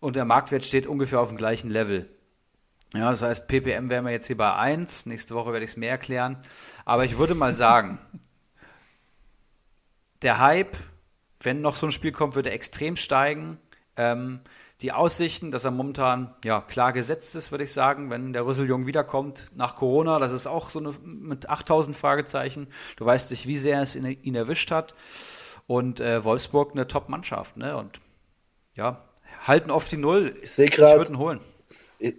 und 0.00 0.16
der 0.16 0.24
Marktwert 0.24 0.64
steht 0.64 0.86
ungefähr 0.86 1.20
auf 1.20 1.28
dem 1.28 1.36
gleichen 1.36 1.68
Level. 1.68 2.08
Ja, 2.94 3.10
das 3.10 3.20
heißt, 3.20 3.48
PPM 3.48 3.90
wären 3.90 4.06
wir 4.06 4.12
jetzt 4.12 4.28
hier 4.28 4.38
bei 4.38 4.54
1. 4.54 5.04
Nächste 5.04 5.34
Woche 5.34 5.52
werde 5.52 5.66
ich 5.66 5.72
es 5.72 5.76
mehr 5.76 5.90
erklären. 5.90 6.38
Aber 6.86 7.04
ich 7.04 7.18
würde 7.18 7.34
mal 7.34 7.54
sagen, 7.54 7.98
der 10.22 10.38
Hype, 10.38 10.78
wenn 11.40 11.60
noch 11.60 11.74
so 11.74 11.84
ein 11.84 11.92
Spiel 11.92 12.12
kommt, 12.12 12.34
würde 12.34 12.50
extrem 12.50 12.96
steigen. 12.96 13.58
Ähm, 13.96 14.40
die 14.82 14.92
Aussichten, 14.92 15.50
dass 15.50 15.64
er 15.64 15.70
momentan 15.70 16.34
ja 16.44 16.60
klar 16.60 16.92
gesetzt 16.92 17.34
ist, 17.34 17.50
würde 17.50 17.64
ich 17.64 17.72
sagen, 17.72 18.10
wenn 18.10 18.34
der 18.34 18.44
Rüsseljung 18.44 18.86
wiederkommt 18.86 19.50
nach 19.54 19.74
Corona, 19.76 20.18
das 20.18 20.32
ist 20.32 20.46
auch 20.46 20.68
so 20.68 20.78
eine, 20.78 20.92
mit 21.02 21.48
8000 21.48 21.96
Fragezeichen. 21.96 22.68
Du 22.96 23.06
weißt 23.06 23.30
nicht, 23.30 23.46
wie 23.46 23.56
sehr 23.56 23.80
es 23.80 23.96
ihn, 23.96 24.34
erwischt 24.34 24.70
hat. 24.70 24.94
Und 25.66 26.00
äh, 26.00 26.22
Wolfsburg 26.24 26.72
eine 26.72 26.86
Top-Mannschaft, 26.86 27.56
ne? 27.56 27.76
Und 27.76 28.00
ja, 28.74 29.02
halten 29.46 29.70
oft 29.70 29.90
die 29.90 29.96
Null. 29.96 30.36
Ich 30.42 30.52
sehe 30.52 30.68
gerade. 30.68 30.92
Ich 30.92 30.98
würde 30.98 31.12
ihn 31.12 31.18
holen. 31.18 31.40
Ich, 31.98 32.14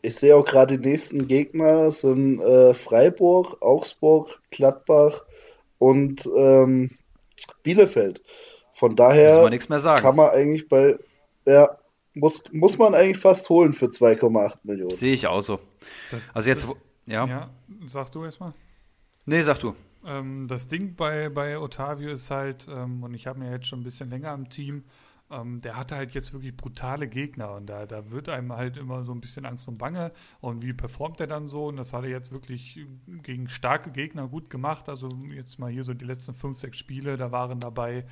ich 0.00 0.16
sehe 0.16 0.34
auch 0.34 0.44
gerade 0.44 0.78
die 0.78 0.88
nächsten 0.88 1.28
Gegner 1.28 1.90
sind 1.90 2.40
äh, 2.40 2.74
Freiburg, 2.74 3.58
Augsburg, 3.60 4.40
Gladbach 4.50 5.24
und 5.78 6.28
ähm, 6.34 6.90
Bielefeld. 7.62 8.22
Von 8.72 8.96
daher 8.96 9.42
man 9.42 9.58
kann 10.00 10.16
man 10.16 10.30
eigentlich 10.30 10.68
bei 10.68 10.96
ja, 11.44 11.78
muss, 12.18 12.42
muss 12.52 12.78
man 12.78 12.94
eigentlich 12.94 13.18
fast 13.18 13.48
holen 13.48 13.72
für 13.72 13.86
2,8 13.86 14.58
Millionen. 14.62 14.90
Sehe 14.90 15.14
ich 15.14 15.26
auch 15.26 15.40
so. 15.40 15.58
Das, 16.10 16.26
also 16.34 16.50
jetzt, 16.50 16.64
das, 16.64 16.76
ja. 17.06 17.26
Ja, 17.26 17.50
sag 17.86 18.10
du 18.12 18.24
erstmal. 18.24 18.52
Nee, 19.26 19.42
sag 19.42 19.58
du. 19.58 19.74
Ähm, 20.06 20.46
das 20.48 20.68
Ding 20.68 20.94
bei, 20.94 21.28
bei 21.28 21.58
Otavio 21.58 22.10
ist 22.10 22.30
halt, 22.30 22.66
ähm, 22.70 23.02
und 23.02 23.14
ich 23.14 23.26
habe 23.26 23.38
mir 23.38 23.50
jetzt 23.50 23.66
schon 23.66 23.80
ein 23.80 23.84
bisschen 23.84 24.10
länger 24.10 24.32
im 24.34 24.48
Team, 24.48 24.84
ähm, 25.30 25.60
der 25.60 25.76
hatte 25.76 25.96
halt 25.96 26.12
jetzt 26.14 26.32
wirklich 26.32 26.56
brutale 26.56 27.06
Gegner 27.06 27.52
und 27.54 27.66
da, 27.66 27.84
da 27.84 28.10
wird 28.10 28.28
einem 28.28 28.52
halt 28.52 28.76
immer 28.76 29.04
so 29.04 29.12
ein 29.12 29.20
bisschen 29.20 29.44
Angst 29.44 29.68
und 29.68 29.78
Bange. 29.78 30.12
Und 30.40 30.62
wie 30.62 30.72
performt 30.72 31.20
er 31.20 31.26
dann 31.26 31.48
so? 31.48 31.66
Und 31.66 31.76
das 31.76 31.92
hat 31.92 32.04
er 32.04 32.10
jetzt 32.10 32.32
wirklich 32.32 32.80
gegen 33.22 33.48
starke 33.48 33.90
Gegner 33.90 34.28
gut 34.28 34.48
gemacht. 34.48 34.88
Also 34.88 35.08
jetzt 35.34 35.58
mal 35.58 35.70
hier 35.70 35.84
so 35.84 35.92
die 35.92 36.06
letzten 36.06 36.34
fünf, 36.34 36.58
sechs 36.58 36.78
Spiele, 36.78 37.16
da 37.16 37.30
waren 37.30 37.60
dabei 37.60 38.06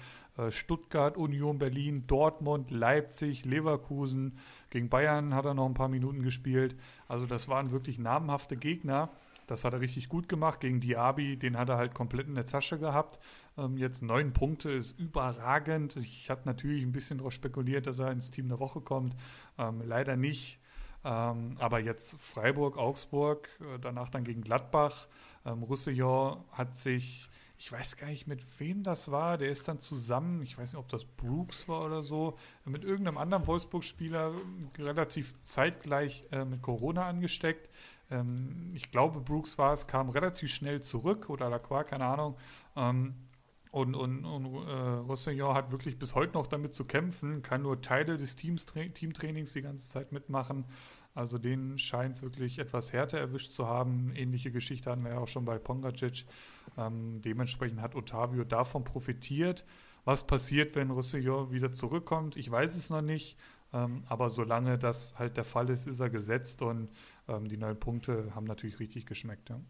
Stuttgart, 0.51 1.17
Union 1.17 1.59
Berlin, 1.59 2.03
Dortmund, 2.07 2.71
Leipzig, 2.71 3.45
Leverkusen. 3.45 4.39
Gegen 4.71 4.89
Bayern 4.89 5.35
hat 5.35 5.45
er 5.45 5.55
noch 5.55 5.67
ein 5.67 5.75
paar 5.75 5.89
Minuten 5.89 6.23
gespielt. 6.23 6.77
Also 7.09 7.27
das 7.27 7.49
waren 7.49 7.71
wirklich 7.71 7.99
namhafte 7.99 8.57
Gegner. 8.57 9.11
Das 9.47 9.65
hat 9.65 9.73
er 9.73 9.81
richtig 9.81 10.09
gut 10.09 10.29
gemacht 10.29 10.61
gegen 10.61 10.81
Diaby. 10.81 11.37
Den 11.37 11.57
hat 11.57 11.69
er 11.69 11.77
halt 11.77 11.95
komplett 11.95 12.27
in 12.27 12.35
der 12.35 12.47
Tasche 12.47 12.79
gehabt. 12.79 13.21
Ähm, 13.57 13.79
jetzt 13.79 14.03
neun 14.03 14.33
Punkte 14.33 14.71
ist 14.73 14.99
überragend. 14.99 15.97
Ich 15.97 16.29
hatte 16.31 16.47
natürlich 16.47 16.83
ein 16.83 16.93
bisschen 16.93 17.19
darauf 17.19 17.33
spekuliert, 17.33 17.87
dass 17.87 17.99
er 17.99 18.11
ins 18.11 18.31
Team 18.31 18.49
der 18.49 18.59
Woche 18.59 18.81
kommt. 18.81 19.15
Ähm, 19.59 19.83
leider 19.87 20.17
nicht. 20.17 20.59
Ähm, 21.05 21.57
aber 21.61 21.79
jetzt 21.79 22.21
Freiburg, 22.21 22.77
Augsburg, 22.77 23.49
äh, 23.61 23.79
danach 23.81 24.09
dann 24.09 24.25
gegen 24.25 24.43
Gladbach. 24.43 25.07
Roussillon 25.45 26.43
hat 26.51 26.77
sich, 26.77 27.31
ich 27.59 27.73
weiß 27.73 27.97
gar 27.97 28.09
nicht, 28.09 28.27
mit 28.27 28.45
wem 28.61 28.83
das 28.83 29.11
war. 29.11 29.39
Der 29.39 29.51
ist 29.51 29.67
dann 29.67 29.81
zusammen, 29.81 30.43
ich 30.43 30.59
weiß 30.59 30.73
nicht, 30.73 30.79
ob 30.79 30.89
das 30.89 31.05
Brooks 31.05 31.69
war 31.69 31.85
oder 31.85 32.03
so, 32.03 32.37
mit 32.65 32.85
irgendeinem 32.85 33.19
anderen 33.19 33.47
Wolfsburg-Spieler 33.47 34.33
relativ 34.79 35.39
zeitgleich 35.41 36.23
äh, 36.33 36.45
mit 36.45 36.61
Corona 36.63 37.07
angesteckt. 37.07 37.71
Ähm, 38.11 38.69
ich 38.75 38.91
glaube, 38.91 39.21
Brooks 39.21 39.57
war 39.57 39.73
es, 39.73 39.87
kam 39.87 40.11
relativ 40.11 40.51
schnell 40.51 40.83
zurück 40.83 41.31
oder 41.31 41.49
Lacroix, 41.49 41.89
keine 41.89 42.05
Ahnung. 42.05 42.37
Ähm, 42.77 43.15
und, 43.73 43.95
und, 43.95 44.25
und 44.25 44.69
äh, 44.69 44.71
Rossellon 44.71 45.55
hat 45.55 45.71
wirklich 45.71 45.99
bis 45.99 46.15
heute 46.15 46.35
noch 46.35 46.47
damit 46.47 46.73
zu 46.73 46.85
kämpfen, 46.85 47.43
kann 47.43 47.63
nur 47.63 47.83
Teile 47.83 48.17
des 48.17 48.37
Teams, 48.37 48.65
Teamtrainings 48.65 49.53
die 49.53 49.63
ganze 49.63 49.89
Zeit 49.89 50.13
mitmachen. 50.13 50.65
Also 51.17 51.39
denen 51.39 51.79
scheint 51.79 52.17
es 52.17 52.23
wirklich 52.23 52.59
etwas 52.59 52.93
härter 52.93 53.19
erwischt 53.19 53.53
zu 53.53 53.67
haben. 53.67 54.13
Ähnliche 54.15 54.53
Geschichte 54.53 54.91
hatten 54.91 55.03
wir 55.03 55.13
ja 55.13 55.19
auch 55.19 55.29
schon 55.29 55.47
bei 55.47 55.59
Pongacic. 55.59 56.27
Ähm, 56.77 57.23
dementsprechend 57.23 57.81
hat 57.81 57.95
Otavio 57.95 58.45
davon 58.45 58.85
profitiert. 58.85 59.65
Was 60.05 60.27
passiert, 60.27 60.77
wenn 60.77 60.91
Rossellon 60.91 61.51
wieder 61.51 61.73
zurückkommt? 61.73 62.37
Ich 62.37 62.51
weiß 62.51 62.77
es 62.77 62.91
noch 62.91 63.01
nicht. 63.01 63.39
Ähm, 63.73 64.05
aber 64.09 64.29
solange 64.29 64.79
das 64.79 65.15
halt 65.19 65.39
der 65.39 65.45
Fall 65.45 65.71
ist, 65.71 65.87
ist 65.87 66.01
er 66.01 66.11
gesetzt 66.11 66.61
und 66.61 66.91
ähm, 67.29 67.49
die 67.49 67.57
neun 67.57 67.81
Punkte 67.81 68.33
haben 68.35 68.45
natürlich 68.45 68.79
richtig 68.79 69.07
geschmeckt. 69.07 69.49
Ja. 69.49 69.61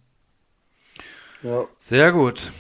ja. 1.43 1.65
Sehr 1.79 2.11
gut. 2.11 2.51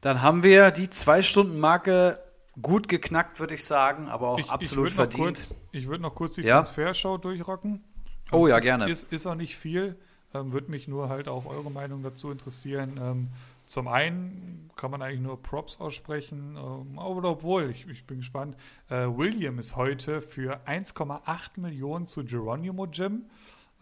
Dann 0.00 0.20
haben 0.20 0.42
wir 0.42 0.72
die 0.72 0.90
Zwei-Stunden-Marke 0.90 2.18
gut 2.60 2.88
geknackt, 2.88 3.38
würde 3.38 3.54
ich 3.54 3.64
sagen, 3.64 4.08
aber 4.08 4.30
auch 4.30 4.38
ich, 4.40 4.50
absolut 4.50 4.88
ich 4.88 4.94
verdient. 4.94 5.22
Kurz, 5.22 5.54
ich 5.70 5.86
würde 5.86 6.02
noch 6.02 6.14
kurz 6.14 6.34
die 6.34 6.42
ja? 6.42 6.56
Transferschau 6.56 7.18
durchrocken. 7.18 7.84
Oh 8.32 8.46
ja, 8.46 8.58
gerne. 8.58 8.88
Ist, 8.88 9.12
ist 9.12 9.26
auch 9.26 9.34
nicht 9.34 9.56
viel. 9.56 9.96
Ähm, 10.34 10.52
würde 10.52 10.70
mich 10.70 10.88
nur 10.88 11.08
halt 11.08 11.28
auch 11.28 11.46
eure 11.46 11.70
Meinung 11.70 12.02
dazu 12.02 12.30
interessieren. 12.30 12.98
Ähm, 13.00 13.28
zum 13.64 13.88
einen 13.88 14.70
kann 14.76 14.90
man 14.90 15.02
eigentlich 15.02 15.20
nur 15.20 15.40
Props 15.42 15.80
aussprechen, 15.80 16.56
ähm, 16.56 16.98
aber 16.98 17.30
obwohl, 17.30 17.70
ich, 17.70 17.86
ich 17.88 18.04
bin 18.04 18.18
gespannt. 18.18 18.56
Äh, 18.88 19.06
William 19.06 19.58
ist 19.58 19.76
heute 19.76 20.22
für 20.22 20.60
1,8 20.66 21.60
Millionen 21.60 22.06
zu 22.06 22.24
Geronimo 22.24 22.86
Gym. 22.86 23.24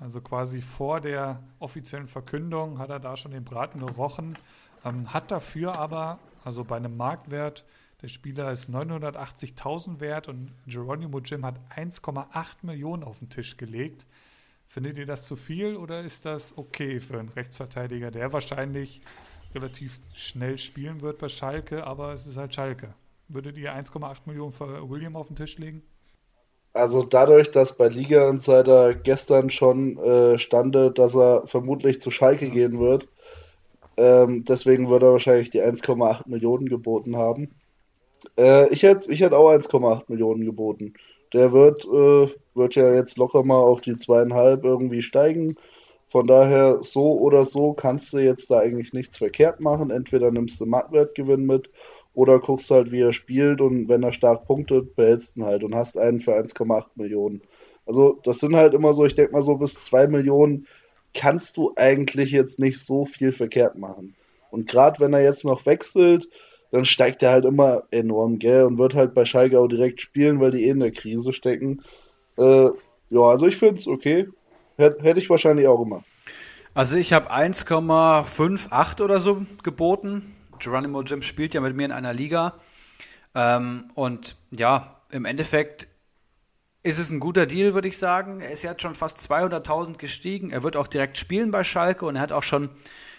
Also 0.00 0.20
quasi 0.20 0.60
vor 0.60 1.00
der 1.00 1.42
offiziellen 1.60 2.08
Verkündung 2.08 2.78
hat 2.78 2.90
er 2.90 3.00
da 3.00 3.16
schon 3.16 3.32
den 3.32 3.44
Braten 3.44 3.84
gerochen. 3.84 4.36
Ähm, 4.84 5.12
hat 5.12 5.30
dafür 5.30 5.78
aber, 5.78 6.18
also 6.44 6.64
bei 6.64 6.76
einem 6.76 6.96
Marktwert, 6.96 7.64
der 8.02 8.08
Spieler 8.08 8.52
ist 8.52 8.68
980.000 8.68 10.00
wert 10.00 10.28
und 10.28 10.52
Geronimo 10.66 11.20
Jim 11.20 11.44
hat 11.46 11.58
1,8 11.74 12.56
Millionen 12.62 13.02
auf 13.02 13.20
den 13.20 13.30
Tisch 13.30 13.56
gelegt. 13.56 14.04
Findet 14.74 14.98
ihr 14.98 15.06
das 15.06 15.24
zu 15.24 15.36
viel 15.36 15.76
oder 15.76 16.00
ist 16.00 16.26
das 16.26 16.52
okay 16.58 16.98
für 16.98 17.20
einen 17.20 17.28
Rechtsverteidiger, 17.28 18.10
der 18.10 18.32
wahrscheinlich 18.32 19.02
relativ 19.54 20.00
schnell 20.14 20.58
spielen 20.58 21.00
wird 21.00 21.18
bei 21.18 21.28
Schalke, 21.28 21.86
aber 21.86 22.12
es 22.12 22.26
ist 22.26 22.36
halt 22.36 22.56
Schalke. 22.56 22.92
Würdet 23.28 23.56
ihr 23.56 23.72
1,8 23.72 24.16
Millionen 24.26 24.50
für 24.50 24.90
William 24.90 25.14
auf 25.14 25.28
den 25.28 25.36
Tisch 25.36 25.58
legen? 25.58 25.84
Also 26.72 27.04
dadurch, 27.04 27.52
dass 27.52 27.76
bei 27.76 27.86
Liga 27.86 28.28
Insider 28.28 28.96
gestern 28.96 29.48
schon 29.48 29.96
äh, 29.98 30.40
stande, 30.40 30.90
dass 30.90 31.14
er 31.14 31.46
vermutlich 31.46 32.00
zu 32.00 32.10
Schalke 32.10 32.50
gehen 32.50 32.80
wird, 32.80 33.06
ähm, 33.96 34.44
deswegen 34.44 34.90
würde 34.90 35.06
er 35.06 35.12
wahrscheinlich 35.12 35.50
die 35.50 35.62
1,8 35.62 36.28
Millionen 36.28 36.68
geboten 36.68 37.16
haben. 37.16 37.54
Äh, 38.36 38.68
ich 38.70 38.82
hätte 38.82 39.08
ich 39.12 39.20
hätt 39.20 39.34
auch 39.34 39.52
1,8 39.52 40.06
Millionen 40.08 40.44
geboten. 40.44 40.94
Der 41.32 41.52
wird, 41.52 41.84
äh, 41.84 42.34
wird 42.54 42.74
ja 42.74 42.94
jetzt 42.94 43.18
locker 43.18 43.44
mal 43.44 43.58
auf 43.58 43.80
die 43.80 43.96
zweieinhalb 43.96 44.64
irgendwie 44.64 45.02
steigen. 45.02 45.56
Von 46.08 46.26
daher, 46.26 46.78
so 46.82 47.18
oder 47.18 47.44
so 47.44 47.72
kannst 47.72 48.12
du 48.12 48.18
jetzt 48.18 48.50
da 48.50 48.60
eigentlich 48.60 48.92
nichts 48.92 49.18
verkehrt 49.18 49.60
machen. 49.60 49.90
Entweder 49.90 50.30
nimmst 50.30 50.60
du 50.60 50.66
Marktwertgewinn 50.66 51.44
mit 51.44 51.70
oder 52.14 52.38
guckst 52.38 52.70
halt, 52.70 52.92
wie 52.92 53.00
er 53.00 53.12
spielt 53.12 53.60
und 53.60 53.88
wenn 53.88 54.02
er 54.02 54.12
stark 54.12 54.46
punktet, 54.46 54.94
behältst 54.94 55.34
du 55.34 55.40
ihn 55.40 55.46
halt 55.46 55.64
und 55.64 55.74
hast 55.74 55.98
einen 55.98 56.20
für 56.20 56.34
1,8 56.34 56.86
Millionen. 56.94 57.42
Also 57.86 58.20
das 58.22 58.38
sind 58.38 58.54
halt 58.54 58.74
immer 58.74 58.94
so, 58.94 59.04
ich 59.04 59.14
denke 59.14 59.32
mal 59.32 59.42
so 59.42 59.56
bis 59.56 59.74
2 59.74 60.06
Millionen 60.06 60.66
kannst 61.12 61.56
du 61.56 61.72
eigentlich 61.76 62.32
jetzt 62.32 62.58
nicht 62.58 62.78
so 62.78 63.04
viel 63.04 63.32
verkehrt 63.32 63.76
machen. 63.76 64.14
Und 64.50 64.68
gerade 64.68 65.00
wenn 65.00 65.12
er 65.12 65.22
jetzt 65.22 65.44
noch 65.44 65.66
wechselt, 65.66 66.28
dann 66.70 66.84
steigt 66.84 67.22
er 67.22 67.30
halt 67.30 67.44
immer 67.44 67.84
enorm, 67.90 68.38
gell, 68.38 68.64
und 68.64 68.78
wird 68.78 68.94
halt 68.94 69.14
bei 69.14 69.24
Schalke 69.24 69.60
auch 69.60 69.68
direkt 69.68 70.00
spielen, 70.00 70.40
weil 70.40 70.50
die 70.50 70.64
eh 70.64 70.70
in 70.70 70.80
der 70.80 70.90
Krise 70.90 71.32
stecken. 71.32 71.82
Äh, 72.36 72.68
ja, 73.10 73.20
also 73.20 73.46
ich 73.46 73.56
finde 73.56 73.76
es 73.76 73.86
okay. 73.86 74.28
Hätte 74.76 75.20
ich 75.20 75.30
wahrscheinlich 75.30 75.68
auch 75.68 75.78
gemacht. 75.78 76.04
Also 76.74 76.96
ich 76.96 77.12
habe 77.12 77.32
1,58 77.32 79.02
oder 79.02 79.20
so 79.20 79.46
geboten. 79.62 80.34
Geronimo 80.58 81.02
Jim 81.02 81.22
spielt 81.22 81.54
ja 81.54 81.60
mit 81.60 81.76
mir 81.76 81.84
in 81.84 81.92
einer 81.92 82.12
Liga. 82.12 82.54
Ähm, 83.34 83.90
und 83.94 84.36
ja, 84.50 85.00
im 85.10 85.24
Endeffekt 85.24 85.86
ist 86.82 86.98
es 86.98 87.10
ein 87.10 87.20
guter 87.20 87.46
Deal, 87.46 87.74
würde 87.74 87.88
ich 87.88 87.96
sagen. 87.96 88.40
Er 88.40 88.50
ist 88.50 88.62
jetzt 88.62 88.82
schon 88.82 88.94
fast 88.94 89.18
200.000 89.18 89.96
gestiegen. 89.96 90.50
Er 90.50 90.62
wird 90.64 90.76
auch 90.76 90.88
direkt 90.88 91.16
spielen 91.16 91.52
bei 91.52 91.62
Schalke 91.62 92.04
und 92.06 92.16
er 92.16 92.22
hat 92.22 92.32
auch 92.32 92.42
schon 92.42 92.70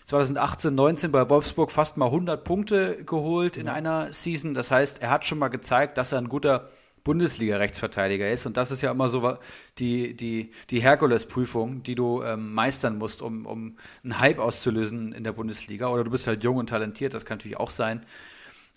2018, 0.05 0.75
19 0.75 1.11
bei 1.11 1.29
Wolfsburg 1.29 1.71
fast 1.71 1.97
mal 1.97 2.05
100 2.05 2.43
Punkte 2.43 3.03
geholt 3.05 3.57
in 3.57 3.69
einer 3.69 4.13
Season. 4.13 4.53
Das 4.53 4.69
heißt, 4.69 5.01
er 5.01 5.09
hat 5.09 5.25
schon 5.25 5.39
mal 5.39 5.47
gezeigt, 5.47 5.97
dass 5.97 6.11
er 6.11 6.19
ein 6.19 6.29
guter 6.29 6.69
Bundesliga-Rechtsverteidiger 7.05 8.29
ist. 8.29 8.45
Und 8.45 8.57
das 8.57 8.71
ist 8.71 8.81
ja 8.81 8.91
immer 8.91 9.07
so 9.07 9.37
die, 9.77 10.13
die, 10.13 10.51
die 10.69 10.81
Herkules-Prüfung, 10.81 11.83
die 11.83 11.95
du 11.95 12.21
ähm, 12.23 12.53
meistern 12.53 12.97
musst, 12.97 13.21
um, 13.21 13.45
um 13.45 13.77
einen 14.03 14.19
Hype 14.19 14.39
auszulösen 14.39 15.13
in 15.13 15.23
der 15.23 15.31
Bundesliga. 15.31 15.87
Oder 15.87 16.03
du 16.03 16.11
bist 16.11 16.27
halt 16.27 16.43
jung 16.43 16.57
und 16.57 16.67
talentiert, 16.67 17.13
das 17.13 17.23
kann 17.23 17.37
natürlich 17.37 17.57
auch 17.57 17.69
sein. 17.69 18.05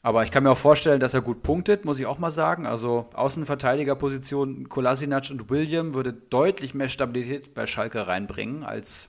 Aber 0.03 0.23
ich 0.23 0.31
kann 0.31 0.45
mir 0.45 0.51
auch 0.51 0.59
vorstellen, 0.59 1.01
dass 1.01 1.15
er 1.15 1.23
gut 1.23 1.43
punktet, 1.43 1.85
muss 1.85 1.99
ich 1.99 2.07
auch 2.07 2.19
mal 2.19 2.31
sagen. 2.31 2.67
Also 2.67 3.11
Außenverteidigerposition 3.15 4.69
Kolasinac 4.69 5.31
und 5.31 5.51
William 5.51 5.95
würde 5.95 6.13
deutlich 6.13 6.75
mehr 6.75 6.89
Stabilität 6.89 7.55
bei 7.55 7.67
Schalke 7.67 8.07
reinbringen 8.07 8.63
als, 8.63 9.09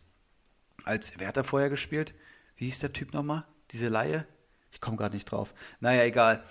als 0.85 1.13
wer 1.17 1.27
hat 1.27 1.37
er 1.37 1.43
vorher 1.43 1.69
gespielt? 1.69 2.15
Wie 2.55 2.65
hieß 2.65 2.79
der 2.79 2.93
Typ 2.93 3.13
nochmal? 3.13 3.45
Diese 3.71 3.87
Laie? 3.89 4.25
Ich 4.71 4.81
komme 4.81 4.97
gerade 4.97 5.15
nicht 5.15 5.25
drauf. 5.25 5.53
Naja, 5.79 6.03
egal. 6.03 6.43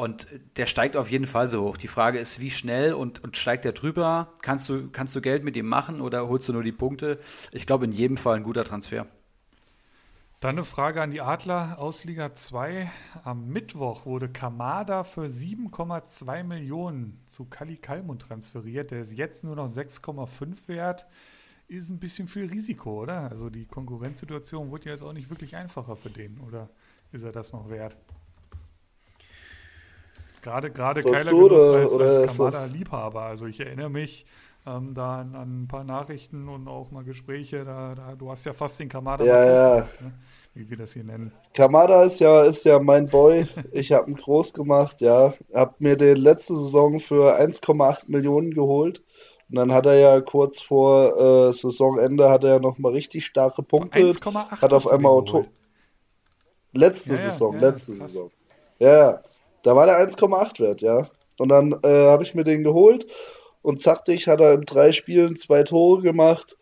Und 0.00 0.28
der 0.56 0.64
steigt 0.64 0.96
auf 0.96 1.10
jeden 1.10 1.26
Fall 1.26 1.50
so 1.50 1.62
hoch. 1.62 1.76
Die 1.76 1.86
Frage 1.86 2.18
ist, 2.18 2.40
wie 2.40 2.48
schnell 2.48 2.94
und, 2.94 3.22
und 3.22 3.36
steigt 3.36 3.66
er 3.66 3.72
drüber? 3.72 4.32
Kannst 4.40 4.66
du, 4.70 4.88
kannst 4.88 5.14
du 5.14 5.20
Geld 5.20 5.44
mit 5.44 5.58
ihm 5.58 5.68
machen 5.68 6.00
oder 6.00 6.26
holst 6.26 6.48
du 6.48 6.54
nur 6.54 6.62
die 6.62 6.72
Punkte? 6.72 7.18
Ich 7.52 7.66
glaube, 7.66 7.84
in 7.84 7.92
jedem 7.92 8.16
Fall 8.16 8.36
ein 8.36 8.42
guter 8.42 8.64
Transfer. 8.64 9.06
Dann 10.40 10.56
eine 10.56 10.64
Frage 10.64 11.02
an 11.02 11.10
die 11.10 11.20
Adler 11.20 11.78
aus 11.78 12.04
Liga 12.04 12.32
2. 12.32 12.90
Am 13.24 13.48
Mittwoch 13.48 14.06
wurde 14.06 14.30
Kamada 14.30 15.04
für 15.04 15.26
7,2 15.26 16.44
Millionen 16.44 17.22
zu 17.26 17.44
Kali 17.44 17.76
Kalmund 17.76 18.22
transferiert. 18.22 18.92
Der 18.92 19.02
ist 19.02 19.12
jetzt 19.12 19.44
nur 19.44 19.54
noch 19.54 19.68
6,5 19.68 20.66
wert. 20.68 21.04
Ist 21.68 21.90
ein 21.90 21.98
bisschen 21.98 22.26
viel 22.26 22.46
Risiko, 22.46 23.02
oder? 23.02 23.30
Also 23.30 23.50
die 23.50 23.66
Konkurrenzsituation 23.66 24.70
wurde 24.70 24.86
ja 24.86 24.92
jetzt 24.92 25.02
auch 25.02 25.12
nicht 25.12 25.28
wirklich 25.28 25.56
einfacher 25.56 25.94
für 25.94 26.08
den, 26.08 26.40
oder 26.40 26.70
ist 27.12 27.22
er 27.22 27.32
das 27.32 27.52
noch 27.52 27.68
wert? 27.68 27.98
Gerade, 30.42 30.70
gerade 30.70 31.02
Keiler 31.02 31.30
Genuss 31.30 31.68
als, 31.68 31.92
als 31.94 32.36
Kamada-Liebhaber. 32.36 33.22
Also 33.22 33.46
ich 33.46 33.60
erinnere 33.60 33.90
mich 33.90 34.24
ähm, 34.66 34.94
da 34.94 35.20
an, 35.20 35.34
an, 35.34 35.62
ein 35.62 35.68
paar 35.68 35.84
Nachrichten 35.84 36.48
und 36.48 36.68
auch 36.68 36.90
mal 36.90 37.04
Gespräche. 37.04 37.64
Da, 37.64 37.94
da 37.94 38.14
du 38.14 38.30
hast 38.30 38.44
ja 38.46 38.52
fast 38.52 38.78
den 38.80 38.88
Kamada. 38.88 39.24
Ja, 39.24 39.44
ja. 39.44 39.76
ne? 40.00 40.12
Wie 40.54 40.68
wir 40.68 40.76
das 40.76 40.92
hier 40.92 41.04
nennen. 41.04 41.32
Kamada 41.54 42.02
ist 42.04 42.20
ja, 42.20 42.42
ist 42.42 42.64
ja 42.64 42.78
mein 42.78 43.06
Boy. 43.06 43.46
Ich 43.72 43.92
habe 43.92 44.10
ihn 44.10 44.16
groß 44.16 44.52
gemacht, 44.52 45.00
ja. 45.00 45.34
Hab 45.52 45.80
mir 45.80 45.96
den 45.96 46.16
letzte 46.16 46.56
Saison 46.56 46.98
für 47.00 47.38
1,8 47.38 48.04
Millionen 48.08 48.52
geholt. 48.52 49.02
Und 49.48 49.56
dann 49.56 49.72
hat 49.72 49.86
er 49.86 49.98
ja 49.98 50.20
kurz 50.20 50.60
vor 50.60 51.48
äh, 51.48 51.52
Saisonende 51.52 52.28
hat 52.28 52.44
er 52.44 52.60
noch 52.60 52.78
mal 52.78 52.92
richtig 52.92 53.26
starke 53.26 53.62
Punkte. 53.62 53.98
1,8 53.98 54.62
hat 54.62 54.72
auf 54.72 54.86
einmal 54.88 55.12
Auto 55.12 55.46
Letzte 56.72 57.10
ja, 57.10 57.16
Saison, 57.16 57.54
ja, 57.54 57.60
letzte 57.60 57.92
krass. 57.92 58.12
Saison. 58.12 58.30
Ja, 58.78 59.22
da 59.62 59.76
war 59.76 59.86
der 59.86 59.98
1,8 59.98 60.60
wert, 60.60 60.80
ja. 60.80 61.08
Und 61.38 61.48
dann 61.48 61.72
äh, 61.82 61.88
habe 61.88 62.22
ich 62.22 62.34
mir 62.34 62.44
den 62.44 62.62
geholt 62.62 63.06
und 63.62 63.82
zacktig 63.82 64.28
hat 64.28 64.40
er 64.40 64.54
in 64.54 64.62
drei 64.62 64.92
Spielen 64.92 65.36
zwei 65.36 65.62
Tore 65.62 66.02
gemacht, 66.02 66.56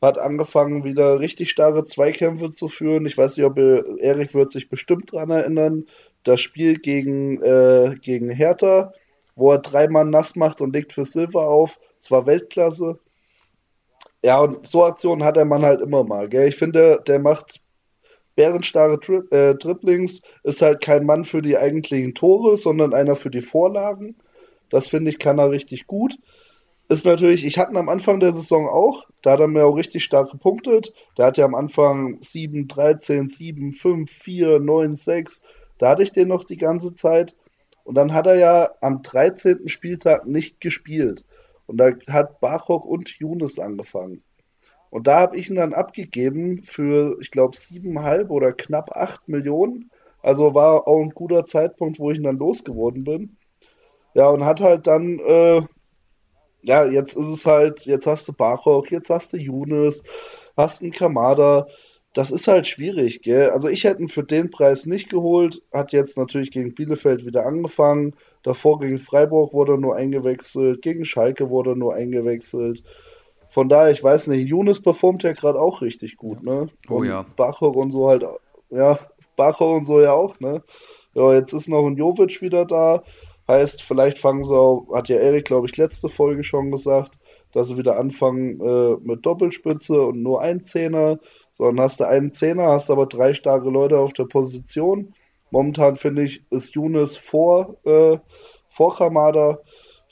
hat 0.00 0.18
angefangen 0.18 0.84
wieder 0.84 1.20
richtig 1.20 1.50
starke 1.50 1.84
Zweikämpfe 1.84 2.50
zu 2.50 2.68
führen. 2.68 3.06
Ich 3.06 3.16
weiß 3.16 3.36
nicht, 3.36 3.46
ob 3.46 3.58
Erik 3.58 4.34
wird 4.34 4.50
sich 4.50 4.68
bestimmt 4.68 5.12
daran 5.12 5.30
erinnern. 5.30 5.86
Das 6.24 6.40
Spiel 6.40 6.78
gegen, 6.78 7.40
äh, 7.42 7.96
gegen 8.00 8.28
Hertha, 8.28 8.92
wo 9.36 9.52
er 9.52 9.58
drei 9.58 9.88
Mann 9.88 10.10
nass 10.10 10.36
macht 10.36 10.60
und 10.60 10.74
legt 10.74 10.92
für 10.92 11.04
Silver 11.04 11.48
auf. 11.48 11.78
Es 11.98 12.10
war 12.10 12.26
Weltklasse. 12.26 12.98
Ja, 14.24 14.40
und 14.40 14.66
so 14.66 14.84
Aktionen 14.84 15.24
hat 15.24 15.36
der 15.36 15.44
Mann 15.44 15.64
halt 15.64 15.80
immer 15.80 16.04
mal. 16.04 16.28
Gell? 16.28 16.48
Ich 16.48 16.56
finde, 16.56 17.02
der 17.06 17.18
macht 17.18 17.60
bärenstarre 18.36 19.00
Tri 19.00 19.22
äh, 19.30 19.54
Dribblings, 19.54 20.22
ist 20.42 20.62
halt 20.62 20.80
kein 20.80 21.06
Mann 21.06 21.24
für 21.24 21.42
die 21.42 21.56
eigentlichen 21.56 22.14
Tore, 22.14 22.56
sondern 22.56 22.94
einer 22.94 23.16
für 23.16 23.30
die 23.30 23.40
Vorlagen. 23.40 24.16
Das 24.70 24.88
finde 24.88 25.10
ich, 25.10 25.18
kann 25.18 25.38
er 25.38 25.50
richtig 25.50 25.86
gut. 25.86 26.16
Ist 26.88 27.06
natürlich, 27.06 27.46
ich 27.46 27.58
hatte 27.58 27.72
ihn 27.72 27.78
am 27.78 27.88
Anfang 27.88 28.20
der 28.20 28.32
Saison 28.32 28.68
auch, 28.68 29.06
da 29.22 29.32
hat 29.32 29.40
er 29.40 29.48
mir 29.48 29.64
auch 29.64 29.76
richtig 29.76 30.04
stark 30.04 30.30
gepunktet. 30.30 30.92
Der 31.16 31.26
hat 31.26 31.38
ja 31.38 31.46
am 31.46 31.54
Anfang 31.54 32.18
7, 32.20 32.68
13, 32.68 33.26
7, 33.26 33.72
5, 33.72 34.10
4, 34.10 34.58
9, 34.60 34.96
6. 34.96 35.42
Da 35.78 35.90
hatte 35.90 36.02
ich 36.02 36.12
den 36.12 36.28
noch 36.28 36.44
die 36.44 36.58
ganze 36.58 36.94
Zeit. 36.94 37.34
Und 37.84 37.94
dann 37.94 38.12
hat 38.12 38.26
er 38.26 38.36
ja 38.36 38.70
am 38.82 39.02
13. 39.02 39.68
Spieltag 39.68 40.26
nicht 40.26 40.60
gespielt. 40.60 41.24
Und 41.66 41.78
da 41.78 41.92
hat 42.08 42.40
Bachok 42.40 42.84
und 42.84 43.08
Younes 43.18 43.58
angefangen. 43.58 44.22
Und 44.94 45.08
da 45.08 45.18
habe 45.18 45.36
ich 45.36 45.50
ihn 45.50 45.56
dann 45.56 45.74
abgegeben 45.74 46.62
für, 46.62 47.18
ich 47.20 47.32
glaube, 47.32 47.56
siebeneinhalb 47.56 48.30
oder 48.30 48.52
knapp 48.52 48.92
acht 48.92 49.28
Millionen. 49.28 49.90
Also 50.22 50.54
war 50.54 50.86
auch 50.86 51.02
ein 51.02 51.10
guter 51.10 51.46
Zeitpunkt, 51.46 51.98
wo 51.98 52.12
ich 52.12 52.18
ihn 52.18 52.22
dann 52.22 52.38
losgeworden 52.38 53.02
bin. 53.02 53.36
Ja, 54.14 54.28
und 54.28 54.44
hat 54.44 54.60
halt 54.60 54.86
dann, 54.86 55.18
äh, 55.18 55.62
ja, 56.62 56.84
jetzt 56.86 57.16
ist 57.16 57.26
es 57.26 57.44
halt, 57.44 57.86
jetzt 57.86 58.06
hast 58.06 58.28
du 58.28 58.32
Bachok, 58.32 58.92
jetzt 58.92 59.10
hast 59.10 59.32
du 59.32 59.36
Younes, 59.36 60.04
hast 60.56 60.80
einen 60.80 60.92
Kamada. 60.92 61.66
Das 62.12 62.30
ist 62.30 62.46
halt 62.46 62.68
schwierig, 62.68 63.20
gell? 63.22 63.50
Also 63.50 63.68
ich 63.68 63.82
hätte 63.82 64.00
ihn 64.00 64.08
für 64.08 64.22
den 64.22 64.52
Preis 64.52 64.86
nicht 64.86 65.08
geholt, 65.10 65.60
hat 65.72 65.90
jetzt 65.90 66.16
natürlich 66.16 66.52
gegen 66.52 66.72
Bielefeld 66.72 67.26
wieder 67.26 67.46
angefangen. 67.46 68.14
Davor 68.44 68.78
gegen 68.78 68.98
Freiburg 68.98 69.52
wurde 69.54 69.72
er 69.72 69.78
nur 69.78 69.96
eingewechselt, 69.96 70.82
gegen 70.82 71.04
Schalke 71.04 71.50
wurde 71.50 71.70
er 71.72 71.76
nur 71.76 71.94
eingewechselt. 71.94 72.84
Von 73.54 73.68
daher, 73.68 73.92
ich 73.92 74.02
weiß 74.02 74.26
nicht, 74.26 74.48
Younes 74.48 74.82
performt 74.82 75.22
ja 75.22 75.32
gerade 75.32 75.60
auch 75.60 75.80
richtig 75.80 76.16
gut, 76.16 76.42
ne? 76.42 76.66
Oh 76.90 76.96
und 76.96 77.06
ja. 77.06 77.24
Bachok 77.36 77.76
und 77.76 77.92
so 77.92 78.08
halt, 78.08 78.24
ja, 78.70 78.98
Bachok 79.36 79.76
und 79.76 79.84
so 79.84 80.00
ja 80.00 80.12
auch, 80.12 80.40
ne? 80.40 80.64
Ja, 81.14 81.32
jetzt 81.34 81.52
ist 81.52 81.68
noch 81.68 81.86
ein 81.86 81.96
Jovic 81.96 82.42
wieder 82.42 82.64
da. 82.64 83.04
Heißt, 83.46 83.80
vielleicht 83.80 84.18
fangen 84.18 84.42
sie 84.42 84.52
auch, 84.52 84.88
hat 84.92 85.08
ja 85.08 85.18
Erik, 85.18 85.44
glaube 85.44 85.68
ich, 85.68 85.76
letzte 85.76 86.08
Folge 86.08 86.42
schon 86.42 86.72
gesagt, 86.72 87.16
dass 87.52 87.68
sie 87.68 87.76
wieder 87.76 87.96
anfangen 87.96 88.60
äh, 88.60 88.96
mit 89.00 89.24
Doppelspitze 89.24 90.04
und 90.04 90.20
nur 90.20 90.42
ein 90.42 90.64
Zehner, 90.64 91.20
sondern 91.52 91.84
hast 91.84 92.00
du 92.00 92.08
einen 92.08 92.32
Zehner, 92.32 92.72
hast 92.72 92.90
aber 92.90 93.06
drei 93.06 93.34
starke 93.34 93.70
Leute 93.70 94.00
auf 94.00 94.12
der 94.14 94.24
Position. 94.24 95.14
Momentan 95.52 95.94
finde 95.94 96.24
ich, 96.24 96.42
ist 96.50 96.74
Younes 96.74 97.16
vor, 97.16 97.76
äh, 97.84 98.18
vor 98.68 98.96
Kamada. 98.96 99.60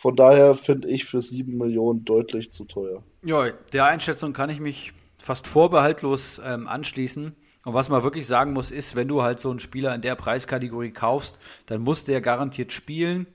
Von 0.02 0.16
daher 0.16 0.56
finde 0.56 0.88
ich 0.88 1.04
für 1.04 1.22
7 1.22 1.56
Millionen 1.56 2.04
deutlich 2.04 2.50
zu 2.50 2.64
teuer. 2.64 3.04
Ja, 3.22 3.50
der 3.72 3.84
Einschätzung 3.84 4.32
kann 4.32 4.50
ich 4.50 4.58
mich 4.58 4.92
fast 5.16 5.46
vorbehaltlos 5.46 6.42
ähm, 6.44 6.66
anschließen. 6.66 7.36
Und 7.64 7.74
was 7.74 7.88
man 7.88 8.02
wirklich 8.02 8.26
sagen 8.26 8.52
muss, 8.52 8.72
ist, 8.72 8.96
wenn 8.96 9.06
du 9.06 9.22
halt 9.22 9.38
so 9.38 9.48
einen 9.50 9.60
Spieler 9.60 9.94
in 9.94 10.00
der 10.00 10.16
Preiskategorie 10.16 10.90
kaufst, 10.90 11.38
dann 11.66 11.82
muss 11.82 12.02
der 12.02 12.20
garantiert 12.20 12.72
spielen. 12.72 13.28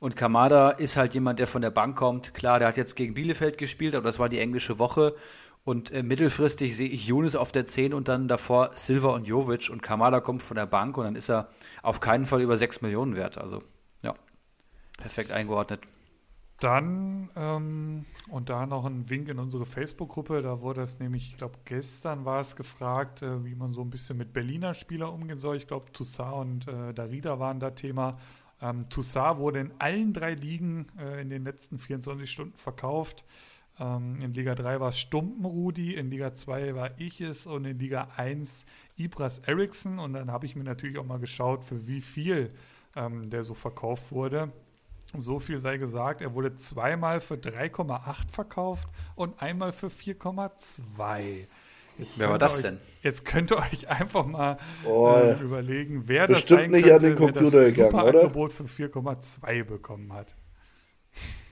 Und 0.00 0.16
Kamada 0.16 0.70
ist 0.70 0.96
halt 0.96 1.12
jemand, 1.12 1.38
der 1.38 1.46
von 1.46 1.60
der 1.60 1.70
Bank 1.70 1.98
kommt. 1.98 2.32
Klar, 2.32 2.60
der 2.60 2.68
hat 2.68 2.78
jetzt 2.78 2.96
gegen 2.96 3.12
Bielefeld 3.12 3.58
gespielt, 3.58 3.94
aber 3.94 4.06
das 4.06 4.18
war 4.18 4.30
die 4.30 4.38
englische 4.38 4.78
Woche. 4.78 5.14
Und 5.64 5.90
äh, 5.90 6.02
mittelfristig 6.02 6.74
sehe 6.78 6.88
ich 6.88 7.06
Younes 7.06 7.36
auf 7.36 7.52
der 7.52 7.66
10 7.66 7.92
und 7.92 8.08
dann 8.08 8.26
davor 8.26 8.70
Silva 8.74 9.10
und 9.10 9.26
Jovic. 9.26 9.68
Und 9.68 9.82
Kamada 9.82 10.20
kommt 10.20 10.40
von 10.40 10.54
der 10.54 10.64
Bank 10.64 10.96
und 10.96 11.04
dann 11.04 11.14
ist 11.14 11.28
er 11.28 11.50
auf 11.82 12.00
keinen 12.00 12.24
Fall 12.24 12.40
über 12.40 12.56
6 12.56 12.80
Millionen 12.80 13.16
wert. 13.16 13.36
Also, 13.36 13.58
ja, 14.00 14.14
perfekt 14.96 15.30
eingeordnet. 15.30 15.80
Dann, 16.58 17.28
ähm, 17.36 18.06
und 18.30 18.48
da 18.48 18.64
noch 18.64 18.86
ein 18.86 19.10
Wink 19.10 19.28
in 19.28 19.38
unsere 19.38 19.66
Facebook-Gruppe, 19.66 20.40
da 20.40 20.62
wurde 20.62 20.80
es 20.80 20.98
nämlich, 20.98 21.32
ich 21.32 21.36
glaube, 21.36 21.58
gestern 21.66 22.24
war 22.24 22.40
es 22.40 22.56
gefragt, 22.56 23.20
äh, 23.20 23.44
wie 23.44 23.54
man 23.54 23.72
so 23.72 23.82
ein 23.82 23.90
bisschen 23.90 24.16
mit 24.16 24.32
Berliner 24.32 24.72
Spieler 24.72 25.12
umgehen 25.12 25.36
soll. 25.36 25.56
Ich 25.56 25.66
glaube, 25.66 25.92
Toussaint 25.92 26.34
und 26.34 26.68
äh, 26.68 26.94
Darida 26.94 27.38
waren 27.38 27.60
da 27.60 27.72
Thema. 27.72 28.16
Ähm, 28.62 28.88
Toussaint 28.88 29.38
wurde 29.38 29.60
in 29.60 29.72
allen 29.78 30.14
drei 30.14 30.32
Ligen 30.32 30.86
äh, 30.98 31.20
in 31.20 31.28
den 31.28 31.44
letzten 31.44 31.78
24 31.78 32.30
Stunden 32.30 32.56
verkauft. 32.56 33.26
Ähm, 33.78 34.18
in 34.22 34.32
Liga 34.32 34.54
3 34.54 34.80
war 34.80 34.88
es 34.88 34.98
Stumpen-Rudi, 34.98 35.94
in 35.94 36.10
Liga 36.10 36.32
2 36.32 36.74
war 36.74 36.98
ich 36.98 37.20
es 37.20 37.46
und 37.46 37.66
in 37.66 37.78
Liga 37.78 38.08
1 38.16 38.64
Ibras 38.96 39.40
Eriksson. 39.40 39.98
Und 39.98 40.14
dann 40.14 40.30
habe 40.30 40.46
ich 40.46 40.56
mir 40.56 40.64
natürlich 40.64 40.96
auch 40.96 41.04
mal 41.04 41.18
geschaut, 41.18 41.64
für 41.64 41.86
wie 41.86 42.00
viel 42.00 42.50
ähm, 42.94 43.28
der 43.28 43.44
so 43.44 43.52
verkauft 43.52 44.10
wurde. 44.10 44.52
So 45.20 45.38
viel 45.38 45.58
sei 45.58 45.78
gesagt, 45.78 46.20
er 46.20 46.34
wurde 46.34 46.54
zweimal 46.54 47.20
für 47.20 47.34
3,8 47.34 48.30
verkauft 48.30 48.88
und 49.14 49.40
einmal 49.42 49.72
für 49.72 49.88
4,2. 49.88 51.46
Jetzt 51.98 52.18
wer 52.18 52.30
war 52.30 52.38
das 52.38 52.56
euch, 52.58 52.62
denn? 52.62 52.78
Jetzt 53.02 53.24
könnt 53.24 53.50
ihr 53.52 53.58
euch 53.58 53.88
einfach 53.88 54.26
mal 54.26 54.58
oh, 54.84 55.14
äh, 55.16 55.32
überlegen, 55.40 56.04
wer 56.06 56.26
das 56.26 56.46
sein 56.46 56.70
nicht 56.70 56.84
könnte, 56.84 56.94
an 56.94 57.02
den 57.02 57.16
Computer 57.16 57.52
wer 57.52 57.64
das 57.66 57.74
gegangen, 57.74 57.90
super 57.92 58.04
oder? 58.04 58.20
Angebot 58.20 58.52
für 58.52 58.64
4,2 58.64 59.64
bekommen 59.64 60.12
hat. 60.12 60.34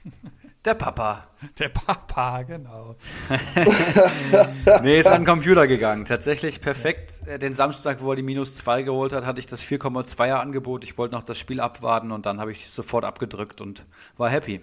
Der 0.64 0.74
Papa. 0.74 1.28
Der 1.58 1.68
Papa, 1.68 2.42
genau. 2.42 2.96
nee, 4.82 4.98
ist 4.98 5.10
an 5.10 5.22
den 5.22 5.26
Computer 5.26 5.66
gegangen. 5.66 6.06
Tatsächlich 6.06 6.62
perfekt. 6.62 7.20
Äh, 7.26 7.38
den 7.38 7.52
Samstag, 7.52 8.02
wo 8.02 8.10
er 8.10 8.16
die 8.16 8.22
minus 8.22 8.56
2 8.56 8.82
geholt 8.82 9.12
hat, 9.12 9.26
hatte 9.26 9.40
ich 9.40 9.46
das 9.46 9.60
4,2er 9.60 10.36
Angebot. 10.36 10.84
Ich 10.84 10.96
wollte 10.96 11.14
noch 11.14 11.22
das 11.22 11.38
Spiel 11.38 11.60
abwarten 11.60 12.12
und 12.12 12.24
dann 12.24 12.40
habe 12.40 12.52
ich 12.52 12.70
sofort 12.70 13.04
abgedrückt 13.04 13.60
und 13.60 13.84
war 14.16 14.30
happy. 14.30 14.62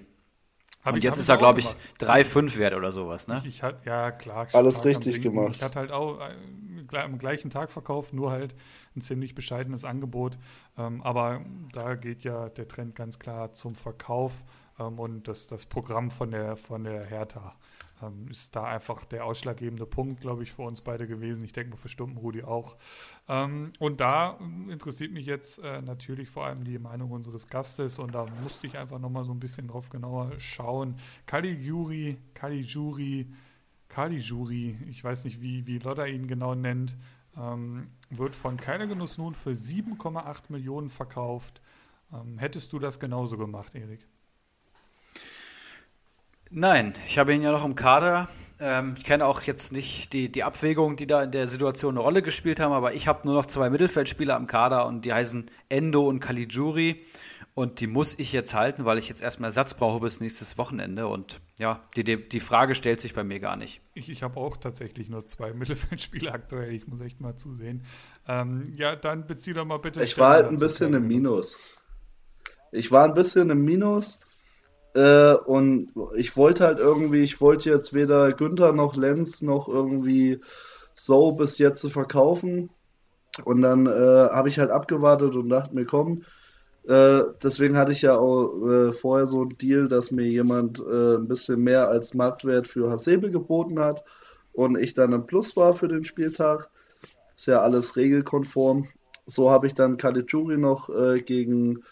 Hab 0.83 0.93
und 0.93 0.97
ich, 0.97 1.03
jetzt 1.03 1.17
ist 1.17 1.29
er, 1.29 1.37
glaube 1.37 1.59
ich, 1.59 1.67
3,5 1.99 2.57
wert 2.57 2.73
oder 2.73 2.91
sowas, 2.91 3.27
ne? 3.27 3.37
Ich, 3.43 3.57
ich 3.57 3.63
hat, 3.63 3.85
ja, 3.85 4.09
klar. 4.09 4.47
Alles 4.53 4.83
richtig 4.83 5.21
gemacht. 5.21 5.57
Ich 5.57 5.61
hatte 5.61 5.77
halt 5.77 5.91
auch 5.91 6.19
äh, 6.19 6.33
am 6.93 7.17
gleichen 7.17 7.49
Tag 7.49 7.71
verkauft, 7.71 8.13
nur 8.13 8.31
halt 8.31 8.55
ein 8.95 9.01
ziemlich 9.01 9.35
bescheidenes 9.35 9.85
Angebot. 9.85 10.37
Ähm, 10.77 11.01
aber 11.01 11.41
da 11.73 11.95
geht 11.95 12.23
ja 12.23 12.49
der 12.49 12.67
Trend 12.67 12.95
ganz 12.95 13.19
klar 13.19 13.51
zum 13.53 13.75
Verkauf. 13.75 14.33
Ähm, 14.79 14.99
und 14.99 15.27
das, 15.27 15.47
das 15.47 15.65
Programm 15.65 16.11
von 16.11 16.31
der, 16.31 16.55
von 16.55 16.83
der 16.83 17.05
Hertha 17.05 17.55
ähm, 18.01 18.27
ist 18.29 18.55
da 18.55 18.65
einfach 18.65 19.05
der 19.05 19.25
ausschlaggebende 19.25 19.85
Punkt, 19.85 20.21
glaube 20.21 20.43
ich, 20.43 20.51
für 20.51 20.63
uns 20.63 20.81
beide 20.81 21.07
gewesen. 21.07 21.43
Ich 21.43 21.53
denke 21.53 21.71
mal 21.71 21.77
für 21.77 21.89
Stumpenrudi 21.89 22.43
auch. 22.43 22.75
Ähm, 23.27 23.73
und 23.79 24.01
da 24.01 24.37
interessiert 24.69 25.11
mich 25.11 25.25
jetzt 25.25 25.59
äh, 25.59 25.81
natürlich 25.81 26.29
vor 26.29 26.45
allem 26.45 26.63
die 26.63 26.79
Meinung 26.79 27.11
unseres 27.11 27.47
Gastes 27.47 27.99
und 27.99 28.13
da 28.13 28.25
musste 28.41 28.67
ich 28.67 28.77
einfach 28.77 28.99
nochmal 28.99 29.23
so 29.23 29.31
ein 29.31 29.39
bisschen 29.39 29.67
drauf 29.67 29.89
genauer 29.89 30.31
schauen. 30.39 30.95
Kali 31.25 31.51
Juri, 31.51 32.17
Kali 33.91 34.17
Juri, 34.17 34.17
Kali 34.17 34.17
Juri, 34.17 34.77
ich 34.89 35.03
weiß 35.03 35.25
nicht, 35.25 35.41
wie, 35.41 35.67
wie 35.67 35.77
Lodder 35.77 36.07
ihn 36.07 36.27
genau 36.27 36.55
nennt, 36.55 36.95
ähm, 37.37 37.87
wird 38.09 38.35
von 38.35 38.57
Keiner 38.57 38.87
Genuss 38.87 39.17
nun 39.17 39.35
für 39.35 39.51
7,8 39.51 40.43
Millionen 40.49 40.89
verkauft. 40.89 41.61
Ähm, 42.13 42.37
hättest 42.37 42.71
du 42.73 42.79
das 42.79 42.99
genauso 42.99 43.37
gemacht, 43.37 43.75
Erik? 43.75 43.99
Nein, 46.49 46.93
ich 47.05 47.17
habe 47.17 47.33
ihn 47.33 47.41
ja 47.41 47.51
noch 47.51 47.65
im 47.65 47.75
Kader. 47.75 48.29
Ähm, 48.59 48.93
ich 48.97 49.03
kenne 49.03 49.25
auch 49.25 49.41
jetzt 49.41 49.71
nicht 49.71 50.13
die, 50.13 50.31
die 50.31 50.43
Abwägungen, 50.43 50.95
die 50.95 51.07
da 51.07 51.23
in 51.23 51.31
der 51.31 51.47
Situation 51.47 51.95
eine 51.95 52.01
Rolle 52.01 52.21
gespielt 52.21 52.59
haben, 52.59 52.73
aber 52.73 52.93
ich 52.93 53.07
habe 53.07 53.25
nur 53.25 53.35
noch 53.35 53.45
zwei 53.45 53.69
Mittelfeldspieler 53.69 54.37
im 54.37 54.47
Kader 54.47 54.85
und 54.85 55.03
die 55.03 55.13
heißen 55.13 55.49
Endo 55.69 56.07
und 56.07 56.19
Caligiuri. 56.19 57.05
Und 57.53 57.81
die 57.81 57.87
muss 57.87 58.17
ich 58.17 58.31
jetzt 58.31 58.53
halten, 58.53 58.85
weil 58.85 58.97
ich 58.97 59.09
jetzt 59.09 59.21
erstmal 59.21 59.49
Ersatz 59.49 59.73
brauche 59.73 59.99
bis 59.99 60.21
nächstes 60.21 60.57
Wochenende. 60.57 61.07
Und 61.07 61.41
ja, 61.59 61.81
die, 61.97 62.05
die, 62.05 62.29
die 62.29 62.39
Frage 62.39 62.75
stellt 62.75 63.01
sich 63.01 63.13
bei 63.13 63.25
mir 63.25 63.41
gar 63.41 63.57
nicht. 63.57 63.81
Ich, 63.93 64.09
ich 64.09 64.23
habe 64.23 64.39
auch 64.39 64.55
tatsächlich 64.55 65.09
nur 65.09 65.25
zwei 65.25 65.53
Mittelfeldspieler 65.53 66.33
aktuell. 66.33 66.73
Ich 66.73 66.87
muss 66.87 67.01
echt 67.01 67.19
mal 67.19 67.35
zusehen. 67.35 67.83
Ähm, 68.27 68.63
ja, 68.75 68.95
dann 68.95 69.27
bezieh 69.27 69.53
doch 69.53 69.65
mal 69.65 69.79
bitte. 69.79 70.01
Ich 70.01 70.17
war 70.17 70.31
halt 70.35 70.47
ein 70.47 70.59
bisschen 70.59 70.93
im 70.93 71.07
Minus. 71.07 71.57
Ich 72.71 72.89
war 72.89 73.03
ein 73.03 73.13
bisschen 73.13 73.49
im 73.49 73.65
Minus. 73.65 74.19
Äh, 74.93 75.33
und 75.33 75.91
ich 76.15 76.37
wollte 76.37 76.65
halt 76.65 76.79
irgendwie, 76.79 77.21
ich 77.21 77.41
wollte 77.41 77.69
jetzt 77.69 77.93
weder 77.93 78.31
Günther 78.31 78.71
noch 78.71 78.95
Lenz 78.95 79.41
noch 79.41 79.67
irgendwie 79.67 80.39
so 80.93 81.33
bis 81.33 81.57
jetzt 81.57 81.81
zu 81.81 81.89
verkaufen. 81.89 82.69
Und 83.43 83.61
dann 83.61 83.87
äh, 83.87 83.89
habe 83.89 84.47
ich 84.47 84.57
halt 84.57 84.71
abgewartet 84.71 85.35
und 85.35 85.49
dachte 85.49 85.75
mir, 85.75 85.85
komm, 85.85 86.23
äh, 86.87 87.23
deswegen 87.43 87.77
hatte 87.77 87.91
ich 87.91 88.01
ja 88.01 88.17
auch 88.17 88.67
äh, 88.67 88.91
vorher 88.91 89.27
so 89.27 89.41
einen 89.41 89.57
Deal, 89.57 89.87
dass 89.87 90.11
mir 90.11 90.25
jemand 90.25 90.79
äh, 90.79 91.15
ein 91.15 91.27
bisschen 91.27 91.61
mehr 91.61 91.89
als 91.89 92.13
Marktwert 92.13 92.67
für 92.67 92.89
Hasebe 92.89 93.29
geboten 93.29 93.79
hat 93.79 94.03
und 94.53 94.77
ich 94.77 94.93
dann 94.93 95.13
ein 95.13 95.27
Plus 95.27 95.55
war 95.55 95.73
für 95.73 95.87
den 95.87 96.03
Spieltag. 96.03 96.69
Ist 97.35 97.45
ja 97.45 97.61
alles 97.61 97.95
regelkonform. 97.95 98.87
so 99.27 99.51
habe 99.51 99.67
ich 99.67 99.75
dann 99.75 99.97
Caligiuri 99.97 100.57
noch 100.57 100.89
äh, 100.89 101.21
gegen 101.21 101.83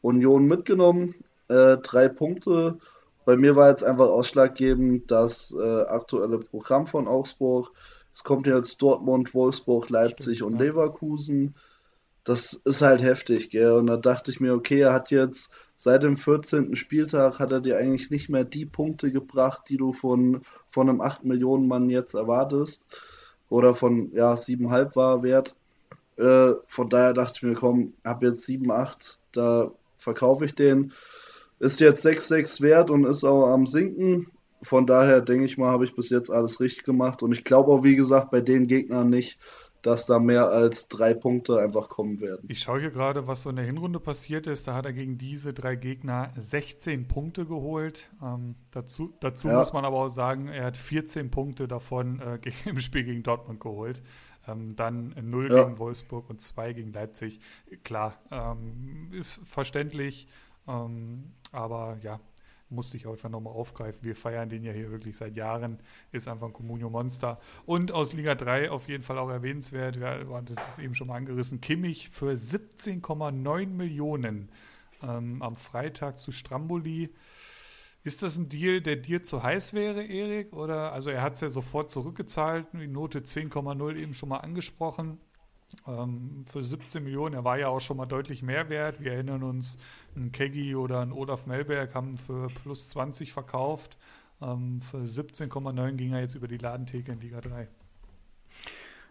Union 0.00 0.46
mitgenommen. 0.46 1.16
Äh, 1.48 1.78
drei 1.78 2.08
Punkte. 2.08 2.78
Bei 3.24 3.36
mir 3.36 3.56
war 3.56 3.70
jetzt 3.70 3.82
einfach 3.82 4.06
ausschlaggebend 4.06 5.10
das 5.10 5.52
aktuelle 5.52 6.38
Programm 6.38 6.86
von 6.86 7.08
Augsburg. 7.08 7.72
Es 8.14 8.22
kommt 8.22 8.46
jetzt 8.46 8.80
Dortmund, 8.80 9.34
Wolfsburg, 9.34 9.90
Leipzig 9.90 10.36
Stimmt, 10.36 10.52
und 10.52 10.58
ja. 10.60 10.66
Leverkusen. 10.66 11.56
Das 12.26 12.54
ist 12.54 12.82
halt 12.82 13.02
heftig, 13.02 13.50
gell? 13.50 13.70
Und 13.70 13.86
da 13.86 13.96
dachte 13.96 14.32
ich 14.32 14.40
mir, 14.40 14.52
okay, 14.52 14.80
er 14.80 14.92
hat 14.92 15.12
jetzt 15.12 15.48
seit 15.76 16.02
dem 16.02 16.16
14. 16.16 16.74
Spieltag 16.74 17.38
hat 17.38 17.52
er 17.52 17.60
dir 17.60 17.78
eigentlich 17.78 18.10
nicht 18.10 18.28
mehr 18.28 18.42
die 18.42 18.66
Punkte 18.66 19.12
gebracht, 19.12 19.62
die 19.68 19.76
du 19.76 19.92
von, 19.92 20.42
von 20.68 20.88
einem 20.88 21.00
8 21.00 21.24
Millionen 21.24 21.68
Mann 21.68 21.88
jetzt 21.88 22.14
erwartest. 22.14 22.84
Oder 23.48 23.76
von, 23.76 24.10
ja, 24.12 24.34
7,5 24.34 24.96
war 24.96 25.22
wert. 25.22 25.54
Äh, 26.16 26.54
von 26.66 26.88
daher 26.88 27.12
dachte 27.12 27.34
ich 27.36 27.42
mir, 27.44 27.54
komm, 27.54 27.92
hab 28.04 28.24
jetzt 28.24 28.42
7, 28.42 28.72
8, 28.72 29.20
da 29.30 29.70
verkaufe 29.96 30.46
ich 30.46 30.56
den. 30.56 30.92
Ist 31.60 31.78
jetzt 31.78 32.04
6,6 32.04 32.60
wert 32.60 32.90
und 32.90 33.04
ist 33.04 33.22
auch 33.22 33.52
am 33.52 33.66
Sinken. 33.66 34.32
Von 34.62 34.84
daher 34.84 35.20
denke 35.20 35.44
ich 35.44 35.58
mal, 35.58 35.70
habe 35.70 35.84
ich 35.84 35.94
bis 35.94 36.10
jetzt 36.10 36.30
alles 36.32 36.58
richtig 36.58 36.82
gemacht. 36.82 37.22
Und 37.22 37.30
ich 37.30 37.44
glaube 37.44 37.70
auch, 37.70 37.84
wie 37.84 37.94
gesagt, 37.94 38.32
bei 38.32 38.40
den 38.40 38.66
Gegnern 38.66 39.10
nicht, 39.10 39.38
dass 39.86 40.04
da 40.04 40.18
mehr 40.18 40.48
als 40.48 40.88
drei 40.88 41.14
Punkte 41.14 41.60
einfach 41.60 41.88
kommen 41.88 42.20
werden. 42.20 42.44
Ich 42.48 42.60
schaue 42.60 42.80
hier 42.80 42.90
gerade, 42.90 43.28
was 43.28 43.42
so 43.42 43.50
in 43.50 43.56
der 43.56 43.64
Hinrunde 43.64 44.00
passiert 44.00 44.48
ist. 44.48 44.66
Da 44.66 44.74
hat 44.74 44.84
er 44.84 44.92
gegen 44.92 45.16
diese 45.16 45.54
drei 45.54 45.76
Gegner 45.76 46.32
16 46.36 47.06
Punkte 47.06 47.46
geholt. 47.46 48.10
Ähm, 48.20 48.56
dazu 48.72 49.14
dazu 49.20 49.46
ja. 49.46 49.58
muss 49.58 49.72
man 49.72 49.84
aber 49.84 49.98
auch 49.98 50.08
sagen, 50.08 50.48
er 50.48 50.64
hat 50.64 50.76
14 50.76 51.30
Punkte 51.30 51.68
davon 51.68 52.20
äh, 52.20 52.40
im 52.68 52.80
Spiel 52.80 53.04
gegen 53.04 53.22
Dortmund 53.22 53.60
geholt. 53.60 54.02
Ähm, 54.48 54.74
dann 54.74 55.14
0 55.20 55.52
ja. 55.52 55.62
gegen 55.62 55.78
Wolfsburg 55.78 56.28
und 56.30 56.40
2 56.40 56.72
gegen 56.72 56.92
Leipzig. 56.92 57.38
Klar, 57.84 58.18
ähm, 58.32 59.10
ist 59.12 59.40
verständlich, 59.44 60.26
ähm, 60.66 61.32
aber 61.52 61.98
ja, 62.02 62.18
musste 62.68 62.96
ich 62.96 63.06
einfach 63.06 63.28
nochmal 63.28 63.52
aufgreifen. 63.52 64.02
Wir 64.02 64.16
feiern 64.16 64.48
den 64.48 64.64
ja 64.64 64.72
hier 64.72 64.90
wirklich 64.90 65.16
seit 65.16 65.36
Jahren. 65.36 65.78
Ist 66.12 66.28
einfach 66.28 66.46
ein 66.46 66.52
Comunio-Monster. 66.52 67.38
Und 67.64 67.92
aus 67.92 68.12
Liga 68.12 68.34
3 68.34 68.70
auf 68.70 68.88
jeden 68.88 69.02
Fall 69.02 69.18
auch 69.18 69.30
erwähnenswert, 69.30 69.96
ja, 69.96 70.22
das 70.42 70.70
ist 70.70 70.78
eben 70.78 70.94
schon 70.94 71.08
mal 71.08 71.16
angerissen, 71.16 71.60
Kimmich 71.60 72.08
für 72.08 72.32
17,9 72.32 73.66
Millionen 73.68 74.50
ähm, 75.02 75.42
am 75.42 75.56
Freitag 75.56 76.18
zu 76.18 76.32
Stramboli. 76.32 77.10
Ist 78.02 78.22
das 78.22 78.36
ein 78.36 78.48
Deal, 78.48 78.80
der 78.80 78.96
dir 78.96 79.22
zu 79.22 79.42
heiß 79.42 79.72
wäre, 79.72 80.04
Erik? 80.04 80.52
Oder 80.52 80.92
also 80.92 81.10
er 81.10 81.22
hat 81.22 81.34
es 81.34 81.40
ja 81.40 81.50
sofort 81.50 81.90
zurückgezahlt, 81.90 82.68
die 82.72 82.86
Note 82.86 83.20
10,0 83.20 83.96
eben 83.96 84.14
schon 84.14 84.28
mal 84.28 84.38
angesprochen. 84.38 85.18
Ähm, 85.86 86.44
für 86.50 86.62
17 86.62 87.02
Millionen, 87.02 87.34
er 87.34 87.44
war 87.44 87.58
ja 87.58 87.68
auch 87.68 87.80
schon 87.80 87.96
mal 87.96 88.06
deutlich 88.06 88.42
mehr 88.42 88.68
wert. 88.68 89.00
Wir 89.00 89.12
erinnern 89.12 89.42
uns, 89.42 89.78
ein 90.16 90.32
Keggy 90.32 90.74
oder 90.74 91.00
ein 91.00 91.12
Olaf 91.12 91.46
Melberg 91.46 91.94
haben 91.94 92.16
für 92.16 92.48
plus 92.48 92.88
20 92.90 93.32
verkauft. 93.32 93.96
Ähm, 94.42 94.80
für 94.80 94.98
17,9 94.98 95.92
ging 95.92 96.12
er 96.12 96.20
jetzt 96.20 96.34
über 96.34 96.48
die 96.48 96.58
Ladentheke 96.58 97.12
in 97.12 97.20
Liga 97.20 97.40
3. 97.40 97.68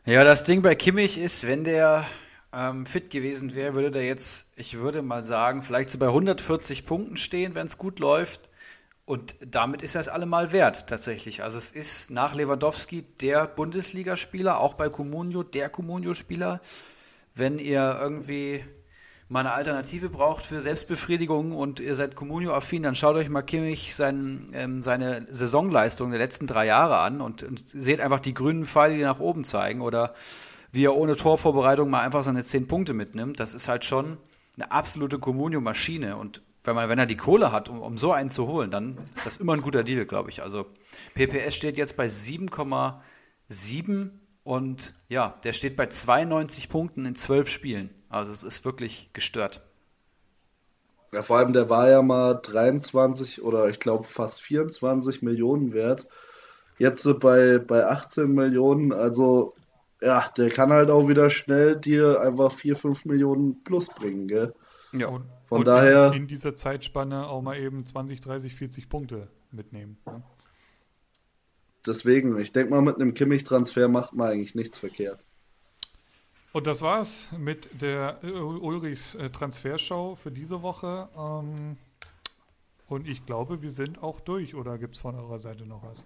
Ja, 0.06 0.24
das 0.24 0.44
Ding 0.44 0.62
bei 0.62 0.76
Kimmich 0.76 1.18
ist, 1.18 1.48
wenn 1.48 1.64
der 1.64 2.06
ähm, 2.54 2.86
fit 2.86 3.10
gewesen 3.10 3.56
wäre, 3.56 3.74
würde 3.74 3.92
der 3.92 4.06
jetzt, 4.06 4.48
ich 4.56 4.78
würde 4.78 5.02
mal 5.02 5.24
sagen, 5.24 5.64
vielleicht 5.64 5.90
so 5.90 5.98
bei 5.98 6.08
140 6.08 6.86
Punkten 6.86 7.18
stehen, 7.18 7.56
wenn 7.56 7.68
es 7.68 7.78
gut 7.78 8.00
läuft. 8.00 8.50
Und 9.06 9.36
damit 9.40 9.84
ist 9.84 9.94
das 9.94 10.08
allemal 10.08 10.52
wert, 10.52 10.88
tatsächlich. 10.88 11.44
Also 11.44 11.60
es 11.60 11.70
ist 11.70 12.10
nach 12.10 12.34
Lewandowski 12.34 13.04
der 13.22 13.46
Bundesligaspieler, 13.46 14.60
auch 14.60 14.74
bei 14.74 14.90
Comunio 14.90 15.44
der 15.44 15.70
Comunio-Spieler. 15.70 16.60
Wenn 17.36 17.60
ihr 17.60 17.98
irgendwie 18.02 18.64
mal 19.28 19.42
eine 19.42 19.54
Alternative 19.54 20.10
braucht 20.10 20.46
für 20.46 20.62
Selbstbefriedigung 20.62 21.52
und 21.52 21.80
ihr 21.80 21.96
seid 21.96 22.16
Comunio-affin, 22.16 22.82
dann 22.82 22.96
schaut 22.96 23.16
euch 23.16 23.30
mal 23.30 23.44
Kimmich 23.44 23.96
sein, 23.96 24.50
ähm, 24.54 24.82
seine 24.82 25.28
Saisonleistung 25.30 26.10
der 26.10 26.20
letzten 26.20 26.48
drei 26.48 26.66
Jahre 26.66 26.98
an 26.98 27.22
und, 27.22 27.44
und, 27.44 27.60
seht 27.60 28.02
einfach 28.02 28.20
die 28.20 28.34
grünen 28.34 28.66
Pfeile, 28.66 28.96
die 28.96 29.04
nach 29.04 29.20
oben 29.20 29.44
zeigen 29.44 29.82
oder 29.82 30.16
wie 30.72 30.86
er 30.86 30.96
ohne 30.96 31.16
Torvorbereitung 31.16 31.90
mal 31.90 32.02
einfach 32.02 32.24
seine 32.24 32.44
zehn 32.44 32.68
Punkte 32.68 32.94
mitnimmt. 32.94 33.40
Das 33.40 33.54
ist 33.54 33.68
halt 33.68 33.86
schon 33.86 34.18
eine 34.56 34.72
absolute 34.72 35.20
Comunio-Maschine 35.20 36.18
und 36.18 36.42
wenn, 36.66 36.76
man, 36.76 36.90
wenn 36.90 37.00
er 37.00 37.06
die 37.06 37.18
Kohle 37.18 37.52
hat, 37.52 37.70
um, 37.70 37.82
um 37.82 37.98
so 37.98 38.12
einen 38.12 38.30
zu 38.30 38.48
holen, 38.48 38.72
dann 38.72 38.98
ist 39.14 39.26
das 39.26 39.38
immer 39.38 39.54
ein 39.54 39.62
guter 39.62 39.84
Deal, 39.84 40.06
glaube 40.06 40.30
ich. 40.30 40.42
Also 40.42 40.66
PPS 41.14 41.56
steht 41.56 41.78
jetzt 41.78 41.96
bei 41.96 42.08
7,7 42.08 44.10
und 44.44 44.94
ja, 45.08 45.36
der 45.44 45.54
steht 45.54 45.76
bei 45.76 45.88
92 45.88 46.70
Punkten 46.70 47.06
in 47.06 47.16
12 47.16 47.50
Spielen. 47.50 47.90
Also 48.10 48.32
es 48.32 48.44
ist 48.44 48.66
wirklich 48.66 49.10
gestört. 49.14 49.62
Ja, 51.12 51.22
vor 51.22 51.38
allem 51.38 51.54
der 51.54 51.70
war 51.70 51.90
ja 51.90 52.02
mal 52.02 52.36
23 52.36 53.42
oder 53.42 53.70
ich 53.70 53.80
glaube 53.80 54.04
fast 54.04 54.42
24 54.42 55.22
Millionen 55.22 55.74
wert. 55.74 56.08
Jetzt 56.78 57.08
bei, 57.22 57.58
bei 57.58 57.86
18 57.86 58.34
Millionen, 58.34 58.92
also 58.92 59.54
ja, 60.02 60.26
der 60.38 60.50
kann 60.50 60.74
halt 60.74 60.90
auch 60.90 61.08
wieder 61.08 61.30
schnell 61.30 61.78
dir 61.78 62.20
einfach 62.20 62.52
4, 62.52 62.76
5 62.76 63.06
Millionen 63.06 63.64
plus 63.64 63.88
bringen, 63.88 64.28
gell? 64.28 64.54
Ja, 64.92 65.08
und 65.08 65.24
von 65.48 65.60
und 65.60 65.66
daher. 65.66 66.08
In, 66.08 66.24
in, 66.24 66.28
dieser 66.28 66.56
Zeitspanne 66.56 67.28
auch 67.28 67.42
mal 67.42 67.58
eben 67.58 67.84
20, 67.84 68.22
30, 68.22 68.56
40 68.56 68.90
Punkte 68.90 69.28
mitnehmen. 69.52 69.98
Ne? 70.06 70.24
Deswegen, 71.86 72.40
ich 72.40 72.52
denke 72.52 72.72
mal, 72.72 72.82
mit 72.82 72.96
einem 72.96 73.14
Kimmich-Transfer 73.14 73.88
macht 73.88 74.14
man 74.14 74.30
eigentlich 74.30 74.56
nichts 74.56 74.80
verkehrt. 74.80 75.24
Und 76.52 76.68
das 76.68 76.82
war's 76.82 77.30
mit 77.38 77.82
der 77.82 78.24
Ulrichs 78.24 79.14
äh, 79.16 79.30
Transfershow 79.30 80.16
für 80.16 80.32
diese 80.32 80.62
Woche. 80.62 81.10
Ähm, 81.18 81.78
und 82.88 83.08
ich 83.08 83.26
glaube, 83.26 83.62
wir 83.62 83.72
sind 83.72 84.02
auch 84.02 84.22
durch. 84.22 84.56
Oder 84.56 84.78
gibt 84.78 84.96
es 84.96 85.02
von 85.02 85.16
eurer 85.16 85.38
Seite 85.38 85.68
noch 85.68 85.84
was? 85.84 86.06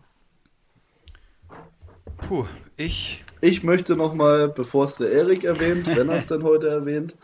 Puh, 2.18 2.46
ich. 2.78 3.24
Ich 3.42 3.64
möchte 3.64 3.96
nochmal, 3.96 4.50
bevor 4.50 4.86
es 4.86 4.96
der 4.96 5.12
Erik 5.12 5.44
erwähnt, 5.44 5.88
wenn 5.88 6.10
er 6.10 6.18
es 6.18 6.28
denn 6.28 6.44
heute 6.44 6.68
erwähnt, 6.68 7.16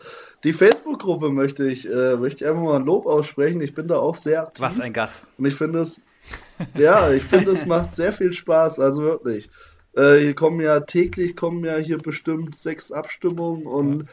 die 0.46 0.52
Facebook-Gruppe 0.52 1.30
möchte 1.30 1.68
ich, 1.68 1.90
äh, 1.90 2.16
möchte 2.16 2.44
ich 2.44 2.48
einfach 2.48 2.62
mal 2.62 2.76
ein 2.76 2.86
Lob 2.86 3.06
aussprechen. 3.06 3.60
Ich 3.60 3.74
bin 3.74 3.88
da 3.88 3.98
auch 3.98 4.14
sehr 4.14 4.42
aktiv. 4.42 4.62
Was 4.62 4.78
ein 4.78 4.92
Gast. 4.92 5.26
Und 5.38 5.46
ich 5.46 5.56
finde 5.56 5.80
es, 5.80 6.00
ja, 6.76 7.10
ich 7.10 7.24
finde 7.24 7.50
es 7.50 7.66
macht 7.66 7.96
sehr 7.96 8.12
viel 8.12 8.32
Spaß, 8.32 8.78
also 8.78 9.02
wirklich. 9.02 9.50
Äh, 9.96 10.18
hier 10.18 10.34
kommen 10.36 10.60
ja 10.60 10.78
täglich 10.78 11.34
kommen 11.34 11.64
ja 11.64 11.78
hier 11.78 11.98
bestimmt 11.98 12.56
sechs 12.56 12.92
Abstimmungen 12.92 13.66
und 13.66 14.02
ja. 14.02 14.08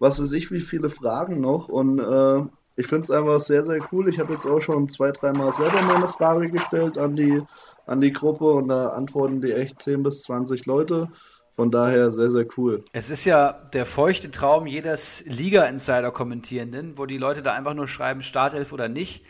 was 0.00 0.20
weiß 0.20 0.32
ich, 0.32 0.50
wie 0.50 0.60
viele 0.60 0.90
Fragen 0.90 1.40
noch. 1.40 1.70
Und 1.70 1.98
äh, 1.98 2.42
ich 2.76 2.86
finde 2.86 3.04
es 3.04 3.10
einfach 3.10 3.40
sehr, 3.40 3.64
sehr 3.64 3.80
cool. 3.90 4.06
Ich 4.10 4.18
habe 4.18 4.34
jetzt 4.34 4.44
auch 4.44 4.60
schon 4.60 4.86
zwei, 4.90 5.12
dreimal 5.12 5.50
selber 5.54 5.80
mal 5.80 5.96
eine 5.96 6.08
Frage 6.08 6.50
gestellt 6.50 6.98
an 6.98 7.16
die, 7.16 7.40
an 7.86 8.02
die 8.02 8.12
Gruppe 8.12 8.44
und 8.52 8.68
da 8.68 8.90
antworten 8.90 9.40
die 9.40 9.52
echt 9.52 9.80
10 9.80 10.02
bis 10.02 10.24
20 10.24 10.66
Leute. 10.66 11.08
Von 11.60 11.70
daher 11.70 12.10
sehr, 12.10 12.30
sehr 12.30 12.46
cool. 12.56 12.82
Es 12.94 13.10
ist 13.10 13.26
ja 13.26 13.52
der 13.74 13.84
feuchte 13.84 14.30
Traum 14.30 14.66
jedes 14.66 15.22
Liga-Insider-Kommentierenden, 15.26 16.96
wo 16.96 17.04
die 17.04 17.18
Leute 17.18 17.42
da 17.42 17.52
einfach 17.52 17.74
nur 17.74 17.86
schreiben, 17.86 18.22
Startelf 18.22 18.72
oder 18.72 18.88
nicht. 18.88 19.26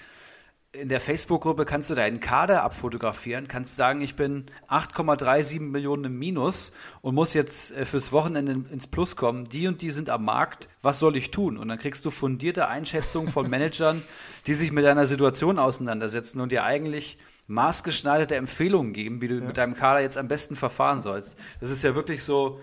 In 0.70 0.89
der 0.89 1.00
Facebook-Gruppe 1.00 1.65
kannst 1.65 1.91
du 1.91 1.97
deinen 1.97 2.20
Kader 2.20 2.62
abfotografieren, 2.62 3.49
kannst 3.49 3.75
sagen, 3.75 4.00
ich 4.00 4.15
bin 4.15 4.44
8,37 4.68 5.59
Millionen 5.59 6.05
im 6.05 6.20
Minus 6.20 6.70
und 7.02 7.17
muss 7.17 7.34
jetzt 7.34 7.76
äh, 7.76 7.84
fürs 7.84 8.12
Wochenende 8.12 8.52
ins 8.70 8.86
Plus 8.86 9.17
kommen. 9.17 9.47
Die 9.47 9.67
und 9.67 9.83
die 9.83 9.91
sind 9.91 10.09
am 10.09 10.25
Markt. 10.25 10.68
Was 10.83 11.00
soll 11.00 11.17
ich 11.17 11.33
tun? 11.33 11.59
Und 11.59 11.67
dann 11.67 11.81
kriegst 11.81 12.05
du 12.05 12.10
fundierte 12.10 12.68
Einschätzungen 12.68 13.33
von 13.33 13.50
Managern, 13.50 14.05
die 14.47 14.55
sich 14.55 14.70
mit 14.70 14.84
deiner 14.84 15.07
Situation 15.07 15.59
auseinandersetzen 15.59 16.41
und 16.41 16.52
dir 16.52 16.62
eigentlich 16.62 17.18
maßgeschneiderte 17.50 18.36
Empfehlungen 18.36 18.92
geben, 18.92 19.20
wie 19.20 19.28
du 19.28 19.34
ja. 19.34 19.44
mit 19.44 19.56
deinem 19.56 19.74
Kader 19.74 20.00
jetzt 20.00 20.16
am 20.16 20.28
besten 20.28 20.56
verfahren 20.56 21.00
sollst. 21.00 21.36
Das 21.60 21.70
ist 21.70 21.82
ja 21.82 21.94
wirklich 21.94 22.22
so, 22.24 22.60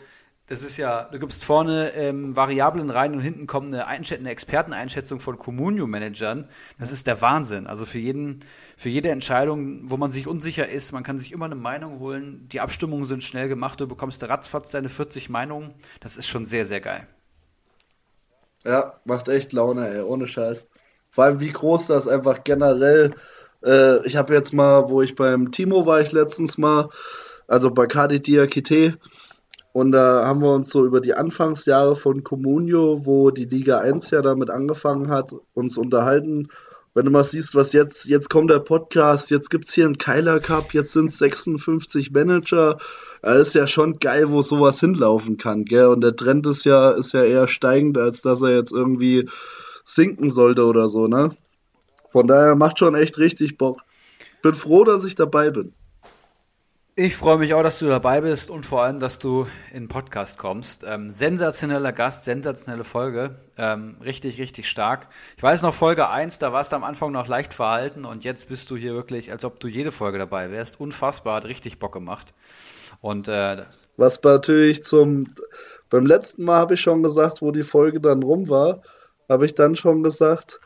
das 0.47 0.63
ist 0.63 0.77
ja, 0.77 1.03
du 1.11 1.19
gibst 1.19 1.43
vorne 1.43 1.91
ähm, 1.93 2.35
Variablen 2.35 2.89
rein 2.89 3.13
und 3.13 3.19
hinten 3.19 3.47
kommt 3.47 3.73
eine, 3.73 3.85
eine 3.85 4.29
Experteneinschätzung 4.29 5.19
von 5.19 5.37
Communio-Managern. 5.37 6.47
Das 6.79 6.93
ist 6.93 7.05
der 7.05 7.21
Wahnsinn. 7.21 7.67
Also 7.67 7.85
für 7.85 7.99
jeden, 7.99 8.39
für 8.77 8.87
jede 8.87 9.09
Entscheidung, 9.09 9.91
wo 9.91 9.97
man 9.97 10.09
sich 10.09 10.25
unsicher 10.25 10.69
ist, 10.69 10.93
man 10.93 11.03
kann 11.03 11.19
sich 11.19 11.33
immer 11.33 11.45
eine 11.45 11.55
Meinung 11.55 11.99
holen. 11.99 12.47
Die 12.53 12.61
Abstimmungen 12.61 13.05
sind 13.05 13.23
schnell 13.23 13.49
gemacht, 13.49 13.81
du 13.81 13.87
bekommst 13.87 14.23
ratzfatz 14.27 14.71
deine 14.71 14.87
40 14.87 15.29
Meinungen. 15.29 15.73
Das 15.99 16.15
ist 16.15 16.27
schon 16.27 16.45
sehr, 16.45 16.65
sehr 16.65 16.79
geil. 16.79 17.05
Ja, 18.63 19.01
macht 19.03 19.27
echt 19.27 19.51
Laune, 19.51 19.89
ey, 19.89 20.01
ohne 20.01 20.27
Scheiß. 20.27 20.65
Vor 21.11 21.25
allem, 21.25 21.41
wie 21.41 21.51
groß 21.51 21.87
das 21.87 22.07
einfach 22.07 22.45
generell 22.45 23.15
äh, 23.63 24.05
ich 24.05 24.15
habe 24.15 24.33
jetzt 24.33 24.53
mal, 24.53 24.89
wo 24.89 25.01
ich 25.01 25.15
beim 25.15 25.51
Timo 25.51 25.85
war 25.85 26.01
ich 26.01 26.11
letztens 26.11 26.57
mal, 26.57 26.89
also 27.47 27.71
bei 27.71 27.87
Kadi 27.87 28.21
Diakite, 28.21 28.97
und 29.77 29.91
da 29.91 30.25
haben 30.25 30.41
wir 30.41 30.53
uns 30.53 30.71
so 30.71 30.87
über 30.87 31.01
die 31.01 31.13
Anfangsjahre 31.13 31.95
von 31.95 32.23
Comunio, 32.23 33.05
wo 33.05 33.29
die 33.29 33.45
Liga 33.45 33.77
1 33.77 34.09
ja 34.09 34.23
damit 34.23 34.49
angefangen 34.49 35.11
hat, 35.11 35.35
uns 35.53 35.77
unterhalten. 35.77 36.47
Wenn 36.95 37.05
du 37.05 37.11
mal 37.11 37.23
siehst, 37.23 37.53
was 37.53 37.73
jetzt, 37.73 38.05
jetzt 38.05 38.31
kommt 38.31 38.49
der 38.49 38.57
Podcast, 38.57 39.29
jetzt 39.29 39.51
gibt 39.51 39.67
es 39.67 39.75
hier 39.75 39.85
einen 39.85 39.99
Keiler 39.99 40.39
Cup, 40.39 40.73
jetzt 40.73 40.93
sind 40.93 41.11
es 41.11 41.19
56 41.19 42.09
Manager. 42.09 42.79
Das 43.21 43.49
ist 43.49 43.53
ja 43.53 43.67
schon 43.67 43.99
geil, 43.99 44.31
wo 44.31 44.41
sowas 44.41 44.79
hinlaufen 44.79 45.37
kann, 45.37 45.63
gell? 45.63 45.89
Und 45.89 46.01
der 46.01 46.15
Trend 46.15 46.47
ist 46.47 46.63
ja, 46.65 46.89
ist 46.89 47.13
ja 47.13 47.23
eher 47.23 47.47
steigend, 47.47 47.99
als 47.99 48.23
dass 48.23 48.41
er 48.41 48.55
jetzt 48.55 48.71
irgendwie 48.71 49.29
sinken 49.85 50.31
sollte 50.31 50.65
oder 50.65 50.89
so, 50.89 51.05
ne? 51.07 51.35
Von 52.17 52.25
daher 52.25 52.55
macht 52.55 52.79
schon 52.79 52.95
echt 52.95 53.19
richtig 53.19 53.59
Bock. 53.59 53.83
Bin 54.41 54.55
froh, 54.55 54.83
dass 54.83 55.03
ich 55.03 55.13
dabei 55.13 55.51
bin. 55.51 55.71
Ich 56.95 57.15
freue 57.15 57.37
mich 57.37 57.53
auch, 57.53 57.61
dass 57.61 57.77
du 57.77 57.85
dabei 57.85 58.21
bist 58.21 58.49
und 58.49 58.65
vor 58.65 58.81
allem, 58.81 58.99
dass 58.99 59.19
du 59.19 59.45
in 59.71 59.83
den 59.83 59.87
Podcast 59.87 60.39
kommst. 60.39 60.83
Ähm, 60.83 61.11
sensationeller 61.11 61.93
Gast, 61.93 62.25
sensationelle 62.25 62.83
Folge. 62.83 63.35
Ähm, 63.55 63.97
richtig, 64.03 64.39
richtig 64.39 64.67
stark. 64.67 65.09
Ich 65.37 65.43
weiß 65.43 65.61
noch, 65.61 65.75
Folge 65.75 66.09
1, 66.09 66.39
da 66.39 66.51
warst 66.51 66.71
du 66.71 66.77
am 66.77 66.83
Anfang 66.83 67.11
noch 67.11 67.27
leicht 67.27 67.53
verhalten 67.53 68.03
und 68.03 68.23
jetzt 68.23 68.49
bist 68.49 68.71
du 68.71 68.75
hier 68.75 68.95
wirklich, 68.95 69.31
als 69.31 69.45
ob 69.45 69.59
du 69.59 69.67
jede 69.67 69.91
Folge 69.91 70.17
dabei 70.17 70.49
wärst. 70.49 70.79
Unfassbar, 70.79 71.35
hat 71.35 71.45
richtig 71.45 71.77
Bock 71.77 71.93
gemacht. 71.93 72.33
Und 72.99 73.27
äh, 73.27 73.57
was 73.95 74.23
natürlich 74.23 74.83
zum 74.83 75.27
beim 75.91 76.07
letzten 76.07 76.45
Mal 76.45 76.57
habe 76.57 76.73
ich 76.73 76.81
schon 76.81 77.03
gesagt, 77.03 77.43
wo 77.43 77.51
die 77.51 77.61
Folge 77.61 78.01
dann 78.01 78.23
rum 78.23 78.49
war, 78.49 78.81
habe 79.29 79.45
ich 79.45 79.53
dann 79.53 79.75
schon 79.75 80.01
gesagt, 80.01 80.59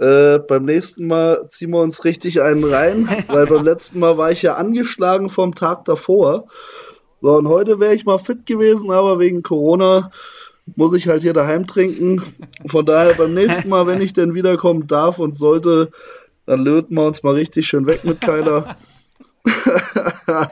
äh, 0.00 0.38
beim 0.38 0.64
nächsten 0.64 1.06
Mal 1.06 1.48
ziehen 1.48 1.70
wir 1.70 1.80
uns 1.82 2.04
richtig 2.04 2.40
einen 2.40 2.64
rein, 2.64 3.08
weil 3.28 3.46
beim 3.46 3.64
letzten 3.64 3.98
Mal 3.98 4.16
war 4.16 4.30
ich 4.30 4.42
ja 4.42 4.54
angeschlagen 4.54 5.28
vom 5.28 5.54
Tag 5.54 5.84
davor. 5.84 6.46
So, 7.20 7.36
und 7.36 7.48
heute 7.48 7.80
wäre 7.80 7.94
ich 7.94 8.04
mal 8.04 8.18
fit 8.18 8.46
gewesen, 8.46 8.92
aber 8.92 9.18
wegen 9.18 9.42
Corona 9.42 10.10
muss 10.76 10.92
ich 10.92 11.08
halt 11.08 11.22
hier 11.22 11.32
daheim 11.32 11.66
trinken. 11.66 12.22
Von 12.66 12.86
daher 12.86 13.14
beim 13.14 13.34
nächsten 13.34 13.68
Mal, 13.68 13.86
wenn 13.86 14.00
ich 14.00 14.12
denn 14.12 14.34
wiederkommen 14.34 14.86
darf 14.86 15.18
und 15.18 15.34
sollte, 15.34 15.90
dann 16.46 16.60
löten 16.60 16.94
wir 16.94 17.06
uns 17.06 17.22
mal 17.22 17.34
richtig 17.34 17.66
schön 17.66 17.86
weg 17.86 18.04
mit 18.04 18.20
Kyler. 18.20 18.76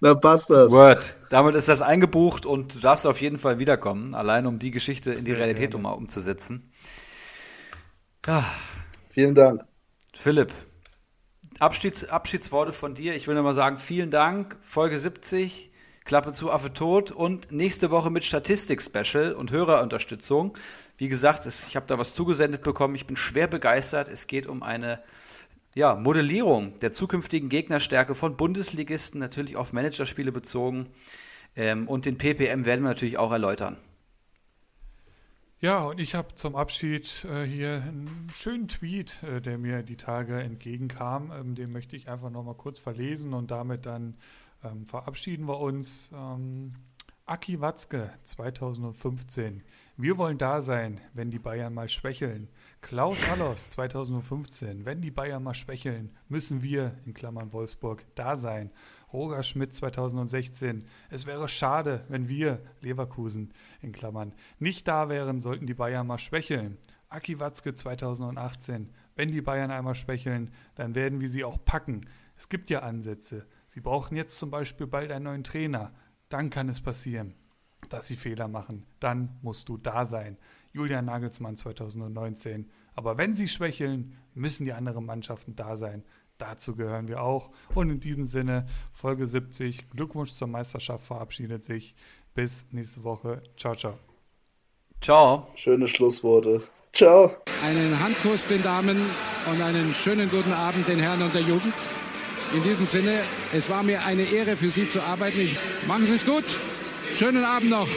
Na 0.00 0.14
passt 0.14 0.50
das. 0.50 0.70
Word. 0.72 1.14
Damit 1.30 1.54
ist 1.54 1.68
das 1.68 1.80
eingebucht 1.80 2.44
und 2.44 2.74
du 2.74 2.80
darfst 2.80 3.06
auf 3.06 3.20
jeden 3.20 3.38
Fall 3.38 3.58
wiederkommen, 3.60 4.14
allein 4.14 4.46
um 4.46 4.58
die 4.58 4.72
Geschichte 4.72 5.12
in 5.12 5.24
die 5.24 5.32
Realität 5.32 5.74
um, 5.74 5.86
umzusetzen. 5.86 6.70
Ah. 8.26 8.44
Vielen 9.20 9.34
Dank. 9.34 9.64
Philipp, 10.14 10.50
Abschieds, 11.58 12.08
Abschiedsworte 12.08 12.72
von 12.72 12.94
dir. 12.94 13.14
Ich 13.14 13.28
will 13.28 13.34
nochmal 13.34 13.52
sagen, 13.52 13.76
vielen 13.76 14.10
Dank. 14.10 14.56
Folge 14.62 14.98
70, 14.98 15.70
Klappe 16.06 16.32
zu, 16.32 16.50
Affe 16.50 16.72
tot 16.72 17.10
und 17.10 17.52
nächste 17.52 17.90
Woche 17.90 18.08
mit 18.08 18.24
Statistik-Special 18.24 19.34
und 19.34 19.52
Hörerunterstützung. 19.52 20.56
Wie 20.96 21.08
gesagt, 21.08 21.44
es, 21.44 21.68
ich 21.68 21.76
habe 21.76 21.84
da 21.84 21.98
was 21.98 22.14
zugesendet 22.14 22.62
bekommen. 22.62 22.94
Ich 22.94 23.06
bin 23.06 23.18
schwer 23.18 23.46
begeistert. 23.46 24.08
Es 24.08 24.26
geht 24.26 24.46
um 24.46 24.62
eine 24.62 25.02
ja, 25.74 25.96
Modellierung 25.96 26.80
der 26.80 26.92
zukünftigen 26.92 27.50
Gegnerstärke 27.50 28.14
von 28.14 28.38
Bundesligisten, 28.38 29.20
natürlich 29.20 29.54
auf 29.54 29.74
Managerspiele 29.74 30.32
bezogen. 30.32 30.86
Ähm, 31.56 31.88
und 31.88 32.06
den 32.06 32.16
PPM 32.16 32.64
werden 32.64 32.80
wir 32.80 32.88
natürlich 32.88 33.18
auch 33.18 33.32
erläutern. 33.32 33.76
Ja, 35.62 35.84
und 35.84 36.00
ich 36.00 36.14
habe 36.14 36.34
zum 36.36 36.56
Abschied 36.56 37.22
äh, 37.26 37.44
hier 37.44 37.82
einen 37.82 38.28
schönen 38.32 38.66
Tweet, 38.66 39.22
äh, 39.22 39.42
der 39.42 39.58
mir 39.58 39.82
die 39.82 39.98
Tage 39.98 40.40
entgegenkam. 40.40 41.30
Ähm, 41.38 41.54
den 41.54 41.70
möchte 41.70 41.96
ich 41.96 42.08
einfach 42.08 42.30
nochmal 42.30 42.54
kurz 42.54 42.78
verlesen 42.78 43.34
und 43.34 43.50
damit 43.50 43.84
dann 43.84 44.16
ähm, 44.64 44.86
verabschieden 44.86 45.46
wir 45.46 45.60
uns. 45.60 46.10
Ähm, 46.14 46.72
Aki 47.26 47.60
Watzke 47.60 48.10
2015. 48.24 49.62
Wir 49.98 50.16
wollen 50.16 50.38
da 50.38 50.62
sein, 50.62 50.98
wenn 51.12 51.30
die 51.30 51.38
Bayern 51.38 51.74
mal 51.74 51.90
schwächeln. 51.90 52.48
Klaus 52.80 53.30
Hallos 53.30 53.68
2015. 53.70 54.86
Wenn 54.86 55.02
die 55.02 55.10
Bayern 55.10 55.42
mal 55.42 55.54
schwächeln, 55.54 56.16
müssen 56.28 56.62
wir, 56.62 56.96
in 57.04 57.12
Klammern 57.12 57.52
Wolfsburg, 57.52 58.04
da 58.14 58.36
sein. 58.36 58.70
Roger 59.12 59.42
Schmidt 59.42 59.72
2016. 59.72 60.84
Es 61.10 61.26
wäre 61.26 61.48
schade, 61.48 62.04
wenn 62.08 62.28
wir, 62.28 62.60
Leverkusen 62.80 63.52
in 63.80 63.92
Klammern, 63.92 64.32
nicht 64.58 64.86
da 64.86 65.08
wären, 65.08 65.40
sollten 65.40 65.66
die 65.66 65.74
Bayern 65.74 66.06
mal 66.06 66.18
schwächeln. 66.18 66.78
Aki 67.08 67.40
Watzke 67.40 67.74
2018. 67.74 68.88
Wenn 69.16 69.32
die 69.32 69.42
Bayern 69.42 69.72
einmal 69.72 69.96
schwächeln, 69.96 70.52
dann 70.76 70.94
werden 70.94 71.20
wir 71.20 71.28
sie 71.28 71.44
auch 71.44 71.58
packen. 71.64 72.02
Es 72.36 72.48
gibt 72.48 72.70
ja 72.70 72.80
Ansätze. 72.80 73.46
Sie 73.66 73.80
brauchen 73.80 74.16
jetzt 74.16 74.38
zum 74.38 74.50
Beispiel 74.50 74.86
bald 74.86 75.10
einen 75.10 75.24
neuen 75.24 75.44
Trainer. 75.44 75.92
Dann 76.28 76.50
kann 76.50 76.68
es 76.68 76.80
passieren, 76.80 77.34
dass 77.88 78.06
sie 78.06 78.16
Fehler 78.16 78.46
machen. 78.46 78.86
Dann 79.00 79.38
musst 79.42 79.68
du 79.68 79.76
da 79.76 80.06
sein. 80.06 80.38
Julian 80.72 81.06
Nagelsmann 81.06 81.56
2019. 81.56 82.70
Aber 82.94 83.18
wenn 83.18 83.34
sie 83.34 83.48
schwächeln, 83.48 84.16
müssen 84.34 84.64
die 84.64 84.72
anderen 84.72 85.04
Mannschaften 85.04 85.56
da 85.56 85.76
sein. 85.76 86.04
Dazu 86.40 86.74
gehören 86.74 87.06
wir 87.06 87.22
auch. 87.22 87.50
Und 87.74 87.90
in 87.90 88.00
diesem 88.00 88.24
Sinne, 88.24 88.66
Folge 88.92 89.26
70, 89.26 89.90
Glückwunsch 89.90 90.32
zur 90.32 90.48
Meisterschaft 90.48 91.04
verabschiedet 91.04 91.64
sich. 91.64 91.94
Bis 92.34 92.64
nächste 92.70 93.04
Woche. 93.04 93.42
Ciao, 93.56 93.74
ciao. 93.74 93.98
Ciao. 95.02 95.46
Schöne 95.56 95.86
Schlussworte. 95.86 96.62
Ciao. 96.92 97.36
Einen 97.64 98.02
Handkuss 98.02 98.46
den 98.46 98.62
Damen 98.62 98.96
und 99.50 99.62
einen 99.62 99.92
schönen 99.92 100.30
guten 100.30 100.52
Abend 100.52 100.88
den 100.88 100.98
Herren 100.98 101.22
und 101.22 101.34
der 101.34 101.42
Jugend. 101.42 101.74
In 102.54 102.62
diesem 102.62 102.86
Sinne, 102.86 103.20
es 103.52 103.70
war 103.70 103.82
mir 103.82 104.02
eine 104.04 104.22
Ehre 104.22 104.56
für 104.56 104.70
Sie 104.70 104.88
zu 104.88 105.02
arbeiten. 105.02 105.40
Ich, 105.40 105.56
machen 105.86 106.06
Sie 106.06 106.14
es 106.14 106.24
gut. 106.24 106.44
Schönen 107.14 107.44
Abend 107.44 107.70
noch. 107.70 107.88